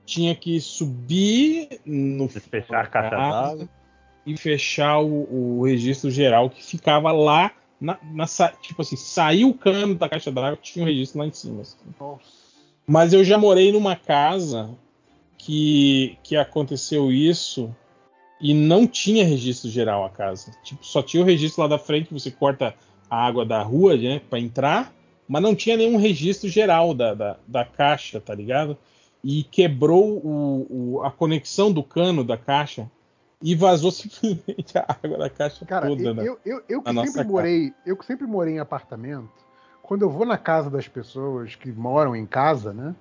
Tinha 0.05 0.35
que 0.35 0.61
subir 0.61 1.81
no 1.85 2.29
fechar 2.29 2.85
a 2.85 2.87
caixa 2.87 3.17
d'água 3.17 3.69
e 4.25 4.37
fechar 4.37 4.99
o, 5.01 5.59
o, 5.59 5.65
registro 5.65 6.11
geral 6.11 6.49
que 6.49 6.65
ficava 6.65 7.13
lá 7.13 7.53
na, 7.81 7.99
na, 8.13 8.27
tipo 8.61 8.83
assim, 8.83 8.97
saiu 8.97 9.51
o 9.51 9.55
cano 9.55 9.95
da 9.95 10.09
caixa 10.09 10.31
d'água, 10.31 10.59
tinha 10.61 10.83
um 10.83 10.89
registro 10.89 11.19
lá 11.19 11.27
em 11.27 11.33
cima. 11.33 11.63
Assim. 11.63 11.77
Mas 12.87 13.13
eu 13.13 13.23
já 13.23 13.37
morei 13.37 13.71
numa 13.71 13.97
casa 13.97 14.71
que, 15.37 16.19
que 16.23 16.37
aconteceu 16.37 17.13
isso 17.13 17.75
e 18.41 18.55
não 18.55 18.87
tinha 18.87 19.25
registro 19.25 19.71
geral 19.71 20.05
a 20.05 20.11
casa. 20.11 20.53
Tipo, 20.63 20.85
só 20.85 21.03
tinha 21.03 21.23
o 21.23 21.27
registro 21.27 21.63
lá 21.63 21.69
da 21.69 21.79
frente, 21.79 22.13
você 22.13 22.31
corta 22.31 22.75
a 23.11 23.27
água 23.27 23.45
da 23.45 23.63
rua, 23.63 23.97
né, 23.97 24.21
para 24.29 24.39
entrar, 24.39 24.93
mas 25.27 25.43
não 25.43 25.55
tinha 25.55 25.77
nenhum 25.77 25.97
registro 25.97 26.49
geral 26.49 26.95
da, 26.95 27.15
da, 27.15 27.37
da 27.47 27.65
caixa, 27.65 28.21
tá 28.21 28.35
ligado? 28.35 28.77
E 29.23 29.43
quebrou 29.43 30.19
o, 30.25 30.67
o, 30.71 31.03
a 31.03 31.11
conexão 31.11 31.73
do 31.73 31.83
cano 31.83 32.23
da 32.23 32.37
caixa 32.37 32.91
e 33.43 33.55
vazou 33.55 33.91
simplesmente 33.93 34.77
a 34.79 34.87
água 35.03 35.19
da 35.19 35.31
caixa 35.31 35.65
Cara, 35.67 35.87
toda. 35.87 36.03
Eu, 36.03 36.15
né, 36.15 36.23
eu, 36.25 36.41
eu, 36.45 36.63
eu 36.69 36.83
que 36.83 37.07
sempre 37.07 37.25
morei, 37.25 37.73
eu 37.85 37.97
que 37.97 38.07
sempre 38.07 38.27
morei 38.27 38.55
em 38.55 38.59
apartamento, 38.59 39.29
quando 39.83 40.03
eu 40.03 40.11
vou 40.11 40.27
na 40.27 40.39
casa 40.39 40.71
das 40.71 40.87
pessoas 40.87 41.55
que 41.55 41.71
moram 41.73 42.15
em 42.15 42.27
casa, 42.27 42.73
né? 42.73 42.95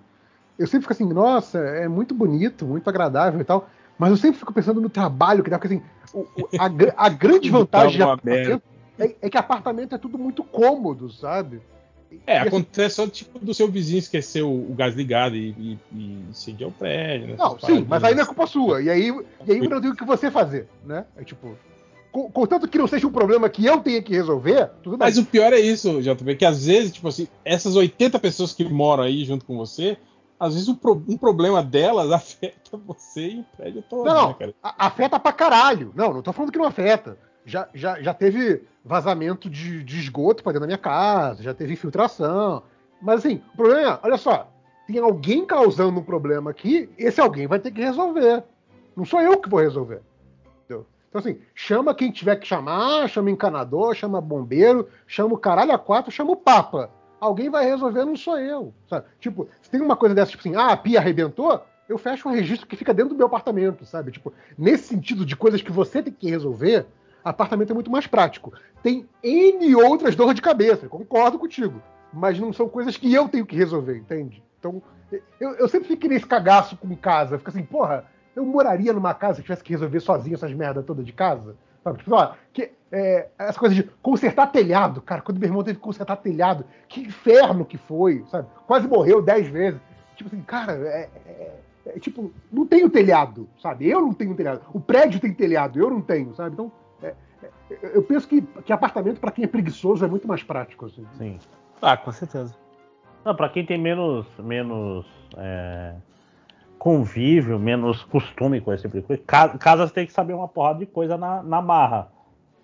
Eu 0.58 0.66
sempre 0.66 0.82
fico 0.82 0.94
assim, 0.94 1.14
nossa, 1.14 1.60
é 1.60 1.88
muito 1.88 2.16
bonito, 2.16 2.66
muito 2.66 2.90
agradável 2.90 3.40
e 3.40 3.44
tal. 3.44 3.70
Mas 3.98 4.10
eu 4.12 4.18
sempre 4.18 4.40
fico 4.40 4.54
pensando 4.54 4.82
no 4.82 4.90
trabalho 4.90 5.44
que 5.44 5.50
dá, 5.50 5.60
porque 5.60 5.76
assim, 5.76 5.84
a, 6.60 7.06
a, 7.06 7.10
grande 7.10 7.50
vantagem 7.52 7.98
de 7.98 8.04
apartamento 8.04 8.62
é, 9.00 9.16
é, 9.22 9.30
que 9.30 9.38
apartamento 9.38 9.94
é 9.94 9.98
tudo 9.98 10.18
muito 10.18 10.44
cômodo, 10.44 11.10
sabe? 11.12 11.62
É, 12.26 12.40
assim, 12.40 12.48
acontece 12.48 12.96
só 12.96 13.08
tipo 13.08 13.38
do 13.38 13.54
seu 13.54 13.70
vizinho 13.70 14.00
esquecer 14.00 14.42
o, 14.42 14.50
o 14.50 14.74
gás 14.74 14.96
ligado 14.96 15.36
e, 15.36 15.50
e, 15.50 15.80
e 15.92 16.26
incendiar 16.30 16.70
o 16.70 16.74
prédio. 16.74 17.28
Né? 17.28 17.36
Não, 17.38 17.60
sim, 17.60 17.86
mas 17.88 18.04
aí 18.04 18.16
não 18.16 18.24
é 18.24 18.26
culpa 18.26 18.48
sua. 18.48 18.82
E 18.82 18.90
aí, 18.90 19.10
e 19.46 19.52
aí 19.52 19.58
eu 19.58 19.70
não 19.70 19.82
tenho 19.82 19.94
o 19.94 19.96
que 19.96 20.06
você 20.06 20.32
fazer, 20.32 20.68
né? 20.86 21.06
É 21.16 21.24
tipo. 21.24 21.58
Contanto 22.34 22.68
que 22.68 22.80
não 22.80 22.88
seja 22.88 23.06
um 23.06 23.12
problema 23.12 23.48
que 23.48 23.64
eu 23.64 23.80
tenha 23.80 24.02
que 24.02 24.14
resolver, 24.14 24.72
tudo 24.82 24.98
bem. 24.98 25.06
Mas 25.06 25.20
o 25.20 25.26
pior 25.26 25.54
é 25.54 25.60
isso, 25.60 26.02
JB, 26.02 26.36
que 26.36 26.46
às 26.46 26.66
vezes, 26.66 26.94
tipo 26.94 27.08
assim, 27.08 27.28
essas 27.46 27.76
80 27.76 28.18
pessoas 28.18 28.54
que 28.54 28.64
moram 28.64 29.04
aí 29.04 29.24
junto 29.24 29.46
com 29.46 29.56
você, 29.56 29.98
às 30.40 30.54
vezes 30.54 30.68
um, 30.68 30.74
pro, 30.74 31.04
um 31.08 31.16
problema 31.16 31.62
delas 31.62 32.10
afeta 32.14 32.76
você 32.88 33.28
e 33.28 33.40
o 33.42 33.46
prédio 33.56 33.84
todo. 33.88 34.06
Não, 34.06 34.30
né, 34.30 34.36
cara? 34.40 34.56
afeta 34.64 35.20
pra 35.20 35.32
caralho. 35.32 35.92
Não, 35.94 36.12
não 36.12 36.24
tô 36.24 36.34
falando 36.34 36.52
que 36.52 36.58
não 36.58 36.66
afeta 36.66 37.18
já, 37.48 37.70
já, 37.74 38.02
já 38.02 38.14
teve 38.14 38.62
vazamento 38.84 39.50
de, 39.50 39.82
de 39.82 40.00
esgoto 40.00 40.44
para 40.44 40.52
dentro 40.52 40.62
da 40.62 40.68
minha 40.68 40.78
casa, 40.78 41.42
já 41.42 41.54
teve 41.54 41.74
infiltração. 41.74 42.62
Mas 43.02 43.20
assim, 43.20 43.42
o 43.54 43.58
problema 43.58 43.82
é, 43.82 44.00
olha 44.04 44.18
só, 44.18 44.52
tem 44.86 45.00
alguém 45.00 45.46
causando 45.46 45.98
um 45.98 46.04
problema 46.04 46.52
aqui, 46.52 46.90
esse 46.98 47.22
alguém 47.22 47.48
vai 47.48 47.58
ter 47.58 47.72
que 47.72 47.82
resolver. 47.82 48.44
Não 48.96 49.06
sou 49.06 49.22
eu 49.22 49.40
que 49.40 49.50
vou 49.50 49.62
resolver. 49.62 50.02
Entendeu? 50.66 50.86
Então, 51.08 51.20
assim, 51.20 51.40
chama 51.56 51.96
quem 51.96 52.12
tiver 52.12 52.36
que 52.36 52.46
chamar, 52.46 53.08
chama 53.08 53.32
encanador, 53.32 53.96
chama 53.96 54.20
bombeiro, 54.20 54.90
chama 55.08 55.34
o 55.34 55.38
caralho 55.38 55.72
a 55.72 55.80
quatro, 55.80 56.12
chama 56.12 56.32
o 56.32 56.36
papa. 56.36 56.90
Alguém 57.18 57.50
vai 57.50 57.66
resolver, 57.66 58.04
não 58.04 58.18
sou 58.18 58.38
eu. 58.38 58.74
Sabe? 58.90 59.06
Tipo, 59.22 59.48
se 59.62 59.70
tem 59.70 59.80
uma 59.80 59.96
coisa 59.96 60.14
dessa, 60.14 60.32
tipo 60.32 60.42
assim, 60.42 60.56
ah, 60.56 60.74
a 60.74 60.78
pia 60.78 61.00
arrebentou, 61.00 61.64
eu 61.88 61.98
fecho 61.98 62.28
um 62.28 62.34
registro 62.34 62.68
que 62.68 62.76
fica 62.76 62.94
dentro 62.94 63.14
do 63.14 63.18
meu 63.18 63.28
apartamento, 63.28 63.86
sabe? 63.86 64.12
Tipo, 64.12 64.34
nesse 64.58 64.90
sentido 64.90 65.26
de 65.26 65.36
coisas 65.36 65.62
que 65.62 65.72
você 65.72 66.04
tem 66.04 66.12
que 66.12 66.30
resolver, 66.30 66.86
apartamento 67.30 67.72
é 67.72 67.74
muito 67.74 67.92
mais 67.92 68.08
prático. 68.08 68.54
Tem 68.82 69.08
N 69.24 69.76
outras 69.76 70.16
dores 70.16 70.36
de 70.36 70.42
cabeça, 70.42 70.88
concordo 70.88 71.38
contigo. 71.40 71.82
mas 72.14 72.40
não 72.40 72.52
são 72.54 72.68
coisas 72.68 72.98
que 72.98 73.14
eu 73.14 73.28
tenho 73.28 73.46
que 73.46 73.56
resolver, 73.56 73.98
entende? 73.98 74.44
Então, 74.60 74.82
eu, 75.40 75.52
eu 75.56 75.68
sempre 75.68 75.88
fiquei 75.88 76.10
nesse 76.10 76.26
cagaço 76.26 76.78
com 76.78 76.96
casa. 76.96 77.38
Fico 77.38 77.50
assim, 77.50 77.64
porra, 77.64 78.06
eu 78.36 78.46
moraria 78.46 78.94
numa 78.94 79.14
casa 79.14 79.38
que 79.38 79.44
tivesse 79.44 79.64
que 79.64 79.72
resolver 79.72 80.00
sozinho 80.00 80.36
essas 80.36 80.54
merdas 80.54 80.86
todas 80.86 81.06
de 81.06 81.14
casa? 81.14 81.56
Sabe? 81.84 82.00
Tipo, 82.00 82.16
ó, 82.16 82.34
que, 82.52 82.72
é, 82.92 83.28
essa 83.38 83.60
coisa 83.60 83.76
de 83.76 83.84
consertar 84.02 84.48
telhado, 84.48 85.02
cara, 85.02 85.22
quando 85.22 85.40
meu 85.40 85.48
irmão 85.48 85.64
teve 85.64 85.78
que 85.78 85.84
consertar 85.84 86.18
telhado, 86.18 86.66
que 86.88 87.02
inferno 87.02 87.66
que 87.66 87.78
foi, 87.78 88.24
sabe? 88.30 88.48
Quase 88.66 88.88
morreu 88.88 89.22
dez 89.22 89.48
vezes. 89.48 89.80
Tipo 90.16 90.30
assim, 90.30 90.42
cara, 90.42 90.74
é, 90.74 91.10
é, 91.26 91.60
é, 91.86 92.00
tipo, 92.00 92.32
não 92.52 92.66
tenho 92.66 92.90
telhado, 92.90 93.48
sabe? 93.62 93.88
Eu 93.88 94.02
não 94.02 94.14
tenho 94.14 94.36
telhado. 94.36 94.62
O 94.74 94.80
prédio 94.80 95.20
tem 95.20 95.34
telhado, 95.34 95.80
eu 95.80 95.90
não 95.90 96.02
tenho, 96.02 96.34
sabe? 96.34 96.54
Então, 96.54 96.72
é, 96.72 96.72
é, 96.72 96.86
eu 97.70 98.04
penso 98.04 98.28
que, 98.28 98.42
que 98.42 98.72
apartamento, 98.72 99.20
para 99.20 99.32
quem 99.32 99.44
é 99.44 99.48
preguiçoso, 99.48 100.06
é 100.06 100.08
muito 100.08 100.28
mais 100.28 100.44
prático, 100.44 100.86
assim. 100.86 101.06
Sim. 101.18 101.40
Ah, 101.82 101.98
com 101.98 102.12
certeza. 102.12 102.56
Não, 103.26 103.36
pra 103.36 103.50
quem 103.50 103.66
tem 103.66 103.78
menos, 103.78 104.26
menos 104.40 105.06
é, 105.36 105.94
convívio, 106.80 107.60
menos 107.60 108.04
costume 108.06 108.62
com 108.62 108.74
esse 108.74 108.84
tipo 108.84 108.98
de 108.98 109.04
coisa, 109.04 109.22
casa, 109.26 109.58
casa 109.58 109.88
você 109.88 109.94
tem 109.94 110.06
que 110.06 110.14
saber 110.14 110.34
uma 110.34 110.48
porrada 110.48 110.80
de 110.80 110.86
coisa 110.86 111.18
na, 111.18 111.44
na 111.44 111.62
marra. 111.62 112.10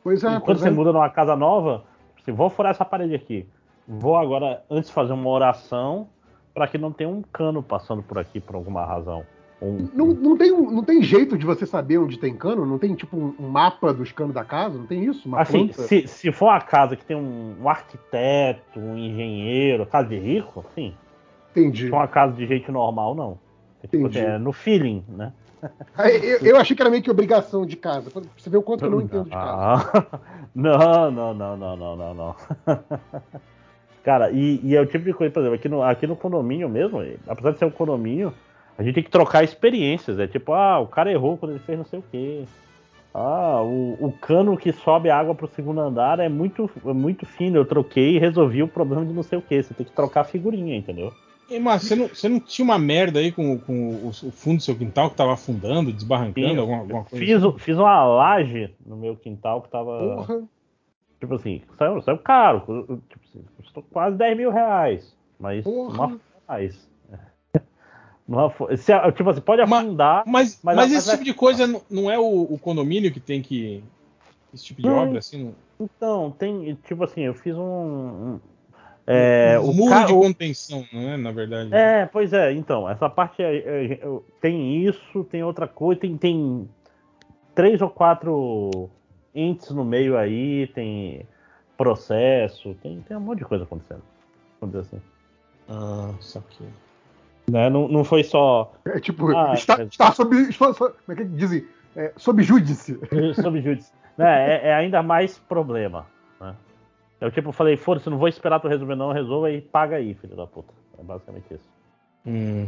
Pois 0.03 0.23
é, 0.23 0.27
e 0.27 0.31
quando 0.31 0.45
pois 0.45 0.59
você 0.59 0.67
é. 0.69 0.71
muda 0.71 0.93
numa 0.93 1.09
casa 1.09 1.35
nova, 1.35 1.83
você 2.23 2.31
vou 2.31 2.49
furar 2.49 2.71
essa 2.71 2.85
parede 2.85 3.13
aqui. 3.13 3.47
Vou 3.87 4.15
agora, 4.15 4.63
antes 4.69 4.89
fazer 4.89 5.11
uma 5.11 5.29
oração 5.29 6.07
para 6.53 6.67
que 6.67 6.77
não 6.77 6.91
tenha 6.91 7.09
um 7.09 7.21
cano 7.21 7.61
passando 7.61 8.01
por 8.01 8.17
aqui 8.17 8.39
por 8.39 8.55
alguma 8.55 8.85
razão. 8.85 9.25
Um, 9.63 9.87
Não, 9.93 10.07
não, 10.07 10.37
tem, 10.37 10.51
não 10.51 10.83
tem 10.83 11.01
jeito 11.01 11.37
de 11.37 11.45
você 11.45 11.65
saber 11.65 11.97
onde 11.97 12.19
tem 12.19 12.35
cano? 12.35 12.65
Não 12.65 12.77
tem 12.77 12.93
tipo 12.95 13.15
um, 13.15 13.47
mapa 13.47 13.93
dos 13.93 14.11
canos 14.11 14.33
da 14.33 14.43
casa? 14.43 14.77
Não 14.77 14.85
tem 14.85 15.05
isso? 15.05 15.25
Uma 15.27 15.39
Assim, 15.41 15.67
planta? 15.67 15.83
se, 15.83 16.05
se 16.05 16.31
for 16.33 16.47
uma 16.47 16.59
casa 16.59 16.97
que 16.97 17.05
tem 17.05 17.15
um, 17.15 17.55
um 17.61 17.69
arquiteto, 17.69 18.77
um 18.77 18.97
engenheiro, 18.97 19.85
casa 19.85 20.09
de 20.09 20.17
rico, 20.17 20.65
sim. 20.75 20.93
Entendi. 21.51 21.85
Se 21.85 21.89
for 21.89 21.97
uma 21.97 22.07
casa 22.09 22.33
de 22.33 22.45
gente 22.45 22.69
normal, 22.69 23.15
não. 23.15 23.39
É, 23.81 23.87
tipo 23.87 24.05
Entendi. 24.05 24.19
assim, 24.19 24.27
é 24.27 24.37
no 24.37 24.51
feeling, 24.51 25.03
né? 25.07 25.31
Aí, 25.95 26.17
Eu, 26.27 26.39
eu 26.39 26.57
achei 26.57 26.75
que 26.75 26.81
era 26.81 26.91
meio 26.91 27.01
que 27.01 27.09
obrigação 27.09 27.65
de 27.65 27.77
casa. 27.77 28.11
Você 28.37 28.49
ver 28.49 28.57
o 28.57 28.63
quanto 28.63 28.83
eu 28.83 28.91
não 28.91 28.99
entendo 29.01 29.25
de 29.25 29.29
casa. 29.29 29.89
Ah, 29.93 30.19
não, 30.53 31.09
não, 31.09 31.33
não, 31.33 31.57
não, 31.57 31.77
não, 31.77 31.95
não, 31.95 32.13
não. 32.13 32.35
Cara, 34.03 34.29
e, 34.31 34.59
e 34.61 34.75
é 34.75 34.81
o 34.81 34.85
tipo 34.85 35.05
de 35.05 35.13
coisa, 35.13 35.31
por 35.31 35.39
exemplo, 35.39 35.55
aqui 35.55 35.69
no, 35.69 35.81
aqui 35.81 36.05
no 36.05 36.17
condomínio 36.17 36.67
mesmo, 36.67 37.01
apesar 37.25 37.51
de 37.51 37.59
ser 37.59 37.65
um 37.65 37.71
condomínio, 37.71 38.33
a 38.77 38.83
gente 38.83 38.95
tem 38.95 39.03
que 39.03 39.09
trocar 39.11 39.43
experiências. 39.43 40.19
É 40.19 40.27
tipo, 40.27 40.53
ah, 40.53 40.79
o 40.79 40.87
cara 40.87 41.11
errou 41.11 41.37
quando 41.37 41.51
ele 41.51 41.59
fez 41.59 41.77
não 41.77 41.85
sei 41.85 41.99
o 41.99 42.03
quê. 42.11 42.43
Ah, 43.13 43.61
o, 43.61 44.07
o 44.07 44.11
cano 44.11 44.57
que 44.57 44.71
sobe 44.73 45.09
água 45.09 45.35
pro 45.35 45.47
segundo 45.47 45.79
andar 45.79 46.19
é 46.19 46.27
muito, 46.27 46.69
é 46.83 46.93
muito 46.93 47.25
fino. 47.25 47.57
Eu 47.57 47.65
troquei 47.65 48.15
e 48.15 48.19
resolvi 48.19 48.63
o 48.63 48.67
problema 48.67 49.05
de 49.05 49.13
não 49.13 49.21
sei 49.23 49.37
o 49.37 49.41
quê. 49.41 49.61
Você 49.61 49.73
tem 49.73 49.85
que 49.85 49.91
trocar 49.91 50.21
a 50.21 50.25
figurinha, 50.25 50.75
entendeu? 50.75 51.13
Ei, 51.49 51.59
Márcio, 51.59 51.89
você 51.89 51.95
não, 51.95 52.07
você 52.07 52.29
não 52.29 52.39
tinha 52.39 52.63
uma 52.63 52.79
merda 52.79 53.19
aí 53.19 53.31
com, 53.31 53.59
com 53.59 53.89
o, 53.89 54.07
o 54.07 54.31
fundo 54.31 54.57
do 54.57 54.63
seu 54.63 54.75
quintal 54.75 55.09
que 55.11 55.17
tava 55.17 55.33
afundando, 55.33 55.91
desbarrancando, 55.93 56.47
Fiz- 56.47 56.57
alguma, 56.57 56.79
alguma 56.79 57.03
coisa? 57.03 57.25
Fiz, 57.25 57.43
o- 57.43 57.59
fiz 57.59 57.77
uma 57.77 58.03
laje 58.05 58.73
no 58.83 58.95
meu 58.95 59.15
quintal 59.15 59.61
que 59.61 59.69
tava. 59.69 60.15
Porra. 60.15 60.43
Tipo 61.19 61.35
assim, 61.35 61.61
saiu, 61.77 62.01
saiu 62.01 62.17
caro. 62.17 62.59
Tipo 63.09 63.21
assim, 63.29 63.45
custou 63.57 63.83
quase 63.91 64.17
10 64.17 64.35
mil 64.37 64.51
reais. 64.51 65.15
Mas 65.39 65.63
Porra. 65.63 66.17
faz. 66.47 66.89
Não 68.27 68.45
afu- 68.45 68.75
se, 68.77 68.91
tipo 69.11 69.29
assim, 69.29 69.41
pode 69.41 69.61
afundar. 69.61 70.23
Mas, 70.25 70.59
Mas 70.63 70.75
mas, 70.75 70.91
a- 70.91 70.95
esse 70.95 71.07
mas 71.07 71.11
tipo 71.11 71.23
de 71.25 71.33
coisa 71.33 71.67
não, 71.67 71.81
não 71.89 72.09
é 72.11 72.17
o, 72.17 72.43
o 72.43 72.57
condomínio 72.57 73.11
que 73.11 73.19
tem 73.19 73.41
que. 73.41 73.83
Esse 74.53 74.63
tipo 74.65 74.81
de 74.81 74.87
Não. 74.87 74.97
obra, 74.97 75.19
assim? 75.19 75.43
Não, 75.43 75.55
Então, 75.79 76.31
tem. 76.31 76.75
Tipo 76.87 77.03
assim, 77.03 77.21
eu 77.21 77.33
fiz 77.33 77.55
um. 77.55 77.61
um- 77.63 78.39
é, 79.05 79.59
um 79.59 79.71
o 79.71 79.73
muro 79.73 79.93
ca- 79.93 80.05
de 80.05 80.13
o- 80.13 80.19
contenção, 80.19 80.85
não 80.93 81.01
é? 81.09 81.17
Na 81.17 81.31
verdade. 81.31 81.73
É, 81.75 82.05
pois 82.05 82.31
é, 82.31 82.53
então, 82.53 82.89
essa 82.89 83.09
parte 83.09 83.41
é, 83.43 83.57
é, 83.57 83.93
é, 83.95 83.99
tem 84.39 84.85
isso, 84.85 85.25
tem 85.25 85.43
outra 85.43 85.67
coisa, 85.67 85.99
tem, 85.99 86.17
tem 86.17 86.69
três 87.53 87.81
ou 87.81 87.89
quatro 87.89 88.89
entes 89.35 89.69
no 89.71 89.83
meio 89.83 90.17
aí, 90.17 90.67
tem 90.67 91.27
processo, 91.77 92.73
tem, 92.75 93.01
tem 93.01 93.17
um 93.17 93.19
monte 93.19 93.39
de 93.39 93.45
coisa 93.45 93.65
acontecendo. 93.65 94.03
Vamos 94.61 94.73
dizer 94.77 94.95
assim. 94.95 95.05
Ah, 95.67 96.13
saquei. 96.21 96.67
Né? 97.49 97.69
Não, 97.69 97.87
não 97.87 98.03
foi 98.03 98.23
só 98.23 98.73
É 98.85 98.99
tipo, 98.99 99.35
Ah, 99.35 99.53
está, 99.53 99.81
é. 99.81 99.83
está 99.83 100.11
sob. 100.11 100.35
Está, 100.37 100.73
sob- 100.73 100.95
como 101.05 101.11
é 101.11 101.15
que 101.15 101.25
dizem? 101.25 101.67
É, 101.95 102.11
sob 102.17 102.41
júdice. 102.41 102.99
sob 103.41 103.61
júdice. 103.61 103.91
Né? 104.17 104.55
É, 104.55 104.67
é 104.69 104.73
ainda 104.73 105.03
mais 105.03 105.37
problema. 105.37 106.05
Né? 106.39 106.55
Eu 107.19 107.31
tipo 107.31 107.51
falei, 107.51 107.77
foda-se, 107.77 108.09
não 108.09 108.17
vou 108.17 108.27
esperar 108.27 108.59
tu 108.59 108.67
resolver, 108.67 108.95
não, 108.95 109.11
resolva 109.11 109.51
e 109.51 109.61
paga 109.61 109.97
aí, 109.97 110.13
filho 110.13 110.35
da 110.35 110.47
puta. 110.47 110.73
É 110.97 111.03
basicamente 111.03 111.53
isso. 111.53 111.69
Hum. 112.25 112.67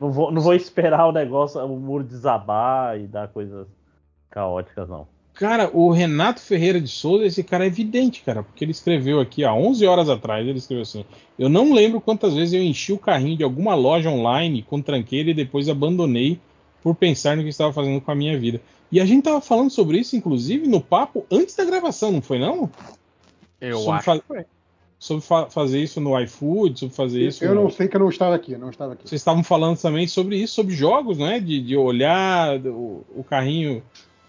Não 0.00 0.10
vou, 0.10 0.30
não 0.30 0.42
vou 0.42 0.54
esperar 0.54 1.06
o 1.06 1.12
negócio, 1.12 1.64
o 1.64 1.80
muro 1.80 2.04
desabar 2.04 2.98
e 2.98 3.06
dar 3.06 3.28
coisas 3.28 3.66
caóticas, 4.30 4.88
não. 4.88 5.06
Cara, 5.36 5.70
o 5.70 5.90
Renato 5.90 6.40
Ferreira 6.40 6.80
de 6.80 6.88
Souza, 6.88 7.26
esse 7.26 7.44
cara 7.44 7.64
é 7.64 7.66
evidente, 7.66 8.22
cara, 8.22 8.42
porque 8.42 8.64
ele 8.64 8.70
escreveu 8.70 9.20
aqui 9.20 9.44
há 9.44 9.52
11 9.52 9.84
horas 9.86 10.08
atrás, 10.08 10.46
ele 10.48 10.56
escreveu 10.58 10.82
assim: 10.82 11.04
Eu 11.38 11.50
não 11.50 11.74
lembro 11.74 12.00
quantas 12.00 12.34
vezes 12.34 12.54
eu 12.54 12.62
enchi 12.62 12.90
o 12.92 12.98
carrinho 12.98 13.36
de 13.36 13.44
alguma 13.44 13.74
loja 13.74 14.08
online 14.10 14.62
com 14.62 14.80
tranqueira 14.80 15.30
e 15.30 15.34
depois 15.34 15.68
abandonei 15.68 16.40
por 16.82 16.94
pensar 16.94 17.36
no 17.36 17.42
que 17.42 17.50
estava 17.50 17.70
fazendo 17.72 18.00
com 18.00 18.10
a 18.10 18.14
minha 18.14 18.38
vida. 18.38 18.62
E 18.90 18.98
a 18.98 19.04
gente 19.04 19.24
tava 19.24 19.40
falando 19.42 19.68
sobre 19.70 19.98
isso, 19.98 20.16
inclusive, 20.16 20.66
no 20.66 20.80
papo 20.80 21.26
antes 21.30 21.54
da 21.54 21.64
gravação, 21.66 22.12
não 22.12 22.22
foi 22.22 22.38
não? 22.38 22.70
Eu 23.60 23.78
Sobre 23.78 23.92
acho 23.96 24.04
fa- 24.04 24.18
que 24.18 24.26
foi. 24.26 24.44
Sobre 24.98 25.22
fa- 25.22 25.50
fazer 25.50 25.82
isso 25.82 26.00
no 26.00 26.18
iFood, 26.18 26.78
sobre 26.80 26.94
fazer 26.94 27.26
isso. 27.26 27.44
Eu 27.44 27.54
no- 27.54 27.64
não 27.64 27.70
sei 27.70 27.86
que 27.88 27.96
eu 27.96 28.00
não 28.00 28.08
estava 28.08 28.34
aqui, 28.34 28.56
não 28.56 28.70
estava 28.70 28.94
aqui. 28.94 29.06
Vocês 29.06 29.20
estavam 29.20 29.44
falando 29.44 29.78
também 29.78 30.06
sobre 30.06 30.38
isso, 30.38 30.54
sobre 30.54 30.74
jogos, 30.74 31.18
não 31.18 31.26
é? 31.26 31.38
De, 31.38 31.60
de 31.60 31.76
olhar 31.76 32.58
o, 32.66 33.04
o 33.14 33.22
carrinho 33.22 33.82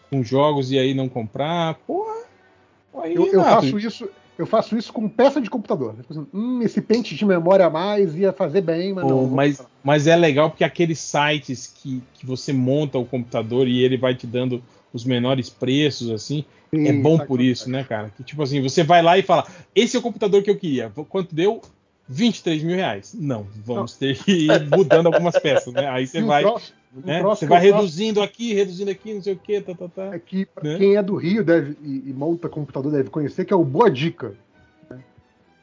com 0.10 0.24
jogos 0.24 0.72
e 0.72 0.80
aí 0.80 0.94
não 0.94 1.10
comprar. 1.10 1.76
Porra. 1.86 2.16
Aí, 3.02 3.16
Eu, 3.16 3.28
eu 3.28 3.44
faço 3.44 3.78
isso, 3.80 4.10
eu 4.38 4.46
faço 4.46 4.78
isso 4.78 4.92
com 4.92 5.08
peça 5.08 5.40
de 5.40 5.50
computador. 5.50 5.96
Tipo 5.96 6.14
assim, 6.14 6.28
hum, 6.34 6.62
esse 6.62 6.82
pente 6.82 7.16
de 7.16 7.26
memória 7.26 7.66
a 7.66 7.70
mais 7.70 8.16
ia 8.16 8.34
fazer 8.34 8.62
bem, 8.62 8.94
mas 8.94 9.06
não. 9.06 9.28
mas, 9.28 9.62
mas 9.84 10.08
é 10.08 10.16
legal 10.16 10.50
porque 10.50 10.64
aqueles 10.64 11.00
sites 11.00 11.68
que, 11.68 12.02
que 12.14 12.26
você 12.26 12.52
monta 12.52 12.98
o 12.98 13.06
computador 13.06 13.68
e 13.68 13.84
ele 13.84 13.98
vai 13.98 14.16
te 14.16 14.26
dando 14.26 14.64
os 14.94 15.04
menores 15.04 15.50
preços, 15.50 16.10
assim, 16.10 16.44
é 16.74 16.92
Sim, 16.92 17.02
bom 17.02 17.18
sabe 17.18 17.28
por 17.28 17.40
isso, 17.42 17.70
né, 17.70 17.84
cara? 17.84 18.12
Que 18.16 18.24
tipo 18.24 18.42
assim, 18.42 18.62
você 18.62 18.84
vai 18.84 19.02
lá 19.02 19.18
e 19.18 19.22
fala: 19.22 19.46
esse 19.76 19.96
é 19.96 20.00
o 20.00 20.04
computador 20.04 20.42
que 20.42 20.50
eu 20.50 20.58
queria. 20.58 20.92
Quanto 21.10 21.36
deu? 21.36 21.62
23 22.10 22.64
mil 22.64 22.76
reais. 22.76 23.14
Não, 23.14 23.46
vamos 23.66 23.96
ter 23.98 24.18
que 24.18 24.32
ir 24.32 24.70
mudando 24.70 25.08
algumas 25.08 25.38
peças, 25.38 25.74
né? 25.74 25.90
Aí 25.90 26.08
você 26.08 26.22
vai, 26.22 26.44
troço- 26.44 26.74
né? 26.94 27.22
Você 27.22 27.46
vai 27.46 27.62
reduzindo 27.62 28.22
aqui, 28.22 28.54
reduzindo 28.54 28.90
aqui, 28.92 29.14
não 29.14 29.22
sei 29.22 29.34
o 29.34 29.38
que, 29.38 29.62
tá, 29.62 29.74
tá, 29.76 29.88
tá. 29.88 30.16
É 30.16 30.20
que 30.20 30.46
pra 30.46 30.64
né? 30.64 30.78
quem 30.78 30.96
é 30.96 31.04
do 31.04 31.16
Rio 31.16 31.44
deve, 31.44 31.78
e, 31.84 32.10
e 32.10 32.14
monta 32.14 32.50
computador 32.50 32.92
deve 32.92 33.10
conhecer, 33.10 33.46
que 33.46 33.54
é 33.54 33.56
o 33.56 33.64
Boa 33.64 33.90
Dica. 33.90 34.34
né? 34.90 35.00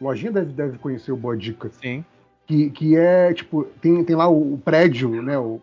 Lojinha 0.00 0.32
deve, 0.32 0.52
deve 0.52 0.78
conhecer 0.78 1.12
o 1.12 1.16
Boa 1.16 1.36
Dica. 1.36 1.70
Sim. 1.82 2.04
Que, 2.46 2.70
que 2.70 2.96
é, 2.96 3.32
tipo, 3.32 3.64
tem, 3.80 4.04
tem 4.04 4.14
lá 4.14 4.28
o, 4.28 4.54
o 4.54 4.58
prédio, 4.58 5.22
né? 5.22 5.38
O, 5.38 5.60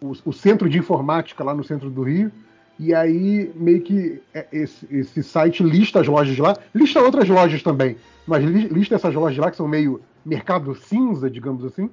o, 0.00 0.12
o 0.24 0.32
centro 0.32 0.68
de 0.68 0.78
informática 0.78 1.42
lá 1.44 1.54
no 1.54 1.64
centro 1.64 1.90
do 1.90 2.02
Rio. 2.02 2.30
E 2.78 2.94
aí, 2.94 3.52
meio 3.54 3.82
que 3.82 4.22
é, 4.32 4.46
esse, 4.50 4.86
esse 4.90 5.22
site 5.22 5.62
lista 5.62 6.00
as 6.00 6.06
lojas 6.06 6.34
de 6.34 6.40
lá, 6.40 6.56
lista 6.74 6.98
outras 7.02 7.28
lojas 7.28 7.62
também, 7.62 7.96
mas 8.26 8.42
li- 8.42 8.68
lista 8.68 8.94
essas 8.94 9.14
lojas 9.14 9.36
lá 9.36 9.50
que 9.50 9.56
são 9.58 9.68
meio 9.68 10.00
mercado 10.24 10.74
cinza, 10.74 11.28
digamos 11.28 11.62
assim. 11.62 11.90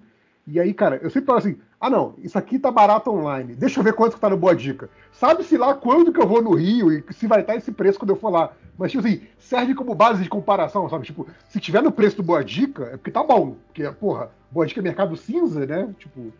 E 0.47 0.59
aí, 0.61 0.73
cara, 0.73 0.97
eu 1.03 1.09
sempre 1.09 1.27
falo 1.27 1.39
assim: 1.39 1.57
ah, 1.79 1.89
não, 1.89 2.15
isso 2.19 2.37
aqui 2.37 2.57
tá 2.57 2.71
barato 2.71 3.11
online, 3.11 3.53
deixa 3.53 3.79
eu 3.79 3.83
ver 3.83 3.93
quanto 3.93 4.15
que 4.15 4.19
tá 4.21 4.29
no 4.29 4.37
Boa 4.37 4.55
Dica. 4.55 4.89
Sabe-se 5.11 5.57
lá 5.57 5.75
quando 5.75 6.13
que 6.13 6.21
eu 6.21 6.27
vou 6.27 6.41
no 6.41 6.55
Rio 6.55 6.91
e 6.91 7.03
se 7.11 7.27
vai 7.27 7.41
estar 7.41 7.55
esse 7.55 7.71
preço 7.71 7.99
quando 7.99 8.11
eu 8.11 8.15
for 8.15 8.29
lá. 8.29 8.53
Mas, 8.77 8.91
tipo 8.91 9.05
assim, 9.05 9.21
serve 9.37 9.75
como 9.75 9.93
base 9.93 10.23
de 10.23 10.29
comparação, 10.29 10.89
sabe? 10.89 11.05
Tipo, 11.05 11.27
se 11.49 11.59
tiver 11.59 11.81
no 11.81 11.91
preço 11.91 12.17
do 12.17 12.23
Boa 12.23 12.43
Dica, 12.43 12.85
é 12.85 12.97
porque 12.97 13.11
tá 13.11 13.23
bom. 13.23 13.57
Porque, 13.67 13.83
porra, 13.91 14.31
Boa 14.49 14.65
Dica 14.65 14.79
é 14.79 14.83
mercado 14.83 15.17
cinza, 15.17 15.65
né? 15.65 15.93
Tipo. 15.99 16.31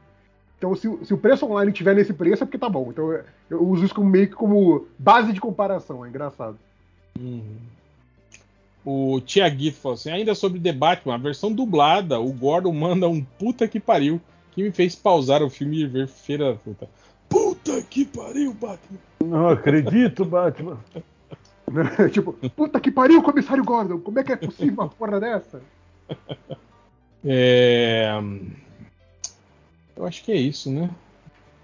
Então, 0.57 0.73
se, 0.75 0.89
se 1.05 1.13
o 1.13 1.17
preço 1.17 1.45
online 1.45 1.71
tiver 1.71 1.93
nesse 1.93 2.13
preço, 2.13 2.43
é 2.43 2.45
porque 2.45 2.57
tá 2.57 2.69
bom. 2.69 2.87
Então, 2.89 3.11
eu, 3.11 3.23
eu 3.49 3.63
uso 3.63 3.85
isso 3.85 3.93
como 3.93 4.09
meio 4.09 4.27
que 4.27 4.35
como 4.35 4.87
base 4.97 5.33
de 5.33 5.41
comparação. 5.41 6.05
É 6.05 6.09
engraçado. 6.09 6.57
Uhum. 7.19 7.57
O 8.89 9.19
Tiaguito 9.19 9.79
falou 9.79 9.95
assim: 9.95 10.09
ainda 10.09 10.33
sobre 10.33 10.61
The 10.61 10.71
Batman, 10.71 11.15
a 11.15 11.17
versão 11.17 11.51
dublada, 11.51 12.21
o 12.21 12.31
Gordon 12.31 12.71
manda 12.71 13.09
um 13.09 13.21
puta 13.21 13.67
que 13.67 13.81
pariu 13.81 14.21
que 14.53 14.63
me 14.63 14.71
fez 14.71 14.95
pausar 14.95 15.43
o 15.43 15.49
filme 15.49 15.81
e 15.81 15.85
ver 15.85 16.07
Feira 16.07 16.53
da 16.53 16.57
Fruta. 16.57 16.87
Puta 17.27 17.81
que 17.81 18.05
pariu, 18.05 18.53
Batman. 18.53 18.97
Não 19.25 19.49
acredito, 19.49 20.23
Batman. 20.23 20.79
tipo, 22.13 22.31
puta 22.55 22.79
que 22.79 22.89
pariu, 22.89 23.21
comissário 23.21 23.61
Gordon. 23.61 23.99
Como 23.99 24.19
é 24.19 24.23
que 24.23 24.31
é 24.31 24.37
possível 24.37 24.75
uma 24.75 24.87
porra 24.87 25.19
dessa? 25.19 25.61
É... 27.29 28.11
Eu 29.97 30.05
acho 30.05 30.23
que 30.23 30.31
é 30.31 30.35
isso, 30.35 30.71
né? 30.71 30.89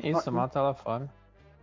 Isso, 0.03 0.29
mata 0.29 0.59
ela 0.59 0.73
fora. 0.73 1.07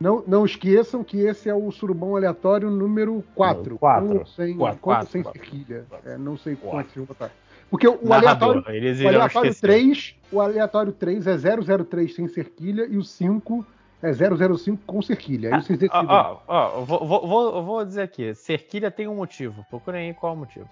Não, 0.01 0.25
não 0.27 0.47
esqueçam 0.47 1.05
que 1.05 1.19
esse 1.21 1.51
é 1.51 1.55
o 1.55 1.71
surubão 1.71 2.17
aleatório 2.17 2.71
número 2.71 3.23
4. 3.35 3.79
Quatro. 3.79 4.27
sem, 4.29 4.57
Quatro, 4.57 4.81
quatro, 4.81 5.11
sem 5.11 5.23
quatro. 5.23 5.39
cerquilha. 5.39 5.85
É, 6.07 6.17
não 6.17 6.39
sei 6.39 6.57
quantos 6.57 6.97
eu 6.97 7.05
vou 7.05 7.09
botar. 7.09 7.31
Porque 7.69 7.87
o 7.87 7.99
Narrador, 8.03 8.65
aleatório, 8.67 9.05
o 9.05 9.09
aleatório 9.09 9.55
3, 9.55 10.17
o 10.33 10.41
aleatório 10.41 10.93
3 10.93 11.27
é 11.27 11.37
003 11.85 12.15
sem 12.15 12.27
cerquilha 12.29 12.87
e 12.89 12.97
o 12.97 13.05
5 13.05 13.65
é 14.03 14.11
005 14.13 14.83
com 14.87 15.03
cerquilha. 15.03 15.55
Aí 15.55 15.63
vocês 15.63 15.79
decidem. 15.79 16.07
Ó, 16.09 16.41
ó, 16.49 16.79
ó, 16.79 16.81
vou, 16.81 17.07
vou, 17.29 17.63
vou 17.63 17.85
dizer 17.85 18.03
aqui. 18.03 18.35
Cerquilha 18.35 18.91
tem 18.91 19.07
um 19.07 19.17
motivo. 19.17 19.65
Procurem 19.69 20.09
aí 20.09 20.15
qual 20.15 20.33
é 20.33 20.37
o 20.37 20.39
motivo. 20.39 20.69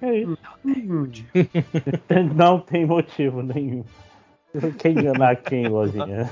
Não 0.00 0.36
tem 0.74 0.86
motivo. 0.86 1.28
Não 2.34 2.60
tem 2.60 2.86
motivo 2.86 3.42
nenhum. 3.42 3.84
Quer 4.78 4.90
enganar 4.90 5.36
quem, 5.36 5.68
lojinha? 5.68 6.30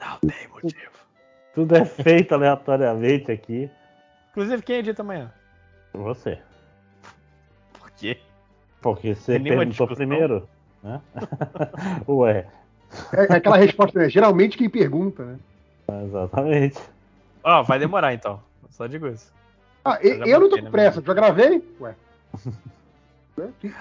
Não 0.00 0.18
tem 0.28 0.48
motivo. 0.48 1.01
Tudo 1.54 1.76
é 1.76 1.84
feito 1.84 2.34
aleatoriamente 2.34 3.30
aqui. 3.30 3.70
Inclusive, 4.30 4.62
quem 4.62 4.76
edita 4.76 5.02
amanhã? 5.02 5.30
Você. 5.92 6.38
Por 7.78 7.90
quê? 7.90 8.18
Porque 8.80 9.14
você 9.14 9.38
perguntou 9.38 9.86
primeiro. 9.88 10.48
Né? 10.82 11.00
Ué. 12.08 12.46
É, 13.12 13.32
é 13.32 13.36
aquela 13.36 13.56
resposta, 13.56 13.98
né? 13.98 14.08
Geralmente 14.08 14.56
quem 14.56 14.68
pergunta, 14.68 15.24
né? 15.24 15.38
Exatamente. 16.06 16.78
Ó, 17.44 17.60
oh, 17.60 17.64
vai 17.64 17.78
demorar 17.78 18.14
então. 18.14 18.40
Só 18.70 18.86
digo 18.86 19.06
isso. 19.08 19.32
Ah, 19.84 19.98
eu, 20.00 20.24
eu 20.24 20.40
não 20.40 20.48
tô 20.48 20.58
com 20.58 20.70
pressa, 20.70 21.02
já 21.04 21.14
gravei? 21.14 21.62
Ué. 21.80 21.94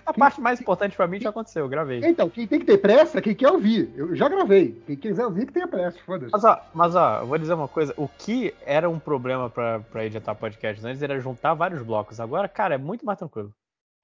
A 0.05 0.13
parte 0.13 0.39
mais 0.39 0.61
importante 0.61 0.95
para 0.95 1.07
mim 1.07 1.19
já 1.19 1.29
aconteceu, 1.29 1.65
eu 1.65 1.69
gravei. 1.69 2.01
Então, 2.03 2.29
quem 2.29 2.47
tem 2.47 2.59
que 2.59 2.65
ter 2.65 2.77
pressa 2.77 3.21
quem 3.21 3.35
quer 3.35 3.51
ouvir. 3.51 3.91
Eu 3.95 4.15
já 4.15 4.29
gravei. 4.29 4.81
Quem 4.85 4.95
quiser 4.95 5.25
ouvir, 5.25 5.45
que 5.45 5.53
tenha 5.53 5.67
pressa, 5.67 5.99
foda-se. 6.05 6.31
Mas 6.31 6.43
ó, 6.43 6.61
mas 6.73 6.95
ó, 6.95 7.19
eu 7.19 7.27
vou 7.27 7.37
dizer 7.37 7.53
uma 7.53 7.67
coisa: 7.67 7.93
o 7.97 8.07
que 8.07 8.53
era 8.65 8.89
um 8.89 8.99
problema 8.99 9.49
para 9.49 10.05
editar 10.05 10.35
podcast 10.35 10.85
antes 10.85 11.01
era 11.01 11.19
juntar 11.19 11.53
vários 11.53 11.81
blocos. 11.83 12.19
Agora, 12.19 12.47
cara, 12.47 12.75
é 12.75 12.77
muito 12.77 13.05
mais 13.05 13.19
tranquilo. 13.19 13.53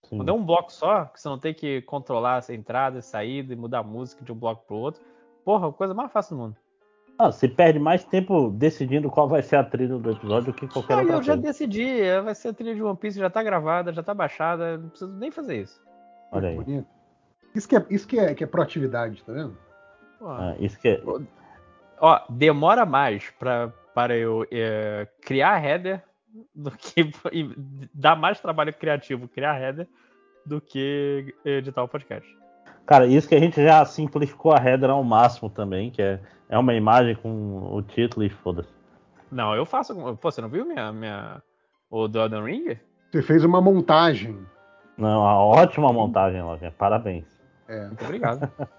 Sim. 0.06 0.18
Quando 0.18 0.30
é 0.30 0.34
um 0.34 0.44
bloco 0.44 0.72
só, 0.72 1.06
que 1.06 1.20
você 1.20 1.28
não 1.28 1.40
tem 1.40 1.54
que 1.54 1.82
controlar 1.82 2.44
a 2.48 2.54
entrada 2.54 3.00
e 3.00 3.02
saída 3.02 3.54
e 3.54 3.56
mudar 3.56 3.80
a 3.80 3.84
música 3.84 4.24
de 4.24 4.32
um 4.32 4.36
bloco 4.36 4.66
pro 4.66 4.76
outro. 4.76 5.02
Porra, 5.44 5.72
coisa 5.72 5.94
mais 5.94 6.12
fácil 6.12 6.36
do 6.36 6.44
mundo. 6.44 6.56
Ah, 7.20 7.32
você 7.32 7.48
perde 7.48 7.80
mais 7.80 8.04
tempo 8.04 8.52
decidindo 8.52 9.10
qual 9.10 9.28
vai 9.28 9.42
ser 9.42 9.56
a 9.56 9.64
trilha 9.64 9.98
do 9.98 10.12
episódio 10.12 10.52
do 10.52 10.54
que 10.54 10.68
qualquer 10.68 10.94
ah, 10.94 10.98
outra 10.98 11.14
eu 11.14 11.18
coisa. 11.18 11.32
Eu 11.32 11.36
já 11.36 11.42
decidi, 11.42 12.22
vai 12.24 12.36
ser 12.36 12.50
a 12.50 12.54
trilha 12.54 12.76
de 12.76 12.84
One 12.84 12.98
Piece, 12.98 13.20
já 13.20 13.30
tá 13.30 13.42
gravada, 13.42 13.92
já 13.92 14.04
tá 14.04 14.14
baixada, 14.14 14.78
não 14.78 14.90
preciso 14.90 15.12
nem 15.14 15.32
fazer 15.32 15.62
isso. 15.62 15.82
Olha 16.32 16.50
aí. 16.50 16.86
Isso 17.56 17.68
que 17.68 17.76
é, 17.76 17.86
isso 17.90 18.08
que 18.08 18.20
é, 18.20 18.36
que 18.36 18.44
é 18.44 18.48
proatividade, 18.48 19.24
tá 19.24 19.34
vendo? 19.34 19.58
Ah, 20.22 20.56
isso 20.60 20.80
que 20.80 20.90
é... 20.90 21.02
Ó, 22.00 22.22
demora 22.30 22.86
mais 22.86 23.30
pra, 23.40 23.70
para 23.96 24.16
eu 24.16 24.46
é, 24.52 25.08
criar 25.22 25.64
header 25.64 26.04
do 26.54 26.72
que. 26.72 27.12
E 27.34 27.50
dá 27.94 28.16
mais 28.16 28.40
trabalho 28.40 28.74
criativo 28.74 29.28
criar 29.28 29.60
header 29.60 29.88
do 30.46 30.62
que 30.62 31.34
editar 31.44 31.84
o 31.84 31.88
podcast. 31.88 32.38
Cara, 32.88 33.06
isso 33.06 33.28
que 33.28 33.36
a 33.36 33.40
gente 33.40 33.62
já 33.62 33.84
simplificou 33.84 34.54
a 34.54 34.64
header 34.64 34.90
ao 34.90 35.04
máximo 35.04 35.50
também, 35.50 35.92
que 35.92 36.02
é, 36.02 36.22
é 36.48 36.58
uma 36.58 36.74
imagem 36.74 37.16
com 37.16 37.70
o 37.74 37.82
título 37.82 38.26
e 38.26 38.30
foda-se. 38.30 38.70
Não, 39.30 39.54
eu 39.54 39.66
faço. 39.66 39.94
Pô, 40.16 40.32
você 40.32 40.40
não 40.40 40.48
viu 40.48 40.66
minha, 40.66 40.94
minha, 40.94 41.42
o 41.92 42.08
do 42.08 42.18
Elden 42.18 42.44
Ring? 42.46 42.78
Você 43.12 43.22
fez 43.22 43.44
uma 43.44 43.60
montagem. 43.60 44.40
Não, 44.98 45.20
uma 45.20 45.38
ótima 45.38 45.92
montagem, 45.92 46.42
Lojinha. 46.42 46.72
Parabéns. 46.72 47.26
É. 47.68 47.88
Muito 47.88 48.06
obrigado. 48.06 48.50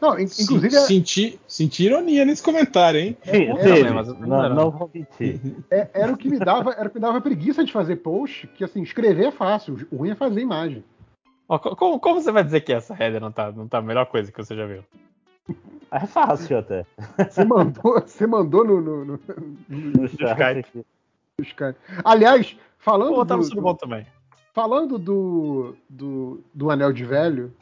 Não, 0.00 0.18
inclusive. 0.18 0.70
Senti, 0.70 1.38
senti 1.46 1.84
ironia 1.84 2.24
nesse 2.24 2.42
comentário, 2.42 2.98
hein? 2.98 3.16
Sim, 3.22 3.50
é, 3.56 3.84
não, 3.84 4.02
não, 4.02 4.48
não, 4.52 4.70
vou 4.72 4.90
mentir. 4.92 5.40
É, 5.70 5.88
era, 5.94 6.12
o 6.12 6.16
que 6.16 6.28
me 6.28 6.40
dava, 6.40 6.72
era 6.72 6.88
o 6.88 6.90
que 6.90 6.96
me 6.96 7.00
dava 7.00 7.20
preguiça 7.20 7.64
de 7.64 7.72
fazer 7.72 7.94
post, 7.96 8.48
que 8.48 8.64
assim, 8.64 8.82
escrever 8.82 9.26
é 9.26 9.30
fácil, 9.30 9.78
o 9.92 9.98
ruim 9.98 10.10
é 10.10 10.16
fazer 10.16 10.40
imagem. 10.40 10.82
Como, 11.46 12.00
como, 12.00 12.20
você 12.20 12.32
vai 12.32 12.44
dizer 12.44 12.60
que 12.62 12.72
essa 12.72 12.94
header 12.94 13.20
não 13.20 13.32
tá, 13.32 13.52
não 13.52 13.68
tá 13.68 13.78
a 13.78 13.82
melhor 13.82 14.06
coisa 14.06 14.30
que 14.30 14.42
você 14.42 14.56
já 14.56 14.66
viu? 14.66 14.84
É 15.90 16.06
fácil 16.06 16.58
até. 16.58 16.86
Você 17.28 17.44
mandou, 17.44 18.00
você 18.00 18.26
mandou 18.26 18.64
no, 18.64 18.80
no, 18.80 19.04
no, 19.04 19.20
no 19.68 20.04
Skype. 20.06 20.86
Skype. 21.40 21.78
Aliás, 22.04 22.56
falando. 22.78 23.14
Pô, 23.14 23.26
tá 23.26 23.36
do, 23.36 23.60
bom 23.60 23.74
também. 23.74 24.06
Falando 24.54 24.98
do, 24.98 25.76
do, 25.88 26.40
do 26.54 26.70
Anel 26.70 26.92
de 26.92 27.04
Velho, 27.04 27.52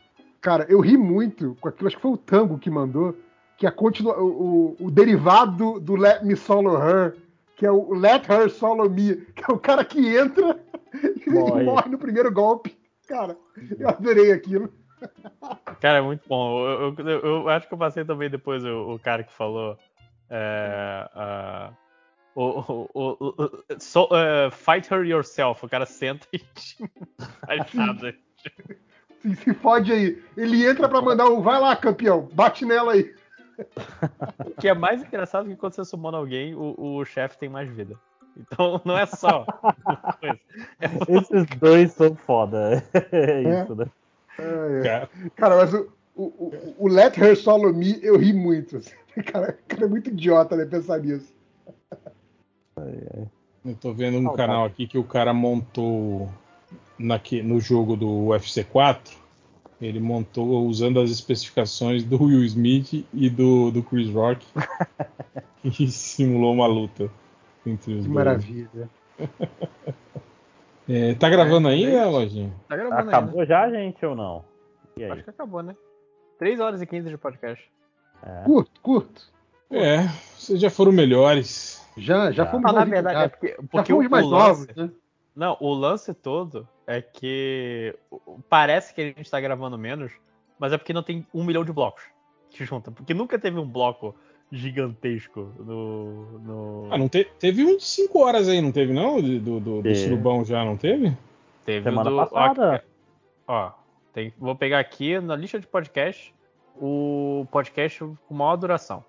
Cara, 0.41 0.65
eu 0.70 0.81
ri 0.81 0.97
muito 0.97 1.57
com 1.60 1.68
aquilo, 1.68 1.86
acho 1.86 1.97
que 1.97 2.02
foi 2.02 2.12
o 2.12 2.17
Tango 2.17 2.59
que 2.59 2.70
mandou, 2.70 3.15
que 3.59 3.67
é 3.67 3.70
continua, 3.70 4.18
o, 4.18 4.76
o, 4.81 4.86
o 4.86 4.91
derivado 4.91 5.78
do 5.78 5.97
Let 5.97 6.23
Me 6.25 6.34
Solo 6.34 6.78
Her, 6.78 7.15
que 7.57 7.67
é 7.67 7.70
o 7.70 7.92
Let 7.92 8.26
Her 8.26 8.49
Solo 8.49 8.89
Me, 8.89 9.17
que 9.17 9.44
é 9.47 9.52
o 9.52 9.59
cara 9.59 9.84
que 9.84 10.17
entra 10.17 10.59
e 11.26 11.31
morre, 11.31 11.65
morre 11.65 11.91
no 11.91 11.99
primeiro 11.99 12.33
golpe. 12.33 12.75
Cara, 13.10 13.36
eu 13.76 13.89
adorei 13.89 14.30
aquilo. 14.30 14.72
Cara, 15.80 15.98
é 15.98 16.00
muito 16.00 16.28
bom. 16.28 16.64
Eu, 16.64 16.94
eu, 16.97 17.20
eu, 17.20 17.48
acho 17.48 17.66
que 17.66 17.74
eu 17.74 17.78
passei 17.78 18.05
também 18.05 18.30
depois 18.30 18.64
o, 18.64 18.94
o 18.94 18.98
cara 19.00 19.24
que 19.24 19.32
falou. 19.32 19.76
É, 20.30 21.10
uh, 21.16 21.76
o, 22.36 22.86
o, 22.94 23.16
o, 23.18 23.80
so, 23.80 24.05
uh, 24.05 24.48
fight 24.52 24.94
her 24.94 25.05
yourself. 25.05 25.66
O 25.66 25.68
cara 25.68 25.86
senta 25.86 26.24
e 26.32 26.39
faz 27.44 27.74
nada 27.74 28.14
se, 29.20 29.34
se 29.34 29.55
fode 29.55 29.92
aí. 29.92 30.22
Ele 30.36 30.64
entra 30.64 30.89
para 30.89 31.02
mandar 31.02 31.26
o 31.26 31.42
vai 31.42 31.60
lá, 31.60 31.74
campeão, 31.74 32.28
bate 32.32 32.64
nela 32.64 32.92
aí. 32.92 33.12
O 34.47 34.52
que 34.58 34.68
é 34.68 34.74
mais 34.74 35.02
engraçado 35.02 35.47
é 35.47 35.50
que 35.50 35.56
quando 35.60 35.74
você 35.74 35.84
sumona 35.84 36.16
alguém, 36.16 36.55
o, 36.55 36.74
o 36.78 37.05
chefe 37.05 37.36
tem 37.36 37.48
mais 37.48 37.68
vida. 37.68 37.94
Então 38.36 38.81
não 38.84 38.97
é 38.97 39.07
só. 39.07 39.47
é 40.81 40.86
Esses 41.09 41.47
dois 41.59 41.92
são 41.92 42.15
foda. 42.15 42.84
É, 43.12 43.42
é 43.42 43.62
isso, 43.62 43.75
né? 43.75 43.86
É, 44.39 44.86
é. 44.86 45.09
Cara, 45.36 45.57
mas 45.57 45.75
o, 45.75 45.89
o, 46.17 46.75
o, 46.78 46.89
Let 46.89 47.17
Her 47.18 47.36
Solo 47.36 47.73
Me, 47.75 47.99
eu 48.02 48.17
ri 48.17 48.33
muito. 48.33 48.81
Cara, 49.26 49.59
cara 49.67 49.84
é 49.84 49.89
muito 49.89 50.10
idiota, 50.10 50.57
né? 50.57 50.65
Pensar 50.65 50.99
nisso. 51.00 51.33
Eu 53.65 53.75
tô 53.75 53.92
vendo 53.92 54.18
um 54.18 54.33
canal 54.34 54.65
aqui 54.65 54.86
que 54.86 54.97
o 54.97 55.05
cara 55.05 55.34
montou 55.34 56.31
no 57.44 57.60
jogo 57.60 57.97
do 57.97 58.28
UFC 58.28 58.65
4, 58.65 59.17
ele 59.81 60.00
montou 60.00 60.67
usando 60.67 61.00
as 61.00 61.10
especificações 61.10 62.05
do 62.05 62.23
Will 62.23 62.44
Smith 62.44 63.07
e 63.12 63.31
do, 63.31 63.70
do 63.70 63.83
Chris 63.83 64.10
Rock 64.10 64.47
e 65.65 65.91
simulou 65.91 66.52
uma 66.52 66.67
luta 66.67 67.10
entre 67.66 67.94
os 67.94 67.98
que 67.98 68.02
dois. 68.02 68.06
Maravilha. 68.06 68.90
é, 70.89 71.14
tá 71.14 71.28
gravando 71.28 71.68
é, 71.68 71.72
ainda, 71.72 72.08
Lojinha? 72.08 72.52
Tá 72.68 72.76
gravando 72.76 73.08
Acabou 73.08 73.40
ainda. 73.40 73.47
já, 73.47 73.70
gente, 73.70 74.05
ou 74.05 74.14
não? 74.14 74.44
Acho 75.10 75.24
que 75.24 75.30
acabou, 75.30 75.62
né? 75.62 75.74
3 76.39 76.60
horas 76.60 76.82
e 76.82 76.86
15 76.86 77.08
de 77.08 77.18
podcast. 77.18 77.70
É. 78.22 78.44
Curto, 78.44 78.80
curto. 78.80 79.30
É, 79.70 80.08
vocês 80.36 80.60
já 80.60 80.68
foram 80.68 80.92
melhores. 80.92 81.86
Já, 81.97 82.30
já 82.30 82.47
fomos 82.47 82.70
ah, 82.70 82.72
na 82.72 82.84
verdade, 82.84 83.24
é 83.24 83.28
porque, 83.28 83.56
porque 83.70 83.92
já 83.92 83.97
fomos 83.97 84.10
mais 84.10 84.26
lance, 84.26 84.66
novos, 84.66 84.76
né? 84.76 84.90
Não, 85.34 85.56
o 85.60 85.72
lance 85.72 86.12
todo 86.12 86.68
é 86.86 87.00
que 87.00 87.97
parece 88.48 88.92
que 88.92 89.00
a 89.00 89.05
gente 89.05 89.22
está 89.22 89.40
gravando 89.40 89.78
menos, 89.78 90.12
mas 90.58 90.72
é 90.72 90.78
porque 90.78 90.92
não 90.92 91.02
tem 91.02 91.26
um 91.32 91.44
milhão 91.44 91.64
de 91.64 91.72
blocos 91.72 92.02
que 92.50 92.64
juntam. 92.64 92.92
Porque 92.92 93.14
nunca 93.14 93.39
teve 93.39 93.58
um 93.58 93.68
bloco 93.68 94.14
gigantesco 94.53 95.53
no. 95.59 96.39
no... 96.41 96.89
Ah, 96.91 96.99
não 96.99 97.09
te, 97.09 97.25
teve 97.39 97.65
um 97.65 97.77
de 97.77 97.85
5 97.85 98.19
horas 98.19 98.49
aí, 98.49 98.61
não 98.61 98.73
teve, 98.73 98.93
não? 98.93 99.20
Do, 99.20 99.61
do, 99.61 99.83
do 99.83 99.95
surubão 99.95 100.45
já, 100.45 100.65
não 100.65 100.77
teve? 100.77 101.17
Teve 101.65 101.85
Semana 101.85 102.11
do, 102.11 102.17
passada. 102.17 102.85
Ó, 103.47 103.67
ó 103.67 103.73
tem, 104.12 104.33
vou 104.39 104.57
pegar 104.57 104.81
aqui 104.81 105.20
na 105.20 105.37
lista 105.37 105.59
de 105.59 105.67
podcast 105.67 106.35
o 106.77 107.47
podcast 107.51 107.99
com 108.27 108.35
maior 108.35 108.57
duração. 108.57 109.05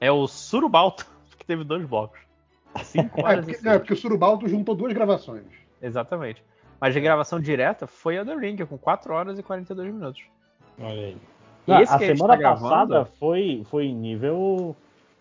É 0.00 0.10
o 0.10 0.26
Surubalto, 0.26 1.06
que 1.38 1.46
teve 1.46 1.64
dois 1.64 1.86
blocos. 1.86 2.20
5 2.82 3.20
horas 3.22 3.48
é, 3.48 3.52
porque, 3.52 3.68
é 3.68 3.78
porque 3.78 3.92
o 3.94 3.96
Surubalto 3.96 4.48
juntou 4.48 4.74
duas 4.74 4.92
gravações. 4.92 5.44
Exatamente. 5.80 6.44
Mas 6.80 6.92
de 6.92 7.00
gravação 7.00 7.40
direta 7.40 7.86
foi 7.86 8.18
a 8.18 8.24
The 8.24 8.34
Ring, 8.34 8.56
com 8.66 8.76
4 8.76 9.14
horas 9.14 9.38
e 9.38 9.42
42 9.42 9.94
minutos. 9.94 10.22
Olha 10.78 11.06
aí. 11.06 11.16
Não, 11.66 11.76
a 11.76 11.98
semana 11.98 12.38
tá 12.38 12.56
passada 12.56 13.04
foi, 13.18 13.62
foi 13.70 13.88
nível 13.88 14.76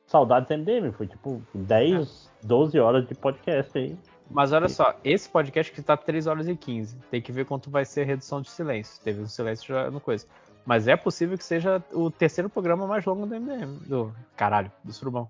Saudades 0.05 0.49
MDM, 0.49 0.91
foi 0.91 1.07
tipo 1.07 1.41
10, 1.53 2.30
é. 2.43 2.47
12 2.47 2.80
horas 2.80 3.07
de 3.07 3.15
podcast 3.15 3.77
aí. 3.77 3.97
Mas 4.30 4.51
olha 4.51 4.67
só, 4.67 4.95
esse 5.03 5.30
podcast 5.30 5.72
que 5.72 5.81
tá 5.81 5.95
3 5.95 6.27
horas 6.27 6.47
e 6.47 6.55
15, 6.55 6.95
tem 7.09 7.22
que 7.22 7.31
ver 7.31 7.45
quanto 7.45 7.69
vai 7.69 7.85
ser 7.85 8.01
a 8.01 8.05
redução 8.05 8.41
de 8.41 8.49
silêncio. 8.49 9.01
Teve 9.03 9.22
um 9.22 9.27
silêncio 9.27 9.67
já 9.67 9.91
no 9.91 9.99
coisa. 9.99 10.25
Mas 10.65 10.88
é 10.88 10.95
possível 10.95 11.38
que 11.38 11.43
seja 11.43 11.83
o 11.91 12.09
terceiro 12.09 12.49
programa 12.49 12.88
mais 12.88 13.05
longo 13.05 13.25
do 13.25 13.39
MDM. 13.39 13.80
Do 13.85 14.13
caralho, 14.35 14.72
do 14.83 14.93
Surubão. 14.93 15.30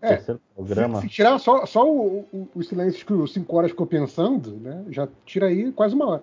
É, 0.00 0.16
programa. 0.54 1.00
Se, 1.00 1.08
se, 1.08 1.14
tirar 1.14 1.38
só, 1.38 1.64
só 1.64 1.88
o, 1.88 2.20
o, 2.32 2.48
o 2.54 2.62
silêncio 2.62 3.04
que 3.04 3.12
o 3.12 3.26
5 3.26 3.56
horas 3.56 3.70
ficou 3.70 3.86
pensando, 3.86 4.56
né? 4.56 4.84
Já 4.90 5.08
tira 5.24 5.46
aí 5.46 5.72
quase 5.72 5.94
uma 5.94 6.06
hora. 6.06 6.22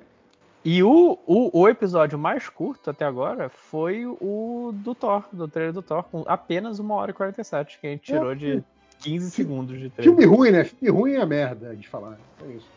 E 0.70 0.84
o, 0.84 1.18
o, 1.26 1.62
o, 1.62 1.70
episódio 1.70 2.20
mais 2.20 2.50
curto 2.50 2.90
até 2.90 3.06
agora 3.06 3.48
foi 3.48 4.06
o 4.06 4.74
do 4.74 4.94
Thor, 4.94 5.24
do 5.32 5.48
trailer 5.48 5.72
do 5.72 5.82
Thor, 5.82 6.04
com 6.04 6.26
apenas 6.28 6.78
1 6.78 6.92
hora 6.92 7.12
e 7.12 7.14
47, 7.14 7.80
que 7.80 7.88
a 7.88 7.90
gente 7.92 8.02
tirou 8.02 8.34
é, 8.34 8.36
de 8.36 8.64
15 9.00 9.32
segundos 9.32 9.80
de 9.80 9.90
trailer. 9.90 10.14
Filme 10.18 10.26
ruim, 10.26 10.52
né? 10.52 10.66
Filme 10.66 10.90
ruim 10.90 11.14
é 11.14 11.26
merda 11.26 11.74
de 11.74 11.88
falar. 11.88 12.20
É 12.46 12.52
isso. 12.52 12.68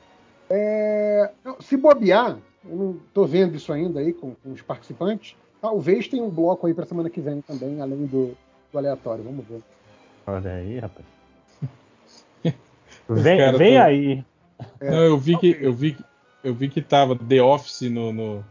É, 0.48 1.30
se 1.58 1.76
bobear, 1.76 2.38
eu 2.64 2.76
não 2.76 2.96
tô 3.12 3.26
vendo 3.26 3.56
isso 3.56 3.72
ainda 3.72 3.98
aí 3.98 4.12
com, 4.12 4.36
com 4.36 4.52
os 4.52 4.62
participantes. 4.62 5.36
Talvez 5.60 6.06
tenha 6.06 6.22
um 6.22 6.30
bloco 6.30 6.68
aí 6.68 6.74
pra 6.74 6.86
semana 6.86 7.10
que 7.10 7.20
vem 7.20 7.40
também, 7.40 7.82
além 7.82 8.06
do, 8.06 8.36
do 8.70 8.78
aleatório. 8.78 9.24
Vamos 9.24 9.44
ver. 9.48 9.62
Olha 10.28 10.52
aí, 10.52 10.78
rapaz. 10.78 11.06
vem 13.08 13.58
vem 13.58 13.78
aí. 13.78 14.24
É, 14.78 14.90
não, 14.92 15.02
eu 15.02 15.18
vi 15.18 15.36
que 15.36 15.58
eu 15.60 15.72
vi 15.72 15.96
eu 16.42 16.54
vi 16.54 16.68
que 16.68 16.80
tava 16.80 17.16
The 17.16 17.42
Office 17.42 17.82
no, 17.82 18.12
no, 18.12 18.44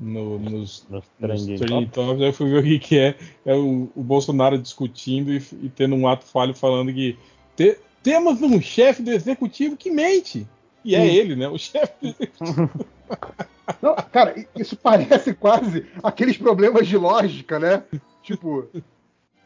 no 0.00 0.38
nos, 0.38 0.86
nos, 0.88 1.04
nos 1.18 1.44
Trending 1.44 1.88
Topics, 1.88 2.22
aí 2.22 2.28
eu 2.28 2.32
fui 2.32 2.50
ver 2.50 2.58
o 2.58 2.62
que, 2.62 2.78
que 2.78 2.98
é. 2.98 3.16
É 3.44 3.54
o, 3.54 3.90
o 3.94 4.02
Bolsonaro 4.02 4.58
discutindo 4.58 5.32
e, 5.32 5.42
e, 5.62 5.68
tendo 5.68 5.94
um 5.94 6.08
ato 6.08 6.24
falho 6.24 6.54
falando 6.54 6.92
que 6.92 7.18
te, 7.56 7.78
temos 8.02 8.40
um 8.42 8.60
chefe 8.60 9.02
do 9.02 9.10
executivo 9.10 9.76
que 9.76 9.90
mente. 9.90 10.46
E 10.84 10.94
é 10.94 11.06
ele, 11.06 11.36
né? 11.36 11.48
O 11.48 11.58
chefe 11.58 11.92
do 12.00 12.08
executivo. 12.08 12.70
Não, 13.82 13.94
cara, 13.94 14.34
isso 14.56 14.76
parece 14.76 15.34
quase 15.34 15.86
aqueles 16.02 16.38
problemas 16.38 16.88
de 16.88 16.96
lógica, 16.96 17.58
né? 17.58 17.82
Tipo, 18.22 18.66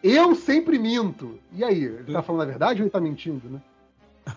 eu 0.02 0.34
sempre 0.34 0.78
minto. 0.78 1.40
E 1.52 1.64
aí, 1.64 1.84
ele 1.84 2.12
tá 2.12 2.22
falando 2.22 2.42
a 2.42 2.50
verdade 2.50 2.80
ou 2.80 2.84
ele 2.84 2.90
tá 2.90 3.00
mentindo, 3.00 3.48
né? 3.48 3.60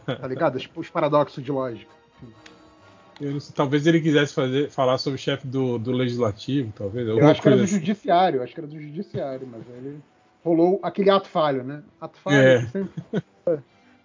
Tá 0.06 0.27
ligado? 0.27 0.56
Os, 0.56 0.67
os 0.75 0.90
paradoxos 0.90 1.43
de 1.43 1.51
lógica. 1.51 1.91
Sei, 3.18 3.53
talvez 3.53 3.88
ele 3.88 4.02
quisesse 4.02 4.34
fazer, 4.34 4.69
falar 4.69 4.98
sobre 4.98 5.18
o 5.18 5.22
chefe 5.22 5.48
do, 5.48 5.77
do 5.77 5.92
legislativo, 5.92 6.72
talvez. 6.76 7.08
Eu 7.08 7.26
acho 7.27 7.42
que 7.42 7.48
era 7.48 7.58
do 7.58 7.64
assim. 7.64 7.76
judiciário, 7.76 8.44
acho 8.44 8.53
que 8.53 8.60
era 8.60 8.68
do 8.68 8.80
judiciário, 8.80 9.48
mas 9.50 9.61
ele 9.77 10.00
rolou 10.44 10.80
aquele 10.84 11.10
ato 11.10 11.27
falho, 11.27 11.64
né? 11.64 11.82
Ato 12.00 12.19
falho, 12.19 12.38
é. 12.38 12.66
sempre. 12.68 13.03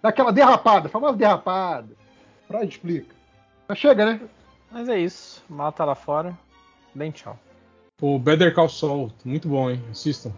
Daquela 0.01 0.31
derrapada, 0.31 0.89
famosa 0.89 1.17
derrapada. 1.17 1.89
Freud 2.47 2.67
explica. 2.67 3.15
Mas 3.67 3.77
chega, 3.77 4.05
né? 4.05 4.21
Mas 4.71 4.89
é 4.89 4.99
isso. 4.99 5.43
Mata 5.49 5.85
lá 5.85 5.93
fora. 5.93 6.35
Bem 6.95 7.11
tchau. 7.11 7.37
O 8.01 8.17
Better 8.17 8.53
Call 8.53 8.69
Saul, 8.69 9.11
muito 9.23 9.47
bom, 9.47 9.69
hein? 9.69 9.81
Assistam. 9.91 10.31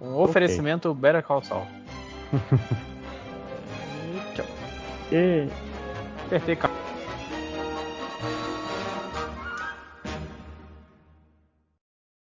Um 0.00 0.16
oferecimento 0.16 0.90
okay. 0.90 1.00
Better 1.00 1.22
Call 1.22 1.42
Saul. 1.42 1.66
tchau. 4.34 4.46
E... 5.10 5.48
Apertei 6.26 6.56